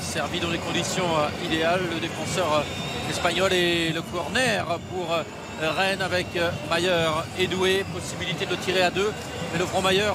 servi 0.00 0.40
dans 0.40 0.50
les 0.50 0.58
conditions 0.58 1.08
idéales. 1.44 1.82
Le 1.92 2.00
défenseur 2.00 2.64
espagnol 3.08 3.52
et 3.52 3.90
le 3.92 4.02
corner 4.02 4.66
pour 4.92 5.16
Rennes 5.60 6.02
avec 6.02 6.26
Mayer 6.70 7.08
et 7.38 7.46
Doué. 7.46 7.84
Possibilité 7.94 8.44
de 8.44 8.50
le 8.50 8.58
tirer 8.58 8.82
à 8.82 8.90
deux. 8.90 9.12
Mais 9.52 9.58
le 9.58 9.64
front 9.66 9.80
Mayer 9.80 10.12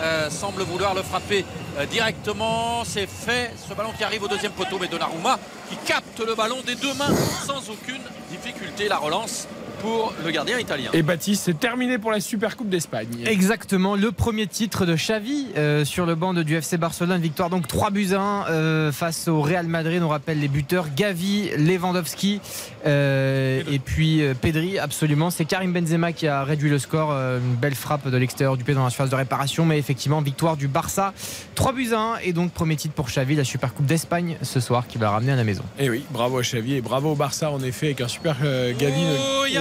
euh, 0.00 0.30
semble 0.30 0.62
vouloir 0.62 0.94
le 0.94 1.02
frapper 1.02 1.44
euh, 1.78 1.86
directement. 1.86 2.82
C'est 2.84 3.06
fait. 3.06 3.52
Ce 3.68 3.74
ballon 3.74 3.92
qui 3.96 4.04
arrive 4.04 4.22
au 4.22 4.28
deuxième 4.28 4.52
poteau, 4.52 4.78
mais 4.80 4.88
Donnarumma 4.88 5.38
qui 5.68 5.76
capte 5.76 6.20
le 6.20 6.34
ballon 6.34 6.62
des 6.66 6.74
deux 6.74 6.94
mains 6.94 7.14
sans 7.46 7.70
aucune 7.70 8.02
difficulté. 8.30 8.88
La 8.88 8.98
relance 8.98 9.46
pour 9.80 10.12
le 10.24 10.30
gardien 10.30 10.58
italien. 10.58 10.90
Et 10.92 11.02
Baptiste, 11.02 11.44
c'est 11.44 11.58
terminé 11.58 11.98
pour 11.98 12.10
la 12.10 12.20
Super 12.20 12.56
Coupe 12.56 12.68
d'Espagne. 12.68 13.24
Exactement, 13.26 13.96
le 13.96 14.12
premier 14.12 14.46
titre 14.46 14.86
de 14.86 14.94
Xavi 14.94 15.48
euh, 15.56 15.84
sur 15.84 16.06
le 16.06 16.14
banc 16.14 16.34
de, 16.34 16.42
du 16.42 16.56
FC 16.56 16.76
Barcelone. 16.76 17.20
Victoire 17.20 17.50
donc 17.50 17.66
3 17.66 17.90
buts 17.90 18.08
à 18.12 18.20
1 18.20 18.46
euh, 18.50 18.92
face 18.92 19.28
au 19.28 19.40
Real 19.40 19.66
Madrid. 19.66 20.02
On 20.02 20.08
rappelle 20.08 20.40
les 20.40 20.48
buteurs 20.48 20.86
Gavi, 20.94 21.50
Lewandowski 21.56 22.40
euh, 22.86 23.62
et 23.70 23.78
puis 23.78 24.22
euh, 24.22 24.34
Pedri. 24.34 24.78
Absolument, 24.78 25.30
c'est 25.30 25.44
Karim 25.44 25.72
Benzema 25.72 26.12
qui 26.12 26.26
a 26.26 26.44
réduit 26.44 26.70
le 26.70 26.78
score. 26.78 27.10
Euh, 27.12 27.38
une 27.38 27.56
belle 27.56 27.74
frappe 27.74 28.08
de 28.08 28.16
l'extérieur 28.16 28.56
du 28.56 28.64
pied 28.64 28.74
dans 28.74 28.84
la 28.84 28.90
surface 28.90 29.10
de 29.10 29.16
réparation. 29.16 29.64
Mais 29.64 29.78
effectivement, 29.78 30.20
victoire 30.20 30.56
du 30.56 30.68
Barça. 30.68 31.12
3 31.54 31.72
buts 31.72 31.90
à 31.92 31.98
1 31.98 32.16
et 32.24 32.32
donc 32.32 32.52
premier 32.52 32.76
titre 32.76 32.94
pour 32.94 33.06
Xavi, 33.06 33.34
la 33.34 33.44
Super 33.44 33.74
Coupe 33.74 33.86
d'Espagne 33.86 34.36
ce 34.42 34.60
soir 34.60 34.86
qui 34.86 34.98
va 34.98 35.10
ramener 35.10 35.32
à 35.32 35.36
la 35.36 35.44
maison. 35.44 35.62
Et 35.78 35.90
oui, 35.90 36.04
bravo 36.10 36.38
à 36.38 36.42
Xavi 36.42 36.74
et 36.74 36.80
bravo 36.80 37.12
au 37.12 37.14
Barça 37.14 37.50
en 37.50 37.62
effet 37.62 37.86
avec 37.86 38.00
un 38.00 38.08
super 38.08 38.36
euh, 38.44 38.72
Gavi. 38.76 39.02
Oh, 39.02 39.44
il 39.48 39.58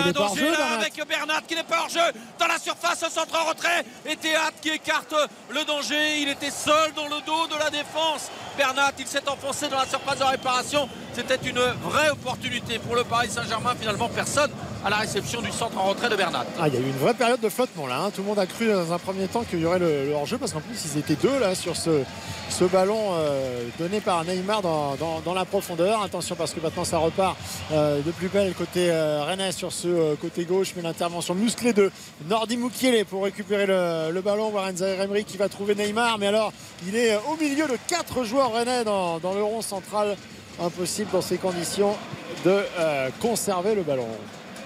là 0.52 0.58
Bernat. 0.58 0.76
avec 0.82 1.08
Bernat 1.08 1.42
qui 1.48 1.56
n'est 1.56 1.64
pas 1.64 1.80
hors 1.82 1.90
jeu 1.90 2.00
dans 2.40 2.48
la 2.48 2.58
surface, 2.60 3.00
centre 3.10 3.36
en 3.42 3.50
retrait 3.50 3.84
et 4.06 4.16
Théâtre 4.16 4.54
qui 4.62 4.70
écarte 4.70 5.14
le 5.50 5.64
danger. 5.66 6.20
Il 6.22 6.30
était 6.30 6.52
seul 6.52 6.94
dans 6.96 7.06
le 7.06 7.22
dos 7.26 7.48
de 7.48 7.58
la 7.60 7.70
défense. 7.70 8.30
Bernat, 8.58 8.92
il 9.00 9.08
s'est 9.08 9.28
enfoncé 9.30 9.68
dans 9.70 9.78
la 9.78 9.86
surface 9.86 10.20
de 10.20 10.24
réparation. 10.24 10.90
C'était 11.14 11.40
une 11.50 11.60
vraie 11.84 12.10
opportunité 12.12 12.78
pour 12.80 12.96
le 12.96 13.04
Paris 13.04 13.30
Saint-Germain. 13.30 13.74
Finalement, 13.80 14.10
personne 14.10 14.52
à 14.86 14.90
la 14.90 14.98
réception 14.98 15.42
du 15.42 15.52
centre 15.52 15.78
en 15.78 15.84
retrait 15.90 16.10
de 16.10 16.16
Bernat. 16.16 16.46
Ah, 16.60 16.68
il 16.68 16.74
y 16.74 16.78
a 16.78 16.80
eu 16.80 16.84
une 16.84 16.98
vraie 16.98 17.14
période 17.14 17.40
de 17.42 17.50
flottement 17.50 17.88
là. 17.88 18.00
hein. 18.00 18.12
Tout 18.16 18.22
le 18.22 18.28
monde 18.28 18.40
a 18.40 18.46
cru 18.46 18.68
dans 18.72 18.94
un 18.94 18.98
premier 19.00 19.28
temps 19.28 19.44
qu'il 19.44 19.60
y 19.60 19.66
aurait 19.66 19.80
le, 19.80 20.06
le 20.08 20.14
hors-jeu 20.14 20.38
parce 20.38 20.54
qu'en 20.54 20.62
plus 20.62 20.78
ils 20.86 21.00
étaient 21.00 21.16
deux 21.16 21.38
là 21.40 21.54
sur 21.54 21.76
ce, 21.76 22.04
ce 22.50 22.64
ballon 22.64 22.98
euh, 23.16 23.66
donné 23.78 24.00
par 24.00 24.24
Neymar 24.24 24.62
dans, 24.62 24.96
dans- 24.96 25.20
dans 25.20 25.34
la 25.34 25.44
profondeur. 25.44 26.02
Attention 26.02 26.36
parce 26.38 26.54
que 26.54 26.62
maintenant 26.62 26.86
ça 26.86 26.98
repart 26.98 27.36
euh, 27.74 28.02
de 28.02 28.12
plus 28.12 28.30
belle 28.30 28.54
côté 28.54 28.90
euh, 28.90 29.24
Rennais 29.26 29.52
sur 29.52 29.74
ce 29.74 29.88
euh, 30.00 30.16
côté 30.16 30.46
gauche. 30.46 30.74
Mais 30.76 30.82
l'intervention 30.82 31.36
musclée 31.36 31.74
de 31.74 31.92
Nordi 32.28 32.58
Mukiele 32.58 33.06
pour 33.06 33.24
récupérer 33.24 33.66
le, 33.66 34.22
ballon. 34.22 34.50
Warren 34.50 34.76
Zaïre-Emery 34.76 35.26
qui 35.26 35.38
va 35.38 35.50
trouver 35.50 35.76
Neymar. 35.76 36.18
Mais 36.18 36.28
alors 36.28 36.52
il 36.88 36.96
est 36.96 37.16
au 37.16 37.36
milieu 37.40 37.68
de 37.68 37.78
quatre 37.88 38.24
joueurs 38.24 38.54
Rennais 38.54 38.84
dans, 38.84 39.20
le 39.20 39.44
rond 39.44 39.62
central. 39.62 40.16
Impossible 40.62 41.10
dans 41.14 41.22
ces 41.22 41.38
conditions 41.38 41.96
de 42.44 42.64
euh, 42.80 43.10
conserver 43.22 43.76
le 43.76 43.84
ballon. 43.84 44.08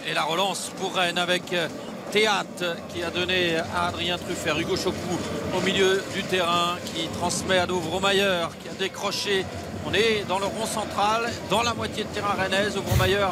Et 0.08 0.14
la 0.14 0.24
relance 0.24 0.72
pour 0.80 0.96
Rennes 0.96 1.20
avec 1.20 1.54
euh, 1.54 1.68
Théâtre 2.12 2.76
qui 2.90 3.02
a 3.04 3.10
donné 3.10 3.58
à 3.58 3.88
Adrien 3.88 4.18
Truffert, 4.18 4.60
Hugo 4.60 4.76
Chocou 4.76 5.18
au 5.58 5.62
milieu 5.62 6.00
du 6.14 6.22
terrain 6.24 6.78
qui 6.86 7.08
transmet 7.08 7.58
à 7.58 7.68
Ouvromayer 7.68 8.46
qui 8.62 8.70
a 8.70 8.74
décroché. 8.74 9.46
On 9.88 9.94
est 9.94 10.24
dans 10.28 10.40
le 10.40 10.46
rond 10.46 10.66
central, 10.66 11.32
dans 11.50 11.64
la 11.64 11.74
moitié 11.74 12.04
de 12.04 12.10
terrain 12.10 12.34
rennaise. 12.34 12.78
Ouvromayer 12.78 13.16
euh, 13.16 13.28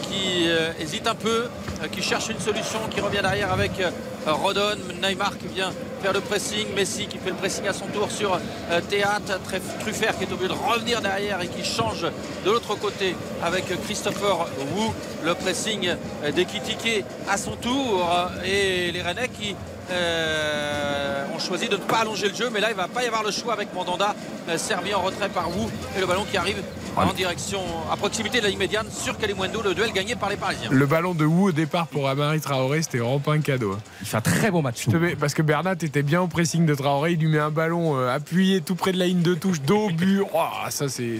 qui 0.00 0.46
euh, 0.48 0.72
hésite 0.80 1.06
un 1.06 1.14
peu, 1.14 1.44
euh, 1.82 1.88
qui 1.90 2.02
cherche 2.02 2.28
une 2.28 2.40
solution, 2.40 2.80
qui 2.90 3.00
revient 3.00 3.22
derrière 3.22 3.52
avec 3.52 3.72
euh, 3.80 3.90
Rodon, 4.26 4.76
Neymar 5.02 5.36
qui 5.38 5.48
vient 5.48 5.72
faire 6.04 6.12
le 6.12 6.20
pressing, 6.20 6.66
Messi 6.74 7.06
qui 7.06 7.18
fait 7.18 7.30
le 7.30 7.36
pressing 7.36 7.66
à 7.66 7.72
son 7.72 7.86
tour 7.86 8.10
sur 8.10 8.34
euh, 8.34 8.80
Théâtre, 8.88 9.40
Truffert 9.80 10.16
qui 10.18 10.24
est 10.24 10.32
obligé 10.32 10.48
de 10.48 10.52
revenir 10.52 11.00
derrière 11.00 11.40
et 11.40 11.48
qui 11.48 11.64
change 11.64 12.02
de 12.44 12.50
l'autre 12.50 12.74
côté 12.74 13.16
avec 13.42 13.64
Christopher 13.84 14.46
Wu, 14.76 14.90
le 15.24 15.34
pressing 15.34 15.88
euh, 16.24 16.30
d'Ekitike 16.30 17.04
à 17.28 17.36
son 17.36 17.56
tour. 17.56 18.06
Euh, 18.12 18.44
et 18.44 18.92
les 18.92 19.02
Rennais 19.02 19.28
qui 19.28 19.56
euh, 19.90 21.24
ont 21.34 21.38
choisi 21.38 21.68
de 21.68 21.76
ne 21.76 21.80
pas 21.82 21.98
allonger 21.98 22.28
le 22.28 22.34
jeu 22.34 22.50
mais 22.52 22.60
là 22.60 22.70
il 22.70 22.76
va 22.76 22.88
pas 22.88 23.02
y 23.02 23.06
avoir 23.06 23.22
le 23.22 23.30
choix 23.30 23.52
avec 23.54 23.72
Mandanda 23.74 24.14
euh, 24.48 24.58
servi 24.58 24.94
en 24.94 25.02
retrait 25.02 25.28
par 25.28 25.48
Wu 25.48 25.66
et 25.96 26.00
le 26.00 26.06
ballon 26.06 26.24
qui 26.30 26.36
arrive 26.36 26.62
en 26.96 27.12
direction 27.12 27.58
à 27.92 27.96
proximité 27.96 28.38
de 28.38 28.44
la 28.44 28.50
ligne 28.50 28.58
médiane 28.58 28.86
sur 28.88 29.18
Kalimundo 29.18 29.62
le 29.62 29.74
duel 29.74 29.90
gagné 29.92 30.14
par 30.14 30.28
les 30.28 30.36
Parisiens 30.36 30.68
Le 30.70 30.86
ballon 30.86 31.12
de 31.12 31.24
Wu 31.24 31.48
au 31.48 31.52
départ 31.52 31.88
pour 31.88 32.08
Amari 32.08 32.40
Traoré, 32.40 32.82
c'était 32.82 32.98
vraiment 32.98 33.18
pas 33.18 33.32
un 33.32 33.40
cadeau. 33.40 33.72
hein. 33.72 33.78
Il 34.00 34.06
fait 34.06 34.16
un 34.18 34.20
très 34.20 34.50
bon 34.52 34.62
match. 34.62 34.84
Je 34.86 34.90
te 34.92 34.96
mets- 34.96 35.16
parce 35.16 35.34
que 35.34 35.42
Bernat 35.42 35.72
était 35.82 36.04
bien 36.04 36.20
au 36.20 36.28
pressing 36.28 36.66
de 36.66 36.74
Traoré, 36.74 37.12
il 37.12 37.18
lui 37.18 37.26
met 37.26 37.40
un 37.40 37.50
ballon 37.50 37.98
euh, 37.98 38.14
appuyé 38.14 38.60
tout 38.60 38.76
près 38.76 38.92
de 38.92 38.98
la 39.00 39.06
ligne 39.06 39.22
de 39.22 39.34
touche, 39.34 39.60
dos 39.60 39.86
au 39.86 39.90
but. 39.90 40.22
Oh, 40.32 40.38
ça 40.70 40.88
c'est 40.88 41.18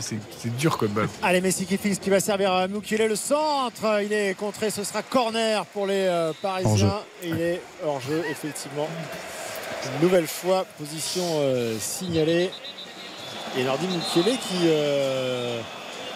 dur 0.58 0.78
comme 0.78 0.90
ballon. 0.90 1.08
Allez, 1.24 1.40
Messi 1.40 1.66
qui 1.66 1.76
fixe, 1.76 1.98
qui 1.98 2.08
va 2.10 2.20
servir 2.20 2.52
à 2.52 2.68
Mukele 2.68 3.08
le 3.08 3.16
centre. 3.16 4.00
Il 4.04 4.12
est 4.12 4.34
contré, 4.38 4.70
ce 4.70 4.84
sera 4.84 5.02
corner 5.02 5.66
pour 5.66 5.88
les 5.88 6.06
euh, 6.06 6.32
Parisiens. 6.40 7.00
Et 7.24 7.28
il 7.30 7.40
est 7.40 7.60
hors 7.84 8.00
jeu, 8.00 8.18
effectivement. 8.30 8.53
Une 9.96 10.02
nouvelle 10.02 10.26
fois, 10.26 10.64
position 10.78 11.22
euh, 11.40 11.76
signalée. 11.78 12.50
Et 13.56 13.62
Nardi 13.64 13.86
Mukele 13.86 14.36
qui 14.38 14.62
euh, 14.64 15.60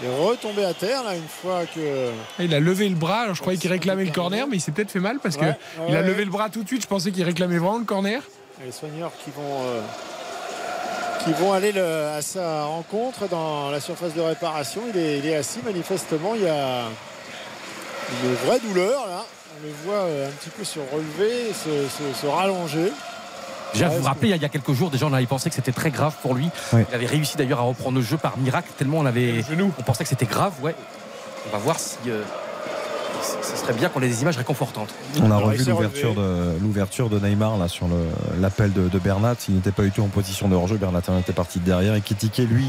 est 0.03 0.21
retombé 0.27 0.65
à 0.65 0.75
terre 0.75 1.05
là 1.05 1.15
une 1.15 1.29
fois 1.29 1.63
que. 1.73 2.11
Il 2.41 2.53
a 2.55 2.59
levé 2.61 2.89
le 2.89 2.97
bras, 2.97 3.21
alors 3.23 3.35
je 3.35 3.41
croyais 3.41 3.59
qu'il 3.59 3.71
réclamait 3.71 4.05
le 4.05 4.11
corner, 4.13 4.47
mais 4.49 4.57
il 4.57 4.61
s'est 4.61 4.73
peut-être 4.73 4.91
fait 4.91 4.99
mal 5.01 5.19
parce 5.23 5.37
que 5.37 5.45
Ouais, 5.45 5.59
il 5.89 5.95
a 5.95 6.03
levé 6.03 6.19
ouais. 6.21 6.25
le 6.25 6.31
bras 6.31 6.49
tout 6.51 6.63
de 6.63 6.69
suite. 6.69 6.83
Je 6.83 6.89
pensais 6.89 7.13
qu'il 7.13 7.23
réclamait 7.25 7.59
vraiment 7.59 7.79
le 7.79 7.85
corner. 7.85 8.23
Les 8.65 8.73
soigneurs 8.73 9.13
qui 9.25 9.31
vont, 9.31 9.63
euh, 9.67 9.81
qui 11.25 11.33
vont 11.35 11.53
aller 11.53 11.71
le- 11.71 12.07
à 12.09 12.23
sa 12.23 12.65
rencontre 12.65 13.29
dans 13.29 13.71
la 13.71 13.79
surface 13.81 14.15
de 14.15 14.21
réparation. 14.21 14.83
Il 14.93 14.99
est, 14.99 15.19
il 15.19 15.27
est 15.27 15.37
assis, 15.37 15.61
manifestement. 15.65 16.35
Il 16.35 16.43
y 16.43 16.49
a 16.49 16.85
une 18.25 18.35
vraie 18.47 18.59
douleur 18.59 19.07
là. 19.07 19.25
On 19.57 19.67
le 19.67 19.73
voit 19.85 20.03
euh, 20.05 20.29
un 20.29 20.31
petit 20.31 20.51
peu 20.51 20.65
se 20.65 20.79
relever, 20.79 21.53
se, 21.53 21.89
se- 21.89 22.21
se 22.21 22.27
rallonger. 22.27 22.93
Déjà, 23.73 23.89
vous 23.89 23.99
vous 23.99 24.05
rappelez, 24.05 24.31
il 24.31 24.41
y 24.41 24.45
a- 24.45 24.49
quelques 24.49 24.73
jours, 24.73 24.91
déjà, 24.91 25.07
on 25.07 25.13
avait 25.13 25.27
pensé 25.27 25.49
que 25.51 25.55
c'était 25.57 25.73
très 25.73 25.91
grave 25.91 26.15
pour 26.23 26.35
lui. 26.35 26.49
Ouais. 26.73 26.87
Il 26.91 26.95
avait 26.95 27.07
réussi 27.07 27.37
d'ailleurs 27.37 27.59
à 27.61 27.63
reprendre 27.63 27.97
le 27.99 28.03
jeu 28.05 28.17
par 28.17 28.39
miracle, 28.39 28.69
tellement 28.79 28.99
on 28.99 29.07
avait. 29.07 29.45
On 29.79 29.83
pensait 29.83 30.05
que 30.05 30.09
c'était 30.11 30.27
grave, 30.27 30.53
ouais. 30.63 30.75
On 31.49 31.53
va 31.53 31.59
voir 31.59 31.79
si. 31.79 31.97
euh, 32.09 32.23
ce 33.43 33.57
serait 33.57 33.73
bien 33.73 33.89
qu'on 33.89 34.01
ait 34.01 34.09
des 34.09 34.23
images 34.23 34.37
réconfortantes. 34.37 34.95
On 35.21 35.31
a 35.31 35.37
revu 35.39 35.65
l'ouverture 35.65 36.15
de, 36.15 36.59
l'ouverture 36.61 37.09
de 37.11 37.19
Neymar 37.19 37.59
là, 37.59 37.67
sur 37.69 37.89
le- 37.89 38.07
l'appel 38.41 38.73
de, 38.73 38.89
de 38.89 38.99
Bernat. 38.99 39.35
Il 39.49 39.57
n'était 39.57 39.73
pas 39.73 39.83
du 39.83 39.91
tout 39.91 40.03
en 40.03 40.09
position 40.09 40.49
de 40.49 40.55
hors-jeu. 40.55 40.77
Bernat 40.77 41.01
en 41.09 41.19
était 41.19 41.33
parti 41.33 41.59
de 41.59 41.65
derrière. 41.65 41.95
Et 41.95 42.01
Kitike, 42.01 42.39
lui, 42.39 42.67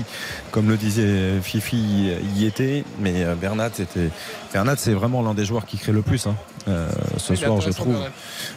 comme 0.51 0.67
le 0.67 0.75
disait 0.75 1.39
Fifi, 1.41 2.11
y 2.35 2.45
était. 2.45 2.83
Mais 2.99 3.23
euh, 3.23 3.35
Bernat, 3.35 3.67
était... 3.79 4.09
Bernat 4.51 4.75
c'est 4.77 4.93
vraiment 4.93 5.21
l'un 5.21 5.33
des 5.35 5.45
joueurs 5.45 5.65
qui 5.65 5.77
crée 5.77 5.91
le 5.91 6.01
plus. 6.01 6.25
hein. 6.27 6.35
Euh, 6.67 6.89
ce 7.17 7.35
soir, 7.35 7.61
je 7.61 7.69
trouve. 7.71 7.95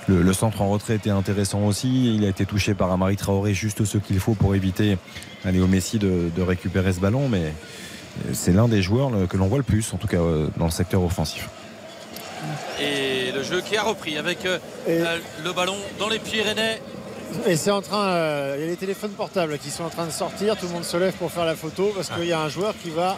Le, 0.08 0.22
le 0.22 0.32
centre 0.32 0.60
en 0.62 0.68
retrait 0.70 0.96
était 0.96 1.10
intéressant 1.10 1.64
aussi. 1.64 2.14
Il 2.14 2.24
a 2.24 2.28
été 2.28 2.44
touché 2.46 2.74
par 2.74 2.90
Amari 2.90 3.16
Traoré, 3.16 3.54
juste 3.54 3.84
ce 3.84 3.98
qu'il 3.98 4.18
faut 4.18 4.34
pour 4.34 4.54
éviter 4.54 4.98
à 5.44 5.50
Léo 5.50 5.66
Messi 5.66 5.98
de, 5.98 6.30
de 6.34 6.42
récupérer 6.42 6.92
ce 6.92 7.00
ballon. 7.00 7.28
Mais 7.28 7.52
c'est 8.32 8.52
l'un 8.52 8.68
des 8.68 8.82
joueurs 8.82 9.10
que 9.28 9.36
l'on 9.36 9.46
voit 9.46 9.58
le 9.58 9.64
plus, 9.64 9.92
en 9.94 9.96
tout 9.96 10.08
cas 10.08 10.18
euh, 10.18 10.48
dans 10.56 10.66
le 10.66 10.70
secteur 10.70 11.02
offensif. 11.02 11.48
et 12.80 13.32
le 13.32 13.42
jeu 13.42 13.60
qui 13.60 13.76
a 13.76 13.82
repris 13.82 14.18
avec 14.18 14.44
euh, 14.44 14.58
euh, 14.88 15.18
le 15.44 15.52
ballon 15.52 15.76
dans 15.98 16.08
les 16.08 16.18
pieds 16.18 16.42
rennais 16.42 16.80
Et 17.46 17.56
c'est 17.56 17.70
en 17.70 17.82
train, 17.82 18.06
euh, 18.08 18.54
il 18.58 18.62
y 18.62 18.64
a 18.64 18.70
les 18.70 18.76
téléphones 18.76 19.10
portables 19.12 19.58
qui 19.58 19.70
sont 19.70 19.84
en 19.84 19.90
train 19.90 20.06
de 20.06 20.10
sortir. 20.12 20.56
Tout 20.56 20.66
le 20.66 20.72
monde 20.72 20.84
se 20.84 20.96
lève 20.96 21.12
pour 21.14 21.30
faire 21.30 21.44
la 21.44 21.56
photo 21.56 21.92
parce 21.94 22.08
qu'il 22.10 22.26
y 22.26 22.32
a 22.32 22.40
un 22.40 22.48
joueur 22.48 22.74
qui 22.82 22.90
va 22.90 23.16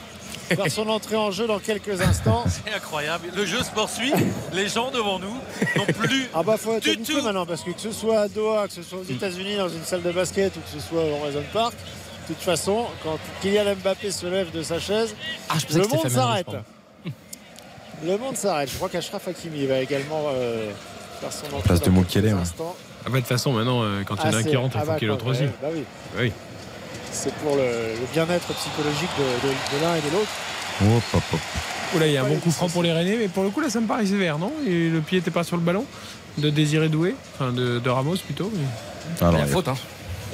faire 0.48 0.70
son 0.70 0.88
entrée 0.88 1.16
en 1.16 1.30
jeu 1.30 1.46
dans 1.46 1.58
quelques 1.58 2.00
instants. 2.00 2.44
c'est 2.48 2.74
incroyable 2.74 3.28
le 3.34 3.46
jeu 3.46 3.62
se 3.62 3.70
poursuit 3.70 4.12
les 4.52 4.68
gens 4.68 4.90
devant 4.90 5.18
nous 5.18 5.34
n'ont 5.76 5.86
plus 5.86 6.28
Ah 6.34 6.42
bah 6.42 6.56
faut 6.58 6.74
être 6.74 6.84
Du 6.84 6.98
tout. 6.98 7.22
maintenant 7.22 7.46
parce 7.46 7.62
que 7.62 7.70
que 7.70 7.80
ce 7.80 7.92
soit 7.92 8.20
à 8.20 8.28
Doha, 8.28 8.66
que 8.68 8.74
ce 8.74 8.82
soit 8.82 8.98
aux 8.98 9.04
États-Unis 9.10 9.56
dans 9.56 9.68
une 9.70 9.84
salle 9.84 10.02
de 10.02 10.10
basket 10.12 10.54
ou 10.56 10.60
que 10.60 10.68
ce 10.80 10.86
soit 10.86 11.02
au 11.02 11.22
Horizon 11.22 11.42
Park, 11.52 11.74
de 12.28 12.34
toute 12.34 12.42
façon, 12.42 12.84
quand 13.02 13.18
Kylian 13.42 13.74
Mbappé 13.76 14.10
se 14.10 14.26
lève 14.26 14.50
de 14.50 14.62
sa 14.62 14.78
chaise, 14.78 15.14
Ah, 15.48 15.54
je 15.68 15.78
le 15.78 15.86
monde 15.86 16.08
s'arrête. 16.08 16.46
Le 18.04 18.18
monde 18.18 18.36
s'arrête. 18.36 18.70
Je 18.70 18.76
crois 18.76 18.88
qu'Ashraf 18.88 19.28
Hakimi 19.28 19.66
va 19.66 19.78
également 19.80 20.24
euh, 20.28 20.70
faire 21.20 21.32
son 21.32 21.46
entrée. 21.46 21.62
Place 21.62 21.80
de 21.80 21.86
dans 21.86 21.92
Mukele, 21.92 22.22
quelques 22.22 22.34
ouais. 22.34 22.40
instants. 22.40 22.76
Ah 23.06 23.10
bah, 23.10 23.16
de 23.16 23.18
toute 23.20 23.26
façon, 23.28 23.52
maintenant, 23.52 23.82
euh, 23.82 24.02
quand 24.06 24.14
il 24.16 24.18
y 24.18 24.22
en 24.22 24.24
Ah, 24.24 24.26
a 24.26 24.38
un 24.38 24.42
c'est- 24.42 24.48
qui 24.50 24.56
rentre, 24.56 24.76
il 24.76 24.78
ah 24.78 24.80
faut 24.84 24.86
bah, 24.92 24.94
qu'il 24.98 25.02
y 25.02 25.10
ait 25.10 25.14
l'autre 25.14 25.26
aussi. 25.26 25.42
ouais, 25.42 25.50
bah 25.62 25.68
oui. 25.72 25.84
Oui. 26.18 26.32
C'est 27.12 27.32
pour 27.34 27.54
le, 27.56 27.62
le 27.62 28.06
bien-être 28.12 28.52
psychologique 28.54 29.10
de, 29.18 29.48
de- 29.48 29.52
de 29.78 29.82
l'un 29.84 29.94
et 29.96 30.00
de 30.00 30.10
l'autre. 30.12 30.30
Hop, 30.82 31.02
hop, 31.14 31.22
hop. 31.34 31.40
Oula, 31.94 32.06
il 32.06 32.12
y 32.12 32.16
a 32.16 32.24
un 32.24 32.28
bon 32.28 32.36
coup 32.40 32.50
franc 32.50 32.68
pour 32.68 32.82
les 32.82 32.92
Rennais, 32.92 33.16
mais 33.18 33.28
pour 33.28 33.44
le 33.44 33.50
coup, 33.50 33.60
là, 33.60 33.70
ça 33.70 33.80
me 33.80 33.86
paraît 33.86 34.06
sévère, 34.06 34.38
non? 34.38 34.52
Et 34.66 34.88
le 34.88 35.00
pied 35.00 35.18
n'était 35.18 35.30
pas 35.30 35.44
sur 35.44 35.56
le 35.56 35.62
ballon 35.62 35.84
de 36.38 36.50
Désiré 36.50 36.88
Doué, 36.88 37.14
enfin 37.34 37.52
de, 37.52 37.78
de 37.78 37.90
Ramos 37.90 38.16
plutôt. 38.16 38.50
mais- 38.52 39.24
Alors, 39.26 39.34
Il 39.34 39.38
y 39.40 39.42
a 39.42 39.46
faute, 39.46 39.68
hein. 39.68 39.76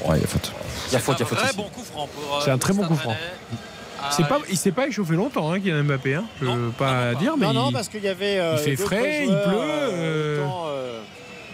Ouais, 0.06 0.16
il 0.16 0.20
y 0.22 0.24
a 0.24 0.26
faute. 0.28 0.52
Il 0.88 0.92
y 0.94 0.96
a 0.96 1.00
faute, 1.00 1.16
il 1.18 1.20
y 1.20 1.22
a 1.24 1.26
faute. 1.26 1.38
très 1.38 1.48
ici. 1.48 1.56
bon 1.56 1.64
coup 1.64 1.82
franc 1.82 2.08
pour 2.14 2.36
euh, 2.36 2.40
C'est 2.42 2.50
un 2.50 2.56
très 2.58 2.72
bon 2.72 2.84
coup 2.84 2.96
franc. 2.96 3.14
Ah, 4.02 4.08
C'est 4.16 4.26
pas, 4.26 4.38
il 4.48 4.56
s'est 4.56 4.72
pas 4.72 4.86
échauffé 4.86 5.12
longtemps, 5.14 5.52
hein, 5.52 5.60
Kylian 5.60 5.84
Mbappé. 5.84 6.14
Hein. 6.14 6.24
Je 6.40 6.46
veux 6.46 6.70
pas 6.70 7.14
dire, 7.16 7.34
mais 7.36 7.46
non, 7.48 7.52
non, 7.52 7.68
il- 7.68 7.72
parce 7.74 7.88
qu'il 7.88 8.02
y 8.02 8.08
avait. 8.08 8.38
euh, 8.38 8.54
il 8.56 8.62
fait 8.62 8.76
frais, 8.82 9.24
il 9.24 9.28
pleut, 9.28 9.36
euh, 9.60 9.90
euh, 9.90 10.40
euh, 10.40 11.00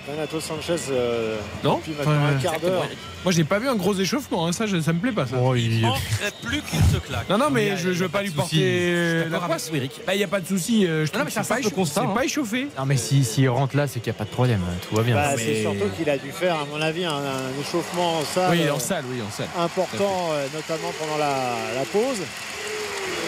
Renato 0.09 0.41
Sanchez 0.41 0.77
euh, 0.91 1.37
Non 1.65 1.79
depuis 1.79 1.93
maintenant 1.93 2.27
un 2.27 2.35
quart 2.35 2.61
d'heure. 2.61 2.87
Moi, 3.25 3.33
j'ai 3.33 3.43
pas 3.45 3.59
vu 3.59 3.69
un 3.69 3.75
gros 3.75 3.95
échauffement. 3.95 4.47
hein, 4.47 4.53
Ça, 4.53 4.67
je- 4.67 4.81
ça 4.81 4.93
me 4.93 5.01
plaît 5.01 5.11
pas. 5.13 5.27
Ça. 5.27 5.37
Il 5.57 5.81
manquerait 5.81 6.33
plus 6.43 6.61
qu'il 6.63 6.79
se 6.81 6.99
claque. 6.99 7.29
Non, 7.29 7.39
non, 7.39 7.51
mais 7.51 7.65
Il 7.65 7.69
y 7.69 7.71
a- 7.73 7.77
je, 7.77 7.89
il 7.89 7.93
y 7.93 7.97
je 7.97 8.03
veux 8.05 8.09
pas 8.09 8.23
lui 8.23 8.31
porter 8.31 8.59
euh, 8.63 9.29
la 9.29 9.41
Eric. 9.77 10.01
Bah, 10.07 10.15
il 10.15 10.21
y 10.21 10.25
a 10.25 10.29
pas 10.29 10.41
de 10.41 10.47
souci. 10.47 10.87
euh, 10.87 11.05
Je 11.05 11.11
Non, 11.11 11.13
trouve 11.13 11.21
mais 11.23 11.27
que 11.27 11.33
c'est 11.33 11.41
un 11.41 11.43
c'est 11.43 11.63
pas, 11.65 11.71
constat, 11.71 12.01
C'est 12.03 12.07
hein. 12.07 12.15
pas 12.15 12.25
échauffé. 12.25 12.69
Non, 12.79 12.87
mais 12.87 12.97
s'il 12.97 13.25
si, 13.25 13.49
rentre 13.49 13.77
là, 13.77 13.89
c'est 13.89 13.99
qu'il 14.01 14.13
n'y 14.13 14.17
a 14.17 14.19
pas 14.19 14.25
de 14.25 14.31
problème. 14.31 14.61
Tout 14.89 14.95
va 14.95 15.03
bien. 15.03 15.15
Bah, 15.17 15.31
mais- 15.37 15.43
C'est 15.43 15.63
surtout 15.63 15.89
qu'il 15.97 16.09
a 16.09 16.19
dû 16.19 16.31
faire, 16.31 16.55
à 16.55 16.67
mon 16.73 16.81
avis, 16.81 17.05
un, 17.05 17.11
un 17.15 17.61
échauffement 17.61 18.19
en 18.19 18.23
salle, 18.25 18.51
Oui, 18.53 18.63
euh, 18.63 18.75
en 18.75 18.79
salle, 18.79 19.05
oui, 19.11 19.21
en 19.27 19.31
salle. 19.33 19.49
important, 19.59 20.29
euh, 20.33 20.47
notamment 20.55 20.93
pendant 21.01 21.17
la, 21.19 21.35
la 21.75 21.85
pause. 21.93 22.23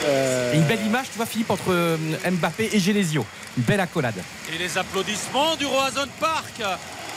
Euh, 0.07 0.55
une 0.55 0.62
belle 0.62 0.85
image, 0.85 1.07
tu 1.11 1.16
vois, 1.16 1.27
Philippe, 1.27 1.51
entre 1.51 1.70
euh, 1.70 1.97
Mbappé 2.31 2.70
et 2.73 2.79
Genesio. 2.79 3.25
Une 3.57 3.65
belle 3.65 3.81
accolade. 3.81 4.23
Et 4.55 4.59
les 4.59 4.79
applaudissements 4.79 5.57
du 5.57 5.66
Roazhon 5.66 6.09
Park 6.20 6.62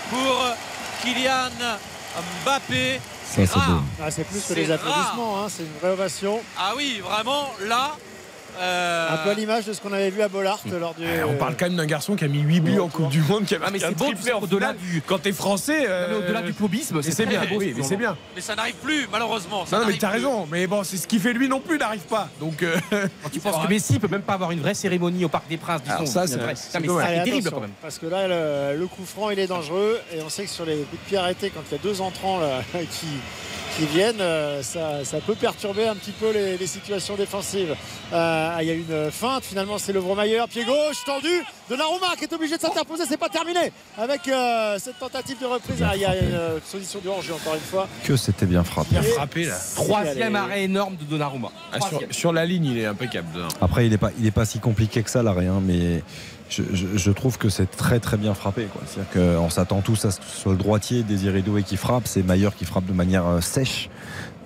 pour 0.10 0.46
Kylian 1.02 1.50
Mbappé. 2.44 3.00
Ça, 3.26 3.46
c'est 3.46 3.54
rare. 3.54 3.84
ah, 4.04 4.12
c'est 4.12 4.26
plus 4.26 4.42
que 4.44 4.54
les 4.54 4.70
applaudissements, 4.72 5.44
hein, 5.44 5.48
c'est 5.50 5.64
une 5.64 5.80
vraie 5.80 5.92
ovation. 5.92 6.42
Ah 6.58 6.74
oui, 6.76 7.02
vraiment, 7.04 7.50
là. 7.66 7.96
Euh, 8.60 9.14
Un 9.14 9.18
peu 9.18 9.30
à 9.30 9.34
l'image 9.34 9.66
de 9.66 9.74
ce 9.74 9.82
qu'on 9.82 9.94
avait 9.94 10.10
vu 10.10 10.22
à 10.22 10.28
Bollard 10.28 10.60
lors 10.80 10.94
du. 10.94 11.04
Eh, 11.04 11.24
On 11.24 11.36
parle 11.38 11.56
quand 11.58 11.66
même 11.66 11.76
d'un 11.78 11.86
garçon 11.86 12.16
qui 12.16 12.26
a 12.26 12.28
mis 12.28 12.42
8 12.42 12.60
buts 12.62 12.80
en 12.80 12.88
Coupe 12.90 13.10
du 13.10 13.22
Monde, 13.22 13.46
qui 13.46 13.56
a 13.56 13.60
Ah, 13.64 13.70
mais 13.72 13.84
un 13.84 13.90
c'est 13.90 13.98
beau, 13.98 14.06
triplé 14.06 14.34
en 14.34 14.40
au-delà 14.40 14.74
finale. 14.74 14.78
du- 14.78 15.02
Quand 15.06 15.20
t'es 15.22 15.32
français, 15.32 15.86
euh, 15.88 16.20
au-delà 16.20 16.42
du 16.42 16.54
clubisme, 16.54 16.98
mais 17.04 17.12
c'est 17.12 17.26
bien. 17.26 17.42
beau, 17.46 17.58
Oui, 17.58 17.72
ce 17.74 17.78
mais 17.80 17.84
c'est 17.84 17.96
bien. 17.98 18.18
Mais 18.36 18.42
ça 18.42 18.56
n'arrive 18.56 18.76
plus, 18.76 19.08
malheureusement. 19.12 19.66
Ça 19.66 19.78
Non, 19.78 19.84
non, 19.86 19.90
mais 19.92 19.98
t'as 19.98 20.10
raison. 20.10 20.48
Mais 20.52 20.68
bon, 20.68 20.84
c'est 20.84 20.98
ce 20.98 21.08
qui 21.08 21.20
fait 21.20 21.34
lui 21.34 21.48
non 21.48 21.60
plus 21.60 21.78
n'arrive 21.78 22.02
pas. 22.02 22.30
Donc, 22.40 22.62
euh, 22.64 22.76
Quand 23.24 23.30
tu 23.32 23.40
penses 23.42 23.64
que 23.66 23.70
Messi 23.70 24.00
peut 24.00 24.08
même 24.10 24.22
pas 24.22 24.34
avoir 24.34 24.52
une 24.52 24.60
vraie 24.62 24.74
cérémonie 24.74 25.26
au 25.26 25.30
Parc 25.30 25.48
des 25.48 25.58
Princes, 25.58 25.82
disons. 25.84 25.96
Alors 25.96 26.08
ça, 26.08 26.28
c'est 26.28 26.38
vrai. 26.38 26.54
C'est 26.56 26.80
terrible 27.24 27.50
quand 27.52 27.62
même. 27.62 27.72
Parce 27.82 27.98
que 28.00 28.06
là, 28.08 28.28
le, 28.28 28.80
le 28.80 28.88
coup 28.88 29.06
franc, 29.06 29.30
il 29.30 29.40
est 29.40 29.48
dangereux. 29.48 30.00
Et 30.16 30.22
on 30.22 30.30
sait 30.30 30.44
que 30.44 30.50
sur 30.50 30.66
les 30.66 30.78
coups 30.78 31.02
de 31.04 31.08
pied 31.10 31.18
arrêtés, 31.18 31.50
quand 31.54 31.62
il 31.70 31.72
y 31.74 31.76
a 31.80 31.84
deux 31.84 32.02
entrants 32.02 32.40
là, 32.40 32.62
qui, 32.74 33.08
qui 33.78 33.86
viennent, 33.86 34.22
euh, 34.22 34.62
ça, 34.62 35.04
ça 35.04 35.18
peut 35.20 35.36
perturber 35.36 35.88
un 35.88 35.96
petit 35.96 36.12
peu 36.12 36.32
les, 36.32 36.58
les 36.58 36.68
situations 36.68 37.16
défensives. 37.16 37.76
Euh, 38.14 38.58
il 38.62 38.68
y 38.68 38.72
a 38.72 38.74
une 38.74 39.12
feinte, 39.12 39.44
finalement, 39.44 39.78
c'est 39.78 39.94
le 39.94 40.02
Maillard, 40.02 40.48
pied 40.48 40.66
gauche, 40.66 41.04
tendu. 41.06 41.30
Donnarumma 41.70 42.16
qui 42.18 42.26
est 42.26 42.34
obligé 42.34 42.58
de 42.58 42.62
s'interposer, 42.62 43.04
c'est 43.08 43.18
pas 43.18 43.30
terminé. 43.30 43.72
Avec 43.98 44.28
euh, 44.28 44.78
cette 44.80 45.00
tentative 45.00 45.40
de 45.40 45.46
reprise. 45.46 45.82
Ah, 45.82 45.96
il 45.96 46.02
y 46.02 46.06
a 46.06 46.16
une 46.16 46.62
solution 46.66 47.00
du 47.00 47.08
hors-jeu, 47.08 47.34
encore 47.34 47.56
une 47.56 47.62
fois. 47.62 47.88
Que 48.04 48.18
c'était 48.18 48.46
bien 48.46 48.64
frappé. 48.64 48.98
a 48.98 49.04
frappé 49.04 49.46
là. 49.46 49.58
Troisième 49.76 50.36
arrêt 50.36 50.64
énorme 50.64 50.96
de 50.98 51.04
Donnarumma. 51.06 51.50
Ah, 51.72 51.78
sur, 52.12 52.34
la 52.34 52.46
ligne, 52.46 52.66
il 52.66 52.78
est 52.78 52.86
impeccable. 52.86 53.28
Après, 53.62 53.86
il 53.86 53.92
n'est 53.92 53.98
pas, 53.98 54.12
il 54.20 54.26
est 54.26 54.32
pas 54.32 54.46
si 54.46 54.60
compliqué 54.60 55.02
que 55.04 55.10
ça, 55.10 55.24
l'arrêt, 55.24 55.48
hein, 55.48 55.62
mais 55.62 56.04
je, 56.52 56.64
je- 56.74 56.98
je 56.98 57.12
trouve 57.12 57.38
que 57.40 57.50
c'est 57.50 57.66
très 57.72 58.00
très 58.00 58.18
bien 58.18 58.34
frappé. 58.34 58.66
quoi. 58.66 58.82
C'est-à-dire 58.86 59.38
qu'on 59.40 59.50
s'attend 59.50 59.82
tous 59.82 60.06
à 60.06 60.12
ce 60.12 60.20
que 60.20 60.26
ce 60.26 60.38
soit 60.42 60.52
le 60.52 60.58
droitier 60.58 61.02
Désiré 61.04 61.42
Doué 61.42 61.64
qui 61.64 61.78
frappe. 61.78 62.04
C'est 62.08 62.22
Maillard 62.24 62.56
qui 62.56 62.66
frappe 62.66 62.86
de 62.86 62.94
manière 62.94 63.26
euh, 63.26 63.42
sèche, 63.42 63.90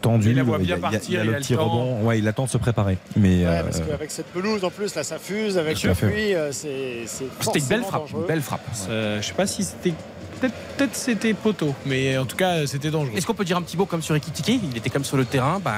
tendue. 0.02 0.30
Il 0.30 0.36
la 0.38 0.44
voit 0.44 0.60
bien 0.60 0.76
a- 0.76 0.78
il 0.78 0.86
a- 0.86 0.90
partir, 0.90 1.02
il 1.10 1.14
y 1.14 1.18
a 1.18 1.24
il 1.24 1.30
a 1.30 1.32
le 1.34 1.38
petit 1.40 1.56
rebond. 1.56 2.02
Ouais, 2.04 2.20
il 2.20 2.28
attend 2.28 2.46
de 2.46 2.50
se 2.50 2.58
préparer. 2.58 2.98
Mais 3.18 3.40
Ouais, 3.40 3.46
euh, 3.48 3.64
parce 3.64 3.80
qu'avec 3.82 4.12
cette 4.12 4.28
pelouse 4.28 4.64
en 4.64 4.70
plus, 4.70 4.94
là, 4.96 5.04
ça 5.04 5.18
fuse. 5.20 5.58
Avec 5.58 5.82
le 5.84 5.94
pluie, 5.94 6.36
euh, 6.36 6.52
c'est 6.52 7.06
C'était 7.08 7.60
une 7.60 7.66
belle 7.66 7.84
frappe. 7.84 8.10
Une 8.14 8.26
belle 8.28 8.42
frappe. 8.42 8.62
Euh, 8.90 9.22
je 9.22 9.28
sais 9.28 9.34
pas 9.34 9.48
si 9.48 9.64
c'était. 9.64 9.94
Peut-être 10.42 10.54
peut 10.78 10.90
c'était 10.92 11.34
poteau, 11.34 11.74
mais 11.86 12.18
en 12.18 12.26
tout 12.26 12.36
cas, 12.36 12.68
c'était 12.68 12.92
dangereux. 12.92 13.16
Est-ce 13.18 13.26
qu'on 13.26 13.34
peut 13.34 13.46
dire 13.46 13.56
un 13.58 13.62
petit 13.62 13.78
mot 13.78 13.86
comme 13.86 14.02
sur 14.02 14.14
Ekitike? 14.16 14.62
Il 14.70 14.78
était 14.78 14.90
comme 14.90 15.06
sur 15.06 15.16
le 15.16 15.24
terrain. 15.24 15.60
Ben, 15.64 15.72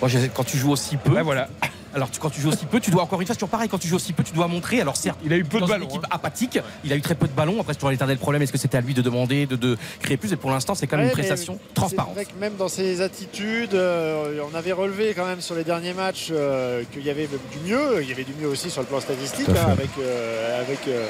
moi, 0.00 0.08
je- 0.08 0.26
quand 0.34 0.44
tu 0.44 0.56
joues 0.58 0.70
aussi 0.72 0.96
peu. 0.96 1.12
Ouais, 1.12 1.22
voilà. 1.22 1.48
Alors 1.94 2.10
tu- 2.10 2.20
quand 2.20 2.28
tu 2.28 2.40
joues 2.42 2.50
aussi 2.50 2.66
peu, 2.66 2.80
tu 2.80 2.90
dois 2.90 3.02
encore 3.02 3.18
une 3.20 3.26
fois, 3.26 3.34
c'est 3.34 3.38
toujours 3.38 3.48
pareil. 3.48 3.68
Quand 3.68 3.78
tu 3.78 3.88
joues 3.88 3.96
aussi 3.96 4.12
peu, 4.12 4.22
tu 4.22 4.32
dois 4.34 4.46
montrer. 4.46 4.80
Alors 4.80 4.96
certes, 4.96 5.18
Il 5.24 5.32
a 5.32 5.36
eu 5.36 5.42
peu 5.44 5.56
de 5.56 5.60
dans 5.60 5.66
une 5.66 5.72
ballons. 5.72 5.86
équipe 5.88 6.04
hein. 6.04 6.08
apathique, 6.10 6.58
il 6.84 6.92
a 6.92 6.96
eu 6.96 7.00
très 7.00 7.14
peu 7.14 7.26
de 7.26 7.32
ballons. 7.32 7.58
Après, 7.60 7.72
c'est 7.72 7.78
toujours 7.78 7.90
l'éternel 7.90 8.18
problème. 8.18 8.42
Est-ce 8.42 8.52
que 8.52 8.58
c'était 8.58 8.76
à 8.76 8.82
lui 8.82 8.92
de 8.92 9.00
demander, 9.00 9.46
de, 9.46 9.56
de 9.56 9.78
créer 10.00 10.18
plus? 10.18 10.30
Et 10.32 10.36
pour 10.36 10.50
l'instant, 10.50 10.74
c'est 10.74 10.86
quand 10.86 10.96
même 10.98 11.06
Ouais, 11.06 11.12
une 11.12 11.16
prestation 11.16 11.58
transparente. 11.74 12.14
vrai 12.14 12.26
que 12.26 12.38
même 12.38 12.56
dans 12.56 12.68
ses 12.68 13.00
attitudes, 13.00 13.74
euh, 13.74 14.38
on 14.52 14.54
avait 14.54 14.72
relevé 14.72 15.14
quand 15.14 15.24
même 15.26 15.40
sur 15.40 15.54
les 15.54 15.64
derniers 15.64 15.94
matchs 15.94 16.28
euh, 16.30 16.82
qu'il 16.92 17.04
y 17.04 17.10
avait 17.10 17.26
du 17.26 17.58
mieux. 17.70 18.02
Il 18.02 18.08
y 18.08 18.12
avait 18.12 18.24
du 18.24 18.34
mieux 18.38 18.48
aussi 18.48 18.68
sur 18.70 18.82
le 18.82 18.86
plan 18.86 19.00
statistique, 19.00 19.48
hein, 19.48 19.68
avec, 19.70 19.88
euh, 19.98 20.60
avec, 20.60 20.80
euh, 20.88 21.06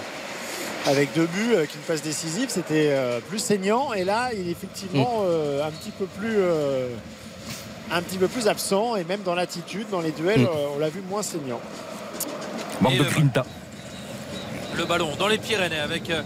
avec 0.87 1.13
deux 1.15 1.27
buts, 1.27 1.55
avec 1.57 1.75
une 1.75 1.81
passe 1.81 2.03
décisive. 2.03 2.47
C'était 2.51 2.91
euh, 2.93 3.19
plus 3.29 3.41
saignant. 3.41 3.93
Et 3.95 4.05
là, 4.05 4.31
il 4.33 4.47
est 4.49 4.53
effectivement 4.53 5.23
euh, 5.25 5.67
un 5.67 5.71
petit 5.73 5.91
peu 5.91 6.07
plus. 6.07 6.37
euh, 6.39 6.89
un 7.91 8.03
petit 8.03 8.19
peu 8.19 8.29
plus 8.29 8.49
absent 8.49 8.97
et 8.97 9.05
même 9.05 9.23
dans 9.23 9.35
l'attitude, 9.35 9.89
dans 9.91 10.01
les 10.01 10.13
duels, 10.13 10.41
Mm. 10.43 10.47
euh, 10.47 10.75
on 10.77 10.79
l'a 10.79 10.89
vu 10.89 11.01
moins 11.09 11.23
saignant. 11.23 11.61
Manque 12.81 12.93
Et 12.93 12.99
de 12.99 13.05
le- 13.05 13.11
grinta. 13.11 13.45
le 14.77 14.85
ballon 14.85 15.11
dans 15.19 15.29
les 15.29 15.39
Pyrénées 15.39 15.81
avec 15.81 16.11
euh, 16.11 16.23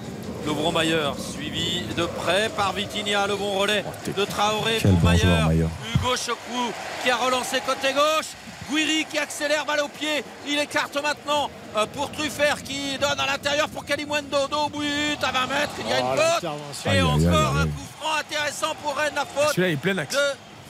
le 0.46 0.72
Maillard 0.72 1.14
suivi 1.18 1.82
de 1.96 2.04
près 2.04 2.50
par 2.56 2.72
Vitinha 2.72 3.26
le 3.26 3.36
bon 3.36 3.52
relais 3.58 3.84
de 4.16 4.24
Traoré 4.24 4.78
Quel 4.80 4.90
pour 4.90 5.00
bon 5.00 5.08
Maillard. 5.08 5.50
Hugo 5.50 6.16
Chocou 6.16 6.72
qui 7.02 7.10
a 7.10 7.16
relancé 7.16 7.60
côté 7.64 7.92
gauche 7.92 8.26
Guiri 8.70 9.04
qui 9.10 9.18
accélère 9.18 9.64
balle 9.64 9.80
au 9.80 9.88
pied 9.88 10.24
il 10.46 10.58
écarte 10.58 11.00
maintenant 11.02 11.48
euh, 11.76 11.86
pour 11.94 12.10
Truffert 12.10 12.62
qui 12.62 12.98
donne 12.98 13.18
à 13.20 13.26
l'intérieur 13.26 13.68
pour 13.68 13.84
Kalimwendo 13.84 14.48
dos 14.50 14.66
au 14.66 14.68
but 14.68 15.18
à 15.22 15.30
20 15.32 15.46
mètres 15.46 15.72
il 15.80 15.88
y 15.88 15.92
a 15.92 16.00
Oh, 16.02 16.12
une 16.12 16.18
faute 16.18 16.94
et 16.94 17.00
encore 17.02 17.56
un 17.56 17.64
coup 17.66 17.86
franc 18.00 18.16
intéressant 18.20 18.74
pour 18.82 18.96
Rennes 18.96 19.12
la 19.14 19.24
faute 19.24 19.50
Celui-là, 19.54 19.68
il 19.68 19.72
est 19.72 19.76
plein 19.76 19.98
axe. 19.98 20.14
de 20.14 20.20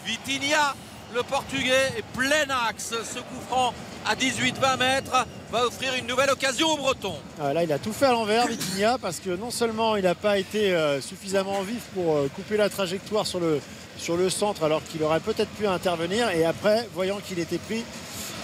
Vitinha. 0.07 0.75
Le 1.15 1.23
Portugais 1.23 1.93
est 1.99 2.05
plein 2.17 2.47
axe. 2.69 2.95
Ce 3.05 3.19
coup 3.19 3.41
franc 3.49 3.75
à 4.07 4.15
18-20 4.15 4.79
mètres 4.79 5.27
va 5.51 5.67
offrir 5.67 5.95
une 5.95 6.07
nouvelle 6.07 6.31
occasion 6.31 6.69
aux 6.69 6.77
Bretons. 6.79 7.19
Ah, 7.41 7.53
là, 7.53 7.63
il 7.65 7.73
a 7.73 7.79
tout 7.79 7.93
fait 7.93 8.07
à 8.07 8.13
l'envers, 8.13 8.47
Vitinha, 8.47 8.97
parce 8.99 9.19
que 9.21 9.31
non 9.37 9.51
seulement 9.51 9.97
il 9.97 10.05
n'a 10.05 10.15
pas 10.15 10.39
été 10.39 10.75
euh, 10.75 11.01
suffisamment 11.03 11.61
vif 11.63 11.83
pour 11.95 12.17
euh, 12.17 12.31
couper 12.35 12.57
la 12.57 12.71
trajectoire 12.71 13.27
sur 13.27 13.41
le, 13.41 13.61
sur 13.99 14.17
le 14.17 14.31
centre, 14.31 14.65
alors 14.65 14.83
qu'il 14.85 15.03
aurait 15.03 15.21
peut-être 15.21 15.51
pu 15.51 15.67
intervenir, 15.67 16.31
et 16.31 16.47
après, 16.47 16.89
voyant 16.95 17.19
qu'il 17.25 17.39
était 17.39 17.59
pris, 17.59 17.85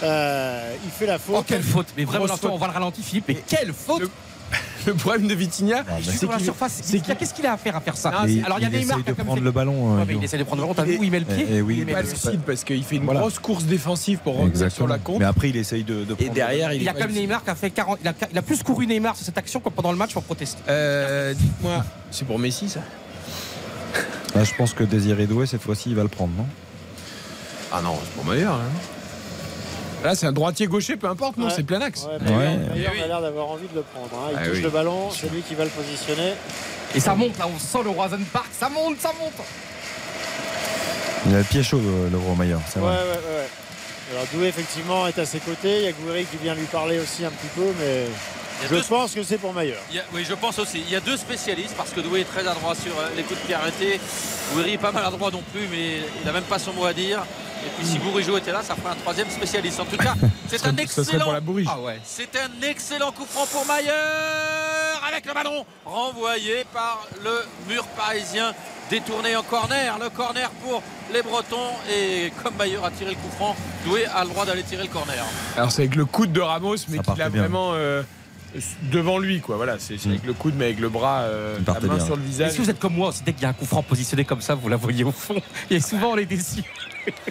euh, 0.02 0.74
il 0.84 0.90
fait 0.90 1.06
la 1.06 1.18
faute. 1.18 1.36
Oh, 1.38 1.44
quelle 1.46 1.62
faute 1.62 1.86
Mais 1.96 2.04
vraiment, 2.04 2.26
on 2.42 2.56
va 2.58 2.66
le 2.66 2.72
ralentir, 2.72 3.02
Philippe. 3.02 3.24
Mais 3.28 3.42
quelle 3.48 3.72
faute 3.72 4.02
Le- 4.02 4.10
Le 4.88 4.94
problème 4.94 5.26
de 5.28 5.34
Vitinha, 5.34 5.82
bah, 5.82 5.92
joue 6.00 6.10
c'est 6.10 6.26
la 6.26 6.36
qu'il 6.36 6.44
surface. 6.44 6.80
c'est 6.82 6.98
qu'il- 7.00 7.14
Qu'est-ce 7.16 7.34
qu'il 7.34 7.46
a 7.46 7.52
à 7.52 7.56
faire 7.56 7.76
à 7.76 7.80
faire 7.80 7.96
ça 7.96 8.08
Alors 8.10 8.58
il 8.58 8.62
y 8.62 8.66
a 8.66 8.70
Neymar 8.70 8.98
essaye 8.98 9.14
qui 9.14 9.22
prendre 9.22 9.42
le 9.42 9.50
ballon. 9.50 9.98
euh, 9.98 10.04
il 10.08 10.24
essaie 10.24 10.38
de 10.38 10.44
prendre 10.44 10.62
le 10.62 10.68
ballon. 10.68 10.74
T'as 10.74 10.84
vu 10.84 10.98
où 10.98 11.04
il 11.04 11.10
met 11.10 11.20
le 11.20 11.26
pied 11.26 11.46
Eh, 11.48 11.54
eh 11.56 11.58
Il 11.58 11.84
met 11.84 11.92
pas 11.92 12.02
lucide 12.02 12.40
parce 12.46 12.64
qu'il 12.64 12.82
fait 12.84 12.96
une 12.96 13.04
grosse 13.04 13.38
course 13.38 13.64
défensive 13.64 14.18
pour 14.18 14.48
sur 14.70 14.88
la 14.88 14.98
contre. 14.98 15.18
Mais 15.20 15.24
après, 15.26 15.50
il 15.50 15.56
essaye 15.56 15.84
de, 15.84 16.02
Et 16.02 16.14
prendre 16.14 16.32
derrière, 16.32 16.72
il 16.72 16.76
Il 16.80 16.82
y 16.84 16.86
est 16.86 16.90
a 16.90 16.94
comme. 16.94 17.12
Neymar 17.12 17.44
qui 17.44 17.50
a 17.50 17.54
fait 17.54 17.70
40. 17.70 17.98
Il 18.32 18.38
a, 18.38 18.42
plus 18.42 18.62
couru 18.62 18.86
Neymar 18.86 19.16
sur 19.16 19.24
cette 19.26 19.38
action 19.38 19.60
que 19.60 19.68
pendant 19.68 19.90
le 19.92 19.98
match 19.98 20.12
pour 20.14 20.22
protester. 20.22 20.60
Euh, 20.68 21.34
Dites-moi, 21.34 21.84
c'est 22.10 22.26
pour 22.26 22.38
Messi 22.38 22.68
ça? 22.68 22.80
Là, 24.34 24.44
je 24.44 24.54
pense 24.56 24.72
que 24.74 24.84
Désiré 24.84 25.26
Doué, 25.26 25.46
cette 25.46 25.62
fois-ci, 25.62 25.90
il 25.90 25.96
va 25.96 26.02
le 26.02 26.08
prendre, 26.08 26.32
non? 26.36 26.46
Ah 27.72 27.80
non, 27.82 27.96
c'est 28.02 28.12
pour 28.14 28.24
Maillard. 28.24 28.54
hein. 28.54 28.97
Là, 30.04 30.14
c'est 30.14 30.26
un 30.26 30.32
droitier 30.32 30.66
gaucher, 30.68 30.96
peu 30.96 31.08
importe, 31.08 31.36
non, 31.38 31.46
Ouais. 31.46 31.52
c'est 31.54 31.64
plein 31.64 31.80
axe. 31.80 32.04
Ouais, 32.04 32.30
Ouais. 32.32 32.58
Eh 32.76 32.86
a 33.02 33.06
l'air 33.06 33.20
d'avoir 33.20 33.48
envie 33.50 33.66
de 33.68 33.74
le 33.74 33.82
prendre. 33.82 34.08
hein. 34.14 34.28
Il 34.32 34.38
Ah 34.40 34.44
touche 34.46 34.56
oui. 34.58 34.62
le 34.62 34.70
ballon, 34.70 35.10
c'est 35.10 35.30
lui 35.32 35.42
qui 35.42 35.54
va 35.54 35.64
le 35.64 35.70
positionner. 35.70 36.34
Et 36.94 37.00
ça 37.00 37.14
monte 37.14 37.36
là, 37.38 37.46
on 37.52 37.58
sent 37.58 37.82
le 37.84 37.90
Roison 37.90 38.18
Park. 38.32 38.46
Ça 38.58 38.68
monte, 38.68 39.00
ça 39.00 39.12
monte. 39.20 39.32
Il 41.26 41.34
a 41.34 41.38
le 41.38 41.44
pied 41.44 41.62
chaud, 41.62 41.80
le, 41.80 42.08
le 42.10 42.34
Maillard, 42.36 42.60
c'est 42.72 42.78
Ouais, 42.78 42.86
vrai. 42.86 42.96
ouais, 42.96 43.02
ouais, 43.02 43.14
ouais. 43.40 43.48
Alors 44.12 44.24
Doué 44.32 44.46
effectivement 44.48 45.06
est 45.06 45.18
à 45.18 45.26
ses 45.26 45.38
côtés. 45.40 45.78
Il 45.78 45.84
y 45.84 45.86
a 45.88 45.92
Gouiri 45.92 46.24
qui 46.24 46.38
vient 46.38 46.54
lui 46.54 46.64
parler 46.64 46.98
aussi 46.98 47.24
un 47.26 47.30
petit 47.30 47.48
peu, 47.54 47.66
mais 47.78 48.04
je 48.64 48.74
deux- 48.76 48.82
pense 48.88 49.12
que 49.12 49.22
c'est 49.22 49.36
pour 49.36 49.52
Maillard. 49.52 49.76
oui, 50.14 50.24
je 50.26 50.32
pense 50.34 50.58
aussi. 50.58 50.80
Il 50.86 50.90
y 50.90 50.96
a 50.96 51.00
deux 51.00 51.16
spécialistes 51.18 51.74
parce 51.76 51.90
que 51.90 52.00
Doué 52.00 52.20
est 52.20 52.24
très 52.24 52.46
adroit 52.48 52.74
sur 52.74 52.92
euh, 52.98 53.08
les 53.16 53.22
coups 53.24 53.38
de 53.40 53.46
pied 53.46 53.54
arrêtés. 53.54 54.00
Gouiri 54.54 54.74
est 54.74 54.78
pas 54.78 54.92
maladroit 54.92 55.30
non 55.30 55.42
plus, 55.52 55.66
mais 55.70 55.98
il 56.20 56.24
n'a 56.24 56.32
même 56.32 56.44
pas 56.44 56.58
son 56.58 56.72
mot 56.72 56.86
à 56.86 56.94
dire. 56.94 57.22
Et 57.68 57.70
puis 57.76 57.86
si 57.86 57.98
Bourigeau 57.98 58.38
était 58.38 58.52
là, 58.52 58.62
ça 58.62 58.74
ferait 58.74 58.92
un 58.92 58.96
troisième 58.96 59.28
spécialiste. 59.28 59.78
En 59.78 59.84
tout 59.84 59.98
cas, 59.98 60.14
c'est 60.48 60.66
un 60.66 60.72
pour 60.72 60.80
excellent 60.80 61.32
la. 61.32 61.40
Ah 61.68 61.80
ouais. 61.80 62.00
C'est 62.02 62.34
un 62.36 62.66
excellent 62.66 63.12
coup 63.12 63.26
franc 63.28 63.46
pour 63.46 63.66
Maillard 63.66 65.02
avec 65.06 65.26
le 65.26 65.34
ballon 65.34 65.66
renvoyé 65.84 66.64
par 66.72 67.06
le 67.22 67.44
mur 67.68 67.84
parisien 67.88 68.54
détourné 68.88 69.36
en 69.36 69.42
corner. 69.42 69.98
Le 69.98 70.08
corner 70.08 70.50
pour 70.62 70.82
les 71.12 71.20
Bretons 71.20 71.74
et 71.90 72.32
comme 72.42 72.54
Maillard 72.56 72.86
a 72.86 72.90
tiré 72.90 73.10
le 73.10 73.16
coup 73.16 73.30
franc, 73.36 73.54
Doué 73.84 74.06
a 74.06 74.24
le 74.24 74.30
droit 74.30 74.46
d'aller 74.46 74.62
tirer 74.62 74.84
le 74.84 74.88
corner. 74.88 75.22
Alors 75.56 75.70
c'est 75.70 75.82
avec 75.82 75.94
le 75.94 76.06
coude 76.06 76.32
de 76.32 76.40
Ramos, 76.40 76.76
mais 76.88 76.98
qu'il 76.98 77.22
a 77.22 77.28
bien. 77.28 77.42
vraiment 77.42 77.72
euh, 77.74 78.02
devant 78.90 79.18
lui, 79.18 79.40
quoi. 79.40 79.56
Voilà, 79.56 79.78
c'est 79.78 79.98
c'est 79.98 80.08
avec 80.08 80.24
le 80.24 80.32
coude, 80.32 80.54
mais 80.56 80.66
avec 80.66 80.80
le 80.80 80.88
bras, 80.88 81.22
euh, 81.22 81.58
la 81.66 81.80
main 81.80 81.96
bien. 81.96 82.04
sur 82.04 82.16
le 82.16 82.22
visage. 82.22 82.52
si 82.52 82.58
vous 82.58 82.70
êtes 82.70 82.78
comme 82.78 82.94
moi 82.94 83.08
aussi, 83.08 83.22
dès 83.24 83.32
qu'il 83.32 83.42
y 83.42 83.46
a 83.46 83.50
un 83.50 83.54
coup 83.54 83.66
franc 83.66 83.82
positionné 83.82 84.24
comme 84.24 84.40
ça, 84.40 84.54
vous 84.54 84.68
la 84.68 84.76
voyez 84.76 85.04
au 85.04 85.12
fond. 85.12 85.40
Et 85.70 85.80
souvent 85.80 86.12
on 86.12 86.16
est 86.16 86.26
déçus. 86.26 86.62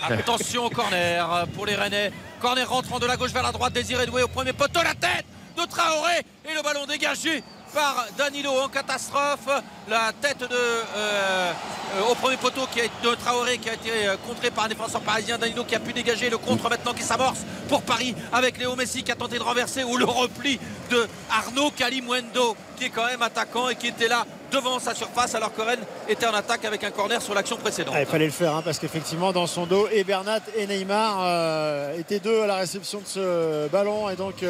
Attention 0.01 0.65
au 0.65 0.69
corner 0.69 1.47
pour 1.53 1.65
les 1.65 1.75
Rennais. 1.75 2.11
Corner 2.39 2.67
rentrant 2.67 2.99
de 2.99 3.05
la 3.05 3.17
gauche 3.17 3.31
vers 3.31 3.43
la 3.43 3.51
droite, 3.51 3.73
Désiré 3.73 4.05
Doué 4.05 4.23
au 4.23 4.27
premier 4.27 4.53
poteau, 4.53 4.81
la 4.83 4.93
tête 4.93 5.25
de 5.57 5.65
Traoré 5.65 6.19
et 6.45 6.55
le 6.55 6.61
ballon 6.61 6.85
dégagé 6.85 7.43
par 7.73 8.07
Danilo 8.17 8.51
en 8.51 8.67
catastrophe. 8.67 9.47
La 9.87 10.11
tête 10.19 10.39
de, 10.39 10.45
euh, 10.51 11.51
euh, 11.95 12.11
au 12.11 12.15
premier 12.15 12.37
poteau 12.37 12.61
qui 12.71 12.81
a, 12.81 12.83
de 12.83 13.15
Traoré 13.15 13.57
qui 13.57 13.69
a 13.69 13.73
été 13.73 13.89
euh, 13.89 14.15
contré 14.27 14.51
par 14.51 14.65
un 14.65 14.67
défenseur 14.67 15.01
parisien. 15.01 15.37
Danilo 15.37 15.63
qui 15.63 15.75
a 15.75 15.79
pu 15.79 15.93
dégager 15.93 16.29
le 16.29 16.37
contre 16.37 16.69
maintenant 16.69 16.93
qui 16.93 17.03
s'amorce 17.03 17.39
pour 17.69 17.81
Paris 17.81 18.15
avec 18.33 18.57
Léo 18.57 18.75
Messi 18.75 19.03
qui 19.03 19.11
a 19.11 19.15
tenté 19.15 19.37
de 19.37 19.43
renverser 19.43 19.83
ou 19.83 19.97
le 19.97 20.05
repli 20.05 20.59
de 20.89 21.07
Arnaud 21.31 21.71
Kalimwendo 21.71 22.55
qui 22.77 22.85
est 22.85 22.89
quand 22.89 23.05
même 23.05 23.21
attaquant 23.21 23.69
et 23.69 23.75
qui 23.75 23.87
était 23.87 24.07
là 24.07 24.25
devant 24.51 24.79
sa 24.79 24.95
surface 24.95 25.35
alors 25.35 25.53
que 25.53 25.61
Rennes 25.61 25.83
était 26.07 26.25
en 26.25 26.33
attaque 26.33 26.63
avec 26.63 26.83
un 26.83 26.91
corner 26.91 27.21
sur 27.21 27.33
l'action 27.33 27.57
précédente. 27.57 27.93
Ah, 27.97 28.01
il 28.01 28.07
fallait 28.07 28.25
le 28.25 28.31
faire 28.31 28.55
hein, 28.55 28.61
parce 28.63 28.79
qu'effectivement 28.79 29.33
dans 29.33 29.47
son 29.47 29.65
dos 29.65 29.87
et 29.91 30.03
Bernat 30.03 30.39
et 30.55 30.67
Neymar 30.67 31.91
étaient 31.97 32.19
deux 32.19 32.41
à 32.41 32.47
la 32.47 32.55
réception 32.57 32.99
de 32.99 33.07
ce 33.07 33.67
ballon 33.67 34.09
et 34.09 34.15
donc 34.15 34.43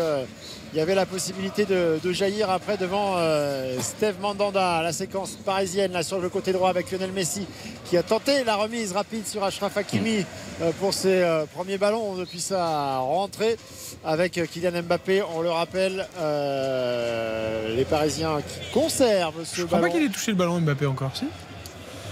il 0.74 0.78
y 0.78 0.82
avait 0.82 0.96
la 0.96 1.06
possibilité 1.06 1.66
de, 1.66 2.00
de 2.04 2.12
jaillir 2.12 2.50
après 2.50 2.78
devant 2.78 3.16
euh, 3.18 3.78
Steve 3.80 4.16
Mandanda 4.22 4.82
la 4.82 4.92
séquence 4.92 5.32
parisienne 5.46 5.94
là 5.94 6.04
sur 6.04 6.20
le 6.20 6.30
côté 6.30 6.52
droit 6.52 6.70
avec 6.70 6.92
Lionel 6.92 7.12
Messi 7.12 7.48
qui 7.86 7.98
a 7.98 8.04
tenté 8.04 8.44
la 8.44 8.56
remise 8.56 8.92
rapide 8.92 9.26
sur 9.26 9.44
Achraf 9.44 9.78
Hakimi 9.78 10.26
euh, 10.62 10.72
pour 10.80 10.94
ses 10.94 11.22
euh, 11.22 11.46
premiers 11.46 11.78
ballons 11.78 12.16
depuis 12.16 12.42
sa 12.42 12.98
rentrée 12.98 13.58
avec 14.04 14.34
Kylian 14.34 14.84
Mbappé 14.84 15.24
on 15.36 15.42
le 15.42 15.50
rappelle 15.50 16.06
euh, 16.20 17.76
les 17.76 17.86
Parisiens 17.86 18.40
qui 18.42 18.72
conservent 18.74 19.46
ce 19.46 19.56
Je 19.56 19.64
crois 19.64 19.80
ballon 19.80 19.92
pas 19.92 19.98
qu'il 19.98 20.08
ait 20.08 20.12
touché 20.12 20.32
le 20.32 20.38
ballon 20.38 20.60
Mbappé 20.60 20.86
encore, 20.86 21.12
si? 21.16 21.26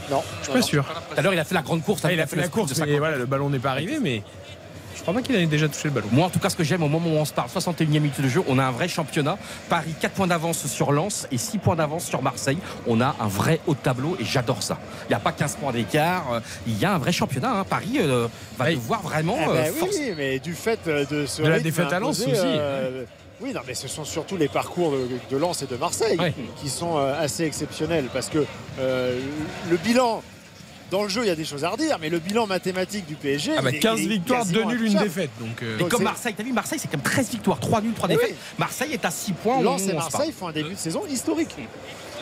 Non 0.09 0.23
Je 0.39 0.45
suis 0.45 0.53
pas 0.53 0.61
sûr. 0.61 0.85
Tout 0.85 1.19
à 1.19 1.21
l'heure, 1.21 1.33
il 1.33 1.39
a 1.39 1.45
fait 1.45 1.55
la 1.55 1.63
grande 1.63 1.83
course. 1.83 2.01
Ah, 2.03 2.13
il 2.13 2.21
a 2.21 2.27
fait 2.27 2.35
la 2.35 2.47
course, 2.47 2.79
mais 2.79 2.99
voilà, 2.99 3.17
le 3.17 3.25
ballon 3.25 3.49
n'est 3.49 3.59
pas 3.59 3.71
arrivé, 3.71 3.97
mais 3.99 4.21
crois 5.05 5.13
pas 5.13 5.21
qu'il 5.21 5.35
ait 5.35 5.45
déjà 5.45 5.67
touché 5.67 5.85
le 5.85 5.91
ballon. 5.91 6.07
Moi, 6.11 6.25
en 6.25 6.29
tout 6.29 6.39
cas, 6.39 6.49
ce 6.49 6.55
que 6.55 6.63
j'aime 6.63 6.83
au 6.83 6.87
moment 6.87 7.09
où 7.09 7.17
on 7.17 7.25
se 7.25 7.33
parle, 7.33 7.47
61e 7.49 7.87
minute 7.89 8.19
de 8.19 8.27
jeu, 8.27 8.41
on 8.47 8.57
a 8.59 8.63
un 8.65 8.71
vrai 8.71 8.87
championnat. 8.87 9.37
Paris, 9.69 9.93
4 9.99 10.13
points 10.13 10.27
d'avance 10.27 10.65
sur 10.67 10.91
Lens 10.91 11.27
et 11.31 11.37
6 11.37 11.59
points 11.59 11.75
d'avance 11.75 12.05
sur 12.05 12.21
Marseille. 12.21 12.57
On 12.87 12.99
a 13.01 13.15
un 13.19 13.27
vrai 13.27 13.59
haut 13.67 13.73
de 13.75 13.79
tableau 13.79 14.17
et 14.19 14.25
j'adore 14.25 14.63
ça. 14.63 14.77
Il 15.05 15.09
n'y 15.09 15.15
a 15.15 15.19
pas 15.19 15.31
15 15.31 15.55
points 15.57 15.71
d'écart. 15.71 16.33
euh, 16.33 16.39
Il 16.67 16.77
y 16.79 16.85
a 16.85 16.93
un 16.93 16.97
vrai 16.97 17.11
championnat. 17.11 17.59
hein. 17.59 17.63
Paris 17.69 17.97
euh, 17.99 18.27
va 18.57 18.71
devoir 18.71 19.01
vraiment 19.03 19.37
Ah 19.41 19.45
bah 19.47 19.53
euh, 19.55 19.69
oui, 19.73 19.79
forcer. 19.79 19.99
oui, 20.09 20.13
mais 20.17 20.39
du 20.39 20.53
fait 20.53 20.79
de 20.87 21.25
ce 21.25 21.41
De 21.41 21.47
la 21.47 21.59
défaite 21.59 21.93
à 21.93 21.99
Lens 21.99 22.19
aussi. 22.21 22.29
euh, 22.35 23.03
oui, 23.41 23.51
non, 23.53 23.61
mais 23.67 23.73
ce 23.73 23.87
sont 23.87 24.05
surtout 24.05 24.37
les 24.37 24.47
parcours 24.47 24.91
de, 24.91 25.07
de 25.29 25.37
Lens 25.37 25.61
et 25.61 25.65
de 25.67 25.75
Marseille 25.75 26.17
Ouais. 26.17 26.33
qui 26.61 26.69
sont 26.69 26.97
assez 26.97 27.43
exceptionnels 27.43 28.05
parce 28.13 28.29
que 28.29 28.45
euh, 28.79 29.19
le 29.69 29.77
bilan. 29.77 30.23
Dans 30.91 31.03
le 31.03 31.09
jeu, 31.09 31.23
il 31.23 31.27
y 31.27 31.31
a 31.31 31.35
des 31.35 31.45
choses 31.45 31.63
à 31.63 31.69
redire, 31.69 31.97
mais 31.99 32.09
le 32.09 32.19
bilan 32.19 32.45
mathématique 32.47 33.05
du 33.07 33.15
PSG. 33.15 33.53
Ah 33.57 33.61
bah 33.61 33.69
il 33.71 33.77
est- 33.77 33.79
15 33.79 33.99
il 34.01 34.05
est 34.05 34.15
victoires, 34.15 34.45
2 34.45 34.51
quasiment 34.53 34.69
nuls, 34.71 34.81
une 34.81 34.85
intouchable. 34.89 35.05
défaite. 35.09 35.29
Donc, 35.39 35.63
euh, 35.63 35.79
Et 35.79 35.83
comme 35.87 36.03
Marseille, 36.03 36.33
t'as 36.37 36.43
vu, 36.43 36.53
Marseille, 36.53 36.79
c'est 36.79 36.87
quand 36.87 36.97
même 36.97 37.03
13 37.03 37.29
victoires, 37.31 37.59
3 37.59 37.81
nuls, 37.81 37.93
3 37.93 38.07
Oui, 38.09 38.15
défaites. 38.15 38.31
oui. 38.31 38.37
Marseille 38.59 38.93
est 38.93 39.03
à 39.05 39.11
6 39.11 39.33
points. 39.33 39.61
Lens 39.61 39.81
et. 39.87 39.93
Marseille 39.93 40.31
font 40.31 40.47
un 40.47 40.51
début 40.51 40.73
de 40.75 40.79
saison 40.79 41.01
historique. 41.09 41.55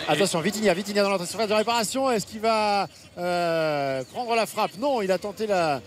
Attention, 0.07 0.41
Vitinha, 0.41 0.73
Vitinha 0.73 1.02
dans 1.03 1.10
l'entrée 1.10 1.27
surface 1.27 1.48
de 1.48 1.53
réparation. 1.53 2.11
Est-ce 2.11 2.26
qu'il 2.26 2.41
va 2.41 2.88
euh, 3.18 4.02
prendre 4.11 4.35
la 4.35 4.48
frappe 4.48 4.72
Non, 4.80 5.02
il 5.02 5.11
a 5.11 5.19
tenté 5.19 5.45
la, 5.45 5.81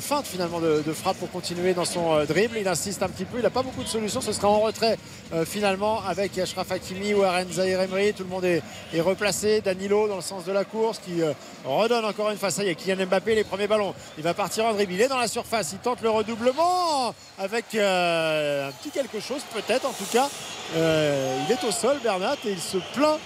feinte 0.00 0.26
finalement 0.26 0.60
de, 0.60 0.92
frappe 0.92 1.18
pour 1.18 1.30
continuer 1.30 1.74
dans 1.74 1.84
son 1.84 2.14
euh, 2.14 2.24
dribble. 2.24 2.56
Il 2.58 2.68
insiste 2.68 3.02
un 3.02 3.08
petit 3.08 3.24
peu. 3.24 3.38
Il 3.38 3.42
n'a 3.42 3.50
pas 3.50 3.62
beaucoup 3.62 3.82
de 3.82 3.88
solutions. 3.88 4.20
Ce 4.20 4.32
sera 4.32 4.48
en 4.48 4.60
retrait 4.60 4.98
euh, 5.34 5.44
finalement 5.44 6.02
avec 6.04 6.38
Ashraf 6.38 6.72
Hakimi 6.72 7.12
ou 7.12 7.22
Aren 7.22 7.50
Zahir. 7.52 7.80
Tout 8.16 8.24
le 8.24 8.30
monde 8.30 8.44
est, 8.44 8.62
replacé. 9.00 9.60
Danilo 9.60 10.08
dans 10.08 10.16
le 10.16 10.22
sens 10.22 10.44
de 10.44 10.52
la 10.52 10.64
course 10.64 10.98
qui 10.98 11.20
redonne 11.64 12.04
encore 12.04 12.30
une 12.30 12.38
fois. 12.38 12.50
Ça 12.50 12.64
y 12.64 12.68
est, 12.68 12.74
Kylian 12.74 13.06
Mbappé, 13.06 13.34
les 13.34 13.44
premiers 13.44 13.68
ballons. 13.68 13.94
Il 14.16 14.24
va 14.24 14.34
partir 14.34 14.64
en 14.64 14.72
dribble. 14.72 14.94
Il 14.94 15.00
est 15.00 15.08
dans 15.08 15.18
la 15.18 15.28
surface. 15.28 15.72
Il 15.72 15.78
tente 15.78 16.00
le 16.00 16.10
redoublement 16.10 17.14
avec 17.38 17.66
un 17.74 18.70
petit 18.80 18.90
quelque 18.92 19.20
chose 19.20 19.42
peut-être 19.52 19.86
en 19.86 19.92
tout 19.92 20.08
cas. 20.12 20.28
Il 20.74 21.52
est 21.52 21.64
au 21.66 21.70
sol, 21.70 21.98
Bernat, 22.02 22.36
et 22.46 22.50
il 22.50 22.60
se 22.60 22.78
plaint 22.94 23.18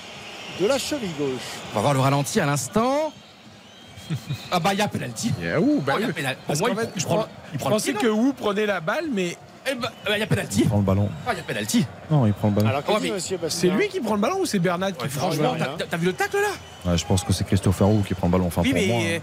de 0.60 0.66
la 0.66 0.78
cheville 0.78 1.12
gauche. 1.18 1.40
On 1.72 1.76
va 1.76 1.80
voir 1.82 1.94
le 1.94 2.00
ralenti 2.00 2.40
à 2.40 2.46
l'instant. 2.46 3.12
Ah 4.50 4.60
bah 4.60 4.72
il 4.74 4.78
y 4.78 4.82
a 4.82 4.88
penalty. 4.88 5.32
Il 5.40 5.46
y 5.46 5.50
a 5.50 5.60
où? 5.60 5.80
Bah, 5.80 5.94
Oh, 5.96 5.98
il 5.98 6.02
y 6.02 6.04
a 6.04 6.08
oui. 6.08 6.12
pénal- 6.12 6.36
Pour 6.46 6.56
moi, 6.58 6.70
il 6.94 7.00
je, 7.00 7.58
pensais 7.64 7.92
que 7.94 8.06
Wu 8.08 8.32
prenait 8.34 8.66
la 8.66 8.80
balle, 8.80 9.06
mais 9.12 9.36
Eh 9.66 9.74
bah, 9.76 9.90
bah, 10.04 10.16
il 10.16 10.20
y 10.20 10.22
a 10.22 10.26
penalty. 10.26 10.62
Il 10.62 10.68
prend 10.68 10.78
le 10.78 10.82
ballon. 10.82 11.08
Ah, 11.26 11.30
il 11.32 11.38
y 11.38 11.40
a 11.40 11.44
penalty. 11.44 11.86
Non, 12.10 12.26
il 12.26 12.32
prend 12.34 12.48
le 12.48 12.54
ballon. 12.54 12.68
Alors, 12.68 12.82
Ouais, 13.00 13.10
monsieur 13.10 13.38
c'est 13.48 13.68
lui 13.68 13.88
qui 13.88 14.00
prend 14.00 14.14
le 14.16 14.20
ballon 14.20 14.40
ou 14.40 14.44
c'est 14.46 14.58
Bernat 14.58 14.92
qui 14.92 15.06
prend 15.08 15.30
Franchement, 15.30 15.54
t'as- 15.88 15.96
vu 15.96 16.06
le 16.06 16.12
tacle 16.12 16.36
là? 16.36 16.90
Ouais, 16.90 16.98
je 16.98 17.06
pense 17.06 17.22
que 17.22 17.32
c'est 17.32 17.44
Christopher 17.44 17.86
Roux 17.86 18.02
qui 18.06 18.14
prend 18.14 18.26
le 18.26 18.32
ballon. 18.32 18.46
Enfin, 18.48 18.62
Oui, 18.62 18.70
pour 18.70 18.80
mais, 18.80 18.86
moi. 18.88 18.98
hein. 18.98 19.20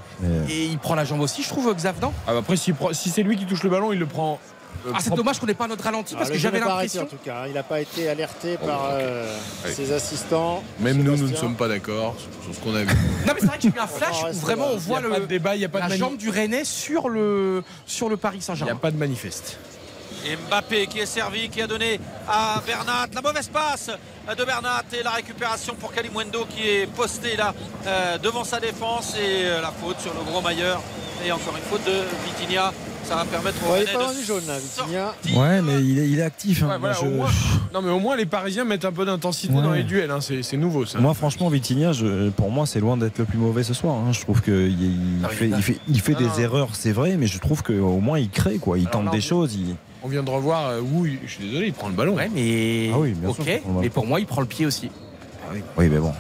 Mais- 0.48 0.52
Et 0.54 0.66
il 0.68 0.80
prend 0.80 0.96
la 0.96 1.04
jambe 1.04 1.20
aussi, 1.20 1.44
je 1.44 1.50
trouve, 1.50 1.72
Xav, 1.76 1.96
non? 2.02 2.14
Ah 2.26 2.32
bah 2.32 2.40
Après, 2.40 2.56
si 2.56 2.74
c'est 3.10 3.22
lui 3.24 3.36
qui 3.36 3.46
touche 3.46 3.64
le 3.64 3.70
ballon, 3.70 3.92
il 3.92 4.00
le 4.00 4.06
prend. 4.08 4.40
Euh, 4.88 4.92
Ah, 4.94 5.00
c'est 5.02 5.14
dommage 5.14 5.40
qu'on 5.40 5.46
n'ait 5.46 5.54
pas 5.54 5.68
notre 5.68 5.84
ralenti 5.84 6.16
parce 6.16 6.30
le 6.30 6.34
que 6.36 6.40
j'avais 6.40 6.60
l'impression. 6.60 7.04
en 7.04 7.06
tout 7.06 7.18
cas. 7.24 7.42
hein. 7.44 7.48
Il 7.48 7.54
n'a 7.54 7.64
pas 7.64 7.82
été 7.82 8.08
alerté 8.10 8.58
Oh, 8.62 8.66
par 8.66 8.90
euh, 8.92 9.38
ses 9.72 9.92
assistants. 9.92 10.64
Même 10.80 11.04
nous, 11.04 11.16
nous 11.18 11.28
ne 11.30 11.36
sommes 11.36 11.56
pas 11.56 11.68
d'accord 11.68 12.16
sur- 12.44 12.54
ce 12.56 12.60
qu'on 12.60 12.76
a 12.76 12.82
vu. 12.84 12.88
Non, 13.28 13.34
mais 13.34 13.40
c'est 13.40 13.46
vrai 13.46 13.58
que 13.58 13.64
j'ai 13.64 13.70
eu 13.70 13.80
un 13.80 13.88
flash 13.88 14.24
où 14.32 14.36
vraiment 14.38 14.68
on 14.74 14.78
voit 14.78 15.02
y 15.02 15.06
a 15.06 15.20
le, 15.20 15.28
débat, 15.28 15.56
il 15.56 15.62
y 15.62 15.66
a 15.66 15.70
pas 15.70 15.82
de 15.82 15.90
la 15.90 15.98
jambe 15.98 16.18
du 16.18 16.30
Rennais 16.30 16.64
sur 16.64 17.10
le, 17.10 17.64
sur 17.86 18.10
le 18.10 18.18
Paris 18.18 18.38
Il 18.38 18.40
n'y 18.40 18.44
a 18.44 18.46
Saint-Germain. 18.48 18.76
pas 18.76 18.92
de 18.92 18.98
manifeste. 18.98 19.58
Et 20.26 20.36
Mbappé 20.36 20.88
qui 20.88 21.00
est 21.00 21.06
servi, 21.06 21.48
qui 21.50 21.62
a 21.62 21.68
donné 21.68 21.98
à 22.28 22.62
Bernat 22.68 23.08
la 23.14 23.22
mauvaise 23.22 23.48
passe 23.48 23.90
de 24.38 24.44
Bernat 24.44 24.84
et 24.92 25.02
la 25.02 25.12
récupération 25.12 25.76
pour 25.76 25.94
Kalimwendo 25.94 26.46
qui 26.46 26.68
est 26.68 26.88
posté 26.88 27.38
là 27.38 27.54
euh, 27.88 28.18
devant 28.18 28.44
sa 28.44 28.60
défense 28.60 29.14
et 29.16 29.46
euh, 29.46 29.62
la 29.62 29.72
faute 29.72 30.00
sur 30.02 30.14
le 30.14 30.20
gros 30.30 30.42
mailleur 30.42 30.82
et 31.26 31.32
encore 31.32 31.56
une 31.56 31.64
faute 31.64 31.86
de 31.86 32.02
Vitinha. 32.26 32.74
Ça 33.04 33.16
va 33.16 33.26
permettre 33.26 33.58
au 33.68 33.72
Ouais, 33.74 33.82
il 33.82 33.84
est 33.84 33.86
Rennais 33.86 33.94
pas 33.94 34.00
de 34.00 34.04
loin 34.04 34.14
du 34.20 34.24
jaune, 34.26 34.44
là, 34.48 34.54
Vitinha. 34.60 35.16
Ouais, 35.42 35.62
mais 35.64 35.82
il 35.84 35.98
est, 36.00 36.10
il 36.10 36.20
est 36.20 36.24
actif. 36.24 36.62
hein. 36.64 36.68
Ouais, 36.70 36.78
voilà, 36.80 36.96
Moi, 36.96 37.04
je- 37.04 37.08
au 37.08 37.18
moins- 37.18 37.30
Non, 37.74 37.82
mais 37.82 37.90
au 37.92 38.00
moins, 38.00 38.16
les 38.16 38.26
Parisiens 38.28 38.66
mettent 38.66 38.86
un 38.86 38.92
peu 38.92 39.04
d'intensité 39.06 39.54
Ouais. 39.54 39.62
dans 39.64 39.72
les 39.74 39.84
duels. 39.84 40.12
hein. 40.12 40.22
C'est 40.22 40.44
c'est 40.44 40.58
nouveau, 40.58 40.86
ça. 40.86 41.00
Moi, 41.00 41.14
franchement, 41.16 41.50
Vitinha, 41.50 41.92
je- 41.92 42.30
pour 42.30 42.52
moi, 42.52 42.66
c'est 42.68 42.80
loin 42.80 42.98
d'être 42.98 43.18
le 43.18 43.26
plus 43.26 43.38
mauvais 43.40 43.64
ce 43.64 43.74
soir. 43.74 43.96
hein. 43.96 44.12
Je 44.12 44.22
trouve 44.22 44.42
qu'il 44.44 44.80
il 44.80 45.00
Ah, 45.24 45.30
fait, 45.30 45.48
il 45.50 45.62
fait, 45.64 45.78
il 45.88 46.00
fait 46.02 46.14
Non, 46.14 46.20
des 46.20 46.26
non. 46.26 46.38
erreurs, 46.40 46.70
c'est 46.74 46.92
vrai, 46.92 47.16
mais 47.18 47.26
je 47.28 47.40
trouve 47.40 47.64
qu'au 47.64 47.98
moins 48.00 48.20
il 48.20 48.30
crée, 48.30 48.58
quoi. 48.58 48.78
Il 48.78 48.88
Alors 48.88 49.04
tente 49.04 49.12
des 49.12 49.22
choses. 49.22 49.56
il- 49.56 49.76
On 50.04 50.08
vient 50.08 50.24
de 50.24 50.30
revoir 50.30 50.68
euh, 50.70 50.80
Wu, 50.82 51.20
je 51.26 51.32
suis 51.32 51.44
désolé, 51.46 51.68
il 51.68 51.74
prend 51.74 51.90
le 51.90 51.96
ballon. 51.96 52.14
Ouais, 52.16 52.30
mais. 52.34 52.90
Ah 52.94 53.00
oui, 53.00 53.14
bien 53.14 53.30
ok, 53.30 53.36
sûr, 53.44 53.46
mais 53.82 53.90
pour 53.90 54.06
moi, 54.06 54.20
il 54.20 54.26
prend 54.28 54.42
le 54.42 54.48
pied 54.48 54.66
aussi. 54.66 54.90
Oui, 55.52 55.62
mais 55.90 55.98
bon. 55.98 56.14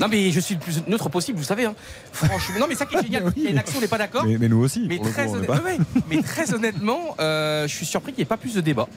Non, 0.00 0.06
mais 0.08 0.30
je 0.30 0.40
suis 0.40 0.54
le 0.54 0.60
plus 0.60 0.82
neutre 0.86 1.08
possible, 1.08 1.38
vous 1.38 1.44
savez. 1.44 1.64
hein. 1.64 1.74
Franchement, 2.12 2.60
non, 2.60 2.66
mais 2.68 2.74
ça 2.74 2.86
qui 2.86 2.96
est 2.96 3.02
génial, 3.04 3.32
il 3.36 3.42
y 3.42 3.46
a 3.48 3.50
une 3.50 3.58
action, 3.58 3.78
on 3.78 3.80
n'est 3.80 3.88
pas 3.88 3.98
d'accord. 3.98 4.24
Mais, 4.24 4.38
mais 4.38 4.48
nous 4.48 4.62
aussi. 4.62 4.88
Très, 5.12 5.26
coup, 5.26 5.36
ouais. 5.36 5.78
mais 6.08 6.22
très 6.22 6.54
honnêtement, 6.54 7.16
euh, 7.20 7.66
je 7.66 7.74
suis 7.74 7.86
surpris 7.86 8.12
qu'il 8.12 8.20
n'y 8.20 8.22
ait 8.22 8.26
pas 8.26 8.36
plus 8.36 8.54
de 8.54 8.60
débat. 8.60 8.88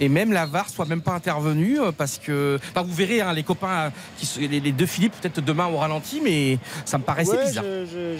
Et 0.00 0.08
même 0.08 0.32
la 0.32 0.46
VAR 0.46 0.68
soit 0.68 0.86
même 0.86 1.00
pas 1.02 1.12
intervenue 1.12 1.80
euh, 1.80 1.92
parce 1.96 2.18
que. 2.18 2.58
Enfin, 2.70 2.82
vous 2.86 2.94
verrez, 2.94 3.20
hein, 3.20 3.32
les 3.32 3.42
copains, 3.42 3.68
euh, 3.86 3.90
qui, 4.18 4.48
les, 4.48 4.60
les 4.60 4.72
deux 4.72 4.86
Philippe, 4.86 5.14
peut-être 5.20 5.40
demain 5.40 5.66
au 5.66 5.76
ralenti, 5.76 6.20
mais 6.22 6.58
ça 6.84 6.98
me 6.98 7.02
paraissait 7.04 7.36
Ouais, 7.36 7.46
bizarre. 7.46 7.64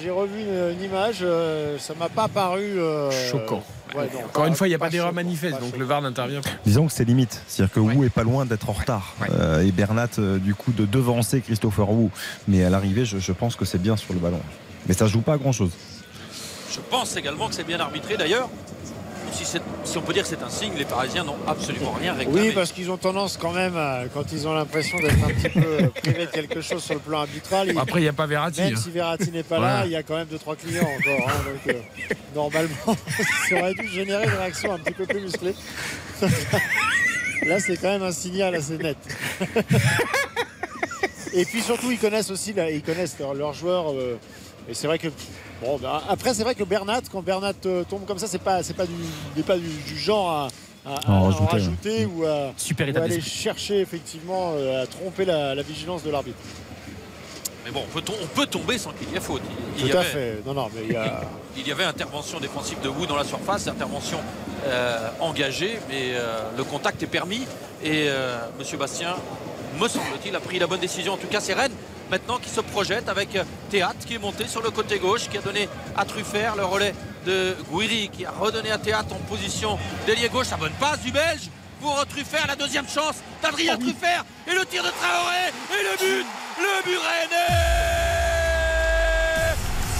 J'ai 0.02 0.10
revu 0.10 0.40
une, 0.40 0.72
une 0.78 0.82
image, 0.84 1.18
euh, 1.22 1.78
ça 1.78 1.94
m'a 1.98 2.08
pas 2.08 2.28
paru 2.28 2.62
euh, 2.62 3.10
Choquant. 3.30 3.62
ouais, 3.96 4.08
non, 4.12 4.20
Encore 4.26 4.46
une 4.46 4.54
fois, 4.54 4.66
il 4.66 4.70
n'y 4.70 4.74
a 4.76 4.78
pas, 4.78 4.90
d'erreur 4.90 5.12
manifeste, 5.12 5.60
donc 5.60 5.76
le 5.76 5.84
VAR 5.84 6.00
n'intervient 6.02 6.40
pas. 6.40 6.50
Disons 6.64 6.86
que 6.86 6.92
c'est 6.92 7.04
limite. 7.04 7.42
C'est-à-dire 7.48 7.74
que 7.74 7.80
Wu 7.80 8.06
est 8.06 8.10
pas 8.10 8.22
loin 8.22 8.44
d'être 8.46 8.68
en 8.70 8.72
retard. 8.72 9.14
Euh, 9.30 9.62
et 9.62 9.72
Bernat, 9.72 10.08
euh, 10.18 10.38
du 10.38 10.54
coup, 10.54 10.72
de 10.72 10.84
devancer 10.86 11.40
Christopher 11.40 11.90
Wu. 11.90 12.10
Mais 12.48 12.64
à 12.64 12.70
l'arrivée, 12.70 13.04
je, 13.04 13.18
je 13.18 13.32
pense 13.32 13.56
que 13.56 13.64
c'est 13.64 13.80
bien 13.80 13.96
sur 13.96 14.12
le 14.14 14.20
ballon. 14.20 14.40
Mais 14.86 14.94
ça 14.94 15.06
joue 15.06 15.20
pas 15.22 15.34
à 15.34 15.38
grand-chose. 15.38 15.70
Je 16.70 16.80
pense 16.90 17.16
également 17.16 17.48
que 17.48 17.54
c'est 17.54 17.64
bien 17.66 17.78
arbitré 17.80 18.16
d'ailleurs. 18.16 18.48
Si, 19.34 19.98
on 19.98 20.02
peut 20.02 20.12
dire 20.12 20.22
que 20.22 20.28
c'est 20.28 20.42
un 20.42 20.48
signe, 20.48 20.72
les 20.76 20.84
Parisiens 20.84 21.24
n'ont 21.24 21.36
absolument 21.46 21.92
rien 21.92 22.14
réclamé. 22.14 22.40
Oui, 22.48 22.52
parce 22.54 22.72
qu'ils 22.72 22.90
ont 22.90 22.96
tendance 22.96 23.36
quand 23.36 23.52
même, 23.52 23.76
à- 23.76 24.02
quand 24.12 24.30
ils 24.32 24.46
ont 24.46 24.54
l'impression 24.54 24.98
d'être 24.98 25.22
un 25.24 25.28
petit 25.28 25.48
peu 25.48 25.60
euh, 25.66 25.88
privés 26.02 26.26
de 26.26 26.30
quelque 26.30 26.60
chose 26.60 26.82
sur 26.82 26.94
le 26.94 27.00
plan 27.00 27.20
arbitral. 27.20 27.68
ils- 27.70 27.78
Après, 27.78 28.00
il 28.00 28.02
n'y 28.04 28.08
a 28.08 28.12
pas 28.12 28.26
Verratti. 28.26 28.60
Même 28.62 28.74
hein. 28.74 28.80
si 28.82 28.90
Verratti 28.90 29.30
n'est 29.32 29.42
pas 29.42 29.58
là, 29.58 29.82
il 29.86 29.90
y 29.92 29.96
a 29.96 30.02
quand 30.02 30.16
même 30.16 30.28
2-3 30.28 30.56
clients 30.56 30.82
encore. 30.98 31.28
hein, 31.28 31.32
donc, 31.66 31.74
euh, 31.74 31.80
normalement, 32.34 32.74
ça 33.48 33.56
aurait 33.58 33.74
dû 33.74 33.88
générer 33.88 34.24
une 34.24 34.30
réaction 34.34 34.72
un 34.72 34.78
petit 34.78 34.92
peu 34.94 35.06
plus 35.06 35.20
musclée. 35.20 35.54
Là, 37.46 37.60
c'est 37.60 37.76
quand 37.76 37.88
même 37.90 38.02
un 38.04 38.12
signal 38.12 38.54
assez 38.54 38.78
net. 38.78 38.96
Et 41.34 41.44
puis 41.44 41.60
surtout, 41.60 41.90
ils 41.90 41.98
connaissent 41.98 42.30
aussi, 42.30 42.52
la- 42.52 42.70
ils 42.70 42.82
connaissent 42.82 43.16
leurs 43.18 43.34
leurs 43.34 43.52
joueurs. 43.52 43.90
euh, 43.92 44.16
et 44.68 44.74
c'est 44.74 44.86
vrai 44.86 44.98
que. 44.98 45.08
Bon, 45.62 45.78
bah, 45.78 46.02
après, 46.08 46.34
c'est 46.34 46.42
vrai 46.42 46.54
que 46.54 46.64
Bernat, 46.64 47.00
quand 47.10 47.22
Bernat 47.22 47.52
euh, 47.66 47.84
tombe 47.84 48.04
comme 48.06 48.18
ça, 48.18 48.26
c'est 48.26 48.38
pas, 48.42 48.62
c'est 48.62 48.74
pas, 48.74 48.86
du, 48.86 48.92
il 49.34 49.38
n'est 49.38 49.44
pas 49.46 49.56
du, 49.56 49.68
du 49.68 49.98
genre 49.98 50.30
à, 50.30 50.48
à- 50.84 50.94
à 51.06 51.10
En 51.12 51.14
en 51.20 51.24
rajouter, 51.24 51.46
rajouter 51.52 52.06
ou 52.06 52.24
à, 52.24 52.52
Super 52.56 52.86
ou 52.86 52.90
état 52.90 53.00
à 53.00 53.04
aller 53.04 53.20
chercher 53.20 53.80
effectivement 53.80 54.52
euh, 54.56 54.82
à 54.82 54.86
tromper 54.86 55.24
la, 55.24 55.54
la 55.54 55.62
vigilance 55.62 56.02
de 56.02 56.10
l'arbitre. 56.10 56.36
Mais 57.64 57.70
bon, 57.70 57.80
on 57.88 57.90
peut, 57.94 58.02
tom- 58.02 58.16
on 58.22 58.26
peut 58.26 58.46
tomber 58.46 58.76
sans 58.76 58.90
qu'il 58.92 59.08
y 59.10 59.16
ait 59.16 59.20
faute. 59.20 59.40
Il, 59.78 59.82
il 59.84 59.86
y 59.86 59.90
Tout 59.90 59.96
à 59.96 60.00
avait- 60.00 60.08
fait. 60.10 60.42
Non, 60.44 60.52
non, 60.52 60.68
mais 60.74 60.82
il 60.86 60.92
y 60.92 60.96
a. 60.96 61.20
Il 61.56 61.68
y 61.68 61.70
avait 61.70 61.84
intervention 61.84 62.40
défensive 62.40 62.80
de 62.82 62.88
Wu 62.88 63.06
dans 63.06 63.14
la 63.14 63.22
surface, 63.22 63.68
intervention 63.68 64.18
euh, 64.66 65.08
engagée, 65.20 65.78
mais 65.88 66.14
euh, 66.16 66.40
le 66.56 66.64
contact 66.64 67.00
est 67.04 67.06
permis. 67.06 67.42
Et 67.80 68.06
euh, 68.08 68.38
Monsieur 68.58 68.76
Bastien, 68.76 69.14
me 69.80 69.86
semble-t-il, 69.86 70.34
a 70.34 70.40
pris 70.40 70.58
la 70.58 70.66
bonne 70.66 70.80
décision. 70.80 71.12
En 71.12 71.16
tout 71.16 71.28
cas, 71.28 71.38
c'est 71.38 71.54
Rennes 71.54 71.70
maintenant 72.10 72.38
qui 72.38 72.48
se 72.48 72.60
projette 72.60 73.08
avec 73.08 73.36
euh, 73.36 73.44
Théâtre 73.70 74.04
qui 74.06 74.14
est 74.14 74.18
monté 74.18 74.46
sur 74.46 74.62
le 74.62 74.70
côté 74.70 74.98
gauche, 74.98 75.28
qui 75.28 75.38
a 75.38 75.40
donné 75.40 75.68
à 75.96 76.04
Truffert 76.04 76.56
le 76.56 76.64
relais 76.64 76.94
de 77.26 77.56
Guiri, 77.72 78.08
qui 78.10 78.24
a 78.24 78.30
redonné 78.30 78.70
à 78.70 78.78
Théâtre 78.78 79.14
en 79.14 79.18
position 79.28 79.78
d'ailier 80.06 80.28
gauche. 80.28 80.50
La 80.50 80.56
bonne 80.56 80.72
passe 80.72 81.00
du 81.00 81.10
Belge 81.10 81.48
pour 81.80 82.04
Truffert, 82.06 82.46
la 82.46 82.56
deuxième 82.56 82.88
chance 82.88 83.16
d'Adrien 83.42 83.76
Truffert 83.76 84.24
et 84.46 84.54
le 84.54 84.64
tir 84.66 84.82
de 84.82 84.88
Traoré 84.88 85.52
et 85.70 85.82
le 85.82 85.96
but, 85.98 86.26
le 86.58 86.82
but 86.84 86.98
rennais 86.98 87.94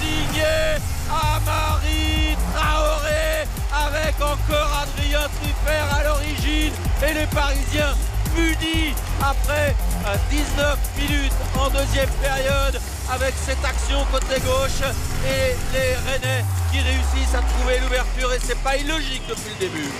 signé 0.01 0.79
Amari 1.11 2.37
Traoré 2.55 3.47
avec 3.73 4.15
encore 4.21 4.83
Adrien 4.83 5.29
Truffert 5.41 5.95
à 5.95 6.05
l'origine 6.05 6.73
et 7.07 7.15
les 7.15 7.27
Parisiens 7.27 7.95
munis 8.37 8.95
après 9.21 9.75
à 10.05 10.17
19 10.31 10.79
minutes 10.99 11.33
en 11.59 11.69
deuxième 11.71 12.11
période 12.23 12.81
avec 13.11 13.35
cette 13.45 13.65
action 13.65 14.05
côté 14.11 14.41
gauche 14.41 14.83
et 15.27 15.55
les 15.73 15.95
Rennais 16.07 16.45
qui 16.73 16.79
réussissent 16.81 17.35
à 17.35 17.43
trouver 17.43 17.79
l'ouverture 17.81 18.33
et 18.33 18.39
c'est 18.43 18.59
pas 18.59 18.77
illogique 18.77 19.23
depuis 19.29 19.51
le 19.59 19.69
début. 19.69 19.91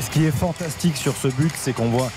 Ce 0.00 0.10
qui 0.10 0.26
est 0.26 0.30
fantastique 0.30 0.96
sur 0.96 1.16
ce 1.16 1.28
but, 1.28 1.52
c'est 1.56 1.72
qu'on 1.72 1.88
voit 1.88 2.10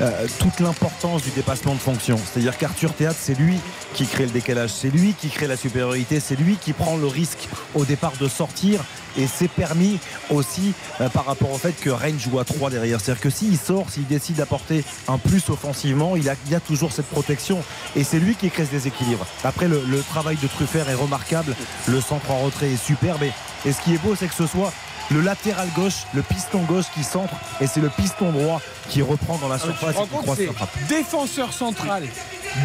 euh, 0.00 0.26
toute 0.38 0.60
l'importance 0.60 1.22
du 1.22 1.30
dépassement 1.30 1.74
de 1.74 1.80
fonction. 1.80 2.16
C'est-à-dire 2.18 2.56
qu'Arthur 2.56 2.92
Théâtre, 2.94 3.18
c'est 3.20 3.38
lui 3.38 3.58
qui 3.94 4.06
crée 4.06 4.26
le 4.26 4.30
décalage, 4.30 4.70
c'est 4.70 4.90
lui 4.90 5.14
qui 5.14 5.28
crée 5.28 5.46
la 5.46 5.56
supériorité, 5.56 6.20
c'est 6.20 6.36
lui 6.36 6.56
qui 6.56 6.72
prend 6.72 6.96
le 6.96 7.06
risque 7.06 7.48
au 7.74 7.84
départ 7.84 8.12
de 8.20 8.28
sortir. 8.28 8.84
Et 9.16 9.26
c'est 9.26 9.48
permis 9.48 9.98
aussi 10.30 10.72
euh, 11.00 11.08
par 11.08 11.24
rapport 11.24 11.50
au 11.50 11.58
fait 11.58 11.72
que 11.72 11.90
Rennes 11.90 12.18
joue 12.18 12.38
à 12.38 12.44
3 12.44 12.70
derrière. 12.70 13.00
C'est-à-dire 13.00 13.22
que 13.22 13.30
s'il 13.30 13.58
sort, 13.58 13.90
s'il 13.90 14.06
décide 14.06 14.36
d'apporter 14.36 14.84
un 15.08 15.18
plus 15.18 15.48
offensivement, 15.48 16.14
il 16.14 16.24
y 16.24 16.54
a 16.54 16.60
toujours 16.60 16.92
cette 16.92 17.06
protection. 17.06 17.58
Et 17.96 18.04
c'est 18.04 18.20
lui 18.20 18.36
qui 18.36 18.50
crée 18.50 18.66
ce 18.66 18.70
déséquilibre. 18.70 19.26
Après, 19.42 19.66
le, 19.66 19.82
travail 20.08 20.36
de 20.36 20.46
Truffert 20.46 20.88
est 20.88 20.94
remarquable. 20.94 21.54
Le 21.88 22.00
centre 22.00 22.30
en 22.30 22.38
retrait 22.38 22.70
est 22.70 22.76
superbe. 22.76 23.22
Et 23.64 23.72
ce 23.72 23.80
qui 23.80 23.94
est 23.94 23.98
beau, 23.98 24.14
c'est 24.14 24.28
que 24.28 24.34
ce 24.34 24.46
soit 24.46 24.72
le 25.10 25.20
latéral 25.20 25.68
gauche, 25.74 26.04
le 26.14 26.22
piston 26.22 26.60
gauche 26.62 26.86
qui 26.94 27.02
centre 27.04 27.34
et 27.60 27.66
c'est 27.66 27.80
le 27.80 27.88
piston 27.88 28.30
droit 28.30 28.60
qui 28.88 29.02
reprend 29.02 29.36
dans 29.38 29.48
la 29.48 29.56
Ah, 29.56 29.58
surface 29.58 29.96
et 29.96 30.02
qui 30.02 30.08
croise 30.22 30.44
frappe. 30.54 30.70
défenseur 30.88 31.52
central 31.52 32.04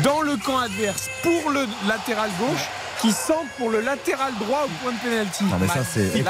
dans 0.03 0.22
le 0.22 0.38
camp 0.38 0.57
adverse 0.60 1.10
pour 1.22 1.52
le 1.52 1.65
latéral 1.88 2.30
gauche 2.40 2.65
qui 3.02 3.11
centre 3.11 3.48
pour 3.57 3.70
le 3.70 3.82
latéral 3.82 4.32
droit 4.40 4.65
au 4.65 4.70
point 4.84 4.91
de 4.94 4.98
pénalty. 4.98 5.44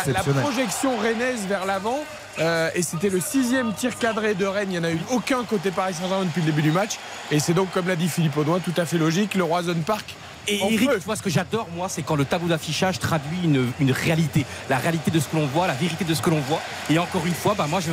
La- 0.05 0.13
La, 0.13 0.23
projection 0.41 0.97
rennaise 0.97 1.45
vers 1.47 1.65
l'avant 1.65 1.99
euh, 2.39 2.69
et 2.73 2.81
c'était 2.81 3.09
le 3.09 3.19
sixième 3.19 3.73
tir 3.73 3.95
cadré 3.99 4.33
de 4.33 4.45
Rennes. 4.45 4.69
Il 4.71 4.79
n'y 4.79 4.79
en 4.79 4.83
a 4.83 4.91
eu 4.91 4.99
aucun 5.11 5.43
côté 5.43 5.69
Paris 5.69 5.93
Saint-Germain 5.93 6.25
depuis 6.25 6.41
le 6.41 6.47
début 6.47 6.63
du 6.63 6.71
match 6.71 6.93
et 7.31 7.39
c'est 7.39 7.53
donc 7.53 7.69
comme 7.71 7.87
l'a 7.87 7.95
dit 7.95 8.07
Philippe 8.09 8.35
Audouin 8.37 8.59
tout 8.59 8.73
à 8.77 8.85
fait 8.85 8.97
logique. 8.97 9.35
Le 9.35 9.43
Roison 9.43 9.75
Park 9.85 10.15
Et 10.47 10.61
en 10.61 10.67
Eric, 10.69 10.89
tu 10.91 10.99
vois, 11.05 11.15
ce 11.15 11.21
que 11.21 11.29
j'adore, 11.29 11.67
moi, 11.75 11.87
c'est 11.89 12.01
quand 12.01 12.15
le 12.15 12.25
tableau 12.25 12.47
d'affichage 12.49 12.99
traduit 12.99 13.39
une, 13.43 13.71
une 13.79 13.91
réalité. 13.91 14.45
La 14.69 14.77
réalité 14.77 15.09
de 15.11 15.19
ce 15.19 15.27
que 15.27 15.35
l'on 15.37 15.45
voit, 15.47 15.67
la 15.67 15.73
vérité 15.73 16.03
de 16.03 16.13
ce 16.13 16.21
que 16.21 16.29
l'on 16.29 16.41
voit. 16.41 16.61
Et 16.89 16.99
encore 16.99 17.25
une 17.25 17.33
fois, 17.33 17.53
bah, 17.57 17.65
moi, 17.69 17.79
je, 17.79 17.91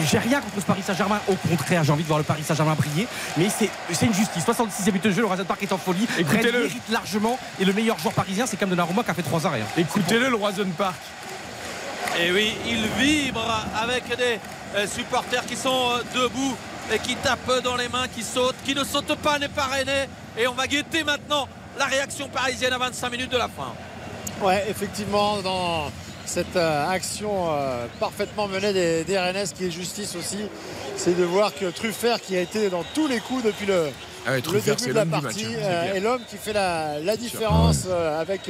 j'ai 0.00 0.18
rien 0.18 0.40
contre 0.40 0.56
ce 0.60 0.66
Paris 0.66 0.82
Saint-Germain. 0.84 1.20
Au 1.28 1.34
contraire, 1.36 1.84
j'ai 1.84 1.92
envie 1.92 2.02
de 2.02 2.08
voir 2.08 2.18
le 2.18 2.24
Paris 2.24 2.42
Saint-Germain 2.44 2.74
briller. 2.74 3.06
Mais 3.36 3.48
c'est, 3.48 3.70
c'est 3.92 4.06
une 4.06 4.14
justice. 4.14 4.44
66e 4.44 4.90
but 4.90 5.04
de 5.04 5.10
jeu, 5.12 5.20
le 5.20 5.26
Roison 5.26 5.44
Park 5.44 5.62
est 5.62 5.72
en 5.72 5.78
folie. 5.78 6.06
Écoutez-le. 6.18 6.50
Rennes 6.50 6.62
mérite 6.62 6.88
largement. 6.90 7.38
Et 7.60 7.64
le 7.64 7.72
meilleur 7.72 7.98
joueur 7.98 8.14
parisien, 8.14 8.46
c'est 8.46 8.56
quand 8.56 8.66
même 8.66 8.70
Donnarumma 8.76 9.04
qui 9.04 9.10
a 9.10 9.14
fait 9.14 9.22
3 9.22 9.46
arrêts. 9.46 9.60
hein. 9.60 9.66
Écoutez-le, 9.76 10.28
le 10.30 10.36
Roison 10.36 10.66
Park. 10.76 10.96
Et 12.20 12.30
oui, 12.32 12.52
il 12.66 12.86
vibre 13.02 13.64
avec 13.80 14.04
des 14.16 14.38
euh, 14.76 14.86
supporters 14.86 15.46
qui 15.46 15.56
sont 15.56 15.70
euh, 15.92 16.02
debout 16.14 16.54
et 16.92 16.98
qui 16.98 17.16
tapent 17.16 17.62
dans 17.62 17.76
les 17.76 17.88
mains, 17.88 18.06
qui 18.08 18.22
sautent, 18.22 18.56
qui 18.64 18.74
ne 18.74 18.84
sautent 18.84 19.16
pas, 19.16 19.38
n'est 19.38 19.48
pas. 19.48 19.68
Et 20.36 20.46
on 20.46 20.52
va 20.54 20.66
guetter 20.66 21.04
maintenant 21.04 21.48
la 21.78 21.86
réaction 21.86 22.28
parisienne 22.28 22.72
à 22.72 22.78
25 22.78 23.10
minutes 23.10 23.32
de 23.32 23.38
la 23.38 23.48
fin. 23.48 23.72
Ouais, 24.42 24.64
effectivement, 24.68 25.40
dans 25.40 25.90
cette 26.26 26.56
euh, 26.56 26.88
action 26.88 27.48
euh, 27.50 27.86
parfaitement 27.98 28.46
menée 28.46 28.72
des, 28.72 29.04
des 29.04 29.18
Rennes, 29.18 29.46
ce 29.46 29.54
qui 29.54 29.66
est 29.66 29.70
justice 29.70 30.14
aussi, 30.16 30.38
c'est 30.96 31.16
de 31.16 31.24
voir 31.24 31.54
que 31.54 31.66
Truffert, 31.66 32.20
qui 32.20 32.36
a 32.36 32.40
été 32.40 32.68
dans 32.68 32.84
tous 32.94 33.06
les 33.06 33.20
coups 33.20 33.44
depuis 33.44 33.66
le, 33.66 33.88
Ah 34.26 34.30
ouais, 34.30 34.36
le 34.36 34.42
Truffert, 34.42 34.76
début 34.76 34.90
de 34.90 34.94
la 34.94 35.06
partie, 35.06 35.44
match, 35.44 35.54
hein, 35.56 35.62
euh, 35.62 35.94
est 35.94 36.00
l'homme 36.00 36.22
qui 36.28 36.36
fait 36.36 36.52
la, 36.52 36.98
la 37.00 37.16
différence 37.16 37.84
euh, 37.88 38.20
avec 38.20 38.42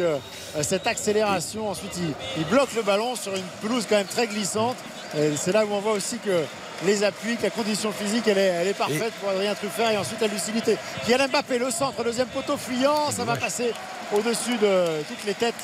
cette 0.63 0.87
accélération. 0.87 1.69
Ensuite, 1.71 1.93
il, 1.99 2.13
il 2.39 2.45
bloque 2.47 2.75
le 2.75 2.83
ballon 2.83 3.15
sur 3.15 3.35
une 3.35 3.43
pelouse 3.61 3.87
quand 3.89 3.97
même 3.97 4.07
très 4.07 4.27
glissante. 4.27 4.77
Et 5.17 5.37
C'est 5.37 5.53
là 5.53 5.65
où 5.65 5.73
on 5.73 5.81
voit 5.81 5.93
aussi 5.93 6.19
que 6.19 6.45
les 6.87 7.05
appuis, 7.05 7.37
que 7.37 7.45
la 7.45 7.51
condition 7.51 7.93
physique, 7.93 8.27
elle 8.27 8.39
est, 8.39 8.47
elle 8.47 8.69
est 8.69 8.75
parfaite 8.75 9.13
pour 9.21 9.31
Adrien 9.31 9.55
Truffert 9.55 9.91
et 9.91 9.97
ensuite 9.97 10.21
la 10.21 10.27
lucidité. 10.27 10.77
Kylian 11.05 11.29
Mbappé, 11.29 11.59
le 11.59 11.71
centre, 11.71 12.03
deuxième 12.05 12.29
poteau 12.29 12.57
fuyant, 12.57 13.11
ça 13.11 13.25
va 13.25 13.37
passer 13.37 13.73
au-dessus 14.13 14.57
de 14.59 15.03
toutes 15.09 15.25
les 15.25 15.35
têtes 15.35 15.55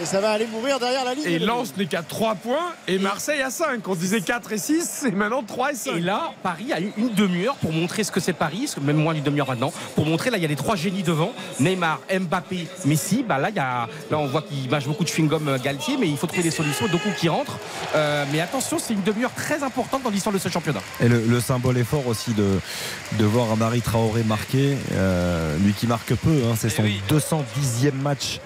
et 0.00 0.06
ça 0.06 0.20
va 0.20 0.30
aller 0.32 0.46
mourir 0.46 0.78
derrière 0.78 1.04
la 1.04 1.14
ligne. 1.14 1.26
Et 1.26 1.38
Lens 1.38 1.74
n'est 1.76 1.86
qu'à 1.86 2.02
3 2.02 2.36
points 2.36 2.72
et 2.88 2.98
Marseille 2.98 3.42
à 3.42 3.50
5. 3.50 3.86
On 3.86 3.94
disait 3.94 4.20
4 4.20 4.52
et 4.52 4.58
6, 4.58 4.88
c'est 5.02 5.10
maintenant 5.10 5.42
3 5.42 5.72
et 5.72 5.74
5. 5.74 5.96
Et 5.96 6.00
là, 6.00 6.32
Paris 6.42 6.72
a 6.72 6.80
eu 6.80 6.92
une 6.96 7.12
demi-heure 7.14 7.56
pour 7.56 7.72
montrer 7.72 8.04
ce 8.04 8.12
que 8.12 8.20
c'est 8.20 8.32
Paris, 8.32 8.72
même 8.80 8.96
moins 8.96 9.14
d'une 9.14 9.22
demi-heure 9.22 9.48
maintenant, 9.48 9.72
pour 9.94 10.06
montrer 10.06 10.30
là 10.30 10.38
il 10.38 10.42
y 10.42 10.46
a 10.46 10.48
les 10.48 10.56
trois 10.56 10.76
génies 10.76 11.02
devant, 11.02 11.32
Neymar, 11.60 12.00
Mbappé, 12.10 12.66
Messi. 12.84 13.24
Bah 13.26 13.38
là 13.38 13.50
il 13.50 13.56
y 13.56 13.60
a, 13.60 13.88
là 14.10 14.18
on 14.18 14.26
voit 14.26 14.42
qu'il 14.42 14.68
mâche 14.70 14.86
beaucoup 14.86 15.04
de 15.04 15.08
chewing-gum 15.08 15.48
euh, 15.48 15.58
Galtier, 15.58 15.96
mais 15.98 16.08
il 16.08 16.16
faut 16.16 16.26
trouver 16.26 16.42
des 16.42 16.50
solutions. 16.50 16.86
Doku 16.88 17.10
qui 17.16 17.28
rentre. 17.28 17.58
Euh, 17.94 18.24
mais 18.32 18.40
attention, 18.40 18.78
c'est 18.78 18.94
une 18.94 19.02
demi-heure 19.02 19.32
très 19.34 19.62
importante 19.62 20.02
dans 20.02 20.10
l'histoire 20.10 20.32
de 20.32 20.38
ce 20.38 20.48
championnat. 20.48 20.80
Et 21.00 21.08
le, 21.08 21.20
le 21.20 21.40
symbole 21.40 21.78
est 21.78 21.84
fort 21.84 22.06
aussi 22.06 22.32
de, 22.32 22.58
de 23.18 23.24
voir 23.24 23.50
un 23.52 23.56
Marie 23.56 23.80
Traoré 23.82 24.22
marquer, 24.24 24.76
euh, 24.92 25.56
lui 25.58 25.72
qui 25.72 25.86
marque 25.86 26.14
peu, 26.14 26.30
hein, 26.30 26.54
c'est 26.58 26.68
son 26.70 26.82
210e 27.08 27.92
match 28.02 28.40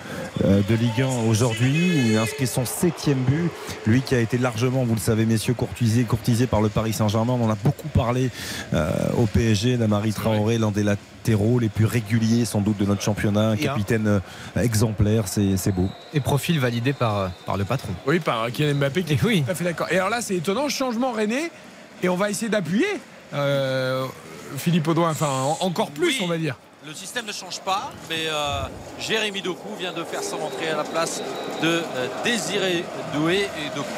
euh, 0.45 0.61
de 0.69 0.75
Ligue 0.75 1.03
1 1.03 1.07
aujourd'hui. 1.07 1.36
Il 1.41 2.17
a 2.17 2.23
inscrit 2.23 2.47
son 2.47 2.65
septième 2.65 3.19
but. 3.19 3.51
Lui 3.87 4.01
qui 4.03 4.15
a 4.15 4.21
été 4.21 4.39
largement, 4.39 4.85
vous 4.85 4.95
le 4.95 5.01
savez 5.01 5.27
messieurs, 5.27 5.55
courtisé, 5.55 6.05
courtisé 6.05 6.47
par 6.47 6.61
le 6.63 6.69
Paris 6.69 6.93
Saint-Germain. 6.93 7.35
On 7.41 7.45
en 7.45 7.51
a 7.51 7.57
beaucoup 7.57 7.89
parlé 7.89 8.31
euh, 8.75 8.91
au 9.19 9.27
PSG, 9.27 9.77
la 9.77 9.87
Marie 9.89 10.13
Traoré, 10.13 10.59
l'un 10.59 10.71
des 10.71 10.83
latéraux 10.83 11.59
les 11.59 11.69
plus 11.69 11.85
réguliers 11.85 12.45
sans 12.45 12.61
doute 12.61 12.77
de 12.79 12.85
notre 12.85 13.03
championnat, 13.03 13.51
un 13.51 13.57
capitaine 13.57 14.07
euh, 14.07 14.61
exemplaire, 14.63 15.25
c'est 15.29 15.73
beau. 15.73 15.89
Et 16.15 16.21
profil 16.21 16.59
validé 16.61 16.93
par, 16.93 17.19
euh, 17.19 17.29
par 17.45 17.57
le 17.57 17.65
patron. 17.65 17.93
Oui, 18.07 18.19
par 18.21 18.51
Kylian 18.51 18.75
Mbappé 18.77 19.03
qui 19.03 19.13
est 19.15 19.23
oui. 19.25 19.43
tout 19.45 19.51
à 19.51 19.55
fait 19.55 19.65
d'accord. 19.65 19.89
Et 19.91 19.97
alors 19.97 20.11
là, 20.11 20.21
c'est 20.21 20.37
étonnant, 20.37 20.69
changement 20.69 21.13
René, 21.13 21.51
et 22.03 22.09
on 22.09 22.17
va 22.17 22.31
essayer 22.31 22.49
d'appuyer 22.49 22.87
euh, 23.35 24.05
Philippe 24.57 24.87
Audouin, 24.89 25.11
enfin 25.11 25.29
en- 25.29 25.59
encore 25.67 25.91
plus, 25.91 26.21
on 26.23 26.27
va 26.29 26.39
dire. 26.39 26.57
Le 26.87 26.95
système 26.95 27.27
ne 27.27 27.33
change 27.33 27.59
pas, 27.63 27.91
mais 28.09 28.27
euh, 28.29 28.63
Jérémy 29.01 29.43
Doku 29.43 29.75
vient 29.77 29.93
de 29.93 30.05
faire 30.05 30.23
son 30.23 30.37
entrée 30.37 30.69
à 30.69 30.77
la 30.77 30.85
place 30.85 31.21
de 31.61 31.67
euh, 31.67 32.07
Désiré 32.23 32.85
Doué. 33.13 33.49
Et 33.59 33.75
Doku 33.75 33.89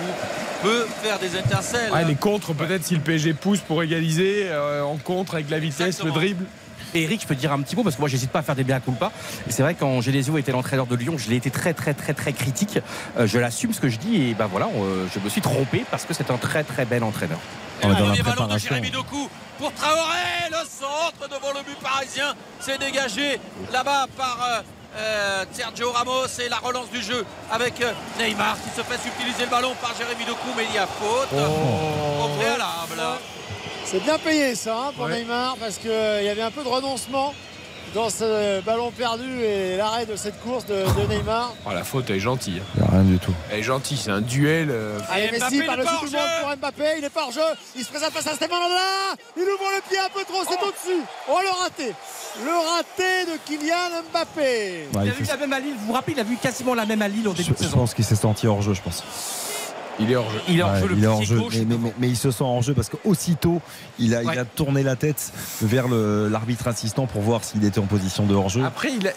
peut 0.62 0.86
faire 1.02 1.19
des 1.19 1.36
étincelles. 1.36 1.93
Ouais, 1.93 2.06
les 2.06 2.15
contres, 2.15 2.55
peut-être 2.55 2.85
si 2.85 2.94
le 2.94 3.02
PSG 3.02 3.35
pousse 3.35 3.60
pour 3.60 3.82
égaliser, 3.82 4.44
euh, 4.47 4.82
en 4.85 4.97
contre 4.97 5.35
avec 5.35 5.51
la 5.51 5.59
vitesse, 5.59 5.98
Exactement. 5.98 6.15
le 6.15 6.20
dribble. 6.20 6.47
Et 6.94 7.02
Eric, 7.02 7.23
je 7.23 7.27
peux 7.27 7.35
te 7.35 7.40
dire 7.40 7.52
un 7.52 7.60
petit 7.60 7.77
mot 7.77 7.82
parce 7.82 7.97
que 7.97 8.01
moi, 8.01 8.09
j'hésite 8.09 8.31
pas 8.31 8.39
à 8.39 8.43
faire 8.43 8.55
des 8.55 8.65
bien 8.65 8.81
culpa. 8.81 9.12
C'est 9.48 9.62
vrai 9.62 9.74
quand 9.74 10.01
Genesio 10.01 10.39
était 10.39 10.52
l'entraîneur 10.52 10.86
de 10.86 10.97
Lyon, 10.97 11.19
je 11.19 11.28
l'ai 11.28 11.36
été 11.36 11.51
très, 11.51 11.74
très, 11.74 11.94
très, 11.94 12.15
très 12.15 12.32
critique. 12.32 12.78
Euh, 13.19 13.27
je 13.27 13.39
l'assume 13.39 13.73
ce 13.73 13.81
que 13.81 13.89
je 13.89 13.98
dis 13.98 14.28
et 14.28 14.35
ben 14.35 14.47
voilà, 14.47 14.66
euh, 14.66 15.06
je 15.15 15.20
me 15.20 15.28
suis 15.28 15.40
trompé 15.40 15.85
parce 15.90 16.05
que 16.05 16.15
c'est 16.15 16.31
un 16.31 16.39
très, 16.39 16.65
très 16.65 16.85
bel 16.85 17.05
entraîneur. 17.05 17.39
Et 17.82 17.86
le 17.86 17.94
premier 17.94 18.23
ballon 18.23 18.47
de 18.47 18.59
Jérémy 18.59 18.90
Doku 18.90 19.28
pour 19.59 19.73
Traoré, 19.73 20.51
le 20.51 20.56
centre 20.56 21.28
devant 21.28 21.52
le 21.52 21.65
but 21.65 21.78
parisien. 21.81 22.35
C'est 22.60 22.78
dégagé 22.78 23.39
là-bas 23.73 24.06
par 24.16 24.39
euh, 24.43 24.62
euh, 24.97 25.44
Sergio 25.52 25.93
Ramos 25.93 26.27
et 26.44 26.48
la 26.48 26.59
relance 26.59 26.90
du 26.90 27.02
jeu 27.02 27.24
avec 27.52 27.74
Neymar 28.19 28.56
qui 28.62 28.70
se 28.70 28.82
fait 28.82 28.98
subtiliser 28.98 29.44
le 29.44 29.51
ballon 29.51 29.74
par 29.81 29.94
Jérémy 29.97 30.24
Doku, 30.24 30.48
mais 30.56 30.65
il 30.69 30.74
y 30.74 30.78
a 30.78 30.86
faute 30.86 31.32
au 31.32 32.28
préalable. 32.39 33.19
C'est 33.90 34.02
bien 34.05 34.19
payé 34.19 34.55
ça 34.55 34.77
hein, 34.77 34.93
pour 34.97 35.06
Ouais. 35.06 35.20
Neymar 35.23 35.56
parce 35.59 35.78
qu'il 35.78 35.90
y 35.90 36.28
avait 36.28 36.43
un 36.43 36.51
peu 36.51 36.62
de 36.62 36.69
renoncement 36.69 37.32
dans 37.94 38.10
ce 38.10 38.60
ballon 38.60 38.90
perdu 38.90 39.40
et 39.43 39.78
l'arrêt 39.78 40.05
de 40.05 40.15
cette 40.15 40.39
course 40.43 40.66
de, 40.66 40.74
de 40.74 41.06
Neymar. 41.15 41.55
Oh, 41.66 41.70
la 41.73 41.85
faute, 41.85 42.05
elle 42.10 42.16
est 42.16 42.20
gentille. 42.20 42.60
hein. 42.60 42.70
Il 42.77 42.81
y 42.82 42.85
a 42.85 42.90
rien 42.90 43.02
du 43.02 43.19
tout. 43.19 43.32
Elle 43.51 43.60
est 43.60 43.62
gentille, 43.62 43.97
c'est 43.97 44.10
un 44.10 44.20
duel. 44.20 44.69
euh, 44.70 44.98
Allez, 45.10 45.28
Mbappé, 45.39 45.56
Messi 45.56 45.62
par-dessus 45.66 45.86
pas 45.86 45.98
tout 46.01 46.05
le 46.05 46.10
monde 46.10 46.28
pour 46.43 46.56
Mbappé, 46.59 46.85
il 46.98 47.05
est 47.05 47.09
pas 47.09 47.23
hors 47.24 47.32
jeu, 47.32 47.40
il 47.77 47.82
se 47.82 47.89
présente 47.89 48.10
face 48.10 48.27
à 48.27 48.35
Stéphane 48.35 48.60
Landela, 48.60 49.15
il 49.39 49.43
ouvre 49.43 49.70
le 49.74 49.89
pied 49.89 49.98
un 49.98 50.10
peu 50.12 50.23
trop, 50.24 50.43
c'est 50.47 50.62
au-dessus. 50.62 51.02
Oh 51.31 51.39
le 51.43 51.62
raté, 51.62 51.94
le 52.44 52.51
raté 52.51 53.24
de 53.32 53.39
Kylian 53.47 54.02
Mbappé. 54.12 54.43
Ouais, 54.43 54.89
il 54.97 55.05
il 55.05 55.09
a 55.09 55.12
vu 55.15 55.24
fait- 55.24 55.32
la 55.32 55.39
même 55.39 55.52
à 55.55 55.60
Lille, 55.60 55.74
vous 55.78 55.86
vous 55.86 55.93
rappelez, 55.94 56.12
il 56.15 56.20
a 56.20 56.24
vu 56.24 56.36
quasiment 56.36 56.74
la 56.74 56.85
même 56.85 57.01
à 57.01 57.09
Lille 57.09 57.27
au 57.27 57.32
Je, 57.32 57.39
début 57.39 57.52
de 57.52 57.62
je 57.62 57.69
pense 57.69 57.94
qu'il 57.94 58.05
s'est 58.05 58.16
senti 58.16 58.47
hors 58.47 58.60
jeu, 58.60 58.74
je 58.74 58.82
pense. 58.82 59.02
Il 60.00 60.10
est 60.12 60.16
hors 60.16 60.30
jeu. 60.30 60.40
Il 60.48 60.58
est 60.58 60.62
hors 60.62 60.72
Ouais, 60.72 60.80
jeu, 60.80 60.86
le 60.88 60.96
il 60.96 61.04
est 61.04 61.06
hors 61.06 61.18
pied 61.18 61.26
jeu, 61.26 61.38
gauche. 61.38 61.54
mais, 61.56 61.64
mais- 61.64 61.76
mais- 61.78 61.94
mais 61.98 62.08
il 62.08 62.16
se 62.16 62.30
sent 62.30 62.44
hors 62.44 62.62
jeu 62.62 62.72
parce 62.74 62.88
qu'aussitôt 62.88 63.60
il 63.98 64.14
a, 64.14 64.22
il 64.22 64.38
a 64.38 64.44
tourné 64.44 64.82
la 64.82 64.94
tête 64.96 65.32
vers 65.60 65.88
l'arbitre 65.88 66.68
assistant 66.68 67.06
pour 67.06 67.22
voir 67.22 67.42
s'il 67.44 67.64
était 67.64 67.80
en 67.80 67.86
position 67.86 68.24
de 68.26 68.34
hors 68.34 68.48
jeu. 68.48 68.62
Après, 68.64 68.90
il 68.92 69.06
a- 69.08 69.12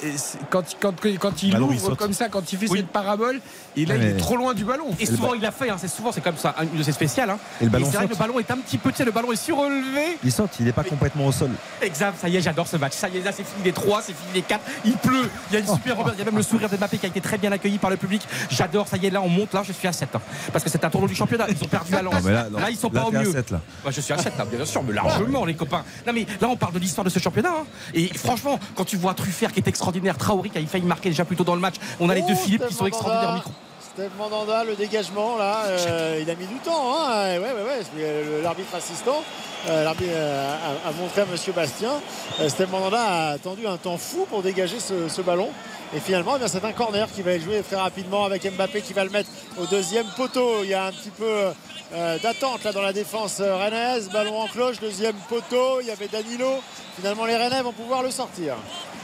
quand, 0.50 0.64
quand, 0.80 0.94
quand 1.20 1.44
il 1.44 1.52
Ballon, 1.52 1.70
il 1.72 1.78
ouvre 1.78 1.96
comme 1.96 2.14
ça, 2.14 2.30
quand 2.30 2.52
il 2.52 2.58
fait 2.58 2.70
Oui. 2.70 2.80
cette 2.80 2.88
parabole, 2.88 3.40
et 3.78 3.86
là, 3.86 3.96
Ouais, 3.96 4.02
il 4.02 4.08
est 4.08 4.18
trop 4.18 4.38
loin 4.38 4.54
du 4.54 4.66
ballon. 4.66 4.86
Et 5.00 5.06
souvent 5.06 5.34
il 5.34 5.42
l'a 5.42 5.52
fait, 5.52 5.70
hein, 5.70 5.78
c'est 5.80 5.88
souvent 5.88 6.12
c'est 6.12 6.22
comme 6.22 6.38
ça, 6.38 6.56
une 6.74 6.78
de 6.80 6.84
ses 6.84 6.92
spéciales. 6.92 7.30
Hein. 7.30 7.38
Et 7.62 7.66
le 7.66 7.70
ballon 7.70 7.86
c'est 7.90 7.98
vrai 7.98 8.06
que 8.08 8.12
le 8.14 8.18
ballon 8.18 8.40
est 8.40 8.50
un 8.52 8.58
petit 8.58 8.78
peu, 8.78 8.92
le 9.04 9.12
ballon 9.12 9.32
est 9.32 9.36
surélevé. 9.36 10.18
Il 10.24 10.32
saute, 10.32 10.50
il 10.60 10.66
n'est 10.66 10.72
pas 10.74 10.84
complètement 10.84 11.28
au 11.28 11.32
sol. 11.32 11.50
Exact, 11.82 12.16
ça 12.20 12.28
y 12.30 12.38
est, 12.38 12.42
j'adore 12.42 12.68
ce 12.68 12.78
match. 12.78 12.94
Ça 12.94 13.08
y 13.10 13.18
est, 13.18 13.22
là 13.24 13.32
c'est 13.32 13.44
fini 13.44 13.64
les 13.66 13.72
3, 13.74 14.02
c'est 14.02 14.14
fini 14.14 14.32
les 14.36 14.42
4. 14.42 14.62
Il 14.86 14.94
pleut, 14.94 15.30
il 15.50 15.54
y 15.54 15.58
a 15.58 15.60
une 15.60 15.68
super 15.76 16.00
ambiance, 16.00 16.16
il 16.16 16.20
y 16.20 16.22
a 16.24 16.26
même 16.26 16.38
le 16.38 16.44
sourire 16.44 16.70
de 16.70 16.76
Mbappé 16.78 16.98
qui 16.98 17.06
a 17.06 17.10
été 17.10 17.22
très 17.22 17.38
bien 17.38 17.52
accueilli 17.52 17.78
par 17.78 17.90
le 17.90 17.98
public. 17.98 18.22
J'adore, 18.50 18.88
ça 18.88 18.98
y 18.98 19.06
est, 19.06 19.10
là 19.12 19.22
on 19.22 19.30
monte, 19.30 19.54
là 19.54 19.62
je 19.66 19.74
suis 19.74 19.88
à 19.88 19.94
7. 19.94 20.10
hein. 20.16 20.22
Parce 20.52 20.64
que 20.64 20.70
c'est 20.72 20.84
un 20.86 20.90
tournoi 20.90 21.08
du 21.10 21.16
championnat, 21.16 21.46
ils 21.50 21.64
ont 21.64 21.68
perdu 21.68 21.94
à 21.96 22.02
Lens. 22.04 22.14
Non, 22.16 22.20
mais 22.24 22.34
là, 22.34 22.48
non. 22.50 22.60
Là, 22.60 22.70
ils 22.70 22.78
sont 22.78 22.90
Là, 22.92 23.02
pas 23.02 23.08
au 23.08 23.12
mieux. 23.12 23.32
7, 23.32 23.52
là. 23.52 23.62
Moi, 23.84 23.92
je 23.92 24.02
suis 24.02 24.14
à 24.14 24.18
7, 24.18 24.38
là, 24.38 24.46
bien 24.46 24.66
sûr, 24.66 24.82
mais 24.84 24.94
largement, 24.94 25.46
les 25.46 25.54
copains. 25.56 25.84
Non, 26.08 26.14
mais 26.14 26.26
là, 26.40 26.48
on 26.50 26.56
parle 26.56 26.74
de 26.74 26.80
l'histoire 26.80 27.06
de 27.06 27.10
ce 27.10 27.20
championnat. 27.20 27.50
hein. 27.52 27.66
Et 27.94 28.08
franchement, 28.18 28.60
quand 28.76 28.86
tu 28.86 28.98
vois 28.98 29.14
Truffert 29.14 29.52
qui 29.52 29.60
est 29.60 29.68
extraordinaire, 29.68 30.18
Traoré 30.18 30.50
qui 30.50 30.58
a 30.58 30.66
failli 30.66 30.86
marquer 30.86 31.10
déjà 31.10 31.26
plus 31.26 31.36
tôt 31.36 31.44
dans 31.44 31.56
le 31.56 31.62
match, 31.62 31.76
on 32.00 32.10
a 32.10 32.16
les 32.16 32.22
deux 32.22 32.34
Oh, 32.34 32.36
Philippe 32.44 32.68
qui 32.68 32.74
sont 32.74 32.86
extraordinaires 32.86 33.24
au 33.30 33.34
Mandanda. 33.34 33.46
micro. 33.50 33.52
Steve 33.94 34.12
Mandanda, 34.18 34.64
le 34.64 34.76
dégagement 34.76 35.36
là, 35.38 35.64
euh, 35.66 36.20
il 36.22 36.30
a 36.30 36.36
mis 36.36 36.46
du 36.46 36.56
temps. 36.64 36.96
Hein. 36.96 37.34
Ouais, 37.34 37.40
ouais, 37.40 37.44
ouais. 37.44 37.80
c'est, 37.82 37.90
euh, 38.02 38.42
L'arbitre 38.42 38.74
assistant 38.74 39.22
euh, 39.68 39.84
l'arbitre, 39.84 40.10
euh, 40.16 40.56
a, 40.86 40.88
a 40.88 40.92
montré 40.94 41.22
à 41.22 41.26
Monsieur 41.26 41.52
Bastien. 41.52 41.92
Euh, 42.40 42.48
Steve 42.48 42.72
Mandanda 42.72 43.02
a 43.04 43.30
attendu 43.32 43.68
un 43.68 43.76
temps 43.78 43.98
fou 43.98 44.26
pour 44.30 44.42
dégager 44.44 44.80
ce, 44.80 45.10
ce 45.10 45.22
ballon. 45.22 45.50
Et 45.94 46.00
finalement, 46.00 46.38
eh 46.42 46.48
c'est 46.48 46.64
un 46.64 46.72
corner 46.72 47.12
qui 47.12 47.22
va 47.22 47.34
être 47.34 47.44
joué 47.44 47.62
très 47.64 47.76
rapidement 47.76 48.24
avec 48.24 48.50
Mbappé 48.50 48.82
qui 48.82 48.94
va 48.94 49.04
le 49.04 49.10
mettre 49.10 49.30
au 49.60 49.66
deuxième 49.66 50.08
poteau. 50.16 50.64
Il 50.64 50.70
y 50.70 50.74
a 50.74 50.86
un 50.86 50.92
petit 50.92 51.10
peu 51.10 51.52
euh, 51.94 52.18
d'attente 52.20 52.66
dans 52.74 52.82
la 52.82 52.94
défense 52.94 53.42
euh, 53.42 53.58
rennaise. 53.58 54.10
Ballon 54.10 54.40
en 54.40 54.48
cloche, 54.48 54.80
deuxième 54.80 55.16
poteau. 55.28 55.82
Il 55.82 55.88
y 55.88 55.92
avait 55.92 56.08
Danilo. 56.08 56.62
Finalement, 56.96 57.26
les 57.26 57.36
Rennais 57.36 57.62
vont 57.62 57.74
pouvoir 57.74 58.04
le 58.04 58.12
sortir. 58.12 58.56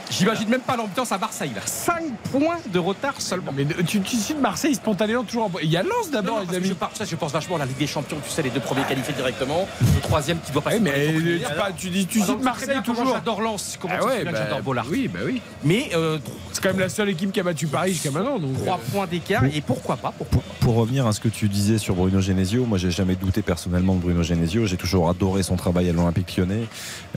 J'imagine 0.10 0.50
même 0.50 0.62
pas 0.62 0.76
l'ambiance 0.78 1.12
à 1.12 1.18
Marseille. 1.18 1.52
Là. 1.56 1.62
5 1.66 2.04
points 2.32 2.58
de 2.72 2.80
retard 2.80 3.20
seulement. 3.20 3.52
Mais 3.56 3.66
tu, 3.86 4.00
tu 4.02 4.16
cites 4.16 4.40
Marseille 4.40 4.76
spontanément 4.76 5.24
toujours 5.24 5.46
en... 5.46 5.52
Il 5.62 5.70
y 5.70 5.78
a 5.78 5.84
Lens 5.84 6.10
d'abord, 6.12 6.40
Non, 6.40 6.46
les 6.50 6.58
amis. 6.58 6.68
je, 7.00 7.06
je 7.06 7.16
pense 7.16 7.32
vachement 7.32 7.56
à 7.58 7.60
la 7.60 7.66
Ligue 7.66 7.78
des 7.78 7.88
Champions, 7.88 8.18
tu 8.24 8.30
sais, 8.32 8.42
les 8.42 8.50
deux 8.50 8.60
premiers 8.60 8.84
qualifiés 8.84 9.14
directement, 9.14 9.68
le 9.82 10.02
troisième 10.02 10.40
qui 10.40 10.52
doit 10.52 10.62
passer. 10.62 10.80
mais 10.80 11.14
c'est 11.46 11.56
pas- 11.56 11.72
tu 11.76 11.90
dis- 11.90 12.06
tu 12.08 12.20
Ah, 12.22 12.26
cites 12.28 12.42
Marseille 12.42 12.70
bien, 12.70 12.82
toujours. 12.82 13.14
J'adore 13.14 13.42
Lens, 13.42 13.78
comment 13.80 13.94
Ah 13.98 14.02
tu 14.02 14.08
ouais, 14.08 14.24
bah, 14.24 14.32
j'adore 14.34 14.62
Bollard. 14.62 14.86
Oui, 14.90 15.08
bah 15.12 15.20
oui. 15.26 15.42
Mais 15.64 15.90
euh, 15.96 16.18
C'est 16.54 16.62
quand 16.64 16.70
même 16.70 16.80
la 16.80 16.90
seule 16.90 17.10
équipe 17.10 17.32
qui 17.32 17.40
a 17.40 17.44
battu 17.44 17.68
Paris 17.68 17.94
jusqu'à 17.94 18.12
maintenant. 18.12 18.40
Donc, 18.40 18.54
3 18.66 18.76
euh, 18.76 18.92
points 18.92 19.08
d'écart, 19.08 19.44
et 19.46 19.62
pourquoi 19.62 19.98
pas 19.98 20.14
pourquoi 20.18 20.42
Pour 20.60 20.76
revenir 20.76 21.06
à 21.06 21.14
ce 21.14 21.20
que 21.20 21.30
tu 21.30 21.48
disais 21.50 21.78
sur 21.78 21.96
Bruno 21.96 22.22
Genesio, 22.22 22.66
moi 22.66 22.78
j'ai 22.78 22.92
jamais 22.92 23.16
douté 23.16 23.42
personnellement 23.42 23.96
de 23.96 24.00
Bruno 24.02 24.24
Genesio. 24.24 24.66
J'ai 24.66 24.78
toujours 24.78 25.10
adoré 25.10 25.44
son 25.44 25.56
travail 25.56 25.90
à 25.90 25.94
l'Olympique 25.94 26.36
lyonnais, 26.38 26.64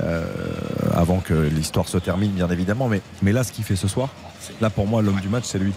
euh, 0.03 0.25
avant 0.95 1.19
que 1.21 1.35
l'histoire 1.35 1.89
se 1.89 1.99
termine 1.99 2.33
bien 2.33 2.49
évidemment. 2.51 2.80
Mais, 2.89 3.01
mais 3.23 3.33
là, 3.33 3.45
ce 3.45 3.53
qu'il 3.53 3.65
fait 3.65 3.77
ce 3.77 3.89
soir, 3.89 4.09
là 4.61 4.71
pour 4.71 4.87
moi, 4.87 5.03
l'homme 5.03 5.21
du 5.21 5.29
match, 5.29 5.45
c'est 5.47 5.59
lui. 5.59 5.73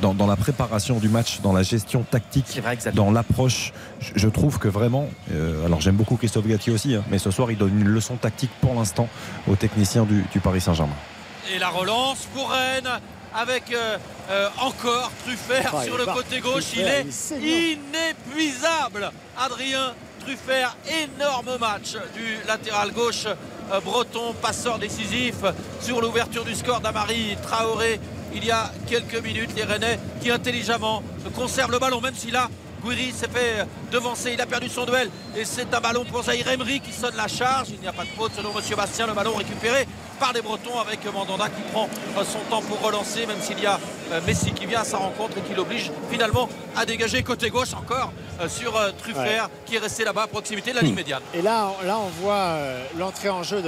Dans, 0.00 0.14
dans 0.14 0.26
la 0.26 0.36
préparation 0.36 0.98
du 0.98 1.08
match, 1.08 1.40
dans 1.42 1.52
la 1.52 1.62
gestion 1.62 2.02
tactique, 2.02 2.60
dans 2.94 3.10
l'approche, 3.10 3.72
je, 4.00 4.12
je 4.16 4.28
trouve 4.28 4.58
que 4.58 4.68
vraiment, 4.68 5.08
euh, 5.32 5.64
alors 5.66 5.80
j'aime 5.80 5.96
beaucoup 5.96 6.16
Christophe 6.16 6.46
Galtier 6.46 6.72
aussi, 6.72 6.94
hein, 6.94 7.04
mais 7.10 7.18
ce 7.18 7.30
soir 7.30 7.50
il 7.50 7.58
donne 7.58 7.78
une 7.80 7.88
leçon 7.88 8.16
tactique 8.16 8.50
pour 8.60 8.74
l'instant 8.74 9.08
aux 9.48 9.56
techniciens 9.56 10.04
du, 10.04 10.24
du 10.32 10.40
Paris 10.40 10.60
Saint-Germain. 10.60 10.94
Et 11.54 11.58
la 11.58 11.70
relance 11.70 12.26
pour 12.34 12.50
Rennes 12.50 13.00
avec 13.34 13.72
euh, 13.72 13.96
euh, 14.30 14.48
encore 14.60 15.10
Truffert 15.24 15.72
Ah, 15.76 15.84
sur 15.84 15.96
le 15.96 16.04
parti, 16.04 16.22
côté 16.22 16.40
gauche. 16.40 16.64
Truffert, 16.72 16.82
il 17.00 17.06
est 17.06 17.08
est 17.08 17.10
saignant. 17.10 17.46
inépuisable. 17.46 19.10
Adrien 19.38 19.94
Truffert, 20.20 20.76
énorme 20.88 21.58
match 21.58 21.94
du 22.14 22.46
latéral 22.46 22.92
gauche 22.92 23.26
breton, 23.80 24.34
passeur 24.34 24.78
décisif 24.78 25.36
sur 25.80 26.00
l'ouverture 26.00 26.44
du 26.44 26.54
score 26.54 26.80
d'Amari 26.80 27.36
Traoré. 27.42 28.00
Il 28.34 28.44
y 28.44 28.50
a 28.50 28.70
quelques 28.86 29.22
minutes, 29.22 29.50
les 29.56 29.64
Rennais 29.64 29.98
qui 30.20 30.30
intelligemment 30.30 31.02
conservent 31.34 31.72
le 31.72 31.78
ballon, 31.78 32.00
même 32.00 32.14
si 32.14 32.30
là, 32.30 32.48
Gouiri 32.84 33.12
s'est 33.12 33.28
fait 33.28 33.66
devancer, 33.92 34.32
il 34.32 34.40
a 34.40 34.46
perdu 34.46 34.68
son 34.68 34.84
duel 34.84 35.08
et 35.36 35.44
c'est 35.44 35.72
un 35.72 35.80
ballon 35.80 36.04
pour 36.04 36.22
Zahir 36.24 36.48
Emery 36.48 36.80
qui 36.80 36.92
sonne 36.92 37.14
la 37.16 37.28
charge. 37.28 37.68
Il 37.70 37.80
n'y 37.80 37.86
a 37.88 37.92
pas 37.92 38.02
de 38.04 38.08
faute 38.08 38.32
selon 38.36 38.52
Monsieur 38.52 38.74
Bastien, 38.76 39.06
le 39.06 39.12
ballon 39.14 39.34
récupéré 39.34 39.86
par 40.18 40.32
les 40.32 40.42
Bretons 40.42 40.78
avec 40.80 41.00
Mandanda 41.12 41.48
qui 41.48 41.62
prend 41.72 41.88
son 42.24 42.38
temps 42.50 42.62
pour 42.62 42.80
relancer, 42.80 43.26
même 43.26 43.40
s'il 43.40 43.60
y 43.60 43.66
a 43.66 43.78
euh, 44.12 44.20
Messi 44.26 44.52
qui 44.52 44.66
vient 44.66 44.80
à 44.80 44.84
sa 44.84 44.98
rencontre 44.98 45.38
et 45.38 45.40
qui 45.42 45.54
l'oblige 45.54 45.90
finalement 46.10 46.48
à 46.76 46.84
dégager 46.86 47.22
côté 47.22 47.50
gauche 47.50 47.72
encore 47.74 48.12
euh, 48.40 48.48
sur 48.48 48.76
euh, 48.76 48.90
Truffert 48.98 49.48
qui 49.66 49.76
est 49.76 49.80
resté 49.80 50.04
là-bas 50.04 50.22
à 50.24 50.26
proximité 50.26 50.70
de 50.70 50.76
la 50.76 50.82
ligne 50.82 50.94
médiane. 50.94 51.22
Et 51.34 51.42
là, 51.42 51.70
on- 51.80 51.86
là 51.86 51.98
on 51.98 52.08
voit 52.22 52.56
l'entrée 52.98 53.30
en 53.30 53.42
jeu 53.42 53.62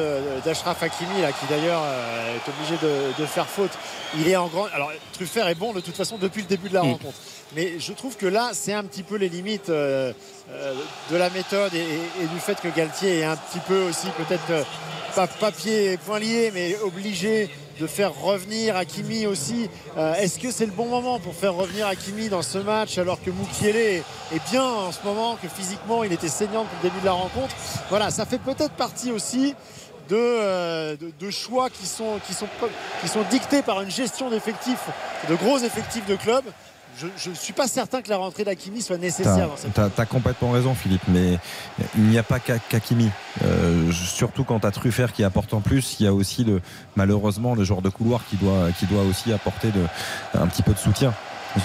d'Ashraf 0.45 0.83
Hakimi, 0.83 1.23
là, 1.23 1.33
qui 1.33 1.47
d'ailleurs 1.49 1.83
est 1.85 2.49
obligé 2.51 2.77
de, 2.83 3.21
de 3.23 3.27
faire 3.27 3.47
faute. 3.47 3.73
Il 4.17 4.29
est 4.29 4.37
en 4.37 4.47
grand. 4.49 4.67
Alors, 4.75 4.91
Truffert 5.13 5.49
est 5.49 5.55
bon 5.55 5.73
de 5.73 5.81
toute 5.81 5.97
façon 5.97 6.19
depuis 6.19 6.43
le 6.43 6.49
début 6.49 6.69
de 6.69 6.75
la 6.75 6.83
Mm. 6.83 6.93
rencontre. 6.93 7.17
Mais 7.55 7.79
je 7.79 7.93
trouve 7.93 8.17
que 8.17 8.27
là, 8.27 8.51
c'est 8.53 8.73
un 8.73 8.83
petit 8.83 9.05
peu 9.05 9.17
les 9.17 9.29
limites 9.29 9.69
euh, 9.69 10.13
euh, 10.51 10.75
de 11.11 11.17
la 11.17 11.31
méthode 11.31 11.73
et, 11.75 12.27
du 12.27 12.41
fait 12.41 12.61
que 12.61 12.69
Galtier 12.69 13.21
est 13.21 13.25
un 13.25 13.37
petit 13.37 13.61
peu 13.61 13.81
aussi 13.83 14.09
peut-être 14.17 14.51
euh, 14.51 14.63
pas 15.15 15.29
papier 15.29 15.93
et 15.93 15.97
point 15.97 16.19
lié, 16.19 16.51
mais 16.53 16.77
obligé 16.83 17.49
de 17.81 17.87
faire 17.87 18.13
revenir 18.13 18.77
Hakimi 18.77 19.27
aussi. 19.27 19.69
Est-ce 19.97 20.39
que 20.39 20.53
c'est 20.53 20.67
le 20.67 20.73
bon 20.73 20.87
moment 20.87 21.19
pour 21.19 21.35
faire 21.35 21.55
revenir 21.55 21.89
Hakimi 21.89 22.29
dans 22.29 22.43
ce 22.43 22.59
match 22.59 22.99
alors 22.99 23.21
que 23.21 23.31
Moukiele 23.31 23.77
est, 23.77 24.05
bien 24.51 24.65
en 24.65 24.93
ce 24.93 24.99
moment, 25.05 25.37
que 25.41 25.49
physiquement 25.49 26.05
il 26.05 26.13
était 26.13 26.29
saignant 26.29 26.63
depuis 26.63 26.77
le 26.85 26.89
début 26.89 27.01
de 27.01 27.07
la 27.07 27.13
rencontre? 27.13 27.55
Voilà, 27.91 28.11
ça 28.13 28.27
fait 28.27 28.39
peut-être 28.39 28.75
partie 28.75 29.11
aussi 29.11 29.57
de, 30.09 31.31
choix 31.31 31.69
qui 31.69 31.87
sont, 31.87 32.21
qui, 32.27 32.35
sont, 32.35 32.47
qui 33.01 33.09
sont 33.09 33.23
dictés 33.29 33.63
par 33.63 33.83
une 33.83 33.91
gestion 33.91 34.31
d'effectifs, 34.31 34.87
de 35.29 35.35
gros 35.35 35.59
effectifs 35.59 36.07
de 36.07 36.15
club. 36.15 36.45
Je 36.97 37.31
ne 37.31 37.35
suis 37.35 37.53
pas 37.53 37.67
certain 37.67 38.03
que 38.03 38.09
la 38.09 38.17
rentrée 38.17 38.45
d'Hakimi 38.45 38.81
soit 38.81 38.99
nécessaire 38.99 39.51
T'as 39.75 39.89
as 39.97 40.07
complètement 40.07 40.51
raison, 40.53 40.75
Philippe, 40.75 41.03
mais 41.09 41.39
il 41.97 42.05
n'y 42.05 42.19
a 42.19 42.23
pas 42.23 42.39
qu'Hakimi. 42.39 43.11
Euh, 43.45 43.91
surtout 43.93 44.45
quand 44.45 44.61
t'as 44.61 44.71
Truffert 44.71 45.13
qui 45.13 45.25
apporte 45.25 45.55
en 45.55 45.61
plus, 45.61 45.97
il 45.99 46.05
y 46.05 46.07
a 46.07 46.15
aussi 46.15 46.45
le, 46.45 46.61
malheureusement 46.97 47.55
le 47.55 47.65
joueur 47.65 47.83
de 47.83 47.89
couloir 47.89 48.23
qui 48.29 48.37
doit, 48.37 48.71
qui 48.79 48.87
doit 48.87 49.03
aussi 49.03 49.33
apporter 49.33 49.69
de, 49.69 49.83
un 50.39 50.47
petit 50.47 50.63
peu 50.63 50.73
de 50.73 50.79
soutien. 50.79 51.13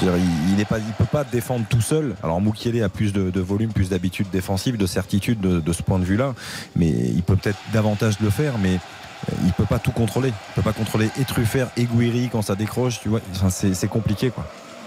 Dire, 0.02 0.14
il, 0.18 0.60
il 0.60 0.66
peut 0.66 1.06
pas 1.06 1.24
défendre 1.24 1.66
tout 1.68 1.82
seul. 1.82 2.16
Alors 2.22 2.40
Moukielé 2.42 2.84
a 2.84 2.90
plus 2.90 3.12
de, 3.12 3.32
de 3.32 3.40
volume, 3.42 3.74
plus 3.74 3.90
d'habitude 3.90 4.30
défensive, 4.32 4.78
de 4.78 4.86
certitude 4.86 5.40
de, 5.40 5.60
de 5.60 5.74
ce 5.74 5.82
point 5.82 5.98
de 5.98 6.06
vue-là, 6.06 6.36
mais 6.76 6.90
il 6.90 7.24
peut 7.24 7.36
peut-être 7.36 7.58
davantage 7.74 8.20
le 8.20 8.30
faire, 8.30 8.60
mais 8.60 8.76
euh, 8.76 9.36
il 9.46 9.52
peut 9.54 9.66
pas 9.66 9.80
tout 9.80 9.92
contrôler. 9.92 10.30
Il 10.30 10.54
peut 10.56 10.62
pas 10.62 10.74
contrôler 10.74 11.10
et 11.20 11.26
Truffert 11.26 11.70
et 11.76 11.86
Guiri 11.86 12.30
quand 12.32 12.44
ça 12.44 12.56
décroche, 12.56 13.00
tu 13.00 13.10
vois. 13.10 13.22
C'est 13.50 13.88
compliqué, 13.88 14.30
quoi. 14.30 14.46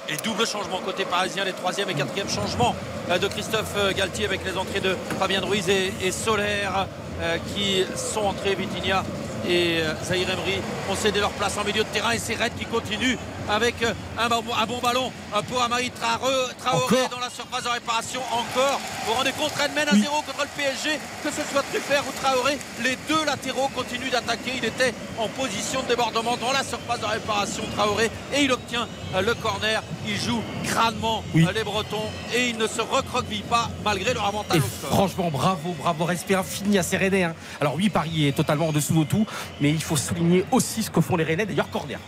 Et 0.08 0.16
double 0.24 0.46
changement 0.46 0.80
côté 0.84 1.04
parisien, 1.04 1.44
les 1.44 1.52
troisième 1.52 1.88
et 1.90 1.94
quatrième 1.94 2.28
changements 2.28 2.74
euh, 3.08 3.18
de 3.18 3.28
Christophe 3.28 3.74
euh, 3.76 3.92
Galtier 3.92 4.24
avec 4.26 4.44
les 4.44 4.58
entrées 4.58 4.80
de 4.80 4.96
Fabien 5.18 5.40
Ruiz 5.40 5.68
et, 5.68 5.92
et 6.02 6.10
Solaire 6.10 6.88
euh, 7.20 7.36
qui 7.54 7.84
sont 7.94 8.22
entrés 8.22 8.56
Vitinha 8.56 9.04
et 9.48 9.80
Zahir 10.04 10.30
Emery 10.30 10.60
ont 10.88 10.94
cédé 10.94 11.18
leur 11.18 11.30
place 11.30 11.56
en 11.58 11.64
milieu 11.64 11.82
de 11.82 11.88
terrain 11.88 12.12
et 12.12 12.18
c'est 12.18 12.34
Red 12.34 12.54
qui 12.56 12.64
continue 12.64 13.18
avec 13.52 13.82
euh, 13.82 13.92
un, 14.18 14.28
bon, 14.28 14.42
un 14.60 14.66
bon 14.66 14.78
ballon 14.78 15.12
pour 15.48 15.62
Amari 15.62 15.90
Traoré, 15.90 17.08
dans 17.10 17.18
la 17.20 17.30
surface 17.30 17.64
de 17.64 17.68
réparation 17.68 18.20
encore. 18.32 18.80
Vous 19.04 19.12
vous 19.12 19.18
rendez 19.18 19.32
compte, 19.32 19.52
Rennes 19.52 19.72
mène 19.74 19.88
à 19.88 19.92
0 19.94 20.22
contre 20.26 20.42
le 20.42 20.48
PSG, 20.62 20.98
que 21.22 21.30
ce 21.30 21.42
soit 21.50 21.62
Truffert 21.70 22.02
ou 22.08 22.12
Traoré, 22.20 22.58
les 22.82 22.96
deux 23.08 23.24
latéraux 23.24 23.68
continuent 23.74 24.10
d'attaquer. 24.10 24.52
Il 24.56 24.64
était 24.64 24.94
en 25.18 25.28
position 25.28 25.82
de 25.82 25.88
débordement 25.88 26.36
dans 26.36 26.52
la 26.52 26.62
surface 26.64 27.00
de 27.00 27.06
réparation 27.06 27.62
Traoré 27.76 28.10
et 28.34 28.42
il 28.42 28.52
obtient 28.52 28.88
euh, 29.14 29.20
le 29.22 29.34
corner. 29.34 29.82
Il 30.06 30.16
joue 30.16 30.42
crânement 30.64 31.22
euh, 31.36 31.52
les 31.54 31.64
Bretons 31.64 32.10
et 32.34 32.48
il 32.48 32.58
ne 32.58 32.66
se 32.66 32.80
recroqueville 32.80 33.42
pas 33.44 33.70
malgré 33.84 34.14
leur 34.14 34.26
avantage 34.26 34.58
au 34.60 34.86
franchement, 34.86 35.30
bravo, 35.30 35.74
bravo, 35.78 36.04
respect 36.04 36.34
infini 36.34 36.78
à 36.78 36.82
ces 36.82 36.96
Rennais. 36.96 37.24
hein. 37.24 37.34
Alors 37.60 37.74
oui, 37.74 37.88
Paris 37.90 38.28
est 38.28 38.32
totalement 38.36 38.68
en 38.68 38.72
dessous 38.72 38.94
de 38.94 39.04
tout, 39.04 39.26
mais 39.60 39.70
il 39.70 39.82
faut 39.82 39.96
souligner 39.96 40.44
aussi 40.50 40.82
ce 40.82 40.90
que 40.90 41.00
font 41.00 41.16
les 41.16 41.24
Rennais, 41.24 41.46
d'ailleurs 41.46 41.70
corner. 41.70 41.98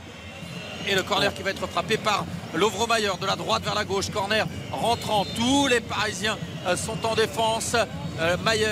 Et 0.86 0.94
le 0.94 1.02
corner 1.02 1.32
qui 1.32 1.42
va 1.42 1.50
être 1.50 1.66
frappé 1.66 1.96
par 1.96 2.24
Lovromayer 2.54 3.10
de 3.20 3.26
la 3.26 3.36
droite 3.36 3.64
vers 3.64 3.74
la 3.74 3.84
gauche. 3.84 4.10
Corner 4.10 4.46
rentrant. 4.70 5.24
Tous 5.36 5.66
les 5.66 5.80
Parisiens 5.80 6.36
euh, 6.66 6.76
sont 6.76 7.04
en 7.04 7.14
défense. 7.14 7.74
Euh, 8.20 8.36
Mayer 8.44 8.66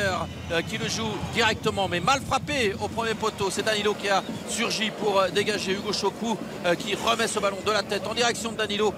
euh, 0.52 0.62
qui 0.62 0.78
le 0.78 0.89
joue 0.89 1.10
directement 1.34 1.89
mais 1.89 1.98
mal 1.98 2.20
frappé 2.24 2.74
au 2.80 2.86
premier 2.86 3.14
poteau. 3.14 3.48
C'est 3.51 3.64
Danilo 3.64 3.93
qui 3.94 4.09
a 4.09 4.22
surgi 4.48 4.93
pour 4.93 5.20
dégager 5.34 5.72
Hugo 5.72 5.93
Chokou 5.93 6.39
euh, 6.64 6.76
qui 6.76 6.94
remet 6.94 7.26
ce 7.26 7.40
ballon 7.40 7.56
de 7.66 7.72
la 7.72 7.82
tête 7.82 8.06
en 8.06 8.14
direction 8.14 8.52
de 8.52 8.56
Danilo. 8.59 8.94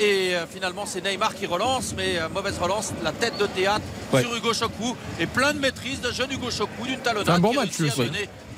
Et 0.00 0.32
finalement 0.50 0.86
c'est 0.86 1.04
Neymar 1.04 1.34
qui 1.34 1.44
relance 1.44 1.92
mais 1.94 2.18
mauvaise 2.32 2.58
relance. 2.58 2.92
La 3.02 3.12
tête 3.12 3.36
de 3.38 3.46
théâtre 3.46 3.84
Ouais. 4.12 4.20
sur 4.22 4.34
Hugo 4.36 4.52
Chokou 4.52 4.94
et 5.18 5.26
plein 5.26 5.54
de 5.54 5.58
maîtrise 5.58 6.00
de 6.02 6.10
jeune 6.12 6.30
Hugo 6.32 6.50
Chokou 6.50 6.84
d'une 6.86 6.98
talonnade 7.00 7.30
un 7.36 7.38
bon 7.38 7.50
qui 7.50 7.56
match, 7.56 7.70
réussit 7.78 8.12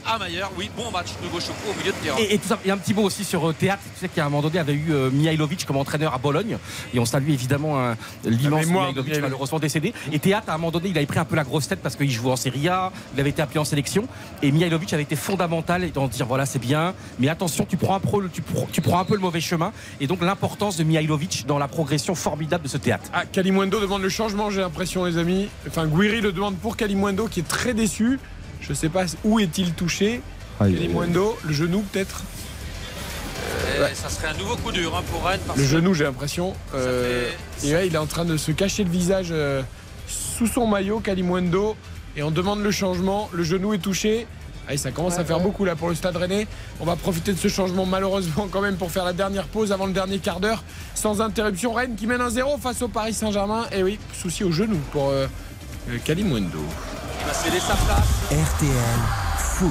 à 0.07 0.19
Mayer. 0.19 0.43
Oui, 0.57 0.71
bon 0.77 0.91
match 0.91 1.09
d'Hugo 1.23 1.41
Chokou 1.41 1.71
au 1.71 1.75
milieu 1.79 1.93
de 1.93 1.97
terrain. 1.97 2.17
Et, 2.19 2.35
et 2.35 2.39
tout 2.39 2.49
ça, 2.49 2.59
et 2.65 2.71
un 2.71 2.77
petit 2.79 2.95
mot 2.95 3.03
aussi 3.03 3.25
sur 3.25 3.49
euh, 3.49 3.53
Théâtre. 3.53 3.83
Tu 3.95 4.01
sais 4.01 4.09
qu'à 4.09 4.23
un 4.27 4.29
moment 4.29 4.43
donné, 4.43 4.59
avait 4.59 4.73
eu 4.75 4.87
euh, 4.93 5.11
Mihailovic 5.11 5.65
comme 5.67 5.77
entraîneur 5.77 6.15
à 6.15 6.19
Bologne. 6.19 6.59
Et 6.93 6.99
on 6.99 7.05
salue 7.05 7.31
évidemment 7.31 7.79
euh, 7.79 7.95
l'immense 8.25 8.67
de 8.67 8.73
Mihailovic, 8.73 9.21
malheureusement 9.21 9.59
décédé. 9.59 9.93
Et 10.13 10.19
Théâtre, 10.19 10.49
à 10.51 10.55
un 10.55 10.59
moment 10.59 10.71
donné, 10.71 10.89
il 10.91 10.97
avait 10.97 11.07
pris 11.07 11.19
un 11.19 11.25
peu 11.25 11.37
la 11.37 11.45
grosse 11.45 11.69
tête 11.69 11.81
parce 11.83 11.97
qu'il 11.97 12.11
jouait 12.11 12.31
en 12.33 12.37
Serie 12.37 12.69
A. 12.69 12.93
Il 13.15 13.21
avait 13.21 13.31
été 13.31 13.43
appelé 13.43 13.59
en 13.61 13.65
sélection. 13.65 14.07
Et 14.43 14.53
Mihailovic 14.53 14.93
avait 14.93 15.03
été 15.05 15.17
fondamental 15.17 15.91
dans 15.93 16.07
dire 16.09 16.27
voilà, 16.27 16.47
c'est 16.47 16.59
bien. 16.59 16.95
Mais 17.19 17.29
attention, 17.29 17.67
tu 17.69 17.77
prends, 17.77 17.95
un 17.95 18.01
pro, 18.01 18.23
tu, 18.29 18.43
prends- 18.43 18.67
tu 18.71 18.81
prends 18.81 18.99
un 19.01 19.05
peu 19.05 19.15
le 19.15 19.21
mauvais 19.21 19.41
chemin. 19.41 19.73
Et 20.01 20.07
donc 20.07 20.21
l'importance 20.23 20.77
de 20.77 20.85
Mihailovic 20.85 21.47
dans 21.47 21.59
la 21.59 21.69
progression 21.69 22.15
formidable 22.15 22.65
de 22.65 22.69
ce 22.69 22.77
Théâtre. 22.77 23.11
Ah, 23.13 23.25
Kalimundo 23.25 23.81
demande 23.81 24.03
le 24.03 24.09
changement, 24.09 24.51
j'ai 24.51 24.61
l'impression, 24.61 25.05
les 25.05 25.19
amis. 25.19 25.49
Enfin, 25.67 25.87
Guiri 25.87 26.21
le 26.21 26.33
demande 26.33 26.57
pour 26.57 26.77
Kalimundo, 26.77 27.27
qui 27.29 27.41
est 27.41 27.49
très 27.49 27.75
déçu. 27.75 28.19
Je 28.67 28.73
sais 28.75 28.89
pas 28.89 29.05
où 29.25 29.39
est-il 29.41 29.73
touché. 29.75 30.21
Kalimundo, 30.79 31.37
le 31.45 31.53
genou 31.53 31.81
peut-être 31.93 32.23
Ça 33.95 34.09
serait 34.09 34.29
un 34.29 34.39
nouveau 34.39 34.57
coup 34.57 34.73
dur 34.73 34.97
hein, 34.97 35.03
pour 35.11 35.25
Rennes. 35.25 35.41
parce 35.47 35.59
Le 35.59 35.65
genou, 35.65 35.95
j'ai 35.95 36.05
l'impression. 36.05 36.55
Euh, 36.75 37.29
fait- 37.59 37.69
Et 37.69 37.75
ouais, 37.75 37.87
il 37.89 37.95
est 37.95 37.99
en 37.99 38.07
train 38.07 38.25
de 38.25 38.37
se 38.37 38.53
cacher 38.53 38.85
le 38.85 38.91
visage 38.91 39.29
euh, 39.31 39.63
sous 40.07 40.47
son 40.47 40.67
maillot, 40.67 41.01
Kalimundo. 41.01 41.77
Et 42.17 42.23
on 42.23 42.31
demande 42.31 42.63
le 42.63 42.71
changement. 42.71 43.29
Le 43.33 43.43
genou 43.43 43.75
est 43.75 43.79
touché. 43.79 44.27
Allez, 44.67 44.79
ça 44.79 44.93
commence 44.93 45.19
à 45.19 45.25
faire 45.27 45.41
beaucoup 45.41 45.65
là 45.67 45.77
pour 45.77 45.89
le 45.91 45.95
stade 45.95 46.17
rennais. 46.17 46.47
On 46.81 46.85
va 46.87 46.97
profiter 46.97 47.33
de 47.35 47.39
ce 47.39 47.49
changement 47.49 47.85
malheureusement 47.85 48.49
quand 48.51 48.63
même 48.63 48.77
pour 48.77 48.91
faire 48.91 49.05
la 49.05 49.13
dernière 49.13 49.45
pause 49.47 49.73
avant 49.73 49.85
le 49.87 49.93
dernier 49.93 50.19
quart 50.21 50.41
d'heure. 50.41 50.63
Sans 50.95 51.21
interruption, 51.21 51.73
Rennes 51.75 51.97
qui 51.97 52.07
mène 52.07 52.23
1-0 52.23 52.59
face 52.61 52.81
au 52.81 52.89
Paris 52.89 53.13
Saint-Germain. 53.13 53.67
Et 53.73 53.83
oui, 53.83 53.99
souci 54.15 54.43
au 54.45 54.53
genou 54.53 54.79
pour 54.93 55.11
euh, 55.11 55.27
euh, 55.91 55.99
Kalimundo. 56.05 56.61
Il 57.25 57.29
va 57.29 57.35
céder 57.35 57.61
sa 57.61 57.75
place. 57.75 58.07
RTL 58.31 59.01
Foot. 59.39 59.71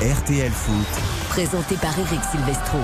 RTL 0.00 0.52
Foot. 0.52 1.02
Présenté 1.30 1.74
par 1.76 1.98
Eric 1.98 2.20
Silvestro. 2.30 2.78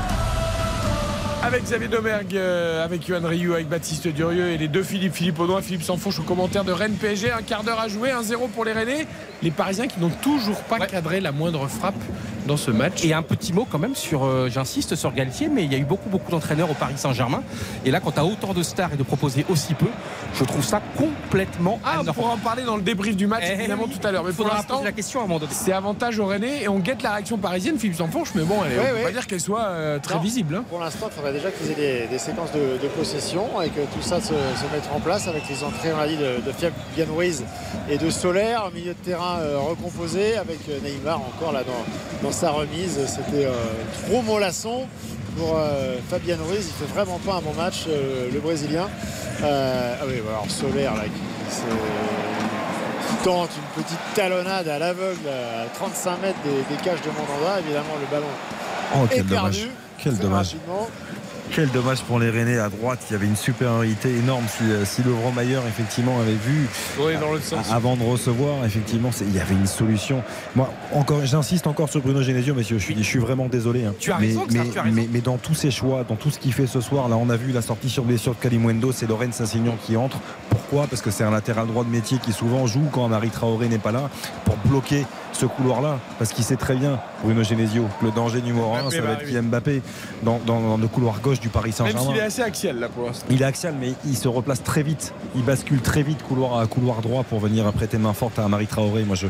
Avec 1.44 1.62
Xavier 1.62 1.86
Domergue, 1.86 2.36
euh, 2.36 2.84
avec 2.84 3.06
Yohan 3.06 3.28
Ryu, 3.28 3.54
avec 3.54 3.68
Baptiste 3.68 4.08
Durieux 4.08 4.48
et 4.48 4.58
les 4.58 4.66
deux 4.66 4.82
Philippe, 4.82 5.14
Philippe 5.14 5.38
Audouin, 5.38 5.62
Philippe 5.62 5.84
Sanfourche 5.84 6.18
au 6.18 6.24
commentaire 6.24 6.64
de 6.64 6.72
Rennes 6.72 6.96
PSG. 7.00 7.30
Un 7.30 7.42
quart 7.42 7.62
d'heure 7.62 7.78
à 7.78 7.86
jouer, 7.86 8.10
1-0 8.10 8.48
pour 8.48 8.64
les 8.64 8.72
Rennais. 8.72 9.06
Les 9.40 9.52
Parisiens 9.52 9.86
qui 9.86 10.00
n'ont 10.00 10.10
toujours 10.10 10.60
pas 10.62 10.80
cadré 10.80 11.20
la 11.20 11.30
moindre 11.30 11.68
frappe 11.68 11.94
dans 12.48 12.56
ce 12.56 12.72
match. 12.72 13.04
Et 13.04 13.14
un 13.14 13.22
petit 13.22 13.52
mot 13.52 13.64
quand 13.70 13.78
même 13.78 13.94
sur, 13.94 14.24
euh, 14.24 14.48
j'insiste 14.50 14.96
sur 14.96 15.12
Galtier, 15.12 15.48
mais 15.48 15.62
il 15.64 15.72
y 15.72 15.76
a 15.76 15.78
eu 15.78 15.84
beaucoup 15.84 16.08
beaucoup 16.08 16.32
d'entraîneurs 16.32 16.68
au 16.70 16.74
Paris 16.74 16.94
Saint-Germain. 16.96 17.42
Et 17.84 17.92
là, 17.92 18.00
quand 18.00 18.10
tu 18.12 18.18
as 18.18 18.24
autant 18.24 18.52
de 18.54 18.62
stars 18.64 18.92
et 18.94 18.96
de 18.96 19.02
proposer 19.04 19.46
aussi 19.48 19.74
peu, 19.74 19.86
je 20.34 20.42
trouve 20.44 20.64
ça 20.64 20.80
complètement 20.96 21.78
Ah, 21.84 22.00
on 22.00 22.12
pourra 22.12 22.32
en 22.32 22.38
parler 22.38 22.64
dans 22.64 22.76
le 22.76 22.82
débrief 22.82 23.16
du 23.16 23.26
match 23.26 23.44
Eh 23.48 23.52
évidemment 23.54 23.86
tout 23.86 24.04
à 24.06 24.10
l'heure. 24.10 24.24
Mais 24.24 24.32
pour 24.32 24.48
l'instant, 24.48 24.82
la 24.82 24.92
question 24.92 25.20
à 25.20 25.24
un 25.24 25.26
moment 25.26 25.38
donné. 25.38 25.52
c'est 25.54 25.72
avantage 25.72 26.18
aux 26.18 26.26
Rennais 26.26 26.62
et 26.62 26.68
on 26.68 26.78
guette 26.78 27.02
la 27.02 27.12
réaction 27.12 27.38
parisienne, 27.38 27.78
Philippe 27.78 27.96
Sanfourche. 27.98 28.30
Mais 28.34 28.42
bon, 28.42 28.56
elle 28.64 28.72
est- 28.72 28.78
Ouais, 28.78 28.84
on 28.84 28.88
peut 28.90 28.94
ouais. 28.96 29.02
pas 29.04 29.12
dire 29.12 29.26
qu'elle 29.26 29.40
soit 29.40 29.62
euh, 29.66 29.98
très 29.98 30.14
Non. 30.14 30.20
visible. 30.20 30.54
hein. 30.56 30.64
Pour 30.68 30.80
l'instant, 30.80 31.06
il 31.10 31.14
faudrait 31.14 31.32
déjà 31.32 31.50
qu'ils 31.50 31.70
aient 31.70 31.74
des, 31.74 32.06
des 32.08 32.18
séquences 32.18 32.52
de, 32.52 32.82
de 32.82 32.88
possession 32.88 33.46
et 33.62 33.68
que 33.68 33.80
tout 33.80 34.02
ça 34.02 34.20
se, 34.20 34.28
se 34.28 34.64
mette 34.72 34.88
en 34.94 35.00
place 35.00 35.28
avec 35.28 35.42
les 35.48 35.62
entrées, 35.62 35.92
on 35.94 36.00
a 36.00 36.06
dit, 36.08 36.16
de, 36.16 36.40
de 36.46 36.52
Fabian 36.52 37.06
et 37.90 37.98
de 37.98 38.10
Solaire, 38.10 38.64
au 38.68 38.74
milieu 38.74 38.92
de 38.94 38.98
terrain 39.04 39.38
euh, 39.40 39.58
recomposé 39.58 40.36
avec 40.38 40.58
Neymar 40.82 41.18
encore 41.20 41.52
là 41.52 41.62
dans, 41.64 42.26
dans 42.28 42.32
sa 42.38 42.50
remise. 42.50 42.98
C'était 43.06 43.46
euh, 43.46 43.52
trop 44.06 44.22
mollasson 44.22 44.86
pour 45.36 45.56
euh, 45.58 45.96
Fabian 46.08 46.36
Ruiz. 46.48 46.66
Il 46.68 46.86
fait 46.86 46.92
vraiment 46.94 47.18
pas 47.18 47.34
un 47.34 47.40
bon 47.40 47.52
match, 47.54 47.84
euh, 47.88 48.28
le 48.32 48.38
Brésilien. 48.40 48.88
Euh, 49.42 49.94
ah 50.00 50.04
oui, 50.06 50.14
bah 50.24 50.30
alors 50.32 50.50
Solaire 50.50 50.94
là 50.94 51.04
qui, 51.04 51.10
tente 53.24 53.50
une 53.56 53.82
petite 53.82 53.98
talonnade 54.14 54.68
à 54.68 54.78
l'aveugle 54.78 55.26
à 55.28 55.66
35 55.74 56.22
mètres 56.22 56.38
des, 56.44 56.50
des 56.74 56.82
cages 56.82 57.00
de 57.02 57.08
Mandanda. 57.08 57.58
Évidemment, 57.60 57.94
le 58.00 58.06
ballon 58.10 58.26
Oh, 58.94 59.04
est 59.10 59.16
quel 59.16 59.26
dommage. 59.26 59.56
perdu. 59.58 59.70
Quel 59.98 60.14
très 60.14 60.22
dommage. 60.22 60.46
rapidement. 60.54 60.88
Quel 61.50 61.68
dommage 61.70 62.02
pour 62.02 62.20
les 62.20 62.30
Rennais 62.30 62.58
à 62.58 62.68
droite. 62.68 63.00
Il 63.08 63.14
y 63.14 63.16
avait 63.16 63.26
une 63.26 63.34
supériorité 63.36 64.10
énorme. 64.10 64.44
Si, 64.48 64.62
euh, 64.64 64.84
si 64.84 65.02
Laurent 65.02 65.32
Mayer, 65.32 65.58
effectivement, 65.66 66.20
avait 66.20 66.32
vu 66.34 66.68
Oui, 67.00 67.14
dans 67.20 67.30
l'autre 67.32 67.42
sens. 67.44 67.66
avant 67.72 67.96
de 67.96 68.02
recevoir, 68.04 68.64
effectivement, 68.64 69.10
il 69.22 69.34
y 69.34 69.40
avait 69.40 69.54
une 69.54 69.66
solution. 69.66 70.22
Moi, 70.54 70.72
encore, 70.92 71.24
j'insiste 71.24 71.66
encore 71.66 71.88
sur 71.88 72.00
Bruno 72.00 72.22
Genesio, 72.22 72.54
messieurs. 72.54 72.78
Je 72.78 72.84
suis, 72.84 72.96
je 72.96 73.02
suis 73.02 73.18
vraiment 73.18 73.46
désolé. 73.46 73.84
hein. 73.86 73.94
Tu 73.98 74.12
as 74.12 74.18
mais, 74.18 74.28
raison, 74.28 74.46
mais, 74.50 74.68
tu 74.70 74.78
as 74.78 74.82
raison. 74.82 74.94
mais- 74.94 75.08
mais 75.10 75.20
dans 75.20 75.36
tous 75.38 75.54
ses 75.54 75.70
choix, 75.72 76.04
dans 76.08 76.16
tout 76.16 76.30
ce 76.30 76.38
qu'il 76.38 76.52
fait 76.52 76.66
ce 76.68 76.80
soir, 76.80 77.08
là, 77.08 77.16
on 77.16 77.28
a 77.30 77.36
vu 77.36 77.50
la 77.50 77.62
sortie 77.62 77.88
sur 77.90 78.04
blessure 78.04 78.34
de 78.34 78.40
Kalimwendo. 78.40 78.92
C'est 78.92 79.08
Lorraine 79.08 79.32
Saint-Signon 79.32 79.74
qui 79.84 79.96
entre. 79.96 80.18
Pourquoi? 80.50 80.86
Parce 80.86 81.02
que 81.02 81.10
c'est 81.10 81.24
un 81.24 81.30
latéral 81.30 81.66
droit 81.66 81.82
de 81.82 81.90
métier 81.90 82.18
qui 82.18 82.32
souvent 82.32 82.66
joue 82.66 82.84
quand 82.92 83.08
Marie 83.08 83.30
Traoré 83.30 83.68
n'est 83.68 83.78
pas 83.78 83.92
là 83.92 84.10
pour 84.44 84.56
bloquer 84.66 85.04
ce 85.32 85.46
couloir-là. 85.46 85.98
Parce 86.18 86.32
qu'il 86.32 86.44
sait 86.44 86.56
très 86.56 86.74
bien, 86.74 86.98
Bruno 87.24 87.42
Genesio, 87.42 87.84
que 88.00 88.06
le 88.06 88.10
danger 88.12 88.42
numéro 88.42 88.74
un, 88.74 88.82
Mbappé 88.82 88.96
ça 88.96 89.02
va 89.02 89.06
va 89.08 89.12
être. 89.14 89.26
Kylian 89.26 89.42
Mbappé 89.44 89.82
dans, 90.22 90.40
dans- 90.46 90.60
dans 90.60 90.76
le 90.76 90.86
couloir 90.88 91.20
gauche 91.20 91.37
du 91.40 91.48
Paris 91.48 91.68
Même 91.68 91.92
Saint-Germain. 91.92 92.06
s'il 92.06 92.16
est 92.16 92.20
assez 92.20 92.42
axial 92.42 92.78
là 92.78 92.88
pour 92.88 93.06
l'instant. 93.06 93.26
Il 93.30 93.42
est 93.42 93.44
axial, 93.44 93.74
mais 93.78 93.92
il 94.04 94.16
se 94.16 94.28
replace 94.28 94.62
très 94.62 94.82
vite. 94.82 95.12
Il 95.34 95.42
bascule 95.44 95.80
très 95.80 96.02
vite 96.02 96.22
couloir 96.22 96.58
à 96.58 96.66
couloir 96.66 97.00
droit 97.00 97.22
pour 97.22 97.40
venir 97.40 97.70
prêter 97.72 97.98
main 97.98 98.12
forte 98.12 98.38
à 98.38 98.48
Marie 98.48 98.66
Traoré. 98.66 99.04
Moi, 99.04 99.16
je, 99.16 99.26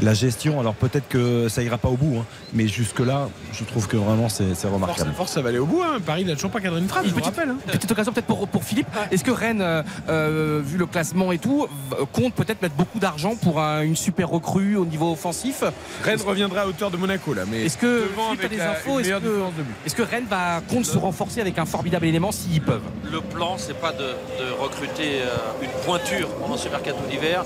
la 0.00 0.14
gestion, 0.14 0.58
alors 0.60 0.74
peut-être 0.74 1.08
que 1.08 1.48
ça 1.48 1.62
ira 1.62 1.78
pas 1.78 1.88
au 1.88 1.96
bout, 1.96 2.18
hein, 2.20 2.24
mais 2.52 2.66
jusque-là, 2.68 3.28
je 3.52 3.64
trouve 3.64 3.86
que 3.88 3.96
vraiment 3.96 4.28
c'est 4.28 4.54
c'est 4.54 4.62
Force, 4.68 4.74
remarquable. 4.74 5.12
force, 5.14 5.32
ça 5.32 5.42
va 5.42 5.50
aller 5.50 5.58
au 5.58 5.66
bout. 5.66 5.82
hein. 5.82 5.98
Paris 6.04 6.24
n'a 6.24 6.34
toujours 6.34 6.50
pas 6.50 6.60
cadré 6.60 6.80
une 6.80 6.88
frappe. 6.88 7.04
Une 7.04 7.10
je 7.10 7.14
petite, 7.14 7.26
rappelle. 7.36 7.50
hein. 7.50 7.56
petite 7.70 7.90
occasion 7.90 8.12
peut-être 8.12 8.26
pour, 8.26 8.46
pour 8.48 8.64
Philippe. 8.64 8.86
Est-ce 9.10 9.24
que 9.24 9.30
Rennes, 9.30 9.60
euh, 9.62 9.82
euh, 10.08 10.60
vu 10.64 10.78
le 10.78 10.86
classement 10.86 11.32
et 11.32 11.38
tout, 11.38 11.66
compte 12.12 12.34
peut-être 12.34 12.62
mettre 12.62 12.74
beaucoup 12.74 12.98
d'argent 12.98 13.36
pour 13.36 13.60
un- 13.60 13.82
une 13.82 13.96
super 13.96 14.28
recrue 14.30 14.76
au 14.76 14.84
niveau 14.84 15.12
offensif? 15.12 15.62
Rennes 16.02 16.20
reviendra 16.24 16.62
à 16.62 16.66
hauteur 16.66 16.90
de 16.90 16.96
Monaco 16.96 17.34
là. 17.34 17.42
Mais 17.50 17.64
Est-ce 17.66 17.76
que 17.78 18.08
Philippe, 18.36 18.50
des 18.50 18.56
la- 18.56 18.72
infos 18.72 19.00
Est-ce 19.00 19.10
que, 19.10 19.42
est-ce 19.86 20.02
Rennes 20.02 20.26
va 20.28 20.60
compte 20.68 20.84
se 20.86 20.98
renforcer 20.98 21.40
avec 21.40 21.58
un 21.58 21.64
formidable 21.64 22.06
élément 22.06 22.32
s'ils 22.32 22.60
peuvent? 22.62 22.82
Le 23.10 23.20
plan, 23.20 23.56
c'est 23.58 23.78
pas 23.78 23.92
de, 23.92 23.98
de 23.98 24.50
recruter 24.60 25.20
euh, 25.22 25.36
une 25.62 25.70
pointure 25.84 26.28
pendant 26.40 26.56
ce 26.56 26.68
mercato 26.68 26.98
d'hiver. 27.10 27.44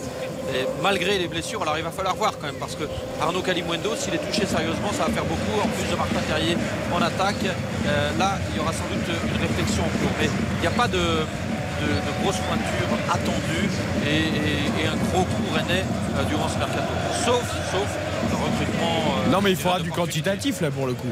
Et 0.55 0.65
malgré 0.83 1.19
les 1.19 1.29
blessures, 1.29 1.61
alors 1.63 1.77
il 1.77 1.85
va 1.85 1.91
falloir 1.91 2.15
voir 2.15 2.33
quand 2.39 2.47
même 2.47 2.61
parce 2.61 2.75
que 2.77 2.85
Arnaud 3.21 3.43
Calimuendo, 3.43 3.91
s'il 3.97 4.15
est 4.15 4.19
touché 4.25 4.47
sérieusement, 4.47 4.91
ça 4.93 5.05
va 5.07 5.13
faire 5.13 5.25
beaucoup. 5.25 5.57
En 5.63 5.69
plus 5.69 5.91
de 5.91 5.97
Martin 5.97 6.21
Terrier 6.29 6.57
en 6.95 7.03
attaque, 7.03 7.45
euh, 7.45 8.11
là 8.19 8.39
il 8.51 8.57
y 8.57 8.61
aura 8.61 8.73
sans 8.73 8.87
doute 8.93 9.09
une 9.09 9.41
réflexion 9.43 9.83
en 9.83 9.93
cours. 9.99 10.15
Mais 10.21 10.29
il 10.31 10.61
n'y 10.61 10.67
a 10.69 10.71
pas 10.71 10.87
de, 10.89 10.97
de, 10.99 11.89
de 12.07 12.13
grosse 12.23 12.39
pointure 12.47 12.91
attendue 13.13 13.69
et, 14.07 14.09
et- 14.17 14.85
et 14.85 14.87
un 14.87 14.97
gros 15.11 15.25
coup 15.25 15.49
rennais 15.55 15.85
euh, 16.17 16.23
durant 16.25 16.49
ce 16.49 16.59
mercato. 16.59 16.93
Sauf, 17.25 17.43
sauf 17.73 17.89
le 18.31 18.37
recrutement. 18.37 18.97
euh, 19.27 19.31
Non 19.33 19.41
mais 19.43 19.51
il 19.51 19.57
faudra 19.57 19.81
du 19.81 19.91
quantitatif 19.91 20.61
là 20.61 20.71
pour 20.71 20.87
le 20.87 20.95
coup. 20.95 21.11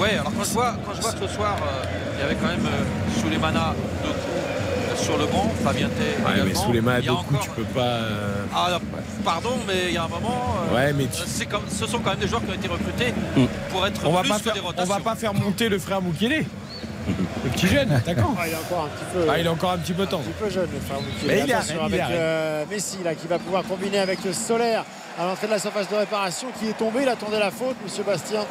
Ouais, 0.00 0.12
alors 0.12 0.32
quand 0.36 0.44
je 0.44 0.50
vois, 0.52 0.74
quand 0.84 0.94
je 0.94 1.00
vois 1.02 1.12
que 1.12 1.26
ce 1.26 1.34
soir, 1.34 1.56
il 2.16 2.20
y 2.20 2.22
avait 2.24 2.34
quand 2.34 2.48
même 2.48 2.66
euh, 2.66 3.20
Souleymana 3.20 3.74
de 4.02 4.08
coups 4.08 4.16
euh, 4.34 4.55
sur 4.96 5.18
le 5.18 5.26
banc, 5.26 5.50
Fabien 5.64 5.88
Tay 5.88 6.04
Ouais, 6.04 6.32
mais 6.36 6.40
également. 6.42 6.60
sous 6.62 6.72
les 6.72 6.80
mains 6.80 6.94
à 6.94 6.98
Il 7.00 7.06
deux 7.06 7.12
coups, 7.14 7.28
encore- 7.30 7.40
tu 7.42 7.50
peux 7.50 7.62
pas. 7.64 7.80
euh, 7.80 8.34
Ah, 8.54 8.68
non, 8.72 9.00
pardon, 9.24 9.50
mais 9.66 9.74
il 9.88 9.94
y 9.94 9.96
a 9.96 10.04
un 10.04 10.08
moment. 10.08 10.56
euh, 10.70 10.74
Ouais, 10.74 10.92
mais 10.92 11.04
tu- 11.06 11.22
c'est 11.26 11.46
comme, 11.46 11.62
ce 11.68 11.86
sont 11.86 11.98
quand 12.00 12.10
même 12.10 12.18
des 12.18 12.28
joueurs 12.28 12.42
qui 12.44 12.50
ont 12.50 12.54
été 12.54 12.68
recrutés 12.68 13.14
pour 13.70 13.86
être 13.86 14.00
On 14.06 14.12
va 14.12 14.22
pas 14.22 14.36
que 14.36 14.42
faire, 14.42 14.54
des 14.54 14.60
on 14.60 14.64
rotations. 14.66 14.94
va 14.94 15.00
pas 15.00 15.14
faire 15.14 15.34
monter 15.34 15.68
le 15.68 15.78
frère 15.78 16.00
Moukele. 16.02 16.44
Le 17.44 17.50
petit 17.50 17.68
jeune, 17.68 17.92
attaquant. 17.92 18.34
Ah, 18.36 18.42
il 18.48 18.52
est 18.52 18.56
encore 18.56 18.84
un 18.86 18.88
petit 18.88 19.04
peu. 19.12 19.26
Ah, 19.30 19.38
il 19.38 19.46
est 19.46 19.48
encore 19.48 19.70
un 19.72 19.78
petit 19.78 19.92
peu 19.92 20.06
temps. 20.06 20.18
un 20.18 20.22
petit 20.22 20.42
peu 20.44 20.50
jeune 20.50 20.68
le 20.72 20.80
frère 20.80 21.00
Moukiel. 21.00 21.26
Mais 21.28 21.38
il 21.38 21.50
est 21.50 21.54
il 21.74 21.78
avec 21.80 22.00
Rennes. 22.02 22.10
euh, 22.12 22.64
Messi 22.68 22.98
là, 23.04 23.14
qui 23.14 23.28
va 23.28 23.38
pouvoir 23.38 23.62
combiner 23.62 23.98
avec 24.00 24.24
le 24.24 24.32
Solaire 24.32 24.84
à 25.18 25.24
l'entrée 25.24 25.46
de 25.46 25.52
la 25.52 25.58
surface 25.58 25.88
de 25.88 25.96
réparation 25.96 26.48
qui 26.58 26.68
est 26.68 26.76
tombé. 26.76 27.02
Il 27.02 27.08
attendait 27.08 27.38
la 27.38 27.50
faute. 27.50 27.76
Monsieur 27.82 28.02
Bastien 28.02 28.44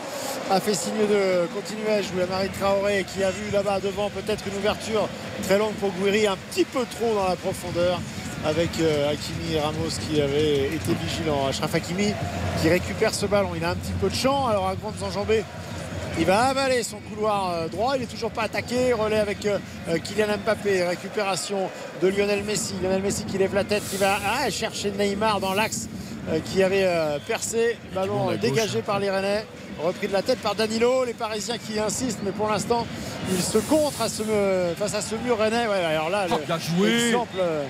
a 0.50 0.60
fait 0.60 0.74
signe 0.74 1.08
de 1.10 1.48
continuer 1.54 1.92
à 1.92 2.02
jouer 2.02 2.24
à 2.24 2.28
Marie 2.28 2.50
Traoré 2.50 3.06
qui 3.14 3.24
a 3.24 3.32
vu 3.32 3.52
là-bas 3.52 3.80
devant 3.80 4.10
peut-être 4.10 4.44
une 4.48 4.58
ouverture 4.58 5.08
très 5.44 5.58
longue 5.58 5.74
pour 5.76 5.92
Gouiri, 5.92 6.28
un 6.28 6.38
petit 6.50 6.66
peu 6.66 6.86
trop 6.86 7.14
dans 7.14 7.28
la 7.28 7.36
profondeur 7.36 8.00
avec 8.46 8.70
euh, 8.80 9.12
Hakimi 9.12 9.56
et 9.56 9.60
Ramos 9.60 9.90
qui 10.08 10.22
avaient 10.22 10.66
été 10.66 10.94
vigilants. 11.04 11.48
Achraf 11.48 11.74
Hakimi 11.74 12.14
qui 12.62 12.70
récupère 12.70 13.14
ce 13.14 13.26
ballon. 13.26 13.52
Il 13.56 13.64
a 13.64 13.72
un 13.72 13.76
petit 13.76 13.94
peu 13.94 14.10
de 14.10 14.16
champ. 14.16 14.48
Alors 14.48 14.68
à 14.68 14.76
grandes 14.76 15.02
enjambées. 15.04 15.44
Il 16.18 16.26
va 16.26 16.46
avaler 16.46 16.82
son 16.82 16.98
couloir 16.98 17.52
euh, 17.52 17.68
droit. 17.68 17.94
Il 17.96 18.02
n'est 18.02 18.08
toujours 18.08 18.32
pas 18.32 18.44
attaqué. 18.44 18.94
Relais 18.94 19.20
avec 19.20 19.46
euh, 19.46 19.60
Kylian 20.04 20.38
Mbappé. 20.44 20.84
Récupération 20.84 21.70
de 22.02 22.08
Lionel 22.08 22.44
Messi. 22.44 22.74
Lionel 22.82 23.02
Messi 23.04 23.26
qui 23.26 23.38
lève 23.38 23.54
la 23.54 23.64
tête, 23.64 23.84
qui 23.90 23.98
va 23.98 24.18
ah, 24.26 24.50
chercher 24.50 24.92
Neymar 24.92 25.40
dans 25.40 25.54
l'axe 25.54 25.90
qui 26.44 26.64
avait 26.64 26.84
euh, 26.86 27.18
percé. 27.26 27.78
Ballon 27.94 28.32
euh, 28.32 28.38
dégagé 28.38 28.82
par 28.82 29.00
les 29.00 29.10
Rennais. 29.10 29.46
Repris 29.84 30.08
de 30.08 30.14
la 30.14 30.22
tête 30.22 30.40
par 30.40 30.56
Danilo. 30.56 31.04
Les 31.06 31.14
Parisiens 31.14 31.58
qui 31.58 31.80
insistent, 31.80 32.20
mais 32.24 32.32
pour 32.32 32.50
l'instant, 32.50 32.86
ils 33.32 33.42
se 33.44 33.58
contre 33.58 34.02
à 34.02 34.10
ce, 34.10 34.24
me- 34.24 34.74
face 34.78 34.94
à 34.96 35.02
ce 35.02 35.16
mur 35.16 35.38
Rennais. 35.38 35.68
Ouais, 35.68 35.84
alors 35.86 36.10
là, 36.10 36.26
Oh, 36.32 36.36
le- 36.40 36.46
bien 36.46 36.58
joué. 36.60 37.08
exemple, 37.08 37.36
euh, 37.40 37.64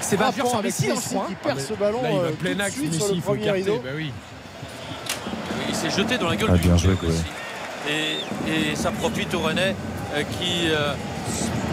C'est 0.00 0.16
pas 0.16 0.32
frappant 0.32 0.48
sur 0.50 0.62
Messi, 0.62 0.84
hein, 0.86 0.94
je 0.94 0.94
Messi 1.00 1.14
crois. 1.14 1.26
qui 1.28 1.34
perd 1.34 1.58
Ah, 1.60 1.64
ce 1.68 1.74
ballon 1.74 2.02
Là, 2.02 2.10
il 2.10 2.16
va 2.18 2.22
euh, 2.24 2.30
plein 2.32 2.50
tout 2.52 2.56
de 2.58 2.62
axe, 2.62 2.74
suite 2.74 2.94
sur 2.94 3.08
le 3.08 3.14
il 3.14 3.20
premier 3.22 3.50
rideau. 3.50 3.80
Bah 3.84 3.90
oui. 3.94 4.12
Il 5.68 5.74
s'est 5.74 5.90
jeté 5.90 6.18
dans 6.18 6.28
la 6.28 6.36
gueule 6.36 6.50
Ah, 6.52 6.56
du 6.56 6.68
bien 6.68 6.76
joué. 6.76 6.94
Et, 7.88 8.70
et 8.72 8.76
ça 8.76 8.90
profite 8.92 9.34
au 9.34 9.40
Rennais 9.40 9.74
euh, 9.74 9.91
qui 10.38 10.68
euh, 10.70 10.94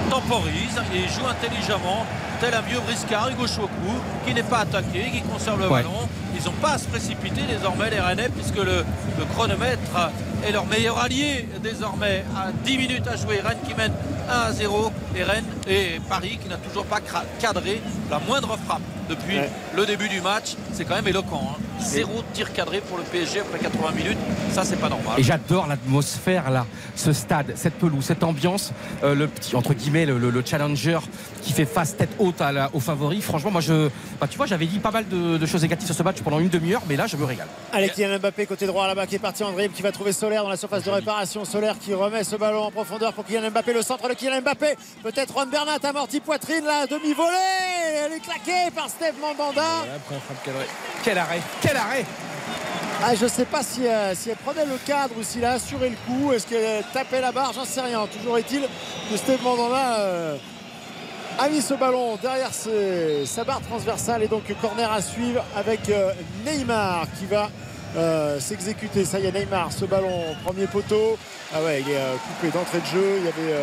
temporise 0.10 0.80
et 0.94 1.07
joue 1.07 1.28
intelligemment, 1.28 2.06
tel 2.41 2.53
un 2.53 2.61
vieux 2.61 2.80
briscard, 2.80 3.30
Hugo 3.30 3.48
Choukou, 3.48 3.99
qui 4.26 4.34
n'est 4.34 4.44
pas 4.44 4.60
attaqué, 4.60 5.10
qui 5.11 5.22
conserve 5.22 5.60
le 5.60 5.66
Ouais. 5.68 5.82
ballon. 5.84 6.07
Ils 6.38 6.44
n'ont 6.45 6.52
pas 6.61 6.74
à 6.74 6.78
se 6.78 6.86
précipiter 6.88 7.41
désormais 7.49 7.90
les 7.90 7.99
Rennais 7.99 8.30
puisque 8.30 8.56
le, 8.57 8.86
le 9.18 9.26
chronomètre 9.34 10.11
est 10.48 10.52
leur 10.52 10.66
meilleur 10.66 10.98
allié 10.99 11.49
désormais. 11.61 12.24
À 12.36 12.52
10 12.64 12.78
minutes 12.78 13.07
à 13.07 13.18
jouer, 13.18 13.41
Rennes 13.44 13.57
qui 13.68 13.74
mène 13.76 13.91
1 14.30 14.34
à 14.34 14.52
0 14.53 14.91
et 15.18 15.24
Rennes 15.24 15.44
et 15.68 15.99
Paris 16.07 16.40
qui 16.41 16.48
n'a 16.48 16.56
toujours 16.57 16.86
pas 16.86 16.99
cadré 17.40 17.82
la 18.10 18.20
moindre 18.20 18.57
frappe 18.66 18.82
depuis 19.10 19.38
Ouais. 19.38 19.49
le 19.76 19.86
début 19.86 20.07
du 20.07 20.22
match. 20.22 20.56
C'est 20.72 20.86
quand 20.86 20.95
même 20.95 21.07
éloquent. 21.07 21.41
hein. 21.56 21.60
Zéro 21.81 22.23
tir 22.34 22.51
cadré 22.53 22.81
pour 22.81 22.97
le 22.97 23.03
PSG 23.03 23.39
après 23.39 23.60
80 23.60 23.91
minutes. 23.91 24.18
Ça, 24.51 24.64
c'est 24.64 24.76
pas 24.76 24.89
normal. 24.89 25.14
Et 25.18 25.23
j'adore 25.23 25.68
l'atmosphère 25.68 26.49
là, 26.51 26.65
ce 26.95 27.14
stade, 27.14 27.53
cette 27.56 27.76
pelouse, 27.76 28.03
cette 28.06 28.23
ambiance, 28.23 28.72
euh, 29.03 29.15
le 29.15 29.27
petit 29.27 29.56
entre 29.56 29.73
guillemets 29.73 30.06
le, 30.06 30.18
le- 30.18 30.30
le 30.30 30.43
challenger 30.45 30.99
qui 31.41 31.53
fait 31.53 31.65
face 31.65 31.95
tête 31.95 32.10
haute 32.19 32.41
à 32.41 32.51
la- 32.51 32.69
aux 32.73 32.80
favoris. 32.80 33.23
Franchement, 33.23 33.51
moi 33.51 33.61
je, 33.61 33.89
bah, 34.19 34.27
tu 34.30 34.38
vois, 34.38 34.45
j'avais 34.45 34.65
dit 34.65 34.80
pas 34.80 34.91
mal 34.91 35.07
de, 35.07 35.38
de 35.38 35.45
choses 35.45 35.61
négatives 35.61 35.85
sur 35.88 35.95
ce 35.95 36.03
match 36.03 36.18
pendant 36.22 36.39
une 36.39 36.49
demi-heure, 36.49 36.81
mais 36.88 36.95
là 36.97 37.07
je 37.07 37.15
me 37.15 37.23
régale. 37.26 37.47
Allez, 37.72 37.89
Kylian 37.89 38.19
Mbappé 38.19 38.45
côté 38.45 38.65
droit 38.68 38.85
là-bas 38.88 39.07
qui 39.07 39.15
est 39.15 39.19
parti 39.19 39.43
en 39.43 39.51
dribble, 39.51 39.73
qui 39.73 39.81
va 39.81 39.91
trouver 39.91 40.11
Solaire 40.11 40.43
dans 40.43 40.49
la 40.49 40.57
surface 40.57 40.84
de 40.84 40.89
réparation. 40.91 41.45
Solaire 41.45 41.76
qui 41.80 41.93
remet 41.93 42.23
ce 42.23 42.35
ballon 42.35 42.64
en 42.64 42.72
profondeur 42.72 43.14
pour 43.14 43.26
Kylian 43.26 43.49
Mbappé. 43.51 43.73
Le 43.73 43.81
centre 43.81 44.07
de 44.10 44.14
Kylian 44.14 44.41
Mbappé. 44.41 44.76
Peut-être 45.03 45.34
Juan 45.34 45.49
Bernat 45.49 45.77
amorti 45.84 46.19
poitrine 46.19 46.65
là, 46.65 46.85
demi-volée. 46.88 48.06
Elle 48.06 48.14
est 48.14 48.19
claquée 48.19 48.69
par 48.76 48.89
Steve 48.89 49.14
Mandanda. 49.22 49.61
Voilà, 49.61 49.95
après 49.95 50.15
un 50.15 50.19
frappe 50.19 50.43
cadré. 50.43 50.65
Quel 51.03 51.18
arrêt, 51.18 51.39
quel 51.61 51.68
Ah, 53.01 53.15
je 53.15 53.27
sais 53.27 53.45
pas 53.45 53.63
si, 53.63 53.87
euh, 53.87 54.13
si 54.13 54.29
elle 54.29 54.37
prenait 54.37 54.65
le 54.65 54.77
cadre 54.85 55.13
ou 55.17 55.23
s'il 55.23 55.45
a 55.45 55.53
assuré 55.53 55.89
le 55.89 55.95
coup. 56.05 56.33
Est-ce 56.33 56.47
qu'elle 56.47 56.83
tapait 56.91 57.21
la 57.21 57.31
barre 57.31 57.53
J'en 57.53 57.65
sais 57.65 57.81
rien. 57.81 58.05
Toujours 58.07 58.37
est-il 58.37 58.61
que 58.61 59.17
Steve 59.17 59.41
Mandanda 59.43 59.99
euh, 59.99 60.35
a 61.37 61.47
mis 61.47 61.61
ce 61.61 61.75
ballon 61.75 62.17
derrière 62.21 62.51
sa 62.53 63.43
barre 63.43 63.61
transversale 63.61 64.23
et 64.23 64.27
donc 64.27 64.43
corner 64.61 64.91
à 64.91 65.01
suivre 65.01 65.45
avec 65.55 65.89
euh, 65.89 66.11
Neymar 66.45 67.05
qui 67.17 67.25
va 67.25 67.49
euh, 67.95 68.39
s'exécuter. 68.39 69.05
Ça 69.05 69.19
y 69.19 69.27
est, 69.27 69.31
Neymar, 69.31 69.71
ce 69.71 69.85
ballon, 69.85 70.35
premier 70.43 70.67
poteau. 70.67 71.17
Ah 71.53 71.63
ouais, 71.63 71.81
il 71.81 71.89
est 71.89 72.01
coupé 72.27 72.51
d'entrée 72.51 72.79
de 72.79 72.85
jeu. 72.85 73.19
Il 73.19 73.25
y 73.25 73.27
avait 73.27 73.55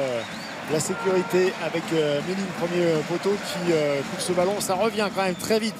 la 0.72 0.80
sécurité 0.80 1.52
avec 1.64 1.84
Méline, 1.92 2.46
premier 2.58 3.02
poteau 3.08 3.30
qui 3.30 3.72
coupe 4.10 4.20
ce 4.20 4.32
ballon. 4.32 4.60
Ça 4.60 4.74
revient 4.74 5.08
quand 5.14 5.22
même 5.22 5.34
très 5.34 5.58
vite 5.58 5.74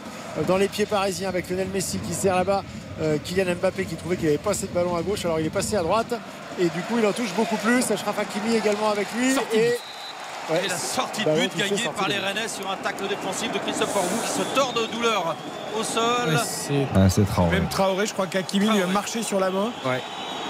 dans 0.46 0.56
les 0.56 0.68
pieds 0.68 0.86
parisiens 0.86 1.28
avec 1.28 1.48
Lionel 1.48 1.68
Messi 1.72 1.98
qui 1.98 2.14
sert 2.14 2.36
là-bas. 2.36 2.62
Euh, 3.00 3.18
Kylian 3.22 3.54
Mbappé 3.60 3.84
qui 3.84 3.94
trouvait 3.94 4.16
qu'il 4.16 4.28
avait 4.28 4.38
pas 4.38 4.50
assez 4.52 4.66
de 4.66 4.72
ballon 4.72 4.96
à 4.96 5.02
gauche, 5.02 5.24
alors 5.26 5.38
il 5.38 5.46
est 5.46 5.50
passé 5.50 5.76
à 5.76 5.82
droite 5.82 6.14
et 6.58 6.64
du 6.64 6.80
coup 6.82 6.94
il 6.98 7.06
en 7.06 7.12
touche 7.12 7.34
beaucoup 7.34 7.56
plus. 7.56 7.90
Achraf 7.90 8.18
Hakimi 8.18 8.56
également 8.56 8.90
avec 8.90 9.06
lui. 9.18 9.34
et 9.52 9.72
Ouais, 10.48 10.62
Et 10.64 10.68
la 10.68 10.76
sortie 10.78 11.22
de 11.22 11.26
ballon 11.26 11.40
but 11.40 11.56
gagnée 11.56 11.90
par 11.96 12.08
les. 12.08 12.18
Rennais 12.18 12.46
sur 12.46 12.70
un 12.70 12.76
tacle 12.76 13.08
défensif 13.08 13.50
de 13.52 13.58
Christophe 13.58 13.96
Orvou 13.96 14.16
qui 14.22 14.28
se 14.28 14.42
tord 14.54 14.72
de 14.74 14.86
douleur 14.94 15.34
au 15.78 15.82
sol. 15.82 16.38
Ah, 16.94 17.08
c'est 17.08 17.26
Traoré. 17.26 17.50
Même 17.58 17.68
Traoré, 17.68 18.06
je 18.06 18.12
crois 18.12 18.28
qu'Akimi 18.28 18.68
lui 18.70 18.80
a 18.80 18.86
marché 18.86 19.22
sur 19.24 19.40
la 19.40 19.50
main. 19.50 19.72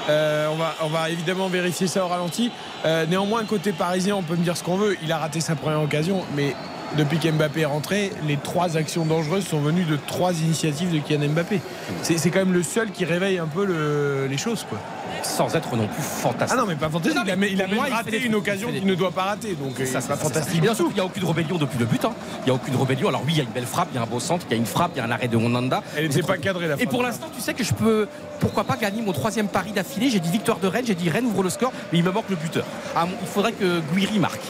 Euh, 0.09 0.49
on, 0.53 0.57
va, 0.57 0.75
on 0.83 0.89
va 0.89 1.09
évidemment 1.11 1.49
vérifier 1.49 1.87
ça 1.87 2.05
au 2.05 2.09
ralenti. 2.09 2.53
Euh, 2.85 3.07
néanmoins, 3.07 3.45
côté 3.45 3.73
parisien, 3.73 4.15
on 4.15 4.23
peut 4.23 4.37
me 4.37 4.45
dire 4.45 4.57
ce 4.57 4.63
qu'on 4.63 4.77
veut. 4.77 4.97
Il 5.03 5.11
a 5.11 5.19
raté 5.19 5.41
sa 5.41 5.57
première 5.57 5.81
occasion, 5.81 6.25
mais 6.35 6.55
depuis 6.97 7.19
qu'Mbappé 7.19 7.61
est 7.63 7.65
rentré, 7.67 8.13
les 8.27 8.37
trois 8.37 8.77
actions 8.77 9.05
dangereuses 9.05 9.47
sont 9.47 9.61
venues 9.61 9.85
de 9.85 9.97
trois 10.07 10.33
initiatives 10.33 10.91
de 10.93 10.99
Kylian 10.99 11.29
Mbappé. 11.31 11.61
C'est 12.03 12.31
quand 12.31 12.39
même 12.39 12.53
le 12.55 12.63
seul 12.63 12.91
qui 12.91 13.05
réveille 13.05 13.39
un 13.39 13.47
peu 13.47 13.65
le- 13.67 14.27
les 14.31 14.39
choses. 14.39 14.65
Quoi. 14.69 14.79
Sans 15.23 15.55
être 15.57 15.75
non 15.77 15.89
plus 15.89 16.03
fantastique. 16.03 16.57
Ah 16.59 16.63
non, 16.63 16.67
mais 16.69 16.77
pas 16.77 16.89
fantastique. 16.89 17.17
Non, 17.17 17.23
Il 17.27 17.31
a, 17.31 17.37
mais 17.37 17.51
il 17.51 17.61
a 17.61 17.65
pour 17.65 17.71
même 17.73 17.79
moi, 17.81 17.89
il 17.89 17.95
raté 17.95 18.23
une 18.23 18.35
occasion 18.35 18.69
il 18.73 18.79
qu'il 18.81 18.89
ne 18.89 18.95
doit 18.95 19.11
pas 19.11 19.25
rater. 19.25 19.55
Donc, 19.55 19.79
Et 19.79 19.83
euh, 19.83 19.87
ça, 19.87 20.01
c'est 20.01 20.09
ça, 20.09 20.17
fantastique. 20.17 20.61
bien, 20.61 20.75
surtout 20.75 20.91
qu'il 20.91 21.01
n'y 21.01 21.07
a 21.07 21.07
aucune 21.07 21.25
rébellion 21.25 21.59
depuis 21.59 21.79
le 21.79 21.85
but. 21.87 22.05
hein. 22.05 22.13
Il 22.41 22.45
n'y 22.45 22.51
a 22.51 22.55
aucune 22.55 22.77
rébellion. 22.77 23.09
Alors 23.09 23.23
oui, 23.27 23.33
il 23.33 23.39
y 23.39 23.41
a 23.41 23.45
une 23.45 23.51
belle 23.51 23.67
frappe, 23.67 23.89
il 23.93 23.97
y 23.97 23.99
a 23.99 24.03
un 24.03 24.07
beau 24.07 24.21
centre, 24.21 24.47
il 24.49 24.53
y 24.53 24.55
a 24.55 24.59
une 24.59 24.67
frappe, 24.67 24.93
il 24.95 24.99
y 24.99 25.01
a 25.01 25.05
un 25.05 25.11
arrêt 25.11 25.29
de 25.29 25.37
Honanda. 25.37 25.83
Elle 25.97 26.05
n'était 26.09 26.23
pas 26.23 26.39
cadrée, 26.39 26.69
la 26.69 26.75
Et 26.75 26.79
frappe. 26.79 26.91
pour 26.91 27.03
l'instant, 27.03 27.27
tu 27.35 27.41
sais 27.41 27.55
que 27.55 27.65
je 27.65 27.75
peux, 27.75 28.07
pourquoi 28.41 28.65
pas 28.65 28.77
gagner 28.77 29.03
mon 29.03 29.13
troisième 29.13 29.49
pari 29.49 29.73
d'affilée. 29.73 30.09
J'ai 30.11 30.21
dit 30.21 30.31
victoire 30.31 30.59
de 30.59 30.67
Rennes, 30.69 30.87
j'ai 30.87 30.95
dit 30.95 31.11
Rennes 31.11 31.27
ouvre 31.27 31.43
le 31.43 31.51
score, 31.51 31.73
mais 31.93 31.99
il 31.99 32.05
me 32.05 32.13
manque 32.13 32.29
le 32.31 32.37
buteur. 32.37 32.65
Ah, 32.95 33.07
il 33.21 33.27
faudrait 33.29 33.53
que 33.53 33.81
Guiri 33.95 34.19
marque. 34.19 34.41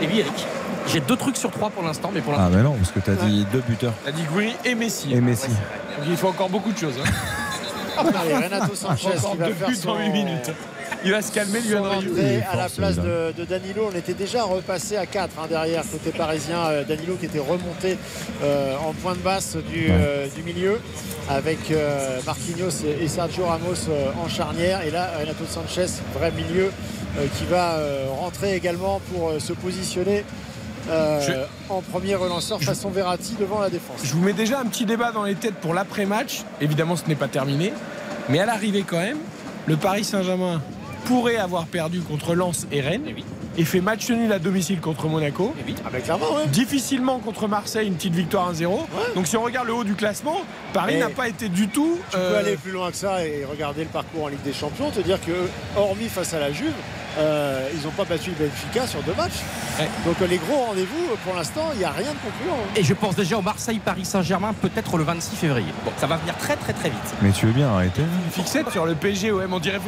Et 0.00 0.06
oui, 0.06 0.20
Eric. 0.20 0.46
J'ai 0.92 1.00
deux 1.00 1.16
trucs 1.16 1.36
sur 1.36 1.50
trois 1.50 1.70
pour 1.70 1.82
l'instant, 1.82 2.10
mais 2.14 2.20
pour 2.20 2.32
Ah, 2.34 2.38
l'instant. 2.44 2.56
mais 2.56 2.62
non, 2.62 2.74
parce 2.74 2.92
que 2.92 3.00
tu 3.00 3.10
as 3.10 3.14
dit 3.14 3.46
deux 3.52 3.60
buteurs. 3.60 3.92
T'as 4.04 4.12
dit 4.12 4.22
Gouiri 4.32 4.54
et 4.64 4.74
Messi. 4.74 5.12
Et 5.12 5.20
Messi. 5.20 5.48
Donc 5.48 6.06
il 6.08 6.16
faut 6.16 6.28
encore 6.28 6.48
beaucoup 6.48 6.72
de 6.72 6.78
choses. 6.78 6.94
hein. 7.04 7.10
Allez, 7.98 8.34
Renato 8.46 8.74
Sanchez 8.74 9.08
Encore 9.18 9.36
deux 9.36 9.52
faire 9.52 9.68
buts 9.68 9.74
son- 9.76 9.90
en 9.90 9.98
8 9.98 10.08
minutes. 10.10 10.50
Il 11.04 11.12
va 11.12 11.20
se 11.22 11.30
calmer, 11.30 11.60
lui, 11.60 11.76
André. 11.76 12.42
à 12.50 12.56
la 12.56 12.68
place 12.68 12.96
de, 12.96 13.32
de 13.36 13.44
Danilo. 13.44 13.90
On 13.92 13.96
était 13.96 14.14
déjà 14.14 14.42
repassé 14.44 14.96
à 14.96 15.06
4 15.06 15.46
derrière 15.48 15.82
côté 15.88 16.10
parisien. 16.10 16.58
Euh, 16.66 16.84
Danilo 16.84 17.14
qui 17.16 17.26
était 17.26 17.38
remonté 17.38 17.96
euh, 18.42 18.74
en 18.84 18.92
point 18.94 19.12
de 19.14 19.18
basse 19.20 19.56
du, 19.56 19.88
euh, 19.90 20.26
du 20.34 20.42
milieu 20.42 20.80
avec 21.28 21.70
euh, 21.70 22.18
Marquinhos 22.26 22.70
et, 23.00 23.06
Sergio 23.06 23.46
Ramos 23.46 23.74
euh, 23.90 24.10
en 24.24 24.28
charnière. 24.28 24.82
Et 24.82 24.90
là, 24.90 25.10
Renato 25.20 25.44
Sanchez, 25.48 25.86
vrai 26.14 26.32
milieu, 26.32 26.72
qui 27.26 27.44
va 27.46 27.74
euh, 27.74 28.06
rentrer 28.20 28.54
également 28.54 29.00
pour 29.12 29.30
euh, 29.30 29.38
se 29.40 29.52
positionner 29.52 30.24
euh, 30.90 31.20
Je- 31.20 31.72
en 31.72 31.80
premier 31.82 32.14
relanceur 32.14 32.62
façon 32.62 32.90
Verratti 32.90 33.34
devant 33.38 33.60
la 33.60 33.70
défense. 33.70 34.00
Je 34.04 34.12
vous 34.12 34.22
mets 34.22 34.32
déjà 34.32 34.60
un 34.60 34.64
petit 34.66 34.84
débat 34.86 35.12
dans 35.12 35.24
les 35.24 35.34
têtes 35.34 35.56
pour 35.56 35.74
l'après-match. 35.74 36.42
Évidemment, 36.60 36.96
ce 36.96 37.06
n'est 37.06 37.14
pas 37.16 37.28
terminé. 37.28 37.72
Mais 38.28 38.38
à 38.40 38.46
l'arrivée, 38.46 38.84
quand 38.86 38.98
même, 38.98 39.18
le 39.66 39.76
Paris 39.76 40.04
Saint-Germain 40.04 40.62
pourrait 41.06 41.36
avoir 41.36 41.66
perdu 41.66 42.00
contre 42.00 42.34
Lens 42.34 42.66
et 42.72 42.80
Rennes. 42.80 43.04
Et 43.56 43.64
fait 43.64 43.80
match 43.80 44.08
nul 44.08 44.32
à 44.32 44.38
domicile 44.38 44.78
contre 44.80 45.08
Monaco. 45.08 45.52
Ah 45.84 45.88
bah 45.92 45.98
clairement, 45.98 46.26
ouais. 46.36 46.46
Difficilement 46.46 47.18
contre 47.18 47.48
Marseille, 47.48 47.88
une 47.88 47.94
petite 47.94 48.14
victoire 48.14 48.52
1-0. 48.52 48.68
Donc 49.16 49.26
si 49.26 49.36
on 49.36 49.42
regarde 49.42 49.66
le 49.66 49.74
haut 49.74 49.82
du 49.84 49.94
classement, 49.94 50.36
Paris 50.72 50.94
Et 50.94 50.98
n'a 51.00 51.08
pas 51.08 51.26
été 51.28 51.48
du 51.48 51.66
tout. 51.66 51.98
Tu 52.10 52.16
peux 52.16 52.22
euh, 52.22 52.38
aller 52.38 52.56
plus 52.56 52.70
loin 52.70 52.90
que 52.92 52.96
ça 52.96 53.24
et 53.26 53.44
regarder 53.44 53.82
le 53.82 53.88
parcours 53.88 54.24
en 54.24 54.28
Ligue 54.28 54.42
des 54.44 54.52
Champions, 54.52 54.90
te 54.90 55.00
dire 55.00 55.18
que 55.20 55.32
hormis 55.76 56.08
face 56.08 56.34
à 56.34 56.38
la 56.38 56.52
Juve, 56.52 56.72
euh, 57.18 57.68
ils 57.74 57.82
n'ont 57.82 57.90
pas 57.90 58.04
battu 58.04 58.30
le 58.38 58.46
Benfica 58.46 58.86
sur 58.86 59.02
deux 59.02 59.14
matchs. 59.14 59.40
Donc 60.04 60.16
euh, 60.22 60.26
les 60.26 60.38
gros 60.38 60.56
rendez-vous, 60.66 61.16
pour 61.24 61.34
l'instant, 61.34 61.70
il 61.74 61.78
n'y 61.80 61.84
a 61.84 61.90
rien 61.90 62.12
de 62.12 62.18
concluant. 62.18 62.54
hein. 62.64 62.70
Et 62.76 62.82
je 62.84 62.94
pense 62.94 63.14
déjà 63.16 63.38
au 63.38 63.42
Marseille-Paris 63.42 64.04
Saint-Germain, 64.04 64.54
peut-être 64.60 64.96
le 64.98 65.04
26 65.04 65.36
février. 65.36 65.66
Bon, 65.84 65.92
ça 65.98 66.06
va 66.06 66.16
venir 66.16 66.36
très 66.36 66.56
très 66.56 66.72
très 66.72 66.90
vite. 66.90 66.98
Mais 67.22 67.30
tu 67.32 67.46
veux 67.46 67.52
bien 67.52 67.68
arrêter 67.68 68.02
Une 68.02 68.30
fixette 68.32 68.70
sur 68.70 68.86
le 68.86 68.94
PSG, 68.94 69.32
ouais, 69.32 69.44
on 69.50 69.58
dirait. 69.58 69.80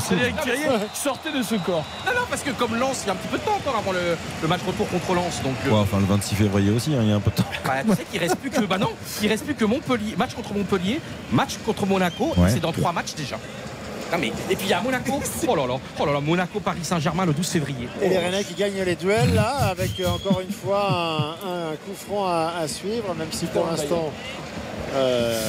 Frédéric 0.00 0.40
Thirier 0.42 0.66
sortait 0.94 1.32
de 1.32 1.42
ce 1.42 1.54
corps. 1.56 1.84
Non, 2.06 2.12
non, 2.12 2.26
parce 2.28 2.42
que 2.42 2.50
comme 2.50 2.76
Lens, 2.76 3.02
il 3.04 3.06
y 3.06 3.10
a 3.10 3.12
un 3.12 3.16
petit 3.16 3.28
peu 3.28 3.38
de 3.38 3.42
temps 3.42 3.56
encore 3.56 3.76
avant 3.76 3.92
le, 3.92 4.16
le 4.42 4.48
match 4.48 4.60
retour 4.66 4.88
contre 4.88 5.14
Lens. 5.14 5.40
Donc, 5.42 5.54
euh, 5.66 5.70
Ouais, 5.70 5.78
enfin, 5.78 5.98
le 5.98 6.06
26 6.06 6.34
février 6.34 6.70
aussi, 6.70 6.94
hein, 6.94 7.00
il 7.02 7.08
y 7.08 7.12
a 7.12 7.16
un 7.16 7.20
peu 7.20 7.30
de 7.30 7.36
temps. 7.36 7.44
bah, 7.64 7.72
tu 7.88 7.94
sais 7.96 8.04
qu'il 8.10 8.20
reste 8.20 8.36
plus 8.36 8.50
que. 8.50 8.60
Bah 8.64 8.78
non, 8.78 8.90
il 9.22 9.28
reste 9.28 9.44
plus 9.44 9.54
que 9.54 9.64
Montpellier. 9.64 10.14
Match 10.16 10.34
contre 10.34 10.52
Montpellier, 10.54 11.00
match 11.32 11.58
contre 11.64 11.86
Monaco. 11.86 12.32
Ouais. 12.36 12.50
C'est 12.50 12.60
dans 12.60 12.72
trois 12.72 12.92
matchs 12.92 13.14
déjà. 13.16 13.36
Non, 14.12 14.18
mais, 14.18 14.28
et 14.50 14.56
puis 14.56 14.66
il 14.66 14.68
y 14.68 14.72
a 14.74 14.80
Monaco. 14.82 15.20
Oh 15.48 15.56
là 15.56 15.66
là, 15.66 15.74
oh 15.98 16.06
là 16.06 16.12
là, 16.12 16.20
Monaco, 16.20 16.60
Paris 16.60 16.80
Saint-Germain 16.84 17.24
le 17.26 17.32
12 17.32 17.46
février. 17.48 17.88
Et 18.02 18.08
les 18.08 18.18
Rennais 18.18 18.44
qui 18.44 18.54
gagnent 18.54 18.82
les 18.84 18.94
duels 18.94 19.34
là, 19.34 19.68
avec 19.70 19.98
euh, 20.00 20.08
encore 20.08 20.40
une 20.40 20.52
fois 20.52 21.36
un, 21.44 21.72
un 21.72 21.76
coup 21.76 21.94
franc 21.94 22.26
à, 22.26 22.52
à 22.60 22.68
suivre, 22.68 23.14
même 23.14 23.28
si 23.32 23.46
pour 23.46 23.66
l'instant 23.66 24.12
euh, 24.94 25.40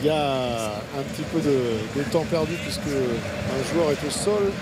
il 0.00 0.06
y 0.06 0.10
a 0.10 0.66
un 0.98 1.02
petit 1.14 1.22
peu 1.32 1.40
de, 1.40 1.58
de 1.96 2.02
temps 2.10 2.24
perdu 2.30 2.52
puisque 2.62 2.80
un 2.86 3.74
joueur 3.74 3.90
est 3.92 4.06
au 4.06 4.10
sol. 4.10 4.52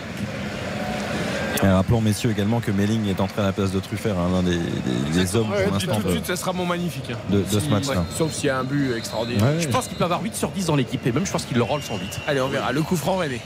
Et 1.63 1.67
rappelons, 1.67 2.01
messieurs, 2.01 2.31
également 2.31 2.61
que 2.61 2.71
Melling 2.71 3.09
est 3.09 3.21
entré 3.21 3.43
à 3.43 3.47
la 3.47 3.53
place 3.53 3.71
de 3.73 3.81
Truffert, 3.81 4.19
hein, 4.19 4.29
l'un 4.33 4.43
des, 4.43 4.57
des- 4.57 5.19
des 5.25 5.37
hommes 5.37 5.51
Ouais, 5.51 5.65
pour 5.65 5.75
l'instant 5.75 5.99
de 5.99 6.05
de, 6.05 6.11
suite, 6.13 6.27
ça 6.27 6.37
sera 6.37 6.53
mon 6.53 6.65
magnifique. 6.65 7.11
hein. 7.13 7.19
de- 7.29 7.43
de 7.43 7.61
ce 7.61 7.69
match-là. 7.69 7.97
ouais, 8.01 8.07
Sauf 8.17 8.33
s'il 8.33 8.47
y 8.47 8.51
a 8.51 8.59
un 8.59 8.65
but 8.65 8.95
extraordinaire. 8.97 9.43
Ouais, 9.45 9.61
Je 9.61 9.69
pense 9.69 9.87
qu'il 9.87 9.97
peut 9.97 10.05
avoir 10.05 10.23
8 10.23 10.35
sur 10.35 10.49
10 10.51 10.67
dans 10.67 10.77
l'équipe. 10.77 11.07
Et 11.07 11.13
même, 11.13 11.27
je 11.27 11.33
pense 11.33 11.45
qu'il 11.45 11.57
le 11.57 11.63
rôle 11.63 11.83
sans 11.83 11.99
8. 11.99 12.21
Allez, 12.27 12.41
on 12.41 12.49
verra. 12.49 12.73
Le 12.73 12.83
coup 12.83 12.97
franc 12.97 13.17
rêvé. 13.17 13.41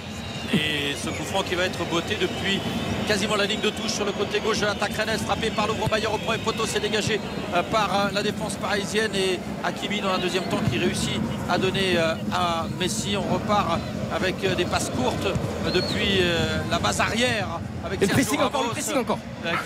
Et 0.53 0.95
ce 1.03 1.09
coup 1.09 1.25
franc 1.25 1.43
qui 1.43 1.55
va 1.57 1.65
être 1.65 1.79
botté 1.91 2.17
depuis 2.21 2.61
quasiment 3.09 3.35
la 3.35 3.47
ligne 3.47 3.61
de 3.61 3.71
touche 3.71 3.91
sur 3.93 4.05
le 4.05 4.13
côté 4.13 4.39
gauche 4.41 4.61
de 4.61 4.67
l'attaque 4.67 4.93
Rennes, 4.95 5.19
frappé 5.19 5.51
par 5.51 5.67
Louvre 5.67 5.89
Bayer 5.89 6.07
au 6.07 6.19
premier 6.19 6.39
poteau, 6.39 6.65
c'est 6.67 6.81
dégagé 6.81 7.19
euh, 7.55 7.63
par 7.73 7.91
euh, 7.93 8.09
la 8.15 8.23
défense 8.23 8.55
parisienne 8.55 9.11
et 9.15 9.41
Hakimi 9.67 10.01
dans 10.01 10.11
un 10.11 10.19
deuxième 10.19 10.45
temps 10.45 10.61
qui 10.71 10.79
réussit 10.79 11.19
à 11.51 11.59
donner 11.59 11.97
euh, 11.97 12.15
à 12.33 12.67
Messi. 12.79 13.17
On 13.17 13.35
repart 13.35 13.81
avec 14.15 14.37
euh, 14.45 14.55
des 14.55 14.65
passes 14.65 14.91
courtes 14.91 15.27
euh, 15.27 15.71
depuis 15.71 16.21
euh, 16.23 16.59
la 16.71 16.79
base 16.79 17.01
arrière 17.01 17.49
avec 17.85 18.01
le 18.01 18.07
pressing 18.07 18.41
encore, 18.41 18.51
le 18.53 18.57
Ramos, 18.59 18.71
pressing 18.71 18.99
encore. 18.99 19.19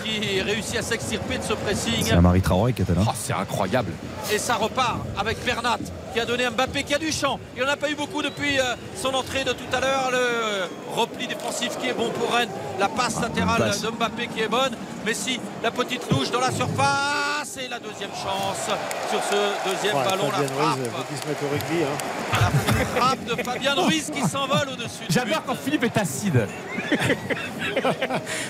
qui 0.03 0.41
réussit 0.41 0.77
à 0.77 0.81
s'extirper 0.81 1.37
de 1.37 1.43
ce 1.43 1.53
pressing. 1.53 2.03
C'est 2.03 2.13
un 2.13 2.21
Marie 2.21 2.41
Traoré 2.41 2.73
qui 2.73 2.81
était 2.81 2.93
là. 2.93 3.01
Oh, 3.07 3.11
c'est 3.15 3.33
incroyable. 3.33 3.91
Et 4.33 4.37
ça 4.37 4.55
repart 4.55 4.97
avec 5.17 5.43
Bernat 5.45 5.77
qui 6.13 6.19
a 6.19 6.25
donné 6.25 6.45
un 6.45 6.51
Mbappé 6.51 6.83
qui 6.83 6.93
a 6.93 6.97
du 6.97 7.11
champ. 7.11 7.39
Il 7.55 7.63
n'en 7.63 7.69
a 7.69 7.77
pas 7.77 7.89
eu 7.89 7.95
beaucoup 7.95 8.21
depuis 8.21 8.57
son 9.01 9.13
entrée 9.13 9.43
de 9.45 9.51
tout 9.53 9.73
à 9.73 9.79
l'heure. 9.79 10.09
Le 10.11 10.99
repli 10.99 11.27
défensif 11.27 11.77
qui 11.79 11.87
est 11.87 11.93
bon 11.93 12.09
pour 12.09 12.33
Rennes. 12.35 12.49
La 12.79 12.89
passe 12.89 13.21
latérale 13.21 13.59
passe. 13.59 13.81
de 13.83 13.89
Mbappé 13.89 14.27
qui 14.27 14.41
est 14.41 14.49
bonne. 14.49 14.75
Messi, 15.05 15.39
la 15.63 15.71
petite 15.71 16.09
louche 16.11 16.29
dans 16.31 16.41
la 16.41 16.51
surface. 16.51 17.57
Et 17.63 17.67
la 17.69 17.79
deuxième 17.79 18.11
chance 18.11 18.69
sur 19.09 19.19
ce 19.23 19.69
deuxième 19.69 19.95
Ouais, 19.95 20.03
ballon. 20.05 20.29
Fabien 20.29 20.47
la 20.49 20.55
Ruiz, 20.55 20.55
frappe, 20.55 20.95
faut 20.95 21.03
qu'il 21.07 21.17
se 21.17 21.27
mette 21.27 21.43
au 21.43 21.49
rugby. 21.49 21.83
hein. 21.83 22.49
la 22.79 22.85
frappe 22.99 23.25
de 23.25 23.43
Fabien 23.43 23.73
Ruiz 23.75 24.09
qui 24.13 24.21
s'envole 24.47 24.69
au-dessus. 24.73 25.05
du 25.07 25.13
J'adore 25.13 25.43
quand 25.45 25.55
Philippe 25.55 25.83
est 25.83 25.97
acide. 25.97 26.47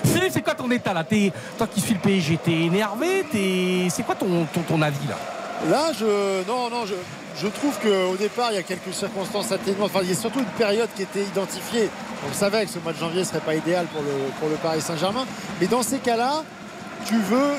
Philippe, 0.04 0.32
c'est 0.32 0.42
quoi 0.42 0.54
ton 0.54 0.70
état 0.70 0.92
là? 0.92 1.04
T'es- 1.04 1.32
Toi 1.58 1.66
qui 1.66 1.80
suis 1.80 1.94
le 1.94 2.00
PSG, 2.00 2.38
t'es 2.42 2.52
énervé? 2.52 3.24
T'es- 3.30 3.88
C'est 3.90 4.02
quoi 4.02 4.14
ton, 4.14 4.46
ton, 4.52 4.60
ton 4.62 4.82
avis 4.82 5.06
là? 5.08 5.16
Là, 5.70 5.92
je, 5.98 6.46
non, 6.48 6.70
non, 6.70 6.86
je, 6.86 6.94
je 7.40 7.46
trouve 7.48 7.78
qu'au 7.80 8.16
départ, 8.16 8.48
il 8.50 8.54
y 8.56 8.58
a 8.58 8.62
quelques 8.62 8.92
circonstances 8.94 9.52
atténuantes. 9.52 9.90
Enfin, 9.94 10.00
il 10.02 10.08
y 10.08 10.12
a 10.12 10.16
surtout 10.16 10.38
une 10.40 10.44
période 10.46 10.88
qui 10.96 11.02
était 11.02 11.22
identifiée. 11.22 11.90
On 12.28 12.32
savait 12.32 12.64
que 12.64 12.70
ce 12.70 12.78
mois 12.78 12.92
de 12.92 12.98
janvier 12.98 13.20
ne 13.20 13.24
serait 13.26 13.40
pas 13.40 13.54
idéal 13.54 13.86
pour 13.86 14.02
le, 14.02 14.08
pour 14.38 14.48
le 14.48 14.54
Paris 14.56 14.80
Saint-Germain. 14.80 15.26
Mais 15.60 15.66
dans 15.66 15.82
ces 15.82 15.98
cas-là, 15.98 16.44
tu 17.06 17.16
veux 17.18 17.54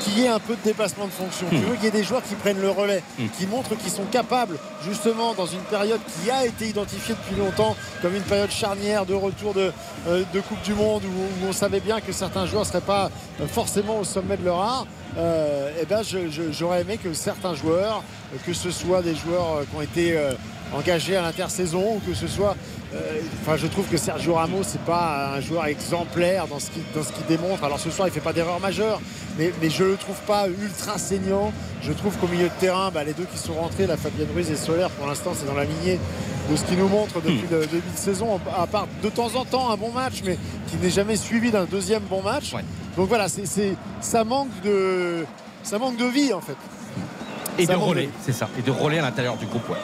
qu'il 0.00 0.18
y 0.18 0.24
ait 0.24 0.28
un 0.28 0.38
peu 0.38 0.54
de 0.54 0.62
dépassement 0.62 1.06
de 1.06 1.10
fonction. 1.10 1.46
Tu 1.48 1.56
veux 1.56 1.74
qu'il 1.74 1.84
y 1.84 1.88
ait 1.88 1.90
des 1.90 2.04
joueurs 2.04 2.22
qui 2.22 2.34
prennent 2.34 2.60
le 2.60 2.70
relais, 2.70 3.02
qui 3.38 3.46
montrent 3.46 3.76
qu'ils 3.76 3.90
sont 3.90 4.04
capables, 4.04 4.58
justement, 4.86 5.34
dans 5.34 5.46
une 5.46 5.60
période 5.60 6.00
qui 6.22 6.30
a 6.30 6.44
été 6.44 6.68
identifiée 6.68 7.14
depuis 7.14 7.40
longtemps 7.40 7.76
comme 8.02 8.14
une 8.14 8.22
période 8.22 8.50
charnière 8.50 9.06
de 9.06 9.14
retour 9.14 9.54
de, 9.54 9.72
euh, 10.08 10.22
de 10.32 10.40
Coupe 10.40 10.60
du 10.62 10.74
Monde 10.74 11.02
où, 11.04 11.44
où 11.46 11.48
on 11.48 11.52
savait 11.52 11.80
bien 11.80 12.00
que 12.00 12.12
certains 12.12 12.46
joueurs 12.46 12.62
ne 12.64 12.68
seraient 12.68 12.80
pas 12.80 13.10
euh, 13.40 13.46
forcément 13.46 13.98
au 13.98 14.04
sommet 14.04 14.36
de 14.36 14.44
leur 14.44 14.60
art. 14.60 14.86
Euh, 15.16 15.70
eh 15.80 15.86
ben, 15.86 16.02
j'aurais 16.50 16.80
aimé 16.80 16.98
que 16.98 17.12
certains 17.12 17.54
joueurs, 17.54 18.02
que 18.44 18.52
ce 18.52 18.70
soit 18.70 19.00
des 19.00 19.14
joueurs 19.14 19.60
qui 19.70 19.76
ont 19.76 19.80
été 19.80 20.18
engagé 20.76 21.16
à 21.16 21.22
l'intersaison 21.22 21.96
ou 21.96 22.00
que 22.06 22.14
ce 22.14 22.26
soit. 22.26 22.56
euh, 22.94 22.98
Enfin, 23.42 23.56
je 23.56 23.66
trouve 23.66 23.86
que 23.86 23.96
Sergio 23.96 24.34
Ramos 24.34 24.62
c'est 24.62 24.80
pas 24.84 25.34
un 25.36 25.40
joueur 25.40 25.66
exemplaire 25.66 26.46
dans 26.46 26.58
ce 26.58 26.70
qu'il 26.70 26.82
dans 26.94 27.02
ce 27.02 27.12
qu'il 27.12 27.26
démontre. 27.26 27.62
Alors 27.64 27.78
ce 27.78 27.90
soir, 27.90 28.08
il 28.08 28.12
fait 28.12 28.20
pas 28.20 28.32
d'erreur 28.32 28.60
majeure, 28.60 29.00
mais, 29.38 29.52
mais 29.60 29.70
je 29.70 29.84
le 29.84 29.96
trouve 29.96 30.16
pas 30.26 30.46
ultra 30.48 30.98
saignant. 30.98 31.52
Je 31.82 31.92
trouve 31.92 32.16
qu'au 32.16 32.28
milieu 32.28 32.44
de 32.48 32.60
terrain, 32.60 32.90
bah, 32.92 33.04
les 33.04 33.12
deux 33.12 33.24
qui 33.30 33.38
sont 33.38 33.54
rentrés, 33.54 33.86
la 33.86 33.96
Fabien 33.96 34.24
Ruiz 34.34 34.50
et 34.50 34.56
Solaire, 34.56 34.90
pour 34.90 35.06
l'instant, 35.06 35.32
c'est 35.38 35.46
dans 35.46 35.54
la 35.54 35.64
lignée 35.64 35.98
de 36.50 36.56
ce 36.56 36.64
qu'il 36.64 36.78
nous 36.78 36.88
montre 36.88 37.20
depuis 37.22 37.44
le 37.50 37.60
début 37.66 37.90
de 37.90 37.96
saison, 37.98 38.38
à 38.56 38.66
part 38.66 38.86
de 39.02 39.08
temps 39.08 39.34
en 39.34 39.44
temps 39.44 39.70
un 39.70 39.76
bon 39.76 39.90
match, 39.92 40.22
mais 40.24 40.38
qui 40.68 40.76
n'est 40.76 40.90
jamais 40.90 41.16
suivi 41.16 41.50
d'un 41.50 41.64
deuxième 41.64 42.02
bon 42.02 42.22
match. 42.22 42.52
Donc 42.96 43.08
voilà, 43.08 43.28
c'est 43.28 43.44
ça 44.00 44.24
manque 44.24 44.48
de 44.62 45.24
ça 45.62 45.78
manque 45.78 45.96
de 45.96 46.04
vie 46.06 46.32
en 46.32 46.40
fait. 46.40 46.56
Et 47.58 47.66
Ça 47.66 47.74
de 47.74 47.78
relais, 47.78 48.08
c'est 48.24 48.32
ça. 48.32 48.48
Et 48.58 48.62
de 48.62 48.70
relais 48.70 48.98
à 48.98 49.02
l'intérieur 49.02 49.36
du 49.36 49.46
groupe, 49.46 49.68
ouais. 49.68 49.76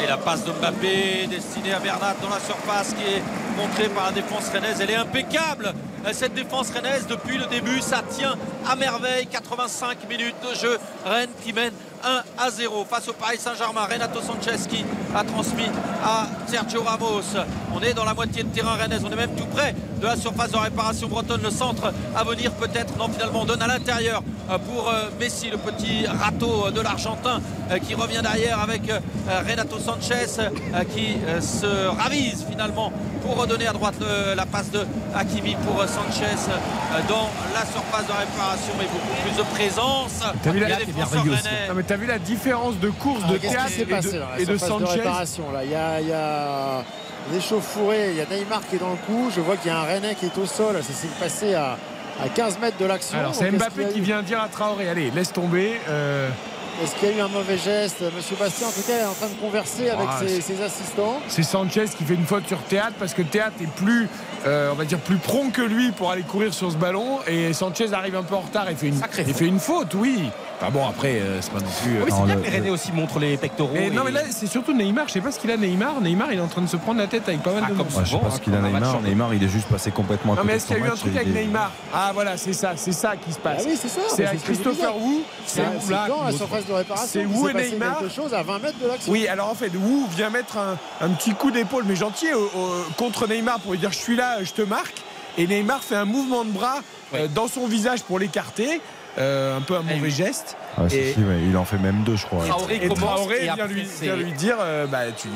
Et 0.00 0.06
la 0.06 0.16
passe 0.16 0.44
de 0.44 0.52
Mbappé 0.52 1.26
destinée 1.28 1.72
à 1.72 1.80
Bernat 1.80 2.14
dans 2.22 2.28
la 2.28 2.38
surface 2.38 2.94
qui 2.94 3.02
est 3.02 3.22
montrée 3.56 3.88
par 3.88 4.06
la 4.06 4.12
défense 4.12 4.48
rennaise. 4.52 4.78
Elle 4.80 4.90
est 4.90 4.96
impeccable. 4.96 5.72
Euh, 6.06 6.10
Cette 6.12 6.34
défense 6.34 6.70
rennaise 6.70 7.06
depuis 7.08 7.36
le 7.36 7.46
début, 7.46 7.80
ça 7.80 8.02
tient 8.08 8.36
à 8.68 8.76
merveille. 8.76 9.26
85 9.26 10.08
minutes 10.08 10.36
de 10.48 10.54
jeu. 10.54 10.78
Rennes 11.04 11.30
qui 11.44 11.52
mène 11.52 11.72
1 12.04 12.22
à 12.38 12.50
0 12.50 12.84
face 12.84 13.08
au 13.08 13.12
Paris 13.12 13.38
Saint-Germain. 13.38 13.86
Renato 13.90 14.20
Sanchez 14.20 14.68
qui 14.68 14.84
a 15.16 15.24
transmis 15.24 15.68
à 16.04 16.28
Sergio 16.46 16.82
Ramos. 16.84 17.22
On 17.74 17.80
est 17.80 17.94
dans 17.94 18.04
la 18.04 18.14
moitié 18.14 18.44
de 18.44 18.48
terrain 18.50 18.76
rennaise. 18.76 19.02
On 19.04 19.10
est 19.10 19.16
même 19.16 19.34
tout 19.34 19.46
près 19.46 19.74
de 20.00 20.06
la 20.06 20.16
surface 20.16 20.52
de 20.52 20.56
réparation 20.56 21.08
bretonne. 21.08 21.42
Le 21.42 21.50
centre 21.50 21.92
à 22.16 22.24
venir 22.24 22.52
peut-être. 22.52 22.96
Non, 22.96 23.08
finalement, 23.08 23.42
on 23.42 23.44
donne 23.44 23.62
à 23.62 23.66
l'intérieur 23.66 24.22
euh, 24.50 24.58
pour 24.58 24.88
euh, 24.88 25.08
Messi, 25.20 25.50
le 25.50 25.58
petit 25.58 26.06
râteau 26.06 26.66
euh, 26.66 26.70
de 26.70 26.80
l'Argentin 26.80 27.40
qui 27.86 27.94
revient 27.94 28.20
derrière 28.22 28.60
avec 28.60 28.90
Renato 29.46 29.78
Sanchez 29.78 30.26
qui 30.94 31.18
se 31.40 31.86
ravise 31.86 32.46
finalement 32.50 32.90
pour 33.20 33.36
redonner 33.36 33.66
à 33.66 33.74
droite 33.74 33.96
la 34.34 34.46
passe 34.46 34.70
de 34.70 34.86
Hakimi 35.14 35.54
pour 35.66 35.82
Sanchez 35.82 36.50
dans 37.08 37.28
la 37.52 37.60
surface 37.66 38.06
de 38.06 38.12
réparation 38.12 38.72
mais 38.78 38.86
beaucoup 38.86 39.22
plus 39.22 39.36
de 39.36 39.42
présence. 39.54 40.20
T'as 40.42 40.50
vu, 40.50 40.60
la... 40.60 41.96
vu 41.96 42.06
la 42.06 42.18
différence 42.18 42.78
de 42.78 42.88
course 42.88 43.20
Ah, 43.26 43.32
de 43.32 43.36
théâtre 43.36 43.72
et 43.78 43.84
de, 43.84 44.42
et 44.42 44.46
de 44.46 44.56
Sanchez 44.56 45.00
réparation 45.00 45.52
là? 45.52 45.64
Il 45.64 45.70
y 45.70 45.74
a, 45.74 46.00
il 46.00 46.08
y 46.08 46.12
a 46.12 46.84
l'échauffourée, 47.32 48.10
il 48.10 48.16
y 48.16 48.20
a 48.20 48.26
Neymar 48.26 48.60
qui 48.68 48.76
est 48.76 48.78
dans 48.78 48.90
le 48.90 48.96
coup. 49.06 49.30
Je 49.34 49.40
vois 49.40 49.56
qu'il 49.56 49.70
y 49.70 49.74
a 49.74 49.78
un 49.80 49.84
Rennais 49.84 50.14
qui 50.14 50.26
est 50.26 50.38
au 50.38 50.46
sol. 50.46 50.76
Ça 50.82 50.92
s'est 50.92 51.08
passé 51.20 51.54
à, 51.54 51.76
à 52.22 52.28
15 52.28 52.58
mètres 52.60 52.78
de 52.78 52.84
l'action. 52.86 53.18
Alors 53.18 53.34
c'est 53.34 53.50
Mbappé 53.50 53.86
qui 53.92 54.00
vient 54.00 54.22
dire 54.22 54.40
à 54.40 54.48
Traoré, 54.48 54.88
allez, 54.88 55.10
laisse 55.10 55.32
tomber. 55.32 55.80
euh, 55.88 56.28
Est-ce 56.82 56.94
qu'il 56.96 57.08
y 57.10 57.12
a 57.12 57.16
eu 57.16 57.20
un 57.20 57.28
mauvais 57.28 57.58
geste? 57.58 58.02
Monsieur 58.16 58.36
Bastien, 58.36 58.68
en 58.68 58.70
tout 58.70 58.82
cas, 58.86 58.98
est 58.98 59.04
en 59.04 59.12
train 59.14 59.28
de 59.28 59.40
converser 59.40 59.90
avec 59.90 60.06
Ah, 60.10 60.20
ses, 60.26 60.62
assistants. 60.62 61.20
C'est 61.28 61.42
Sanchez 61.42 61.86
qui 61.96 62.04
fait 62.04 62.14
une 62.14 62.26
faute 62.26 62.46
sur 62.46 62.60
Théâtre 62.62 62.94
parce 62.98 63.14
que 63.14 63.22
Théâtre 63.22 63.56
est 63.62 63.70
plus, 63.72 64.08
euh, 64.46 64.70
on 64.72 64.74
va 64.74 64.84
dire, 64.84 64.98
plus 64.98 65.16
prompt 65.18 65.50
que 65.52 65.62
lui 65.62 65.90
pour 65.92 66.10
aller 66.10 66.22
courir 66.22 66.52
sur 66.54 66.70
ce 66.70 66.76
ballon 66.76 67.18
et 67.26 67.52
Sanchez 67.52 67.92
arrive 67.92 68.16
un 68.16 68.22
peu 68.22 68.34
en 68.36 68.40
retard 68.40 68.68
et 68.70 68.74
fait 68.74 68.88
une, 68.88 69.00
il 69.26 69.34
fait 69.34 69.46
une 69.46 69.60
faute, 69.60 69.94
oui. 69.94 70.30
Enfin 70.60 70.72
bon, 70.72 70.84
après, 70.88 71.20
euh, 71.20 71.40
c'est 71.40 71.52
pas 71.52 71.60
non 71.60 71.66
plus. 71.82 71.96
euh, 71.98 72.02
Oui, 72.04 72.10
c'est 72.12 72.24
bien 72.24 72.34
le- 72.34 72.40
que 72.40 72.46
les 72.46 72.50
Rennais 72.50 72.70
aussi 72.70 72.90
montrent 72.90 73.20
les 73.20 73.36
pectoraux. 73.36 73.76
Et 73.76 73.86
et- 73.86 73.90
non 73.90 74.02
mais 74.04 74.10
là 74.10 74.22
c'est 74.30 74.48
surtout 74.48 74.72
Neymar, 74.72 75.06
je 75.06 75.12
sais 75.12 75.20
pas 75.20 75.30
ce 75.30 75.38
qu'il 75.38 75.50
a 75.52 75.56
Neymar. 75.56 76.00
Neymar 76.00 76.32
il 76.32 76.38
est 76.38 76.42
en 76.42 76.48
train 76.48 76.62
de 76.62 76.66
se 76.66 76.76
prendre 76.76 76.98
la 76.98 77.06
tête 77.06 77.28
avec 77.28 77.42
pas 77.44 77.52
mal 77.52 77.70
de 77.70 77.74
monde. 77.74 77.86
Ouais, 77.94 78.02
je 78.04 78.10
sais 78.10 78.18
pas 78.18 78.30
ce 78.30 78.40
qu'il 78.40 78.52
a 78.54 78.60
Neymar. 78.60 79.00
Neymar, 79.02 79.34
il 79.34 79.42
est 79.44 79.48
juste 79.48 79.68
passé 79.68 79.92
complètement 79.92 80.32
à 80.32 80.36
Non 80.36 80.42
mais 80.44 80.54
est-ce 80.54 80.66
qu'il 80.66 80.76
y 80.78 80.82
a 80.82 80.84
eu 80.86 80.88
un 80.88 80.96
truc 80.96 81.14
avec 81.14 81.28
est- 81.28 81.44
Neymar? 81.44 81.70
Ah 81.94 82.10
voilà 82.12 82.36
c'est 82.36 82.52
ça, 82.52 82.72
c'est 82.76 82.92
ça 82.92 83.14
qui 83.16 83.32
se 83.32 83.38
passe. 83.38 83.62
Ah 83.64 83.68
oui, 83.68 83.78
c'est 83.80 83.88
ça. 83.88 84.00
C'est 84.08 84.42
Christopher. 84.42 84.96
Wu, 84.96 85.18
C'est 85.46 85.62
c'est 85.80 85.90
là. 85.92 86.06
dans 86.08 86.24
la 86.24 86.32
surface 86.32 86.66
de 86.66 86.72
réparation. 86.72 87.08
C'est 87.08 87.24
Wu 87.24 87.50
et 87.50 87.70
Neymar. 87.70 88.00
quelque 88.00 88.12
chose 88.14 88.34
à 88.34 88.42
20 88.42 88.58
mètres 88.58 88.78
de 88.82 88.88
l'action. 88.88 89.12
Oui, 89.12 89.28
alors 89.28 89.50
en 89.50 89.54
fait, 89.54 89.70
Wu 89.74 90.06
vient 90.16 90.30
mettre 90.30 90.58
un, 90.58 90.76
un 91.00 91.10
petit 91.10 91.34
coup 91.34 91.52
d'épaule, 91.52 91.84
mais 91.86 91.94
gentil, 91.96 92.26
contre 92.96 93.28
Neymar 93.28 93.60
pour 93.60 93.72
lui 93.72 93.78
dire 93.78 93.92
je 93.92 93.98
suis 93.98 94.16
là, 94.16 94.42
je 94.42 94.52
te 94.52 94.62
marque. 94.62 95.02
Et 95.36 95.46
Neymar 95.46 95.84
fait 95.84 95.94
un 95.94 96.04
mouvement 96.04 96.44
de 96.44 96.50
bras 96.50 96.80
euh, 97.14 97.28
dans 97.32 97.46
son 97.46 97.68
visage 97.68 98.02
pour 98.02 98.18
l'écarter. 98.18 98.80
Euh, 99.18 99.56
un 99.56 99.60
peu 99.62 99.74
un 99.76 99.82
mauvais 99.82 100.10
geste. 100.10 100.56
Ah, 100.76 100.82
et, 100.92 101.12
si, 101.12 101.18
ouais, 101.20 101.40
il 101.48 101.56
en 101.56 101.64
fait 101.64 101.78
même 101.78 102.04
deux, 102.04 102.14
je 102.14 102.24
crois. 102.24 102.44
Traoré 102.46 102.76
et 102.76 102.86
commence 102.88 103.00
Traoré 103.16 103.38
et 103.46 103.52
vient 103.52 103.66
lui, 103.66 103.84
c'est- 103.92 104.04
vient 104.04 104.14
lui 104.16 104.30
dire 104.32 104.56
euh, 104.60 104.86
bah, 104.86 105.10
tu, 105.16 105.26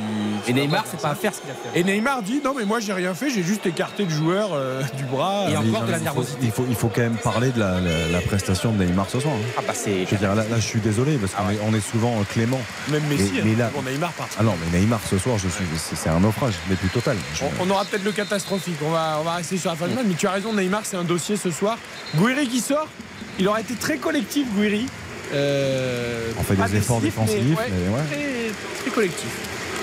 tu 0.45 0.51
Et 0.51 0.55
Neymar, 0.55 0.85
c'est 0.89 1.01
pas 1.01 1.09
à 1.11 1.15
faire 1.17 1.35
ce 1.35 1.41
qu'il 1.41 1.51
a 1.51 1.55
fait. 1.55 1.81
Et 1.81 1.83
Neymar 1.83 2.23
dit 2.23 2.41
non 2.45 2.55
mais 2.57 2.65
moi 2.65 2.79
j'ai 2.79 2.93
rien 2.93 3.13
fait, 3.15 3.29
j'ai 3.29 3.43
juste 3.43 3.67
écarté 3.67 4.05
le 4.05 4.11
joueur 4.11 4.51
euh, 4.53 4.83
du 4.97 5.03
bras. 5.05 5.47
Et 5.51 5.55
Euh, 5.57 5.59
encore 5.59 5.83
de 5.83 5.91
la 5.91 5.97
il 5.97 5.99
faut, 5.99 6.05
nervosité. 6.05 6.39
il, 6.43 6.51
faut, 6.53 6.65
il 6.69 6.77
faut 6.77 6.89
quand 6.89 7.01
même 7.01 7.17
parler 7.17 7.51
de 7.51 7.59
la, 7.59 7.81
la- 7.81 8.09
la 8.09 8.21
prestation 8.21 8.71
de 8.73 8.85
Neymar 8.85 9.11
ce 9.11 9.19
soir. 9.19 9.35
hein. 9.35 9.51
Ah 9.59 9.63
bah 9.67 9.73
c'est. 9.75 10.05
Je 10.07 10.11
veux 10.11 10.17
dire, 10.19 10.35
là, 10.37 10.45
là, 10.49 10.57
je 10.57 10.61
suis 10.67 10.81
désolé 10.81 11.17
parce 11.19 11.33
qu'on 11.33 11.51
est, 11.51 11.59
on 11.67 11.75
est 11.75 11.81
souvent 11.81 12.13
euh, 12.21 12.25
clément. 12.33 12.61
Même 12.89 13.03
Messi, 13.09 13.33
mais, 13.35 13.43
mais 13.51 13.55
là, 13.57 13.71
bon, 13.75 13.83
Neymar 13.83 14.13
part. 14.13 14.29
ah 14.39 14.45
non, 14.45 14.55
mais 14.73 14.79
Neymar 14.79 15.01
ce 15.11 15.19
soir, 15.19 15.39
je 15.39 15.49
suis, 15.49 15.65
c'est, 15.77 15.97
c'est 15.97 16.09
un 16.09 16.21
naufrage, 16.21 16.55
mais 16.71 16.77
plus 16.77 16.89
total. 16.91 17.17
Je- 17.35 17.43
On, 17.45 17.67
on 17.67 17.71
aura 17.71 17.85
peut-être 17.85 18.05
le 18.05 18.13
catastrophique. 18.13 18.77
On 18.87 18.91
va, 18.91 19.17
on 19.21 19.25
va 19.25 19.35
rester 19.35 19.57
sur 19.57 19.71
la 19.71 19.77
fin 19.77 19.89
de 19.89 19.95
match. 19.95 20.05
Mais 20.07 20.15
tu 20.15 20.29
as 20.29 20.31
raison, 20.31 20.53
Neymar, 20.53 20.83
c'est 20.85 20.97
un 20.97 21.03
dossier 21.05 21.37
ce 21.37 21.51
soir. 21.51 21.79
Gouiri 22.15 22.47
qui 22.47 22.61
sort. 22.61 22.87
Il 23.43 23.49
aura 23.49 23.61
été 23.61 23.75
très 23.75 23.97
collectif, 23.97 24.47
Gouiri. 24.55 24.87
Euh, 25.35 26.31
On 26.39 26.45
fait 26.45 26.55
des 26.55 26.77
efforts 26.77 27.01
défensifs, 27.01 27.59
ouais, 27.59 27.73
mais 27.73 27.93
ouais. 27.93 28.05
Très, 28.09 28.83
très 28.83 28.91
collectif. 28.93 29.27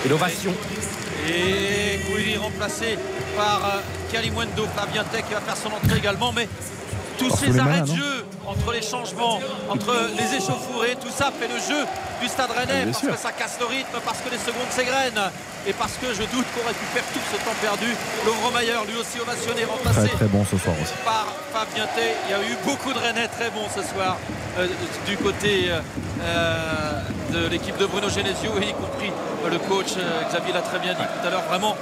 Et 0.05 0.07
l'ovation. 0.07 0.53
Et 1.27 1.99
Gouiri 2.09 2.37
remplacé 2.37 2.97
par 3.35 3.65
euh, 3.65 3.79
Kalimwendo, 4.13 4.65
Fabien 4.73 5.03
Tech 5.03 5.25
qui 5.27 5.33
va 5.33 5.41
faire 5.41 5.57
son 5.57 5.67
entrée 5.73 5.97
également. 5.97 6.31
Mais 6.31 6.47
tous 7.19 7.35
ces 7.37 7.47
les 7.47 7.59
arrêts 7.59 7.81
de 7.81 7.87
non 7.87 7.95
jeu, 7.95 8.25
entre 8.47 8.71
les 8.73 8.81
changements, 8.81 9.39
entre 9.69 9.93
les 10.17 10.37
échauffourées, 10.37 10.95
tout 10.99 11.11
ça 11.15 11.31
fait 11.37 11.47
le 11.47 11.59
jeu 11.59 11.85
du 12.21 12.27
stade 12.27 12.51
rennais 12.51 12.85
parce 12.85 12.99
sûr. 12.99 13.11
que 13.11 13.17
ça 13.17 13.31
casse 13.31 13.57
le 13.59 13.65
rythme, 13.67 13.97
parce 14.05 14.19
que 14.19 14.29
les 14.29 14.37
secondes 14.37 14.69
s'égrènent 14.71 15.29
et 15.67 15.73
parce 15.73 15.93
que 16.01 16.07
je 16.13 16.23
doute 16.33 16.45
qu'on 16.55 16.67
récupère 16.67 17.03
tout 17.13 17.19
ce 17.31 17.37
temps 17.45 17.55
perdu. 17.61 17.91
Lovromayer, 18.25 18.73
lui 18.87 18.97
aussi 18.99 19.19
ovationné, 19.21 19.61
Très 19.63 19.71
remplacé 19.71 20.09
très 20.15 20.25
bon 20.27 20.43
ce 20.45 20.57
soir 20.57 20.75
aussi. 20.81 20.93
par 21.05 21.27
Fabien 21.53 21.85
Tay. 21.95 22.15
Il 22.27 22.31
y 22.31 22.33
a 22.33 22.41
eu 22.41 22.55
beaucoup 22.65 22.93
de 22.93 22.99
Rennais 22.99 23.27
très 23.27 23.49
bons 23.51 23.67
ce 23.75 23.81
soir 23.83 24.17
euh, 24.57 24.67
du 25.05 25.17
côté 25.17 25.65
euh, 25.69 25.79
euh, 26.23 27.01
de 27.33 27.47
l'équipe 27.47 27.77
de 27.77 27.85
Bruno 27.85 28.09
Genesio 28.09 28.51
et 28.61 28.69
y 28.69 28.73
compris 28.73 29.11
le 29.49 29.57
coach 29.59 29.93
euh, 29.97 30.23
Xavier 30.29 30.53
l'a 30.53 30.61
très 30.61 30.79
bien 30.79 30.93
dit 30.93 30.99
tout 31.21 31.27
à 31.27 31.29
l'heure. 31.29 31.43
Vraiment, 31.49 31.75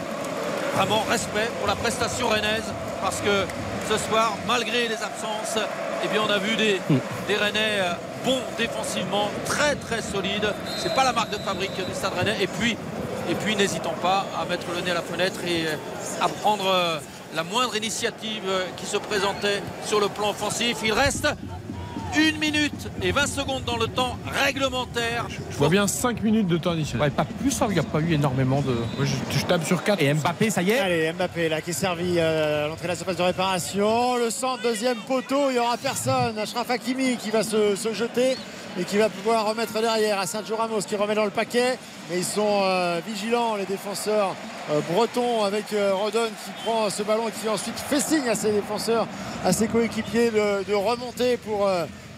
vraiment 0.76 1.04
respect 1.10 1.50
pour 1.60 1.68
la 1.68 1.76
prestation 1.76 2.28
rennaise 2.30 2.66
parce 3.02 3.18
que 3.22 3.46
ce 3.90 3.98
soir, 3.98 4.38
malgré 4.46 4.88
les 4.88 4.96
absences, 4.96 5.58
eh 6.04 6.20
on 6.20 6.30
a 6.30 6.38
vu 6.40 6.56
des, 6.58 6.82
des 7.28 7.36
Rennais 7.36 7.80
euh, 7.80 7.94
bons 8.26 8.42
défensivement, 8.58 9.30
très 9.46 9.76
très 9.76 10.02
solides. 10.02 10.54
C'est 10.78 10.94
pas 10.94 11.04
la 11.04 11.14
marque 11.14 11.30
de 11.32 11.38
fabrique 11.38 11.76
du 11.76 11.94
Stade 11.94 12.14
Rennais. 12.18 12.38
Et 12.42 12.48
puis, 12.48 12.78
et 13.30 13.36
puis 13.36 13.56
n'hésitons 13.56 13.94
pas 14.02 14.26
à 14.38 14.46
mettre 14.46 14.66
le 14.76 14.82
nez 14.82 14.92
à 14.92 14.96
la 14.96 15.02
fenêtre 15.02 15.40
et 15.46 15.68
euh, 15.68 15.76
à 16.22 16.28
prendre 16.28 16.68
euh, 16.68 17.00
la 17.36 17.44
moindre 17.44 17.76
initiative 17.78 18.50
qui 18.76 18.86
se 18.86 18.98
présentait 18.98 19.62
sur 19.86 20.00
le 20.00 20.10
plan 20.10 20.32
offensif. 20.32 20.78
Il 20.84 20.94
reste 20.94 21.28
une 22.16 22.38
minute 22.38 22.90
et 23.02 23.12
20 23.12 23.28
secondes 23.28 23.64
dans 23.66 23.78
le 23.78 23.88
temps 23.88 24.18
réglementaire. 24.46 25.28
Je 25.52 25.58
vois 25.58 25.70
bien 25.70 25.88
5 25.88 26.22
minutes 26.24 26.48
de 26.48 26.58
temps 26.58 26.72
additionnel. 26.72 27.10
Ouais, 27.10 27.16
pas 27.16 27.26
plus, 27.26 27.56
il 27.70 27.74
n'y 27.74 27.80
a 27.80 27.84
pas 27.84 28.00
eu 28.00 28.14
énormément 28.14 28.62
de. 28.62 28.74
Moi, 28.98 29.06
je, 29.06 29.38
je 29.38 29.46
tape 29.46 29.66
sur 29.66 29.84
4. 29.84 30.02
Et 30.02 30.14
Mbappé, 30.14 30.50
ça 30.50 30.62
y 30.62 30.72
est. 30.72 30.80
Allez, 30.80 31.14
Mbappé 31.14 31.50
là 31.50 31.62
qui 31.62 31.72
est 31.72 31.74
servi 31.74 32.16
euh, 32.18 32.66
à 32.66 32.68
l'entrée 32.68 32.84
de 32.84 32.90
la 32.90 32.96
surface 32.96 33.18
de 33.18 33.24
réparation. 33.24 34.18
Le 34.18 34.30
centre, 34.30 34.62
deuxième 34.64 34.98
poteau, 34.98 35.50
il 35.50 35.54
n'y 35.54 35.60
aura 35.60 35.78
personne. 35.78 36.38
Ashraf 36.38 36.70
Hakimi 36.70 37.18
qui 37.18 37.30
va 37.30 37.44
se, 37.44 37.76
se 37.76 37.94
jeter 37.94 38.38
et 38.80 38.84
qui 38.84 38.98
va 38.98 39.10
pouvoir 39.10 39.48
remettre 39.48 39.74
derrière 39.82 40.20
à 40.20 40.26
Sergio 40.28 40.56
Ramos 40.56 40.82
qui 40.82 40.96
remet 40.96 41.16
dans 41.16 41.26
le 41.26 41.32
paquet. 41.32 41.78
Mais 42.10 42.18
ils 42.20 42.26
sont 42.26 42.62
euh, 42.64 43.00
vigilants, 43.08 43.56
les 43.56 43.66
défenseurs 43.66 44.36
euh, 44.70 44.82
bretons, 44.92 45.44
avec 45.44 45.72
euh, 45.74 45.94
Rodon 45.94 46.28
qui 46.44 46.52
prend 46.66 46.90
ce 46.90 47.04
ballon 47.04 47.28
et 47.28 47.32
qui 47.32 47.48
ensuite 47.48 47.80
fait 47.80 48.02
signe 48.02 48.28
à 48.30 48.36
ses 48.36 48.52
défenseurs, 48.52 49.08
à 49.46 49.54
ses 49.54 49.68
coéquipiers 49.68 50.32
de, 50.32 50.64
de 50.64 50.74
remonter 50.74 51.38
pour. 51.38 51.70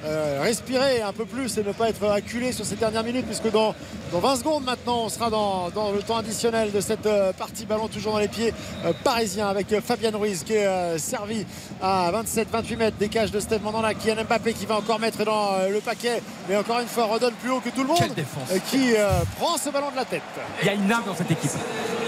Euh, 0.05 0.39
respirer 0.41 1.01
un 1.01 1.11
peu 1.13 1.25
plus 1.25 1.57
et 1.57 1.63
ne 1.63 1.71
pas 1.73 1.89
être 1.89 2.07
acculé 2.09 2.51
sur 2.51 2.65
ces 2.65 2.75
dernières 2.75 3.03
minutes 3.03 3.25
puisque 3.25 3.51
dans, 3.51 3.75
dans 4.13 4.19
20 4.19 4.35
secondes 4.37 4.63
maintenant 4.63 5.03
on 5.05 5.09
sera 5.09 5.29
dans, 5.29 5.69
dans 5.71 5.91
le 5.91 6.01
temps 6.01 6.17
additionnel 6.17 6.71
de 6.71 6.79
cette 6.79 7.05
euh, 7.05 7.33
partie 7.33 7.65
ballon 7.65 7.87
toujours 7.89 8.13
dans 8.13 8.19
les 8.19 8.27
pieds 8.29 8.53
euh, 8.85 8.93
parisiens 9.03 9.49
avec 9.49 9.71
euh, 9.73 9.81
Fabien 9.81 10.11
Ruiz 10.13 10.43
qui 10.43 10.53
est 10.53 10.65
euh, 10.67 10.97
servi 10.97 11.45
à 11.81 12.11
27-28 12.13 12.77
mètres 12.77 12.97
des 12.97 13.09
cages 13.09 13.31
de 13.31 13.39
Steve 13.41 13.61
Mandanda 13.61 13.93
Kylian 13.93 14.23
Mbappé 14.23 14.53
qui 14.53 14.65
va 14.65 14.77
encore 14.77 14.99
mettre 14.99 15.25
dans 15.25 15.53
euh, 15.53 15.69
le 15.69 15.79
paquet 15.81 16.21
mais 16.47 16.55
encore 16.55 16.79
une 16.79 16.87
fois 16.87 17.05
redonne 17.05 17.33
plus 17.33 17.49
haut 17.51 17.59
que 17.59 17.69
tout 17.69 17.81
le 17.81 17.87
monde 17.87 17.97
Quelle 17.99 18.13
défense. 18.13 18.49
euh, 18.53 18.57
qui 18.71 18.95
euh, 18.95 19.09
prend 19.37 19.57
ce 19.57 19.69
ballon 19.69 19.91
de 19.91 19.97
la 19.97 20.05
tête 20.05 20.21
Il 20.61 20.65
y 20.67 20.69
a 20.69 20.73
une 20.75 20.91
âme 20.91 21.03
dans 21.05 21.15
cette 21.15 21.31
équipe. 21.31 21.51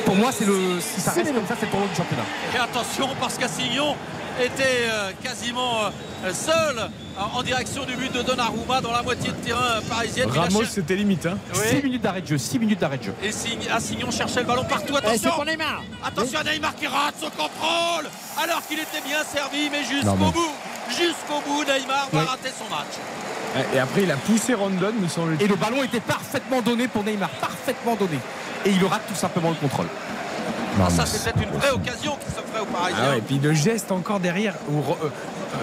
Pour 0.05 0.15
moi, 0.15 0.31
c'est 0.31 0.45
le. 0.45 0.79
Si 0.81 0.99
ça 0.99 1.11
C'est 1.13 1.21
reste 1.21 1.33
comme 1.33 1.45
ça, 1.47 1.55
c'est 1.59 1.67
le 1.67 1.71
tournoi 1.71 1.87
du 1.87 1.95
championnat. 1.95 2.23
Et 2.55 2.57
attention 2.57 3.07
parce 3.19 3.37
qu'Assignon 3.37 3.95
était 4.41 4.87
euh, 4.89 5.11
quasiment 5.23 5.75
euh, 6.25 6.33
seul 6.33 6.89
en, 7.17 7.37
en 7.39 7.43
direction 7.43 7.85
du 7.85 7.95
but 7.95 8.11
de 8.13 8.21
Donnarumma 8.21 8.81
dans 8.81 8.91
la 8.91 9.01
moitié 9.03 9.29
de 9.31 9.35
terrain 9.35 9.77
euh, 9.77 9.81
parisienne. 9.81 10.29
Ramos, 10.29 10.63
c'était 10.65 10.95
limite. 10.95 11.25
Hein. 11.25 11.37
Oui. 11.53 11.61
6 11.69 11.83
minutes 11.83 12.01
d'arrêt 12.01 12.21
de 12.21 12.27
jeu, 12.27 12.37
6 12.37 12.59
minutes 12.59 12.79
d'arrêt 12.79 12.97
de 12.97 13.03
jeu. 13.03 13.13
Et 13.23 13.31
Sig- 13.31 13.69
Assignon 13.71 14.11
cherchait 14.11 14.41
le 14.41 14.45
ballon 14.45 14.63
partout. 14.63 14.93
Eh, 14.93 14.97
Attention 14.97 15.31
pour 15.31 15.45
Neymar 15.45 15.83
Attention 16.03 16.39
à 16.39 16.43
Neymar 16.43 16.75
qui 16.75 16.87
rate 16.87 17.15
son 17.19 17.29
contrôle 17.29 18.09
alors 18.41 18.65
qu'il 18.67 18.79
était 18.79 19.01
bien 19.05 19.23
servi, 19.23 19.69
mais 19.71 19.83
jusqu'au 19.83 20.15
mais- 20.17 20.31
bout. 20.31 20.51
Jusqu'au 20.89 21.39
bout, 21.47 21.63
Neymar 21.63 22.09
va 22.11 22.23
rater 22.31 22.49
son 22.57 22.69
match. 22.73 23.65
Et 23.73 23.79
après, 23.79 24.03
il 24.03 24.11
a 24.11 24.15
poussé 24.17 24.53
Rondon, 24.53 24.93
me 24.99 25.07
semble 25.07 25.35
Et 25.41 25.47
le 25.47 25.55
ballon 25.55 25.83
était 25.83 25.99
parfaitement 25.99 26.61
donné 26.61 26.87
pour 26.87 27.03
Neymar, 27.03 27.29
parfaitement 27.29 27.95
donné. 27.95 28.19
et 28.65 28.69
il 28.71 28.83
aura 28.83 28.99
tout 28.99 29.15
simplement 29.15 29.49
le 29.49 29.55
contrôle. 29.55 29.87
Ah, 30.79 30.89
ça, 30.89 31.05
c'est 31.05 31.31
peut-être 31.31 31.43
une 31.51 31.57
vraie 31.59 31.71
occasion 31.71 32.17
qui 32.25 32.31
s'offrait 32.33 32.61
aux 32.61 32.65
Parisiens. 32.65 32.97
Ah 33.01 33.09
ouais, 33.11 33.17
et 33.19 33.21
puis 33.21 33.39
le 33.39 33.53
geste 33.53 33.91
encore 33.91 34.19
derrière 34.19 34.55
où 34.69 34.79
euh, 34.79 34.95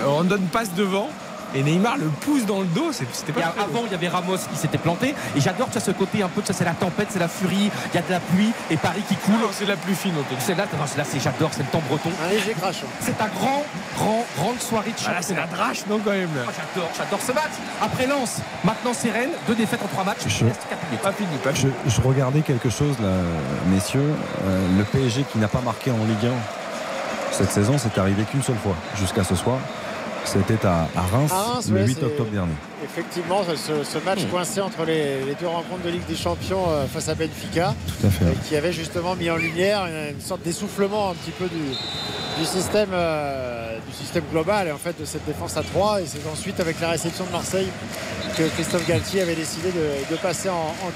euh, 0.00 0.06
Rondon 0.06 0.40
passe 0.52 0.72
devant 0.74 1.08
et 1.54 1.62
Neymar 1.62 1.96
le 1.98 2.06
pousse 2.06 2.44
dans 2.46 2.60
le 2.60 2.66
dos. 2.66 2.90
C'était 2.92 3.32
pas 3.32 3.54
avant, 3.58 3.84
il 3.86 3.92
y 3.92 3.94
avait 3.94 4.08
Ramos 4.08 4.36
qui 4.50 4.56
s'était 4.58 4.78
planté. 4.78 5.14
Et 5.36 5.40
j'adore 5.40 5.68
tu 5.68 5.74
sais, 5.74 5.80
ce 5.80 5.90
côté 5.90 6.22
un 6.22 6.28
peu, 6.28 6.42
ça 6.44 6.52
c'est 6.52 6.64
la 6.64 6.72
tempête, 6.72 7.08
c'est 7.10 7.18
la 7.18 7.28
furie. 7.28 7.70
Il 7.92 7.96
y 7.96 7.98
a 7.98 8.02
de 8.02 8.10
la 8.10 8.20
pluie 8.20 8.52
et 8.70 8.76
Paris 8.76 9.02
qui 9.08 9.16
coule. 9.16 9.34
c'est 9.52 9.66
la 9.66 9.76
pluie 9.76 9.94
fine. 9.94 10.14
C'est 10.38 10.54
là, 10.56 10.64
non, 10.72 10.84
c'est 10.86 10.98
là, 10.98 11.04
c'est 11.08 11.20
j'adore, 11.20 11.50
c'est 11.52 11.62
le 11.62 11.68
temps 11.70 11.82
breton. 11.88 12.10
Un 12.24 12.30
léger 12.30 12.54
crash. 12.60 12.76
C'est 13.00 13.20
un 13.20 13.28
grand, 13.28 13.62
grand, 13.96 14.24
grande 14.36 14.60
soirée 14.60 14.90
de 14.90 14.96
Ah 15.06 15.12
là, 15.12 15.18
c'est 15.22 15.34
la 15.36 15.46
drache, 15.46 15.86
non, 15.88 15.98
quand 16.04 16.10
même. 16.10 16.28
là. 16.36 16.44
Moi, 16.44 16.52
j'adore, 16.56 16.90
j'adore 16.96 17.20
ce 17.26 17.32
match. 17.32 17.52
Après 17.82 18.06
Lens, 18.06 18.38
maintenant 18.64 18.92
c'est 18.92 19.10
Rennes, 19.10 19.30
deux 19.46 19.54
défaites 19.54 19.82
en 19.82 19.86
trois 19.88 20.04
matchs. 20.04 20.26
Je- 20.26 20.44
Il 20.44 20.48
reste 20.48 20.62
quatre 20.68 20.84
minutes. 20.86 21.02
Pas 21.02 21.12
fini, 21.12 21.28
pas 21.42 21.52
fini. 21.52 21.72
Je, 21.86 21.90
je 21.90 22.00
regardais 22.00 22.40
quelque 22.42 22.70
chose 22.70 22.96
là, 23.00 23.08
messieurs. 23.68 24.00
Euh, 24.46 24.66
le 24.78 24.84
PSG 24.84 25.24
qui 25.32 25.38
n'a 25.38 25.48
pas 25.48 25.60
marqué 25.60 25.90
en 25.90 25.96
Ligue 26.04 26.26
1 26.26 27.32
cette 27.32 27.50
saison, 27.52 27.76
c'est 27.78 27.96
arrivé 27.98 28.24
qu'une 28.24 28.42
seule 28.42 28.56
fois 28.56 28.74
jusqu'à 28.98 29.22
ce 29.24 29.34
soir. 29.34 29.58
C'était 30.32 30.66
à, 30.66 30.88
à 30.94 31.00
Reims, 31.10 31.30
À 31.32 31.42
Reims, 31.54 31.68
le 31.70 31.76
ouais, 31.80 31.86
8 31.86 31.94
c'est- 31.98 32.04
octobre 32.04 32.30
dernier. 32.30 32.52
Effectivement, 32.84 33.40
ce, 33.44 33.82
ce 33.82 33.98
match 34.04 34.24
Hmm. 34.24 34.28
coincé 34.30 34.60
entre 34.60 34.84
les, 34.84 35.24
les 35.24 35.34
deux 35.40 35.46
rencontres 35.46 35.82
de 35.84 35.90
Ligue 35.90 36.06
des 36.06 36.16
Champions 36.16 36.64
euh, 36.68 36.84
face 36.86 37.08
à 37.08 37.14
Benfica, 37.14 37.74
Tout 37.86 38.06
à 38.06 38.10
fait. 38.10 38.24
qui 38.46 38.54
avait 38.56 38.72
justement 38.72 39.14
mis 39.16 39.30
en 39.30 39.36
lumière 39.36 39.86
une, 39.86 40.14
une 40.16 40.20
sorte 40.20 40.42
d'essoufflement 40.42 41.10
un 41.10 41.14
petit 41.14 41.30
peu 41.30 41.46
du, 41.46 41.56
du 42.38 42.44
système, 42.44 42.90
euh, 42.92 43.78
du 43.86 43.92
système 43.94 44.24
global 44.30 44.68
et 44.68 44.72
en 44.72 44.78
fait 44.78 44.98
de 44.98 45.04
cette 45.04 45.24
défense 45.24 45.56
à 45.56 45.62
3. 45.62 46.00
Et 46.02 46.06
c'est 46.06 46.26
ensuite 46.30 46.60
avec 46.60 46.80
la 46.80 46.90
réception 46.90 47.24
de 47.24 47.30
Marseille 47.32 47.68
que 48.36 48.42
Christophe 48.48 48.86
Galtier 48.86 49.22
avait 49.22 49.34
décidé 49.34 49.70
de, 49.72 50.10
de 50.10 50.16
passer 50.20 50.48
en, 50.48 50.54
en 50.54 50.90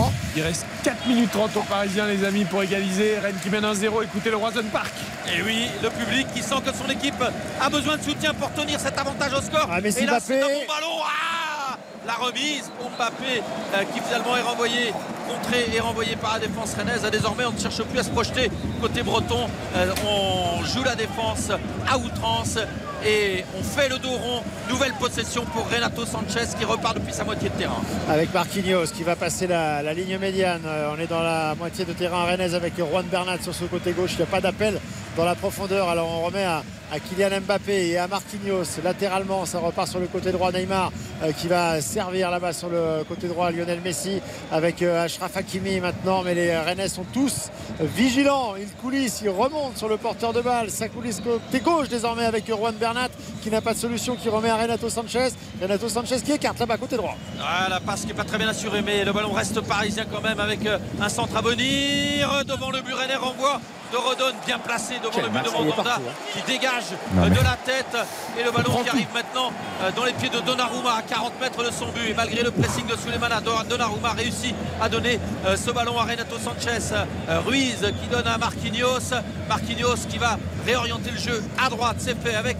4-3-3. 0.00 0.10
Il 0.36 0.42
reste 0.42 0.64
4 0.84 1.06
minutes 1.06 1.30
30 1.32 1.56
aux 1.56 1.60
Parisiens, 1.62 2.06
les 2.06 2.24
amis, 2.24 2.44
pour 2.44 2.62
égaliser. 2.62 3.18
Rennes 3.18 3.36
qui 3.42 3.50
mène 3.50 3.64
1-0. 3.64 4.04
Écoutez 4.04 4.30
le 4.30 4.36
Roison 4.36 4.62
Park. 4.72 4.92
Et 5.36 5.42
oui, 5.42 5.68
le 5.82 5.90
public 5.90 6.26
qui 6.34 6.42
sent 6.42 6.56
que 6.64 6.72
son 6.74 6.88
équipe 6.90 7.22
a 7.60 7.68
besoin 7.68 7.96
de 7.96 8.02
soutien 8.02 8.32
pour 8.34 8.50
tenir 8.52 8.80
cet 8.80 8.98
avantage 8.98 9.32
au 9.34 9.42
score. 9.42 9.68
Ah, 9.70 9.80
Messi 9.80 10.02
Et 10.04 10.06
là, 10.06 10.12
Mbappé. 10.12 10.24
c'est 10.26 10.42
un 10.42 10.46
bon 10.46 10.66
ballon. 10.66 11.02
Ah 11.04 11.76
la 12.06 12.14
remise 12.14 12.70
pour 12.78 12.88
Mbappé 12.92 13.42
euh, 13.74 13.82
qui 13.92 14.00
finalement 14.00 14.34
est 14.34 14.40
renvoyé, 14.40 14.94
contré 15.28 15.66
et 15.74 15.80
renvoyé 15.80 16.16
par 16.16 16.34
la 16.34 16.46
défense 16.46 16.74
rennaise. 16.74 17.02
Désormais, 17.10 17.44
on 17.44 17.52
ne 17.52 17.58
cherche 17.58 17.82
plus 17.82 17.98
à 17.98 18.02
se 18.02 18.10
projeter 18.10 18.50
côté 18.80 19.02
breton. 19.02 19.48
Euh, 19.76 19.92
on 20.06 20.64
joue 20.64 20.82
la 20.84 20.94
défense 20.94 21.50
à 21.86 21.98
outrance 21.98 22.58
et 23.04 23.44
on 23.58 23.62
fait 23.62 23.88
le 23.88 23.98
dos 23.98 24.10
rond. 24.10 24.42
Nouvelle 24.68 24.92
possession 24.94 25.44
pour 25.44 25.68
Renato 25.70 26.04
Sanchez 26.04 26.46
qui 26.58 26.64
repart 26.64 26.96
depuis 26.96 27.12
sa 27.12 27.24
moitié 27.24 27.48
de 27.48 27.54
terrain. 27.54 27.80
Avec 28.08 28.32
Marquinhos 28.32 28.86
qui 28.86 29.02
va 29.02 29.16
passer 29.16 29.46
la, 29.46 29.82
ligne 29.94 30.18
médiane. 30.18 30.62
Euh, 30.66 30.90
on 30.96 31.00
est 31.00 31.06
dans 31.06 31.22
la 31.22 31.54
moitié 31.54 31.84
de 31.84 31.92
terrain 31.92 32.24
rennaise 32.24 32.54
avec 32.54 32.74
Juan 32.76 33.06
Bernat 33.06 33.42
sur 33.42 33.54
ce 33.54 33.64
côté 33.64 33.92
gauche. 33.92 34.12
Il 34.14 34.16
n'y 34.18 34.22
a 34.22 34.26
pas 34.26 34.40
d'appel 34.40 34.80
dans 35.16 35.24
la 35.24 35.34
profondeur. 35.34 35.88
Alors 35.88 36.08
on 36.08 36.26
remet 36.26 36.44
à, 36.44 36.62
à 36.92 36.98
Kylian 37.00 37.40
Mbappé 37.40 37.88
et 37.90 37.98
à 37.98 38.06
Marquinhos 38.08 38.80
latéralement. 38.82 39.44
Ça 39.46 39.58
repart 39.58 39.88
sur 39.88 40.00
le 40.00 40.06
côté 40.06 40.32
droit 40.32 40.52
Neymar 40.52 40.92
euh, 41.22 41.32
qui 41.32 41.48
va 41.48 41.80
servir 41.80 42.30
là-bas 42.30 42.52
sur 42.52 42.68
le 42.68 43.04
côté 43.08 43.28
droit 43.28 43.50
Lionel 43.50 43.80
Messi 43.80 44.20
avec 44.50 44.82
euh, 44.82 45.02
Achraf 45.18 45.36
Hakimi 45.36 45.80
maintenant. 45.80 46.22
Mais 46.22 46.34
les 46.34 46.56
Rennais 46.56 46.88
sont 46.88 47.04
tous 47.12 47.50
vigilants. 47.80 48.54
Ils 48.56 48.70
coulissent, 48.80 49.20
ils 49.22 49.28
remontent 49.28 49.76
sur 49.76 49.88
le 49.88 49.96
porteur 49.96 50.32
de 50.32 50.40
balle. 50.40 50.70
Ça 50.70 50.88
coulisse 50.88 51.20
côté 51.20 51.60
gauche 51.60 51.88
désormais 51.88 52.24
avec 52.24 52.46
Juan 52.46 52.74
Bernat 52.74 53.08
qui 53.42 53.50
n'a 53.50 53.60
pas 53.60 53.74
de 53.74 53.78
solution, 53.78 54.14
qui 54.16 54.28
remet 54.28 54.50
à 54.50 54.56
Renato 54.56 54.88
Sanchez. 54.88 55.30
Renato 55.60 55.88
Sanchez 55.88 56.20
qui 56.24 56.32
écarte 56.32 56.58
là-bas 56.60 56.76
côté 56.76 56.96
droit. 56.96 57.16
Ah, 57.40 57.66
la 57.68 57.80
passe 57.80 58.02
qui 58.02 58.08
n'est 58.08 58.14
pas 58.14 58.24
très 58.24 58.38
bien 58.38 58.48
assurée, 58.48 58.82
mais 58.82 59.04
le 59.04 59.12
ballon 59.12 59.32
reste 59.32 59.60
parisien 59.60 60.04
quand 60.10 60.22
même 60.22 60.38
avec 60.38 60.64
euh, 60.66 60.78
un 61.00 61.08
centre 61.08 61.36
à 61.36 61.42
venir 61.42 62.44
devant 62.46 62.70
le 62.70 62.80
but 62.80 62.94
Rennais 62.94 63.16
renvoi 63.16 63.60
de 63.92 63.96
Redon 63.96 64.36
bien 64.46 64.58
placé 64.58 64.94
devant 64.98 65.10
Quel 65.14 65.24
le 65.24 65.30
but 65.30 65.44
de 65.44 65.50
Mandanda 65.50 65.82
partout, 65.82 66.02
hein. 66.08 66.12
qui 66.32 66.42
dégage 66.52 66.84
mais- 67.12 67.30
de 67.30 67.36
la 67.42 67.56
tête 67.64 67.96
et 68.38 68.42
le 68.44 68.50
ballon 68.50 68.82
qui 68.82 68.88
arrive 68.88 69.06
maintenant 69.14 69.50
euh, 69.82 69.90
dans 69.96 70.04
les 70.04 70.12
pieds 70.12 70.28
de 70.28 70.40
Donnarumma 70.40 70.94
à 70.98 71.02
40 71.02 71.40
mètres 71.40 71.64
de 71.64 71.70
son 71.70 71.86
but. 71.86 72.10
Et 72.10 72.14
malgré 72.14 72.42
le 72.42 72.50
pressing 72.50 72.86
de 72.86 72.96
Souleymana 72.96 73.40
Don- 73.40 73.62
Donnarumma 73.68 74.10
réussit 74.10 74.54
à 74.80 74.88
donner 74.88 75.18
euh, 75.46 75.56
ce 75.56 75.70
ballon 75.70 75.98
à 75.98 76.02
Renato 76.04 76.36
Sanchez 76.38 76.94
Euh, 77.28 77.40
Ruiz 77.46 77.78
qui 78.00 78.06
donne 78.08 78.26
à 78.26 78.36
Marquinhos. 78.38 79.14
Marquinhos 79.48 80.06
qui 80.08 80.18
va 80.18 80.38
réorienter 80.66 81.10
le 81.10 81.18
jeu 81.18 81.42
à 81.64 81.68
droite 81.70 81.96
c'est 81.98 82.18
fait 82.20 82.34
avec 82.34 82.58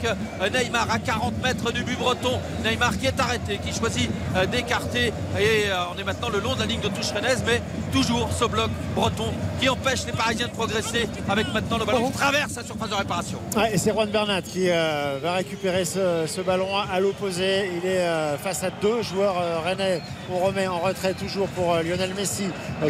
Neymar 0.53 0.91
à 0.91 0.99
40 0.99 1.43
mètres 1.43 1.73
du 1.73 1.83
but 1.85 1.99
breton. 1.99 2.39
Neymar 2.65 2.97
qui 2.99 3.07
est 3.07 3.21
arrêté 3.21 3.59
qui 3.59 3.73
choisit 3.79 4.11
d'écarter. 4.51 5.13
Et 5.39 5.65
on 5.95 5.99
est 5.99 6.05
maintenant 6.05 6.29
le 6.31 6.41
long 6.41 6.55
de 6.55 6.61
la 6.61 6.67
ligne 6.67 6.81
de 6.81 6.89
touche 6.89 7.11
rennaise 7.13 7.43
mais 7.47 7.61
toujours 7.93 8.29
ce 8.39 8.45
bloc 8.47 8.71
breton 8.95 9.33
qui 9.61 9.69
empêche 9.69 10.05
les 10.07 10.13
Parisiens 10.13 10.47
de 10.49 10.53
progresser 10.53 11.09
avec 11.29 11.53
maintenant 11.53 11.79
le 11.79 11.85
ballon 11.85 12.11
qui 12.11 12.19
traverse 12.19 12.55
la 12.57 12.65
surface 12.65 12.91
de 12.91 12.95
réparation 12.95 13.39
et 13.73 13.79
c'est 13.79 13.93
Juan 13.93 14.09
Bernat 14.09 14.43
qui 14.43 14.71
euh, 14.71 15.19
va 15.23 15.35
récupérer 15.35 15.85
ce, 15.85 16.41
ballon 16.41 16.69
à 16.77 17.01
l'opposé. 17.01 17.71
Il 17.77 17.89
est 17.89 18.01
euh, 18.01 18.39
face 18.39 18.63
à 18.63 18.71
deux 18.71 19.03
joueurs 19.03 19.37
euh, 19.41 19.61
rennais. 19.61 20.01
On 20.33 20.39
remet 20.39 20.67
en 20.67 20.79
retrait 20.79 21.15
toujours 21.15 21.49
pour 21.49 21.75
Lionel 21.77 22.15
Messi 22.15 22.45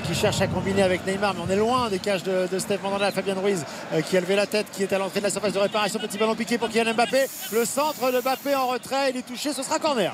qui 0.04 0.14
cherche 0.14 0.40
à 0.40 0.46
combiner 0.46 0.82
avec 0.82 1.06
Neymar. 1.06 1.34
Mais 1.34 1.40
on 1.46 1.50
est 1.50 1.56
loin 1.56 1.88
des 1.88 1.98
cages 1.98 2.22
de, 2.22 2.48
de 2.50 2.58
Steph 2.58 2.78
Mandanda. 2.82 3.10
Fabien 3.12 3.34
Ruiz 3.34 3.64
qui 4.08 4.16
a 4.16 4.20
levé 4.20 4.36
la 4.36 4.46
tête, 4.46 4.66
qui 4.72 4.82
est 4.82 4.92
à 4.92 4.98
l'entrée 4.98 5.20
de 5.20 5.24
la 5.24 5.30
surface 5.30 5.52
de 5.52 5.58
réparation. 5.58 5.98
Petit 6.00 6.18
ballon 6.18 6.34
piqué 6.34 6.58
pour 6.58 6.68
Kylian 6.68 6.94
Mbappé. 6.94 7.26
Le 7.52 7.64
centre 7.64 8.10
de 8.12 8.20
Mbappé 8.20 8.54
en 8.54 8.68
retrait. 8.68 9.10
Il 9.10 9.16
est 9.18 9.22
touché. 9.22 9.52
Ce 9.52 9.62
sera 9.62 9.78
corner. 9.78 10.12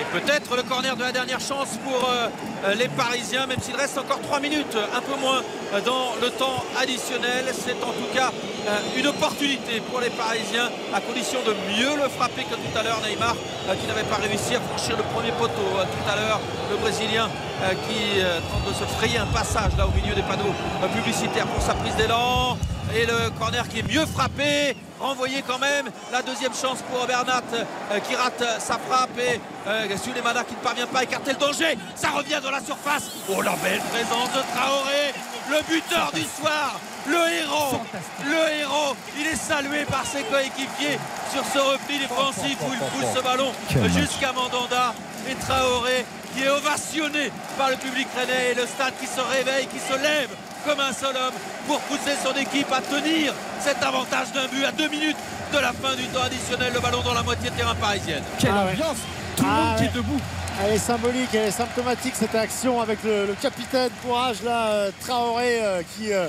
Et 0.00 0.04
peut-être 0.18 0.56
le 0.56 0.62
corner 0.62 0.96
de 0.96 1.02
la 1.02 1.12
dernière 1.12 1.40
chance 1.40 1.78
pour 1.84 2.08
euh, 2.08 2.28
euh, 2.64 2.74
les 2.74 2.88
Parisiens, 2.88 3.46
même 3.46 3.60
s'il 3.60 3.76
reste 3.76 3.98
encore 3.98 4.20
3 4.20 4.40
minutes, 4.40 4.76
un 4.94 5.00
peu 5.00 5.20
moins 5.20 5.42
euh, 5.74 5.80
dans 5.82 6.14
le 6.20 6.30
temps 6.30 6.64
additionnel. 6.80 7.44
C'est 7.52 7.76
en 7.82 7.92
tout 7.92 8.08
cas 8.14 8.30
euh, 8.68 8.78
une 8.98 9.06
opportunité 9.08 9.80
pour 9.90 10.00
les 10.00 10.10
Parisiens, 10.10 10.70
à 10.94 11.00
condition 11.00 11.40
de 11.44 11.52
mieux 11.76 11.96
le 11.96 12.08
frapper 12.08 12.44
que 12.44 12.54
tout 12.54 12.78
à 12.78 12.82
l'heure 12.82 13.00
Neymar, 13.06 13.34
euh, 13.68 13.74
qui 13.74 13.86
n'avait 13.86 14.08
pas 14.08 14.16
réussi 14.16 14.54
à 14.54 14.60
franchir 14.60 14.96
le 14.96 15.04
premier 15.14 15.32
poteau 15.32 15.68
euh, 15.76 15.84
tout 15.84 16.10
à 16.10 16.16
l'heure. 16.16 16.40
Le 16.70 16.76
Brésilien 16.78 17.28
euh, 17.62 17.70
qui 17.86 18.20
euh, 18.20 18.40
tente 18.50 18.68
de 18.68 18.74
se 18.74 18.84
frayer 18.96 19.18
un 19.18 19.26
passage 19.26 19.72
là 19.76 19.86
au 19.86 19.90
milieu 19.90 20.14
des 20.14 20.22
panneaux 20.22 20.54
euh, 20.82 20.88
publicitaires 20.88 21.46
pour 21.46 21.62
sa 21.62 21.74
prise 21.74 21.94
d'élan. 21.96 22.56
Et 22.96 23.06
le 23.06 23.30
corner 23.38 23.68
qui 23.68 23.80
est 23.80 23.88
mieux 23.88 24.04
frappé, 24.06 24.76
renvoyé 25.02 25.42
quand 25.46 25.58
même. 25.58 25.90
La 26.10 26.22
deuxième 26.22 26.54
chance 26.54 26.78
pour 26.90 27.06
Bernat 27.06 27.42
euh, 27.52 27.98
qui 28.00 28.14
rate 28.14 28.40
euh, 28.40 28.58
sa 28.58 28.78
frappe 28.78 29.18
et 29.18 29.40
euh, 29.66 29.96
Sulemana 30.02 30.44
qui 30.44 30.54
ne 30.54 30.60
parvient 30.60 30.86
pas 30.86 31.00
à 31.00 31.02
écarter 31.02 31.32
le 31.32 31.38
danger. 31.38 31.76
Ça 31.94 32.10
revient 32.10 32.40
dans 32.42 32.50
la 32.50 32.60
surface. 32.60 33.10
Oh 33.28 33.42
la 33.42 33.56
belle 33.56 33.80
présence 33.90 34.30
de 34.32 34.42
Traoré, 34.54 35.12
le 35.50 35.58
buteur 35.68 36.12
du 36.14 36.22
soir, 36.22 36.80
le 37.06 37.16
héros, 37.16 37.80
le 38.24 38.60
héros. 38.60 38.96
Il 39.18 39.26
est 39.26 39.36
salué 39.36 39.84
par 39.84 40.06
ses 40.06 40.22
coéquipiers 40.22 40.98
sur 41.32 41.44
ce 41.52 41.58
repli 41.58 41.98
défensif 41.98 42.56
où 42.62 42.72
il 42.72 42.78
pousse 42.78 43.14
ce 43.16 43.22
ballon 43.22 43.52
jusqu'à 43.98 44.32
Mandanda 44.32 44.94
et 45.28 45.34
Traoré 45.34 46.06
qui 46.34 46.44
est 46.44 46.48
ovationné 46.48 47.30
par 47.58 47.70
le 47.70 47.76
public 47.76 48.08
rennais 48.16 48.52
et 48.52 48.54
le 48.54 48.66
stade 48.66 48.94
qui 48.98 49.06
se 49.06 49.20
réveille, 49.20 49.66
qui 49.66 49.78
se 49.78 49.92
lève 49.92 50.30
comme 50.66 50.80
un 50.80 50.92
seul 50.92 51.16
homme 51.16 51.34
pour 51.66 51.78
pousser 51.80 52.14
son 52.22 52.34
équipe 52.38 52.70
à 52.72 52.80
tenir 52.80 53.32
cet 53.60 53.82
avantage 53.82 54.32
d'un 54.32 54.46
but 54.48 54.64
à 54.64 54.72
deux 54.72 54.88
minutes 54.88 55.16
de 55.52 55.58
la 55.58 55.72
fin 55.72 55.94
du 55.96 56.04
temps 56.08 56.22
additionnel. 56.22 56.72
Le 56.72 56.80
ballon 56.80 57.00
dans 57.02 57.14
la 57.14 57.22
moitié 57.22 57.50
de 57.50 57.54
terrain 57.56 57.74
parisienne. 57.74 58.22
Quelle 58.38 58.50
Ah 58.54 58.64
ouais. 58.64 58.72
ambiance 58.72 58.96
Tout 59.36 59.44
le 59.44 59.48
Ah 59.50 59.64
monde 59.70 59.76
qui 59.78 59.84
est 59.84 59.94
debout. 59.94 60.20
Elle 60.64 60.72
est 60.74 60.78
symbolique, 60.78 61.28
elle 61.32 61.48
est 61.48 61.50
symptomatique 61.50 62.14
cette 62.14 62.34
action 62.34 62.80
avec 62.80 63.02
le, 63.04 63.26
le 63.26 63.34
capitaine 63.34 63.90
courage 64.04 64.42
là, 64.44 64.68
euh, 64.68 64.90
Traoré 65.00 65.60
euh, 65.62 65.82
qui 65.96 66.12
euh, 66.12 66.28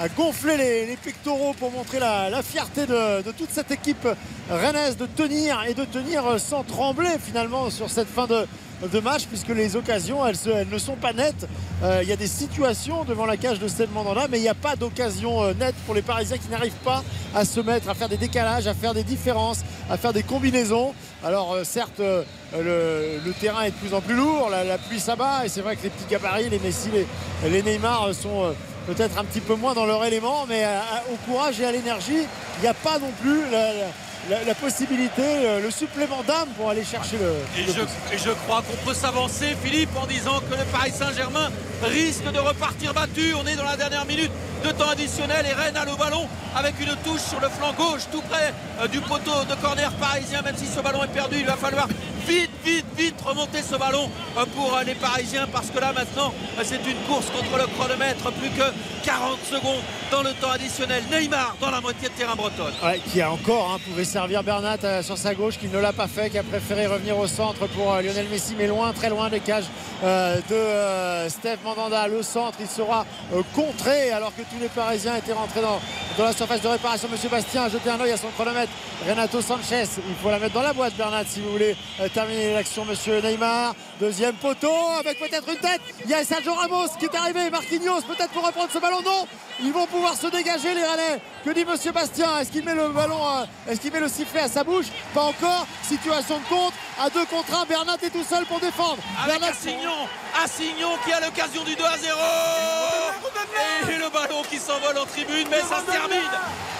a 0.00 0.08
gonflé 0.08 0.56
les, 0.56 0.86
les 0.86 0.96
pectoraux 0.96 1.54
pour 1.54 1.70
montrer 1.70 2.00
la, 2.00 2.28
la 2.30 2.42
fierté 2.42 2.86
de, 2.86 3.22
de 3.22 3.30
toute 3.30 3.50
cette 3.50 3.70
équipe 3.70 4.08
rennaise 4.50 4.96
de 4.96 5.06
tenir 5.06 5.62
et 5.68 5.74
de 5.74 5.84
tenir 5.84 6.22
sans 6.38 6.64
trembler 6.64 7.10
finalement 7.24 7.70
sur 7.70 7.88
cette 7.90 8.08
fin 8.08 8.26
de, 8.26 8.46
de 8.88 9.00
match 9.00 9.24
puisque 9.26 9.48
les 9.48 9.76
occasions 9.76 10.26
elles, 10.26 10.68
ne 10.70 10.78
sont 10.78 10.96
pas 10.96 11.12
nettes. 11.12 11.46
Euh, 11.82 12.00
Il 12.02 12.08
y 12.08 12.12
a 12.12 12.16
des 12.16 12.26
situations 12.26 13.04
devant 13.04 13.26
la 13.26 13.36
cage 13.36 13.58
de 13.58 13.68
Stade 13.68 13.92
Mandanda 13.92 14.26
mais 14.30 14.38
il 14.38 14.42
n'y 14.42 14.48
a 14.48 14.54
pas 14.54 14.76
d'occasion 14.76 15.42
euh, 15.42 15.54
nette 15.54 15.74
pour 15.86 15.94
les 15.94 16.02
Parisiens 16.02 16.38
qui 16.38 16.48
n'arrivent 16.48 16.72
pas 16.84 17.02
à 17.34 17.44
se 17.44 17.60
mettre, 17.60 17.88
à 17.88 17.94
faire 17.94 18.08
des 18.08 18.16
décalages, 18.16 18.66
à 18.66 18.74
faire 18.74 18.94
des 18.94 19.04
différences, 19.04 19.60
à 19.90 19.96
faire 19.96 20.12
des 20.12 20.22
combinaisons. 20.22 20.94
Alors 21.22 21.52
euh, 21.52 21.64
certes 21.64 22.00
le, 22.00 23.32
terrain 23.40 23.62
est 23.62 23.70
de 23.70 23.76
plus 23.76 23.94
en 23.94 24.00
plus 24.00 24.14
lourd, 24.14 24.50
la, 24.50 24.78
pluie 24.78 25.00
s'abat 25.00 25.44
et 25.44 25.48
c'est 25.48 25.60
vrai 25.60 25.76
que 25.76 25.82
les 25.82 25.90
petits 25.90 26.10
gabarits, 26.10 26.48
les 26.48 26.58
Messi, 26.58 26.88
les, 27.44 27.62
Neymar 27.62 28.10
sont 28.14 28.54
peut-être 28.86 29.18
un 29.18 29.24
petit 29.24 29.40
peu 29.40 29.54
moins 29.54 29.74
dans 29.74 29.86
leur 29.86 30.04
élément 30.04 30.46
mais 30.48 30.64
au 31.12 31.16
courage 31.30 31.60
et 31.60 31.64
à 31.64 31.72
l'énergie, 31.72 32.26
il 32.58 32.62
n'y 32.62 32.68
a 32.68 32.74
pas 32.74 32.98
non 32.98 33.10
plus 33.20 33.40
la- 33.50 33.90
la- 34.28 34.44
la 34.44 34.54
possibilité, 34.54 35.22
euh, 35.22 35.60
le 35.60 35.70
supplément 35.70 36.22
d'âme 36.22 36.48
pour 36.56 36.70
aller 36.70 36.84
chercher 36.84 37.16
le. 37.18 37.32
Et 37.58 37.66
le 37.66 37.72
je, 37.72 37.80
et 38.14 38.18
je 38.18 38.30
crois 38.30 38.62
qu'on 38.62 38.76
peut 38.86 38.94
s'avancer, 38.94 39.56
Philippe, 39.62 39.90
en 39.96 40.06
disant 40.06 40.40
que 40.40 40.54
le 40.56 40.64
Paris 40.70 40.92
Saint-Germain 40.96 41.50
risque 41.82 42.30
de 42.30 42.38
repartir 42.38 42.92
battu. 42.92 43.34
On 43.34 43.46
est 43.46 43.56
dans 43.56 43.64
la 43.64 43.76
dernière 43.76 44.04
minute 44.04 44.30
de 44.64 44.70
temps 44.72 44.88
additionnel 44.90 45.46
et 45.48 45.54
Rennes 45.54 45.76
a 45.76 45.84
le 45.84 45.96
ballon 45.96 46.28
avec 46.54 46.74
une 46.80 46.94
touche 47.04 47.22
sur 47.22 47.40
le 47.40 47.48
flanc 47.48 47.72
gauche, 47.72 48.02
tout 48.12 48.20
près 48.22 48.52
euh, 48.82 48.88
du 48.88 49.00
poteau 49.00 49.44
de 49.48 49.54
corner 49.54 49.90
parisien. 49.92 50.42
Même 50.42 50.56
si 50.56 50.66
ce 50.66 50.80
ballon 50.80 51.02
est 51.04 51.08
perdu, 51.08 51.36
il 51.40 51.46
va 51.46 51.56
falloir 51.56 51.88
vite, 52.26 52.50
vite, 52.64 52.86
vite 52.96 53.20
remonter 53.24 53.62
ce 53.62 53.76
ballon 53.76 54.08
euh, 54.36 54.44
pour 54.54 54.76
euh, 54.76 54.82
les 54.84 54.94
Parisiens 54.94 55.46
parce 55.52 55.70
que 55.70 55.78
là 55.78 55.92
maintenant 55.92 56.32
euh, 56.58 56.62
c'est 56.64 56.84
une 56.86 56.98
course 57.08 57.26
contre 57.26 57.56
le 57.58 57.66
chronomètre. 57.76 58.30
Plus 58.32 58.50
que 58.50 58.62
40 59.04 59.38
secondes 59.44 59.82
dans 60.10 60.22
le 60.22 60.32
temps 60.34 60.50
additionnel. 60.50 61.02
Neymar 61.10 61.56
dans 61.60 61.70
la 61.70 61.80
moitié 61.80 62.08
de 62.08 62.14
terrain 62.14 62.34
bretonne. 62.34 62.72
Ouais, 62.82 63.00
qui 63.10 63.20
a 63.20 63.30
encore 63.30 63.72
hein, 63.72 63.78
pouvait 63.86 64.04
servir 64.04 64.42
Bernat 64.42 64.78
euh, 64.84 65.02
sur 65.02 65.18
sa 65.18 65.34
gauche, 65.34 65.58
qui 65.58 65.68
ne 65.68 65.78
l'a 65.78 65.92
pas 65.92 66.08
fait, 66.08 66.30
qui 66.30 66.38
a 66.38 66.42
préféré 66.42 66.86
revenir 66.86 67.18
au 67.18 67.26
centre 67.26 67.66
pour 67.68 67.94
Lionel 67.94 68.28
Messi, 68.30 68.54
mais 68.56 68.66
loin, 68.66 68.92
très 68.92 69.08
loin 69.08 69.28
des 69.28 69.40
cages 69.40 69.66
de 70.02 71.28
Steve 71.28 71.58
Mandanda. 71.64 72.08
Le 72.08 72.22
centre, 72.22 72.58
il 72.60 72.66
sera 72.66 73.04
contré 73.54 74.10
alors 74.10 74.34
que 74.34 74.42
tous 74.42 74.60
les 74.60 74.68
Parisiens 74.68 75.16
étaient 75.16 75.32
rentrés 75.32 75.60
dans, 75.60 75.80
dans 76.20 76.26
la 76.26 76.32
surface 76.34 76.60
de 76.60 76.68
réparation. 76.68 77.08
Monsieur 77.10 77.30
Bastien 77.30 77.62
a 77.62 77.68
jeté 77.70 77.88
un 77.88 77.98
œil 77.98 78.12
à 78.12 78.16
son 78.18 78.28
chronomètre. 78.28 78.70
Renato 79.08 79.40
Sanchez, 79.40 79.84
il 80.06 80.14
faut 80.22 80.28
la 80.28 80.38
mettre 80.38 80.52
dans 80.52 80.60
la 80.60 80.74
boîte, 80.74 80.94
Bernat, 80.94 81.24
si 81.26 81.40
vous 81.40 81.50
voulez 81.52 81.74
euh, 81.98 82.08
terminer 82.12 82.52
l'action. 82.52 82.84
Monsieur 82.84 83.22
Neymar, 83.22 83.74
deuxième 84.00 84.34
poteau 84.36 84.72
avec 84.98 85.18
peut-être 85.18 85.48
une 85.48 85.58
tête. 85.58 85.80
Il 86.04 86.10
y 86.10 86.14
a 86.14 86.24
Sergio 86.24 86.54
Ramos 86.54 86.88
qui 86.98 87.04
est 87.04 87.14
arrivé. 87.14 87.50
Marquinhos 87.50 88.00
peut-être 88.02 88.30
pour 88.30 88.46
reprendre 88.46 88.70
ce 88.72 88.78
ballon. 88.78 89.02
Non, 89.04 89.26
ils 89.62 89.72
vont 89.72 89.86
pouvoir 89.86 90.16
se 90.16 90.26
dégager 90.28 90.74
les 90.74 90.82
Rennais. 90.82 91.20
Que 91.44 91.50
dit 91.50 91.66
Monsieur 91.66 91.92
Bastien? 91.92 92.38
Est-ce 92.38 92.50
qu'il 92.50 92.64
met 92.64 92.74
le 92.74 92.88
ballon, 92.88 93.20
euh, 93.20 93.44
est-ce 93.70 93.80
qu'il 93.80 93.92
met 93.92 94.00
le 94.00 94.08
sifflet 94.08 94.40
à 94.40 94.48
sa 94.48 94.64
bouche? 94.64 94.86
Pas 95.12 95.24
encore. 95.24 95.66
Situation 95.86 96.38
de 96.38 96.44
contre. 96.44 96.74
À 96.98 97.10
deux 97.10 97.26
contre 97.26 97.60
un, 97.60 97.66
Bernat 97.66 97.96
est 98.02 98.10
tout 98.10 98.24
seul 98.24 98.46
pour 98.46 98.58
défendre. 98.58 98.98
Avec 99.22 99.38
Bernat 99.38 99.54
Assignon, 99.54 100.08
Assignon 100.42 100.96
qui 101.04 101.12
a 101.12 101.20
l'occasion 101.20 101.62
du 101.64 101.76
2 101.76 101.84
à 101.84 101.98
0 101.98 102.18
Et 103.90 103.98
le 103.98 104.08
ballon 104.10 104.42
qui 104.48 104.58
s'envole 104.58 104.96
en 104.96 105.06
tribune, 105.06 105.46
mais 105.50 105.60
ça 105.60 105.80
se 105.80 105.90
termine 105.90 106.30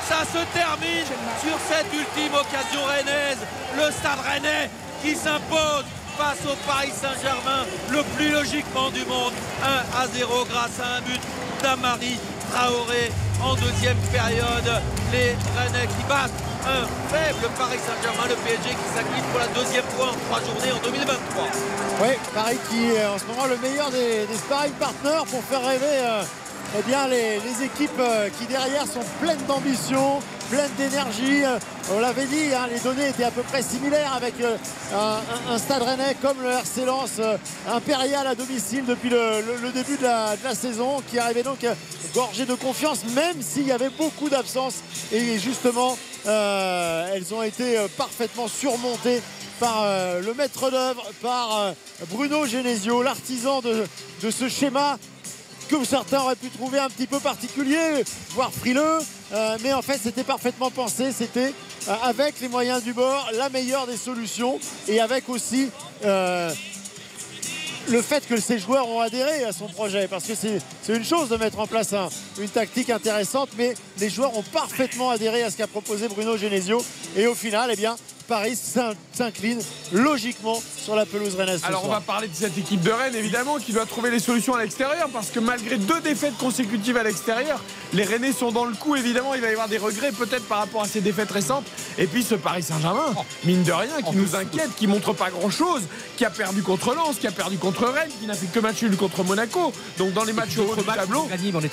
Ça 0.08 0.20
se 0.24 0.44
termine 0.56 1.06
sur 1.44 1.58
cette 1.68 1.92
ultime 1.92 2.34
occasion 2.34 2.82
rennaise. 2.84 3.38
Le 3.76 3.90
stade 3.92 4.20
rennais 4.24 4.70
qui 5.02 5.14
s'impose 5.14 5.84
face 6.20 6.44
au 6.44 6.56
Paris 6.68 6.92
Saint-Germain, 6.92 7.64
le 7.90 8.02
plus 8.16 8.30
logiquement 8.30 8.90
du 8.90 9.04
monde. 9.06 9.32
1 9.64 10.02
à 10.02 10.06
0 10.06 10.44
grâce 10.52 10.76
à 10.78 10.98
un 10.98 11.00
but 11.00 11.20
d'Amari 11.62 12.18
Traoré 12.52 13.10
en 13.42 13.54
deuxième 13.54 13.96
période. 14.12 14.70
Les 15.12 15.32
Rennais 15.56 15.88
qui 15.88 16.04
battent 16.08 16.40
un 16.68 16.84
faible 17.08 17.48
Paris 17.56 17.80
Saint-Germain, 17.80 18.28
le 18.28 18.36
PSG 18.44 18.68
qui 18.68 18.88
s'incline 18.92 19.24
pour 19.32 19.40
la 19.40 19.48
deuxième 19.48 19.88
fois 19.96 20.08
en 20.12 20.18
trois 20.28 20.40
journées 20.44 20.72
en 20.72 20.82
2023. 20.84 21.44
Oui, 22.02 22.12
Paris 22.34 22.58
qui 22.68 22.92
est 22.92 23.06
en 23.06 23.18
ce 23.18 23.24
moment 23.24 23.46
le 23.46 23.56
meilleur 23.56 23.90
des, 23.90 24.26
des 24.26 24.36
sparring 24.36 24.72
partners 24.74 25.24
pour 25.30 25.42
faire 25.44 25.64
rêver 25.64 25.96
euh, 26.04 26.22
eh 26.78 26.82
bien, 26.82 27.08
les, 27.08 27.40
les 27.40 27.64
équipes 27.64 27.98
euh, 27.98 28.28
qui 28.38 28.44
derrière 28.46 28.86
sont 28.86 29.04
pleines 29.20 29.42
d'ambition, 29.48 30.20
pleines 30.50 30.74
d'énergie. 30.76 31.44
Euh, 31.44 31.58
On 31.94 32.00
l'avait 32.00 32.26
dit, 32.26 32.52
hein, 32.54 32.68
les 32.72 32.80
données 32.80 33.08
étaient 33.08 33.24
à 33.24 33.30
peu 33.30 33.42
près 33.42 33.62
similaires 33.62 34.12
avec 34.14 34.34
euh, 34.40 34.56
un, 35.48 35.58
stade 35.58 35.82
rennais 35.82 36.16
comme 36.20 36.42
le 36.42 36.50
RC 36.50 36.84
Lens 36.84 37.12
euh, 37.20 37.36
impérial 37.68 38.26
à 38.26 38.34
domicile 38.34 38.84
depuis 38.84 39.10
le, 39.10 39.70
début 39.72 39.96
de 39.96 40.02
la, 40.02 40.54
saison 40.54 41.00
qui 41.08 41.18
arrivait 41.18 41.42
donc 41.44 41.64
gorgé 42.14 42.44
de 42.44 42.54
confiance 42.54 43.04
même 43.14 43.40
s'il 43.40 43.66
y 43.66 43.72
avait 43.72 43.90
beaucoup 43.90 44.28
d'absences 44.28 44.78
et 45.12 45.38
justement 45.38 45.96
elles 46.26 47.32
ont 47.32 47.42
été 47.42 47.78
parfaitement 47.96 48.48
surmontées 48.48 49.22
par 49.60 49.84
le 50.20 50.34
maître 50.34 50.70
d'œuvre, 50.70 51.04
par 51.22 51.72
Bruno 52.10 52.46
Genesio, 52.46 53.02
l'artisan 53.02 53.60
de 53.60 54.30
ce 54.30 54.48
schéma 54.48 54.98
que 55.70 55.84
certains 55.84 56.20
auraient 56.22 56.36
pu 56.36 56.48
trouver 56.50 56.78
un 56.78 56.88
petit 56.88 57.06
peu 57.06 57.20
particulier, 57.20 58.04
voire 58.30 58.52
frileux. 58.52 58.98
Euh, 59.32 59.56
mais 59.62 59.72
en 59.72 59.82
fait, 59.82 59.98
c'était 60.02 60.24
parfaitement 60.24 60.70
pensé. 60.70 61.12
C'était 61.12 61.52
euh, 61.88 61.94
avec 62.02 62.40
les 62.40 62.48
moyens 62.48 62.82
du 62.82 62.92
bord 62.92 63.30
la 63.34 63.48
meilleure 63.48 63.86
des 63.86 63.96
solutions 63.96 64.58
et 64.88 65.00
avec 65.00 65.28
aussi 65.28 65.70
euh, 66.04 66.52
le 67.88 68.02
fait 68.02 68.26
que 68.26 68.38
ces 68.40 68.58
joueurs 68.58 68.88
ont 68.88 69.00
adhéré 69.00 69.44
à 69.44 69.52
son 69.52 69.66
projet. 69.68 70.08
Parce 70.08 70.24
que 70.24 70.34
c'est 70.34 70.60
une 70.94 71.04
chose 71.04 71.28
de 71.28 71.36
mettre 71.36 71.58
en 71.58 71.66
place 71.66 71.92
un- 71.92 72.08
une 72.40 72.48
tactique 72.48 72.90
intéressante, 72.90 73.50
mais 73.56 73.74
les 73.98 74.10
joueurs 74.10 74.36
ont 74.36 74.42
parfaitement 74.42 75.10
adhéré 75.10 75.42
à 75.44 75.50
ce 75.50 75.56
qu'a 75.56 75.66
proposé 75.68 76.08
Bruno 76.08 76.36
Genesio. 76.36 76.84
Et 77.16 77.26
au 77.26 77.34
final, 77.34 77.70
eh 77.72 77.76
bien, 77.76 77.96
Paris 78.30 78.54
s'in- 78.54 78.92
s'incline 79.12 79.60
logiquement 79.92 80.62
sur 80.80 80.94
la 80.94 81.04
pelouse 81.04 81.34
rennaise. 81.34 81.62
Alors 81.64 81.84
on 81.84 81.88
va 81.88 82.00
parler 82.00 82.28
de 82.28 82.34
cette 82.34 82.56
équipe 82.56 82.80
de 82.80 82.92
Rennes 82.92 83.16
évidemment 83.16 83.56
qui 83.58 83.72
doit 83.72 83.86
trouver 83.86 84.08
les 84.12 84.20
solutions 84.20 84.54
à 84.54 84.62
l'extérieur 84.62 85.08
parce 85.12 85.30
que 85.30 85.40
malgré 85.40 85.76
deux 85.78 86.00
défaites 86.00 86.36
consécutives 86.38 86.96
à 86.96 87.02
l'extérieur, 87.02 87.60
les 87.92 88.04
Rennais 88.04 88.32
sont 88.32 88.52
dans 88.52 88.66
le 88.66 88.74
coup 88.76 88.94
évidemment, 88.94 89.34
il 89.34 89.40
va 89.40 89.48
y 89.48 89.52
avoir 89.52 89.66
des 89.66 89.78
regrets 89.78 90.12
peut-être 90.12 90.44
par 90.46 90.58
rapport 90.58 90.82
à 90.82 90.86
ces 90.86 91.00
défaites 91.00 91.32
récentes 91.32 91.64
et 91.98 92.06
puis 92.06 92.22
ce 92.22 92.36
Paris 92.36 92.62
Saint-Germain, 92.62 93.12
mine 93.44 93.64
de 93.64 93.72
rien, 93.72 94.00
qui 94.08 94.14
nous 94.16 94.36
inquiète, 94.36 94.70
qui 94.78 94.86
montre 94.86 95.12
pas 95.12 95.30
grand-chose, 95.30 95.82
qui 96.16 96.24
a 96.24 96.30
perdu 96.30 96.62
contre 96.62 96.94
Lens, 96.94 97.16
qui 97.20 97.26
a 97.26 97.32
perdu 97.32 97.58
contre 97.58 97.84
Rennes, 97.86 98.12
qui 98.20 98.28
n'a 98.28 98.34
fait 98.34 98.46
que 98.46 98.60
match 98.60 98.80
nul 98.82 98.96
contre 98.96 99.24
Monaco. 99.24 99.72
Donc 99.98 100.12
dans 100.12 100.22
les 100.24 100.32
matchs 100.32 100.56
au 100.58 100.72
du 100.76 100.84
tableau, 100.84 101.28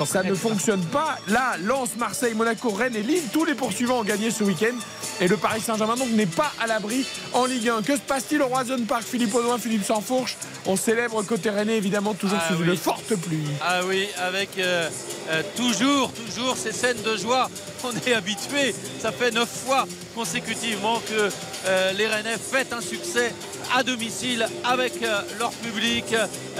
ça 0.07 0.23
ne 0.23 0.33
fonctionne 0.33 0.81
pas. 0.85 1.19
Là, 1.27 1.55
Lens, 1.63 1.89
Marseille, 1.99 2.33
Monaco, 2.33 2.71
Rennes 2.71 2.95
et 2.95 3.03
Lille, 3.03 3.21
tous 3.31 3.45
les 3.45 3.53
poursuivants 3.53 3.99
ont 3.99 4.03
gagné 4.03 4.31
ce 4.31 4.43
week-end 4.43 4.73
et 5.21 5.27
le 5.27 5.37
Paris 5.37 5.61
Saint-Germain 5.61 5.95
donc 5.95 6.09
n'est 6.09 6.25
pas 6.25 6.46
à 6.59 6.67
l'abri 6.67 7.05
en 7.33 7.45
Ligue 7.45 7.69
1. 7.69 7.81
Que 7.81 7.95
se 7.95 8.01
passe-t-il 8.01 8.41
au 8.41 8.47
Roison 8.47 8.77
Park 8.87 9.03
Philippe 9.03 9.33
Audouin, 9.35 9.57
Philippe 9.57 9.83
Sansfourche? 9.85 10.37
On 10.65 10.75
célèbre 10.75 11.21
côté 11.23 11.49
Rennais 11.49 11.77
évidemment 11.77 12.13
toujours 12.13 12.39
Ah 12.41 12.53
sous 12.53 12.61
oui. 12.61 12.67
une 12.69 12.77
forte 12.77 13.15
pluie. 13.15 13.43
Ah 13.61 13.81
oui, 13.85 14.07
avec 14.17 14.49
euh, 14.57 14.89
euh, 15.29 15.41
toujours, 15.55 16.11
toujours 16.13 16.57
ces 16.57 16.71
scènes 16.71 17.01
de 17.03 17.15
joie. 17.17 17.49
On 17.83 17.91
est 17.95 18.13
habitué. 18.13 18.73
Ça 18.99 19.11
fait 19.11 19.31
neuf 19.31 19.49
fois 19.49 19.85
consécutivement 20.15 20.99
que 21.07 21.29
euh, 21.67 21.91
les 21.93 22.07
Rennais 22.07 22.37
fêtent 22.37 22.73
un 22.73 22.81
succès 22.81 23.33
à 23.75 23.83
domicile 23.83 24.47
avec 24.63 24.93
leur 25.39 25.51
public. 25.51 26.05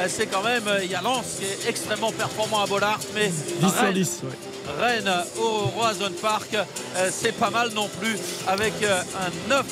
C'est 0.08 0.28
quand 0.28 0.44
même, 0.44 0.64
il 0.84 0.92
y 0.92 0.96
a 0.96 1.02
Lens 1.02 1.26
qui 1.40 1.46
est 1.46 1.70
extrêmement 1.70 2.12
performant 2.12 2.62
à 2.62 2.68
Bollard, 2.68 3.00
mais 3.16 3.30
10 3.30 3.60
sur 3.70 3.72
Rennes, 3.80 3.94
10. 3.94 4.20
ouais. 4.24 4.30
Rennes 4.80 5.12
au 5.40 5.68
Roison 5.80 6.12
Park, 6.22 6.50
euh, 6.56 7.10
c'est 7.12 7.32
pas 7.34 7.50
mal 7.50 7.72
non 7.74 7.90
plus 8.00 8.18
avec 8.48 8.74
euh, 8.84 9.02
un 9.20 9.50
9 9.50 9.66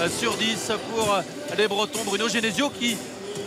euh, 0.00 0.08
sur 0.18 0.36
10 0.36 0.72
pour 0.94 1.16
les 1.56 1.68
Bretons. 1.68 2.04
Bruno 2.04 2.28
Genesio 2.28 2.70
qui 2.70 2.96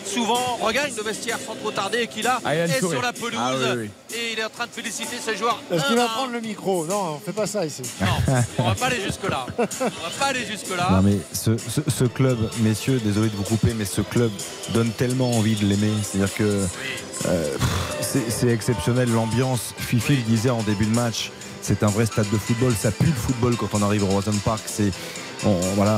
souvent 0.05 0.57
regagne 0.61 0.91
le 0.97 1.03
vestiaire 1.03 1.37
sans 1.45 1.55
trop 1.55 1.69
tarder 1.71 1.99
et 1.99 2.07
qui 2.07 2.21
là 2.23 2.39
Ah, 2.43 2.55
est 2.55 2.79
sur 2.79 3.01
la 3.01 3.13
pelouse 3.13 3.37
Ah, 3.37 3.53
oui, 3.55 3.89
oui. 4.11 4.17
et 4.17 4.33
il 4.33 4.39
est 4.39 4.43
en 4.43 4.49
train 4.49 4.65
de 4.65 4.71
féliciter 4.71 5.17
ses 5.23 5.37
joueurs. 5.37 5.61
Est-ce 5.71 5.85
qu'il 5.85 5.95
va 5.95 6.07
prendre 6.07 6.31
le 6.33 6.41
micro? 6.41 6.85
Non, 6.87 7.15
on 7.15 7.19
fait 7.19 7.31
pas 7.33 7.45
ça 7.45 7.65
ici. 7.65 7.83
On 8.57 8.63
va 8.63 8.75
pas 8.75 8.87
aller 8.87 9.01
jusque 9.01 9.29
là. 9.29 9.45
On 9.57 9.63
va 9.63 9.89
pas 10.19 10.25
aller 10.27 10.45
jusque 10.45 10.75
là. 10.75 10.87
Non 10.91 11.01
mais 11.03 11.17
ce, 11.33 11.55
ce- 11.57 11.89
ce 11.89 12.03
club, 12.05 12.37
messieurs, 12.61 12.99
désolé 13.03 13.29
de 13.29 13.35
vous 13.35 13.43
couper, 13.43 13.73
mais 13.75 13.85
ce 13.85 14.01
club 14.01 14.31
donne 14.73 14.91
tellement 14.91 15.31
envie 15.31 15.55
de 15.55 15.65
l'aimer. 15.65 15.91
C'est-à-dire 16.03 16.33
que 16.35 16.65
euh, 17.27 17.57
c'est 18.01 18.49
exceptionnel. 18.49 19.11
L'ambiance, 19.11 19.73
Fifi 19.77 20.17
disait 20.27 20.49
en 20.49 20.63
début 20.63 20.85
de 20.85 20.95
match, 20.95 21.31
c'est 21.61 21.83
un 21.83 21.87
vrai 21.87 22.05
stade 22.05 22.29
de 22.31 22.37
football. 22.37 22.73
Ça 22.73 22.91
pue 22.91 23.05
le 23.05 23.11
football 23.13 23.55
quand 23.55 23.69
on 23.73 23.81
arrive 23.81 24.03
au 24.03 24.07
Roison 24.07 24.33
Park. 24.43 24.61
C'est 24.65 24.91
on, 25.45 25.59
voilà, 25.75 25.97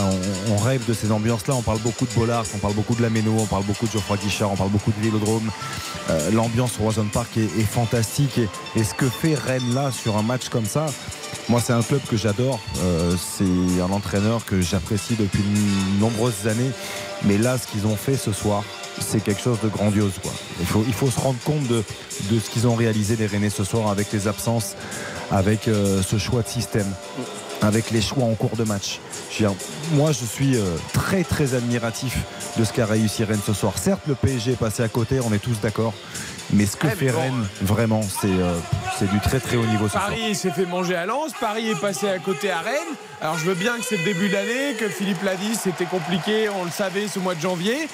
on, 0.49 0.57
rêve 0.57 0.85
de 0.87 0.93
ces 0.93 1.11
ambiances-là. 1.11 1.55
On 1.55 1.61
parle 1.61 1.79
beaucoup 1.79 2.05
de 2.05 2.13
Bollard, 2.13 2.45
on 2.55 2.59
parle 2.59 2.73
beaucoup 2.73 2.95
de 2.95 3.01
la 3.01 3.09
Méno, 3.09 3.35
on 3.37 3.45
parle 3.45 3.63
beaucoup 3.63 3.87
de 3.87 3.91
Geoffroy 3.91 4.17
Guichard, 4.17 4.51
on 4.51 4.55
parle 4.55 4.69
beaucoup 4.69 4.91
de 4.91 5.03
Vélodrome. 5.03 5.51
Euh, 6.09 6.31
L'ambiance 6.31 6.79
au 6.79 6.83
Roison 6.83 7.07
Park 7.11 7.37
est, 7.37 7.61
fantastique. 7.63 8.37
Et, 8.37 8.47
et 8.79 8.83
ce 8.83 8.93
que 8.93 9.09
fait 9.09 9.35
Rennes 9.35 9.73
là 9.73 9.91
sur 9.91 10.17
un 10.17 10.23
match 10.23 10.49
comme 10.49 10.65
ça, 10.65 10.85
moi, 11.49 11.59
c'est 11.59 11.73
un 11.73 11.81
club 11.81 12.01
que 12.09 12.15
j'adore. 12.15 12.59
Euh, 12.79 13.15
c'est 13.17 13.81
un 13.81 13.91
entraîneur 13.91 14.45
que 14.45 14.61
j'apprécie 14.61 15.15
depuis 15.15 15.43
de 15.43 15.99
nombreuses 15.99 16.47
années. 16.47 16.71
Mais 17.25 17.37
là, 17.37 17.57
ce 17.57 17.67
qu'ils 17.67 17.85
ont 17.85 17.95
fait 17.95 18.15
ce 18.15 18.31
soir, 18.31 18.63
c'est 18.99 19.23
quelque 19.23 19.41
chose 19.41 19.59
de 19.61 19.69
grandiose. 19.69 20.13
Quoi. 20.21 20.31
Il, 20.59 20.65
faut, 20.65 20.83
il 20.87 20.93
faut 20.93 21.09
se 21.09 21.19
rendre 21.19 21.39
compte 21.43 21.67
de, 21.67 21.83
de 22.31 22.39
ce 22.39 22.49
qu'ils 22.49 22.67
ont 22.67 22.75
réalisé, 22.75 23.15
les 23.15 23.27
Rennais, 23.27 23.49
ce 23.49 23.63
soir, 23.63 23.89
avec 23.89 24.11
les 24.11 24.27
absences, 24.27 24.75
avec 25.31 25.67
euh, 25.67 26.01
ce 26.01 26.17
choix 26.17 26.41
de 26.41 26.47
système, 26.47 26.91
avec 27.61 27.91
les 27.91 28.01
choix 28.01 28.25
en 28.25 28.35
cours 28.35 28.55
de 28.55 28.63
match. 28.63 28.99
Je 29.31 29.43
veux 29.43 29.49
dire, 29.49 29.57
moi, 29.93 30.11
je 30.11 30.25
suis 30.25 30.57
euh, 30.57 30.75
très, 30.93 31.23
très 31.23 31.55
admiratif 31.55 32.17
de 32.57 32.63
ce 32.63 32.73
qu'a 32.73 32.85
réussi 32.85 33.23
Rennes 33.23 33.39
ce 33.45 33.53
soir. 33.53 33.73
Certes, 33.77 34.01
le 34.07 34.15
PSG 34.15 34.51
est 34.53 34.55
passé 34.55 34.83
à 34.83 34.89
côté, 34.89 35.19
on 35.19 35.33
est 35.33 35.39
tous 35.39 35.59
d'accord. 35.61 35.93
Mais 36.51 36.65
ce 36.65 36.75
que 36.75 36.87
fait 36.87 37.09
Rennes, 37.09 37.47
vraiment, 37.61 38.01
c'est 38.03 38.27
euh, 38.27 38.53
c'est 38.99 39.09
du 39.09 39.19
très, 39.21 39.39
très 39.39 39.55
haut 39.55 39.65
niveau 39.65 39.85
ce 39.85 39.93
soir. 39.93 40.07
Paris 40.07 40.35
s'est 40.35 40.51
fait 40.51 40.65
manger 40.65 40.95
à 40.95 41.05
Lens, 41.05 41.31
Paris 41.39 41.69
est 41.69 41.79
passé 41.79 42.07
à 42.09 42.19
côté 42.19 42.51
à 42.51 42.59
Rennes. 42.59 42.95
Alors 43.21 43.37
je 43.37 43.45
veux 43.45 43.55
bien 43.55 43.77
que 43.77 43.85
c'est 43.85 43.97
le 43.97 44.03
début 44.03 44.27
de 44.27 44.33
l'année, 44.33 44.75
que 44.77 44.89
Philippe 44.89 45.23
l'a 45.23 45.35
dit, 45.35 45.55
c'était 45.55 45.85
compliqué, 45.85 46.49
on 46.49 46.65
le 46.65 46.69
savait 46.69 47.07
ce 47.07 47.17
mois 47.19 47.33
de 47.33 47.41
janvier. 47.41 47.87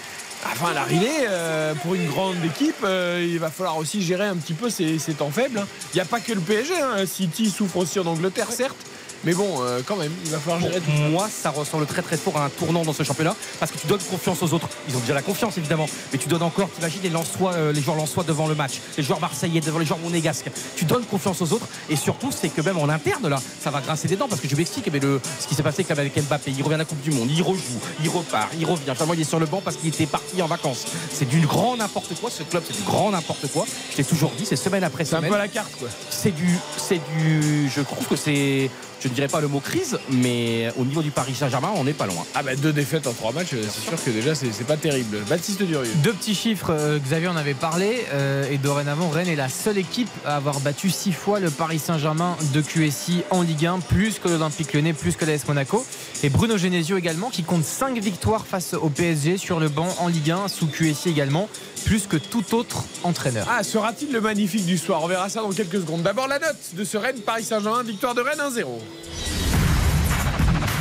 Enfin, 0.46 0.74
l'arrivée, 0.74 1.26
euh, 1.28 1.74
pour 1.76 1.96
une 1.96 2.08
grande 2.08 2.44
équipe, 2.46 2.76
euh, 2.84 3.26
il 3.28 3.40
va 3.40 3.50
falloir 3.50 3.78
aussi 3.78 4.02
gérer 4.02 4.26
un 4.26 4.36
petit 4.36 4.54
peu 4.54 4.70
ces, 4.70 4.98
ces 5.00 5.14
temps 5.14 5.32
faibles. 5.32 5.60
hein. 5.60 5.68
Il 5.94 5.98
n'y 5.98 6.02
a 6.02 6.06
pas 6.06 6.20
que 6.20 6.32
le 6.34 6.40
PSG. 6.42 6.74
hein. 6.82 7.06
City 7.06 7.50
souffre 7.50 7.78
aussi 7.78 8.00
en 8.00 8.06
Angleterre, 8.06 8.52
certes. 8.52 8.78
Mais 9.24 9.34
bon, 9.34 9.62
euh, 9.62 9.82
quand 9.86 9.96
même, 9.96 10.12
il 10.26 10.32
va 10.32 10.40
falloir 10.40 10.62
gérer 10.62 10.80
tout 10.80 10.92
moi, 10.92 11.28
ça 11.30 11.50
ressemble 11.50 11.86
très 11.86 12.02
très 12.02 12.18
fort 12.18 12.38
à 12.38 12.46
un 12.46 12.50
tournant 12.50 12.84
dans 12.84 12.94
ce 12.94 13.04
championnat 13.04 13.36
parce 13.60 13.72
que 13.72 13.78
tu 13.78 13.88
donnes 13.88 14.00
confiance 14.10 14.42
aux 14.42 14.54
autres. 14.54 14.70
Ils 14.88 14.96
ont 14.96 15.00
déjà 15.00 15.14
la 15.14 15.22
confiance 15.22 15.58
évidemment, 15.58 15.88
mais 16.12 16.18
tu 16.18 16.28
donnes 16.28 16.44
encore, 16.44 16.70
t'imagines 16.70 17.02
les 17.04 17.10
Lensois, 17.10 17.54
euh, 17.54 17.74
les 17.74 17.82
joueurs 17.82 17.98
Lensois 17.98 18.24
devant 18.24 18.48
le 18.48 18.56
match, 18.56 18.80
les 18.98 19.04
joueurs 19.04 19.20
marseillais 19.20 19.62
devant 19.62 19.80
les 19.80 19.86
joueurs 19.86 20.00
monégasques. 20.00 20.50
Tu 20.76 20.86
donnes 20.86 21.04
confiance 21.06 21.42
aux 21.42 21.52
autres 21.54 21.68
et 21.90 21.96
surtout, 21.96 22.32
c'est 22.32 22.50
que 22.50 22.62
même 22.62 22.78
en 22.78 22.90
interne 22.90 23.28
là, 23.28 23.42
ça 23.62 23.70
va 23.72 23.82
grincer 23.82 24.08
des 24.08 24.16
dents 24.16 24.28
parce 24.28 24.42
que 24.42 24.48
je 24.48 24.56
vous 24.56 24.62
explique 24.62 24.90
mais 24.92 25.00
le, 25.00 25.20
ce 25.40 25.48
qui 25.48 25.56
s'est 25.56 25.64
passé 25.64 25.86
avec 25.90 26.16
Mbappé. 26.18 26.52
Il 26.58 26.64
revient 26.64 26.76
à 26.76 26.80
la 26.80 26.86
Coupe 26.86 27.02
du 27.02 27.12
Monde, 27.12 27.30
il 27.32 27.42
rejoue, 27.42 27.80
il 28.02 28.10
repart, 28.10 28.50
il 28.58 28.66
revient. 28.66 28.92
Finalement, 28.94 29.14
il 29.14 29.22
est 29.22 29.24
sur 29.24 29.40
le 29.40 29.46
banc 29.46 29.62
parce 29.64 29.76
qu'il 29.78 29.90
était 29.90 30.06
parti 30.06 30.42
en 30.42 30.48
vacances. 30.48 30.86
C'est 31.12 31.28
du 31.28 31.40
grand 31.42 31.76
n'importe 31.78 32.14
quoi. 32.20 32.30
Ce 32.30 32.44
club, 32.44 32.64
c'est 32.66 32.76
du 32.76 32.84
grand 32.84 33.12
n'importe 33.12 33.52
quoi. 33.52 33.66
Je 33.92 33.98
t'ai 33.98 34.04
toujours 34.04 34.32
dit, 34.38 34.46
c'est 34.46 34.56
semaine 34.56 34.84
après 34.84 35.06
C'est 35.06 35.16
un 35.16 35.18
semaine. 35.18 35.32
peu 35.32 35.38
la 35.38 35.48
carte, 35.48 35.72
quoi. 35.80 35.90
C'est 36.10 36.32
du, 36.32 36.58
c'est 36.78 37.02
du. 37.18 37.70
Je 37.70 37.82
trouve 37.82 38.06
que 38.08 38.16
c'est. 38.16 38.70
Je 39.02 39.08
ne 39.08 39.14
dirais 39.14 39.28
pas 39.28 39.40
le 39.40 39.48
mot 39.48 39.60
crise, 39.60 39.98
mais 40.10 40.70
au 40.78 40.84
niveau 40.84 41.02
du 41.02 41.12
Paris 41.12 41.34
Saint-Germain, 41.34 41.72
on 41.76 41.86
n'est 41.86 41.94
pas 41.94 42.06
loin. 42.06 42.26
Ah 42.36 42.44
bah 42.44 42.56
deux 42.56 42.74
défaites 42.74 43.08
en 43.08 43.14
trois 43.14 43.32
matchs, 43.32 43.52
c'est 43.52 43.90
sûr 43.90 44.04
que 44.04 44.10
déjà 44.10 44.36
c'est 44.36 44.52
c'est 44.52 44.66
pas 44.68 44.76
terrible. 44.78 45.20
Baptiste 45.30 45.64
Durieux. 45.64 45.92
Deux 46.04 46.14
petits 46.14 46.36
chiffres, 46.36 46.72
euh, 46.72 47.00
Xavier 47.00 47.30
en 47.30 47.38
avait 47.38 47.54
parlé, 47.54 48.06
euh, 48.12 48.50
et 48.52 48.58
dorénavant 48.58 49.10
Rennes 49.10 49.30
est 49.30 49.36
la 49.36 49.48
seule 49.48 49.78
équipe 49.78 50.10
à 50.26 50.36
avoir 50.36 50.60
battu 50.60 50.90
six 50.90 51.14
fois 51.14 51.40
le 51.40 51.50
Paris 51.50 51.80
Saint-Germain 51.80 52.36
de 52.54 52.62
QSI 52.62 53.24
en 53.30 53.42
Ligue 53.42 53.66
1, 53.66 53.80
plus 53.80 54.20
que 54.20 54.28
l'Olympique 54.28 54.74
Lyonnais, 54.74 54.94
plus 54.94 55.16
que 55.16 55.24
l'AS 55.26 55.48
Monaco. 55.48 55.86
Et 56.24 56.30
Bruno 56.30 56.58
Genesio 56.58 56.98
également, 56.98 57.30
qui 57.30 57.44
compte 57.44 57.64
cinq 57.64 57.98
victoires 58.00 58.46
face 58.46 58.74
au 58.74 58.90
PSG 58.90 59.38
sur 59.38 59.60
le 59.60 59.70
banc 59.70 59.88
en 60.00 60.08
Ligue 60.10 60.32
1, 60.32 60.50
sous 60.50 60.68
QSI 60.68 61.10
également, 61.10 61.48
plus 61.86 62.08
que 62.08 62.18
tout 62.18 62.56
autre 62.56 62.84
entraîneur. 63.04 63.48
Ah, 63.50 63.64
sera-t-il 63.64 64.12
le 64.12 64.22
magnifique 64.22 64.66
du 64.66 64.78
soir? 64.78 65.02
On 65.04 65.08
verra 65.08 65.30
ça 65.30 65.42
dans 65.42 65.52
quelques 65.52 65.82
secondes. 65.82 66.04
D'abord 66.04 66.28
la 66.28 66.40
note 66.40 66.58
de 66.74 66.84
ce 66.84 66.98
Rennes 66.98 67.22
Paris 67.22 67.44
Saint-Germain, 67.44 67.84
victoire 67.84 68.16
de 68.16 68.22
Rennes 68.22 68.40
1-0. 68.40 68.66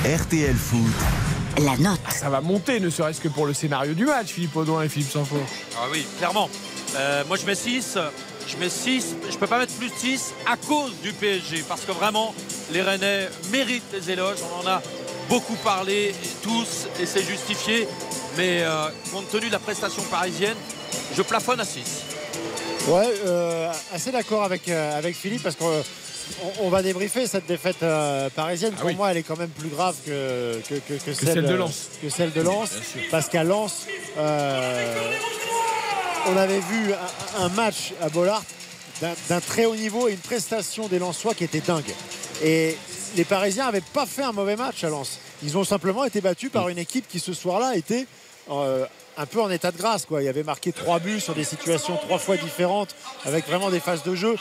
RTL 0.05 0.57
Foot. 0.57 1.65
La 1.65 1.77
note. 1.77 2.01
Ah, 2.07 2.11
ça 2.11 2.31
va 2.31 2.41
monter, 2.41 2.79
ne 2.81 2.89
serait-ce 2.89 3.21
que 3.21 3.29
pour 3.29 3.47
le 3.47 3.53
scénario 3.53 3.95
du 3.95 4.05
match, 4.05 4.29
Philippe 4.29 4.55
Audouin 4.57 4.83
et 4.83 4.89
Philippe 4.89 5.11
Sanfort. 5.11 5.39
Ah 5.77 5.87
oui, 5.91 6.07
clairement. 6.19 6.49
Euh, 6.97 7.25
moi, 7.27 7.37
je 7.37 7.47
mets 7.47 7.55
6. 7.55 7.99
Je 8.47 8.57
mets 8.57 8.69
6. 8.69 9.17
Je 9.31 9.37
peux 9.37 9.47
pas 9.47 9.59
mettre 9.59 9.75
plus 9.75 9.89
de 9.89 9.95
6 9.95 10.35
à 10.47 10.57
cause 10.57 10.93
du 11.03 11.13
PSG. 11.13 11.65
Parce 11.69 11.83
que 11.83 11.93
vraiment, 11.93 12.35
les 12.73 12.83
Rennais 12.83 13.29
méritent 13.51 13.93
les 13.93 14.11
éloges. 14.11 14.39
On 14.55 14.67
en 14.67 14.71
a 14.71 14.83
beaucoup 15.29 15.57
parlé, 15.57 16.15
tous, 16.43 16.87
et 17.01 17.07
c'est 17.07 17.23
justifié. 17.23 17.87
Mais 18.37 18.63
euh, 18.63 18.89
compte 19.13 19.29
tenu 19.31 19.49
de 19.49 19.53
la 19.53 19.59
prestation 19.59 20.03
parisienne, 20.05 20.57
je 21.17 21.23
plafonne 21.23 21.61
à 21.61 21.65
6. 21.65 21.81
Ouais, 22.89 23.07
euh, 23.27 23.71
assez 23.93 24.11
d'accord 24.11 24.45
avec, 24.45 24.69
euh, 24.69 24.97
avec 24.99 25.15
Philippe 25.17 25.43
parce 25.43 25.57
qu'on 25.57 25.83
on 26.61 26.69
va 26.71 26.83
débriefer 26.83 27.27
cette 27.27 27.47
défaite 27.47 27.83
euh, 27.83 28.29
parisienne. 28.31 28.73
Pour 28.75 28.91
moi, 28.95 29.11
elle 29.11 29.17
est 29.19 29.23
quand 29.23 29.39
même 29.39 29.49
plus 29.51 29.69
grave 29.69 29.95
que, 30.07 30.61
que, 30.69 30.75
que- 30.75 30.95
que 31.05 31.13
celle, 31.15 31.35
celle 31.35 31.47
de 31.47 31.55
Lens. 31.55 31.89
que 32.03 32.09
celle 32.09 32.33
de 32.33 32.41
Lens. 32.43 32.71
parce 33.11 33.29
qu'à 33.29 33.45
Lens, 33.45 33.87
euh, 34.17 34.95
on 36.29 36.37
avait 36.37 36.61
vu 36.61 36.93
un, 37.39 37.45
un 37.45 37.49
match 37.51 37.93
à 38.03 38.09
Bollard 38.09 38.43
d'un- 39.01 39.15
d'un 39.29 39.41
très 39.41 39.65
haut 39.65 39.77
niveau 39.77 40.09
et 40.09 40.13
une 40.13 40.19
prestation 40.19 40.89
des 40.89 40.99
Lensois 40.99 41.35
qui 41.35 41.45
était 41.45 41.61
dingue. 41.61 41.95
Et 42.43 42.77
les 43.17 43.25
Parisiens 43.25 43.67
n'avaient 43.67 43.81
pas 43.81 44.07
fait 44.07 44.23
un 44.23 44.33
mauvais 44.33 44.57
match 44.57 44.85
à 44.85 44.89
Lens. 44.89 45.19
Ils 45.43 45.57
ont 45.57 45.65
simplement 45.65 46.05
été 46.05 46.21
battus 46.21 46.51
par 46.51 46.69
une 46.69 46.79
équipe 46.79 47.07
qui 47.09 47.21
ce 47.21 47.33
soir-là 47.33 47.75
était 47.77 48.07
euh, 48.51 48.85
un 49.19 49.27
peu 49.27 49.43
en 49.43 49.51
état 49.51 49.71
de 49.73 49.77
grâce. 49.77 50.07
Quoi. 50.07 50.23
Il 50.23 50.29
avait 50.29 50.43
marqué 50.45 50.73
trois 50.73 50.99
buts 51.01 51.21
sur 51.21 51.35
des 51.35 51.45
situations 51.45 51.97
trois 51.97 52.19
fois 52.19 52.37
différentes 52.37 52.95
avec 53.25 53.47
vraiment 53.47 53.69
des 53.71 53.81
phases 53.81 54.03
de 54.05 54.15
jeu. 54.15 54.37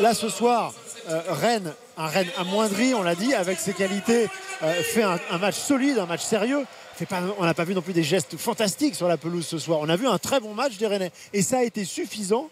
Là 0.00 0.12
ce 0.14 0.28
soir, 0.28 0.74
euh, 1.08 1.20
Rennes, 1.28 1.72
un 1.96 2.06
Rennes 2.08 2.30
amoindri, 2.36 2.92
on 2.94 3.02
l'a 3.02 3.14
dit, 3.14 3.32
avec 3.34 3.58
ses 3.58 3.72
qualités, 3.72 4.28
euh, 4.62 4.82
fait 4.82 5.02
un, 5.02 5.18
un 5.30 5.38
match 5.38 5.56
solide, 5.56 5.98
un 5.98 6.06
match 6.06 6.22
sérieux. 6.22 6.66
Fait 6.96 7.06
pas- 7.06 7.22
on 7.38 7.44
n'a 7.44 7.54
pas 7.54 7.64
vu 7.64 7.74
non 7.74 7.80
plus 7.82 7.94
des 7.94 8.02
gestes 8.02 8.36
fantastiques 8.36 8.94
sur 8.94 9.08
la 9.08 9.16
pelouse 9.16 9.46
ce 9.46 9.58
soir. 9.58 9.78
On 9.80 9.88
a 9.88 9.96
vu 9.96 10.06
un 10.06 10.18
très 10.18 10.40
bon 10.40 10.52
match 10.54 10.76
des 10.76 10.86
Rennais. 10.86 11.12
Et 11.32 11.42
ça 11.42 11.58
a 11.58 11.62
été 11.62 11.84
suffisant 11.84 12.50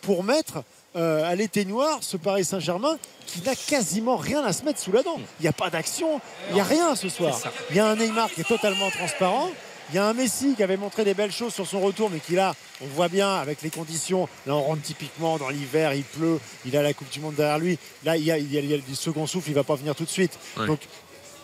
pour 0.00 0.24
mettre 0.24 0.62
euh, 0.96 1.24
à 1.30 1.34
l'éteignoir 1.34 1.98
ce 2.00 2.16
Paris 2.16 2.44
Saint-Germain 2.44 2.96
qui 3.26 3.40
n'a 3.42 3.54
quasiment 3.54 4.16
rien 4.16 4.42
à 4.44 4.52
se 4.52 4.62
mettre 4.64 4.78
sous 4.78 4.92
la 4.92 5.02
dent. 5.02 5.18
Il 5.40 5.42
n'y 5.42 5.48
a 5.48 5.52
pas 5.52 5.70
d'action, 5.70 6.20
il 6.50 6.54
n'y 6.54 6.60
a 6.60 6.64
rien 6.64 6.94
ce 6.94 7.08
soir. 7.08 7.38
Il 7.70 7.76
y 7.76 7.80
a 7.80 7.86
un 7.86 7.96
Neymar 7.96 8.30
qui 8.30 8.40
est 8.42 8.44
totalement 8.48 8.90
transparent. 8.90 9.50
Il 9.92 9.96
y 9.96 9.98
a 9.98 10.06
un 10.06 10.14
Messi 10.14 10.54
qui 10.56 10.62
avait 10.62 10.78
montré 10.78 11.04
des 11.04 11.12
belles 11.12 11.30
choses 11.32 11.52
sur 11.52 11.66
son 11.66 11.80
retour, 11.80 12.08
mais 12.10 12.18
qui 12.18 12.32
là, 12.34 12.54
on 12.80 12.86
voit 12.86 13.08
bien 13.08 13.34
avec 13.34 13.60
les 13.60 13.68
conditions. 13.70 14.26
Là, 14.46 14.54
on 14.56 14.62
rentre 14.62 14.80
typiquement 14.82 15.36
dans 15.36 15.50
l'hiver, 15.50 15.92
il 15.92 16.02
pleut, 16.04 16.40
il 16.64 16.74
a 16.76 16.82
la 16.82 16.94
Coupe 16.94 17.10
du 17.10 17.20
Monde 17.20 17.34
derrière 17.34 17.58
lui. 17.58 17.78
Là, 18.04 18.16
il 18.16 18.24
y 18.24 18.30
a, 18.32 18.38
il 18.38 18.50
y 18.50 18.56
a- 18.56 18.60
il 18.60 18.70
y 18.70 18.74
a 18.74 18.78
du 18.78 18.94
second 18.94 19.26
souffle, 19.26 19.50
il 19.50 19.54
va 19.54 19.64
pas 19.64 19.74
venir 19.74 19.94
tout 19.94 20.04
de 20.04 20.10
suite. 20.10 20.38
Donc, 20.66 20.80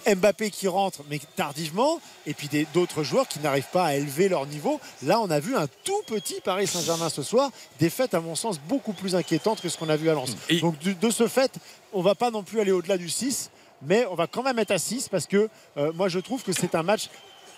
Mbappé 0.06 0.50
qui 0.50 0.66
rentre, 0.68 1.00
mais 1.10 1.20
tardivement, 1.36 2.00
et 2.26 2.32
puis 2.32 2.48
des- 2.48 2.66
d'autres 2.72 3.02
joueurs 3.02 3.28
qui 3.28 3.40
n'arrivent 3.40 3.68
pas 3.70 3.84
à 3.84 3.94
élever 3.96 4.30
leur 4.30 4.46
niveau. 4.46 4.80
Là, 5.02 5.20
on 5.20 5.28
a 5.30 5.38
vu 5.40 5.54
un 5.54 5.66
tout 5.84 6.00
petit 6.06 6.40
Paris 6.42 6.66
Saint-Germain 6.66 7.10
ce 7.10 7.22
soir, 7.22 7.50
défaite 7.78 8.14
à 8.14 8.20
mon 8.20 8.34
sens 8.34 8.58
beaucoup 8.68 8.94
plus 8.94 9.14
inquiétante 9.14 9.60
que 9.60 9.68
ce 9.68 9.76
qu'on 9.76 9.90
a 9.90 9.96
vu 9.96 10.08
à 10.08 10.14
Lens. 10.14 10.34
Donc 10.60 10.78
de, 10.78 10.92
de 10.92 11.10
ce 11.10 11.28
fait, 11.28 11.52
on 11.92 12.00
va 12.00 12.14
pas 12.14 12.30
non 12.30 12.42
plus 12.42 12.60
aller 12.60 12.72
au-delà 12.72 12.96
du 12.96 13.10
6, 13.10 13.50
mais 13.82 14.06
on 14.10 14.14
va 14.14 14.26
quand 14.26 14.42
même 14.42 14.58
être 14.58 14.70
à 14.70 14.78
6 14.78 15.10
parce 15.10 15.26
que 15.26 15.50
euh, 15.76 15.92
moi 15.92 16.08
je 16.08 16.20
trouve 16.20 16.42
que 16.42 16.52
c'est 16.52 16.74
un 16.74 16.82
match, 16.82 17.10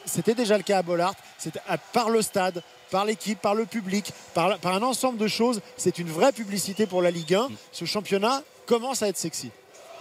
c'était 0.05 0.35
déjà 0.35 0.57
le 0.57 0.63
cas 0.63 0.79
à 0.79 0.83
Bollard, 0.83 1.15
c'est 1.39 1.57
à- 1.69 1.79
par 1.79 2.11
le 2.11 2.23
stade, 2.23 2.63
par 2.91 3.05
l'équipe, 3.05 3.41
par 3.41 3.55
le 3.55 3.67
public, 3.67 4.13
par, 4.35 4.59
un 4.65 4.83
ensemble 4.83 5.19
de 5.19 5.29
choses, 5.29 5.61
c'est 5.77 5.99
une 5.99 6.11
vraie 6.11 6.33
publicité 6.33 6.87
pour 6.87 7.03
la 7.03 7.11
Ligue 7.11 7.35
1. 7.35 7.49
Ce 7.73 7.85
championnat 7.85 8.43
commence 8.67 9.03
à 9.03 9.09
être 9.09 9.19
sexy. 9.19 9.51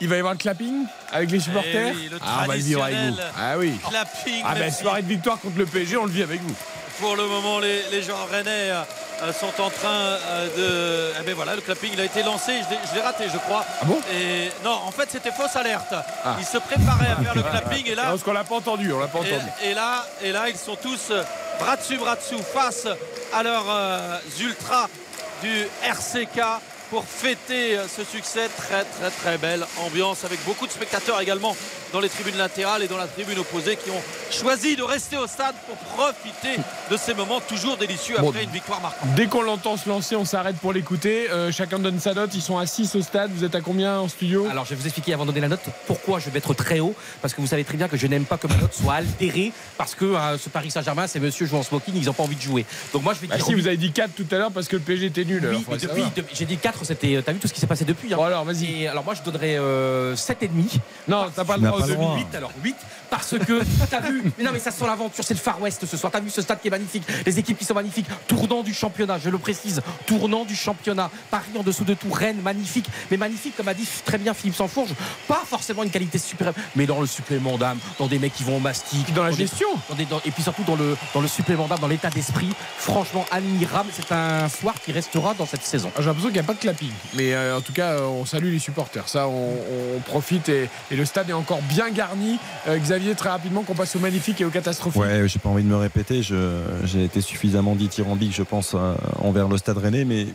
Il 0.02 0.08
va 0.08 0.16
y 0.16 0.20
avoir 0.20 0.34
le 0.34 0.40
clapping 0.40 0.86
avec 1.12 1.30
les 1.30 1.40
supporters. 1.40 1.94
Eh 1.94 1.98
oui, 1.98 2.08
le 2.10 2.18
ah, 2.22 2.42
on 2.44 2.48
va 2.48 2.56
le 2.56 2.62
vivre 2.62 2.84
avec 2.84 2.98
vous. 2.98 3.16
Ah 3.38 3.58
oui. 3.58 3.74
clapping, 3.90 4.44
Ah 4.46 4.56
ben 4.56 4.72
soirée 4.72 5.02
de 5.02 5.08
victoire 5.08 5.40
contre 5.40 5.58
le 5.58 5.66
PSG, 5.66 5.98
on 5.98 6.06
le 6.06 6.12
vit 6.12 6.24
avec 6.24 6.42
vous. 6.42 6.56
Pour 7.00 7.16
le 7.16 7.26
moment, 7.28 7.60
les, 7.60 7.84
les 7.92 8.02
gens 8.04 8.26
rennais 8.30 8.72
euh, 8.72 9.32
sont 9.34 9.62
en 9.62 9.70
train 9.70 9.90
euh, 9.90 10.48
de. 10.58 11.14
Eh 11.20 11.24
ben 11.24 11.34
voilà, 11.36 11.56
le 11.56 11.62
clapping 11.62 11.92
il 11.94 12.02
a 12.02 12.06
été 12.06 12.24
lancé. 12.24 12.54
Je 12.90 12.96
l'ai- 12.96 13.02
raté, 13.02 13.26
je 13.32 13.38
crois. 13.38 13.64
Ah 13.82 13.86
bon? 13.86 14.00
Et 14.14 14.50
non, 14.64 14.72
en 14.86 14.92
fait, 14.92 15.08
c'était 15.10 15.32
fausse 15.32 15.56
alerte. 15.56 15.94
Ah. 15.94 16.36
Ils 16.40 16.46
se 16.46 16.58
préparaient 16.58 17.12
à 17.18 17.24
faire 17.24 17.36
le 17.36 17.44
clapping 17.44 17.88
et 17.88 17.96
là. 17.96 18.04
Parce 18.10 18.24
qu'on 18.24 18.34
l'a 18.34 18.44
pas 18.44 18.56
entendu, 18.56 18.92
on 18.92 19.00
l'a 19.00 19.08
pas 19.08 19.20
entendu. 19.20 19.34
Et, 19.64 19.70
et 19.70 19.74
là, 19.74 20.06
et 20.22 20.32
là, 20.32 20.50
ils 20.50 20.58
sont 20.58 20.76
tous 20.76 21.12
euh, 21.12 21.24
bras 21.60 21.78
dessus, 21.78 21.98
bras 21.98 22.16
dessous, 22.16 22.42
face 22.44 22.88
à 23.34 23.44
leurs 23.44 23.66
euh, 23.70 24.18
ultras 24.42 24.88
du 25.42 25.68
RCK 25.84 26.42
pour 26.90 27.06
fêter 27.06 27.78
euh, 27.78 27.86
ce 27.88 28.04
succès. 28.04 28.50
Très, 28.58 28.84
très, 28.84 29.10
très 29.12 29.38
belle 29.38 29.66
ambiance 29.86 30.24
avec 30.26 30.44
beaucoup 30.46 30.66
de 30.68 30.72
spectateurs 30.72 31.20
également 31.22 31.56
dans 31.94 32.00
les 32.00 32.10
tribunes 32.10 32.38
latérales 32.38 32.84
et 32.84 32.88
dans 32.88 32.98
la 32.98 33.08
tribune 33.08 33.40
opposée 33.40 33.76
qui 33.76 33.90
ont 33.90 34.02
choisi 34.32 34.76
de 34.76 34.84
rester 34.84 35.18
au 35.18 35.26
stade 35.28 35.56
pour 35.68 35.76
profiter 35.78 36.62
de 36.92 36.98
ces 36.98 37.14
moments 37.14 37.40
toujours 37.42 37.78
délicieux 37.78 38.16
Bon, 38.20 38.30
après 38.30 38.44
une 38.44 38.50
victoire 38.52 38.80
marquante. 38.82 39.10
Dès 39.16 39.26
qu'on 39.28 39.42
l'entend 39.42 39.76
se 39.78 39.90
lancer, 39.90 40.16
on 40.16 40.26
s'arrête 40.26 40.56
pour 40.58 40.74
l'écouter. 40.74 41.30
Euh, 41.32 41.52
chacun 41.52 41.80
donne 41.80 42.00
sa 42.00 42.14
note. 42.14 42.32
Ils 42.36 42.42
sont 42.42 42.58
à 42.58 42.66
6 42.66 42.96
au 42.96 43.02
stade. 43.02 43.32
Vous 43.34 43.44
êtes 43.44 43.56
à 43.56 43.62
combien 43.62 44.00
en 44.00 44.08
studio? 44.08 44.48
Alors 44.50 44.66
je 44.66 44.72
vais 44.72 44.76
vous 44.76 44.86
expliquer 44.86 45.14
avant 45.14 45.26
de 45.26 45.32
donner 45.32 45.42
la 45.42 45.48
note 45.50 45.62
pourquoi 45.88 46.20
je 46.20 46.26
vais 46.26 46.32
mettre 46.32 46.54
très 46.54 46.80
haut 46.80 46.96
parce 47.22 47.34
que 47.34 47.42
vous 47.42 47.48
savez 47.48 47.64
très 47.64 47.78
bien 47.78 47.88
que 47.88 47.98
je 47.98 48.08
n'aime 48.08 48.26
pas 48.26 48.38
que 48.38 48.48
ma 48.48 48.56
note 48.56 48.74
soit 48.74 48.96
altérée 48.96 49.52
parce 49.78 49.96
que 49.96 50.06
euh, 50.06 50.38
ce 50.38 50.50
Paris 50.50 50.72
Saint-Germain 50.72 51.08
c'est 51.08 51.20
monsieur 51.20 51.46
joue 51.46 51.58
en 51.58 51.64
smoking 51.64 51.94
ils 51.96 52.06
n'ont 52.06 52.14
pas 52.14 52.24
envie 52.24 52.36
de 52.36 52.42
jouer 52.42 52.66
donc 52.94 53.04
moi 53.04 53.14
je 53.14 53.20
vais 53.22 53.28
Bah 53.28 53.36
dire 53.38 53.46
si, 53.46 53.54
vous 53.54 53.68
avez 53.68 53.78
dit 53.78 53.92
4 53.92 54.12
tout 54.16 54.26
à 54.32 54.36
l'heure 54.38 54.52
parce 54.52 54.68
que 54.68 54.76
le 54.76 54.82
PSG 54.82 55.08
était 55.08 55.26
nul. 55.26 55.48
Oui, 55.52 55.66
depuis, 55.80 56.04
depuis- 56.16 56.36
j'ai 56.36 56.46
dit 56.46 56.58
4, 56.58 56.79
c'était. 56.86 57.16
euh, 57.16 57.22
T'as 57.22 57.32
vu 57.34 57.40
tout 57.40 57.48
ce 57.48 57.54
qui 57.54 57.60
s'est 57.60 57.68
passé 57.68 57.86
depuis 57.86 58.14
hein. 58.14 58.18
Bon, 58.18 58.24
alors, 58.24 58.44
vas-y. 58.46 58.88
Alors 58.88 59.04
moi 59.04 59.14
je 59.14 59.22
donnerais 59.22 59.58
euh, 59.58 60.16
7,5. 60.16 60.80
Non, 61.08 61.28
t'as 61.36 61.44
pas 61.46 61.58
le 61.58 61.64
droit 61.64 61.80
pas 61.80 61.86
aux 61.86 61.88
le 61.88 61.94
demi. 61.96 62.06
droit. 62.06 62.18
8 62.18 62.36
alors 62.36 62.52
8 62.64 62.76
parce 63.10 63.36
que 63.40 63.64
t'as 63.90 64.02
vu 64.02 64.22
mais 64.38 64.44
non 64.44 64.52
mais 64.54 64.60
ça 64.60 64.70
sent 64.70 64.86
l'aventure 64.86 65.24
c'est 65.24 65.34
le 65.34 65.40
Far 65.40 65.60
West 65.60 65.84
ce 65.84 65.98
soir 65.98 66.12
t'as 66.12 66.20
vu 66.20 66.30
ce 66.30 66.44
stade 66.44 66.62
qui 66.62 66.68
est 66.68 66.72
magnifique 66.72 67.04
les 67.26 67.40
équipes 67.40 67.58
qui 67.58 67.66
sont 67.66 67.74
magnifiques 67.74 68.06
tournant 68.28 68.62
du 68.62 68.72
championnat 68.72 69.18
je 69.18 69.32
le 69.32 69.40
précise 69.40 69.82
tournant 70.06 70.46
du 70.46 70.56
championnat 70.56 71.10
Paris 71.32 71.50
en 71.58 71.64
dessous 71.64 71.84
de 71.86 71.96
tout 71.96 72.12
Rennes 72.12 72.40
magnifique 72.44 72.86
mais 73.10 73.18
magnifique 73.18 73.58
comme 73.58 73.68
a 73.68 73.74
dit 73.74 73.88
très 74.06 74.20
bien 74.20 74.36
Philippe 74.36 74.56
Sansfourge 74.56 74.92
pas 75.28 75.42
forcément 75.44 75.82
une 75.82 75.90
qualité 75.90 76.20
suprême 76.20 76.54
mais 76.76 76.86
dans 76.86 77.02
le 77.02 77.08
supplément 77.08 77.58
d'âme 77.58 77.80
dans 77.98 78.06
des 78.06 78.20
mecs 78.20 78.34
qui 78.36 78.44
vont 78.44 78.58
au 78.58 78.60
mastic 78.60 79.12
Dans 79.16 79.24
la 79.24 79.32
des- 79.32 79.38
gestion. 79.38 79.70
dans 79.90 79.96
des- 79.96 80.06
dans- 80.06 80.22
et 80.24 80.30
puis 80.30 80.44
surtout 80.44 80.64
dans 80.64 80.76
le, 80.76 80.96
dans 81.16 81.22
le 81.22 81.28
supplément 81.28 81.68
d'âme 81.68 81.80
dans 81.80 81.88
l'état 81.88 82.12
d'esprit 82.12 82.50
franchement 82.78 83.26
admirable 83.32 83.90
c'est 83.92 84.12
un 84.12 84.48
soir 84.50 84.76
qui 84.86 84.92
restera 84.92 85.34
dans 85.34 85.48
cette 85.48 85.64
saison 85.64 85.90
Ah, 85.96 86.02
J'ai 86.02 86.06
l'impression 86.06 86.30
qu'il 86.30 86.40
n'y 86.40 86.46
a 86.46 86.48
pas 86.48 86.54
de 86.54 86.60
clapping. 86.72 86.92
Mais 87.16 87.34
euh, 87.34 87.58
en 87.58 87.62
tout 87.62 87.74
cas, 87.74 87.94
euh, 87.94 88.06
on 88.08 88.26
salue 88.26 88.52
les 88.52 88.60
supporters. 88.60 89.08
Ça, 89.10 89.28
on, 89.28 89.54
on 89.96 90.00
profite 90.00 90.50
et, 90.50 90.70
et 90.92 90.96
le 90.96 91.06
stade 91.06 91.30
est 91.30 91.34
encore 91.34 91.62
bien 91.64 91.90
garni. 91.90 92.38
Euh, 92.68 92.78
Xavier, 92.78 93.16
très 93.16 93.30
rapidement, 93.30 93.64
qu'on 93.64 93.76
passe 93.76 93.96
au 93.96 94.00
magnifique 94.00 94.40
et 94.42 94.46
au 94.46 94.50
catastrophique. 94.50 95.02
Ouais, 95.02 95.28
j'ai 95.28 95.40
pas 95.40 95.50
envie 95.50 95.64
de 95.64 95.68
me 95.70 95.76
répéter. 95.78 96.22
J'ai 96.24 97.04
été 97.04 97.22
suffisamment 97.22 97.76
dithyrambique, 97.76 98.36
je 98.36 98.44
pense, 98.44 98.74
euh, 98.76 98.94
envers 99.22 99.48
le 99.48 99.58
Stade 99.58 99.78
Rennais, 99.78 100.06
mais 100.06 100.28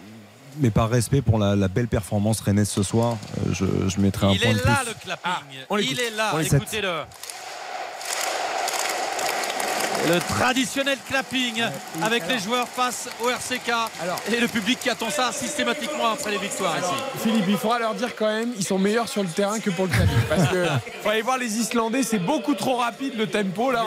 mais 0.61 0.71
par 0.71 0.89
respect 0.89 1.21
pour 1.21 1.41
la, 1.41 1.57
la 1.57 1.67
belle 1.67 1.89
performance 1.89 2.39
rennaise 2.41 2.69
ce 2.69 2.85
soir, 2.85 3.17
euh, 3.39 3.53
je, 3.53 3.65
je 3.89 4.01
mettrai 4.01 4.27
un 4.29 4.31
Il 4.35 4.39
point 4.41 4.51
est 4.51 4.55
de 4.55 4.59
là 4.65 4.77
plus. 4.85 4.89
le 4.89 4.95
clapping. 5.05 5.33
on 5.69 5.75
l'écoute. 5.77 5.97
Il 5.99 6.01
est 6.01 6.17
là, 6.17 6.33
écoutez-le. 6.41 6.89
Le 10.07 10.19
traditionnel 10.19 10.99
clapping 11.09 11.63
avec 12.03 12.29
les 12.29 12.39
joueurs 12.39 12.69
face 12.69 13.09
au 13.23 13.31
RCK 13.31 13.73
et 14.33 14.41
le 14.41 14.49
public 14.49 14.79
qui 14.79 14.91
attend 14.91 15.09
ça 15.09 15.33
systématiquement 15.33 16.09
après 16.13 16.31
les 16.31 16.37
victoires 16.37 16.77
ici. 16.79 17.23
Philippe, 17.23 17.47
il 17.49 17.57
faudra 17.57 17.79
leur 17.79 17.95
dire 17.95 18.15
quand 18.15 18.27
même, 18.27 18.53
ils 18.59 18.65
sont 18.65 18.79
meilleurs 18.79 19.09
sur 19.09 19.23
le 19.23 19.31
terrain 19.31 19.61
que 19.61 19.71
pour 19.71 19.87
le 19.87 19.93
clavier. 19.93 20.17
Parce 20.29 20.49
que 20.49 20.67
faut 21.03 21.09
aller 21.09 21.23
voir 21.23 21.39
les 21.39 21.57
Islandais, 21.57 22.03
c'est 22.03 22.19
beaucoup 22.19 22.55
trop 22.55 22.77
rapide 22.77 23.15
le 23.17 23.27
tempo. 23.27 23.71
Là, 23.71 23.87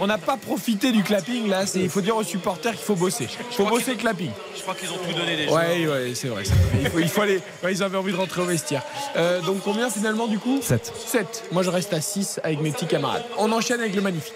on 0.00 0.06
n'a 0.06 0.18
pas, 0.18 0.36
profité 0.36 0.90
du 0.90 1.02
clapping. 1.04 1.48
Là, 1.48 1.64
il 1.74 1.88
faut 1.88 2.00
dire 2.00 2.16
aux 2.16 2.24
supporters 2.24 2.72
qu'il 2.72 2.84
faut 2.84 2.96
bosser. 2.96 3.28
Il 3.50 3.54
faut 3.54 3.66
bosser 3.66 3.92
le 3.92 3.98
clapping. 3.98 4.30
Je 4.56 4.62
crois 4.62 4.74
qu'ils 4.74 4.90
ont 4.90 4.98
tout 4.98 5.12
donné 5.12 5.36
les 5.36 5.48
joueurs. 5.48 5.62
Ouais, 5.62 5.86
ouais, 5.86 6.12
c'est 6.14 6.28
vrai. 6.28 6.42
c'est 6.44 6.54
vrai. 6.54 6.80
Il 6.82 6.90
faut, 6.90 6.98
il 6.98 7.08
faut 7.08 7.22
aller. 7.22 7.40
ouais, 7.62 7.72
ils 7.72 7.82
avaient 7.82 7.98
envie 7.98 8.12
de 8.12 8.16
rentrer 8.16 8.42
au 8.42 8.46
vestiaire. 8.46 8.82
Euh, 9.16 9.40
donc 9.42 9.62
combien 9.62 9.90
finalement 9.90 10.26
du 10.26 10.38
coup? 10.38 10.58
7. 10.60 10.92
7. 11.06 11.44
Moi, 11.52 11.62
je 11.62 11.70
reste 11.70 11.92
à 11.92 12.00
6 12.00 12.40
avec 12.42 12.60
mes 12.60 12.72
petits 12.72 12.86
camarades. 12.86 13.24
On 13.38 13.52
enchaîne 13.52 13.80
avec 13.80 13.94
le 13.94 14.02
magnifique. 14.02 14.34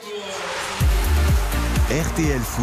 RTL 1.91 2.41
Foot, 2.41 2.63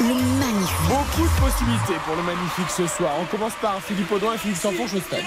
Le 0.00 0.06
magnifique. 0.14 0.76
Beaucoup 0.88 1.22
de 1.22 1.40
possibilités 1.40 2.00
pour 2.04 2.16
le 2.16 2.22
magnifique 2.24 2.68
ce 2.76 2.84
soir. 2.88 3.12
On 3.20 3.24
commence 3.26 3.52
par 3.62 3.80
Philippe 3.80 4.10
Audouin 4.10 4.34
et 4.34 4.38
Philippe 4.38 4.56
Sanfonche 4.58 4.92
au 4.94 5.00
stade. 5.00 5.22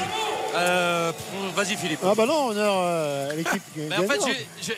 Euh, 0.56 1.14
Vas-y 1.56 1.78
Philippe. 1.78 2.00
Ah 2.04 2.14
bah 2.18 2.26
non, 2.26 2.48
honneur 2.50 2.74
euh, 2.80 3.32
à 3.32 3.36
l'équipe. 3.36 3.62
Mais 3.78 3.96
en 3.98 4.04
fait, 4.04 4.20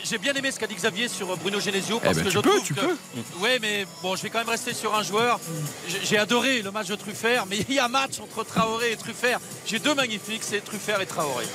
j'ai- 0.03 0.17
bien 0.19 0.33
aimé 0.33 0.51
ce 0.51 0.59
qu'a 0.59 0.67
dit 0.67 0.75
Xavier 0.75 1.07
sur 1.07 1.35
Bruno 1.37 1.59
Genesio 1.59 1.99
parce 1.99 2.17
ben, 2.17 2.23
que 2.25 2.29
tu 2.29 2.35
je 2.35 2.39
peux, 2.39 2.49
trouve 2.51 2.63
tu 2.63 2.73
que. 2.75 2.81
peux. 2.81 2.97
Ouais, 3.39 3.57
mais 3.59 3.87
bon, 4.03 4.15
je 4.15 4.21
vais 4.21 4.29
quand 4.29 4.39
même 4.39 4.49
rester 4.49 4.75
sur 4.75 4.93
un 4.95 5.01
joueur. 5.01 5.39
J'ai- 5.87 6.01
J'ai 6.03 6.17
adoré 6.19 6.61
le 6.61 6.69
match 6.69 6.87
de 6.87 6.95
Truffert, 6.95 7.45
mais 7.49 7.57
il 7.69 7.73
y 7.75 7.79
a 7.79 7.85
un 7.85 7.89
match 7.89 8.19
entre 8.21 8.43
Traoré 8.43 8.91
et 8.91 8.95
Truffert. 8.95 9.39
J'ai 9.65 9.79
deux 9.79 9.95
magnifiques, 9.95 10.43
c'est 10.43 10.63
Truffert 10.63 11.01
et 11.01 11.07
Traoré. 11.07 11.45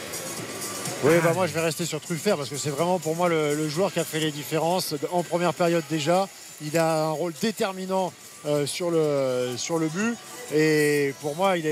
Oui, 1.05 1.13
bah 1.23 1.33
moi 1.35 1.47
je 1.47 1.53
vais 1.53 1.61
rester 1.61 1.85
sur 1.85 2.01
Truffert 2.01 2.37
parce 2.39 2.49
que 2.49 2.57
c'est 2.57 2.71
vraiment 2.71 2.99
pour 2.99 3.15
moi 3.15 3.29
le, 3.29 3.69
joueur 3.69 3.93
qui 3.93 4.01
a 4.01 4.05
fait 4.05 4.19
les 4.19 4.31
différences 4.31 4.95
en 5.13 5.23
première 5.23 5.53
période 5.53 5.85
déjà. 5.91 6.27
Il 6.65 6.77
a 6.79 7.09
un 7.09 7.11
rôle 7.11 7.35
déterminant 7.41 8.13
euh, 8.47 8.67
sur, 8.67 8.91
le, 8.91 9.55
sur 9.59 9.79
le 9.79 9.89
but 9.89 10.17
et 10.55 11.15
pour 11.21 11.37
moi 11.37 11.59
il, 11.59 11.67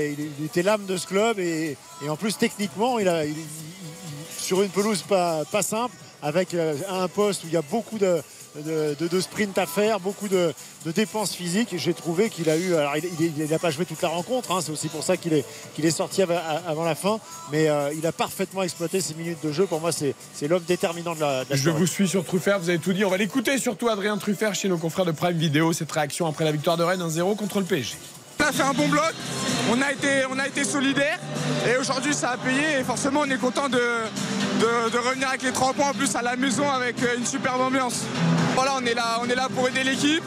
était 0.45 0.61
l'âme 0.61 0.85
de 0.85 0.95
ce 0.95 1.07
club 1.07 1.39
et, 1.39 1.75
en 2.07 2.15
plus 2.15 2.37
techniquement 2.37 2.99
il 2.99 3.07
a, 3.07 3.23
sur 4.37 4.61
une 4.61 4.69
pelouse 4.69 5.01
pas, 5.01 5.43
pas 5.51 5.63
simple 5.63 5.95
avec 6.21 6.53
euh, 6.53 6.75
un 6.87 7.07
poste 7.07 7.45
où 7.45 7.47
il 7.47 7.53
y 7.53 7.57
a 7.57 7.63
beaucoup 7.63 7.97
de, 7.97 8.21
de, 8.63 8.95
de- 8.99 9.07
de 9.07 9.19
sprint 9.21 9.57
à 9.57 9.65
faire, 9.65 9.99
beaucoup 9.99 10.27
de, 10.27 10.53
de 10.85 10.91
dépenses 10.91 11.33
physiques. 11.33 11.73
J'ai 11.77 11.93
trouvé 11.93 12.29
qu'il 12.29 12.49
a 12.49 12.57
eu. 12.57 12.75
Alors, 12.75 12.93
il 12.97 13.47
n'a 13.49 13.59
pas 13.59 13.71
joué 13.71 13.85
toute 13.85 14.01
la 14.01 14.09
rencontre, 14.09 14.51
hein, 14.51 14.59
c'est 14.63 14.71
aussi 14.71 14.87
pour 14.87 15.03
ça 15.03 15.17
qu'il 15.17 15.33
est, 15.33 15.45
qu'il 15.75 15.85
est 15.85 15.91
sorti 15.91 16.21
av- 16.21 16.31
avant 16.67 16.83
la 16.83 16.95
fin, 16.95 17.19
mais 17.51 17.67
euh, 17.69 17.91
il 17.97 18.05
a 18.07 18.11
parfaitement 18.11 18.63
exploité 18.63 19.01
ses 19.01 19.13
minutes 19.15 19.39
de 19.43 19.51
jeu. 19.51 19.65
Pour 19.65 19.81
moi, 19.81 19.91
c'est 19.91 20.15
l'homme 20.47 20.63
déterminant 20.67 21.15
de 21.15 21.21
la, 21.21 21.43
de 21.45 21.49
la 21.49 21.55
Je 21.55 21.63
soirée. 21.63 21.79
vous 21.79 21.87
suis 21.87 22.07
sur 22.07 22.23
Truffert, 22.25 22.59
vous 22.59 22.69
avez 22.69 22.79
tout 22.79 22.93
dit. 22.93 23.03
On 23.05 23.09
va 23.09 23.17
l'écouter 23.17 23.57
surtout 23.57 23.89
Adrien 23.89 24.17
Truffert 24.17 24.55
chez 24.55 24.69
nos 24.69 24.77
confrères 24.77 25.05
de 25.05 25.11
Prime 25.11 25.37
Vidéo. 25.37 25.73
Cette 25.73 25.91
réaction 25.91 26.27
après 26.27 26.45
la 26.45 26.51
victoire 26.51 26.77
de 26.77 26.83
Rennes 26.83 27.01
1-0 27.07 27.35
contre 27.35 27.59
le 27.59 27.65
PSG. 27.65 27.95
On 28.39 28.43
a 28.43 28.51
fait 28.51 28.63
un 28.63 28.73
bon 28.73 28.87
bloc, 28.89 29.13
on 29.71 29.81
a 29.81 29.91
été, 29.93 30.25
on 30.29 30.37
a 30.37 30.45
été 30.47 30.65
solidaire 30.65 31.17
et 31.67 31.77
aujourd'hui 31.77 32.13
ça 32.13 32.31
a 32.31 32.37
payé 32.37 32.79
et 32.79 32.83
forcément 32.83 33.21
on 33.21 33.29
est 33.31 33.37
content 33.39 33.69
de, 33.69 33.77
de, 33.77 34.89
de 34.91 34.97
revenir 34.99 35.29
avec 35.29 35.41
les 35.41 35.51
trois 35.53 35.73
points 35.73 35.89
en 35.89 35.93
plus 35.93 36.13
à 36.15 36.21
la 36.21 36.35
maison 36.35 36.69
avec 36.69 37.01
euh, 37.01 37.17
une 37.17 37.25
superbe 37.25 37.61
ambiance. 37.61 38.01
Voilà, 38.55 38.75
on 38.77 38.85
est 38.85 38.93
là, 38.93 39.19
on 39.21 39.29
est 39.29 39.35
là 39.35 39.49
pour 39.53 39.67
aider 39.67 39.83
l'équipe. 39.83 40.23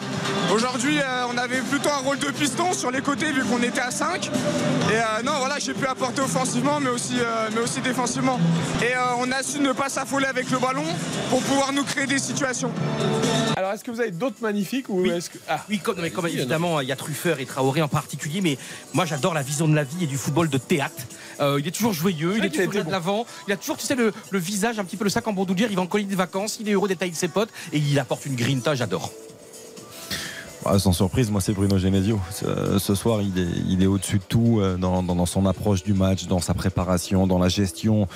Aujourd'hui, 0.53 0.99
euh, 0.99 1.25
on 1.33 1.39
avait 1.39 1.61
plutôt 1.61 1.89
un 1.89 2.03
rôle 2.05 2.19
de 2.19 2.31
piston 2.31 2.75
sur 2.75 2.91
les 2.91 3.01
côtés 3.01 3.33
vu 3.33 3.43
qu'on 3.43 3.63
était 3.63 3.81
à 3.81 3.91
5. 3.91 4.27
Et 4.27 4.31
euh, 4.93 5.23
non, 5.25 5.33
voilà, 5.39 5.59
j'ai 5.59 5.73
pu 5.73 5.87
apporter 5.87 6.21
offensivement 6.21 6.79
mais 6.81 6.91
aussi, 6.91 7.19
euh, 7.19 7.49
mais 7.55 7.61
aussi 7.61 7.81
défensivement. 7.81 8.39
Et 8.83 8.95
euh, 8.95 8.99
on 9.19 9.31
a 9.33 9.43
su 9.43 9.61
ne 9.61 9.73
pas 9.73 9.89
s'affoler 9.89 10.27
avec 10.27 10.51
le 10.51 10.59
ballon 10.59 10.85
pour 11.31 11.41
pouvoir 11.43 11.73
nous 11.73 11.85
créer 11.85 12.07
des 12.07 12.19
situations. 12.19 12.71
Alors, 13.57 13.73
est-ce 13.73 13.83
que 13.83 13.91
vous 13.91 14.01
avez 14.01 14.11
d'autres 14.11 14.41
magnifiques 14.43 14.89
ou 14.89 15.07
est-ce 15.07 15.31
que. 15.31 15.39
Ah, 15.49 15.65
Oui, 15.69 15.79
comme, 15.79 15.97
mais 16.01 16.13
évidemment, 16.33 16.81
il 16.81 16.89
y 16.89 16.93
a 16.93 16.97
Truffert 16.97 17.41
et 17.41 17.47
Traoré 17.47 17.83
en 17.83 17.89
particulier, 17.89 18.41
mais 18.41 18.59
moi 18.93 19.05
j'adore 19.07 19.35
la 19.35 19.43
vision 19.43 19.67
de 19.69 19.75
la 19.75 19.85
vie 19.85 20.05
et 20.05 20.07
du 20.07 20.17
football 20.17 20.49
de 20.49 20.59
théâtre. 20.59 21.03
Euh, 21.41 21.59
il 21.61 21.67
est 21.67 21.71
toujours 21.71 21.93
joyeux, 21.93 22.35
il 22.37 22.45
est 22.45 22.51
toujours 22.51 22.73
là 22.75 22.83
de 22.83 22.91
l'avant, 22.91 23.27
il 23.47 23.53
a 23.53 23.57
toujours, 23.57 23.77
tu 23.77 23.87
sais, 23.87 23.95
le, 23.95 24.13
le 24.31 24.39
visage, 24.39 24.79
un 24.79 24.85
petit 24.85 24.97
peu 24.97 25.05
le 25.05 25.11
sac 25.11 25.27
en 25.29 25.33
bandoulière, 25.33 25.69
il 25.71 25.77
va 25.77 25.83
en 25.83 25.87
colonie 25.87 26.11
de 26.11 26.17
vacances, 26.17 26.59
il 26.61 26.69
est 26.69 26.73
heureux 26.73 26.89
d'être 26.89 27.03
avec 27.03 27.15
ses 27.17 27.29
potes 27.29 27.51
et 27.73 27.79
il 27.79 27.99
apporte 27.99 28.27
une 28.27 28.35
grinta, 28.37 28.75
j'adore. 28.75 29.13
Ah, 30.65 30.79
sans 30.79 30.93
surprise, 30.93 31.31
moi 31.31 31.41
c'est 31.41 31.53
Bruno 31.53 31.79
Genesio. 31.79 32.21
Ce, 32.33 32.79
ce 32.79 32.95
soir, 32.97 33.23
il 33.23 33.39
est, 33.39 33.47
il 33.69 33.83
est 33.83 33.87
au-dessus 33.87 34.19
de 34.19 34.23
tout 34.29 34.59
euh, 34.61 34.77
dans, 34.77 35.03
dans- 35.05 35.15
dans 35.15 35.25
son 35.25 35.47
approche 35.47 35.83
du 35.85 35.95
match, 35.95 36.27
dans 36.27 36.41
sa 36.41 36.53
préparation, 36.53 37.27
dans 37.29 37.39
la 37.39 37.49
gestion 37.49 38.09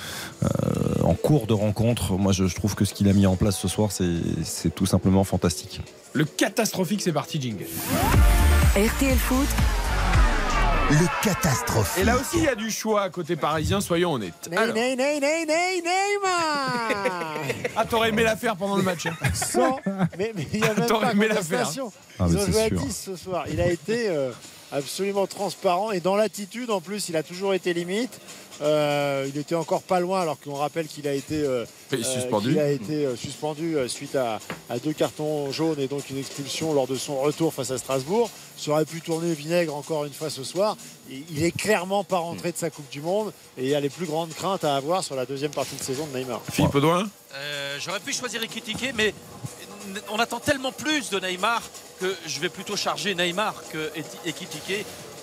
euh, 0.43 0.47
en 1.03 1.13
cours 1.15 1.47
de 1.47 1.53
rencontre. 1.53 2.13
Moi, 2.13 2.33
je, 2.33 2.45
je 2.45 2.55
trouve 2.55 2.75
que 2.75 2.83
ce 2.85 2.93
qu'il 2.93 3.07
a 3.07 3.13
mis 3.13 3.25
en 3.25 3.37
place 3.37 3.57
ce 3.57 3.67
soir, 3.69 3.91
c'est 3.93 4.11
c'est 4.43 4.75
tout 4.75 4.85
simplement 4.85 5.23
fantastique. 5.23 5.79
Le 6.11 6.25
catastrophique, 6.25 7.01
c'est 7.01 7.13
parti, 7.13 7.41
jingle. 7.41 7.65
RTL 8.75 9.17
Foot, 9.17 9.47
le 10.91 11.23
catastrophe. 11.23 11.97
Et 11.97 12.03
là 12.03 12.15
aussi, 12.17 12.37
il 12.37 12.43
y 12.43 12.47
a 12.47 12.55
du 12.55 12.69
choix 12.69 13.09
côté 13.09 13.35
parisien, 13.35 13.81
soyons 13.81 14.13
honnêtes. 14.13 14.47
Ney, 14.49 14.57
Alors- 14.57 14.75
ney, 14.75 14.95
ney, 14.95 15.19
ney, 15.19 15.45
ney, 15.45 15.81
Neymar 15.81 17.35
Ah, 17.75 17.85
t'aurais 17.85 18.09
aimé 18.09 18.23
la 18.23 18.35
faire 18.35 18.55
pendant 18.55 18.75
le 18.77 18.83
match. 18.83 19.05
hein. 19.07 19.13
Sans- 19.33 19.79
mais, 20.17 20.33
il 20.53 20.61
n'y 20.61 20.67
a 20.67 20.73
même 20.73 20.85
T'aurais 20.85 21.07
pas 21.07 21.11
aimé 21.13 21.27
la 21.27 21.35
contestation. 21.35 21.91
Ah, 22.19 22.25
Ils 22.29 22.33
mais 22.35 22.41
ont 22.41 22.45
joué 22.45 22.61
à 22.61 22.67
sûr. 22.67 22.79
10 22.81 22.95
ce 23.05 23.15
soir. 23.15 23.45
Il 23.49 23.59
a 23.61 23.67
été 23.67 24.09
euh, 24.09 24.31
absolument 24.73 25.27
transparent 25.27 25.91
et 25.91 25.99
dans 25.99 26.15
l'attitude 26.15 26.69
en 26.71 26.81
plus, 26.81 27.07
il 27.09 27.15
a 27.15 27.23
toujours 27.23 27.53
été 27.53 27.73
limite. 27.73 28.19
Euh, 28.61 29.27
il 29.33 29.39
était 29.39 29.55
encore 29.55 29.81
pas 29.81 29.99
loin 29.99 30.21
alors 30.21 30.39
qu'on 30.39 30.53
rappelle 30.53 30.85
qu'il 30.87 31.07
a 31.07 31.13
été, 31.13 31.41
euh, 31.41 31.65
Et 31.91 31.95
euh, 31.95 32.03
suspendu. 32.03 32.49
qu'il 32.49 32.59
a 32.59 32.69
été 32.69 33.05
euh, 33.05 33.15
suspendu 33.15 33.75
euh, 33.75 33.87
suite 33.87 34.15
à, 34.15 34.39
à 34.69 34.77
deux 34.77 34.93
cartons 34.93 35.51
jaunes 35.51 35.79
et 35.79 35.87
donc 35.87 36.09
une 36.11 36.19
expulsion 36.19 36.71
lors 36.73 36.85
de 36.87 36.95
son 36.95 37.19
retour 37.19 37.51
face 37.53 37.71
à 37.71 37.79
Strasbourg. 37.79 38.29
Ça 38.55 38.71
aurait 38.71 38.85
pu 38.85 39.01
tourner 39.01 39.33
vinaigre 39.33 39.75
encore 39.75 40.05
une 40.05 40.13
fois 40.13 40.29
ce 40.29 40.43
soir. 40.43 40.77
Et 41.11 41.23
il 41.31 41.43
est 41.43 41.51
clairement 41.51 42.03
pas 42.03 42.19
rentré 42.19 42.51
de 42.51 42.57
sa 42.57 42.69
Coupe 42.69 42.89
du 42.91 43.01
Monde 43.01 43.33
et 43.57 43.63
il 43.63 43.69
y 43.69 43.75
a 43.75 43.79
les 43.79 43.89
plus 43.89 44.05
grandes 44.05 44.33
craintes 44.33 44.63
à 44.63 44.75
avoir 44.75 45.03
sur 45.03 45.15
la 45.15 45.25
deuxième 45.25 45.51
partie 45.51 45.75
de 45.75 45.81
saison 45.83 46.05
de 46.13 46.17
Neymar. 46.17 46.41
Philippe 46.51 46.75
Audouin 46.75 47.09
Euh, 47.35 47.77
J'aurais 47.79 47.99
pu 47.99 48.13
choisir 48.13 48.41
Ekitike, 48.43 48.93
mais 48.95 49.13
on 50.11 50.19
attend 50.19 50.39
tellement 50.39 50.71
plus 50.71 51.09
de 51.09 51.19
Neymar 51.19 51.63
je 52.25 52.39
vais 52.39 52.49
plutôt 52.49 52.75
charger 52.75 53.15
Neymar 53.15 53.55
que. 53.71 53.91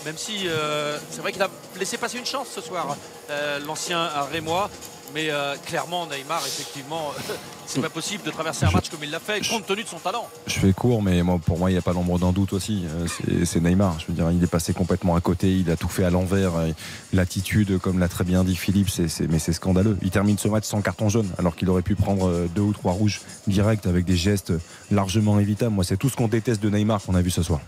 Même 0.07 0.17
si 0.17 0.49
euh, 0.49 0.99
c'est 1.11 1.21
vrai 1.21 1.31
qu'il 1.33 1.43
a 1.43 1.51
laissé 1.79 1.99
passer 1.99 2.19
une 2.19 2.25
chance 2.25 2.49
ce 2.55 2.63
soir, 2.63 2.97
euh, 3.29 3.59
l'ancien 3.67 4.09
Rémois. 4.33 4.71
Mais 5.15 5.31
euh, 5.31 5.55
clairement, 5.67 6.07
Neymar, 6.07 6.41
effectivement, 6.47 7.11
c'est 7.67 7.81
pas 7.81 7.89
possible 7.89 8.23
de 8.25 8.31
traverser 8.31 8.65
un 8.67 8.71
match 8.71 8.89
comme 8.91 9.01
il 9.03 9.11
l'a 9.11 9.19
fait, 9.21 9.47
compte 9.49 9.67
tenu 9.67 9.83
de 9.83 9.89
son 9.89 9.99
talent. 9.99 10.29
Je 10.47 10.55
fais 10.59 10.73
court, 10.73 11.03
mais 11.03 11.23
moi, 11.23 11.39
pour 11.45 11.59
moi, 11.59 11.71
il 11.71 11.75
n'y 11.75 11.79
a 11.79 11.83
pas 11.83 11.93
l'ombre 11.93 12.19
d'un 12.19 12.33
doute 12.33 12.53
aussi. 12.53 12.85
Euh, 12.87 13.45
c'est- 13.45 13.61
Neymar. 13.61 13.99
Je 14.01 14.07
veux 14.07 14.15
dire, 14.15 14.31
il 14.31 14.43
est 14.43 14.47
passé 14.47 14.73
complètement 14.73 15.17
à 15.17 15.21
côté. 15.21 15.53
Il 15.57 15.71
a 15.71 15.77
tout 15.77 15.89
fait 15.89 16.05
à 16.05 16.11
l'envers. 16.11 16.53
Et 16.67 16.75
L'attitude, 17.13 17.79
comme 17.79 17.99
l'a 17.99 18.09
très 18.09 18.25
bien 18.25 18.45
dit 18.45 18.57
Philippe, 18.57 18.89
mais 19.29 19.39
c'est 19.39 19.53
scandaleux. 19.53 19.99
Il 20.03 20.11
termine 20.11 20.39
ce 20.39 20.49
match 20.49 20.65
sans 20.65 20.81
carton 20.81 21.09
jaune, 21.09 21.29
alors 21.39 21.57
qu'il 21.57 21.69
aurait 21.71 21.83
pu 21.83 21.95
prendre 21.97 22.29
euh, 22.29 22.47
deux 22.55 22.63
ou 22.63 22.73
trois 22.73 22.93
rouges 22.93 23.21
directs 23.47 23.87
avec 23.87 24.05
des 24.05 24.17
gestes 24.17 24.53
largement 24.91 25.39
évitables. 25.41 25.75
Moi, 25.75 25.85
c'est 25.85 25.97
tout 25.97 26.09
ce 26.09 26.17
qu'on 26.17 26.29
déteste 26.29 26.63
de 26.63 26.71
Neymar 26.71 27.03
qu'on 27.03 27.15
a 27.15 27.23
vu 27.23 27.31
ce 27.31 27.43
soir. 27.43 27.61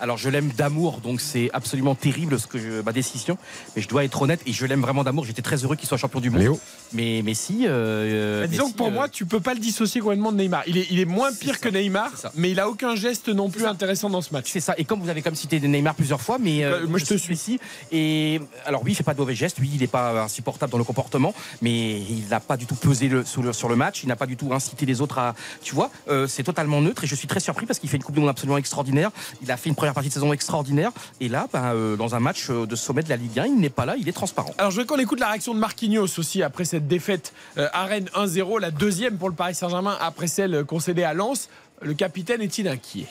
Alors 0.00 0.18
je 0.18 0.28
l'aime 0.28 0.48
d'amour, 0.56 1.00
donc 1.00 1.20
c'est 1.20 1.50
absolument 1.52 1.94
terrible 1.94 2.38
ce 2.38 2.46
que 2.46 2.58
je- 2.58 2.82
ma 2.82 2.92
décision. 2.92 3.38
Mais 3.76 3.82
je 3.82 3.88
dois 3.88 4.04
être 4.04 4.20
honnête 4.20 4.40
et 4.46 4.52
je 4.52 4.66
l'aime 4.66 4.80
vraiment 4.80 5.04
d'amour. 5.04 5.24
J'étais 5.24 5.42
très 5.42 5.56
heureux 5.64 5.76
qu'il 5.76 5.88
soit 5.88 5.98
champion 5.98 6.20
du 6.20 6.30
monde. 6.30 6.40
Léo. 6.40 6.60
Mais 6.92 7.22
mais 7.24 7.34
si. 7.34 7.64
euh, 7.66 8.40
Bah, 8.40 8.46
mais 8.46 8.48
disons 8.48 8.66
si, 8.66 8.72
que 8.72 8.76
pour 8.78 8.88
euh, 8.88 8.90
moi, 8.90 9.08
tu 9.08 9.24
peux 9.26 9.40
pas 9.40 9.54
le 9.54 9.60
dissocier 9.60 10.00
complètement 10.00 10.32
de 10.32 10.36
Neymar. 10.38 10.62
Il 10.66 10.76
est, 10.78 10.86
il 10.90 10.98
est 11.00 11.04
moins 11.04 11.32
pire 11.32 11.60
que 11.60 11.68
Neymar, 11.68 12.10
mais 12.34 12.50
il 12.50 12.60
a 12.60 12.68
aucun 12.68 12.94
geste 12.96 13.28
non 13.28 13.50
plus 13.50 13.64
intéressant 13.66 14.10
dans 14.10 14.20
ce 14.22 14.32
match. 14.32 14.46
C'est 14.48 14.60
ça. 14.60 14.74
Et 14.78 14.84
comme 14.84 15.00
vous 15.00 15.08
avez 15.08 15.22
comme 15.22 15.34
cité 15.34 15.60
Neymar 15.60 15.94
plusieurs 15.94 16.20
fois, 16.20 16.38
mais 16.40 16.64
euh, 16.64 16.86
moi, 16.86 16.98
je 16.98 17.04
te 17.06 17.14
suis 17.14 17.34
ici. 17.34 17.58
Et 17.92 18.40
alors 18.66 18.82
oui, 18.84 18.92
il 18.92 18.94
fait 18.94 19.04
pas 19.04 19.14
de 19.14 19.18
mauvais 19.20 19.34
gestes. 19.34 19.58
Oui, 19.60 19.70
il 19.74 19.80
n'est 19.80 19.86
pas 19.86 20.22
insupportable 20.24 20.72
dans 20.72 20.78
le 20.78 20.84
comportement, 20.84 21.34
mais 21.62 22.00
il 22.00 22.26
n'a 22.30 22.40
pas 22.40 22.56
du 22.56 22.66
tout 22.66 22.74
pesé 22.74 23.08
le, 23.08 23.24
sur, 23.24 23.42
le, 23.42 23.52
sur 23.52 23.68
le 23.68 23.76
match. 23.76 24.02
Il 24.02 24.08
n'a 24.08 24.16
pas 24.16 24.26
du 24.26 24.36
tout 24.36 24.52
incité 24.52 24.86
les 24.86 25.00
autres 25.00 25.18
à. 25.18 25.34
Tu 25.62 25.74
vois, 25.74 25.90
euh, 26.08 26.26
c'est 26.26 26.42
totalement 26.42 26.80
neutre. 26.80 27.04
Et 27.04 27.06
je 27.06 27.14
suis 27.14 27.28
très 27.28 27.40
surpris 27.40 27.64
parce 27.66 27.78
qu'il 27.78 27.88
fait 27.88 27.96
une 27.96 28.02
Coupe 28.02 28.14
du 28.14 28.20
Monde 28.20 28.30
absolument 28.30 28.58
extraordinaire. 28.58 29.10
Il 29.42 29.50
a 29.50 29.56
fait 29.56 29.68
une 29.68 29.74
première 29.84 29.94
partie 29.94 30.08
de 30.08 30.14
saison 30.14 30.32
extraordinaire. 30.32 30.92
Et 31.20 31.28
là, 31.28 31.46
ben, 31.52 31.74
euh, 31.74 31.96
dans 31.96 32.14
un 32.14 32.20
match 32.20 32.48
euh, 32.48 32.64
de 32.64 32.74
sommet 32.74 33.02
de 33.02 33.10
la 33.10 33.16
Ligue 33.16 33.38
1, 33.38 33.44
il 33.44 33.60
n'est 33.60 33.68
pas 33.68 33.84
là. 33.84 33.96
Il 33.98 34.08
est 34.08 34.12
transparent. 34.12 34.54
Alors 34.56 34.70
je 34.70 34.80
veux 34.80 34.86
qu'on 34.86 34.98
écoute 34.98 35.20
la 35.20 35.28
réaction 35.28 35.52
de 35.52 35.58
Marquinhos 35.58 36.18
aussi 36.18 36.42
après 36.42 36.64
cette 36.64 36.88
défaite 36.88 37.34
euh, 37.58 37.68
à 37.74 37.84
Rennes 37.84 38.08
1-0, 38.14 38.60
la 38.60 38.70
deuxième 38.70 39.18
pour 39.18 39.28
le 39.28 39.34
Paris 39.34 39.54
Saint-Germain 39.54 39.98
après 40.00 40.26
celle 40.26 40.64
concédée 40.64 41.04
à 41.04 41.12
Lens. 41.12 41.50
Le 41.82 41.92
capitaine 41.92 42.40
est-il 42.40 42.66
inquiet? 42.66 43.08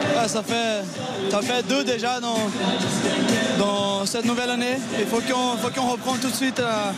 Ouais, 0.00 0.28
ça, 0.28 0.42
fait, 0.42 0.82
ça 1.30 1.42
fait 1.42 1.62
deux 1.66 1.84
déjà 1.84 2.18
dans, 2.18 2.36
dans 3.58 4.06
cette 4.06 4.24
nouvelle 4.24 4.50
année. 4.50 4.78
Il 4.98 5.06
faut 5.06 5.20
qu'on 5.20 5.58
faut 5.58 5.68
qu'on 5.68 5.88
reprenne 5.88 6.18
tout 6.18 6.30
de 6.30 6.34
suite 6.34 6.60
euh, 6.60 6.92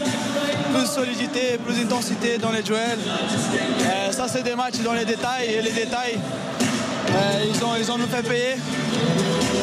plus 0.73 0.83
de 0.83 0.87
solidité, 0.87 1.59
plus 1.65 1.75
d'intensité 1.75 2.39
dans 2.39 2.53
les 2.53 2.63
duels. 2.63 2.99
Ça, 4.13 4.29
c'est 4.29 4.43
des 4.43 4.55
matchs 4.55 4.79
dans 4.85 4.93
les 4.93 5.05
détails 5.05 5.49
et 5.49 5.63
les 5.63 5.73
détails, 5.73 6.19
ils, 7.45 7.65
ont, 7.65 7.77
ils 7.79 7.91
ont 7.91 7.99
nous 7.99 8.07
fait 8.07 8.23
payer. 8.23 8.57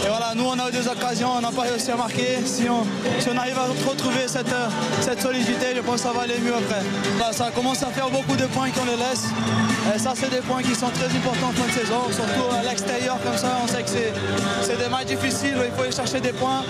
Et 0.03 0.07
voilà, 0.07 0.33
nous 0.35 0.45
on 0.45 0.59
a 0.59 0.69
eu 0.69 0.71
des 0.71 0.87
occasions, 0.87 1.29
on 1.37 1.41
n'a 1.41 1.51
pas 1.51 1.63
réussi 1.63 1.91
à 1.91 1.95
marquer. 1.95 2.37
Si 2.45 2.67
on, 2.69 2.83
si 3.19 3.29
on 3.29 3.37
arrive 3.37 3.57
à 3.57 3.65
retrouver 3.89 4.27
cette, 4.27 4.51
euh, 4.51 4.67
cette 5.01 5.21
solidité, 5.21 5.67
je 5.75 5.81
pense 5.81 5.95
que 5.95 6.07
ça 6.07 6.13
va 6.13 6.23
aller 6.23 6.37
mieux 6.39 6.53
après. 6.53 6.81
Ça 7.33 7.49
commence 7.53 7.81
à 7.83 7.87
faire 7.87 8.09
beaucoup 8.09 8.35
de 8.35 8.45
points 8.45 8.69
qu'on 8.71 8.85
les 8.85 8.97
laisse. 8.97 9.25
Ça, 9.97 10.13
c'est 10.15 10.29
des 10.29 10.41
points 10.41 10.61
qui 10.61 10.75
sont 10.75 10.89
très 10.89 11.05
importants 11.05 11.49
en 11.49 11.51
fin 11.51 11.67
de 11.67 11.71
saison, 11.71 12.01
surtout 12.11 12.55
à 12.55 12.63
l'extérieur 12.67 13.17
comme 13.23 13.37
ça. 13.37 13.57
On 13.63 13.67
sait 13.67 13.83
que 13.83 13.89
c'est, 13.89 14.77
des 14.77 14.89
matchs 14.89 15.05
difficiles 15.05 15.55
il 15.63 15.71
faut 15.75 15.83
aller 15.83 15.91
chercher 15.91 16.19
des 16.19 16.33
points. 16.33 16.63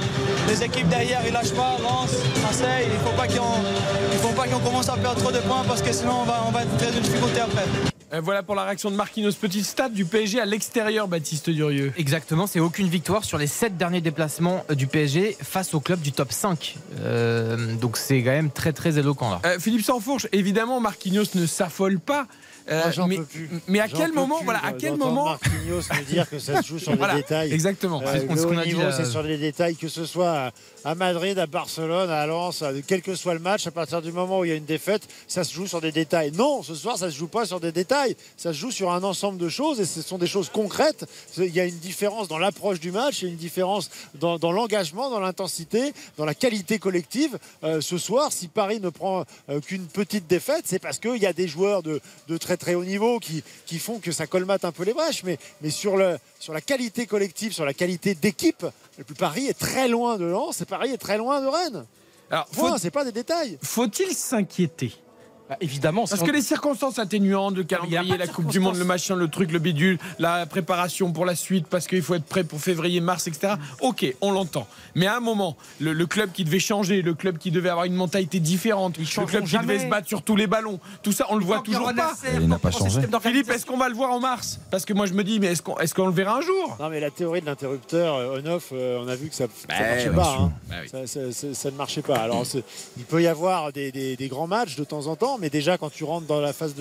Les 0.48 0.64
équipes 0.64 0.90
derrière, 0.90 1.22
ils 1.26 1.34
lâchent 1.34 1.54
pas, 1.54 1.78
Lens, 1.82 2.12
Marseille. 2.42 2.88
Il 2.88 2.94
ne 2.94 3.00
faut 3.00 3.18
pas 3.18 3.28
qu'on, 3.28 3.64
il 4.12 4.20
faut 4.20 4.36
pas 4.36 4.48
qu'on 4.48 4.60
commence 4.60 4.90
à 4.90 4.98
perdre 4.98 5.22
trop 5.22 5.32
de 5.32 5.40
points 5.40 5.64
parce 5.68 5.82
que 5.82 5.92
sinon 5.92 6.22
on 6.22 6.26
va, 6.26 6.44
on 6.48 6.52
va 6.52 6.62
être 6.64 6.78
très 6.78 6.90
en 6.90 7.02
difficulté 7.02 7.40
après. 7.40 7.95
Euh, 8.16 8.22
Voilà 8.22 8.44
pour 8.44 8.56
la 8.56 8.64
réaction 8.64 8.90
de 8.92 8.96
Marquinhos. 8.96 9.32
Petit 9.34 9.64
stade 9.64 9.94
du 9.94 10.06
PSG 10.06 10.40
à 10.40 10.46
l'extérieur, 10.46 11.08
Baptiste 11.08 11.50
Durieux. 11.50 11.92
Exactement, 11.98 12.48
c'est 12.48 12.60
aucune 12.60 12.88
victoire 12.88 13.24
sur 13.24 13.38
les 13.38 13.48
7 13.48 13.78
derniers 13.78 14.02
déplacements 14.02 14.64
euh, 14.70 14.76
du 14.76 14.88
PSG 14.88 15.38
face 15.42 15.74
au 15.74 15.80
club 15.80 16.00
du 16.02 16.12
top 16.12 16.32
5. 16.32 16.78
Euh, 17.02 17.76
donc 17.76 17.98
c'est 17.98 18.24
quand 18.24 18.32
même 18.32 18.52
très 18.52 18.74
très 18.74 18.98
éloquent 18.98 19.30
là. 19.30 19.42
Euh, 19.46 19.60
Philippe 19.60 19.84
Sansfourche, 19.84 20.28
évidemment, 20.32 20.80
Marquinhos 20.80 21.26
ne 21.36 21.46
s'affole 21.46 22.00
pas. 22.00 22.28
Euh, 22.70 22.82
Moi, 22.82 22.92
j'en 22.92 23.08
mais, 23.08 23.20
mais 23.68 23.80
à 23.80 23.88
quel 23.88 24.12
moment, 24.12 24.38
plus 24.38 24.46
voilà, 24.46 24.66
à 24.66 24.74
quel 24.74 24.96
moment 24.98 25.26
Marquinhos 25.26 25.82
me 25.82 26.04
dire 26.06 26.28
que 26.28 26.40
ça 26.40 26.62
se 26.64 26.68
joue 26.68 26.80
sur 26.86 26.96
Voilà, 26.96 27.14
les 27.16 27.22
détails. 27.22 27.54
exactement. 27.54 28.02
Euh, 28.02 28.06
C'est 28.12 28.20
ce 28.22 28.26
qu'on- 28.26 28.36
ce 28.38 28.46
qu'on 28.48 28.58
a 28.58 28.64
dit, 28.64 28.70
niveau, 28.70 28.82
euh, 28.82 28.92
c'est 28.96 29.06
sur 29.06 29.22
les 29.22 29.38
détails, 29.38 29.76
que 29.76 29.88
ce 29.88 30.06
soit 30.06 30.52
à, 30.84 30.96
Madrid, 30.96 31.38
à 31.38 31.46
Barcelone, 31.46 32.10
à 32.10 32.26
Lens, 32.26 32.64
quel 32.88 33.04
que 33.04 33.14
soit 33.14 33.34
le 33.36 33.40
match, 33.40 33.68
à 33.68 33.72
partir 33.72 34.02
du 34.02 34.12
moment 34.12 34.40
où 34.40 34.46
il 34.46 34.50
y 34.50 34.52
a 34.52 34.56
une 34.56 34.66
défaite, 34.66 35.04
ça 35.28 35.44
se 35.44 35.54
joue 35.54 35.68
sur 35.68 35.80
des 35.80 35.92
détails. 35.92 36.32
Non, 36.32 36.64
ce 36.64 36.74
soir, 36.74 36.98
ça 36.98 37.12
se 37.12 37.16
joue 37.16 37.28
pas 37.28 37.46
sur 37.46 37.60
des 37.60 37.72
détails. 37.72 38.16
Ça 38.36 38.52
se 38.52 38.58
joue 38.58 38.72
sur 38.72 38.92
un 38.92 39.04
ensemble 39.04 39.38
de 39.38 39.50
choses 39.50 39.80
et 39.80 39.86
ce 39.86 40.02
sont 40.02 40.18
des 40.18 40.26
choses 40.28 40.50
concrètes. 40.50 41.06
Il 41.38 41.54
y 41.56 41.60
a 41.60 41.66
une 41.66 41.78
différence 41.78 42.28
dans 42.28 42.40
l'approche 42.40 42.80
du 42.80 42.92
match, 42.92 43.22
il 43.22 43.26
y 43.26 43.28
a 43.28 43.32
une 43.32 43.38
différence 43.38 43.92
dans, 44.16 44.40
dans 44.40 44.52
l'engagement, 44.52 45.10
dans 45.12 45.20
l'intensité, 45.20 45.94
dans 46.18 46.26
la 46.26 46.34
qualité 46.34 46.80
collective. 46.80 47.38
Euh, 47.64 47.80
ce 47.82 47.98
soir, 48.00 48.32
si 48.32 48.48
Paris 48.48 48.80
ne 48.80 48.90
prend 48.90 49.24
euh, 49.50 49.60
qu'une 49.60 49.86
petite 49.86 50.26
défaite, 50.28 50.64
c'est 50.66 50.80
parce 50.80 50.98
qu'il 50.98 51.18
y 51.18 51.28
a 51.28 51.34
des 51.34 51.48
joueurs 51.48 51.84
de, 51.84 52.02
de 52.28 52.38
très 52.38 52.55
très 52.58 52.76
haut 52.76 52.84
niveau 52.84 53.20
qui, 53.20 53.44
qui 53.66 53.80
font 53.80 54.00
que 54.00 54.12
ça 54.12 54.28
colmate 54.28 54.66
un 54.66 54.72
peu 54.72 54.84
les 54.84 54.94
brèches. 54.94 55.24
Mais, 55.24 55.38
mais 55.62 55.70
sur, 55.70 55.98
le, 55.98 56.18
sur 56.40 56.54
la 56.54 56.62
qualité 56.62 57.06
collective, 57.06 57.54
sur 57.54 57.66
la 57.66 57.74
qualité 57.74 58.16
d'équipe, 58.16 58.66
le 58.98 59.04
plus 59.04 59.16
Paris 59.16 59.48
est 59.48 59.58
très 59.58 59.88
loin 59.88 60.18
de 60.18 60.26
Lens 60.26 60.62
et 60.62 60.66
Paris 60.66 60.92
est 60.92 60.98
très 60.98 61.18
loin 61.18 61.42
de 61.42 61.48
Rennes. 61.48 61.86
Alors, 62.32 62.48
c'est 62.80 62.92
pas 62.92 63.06
des 63.06 63.12
détails. 63.12 63.58
Faut-il 63.62 64.14
s'inquiéter? 64.14 64.94
Bah, 65.48 65.58
évidemment, 65.62 66.06
Parce 66.08 66.20
si 66.20 66.26
que 66.26 66.32
on- 66.32 66.34
les 66.34 66.42
circonstances 66.42 66.98
atténuantes, 66.98 67.56
le 67.56 67.64
calendrier, 67.64 68.18
la 68.18 68.26
Coupe 68.28 68.48
du 68.48 68.60
Monde, 68.60 68.78
le 68.78 68.84
machin, 68.84 69.16
le 69.16 69.28
truc, 69.28 69.52
le 69.52 69.60
bidule, 69.60 70.00
la 70.18 70.48
préparation 70.48 71.12
pour 71.12 71.24
la 71.24 71.36
suite, 71.36 71.68
parce 71.68 71.86
qu'il 71.86 72.02
faut 72.02 72.16
être 72.16 72.26
prêt 72.26 72.44
pour 72.44 72.60
février, 72.60 73.00
mars, 73.00 73.28
etc. 73.28 73.54
Ok, 73.82 74.06
on 74.22 74.32
l'entend. 74.32 74.66
Mais 74.96 75.06
à 75.06 75.18
un 75.18 75.20
moment, 75.20 75.56
le, 75.80 75.94
le 75.94 76.06
club 76.08 76.32
qui 76.32 76.46
devait 76.46 76.58
changer, 76.60 77.04
le 77.04 77.14
club 77.14 77.38
qui 77.38 77.52
devait 77.52 77.70
avoir 77.70 77.86
une 77.86 77.94
mentalité 77.94 78.40
différente, 78.40 78.98
le 78.98 79.06
club 79.26 79.46
qui 79.46 79.58
devait 79.60 79.80
se 79.80 79.86
battre 79.86 80.08
sur 80.08 80.24
tous 80.24 80.36
les 80.36 80.48
ballons, 80.48 80.80
tout 81.04 81.12
ça, 81.12 81.28
on 81.30 81.36
le 81.36 81.46
voit 81.46 81.60
toujours 81.60 81.94
pas. 81.94 82.14
Il 82.34 82.48
n'a 82.48 82.58
pas 82.58 82.72
changé. 82.72 83.02
Philippe, 83.22 83.50
est-ce 83.52 83.66
qu'on 83.68 83.78
va 83.78 83.90
le 83.90 83.96
voir 83.96 84.12
en 84.12 84.20
mars? 84.20 84.60
Parce 84.72 84.84
que 84.86 84.94
moi 84.94 85.06
je 85.06 85.14
me 85.14 85.24
dis, 85.24 85.40
mais 85.40 85.48
est-ce 85.48 85.62
qu'on 85.62 85.78
est 85.78 85.98
le 85.98 86.12
verra 86.12 86.38
un 86.38 86.42
jour? 86.42 86.76
Non 86.80 86.90
mais 86.90 87.00
la 87.00 87.12
théorie 87.12 87.42
de 87.42 87.46
l'interrupteur 87.46 88.16
euh, 88.16 88.40
on-off, 88.44 88.70
euh, 88.72 89.00
on 89.04 89.08
a 89.08 89.16
vu 89.16 89.30
que 89.30 89.36
ça 89.36 89.44
ne 89.46 89.50
Bah, 89.68 89.76
marchait 89.80 90.10
bien 90.10 90.14
pas. 90.14 90.38
hein. 90.40 90.52
Bah 90.70 90.76
oui. 90.84 90.90
ça, 90.90 91.06
ça- 91.08 91.32
ça- 91.32 91.54
ça 91.54 91.72
ne 91.72 91.76
marchait 91.76 92.02
pas. 92.02 92.18
Alors 92.18 92.44
il 92.98 93.04
peut 93.04 93.22
y 93.22 93.28
avoir 93.28 93.72
des, 93.72 93.92
des- 93.92 94.16
des 94.16 94.28
grands 94.28 94.48
matchs 94.48 94.76
de 94.76 94.84
temps 94.84 95.08
en 95.08 95.16
temps, 95.16 95.35
mais 95.40 95.50
déjà 95.50 95.78
quand 95.78 95.90
tu 95.90 96.04
rentres 96.04 96.28
dans 96.28 96.42
la 96.42 96.54
phase 96.54 96.76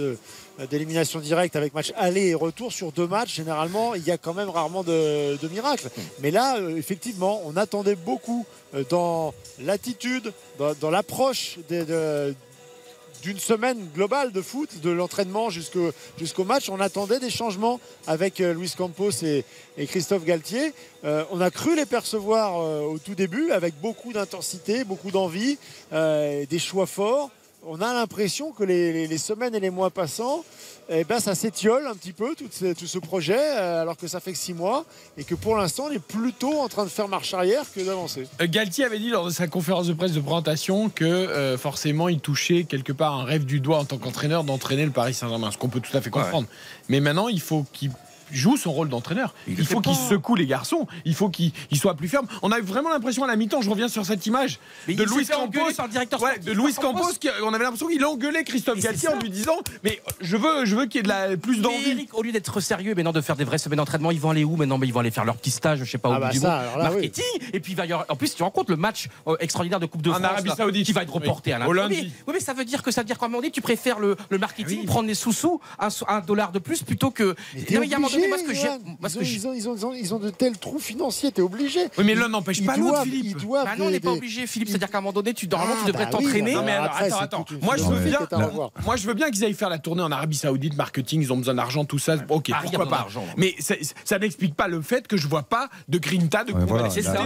d'élimination 0.70 1.20
directe 1.20 1.56
avec 1.56 1.74
match 1.74 1.92
aller 1.96 2.28
et 2.28 2.34
retour 2.34 2.72
sur 2.72 2.92
deux 2.92 3.06
matchs, 3.06 3.34
généralement 3.34 3.94
il 3.94 4.04
y 4.06 4.10
a 4.10 4.18
quand 4.18 4.34
même 4.34 4.50
rarement 4.50 4.82
de, 4.82 5.36
de 5.36 5.48
miracles. 5.48 5.90
Mais 6.20 6.30
là, 6.30 6.56
euh, 6.56 6.76
effectivement, 6.76 7.42
on 7.44 7.56
attendait 7.56 7.96
beaucoup 7.96 8.46
euh, 8.74 8.84
dans 8.88 9.34
l'attitude, 9.60 10.32
dans, 10.58 10.90
l'approche 10.90 11.58
d'une 13.22 13.38
semaine 13.38 13.88
globale 13.94 14.32
de 14.32 14.42
foot, 14.42 14.80
de 14.82 14.90
l'entraînement 14.90 15.48
jusqu'au 15.50 16.44
match. 16.44 16.68
On 16.68 16.80
attendait 16.80 17.20
des 17.20 17.30
changements 17.30 17.80
avec 18.06 18.40
euh, 18.40 18.52
Luis 18.52 18.74
Campos 18.76 19.10
et, 19.22 19.44
Christophe 19.86 20.24
Galtier. 20.24 20.72
On 21.02 21.40
a 21.40 21.50
cru 21.50 21.74
les 21.74 21.84
percevoir 21.84 22.56
au 22.84 22.98
tout 22.98 23.14
début 23.14 23.50
avec 23.50 23.74
beaucoup 23.80 24.12
d'intensité, 24.12 24.84
beaucoup 24.84 25.10
d'envie, 25.10 25.58
des 25.90 26.58
choix 26.58 26.86
forts. 26.86 27.30
On 27.66 27.80
a 27.80 27.94
l'impression 27.94 28.52
que 28.52 28.62
les, 28.64 28.92
les- 28.92 29.06
les 29.06 29.18
semaines 29.18 29.54
et 29.54 29.60
les 29.60 29.70
mois 29.70 29.90
passant, 29.90 30.44
eh 30.90 31.04
ben, 31.04 31.18
ça 31.18 31.34
s'étiole 31.34 31.86
un 31.86 31.94
petit 31.94 32.12
peu 32.12 32.34
tout 32.34 32.44
ce, 32.50 32.74
tout 32.74 32.86
ce 32.86 32.98
projet, 32.98 33.38
euh, 33.38 33.80
alors 33.82 33.96
que 33.96 34.06
ça 34.06 34.20
fait 34.20 34.32
que 34.32 34.38
six 34.38 34.52
mois, 34.52 34.84
et 35.16 35.24
que 35.24 35.34
pour 35.34 35.56
l'instant, 35.56 35.84
on 35.88 35.90
est 35.90 35.98
plutôt 35.98 36.60
en 36.60 36.68
train 36.68 36.84
de 36.84 36.90
faire 36.90 37.08
marche 37.08 37.32
arrière 37.32 37.64
que 37.74 37.80
d'avancer. 37.80 38.26
Euh, 38.42 38.46
Galtier 38.48 38.84
avait 38.84 38.98
dit 38.98 39.08
lors 39.08 39.24
de 39.24 39.30
sa 39.30 39.46
conférence 39.46 39.86
de 39.86 39.94
presse 39.94 40.12
de 40.12 40.20
présentation 40.20 40.90
que 40.90 41.04
euh, 41.06 41.56
forcément 41.56 42.08
il 42.10 42.20
touchait 42.20 42.64
quelque 42.64 42.92
part 42.92 43.14
un 43.14 43.24
rêve 43.24 43.46
du 43.46 43.60
doigt 43.60 43.78
en 43.78 43.84
tant 43.86 43.96
qu'entraîneur 43.96 44.44
d'entraîner 44.44 44.84
le 44.84 44.90
Paris 44.92 45.14
Saint-Germain, 45.14 45.50
ce 45.50 45.56
qu'on 45.56 45.68
peut 45.70 45.80
tout 45.80 45.96
à 45.96 46.02
fait 46.02 46.10
comprendre. 46.10 46.46
Mais 46.90 47.00
maintenant 47.00 47.28
il 47.28 47.40
faut 47.40 47.64
qu'il 47.72 47.90
joue 48.34 48.56
son 48.56 48.72
rôle 48.72 48.88
d'entraîneur. 48.88 49.34
Il, 49.46 49.64
faut 49.66 49.80
qu'il 49.80 49.94
secoue 49.94 50.34
les 50.34 50.46
garçons, 50.46 50.86
il 51.04 51.14
faut 51.14 51.28
qu'il 51.28 51.52
il 51.70 51.78
soit 51.78 51.94
plus 51.94 52.08
ferme. 52.08 52.26
On 52.42 52.50
a 52.52 52.58
eu 52.58 52.62
vraiment 52.62 52.90
l'impression 52.90 53.24
à 53.24 53.26
la 53.26 53.36
mi-temps, 53.36 53.62
je 53.62 53.70
reviens 53.70 53.88
sur 53.88 54.04
cette 54.04 54.26
image 54.26 54.58
Mais 54.88 54.94
de 54.94 55.04
Luis 55.04 55.26
Campos, 55.26 55.72
par 55.76 55.86
le 55.86 55.92
directeur 55.92 56.22
Ouais, 56.22 56.38
de 56.38 56.52
Luis 56.52 56.74
Campos. 56.74 57.12
Qui- 57.20 57.28
on 57.42 57.52
avait 57.54 57.64
l'impression 57.64 57.86
qu'il 57.88 58.04
engueulait 58.04 58.44
Christophe 58.44 58.80
Galtier 58.80 59.08
en 59.08 59.18
lui 59.18 59.30
disant 59.30 59.56
mais 59.82 60.00
je 60.20 60.36
veux 60.36 60.64
je 60.64 60.76
veux 60.76 60.86
qu'il 60.86 60.96
y 60.96 61.00
ait 61.00 61.02
de 61.02 61.08
la 61.08 61.36
plus 61.36 61.60
d'envie. 61.60 61.90
Eric, 61.90 62.14
au 62.14 62.22
lieu 62.22 62.32
d'être 62.32 62.60
sérieux, 62.60 62.94
maintenant 62.94 63.12
de 63.12 63.20
faire 63.20 63.36
des 63.36 63.44
vraies 63.44 63.58
semaines 63.58 63.78
d'entraînement, 63.78 64.10
ils 64.10 64.20
vont 64.20 64.30
aller 64.30 64.44
où 64.44 64.56
maintenant? 64.56 64.78
Mais 64.78 64.86
ils 64.86 64.92
vont 64.92 65.00
aller 65.00 65.10
faire 65.10 65.24
leur 65.24 65.36
petit 65.36 65.50
stage, 65.50 65.80
je 65.80 65.90
sais 65.90 65.98
pas, 65.98 66.10
Ah 66.14 66.16
au 66.16 66.20
bah 66.20 66.30
du 66.30 66.38
ça, 66.38 66.62
monde, 66.62 66.66
oui. 66.76 66.82
marketing. 66.82 67.24
Et 67.52 67.60
puis 67.60 67.72
il 67.72 67.76
va 67.76 67.86
y 67.86 67.92
avoir. 67.92 68.06
En 68.08 68.16
plus, 68.16 68.34
tu 68.34 68.42
compte 68.54 68.68
le 68.70 68.76
match 68.76 69.08
euh, 69.26 69.36
extraordinaire 69.40 69.80
de 69.80 69.86
Coupe 69.86 70.02
de 70.02 70.10
En 70.10 70.14
France 70.14 70.24
Arabie 70.26 70.48
là, 70.48 70.56
Saoudite. 70.56 70.86
qui 70.86 70.92
va 70.92 71.02
être 71.02 71.12
reporté 71.12 71.50
Oui. 71.50 71.54
à 71.54 71.58
lundi. 71.74 71.94
lundi. 71.96 72.12
Oui, 72.26 72.34
mais 72.34 72.40
ça 72.40 72.52
veut 72.54 72.64
dire 72.64 72.82
que 72.82 72.90
ça 72.90 73.00
veut 73.00 73.06
dire 73.06 73.18
qu'à 73.18 73.26
un 73.26 73.28
moment 73.28 73.38
donné, 73.40 73.50
tu 73.50 73.60
préfères 73.60 73.98
le, 73.98 74.16
le 74.30 74.38
marketing, 74.38 74.80
oui. 74.80 74.86
prendre 74.86 75.08
les 75.08 75.14
sous-sous, 75.14 75.60
un, 76.08 76.20
dollar 76.20 76.52
de 76.52 76.58
plus 76.58 76.82
plutôt 76.82 77.10
que. 77.10 77.34
Mais 77.54 77.62
t'es 77.62 77.74
Non, 77.74 77.80
mais 77.80 77.86
il 77.86 77.90
y 77.90 77.94
a 77.94 77.96
un 77.96 78.00
moment 78.00 78.12
donné, 78.12 78.23
moi 78.28 78.38
ce 78.38 78.44
que 78.44 78.54
j'ai. 78.54 78.62
Ils 78.62 78.68
ont- 78.68 79.22
j'ai- 79.22 79.34
ils 79.34 79.46
ont- 79.48 79.52
ils 79.54 79.68
ont- 79.68 79.74
ils 79.74 79.86
ont- 79.86 79.92
ils 79.94 80.14
ont 80.14 80.18
de 80.18 80.30
tels 80.30 80.56
trous 80.58 80.78
financiers, 80.78 81.32
t'es 81.32 81.42
obligé. 81.42 81.80
Oui, 81.98 82.04
mais 82.04 82.14
l'un 82.14 82.28
n'empêche 82.28 82.64
pas 82.64 82.76
l'autre, 82.76 83.02
Philippe. 83.04 83.24
Ils 83.38 83.42
doivent 83.44 83.64
Bah 83.64 83.72
non, 83.78 83.86
on 83.86 83.90
n'est 83.90 84.00
pas 84.00 84.10
des- 84.12 84.16
obligé, 84.18 84.46
Philippe. 84.46 84.68
C'est-à-dire 84.68 84.90
qu'à 84.90 84.98
un 84.98 85.00
moment 85.00 85.12
donné, 85.12 85.34
tu, 85.34 85.46
normalement, 85.48 85.74
tu 85.74 85.80
Ah, 85.84 85.86
devrais 85.88 86.04
bah 86.06 86.10
t'entraîner. 86.10 86.54
Non 86.54 86.62
mais 86.64 86.72
alors, 86.72 86.86
Après, 86.86 87.06
attends, 87.06 87.20
attends. 87.20 87.44
Moi 87.62 87.76
je 87.76 87.84
veux 87.84 88.00
bien, 88.00 88.18
moi 88.84 88.96
je 88.96 89.06
veux 89.06 89.14
bien 89.14 89.30
qu'ils 89.30 89.44
aillent 89.44 89.54
faire 89.54 89.68
la 89.68 89.78
tournée 89.78 90.02
en 90.02 90.10
Arabie 90.12 90.36
Saoudite, 90.36 90.76
marketing, 90.76 91.22
ils 91.22 91.32
ont 91.32 91.36
besoin 91.36 91.54
d'argent, 91.54 91.84
tout 91.84 91.98
ça. 91.98 92.16
Ok, 92.28 92.50
Paris 92.50 92.68
a 92.68 92.70
pourquoi 92.70 92.88
pas. 92.88 92.96
d'argent. 92.98 93.24
Mais 93.36 93.54
ça, 93.58 93.74
ça 94.04 94.18
n'explique 94.18 94.54
pas 94.54 94.68
le 94.68 94.80
fait 94.82 95.06
que 95.06 95.16
je 95.16 95.26
vois 95.28 95.42
pas 95.42 95.68
de 95.88 95.98
grinta, 95.98 96.44
de 96.44 96.52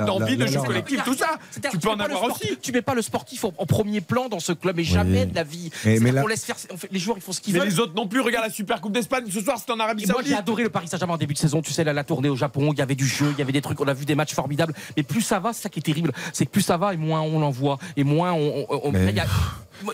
d'envie, 0.07 0.37
de 0.37 0.47
jeu 0.47 0.61
collectif, 0.61 1.03
tout 1.05 1.15
ça. 1.15 1.39
Tu 1.71 1.79
peux 1.79 1.91
en 1.91 2.01
avoir 2.01 2.25
aussi. 2.25 2.57
Tu 2.61 2.73
mets 2.73 2.83
pas 2.83 2.95
le 2.95 3.03
sportif 3.03 3.45
en, 3.45 3.53
premier 3.53 4.01
plan 4.01 4.29
dans 4.29 4.41
ce 4.41 4.53
club, 4.53 4.77
mais 4.77 4.85
jamais 4.85 5.27
de 5.27 5.35
la 5.35 5.45
vie. 5.45 5.71
Laisse 5.85 6.45
faire. 6.45 6.57
les 6.91 6.99
joueurs, 6.99 7.17
ils 7.17 7.23
font 7.23 7.33
ce 7.33 7.41
qu'ils 7.41 7.55
Mais 7.55 7.61
veulent. 7.61 7.69
les 7.69 7.81
autres 7.81 7.95
non 7.95 8.07
plus. 8.07 8.21
Regarde 8.21 8.47
la 8.47 8.53
Super 8.53 8.81
Coupe 8.81 8.93
d'Espagne 8.93 9.25
ce 9.31 9.41
soir, 9.41 9.57
c'est 9.59 9.71
en 9.73 9.79
Arabie 9.81 10.05
moi 10.07 10.17
j'ai 10.19 10.31
Saoudite. 10.31 10.39
adoré 10.39 10.63
le 10.65 10.69
Paris 10.79 10.89
Saint-Germain 10.89 11.15
en 11.15 11.19
début 11.19 11.35
de 11.35 11.39
saison. 11.39 11.61
Tu 11.61 11.73
sais, 11.73 11.85
là, 11.85 11.93
la 11.93 12.05
tournée 12.05 12.29
au 12.29 12.37
Japon, 12.37 12.71
il 12.73 12.79
y 12.79 12.83
avait 12.83 12.95
du 12.95 13.07
jeu, 13.07 13.27
il 13.33 13.39
y 13.39 13.43
avait 13.43 13.53
des 13.53 13.61
trucs, 13.63 13.81
on 13.81 13.89
a 13.89 13.95
vu 13.95 14.05
des 14.05 14.15
matchs 14.15 14.35
formidables. 14.35 14.73
Mais 14.97 15.03
plus 15.03 15.23
ça 15.23 15.39
va, 15.41 15.53
c'est 15.53 15.63
ça 15.63 15.69
qui 15.69 15.81
est 15.81 15.83
terrible. 15.83 16.13
C'est 16.33 16.47
que 16.47 16.51
plus 16.51 16.63
ça 16.63 16.77
va 16.77 16.95
et 16.95 16.97
moins 16.97 17.21
on 17.21 17.41
l'envoie. 17.41 17.79
Et 17.97 18.05
moins 18.05 18.33
on. 18.33 18.67
on- 18.69 18.81
on- 18.85 18.93
Mais- 18.93 19.11
il 19.11 19.17
y 19.17 19.21
a- 19.21 19.27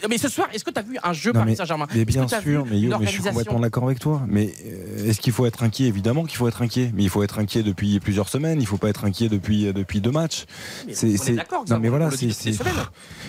mais 0.08 0.18
ce 0.18 0.28
soir, 0.28 0.48
est-ce 0.52 0.64
que 0.64 0.70
tu 0.70 0.78
as 0.78 0.82
vu 0.82 0.96
un 1.02 1.12
jeu 1.12 1.32
Non, 1.32 1.40
Paris 1.40 1.56
Saint-Germain 1.56 1.86
mais 1.94 2.04
bien 2.04 2.26
sûr, 2.28 2.64
mais, 2.70 2.78
yo, 2.80 2.90
une 2.92 2.98
mais 3.00 3.06
je 3.06 3.10
suis 3.12 3.22
complètement 3.22 3.60
d'accord 3.60 3.84
avec 3.84 3.98
toi. 3.98 4.22
Mais 4.28 4.52
euh, 4.66 5.08
est-ce 5.08 5.20
qu'il 5.20 5.32
faut 5.32 5.46
être 5.46 5.62
inquiet? 5.62 5.86
Évidemment 5.86 6.24
qu'il 6.24 6.36
faut 6.36 6.48
être 6.48 6.62
inquiet. 6.62 6.90
Mais 6.94 7.02
il 7.02 7.08
faut 7.08 7.22
être 7.22 7.38
inquiet 7.38 7.62
depuis 7.62 8.00
plusieurs 8.00 8.28
semaines. 8.28 8.58
Il 8.60 8.64
ne 8.64 8.68
faut 8.68 8.76
pas 8.76 8.88
être 8.88 9.04
inquiet 9.04 9.28
depuis, 9.28 9.72
depuis 9.72 10.00
deux 10.00 10.10
matchs. 10.10 10.44
C'est- 10.92 11.32
d'accord, 11.34 11.64
Non, 11.68 11.78
mais 11.78 11.88
voilà, 11.88 12.10
c'est- 12.10 12.26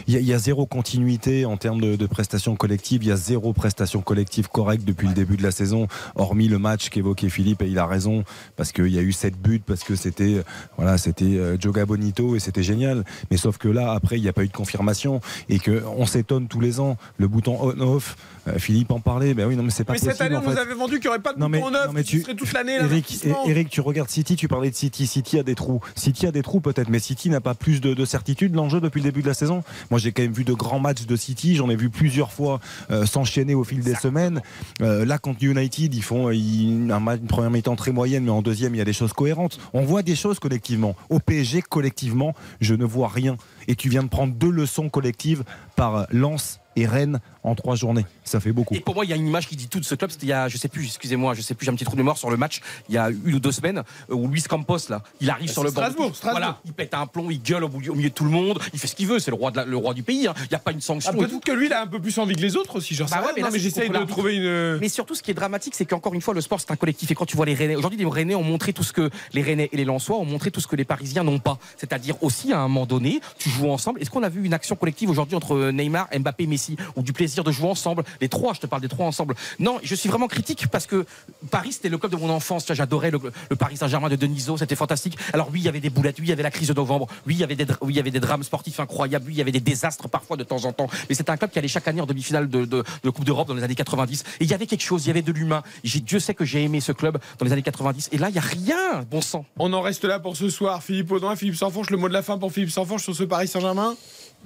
il 0.07 0.13
y, 0.13 0.17
a- 0.17 0.19
il 0.19 0.25
y 0.25 0.33
a 0.33 0.37
zéro 0.37 0.65
continuité 0.65 1.45
en 1.45 1.57
termes 1.57 1.81
de, 1.81 1.95
de 1.95 2.05
prestations 2.07 2.55
collectives. 2.55 3.03
Il 3.03 3.07
y 3.09 3.11
a 3.11 3.15
zéro 3.15 3.53
prestation 3.53 4.01
collective 4.01 4.49
correcte 4.49 4.85
depuis 4.85 5.07
le 5.07 5.13
début 5.13 5.37
de 5.37 5.43
la 5.43 5.51
saison, 5.51 5.87
hormis 6.15 6.47
le 6.47 6.59
match 6.59 6.89
qu'évoquait 6.89 7.29
Philippe. 7.29 7.61
Et 7.61 7.67
il 7.67 7.79
a 7.79 7.85
raison 7.85 8.23
parce 8.55 8.71
qu'il 8.71 8.87
y 8.87 8.99
a 8.99 9.01
eu 9.01 9.11
sept 9.11 9.37
buts, 9.37 9.61
parce 9.65 9.83
que 9.83 9.95
c'était 9.95 10.43
voilà, 10.77 10.97
c'était 10.97 11.25
euh, 11.25 11.57
Joga 11.59 11.85
Bonito 11.85 12.35
et 12.35 12.39
c'était 12.39 12.63
génial. 12.63 13.03
Mais 13.31 13.37
sauf 13.37 13.57
que 13.57 13.67
là, 13.67 13.91
après, 13.91 14.17
il 14.17 14.21
n'y 14.21 14.27
a 14.29 14.33
pas 14.33 14.43
eu 14.43 14.47
de 14.47 14.53
confirmation 14.53 15.21
et 15.49 15.59
que 15.59 15.83
on 15.97 16.05
s'étonne 16.05 16.44
tous 16.47 16.59
les 16.59 16.79
ans. 16.79 16.97
Le 17.17 17.27
bouton 17.27 17.57
on/off, 17.61 18.15
euh, 18.47 18.57
Philippe 18.59 18.91
en 18.91 18.99
parlait. 18.99 19.33
Ben 19.33 19.47
oui, 19.47 19.55
non, 19.55 19.63
mais 19.63 19.71
c'est 19.71 19.83
pas 19.83 19.93
Mais 19.93 19.99
possible. 19.99 20.13
cette 20.13 20.21
année, 20.21 20.35
en 20.35 20.43
on 20.45 20.51
nous 20.51 20.57
avait 20.57 20.73
vendu 20.73 20.93
qu'il 20.95 21.03
n'y 21.03 21.07
aurait 21.09 21.19
pas 21.19 21.33
de 21.33 21.39
Non, 21.39 21.49
mais- 21.49 21.59
bouton 21.59 21.71
non, 21.71 21.93
mais 21.93 22.03
qui 22.03 22.09
tu- 22.11 22.21
serait 22.21 22.35
toute 22.35 22.51
l'année 22.53 22.75
Eric. 22.75 23.25
Eric, 23.47 23.69
tu 23.69 23.81
regardes 23.81 24.09
City, 24.09 24.35
tu 24.35 24.47
parlais 24.47 24.69
de 24.69 24.75
City. 24.75 25.07
City 25.07 25.39
a 25.39 25.43
des 25.43 25.55
trous. 25.55 25.81
City 25.95 26.27
a 26.27 26.31
des 26.31 26.41
trous 26.41 26.59
peut-être, 26.61 26.89
mais 26.89 26.99
City 26.99 27.29
n'a 27.29 27.41
pas 27.41 27.53
plus 27.55 27.81
de, 27.81 27.93
de 27.93 28.05
certitude 28.05 28.51
dans 28.51 28.65
le 28.65 28.69
jeu 28.69 28.81
depuis 28.81 28.99
le 29.01 29.05
début 29.05 29.21
de 29.21 29.27
la 29.27 29.33
saison. 29.33 29.63
Moi, 29.91 29.99
j'ai 29.99 30.11
quand 30.11 30.21
même 30.23 30.33
vu 30.33 30.43
de 30.43 30.53
grands 30.53 30.79
matchs 30.79 31.05
de 31.05 31.15
City. 31.15 31.55
J'en 31.55 31.69
ai 31.69 31.75
vu 31.75 31.89
plusieurs 31.89 32.31
fois 32.31 32.59
euh, 32.91 33.05
s'enchaîner 33.05 33.55
au 33.55 33.63
fil 33.63 33.81
des 33.81 33.95
semaines. 33.95 34.41
Euh, 34.81 35.05
là, 35.05 35.17
contre 35.17 35.43
United, 35.43 35.93
ils 35.93 36.03
font 36.03 36.29
ils- 36.31 36.91
un 36.91 36.99
match- 36.99 37.19
une 37.21 37.27
première 37.27 37.51
mi-temps 37.51 37.75
très 37.75 37.91
moyenne, 37.91 38.23
mais 38.23 38.31
en 38.31 38.41
deuxième, 38.41 38.75
il 38.75 38.77
y 38.77 38.81
a 38.81 38.85
des 38.85 38.93
choses 38.93 39.13
cohérentes. 39.13 39.59
On 39.73 39.81
voit 39.83 40.03
des 40.03 40.15
choses 40.15 40.39
collectivement. 40.39 40.95
Au 41.09 41.19
PSG, 41.19 41.61
collectivement, 41.61 42.33
je 42.61 42.75
ne 42.75 42.85
vois 42.85 43.07
rien. 43.09 43.37
Et 43.67 43.75
tu 43.75 43.89
viens 43.89 44.03
de 44.03 44.09
prendre 44.09 44.33
deux 44.33 44.51
leçons 44.51 44.89
collectives 44.89 45.43
par 45.75 46.07
Lens 46.11 46.59
et 46.75 46.85
Rennes 46.85 47.19
en 47.43 47.55
trois 47.55 47.75
journées. 47.75 48.05
Ça 48.23 48.39
fait 48.39 48.51
beaucoup. 48.51 48.73
Et 48.75 48.79
pour 48.79 48.95
moi, 48.95 49.05
il 49.05 49.09
y 49.09 49.13
a 49.13 49.15
une 49.15 49.27
image 49.27 49.47
qui 49.47 49.55
dit 49.55 49.67
tout 49.67 49.79
de 49.79 49.85
ce 49.85 49.95
club. 49.95 50.09
C'était 50.11 50.25
il 50.25 50.29
y 50.29 50.33
a, 50.33 50.47
je 50.47 50.57
sais 50.57 50.67
plus, 50.67 50.85
excusez-moi, 50.85 51.33
je 51.35 51.41
sais 51.41 51.53
plus, 51.53 51.65
j'ai 51.65 51.71
un 51.71 51.75
petit 51.75 51.85
trou 51.85 51.93
de 51.95 51.99
mémoire 52.01 52.17
sur 52.17 52.29
le 52.29 52.37
match. 52.37 52.61
Il 52.89 52.95
y 52.95 52.97
a 52.97 53.09
une 53.09 53.35
ou 53.35 53.39
deux 53.39 53.51
semaines 53.51 53.83
euh, 54.09 54.15
où 54.15 54.27
Luis 54.27 54.41
Campos 54.43 54.77
là, 54.89 55.01
il 55.21 55.29
arrive 55.29 55.47
Bah, 55.47 55.53
sur 55.53 55.63
le 55.63 55.69
c'est 55.69 55.75
banc. 55.75 55.81
Strasbourg, 55.81 56.15
Strasbourg. 56.15 56.39
Voilà, 56.39 56.59
il 56.65 56.73
pète 56.73 56.93
un 56.93 57.05
plomb, 57.07 57.29
il 57.29 57.41
gueule 57.41 57.63
au, 57.63 57.69
milieu- 57.69 57.93
de 57.95 58.09
tout 58.09 58.23
le 58.23 58.29
monde. 58.31 58.59
Il 58.73 58.79
fait 58.79 58.87
ce 58.87 58.95
qu'il 58.95 59.07
veut. 59.07 59.19
C'est 59.19 59.31
le 59.31 59.37
roi 59.37 59.51
de 59.51 59.57
la- 59.57 59.65
le 59.65 59.77
roi 59.77 59.93
du 59.93 60.03
pays. 60.03 60.27
hein. 60.27 60.33
Il 60.43 60.47
n'y 60.49 60.55
a 60.55 60.59
pas 60.59 60.71
une 60.71 60.81
sanction. 60.81 61.11
Ah, 61.13 61.17
Peut-être 61.17 61.43
que 61.43 61.51
lui, 61.51 61.67
il 61.67 61.73
a 61.73 61.81
un 61.81 61.87
peu 61.87 61.99
plus 61.99 62.17
envie 62.17 62.35
que 62.35 62.41
les 62.41 62.55
autres 62.55 62.75
aussi. 62.77 62.95
J'en 62.95 63.05
Bah 63.05 63.21
ouais, 63.21 63.27
mais 63.35 63.41
Non, 63.41 63.47
là, 63.47 63.53
mais 63.53 63.59
j'essaye 63.59 63.89
de 63.89 64.03
trouver 64.05 64.35
une. 64.35 64.77
Mais 64.79 64.89
surtout, 64.89 65.15
ce 65.15 65.23
qui 65.23 65.31
est 65.31 65.35
dramatique, 65.35 65.75
c'est 65.75 65.85
qu'encore 65.85 66.13
une 66.13 66.21
fois, 66.21 66.33
le 66.33 66.41
sport, 66.41 66.59
c'est 66.59 66.71
un 66.71 66.75
collectif. 66.75 67.09
Et 67.11 67.15
quand 67.15 67.25
tu 67.25 67.35
vois 67.37 67.45
les 67.45 67.53
Rennais, 67.53 67.75
aujourd'hui, 67.75 67.99
les 67.99 68.05
Rennais 68.05 68.35
ont 68.35 68.43
montré 68.43 68.73
tout 68.73 68.83
ce 68.83 68.91
que 68.93 69.09
les 69.33 69.41
Rennais 69.41 69.69
et 69.71 69.77
les 69.77 69.85
Lensois 69.85 70.17
ont 70.17 70.25
montré 70.25 70.51
tout 70.51 70.59
ce 70.61 70.67
que 70.67 70.75
les 70.75 70.85
Parisiens 70.85 71.23
n'ont 71.23 71.39
pas. 71.39 71.57
C'est-à-dire 71.77 72.21
aussi, 72.23 72.51
à 72.53 72.59
un 72.59 72.67
moment 72.67 72.85
donné, 72.85 73.21
tu 73.37 73.49
joues 73.49 73.69
ensemble. 73.69 74.01
Est-ce 74.01 74.09
qu'on 74.09 74.23
a 74.23 74.29
vu 74.29 74.43
une 74.45 74.53
action 74.53 74.75
collective 74.75 75.09
aujourd'hui 75.09 75.35
entre 75.35 75.71
Neymar, 75.71 76.07
Mbappé, 76.17 76.47
Messi, 76.47 76.64
ou 76.95 77.03
du 77.03 77.13
plaisir 77.13 77.43
de 77.43 77.51
jouer 77.51 77.69
ensemble 77.69 78.03
Les 78.21 78.29
trois, 78.29 78.53
je 78.53 78.59
te 78.59 78.67
parle 78.67 78.81
des 78.81 78.87
trois 78.87 79.05
ensemble. 79.05 79.35
Non, 79.59 79.79
je 79.83 79.95
suis 79.95 80.09
vraiment 80.09 80.27
critique 80.27 80.67
parce 80.67 80.87
que 80.87 81.05
Paris, 81.51 81.73
c'était 81.73 81.89
le 81.89 81.97
club 81.97 82.11
de 82.11 82.17
mon 82.17 82.29
enfance. 82.29 82.65
J'adorais 82.71 83.11
le, 83.11 83.19
Paris 83.57 83.77
Saint-Germain 83.77 84.09
de 84.09 84.15
Denisot, 84.15 84.57
c'était 84.57 84.75
fantastique. 84.75 85.17
Alors 85.33 85.49
oui, 85.51 85.59
il 85.59 85.65
y 85.65 85.69
avait 85.69 85.79
des 85.79 85.89
boulettes, 85.89 86.17
oui, 86.19 86.25
il 86.25 86.29
y 86.29 86.33
avait 86.33 86.43
la 86.43 86.51
crise 86.51 86.67
de 86.67 86.73
novembre, 86.73 87.07
oui, 87.27 87.35
il 87.35 87.39
y 87.39 87.43
avait 87.43 87.55
des, 87.55 87.65
oui, 87.81 87.93
il 87.93 87.97
y 87.97 87.99
avait 87.99 88.11
des 88.11 88.19
drames 88.19 88.43
sportifs 88.43 88.79
incroyables, 88.79 89.25
oui, 89.27 89.33
il 89.33 89.37
y 89.37 89.41
avait 89.41 89.51
des 89.51 89.59
désastres 89.59 90.09
parfois 90.09 90.37
de 90.37 90.43
temps 90.43 90.65
en 90.65 90.73
temps. 90.73 90.87
Mais 91.09 91.15
c'était 91.15 91.31
un 91.31 91.37
club 91.37 91.51
qui 91.51 91.59
allait 91.59 91.67
chaque 91.67 91.87
année 91.87 92.01
en 92.01 92.05
demi-finale 92.05 92.49
de, 92.49 92.65
de, 92.65 92.83
de 93.03 93.09
Coupe 93.09 93.25
d'Europe 93.25 93.47
dans 93.47 93.53
les 93.53 93.63
années 93.63 93.75
90. 93.75 94.23
Et 94.39 94.43
il 94.43 94.49
y 94.49 94.53
avait 94.53 94.67
quelque 94.67 94.83
chose, 94.83 95.05
il 95.05 95.07
y 95.07 95.11
avait 95.11 95.21
de 95.21 95.31
l'humain. 95.31 95.63
Dieu 95.83 96.19
sait 96.19 96.33
que 96.33 96.45
j'ai 96.45 96.63
aimé 96.63 96.79
ce 96.79 96.91
club 96.91 97.17
dans 97.39 97.45
les 97.45 97.51
années 97.51 97.61
90. 97.61 98.09
Et 98.11 98.17
là, 98.17 98.29
il 98.29 98.33
n'y 98.33 98.37
a 98.37 98.41
rien, 98.41 99.03
bon 99.09 99.21
sang. 99.21 99.45
On 99.57 99.71
en 99.73 99.81
reste 99.81 100.05
là 100.05 100.19
pour 100.19 100.37
ce 100.37 100.49
soir. 100.49 100.83
Philippe 100.83 101.11
Audouin, 101.11 101.35
Philippe 101.35 101.55
Sanfonche, 101.55 101.89
le 101.89 101.97
mot 101.97 102.07
de 102.07 102.13
la 102.13 102.21
fin 102.21 102.37
pour 102.37 102.51
Philippe 102.51 102.71
Sanfonche 102.71 103.03
sur 103.03 103.15
ce 103.15 103.23
Paris 103.23 103.47
Saint-Germain 103.47 103.95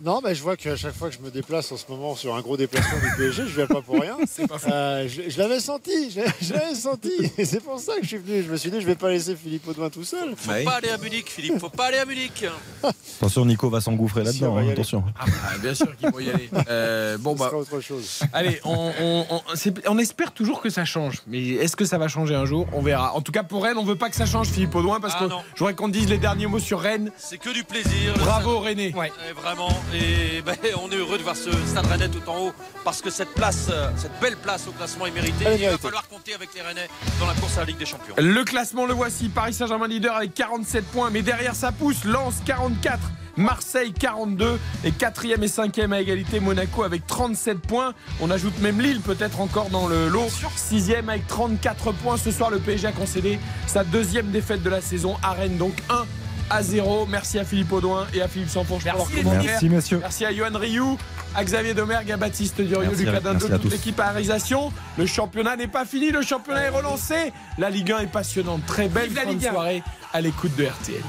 Non, 0.04 0.22
mais 0.24 0.34
je 0.34 0.42
vois 0.42 0.56
qu'à 0.56 0.76
chaque 0.76 0.96
fois 0.96 1.10
que 1.10 1.16
je 1.16 1.20
me 1.22 1.30
déplace 1.30 1.72
en 1.72 1.78
ce 1.78 1.84
moment 1.90 2.16
sur 2.16 2.36
un 2.36 2.42
gros 2.42 2.56
déplacement 2.58 2.98
du 3.00 3.16
PSG, 3.18 3.44
je 3.48 3.56
viens 3.56 3.68
pas 3.68 3.82
pour 3.82 4.00
rien. 4.02 4.18
Euh, 4.72 5.08
je 5.08 5.30
je 5.30 5.38
l'avais 5.38 5.60
senti, 5.60 6.12
je, 6.12 6.22
je 6.46 6.54
l'avais 6.54 6.76
senti. 6.76 7.12
Et 7.38 7.46
c'est 7.46 7.60
pour 7.62 7.80
ça 7.80 7.94
que 7.98 8.04
je 8.04 8.08
suis 8.08 8.18
venu. 8.18 8.44
Je 8.44 8.52
me 8.52 8.58
suis 8.58 8.70
dit, 8.72 8.80
je 8.82 8.86
vais 8.86 8.96
pas 8.96 9.10
laisser 9.10 9.36
Philippe 9.36 9.68
Audouin 9.68 9.90
tout 9.90 10.04
seul. 10.04 10.34
Faut 10.36 10.52
pas 10.64 10.76
aller 10.78 10.90
à 10.90 10.98
Munich, 10.98 11.30
Philippe. 11.30 11.60
Faut 11.60 11.70
pas 11.70 11.88
aller 11.88 11.98
à 11.98 12.06
Munich. 12.06 12.46
Attention, 13.20 13.46
Nico 13.46 13.70
va 13.70 13.82
s'engouffrer 13.82 14.24
là-dedans. 14.24 14.58
hein, 14.58 14.68
attention. 14.70 15.04
Ah 15.20 15.26
bah, 15.26 15.58
bien 15.62 15.74
sûr 15.74 15.96
qu'il 15.98 16.10
faut 16.12 16.20
y 16.20 16.30
aller. 16.30 16.50
Euh, 16.70 17.18
bon 17.18 17.36
bah. 17.36 17.52
autre 17.54 17.80
chose. 17.82 18.22
Allez, 18.34 18.60
on, 18.64 18.92
on- 19.02 19.26
on- 19.30 19.42
c'est- 19.56 19.88
on 19.88 19.98
espère 19.98 20.32
toujours 20.34 20.62
que 20.62 20.70
ça 20.70 20.86
change. 20.86 21.22
Mais 21.28 21.40
est-ce 21.50 21.76
que 21.76 21.86
ça 21.86 21.98
va 21.98 22.08
changer 22.08 22.36
un 22.36 22.46
jour? 22.46 22.68
On 22.74 22.82
verra. 22.82 23.14
En 23.16 23.22
tout 23.22 23.32
cas, 23.32 23.44
pour 23.44 23.64
Rennes, 23.64 23.78
on 23.78 23.86
veut 23.86 23.96
pas 23.98 24.10
que 24.10 24.16
ça 24.16 24.26
change, 24.26 24.48
Philippe 24.48 24.76
Audouin, 24.76 25.00
parce 25.00 25.16
Ah 25.18 25.24
que 25.26 25.30
non. 25.30 25.42
je 25.54 25.60
voudrais 25.60 25.74
qu'on 25.76 25.90
dise 25.90 26.08
les 26.10 26.18
derniers 26.18 26.48
mots 26.48 26.60
sur 26.60 26.80
Rennes. 26.80 27.12
C'est 27.18 27.38
que 27.38 27.54
du 27.54 27.64
plaisir. 27.64 28.14
Bravo, 28.18 28.60
René. 28.60 28.88
Et 29.30 29.34
vraiment, 29.34 29.70
et 29.94 30.42
ben, 30.42 30.56
on 30.84 30.92
est 30.92 30.96
heureux 30.96 31.18
de 31.18 31.24
voir 31.24 31.36
ce 31.36 31.52
stade 31.68 31.86
rennais 31.86 32.10
tout 32.10 32.28
en 32.30 32.48
haut 32.48 32.54
parce 32.84 33.02
que 33.02 33.10
cette 33.10 33.34
place, 33.34 33.68
euh, 33.72 33.90
cette 33.98 34.20
belle 34.22 34.38
place 34.38 34.68
au 34.68 34.72
classement 34.72 35.06
est 35.06 35.12
méritée. 35.12 35.46
Est 35.46 35.60
Il 35.60 35.70
va 35.70 35.78
falloir 35.78 36.08
compter 36.08 36.34
avec 36.34 36.50
les 36.54 36.62
Rennais 36.62 36.88
dans 37.20 37.28
la 37.28 37.34
course 37.34 37.58
à 37.58 37.62
la 37.62 37.66
Ligue 37.68 37.78
des 37.78 37.86
Champions. 37.86 38.16
Le 38.18 38.44
classement, 38.44 38.86
le 38.86 38.94
voici. 38.94 39.30
Paris 39.30 39.54
Saint-Germain 39.54 39.88
leader 39.88 40.16
avec 40.16 40.34
47 40.34 40.86
points, 40.86 41.10
mais 41.10 41.22
derrière 41.22 41.56
ça 41.56 41.72
pousse. 41.72 42.04
Lens 42.06 42.36
44, 42.46 43.00
Marseille 43.38 43.94
42 43.94 44.60
et 44.84 44.92
4e 44.92 45.42
et 45.44 45.48
5e 45.48 45.92
à 45.94 46.02
égalité 46.02 46.40
Monaco 46.40 46.84
avec 46.84 47.08
37 47.08 47.60
points. 47.60 47.94
On 48.22 48.30
ajoute 48.30 48.58
même 48.60 48.82
Lille 48.82 49.02
peut-être 49.02 49.42
encore 49.42 49.70
dans 49.70 49.88
le 49.88 50.08
lot. 50.08 50.30
6e 50.30 51.10
avec 51.10 51.28
34 51.28 51.92
points. 51.94 52.18
Ce 52.18 52.32
soir, 52.32 52.50
le 52.50 52.60
PSG 52.60 52.88
a 52.88 52.92
concédé 52.92 53.40
sa 53.68 53.84
deuxième 53.84 54.30
défaite 54.30 54.62
de 54.62 54.70
la 54.70 54.82
saison 54.82 55.18
à 55.24 55.32
Rennes, 55.32 55.58
donc 55.58 55.74
1 55.90 56.06
à 56.50 56.64
0. 56.64 57.06
Merci 57.08 57.40
à 57.40 57.46
Philippe 57.46 57.72
Audouin 57.72 58.08
et 58.14 58.22
à 58.22 58.28
Philippe 58.28 58.50
Sanfonche 58.50 58.84
pour 58.84 58.98
leur 58.98 59.08
les 59.10 59.22
commentaires. 59.22 59.44
Merci, 59.44 59.70
messieurs. 59.70 60.00
Merci 60.02 60.26
à 60.26 60.34
Johan 60.34 60.50
Rioux, 60.54 60.98
à 61.36 61.44
Xavier 61.44 61.74
Domergue, 61.74 62.12
à 62.12 62.18
Baptiste 62.18 62.62
Durieux, 62.62 62.88
Merci, 62.88 63.06
Lucas 63.06 63.20
merci 63.24 63.40
Dindo, 63.40 63.54
à 63.54 63.60
toute 63.60 63.72
l'équipe 63.72 64.00
à 64.00 64.10
réalisation. 64.12 64.72
Le 64.98 65.06
championnat 65.06 65.56
n'est 65.56 65.68
pas 65.68 65.86
fini, 65.86 66.12
le 66.12 66.22
championnat 66.22 66.64
est 66.64 66.70
relancé. 66.70 67.32
La 67.58 67.70
Ligue 67.70 67.92
1 67.92 68.00
est 68.00 68.08
passionnante. 68.08 68.66
Très 68.66 68.88
belle 68.88 69.10
fin 69.10 69.26
de 69.26 69.32
Ligue 69.32 69.48
1. 69.48 69.52
soirée 69.52 69.84
à 70.14 70.22
l'écoute 70.22 70.56
de 70.56 70.66
RTL. 70.66 71.04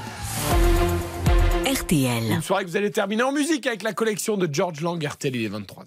RTL. 1.65 2.23
Une 2.31 2.41
soirée 2.41 2.65
que 2.65 2.69
vous 2.69 2.77
allez 2.77 2.91
terminer 2.91 3.23
en 3.23 3.31
musique 3.31 3.67
avec 3.67 3.83
la 3.83 3.93
collection 3.93 4.37
de 4.37 4.47
George 4.51 4.81
Lang 4.81 5.03
RTL, 5.03 5.35
il 5.35 5.45
est 5.45 5.47
23. 5.47 5.85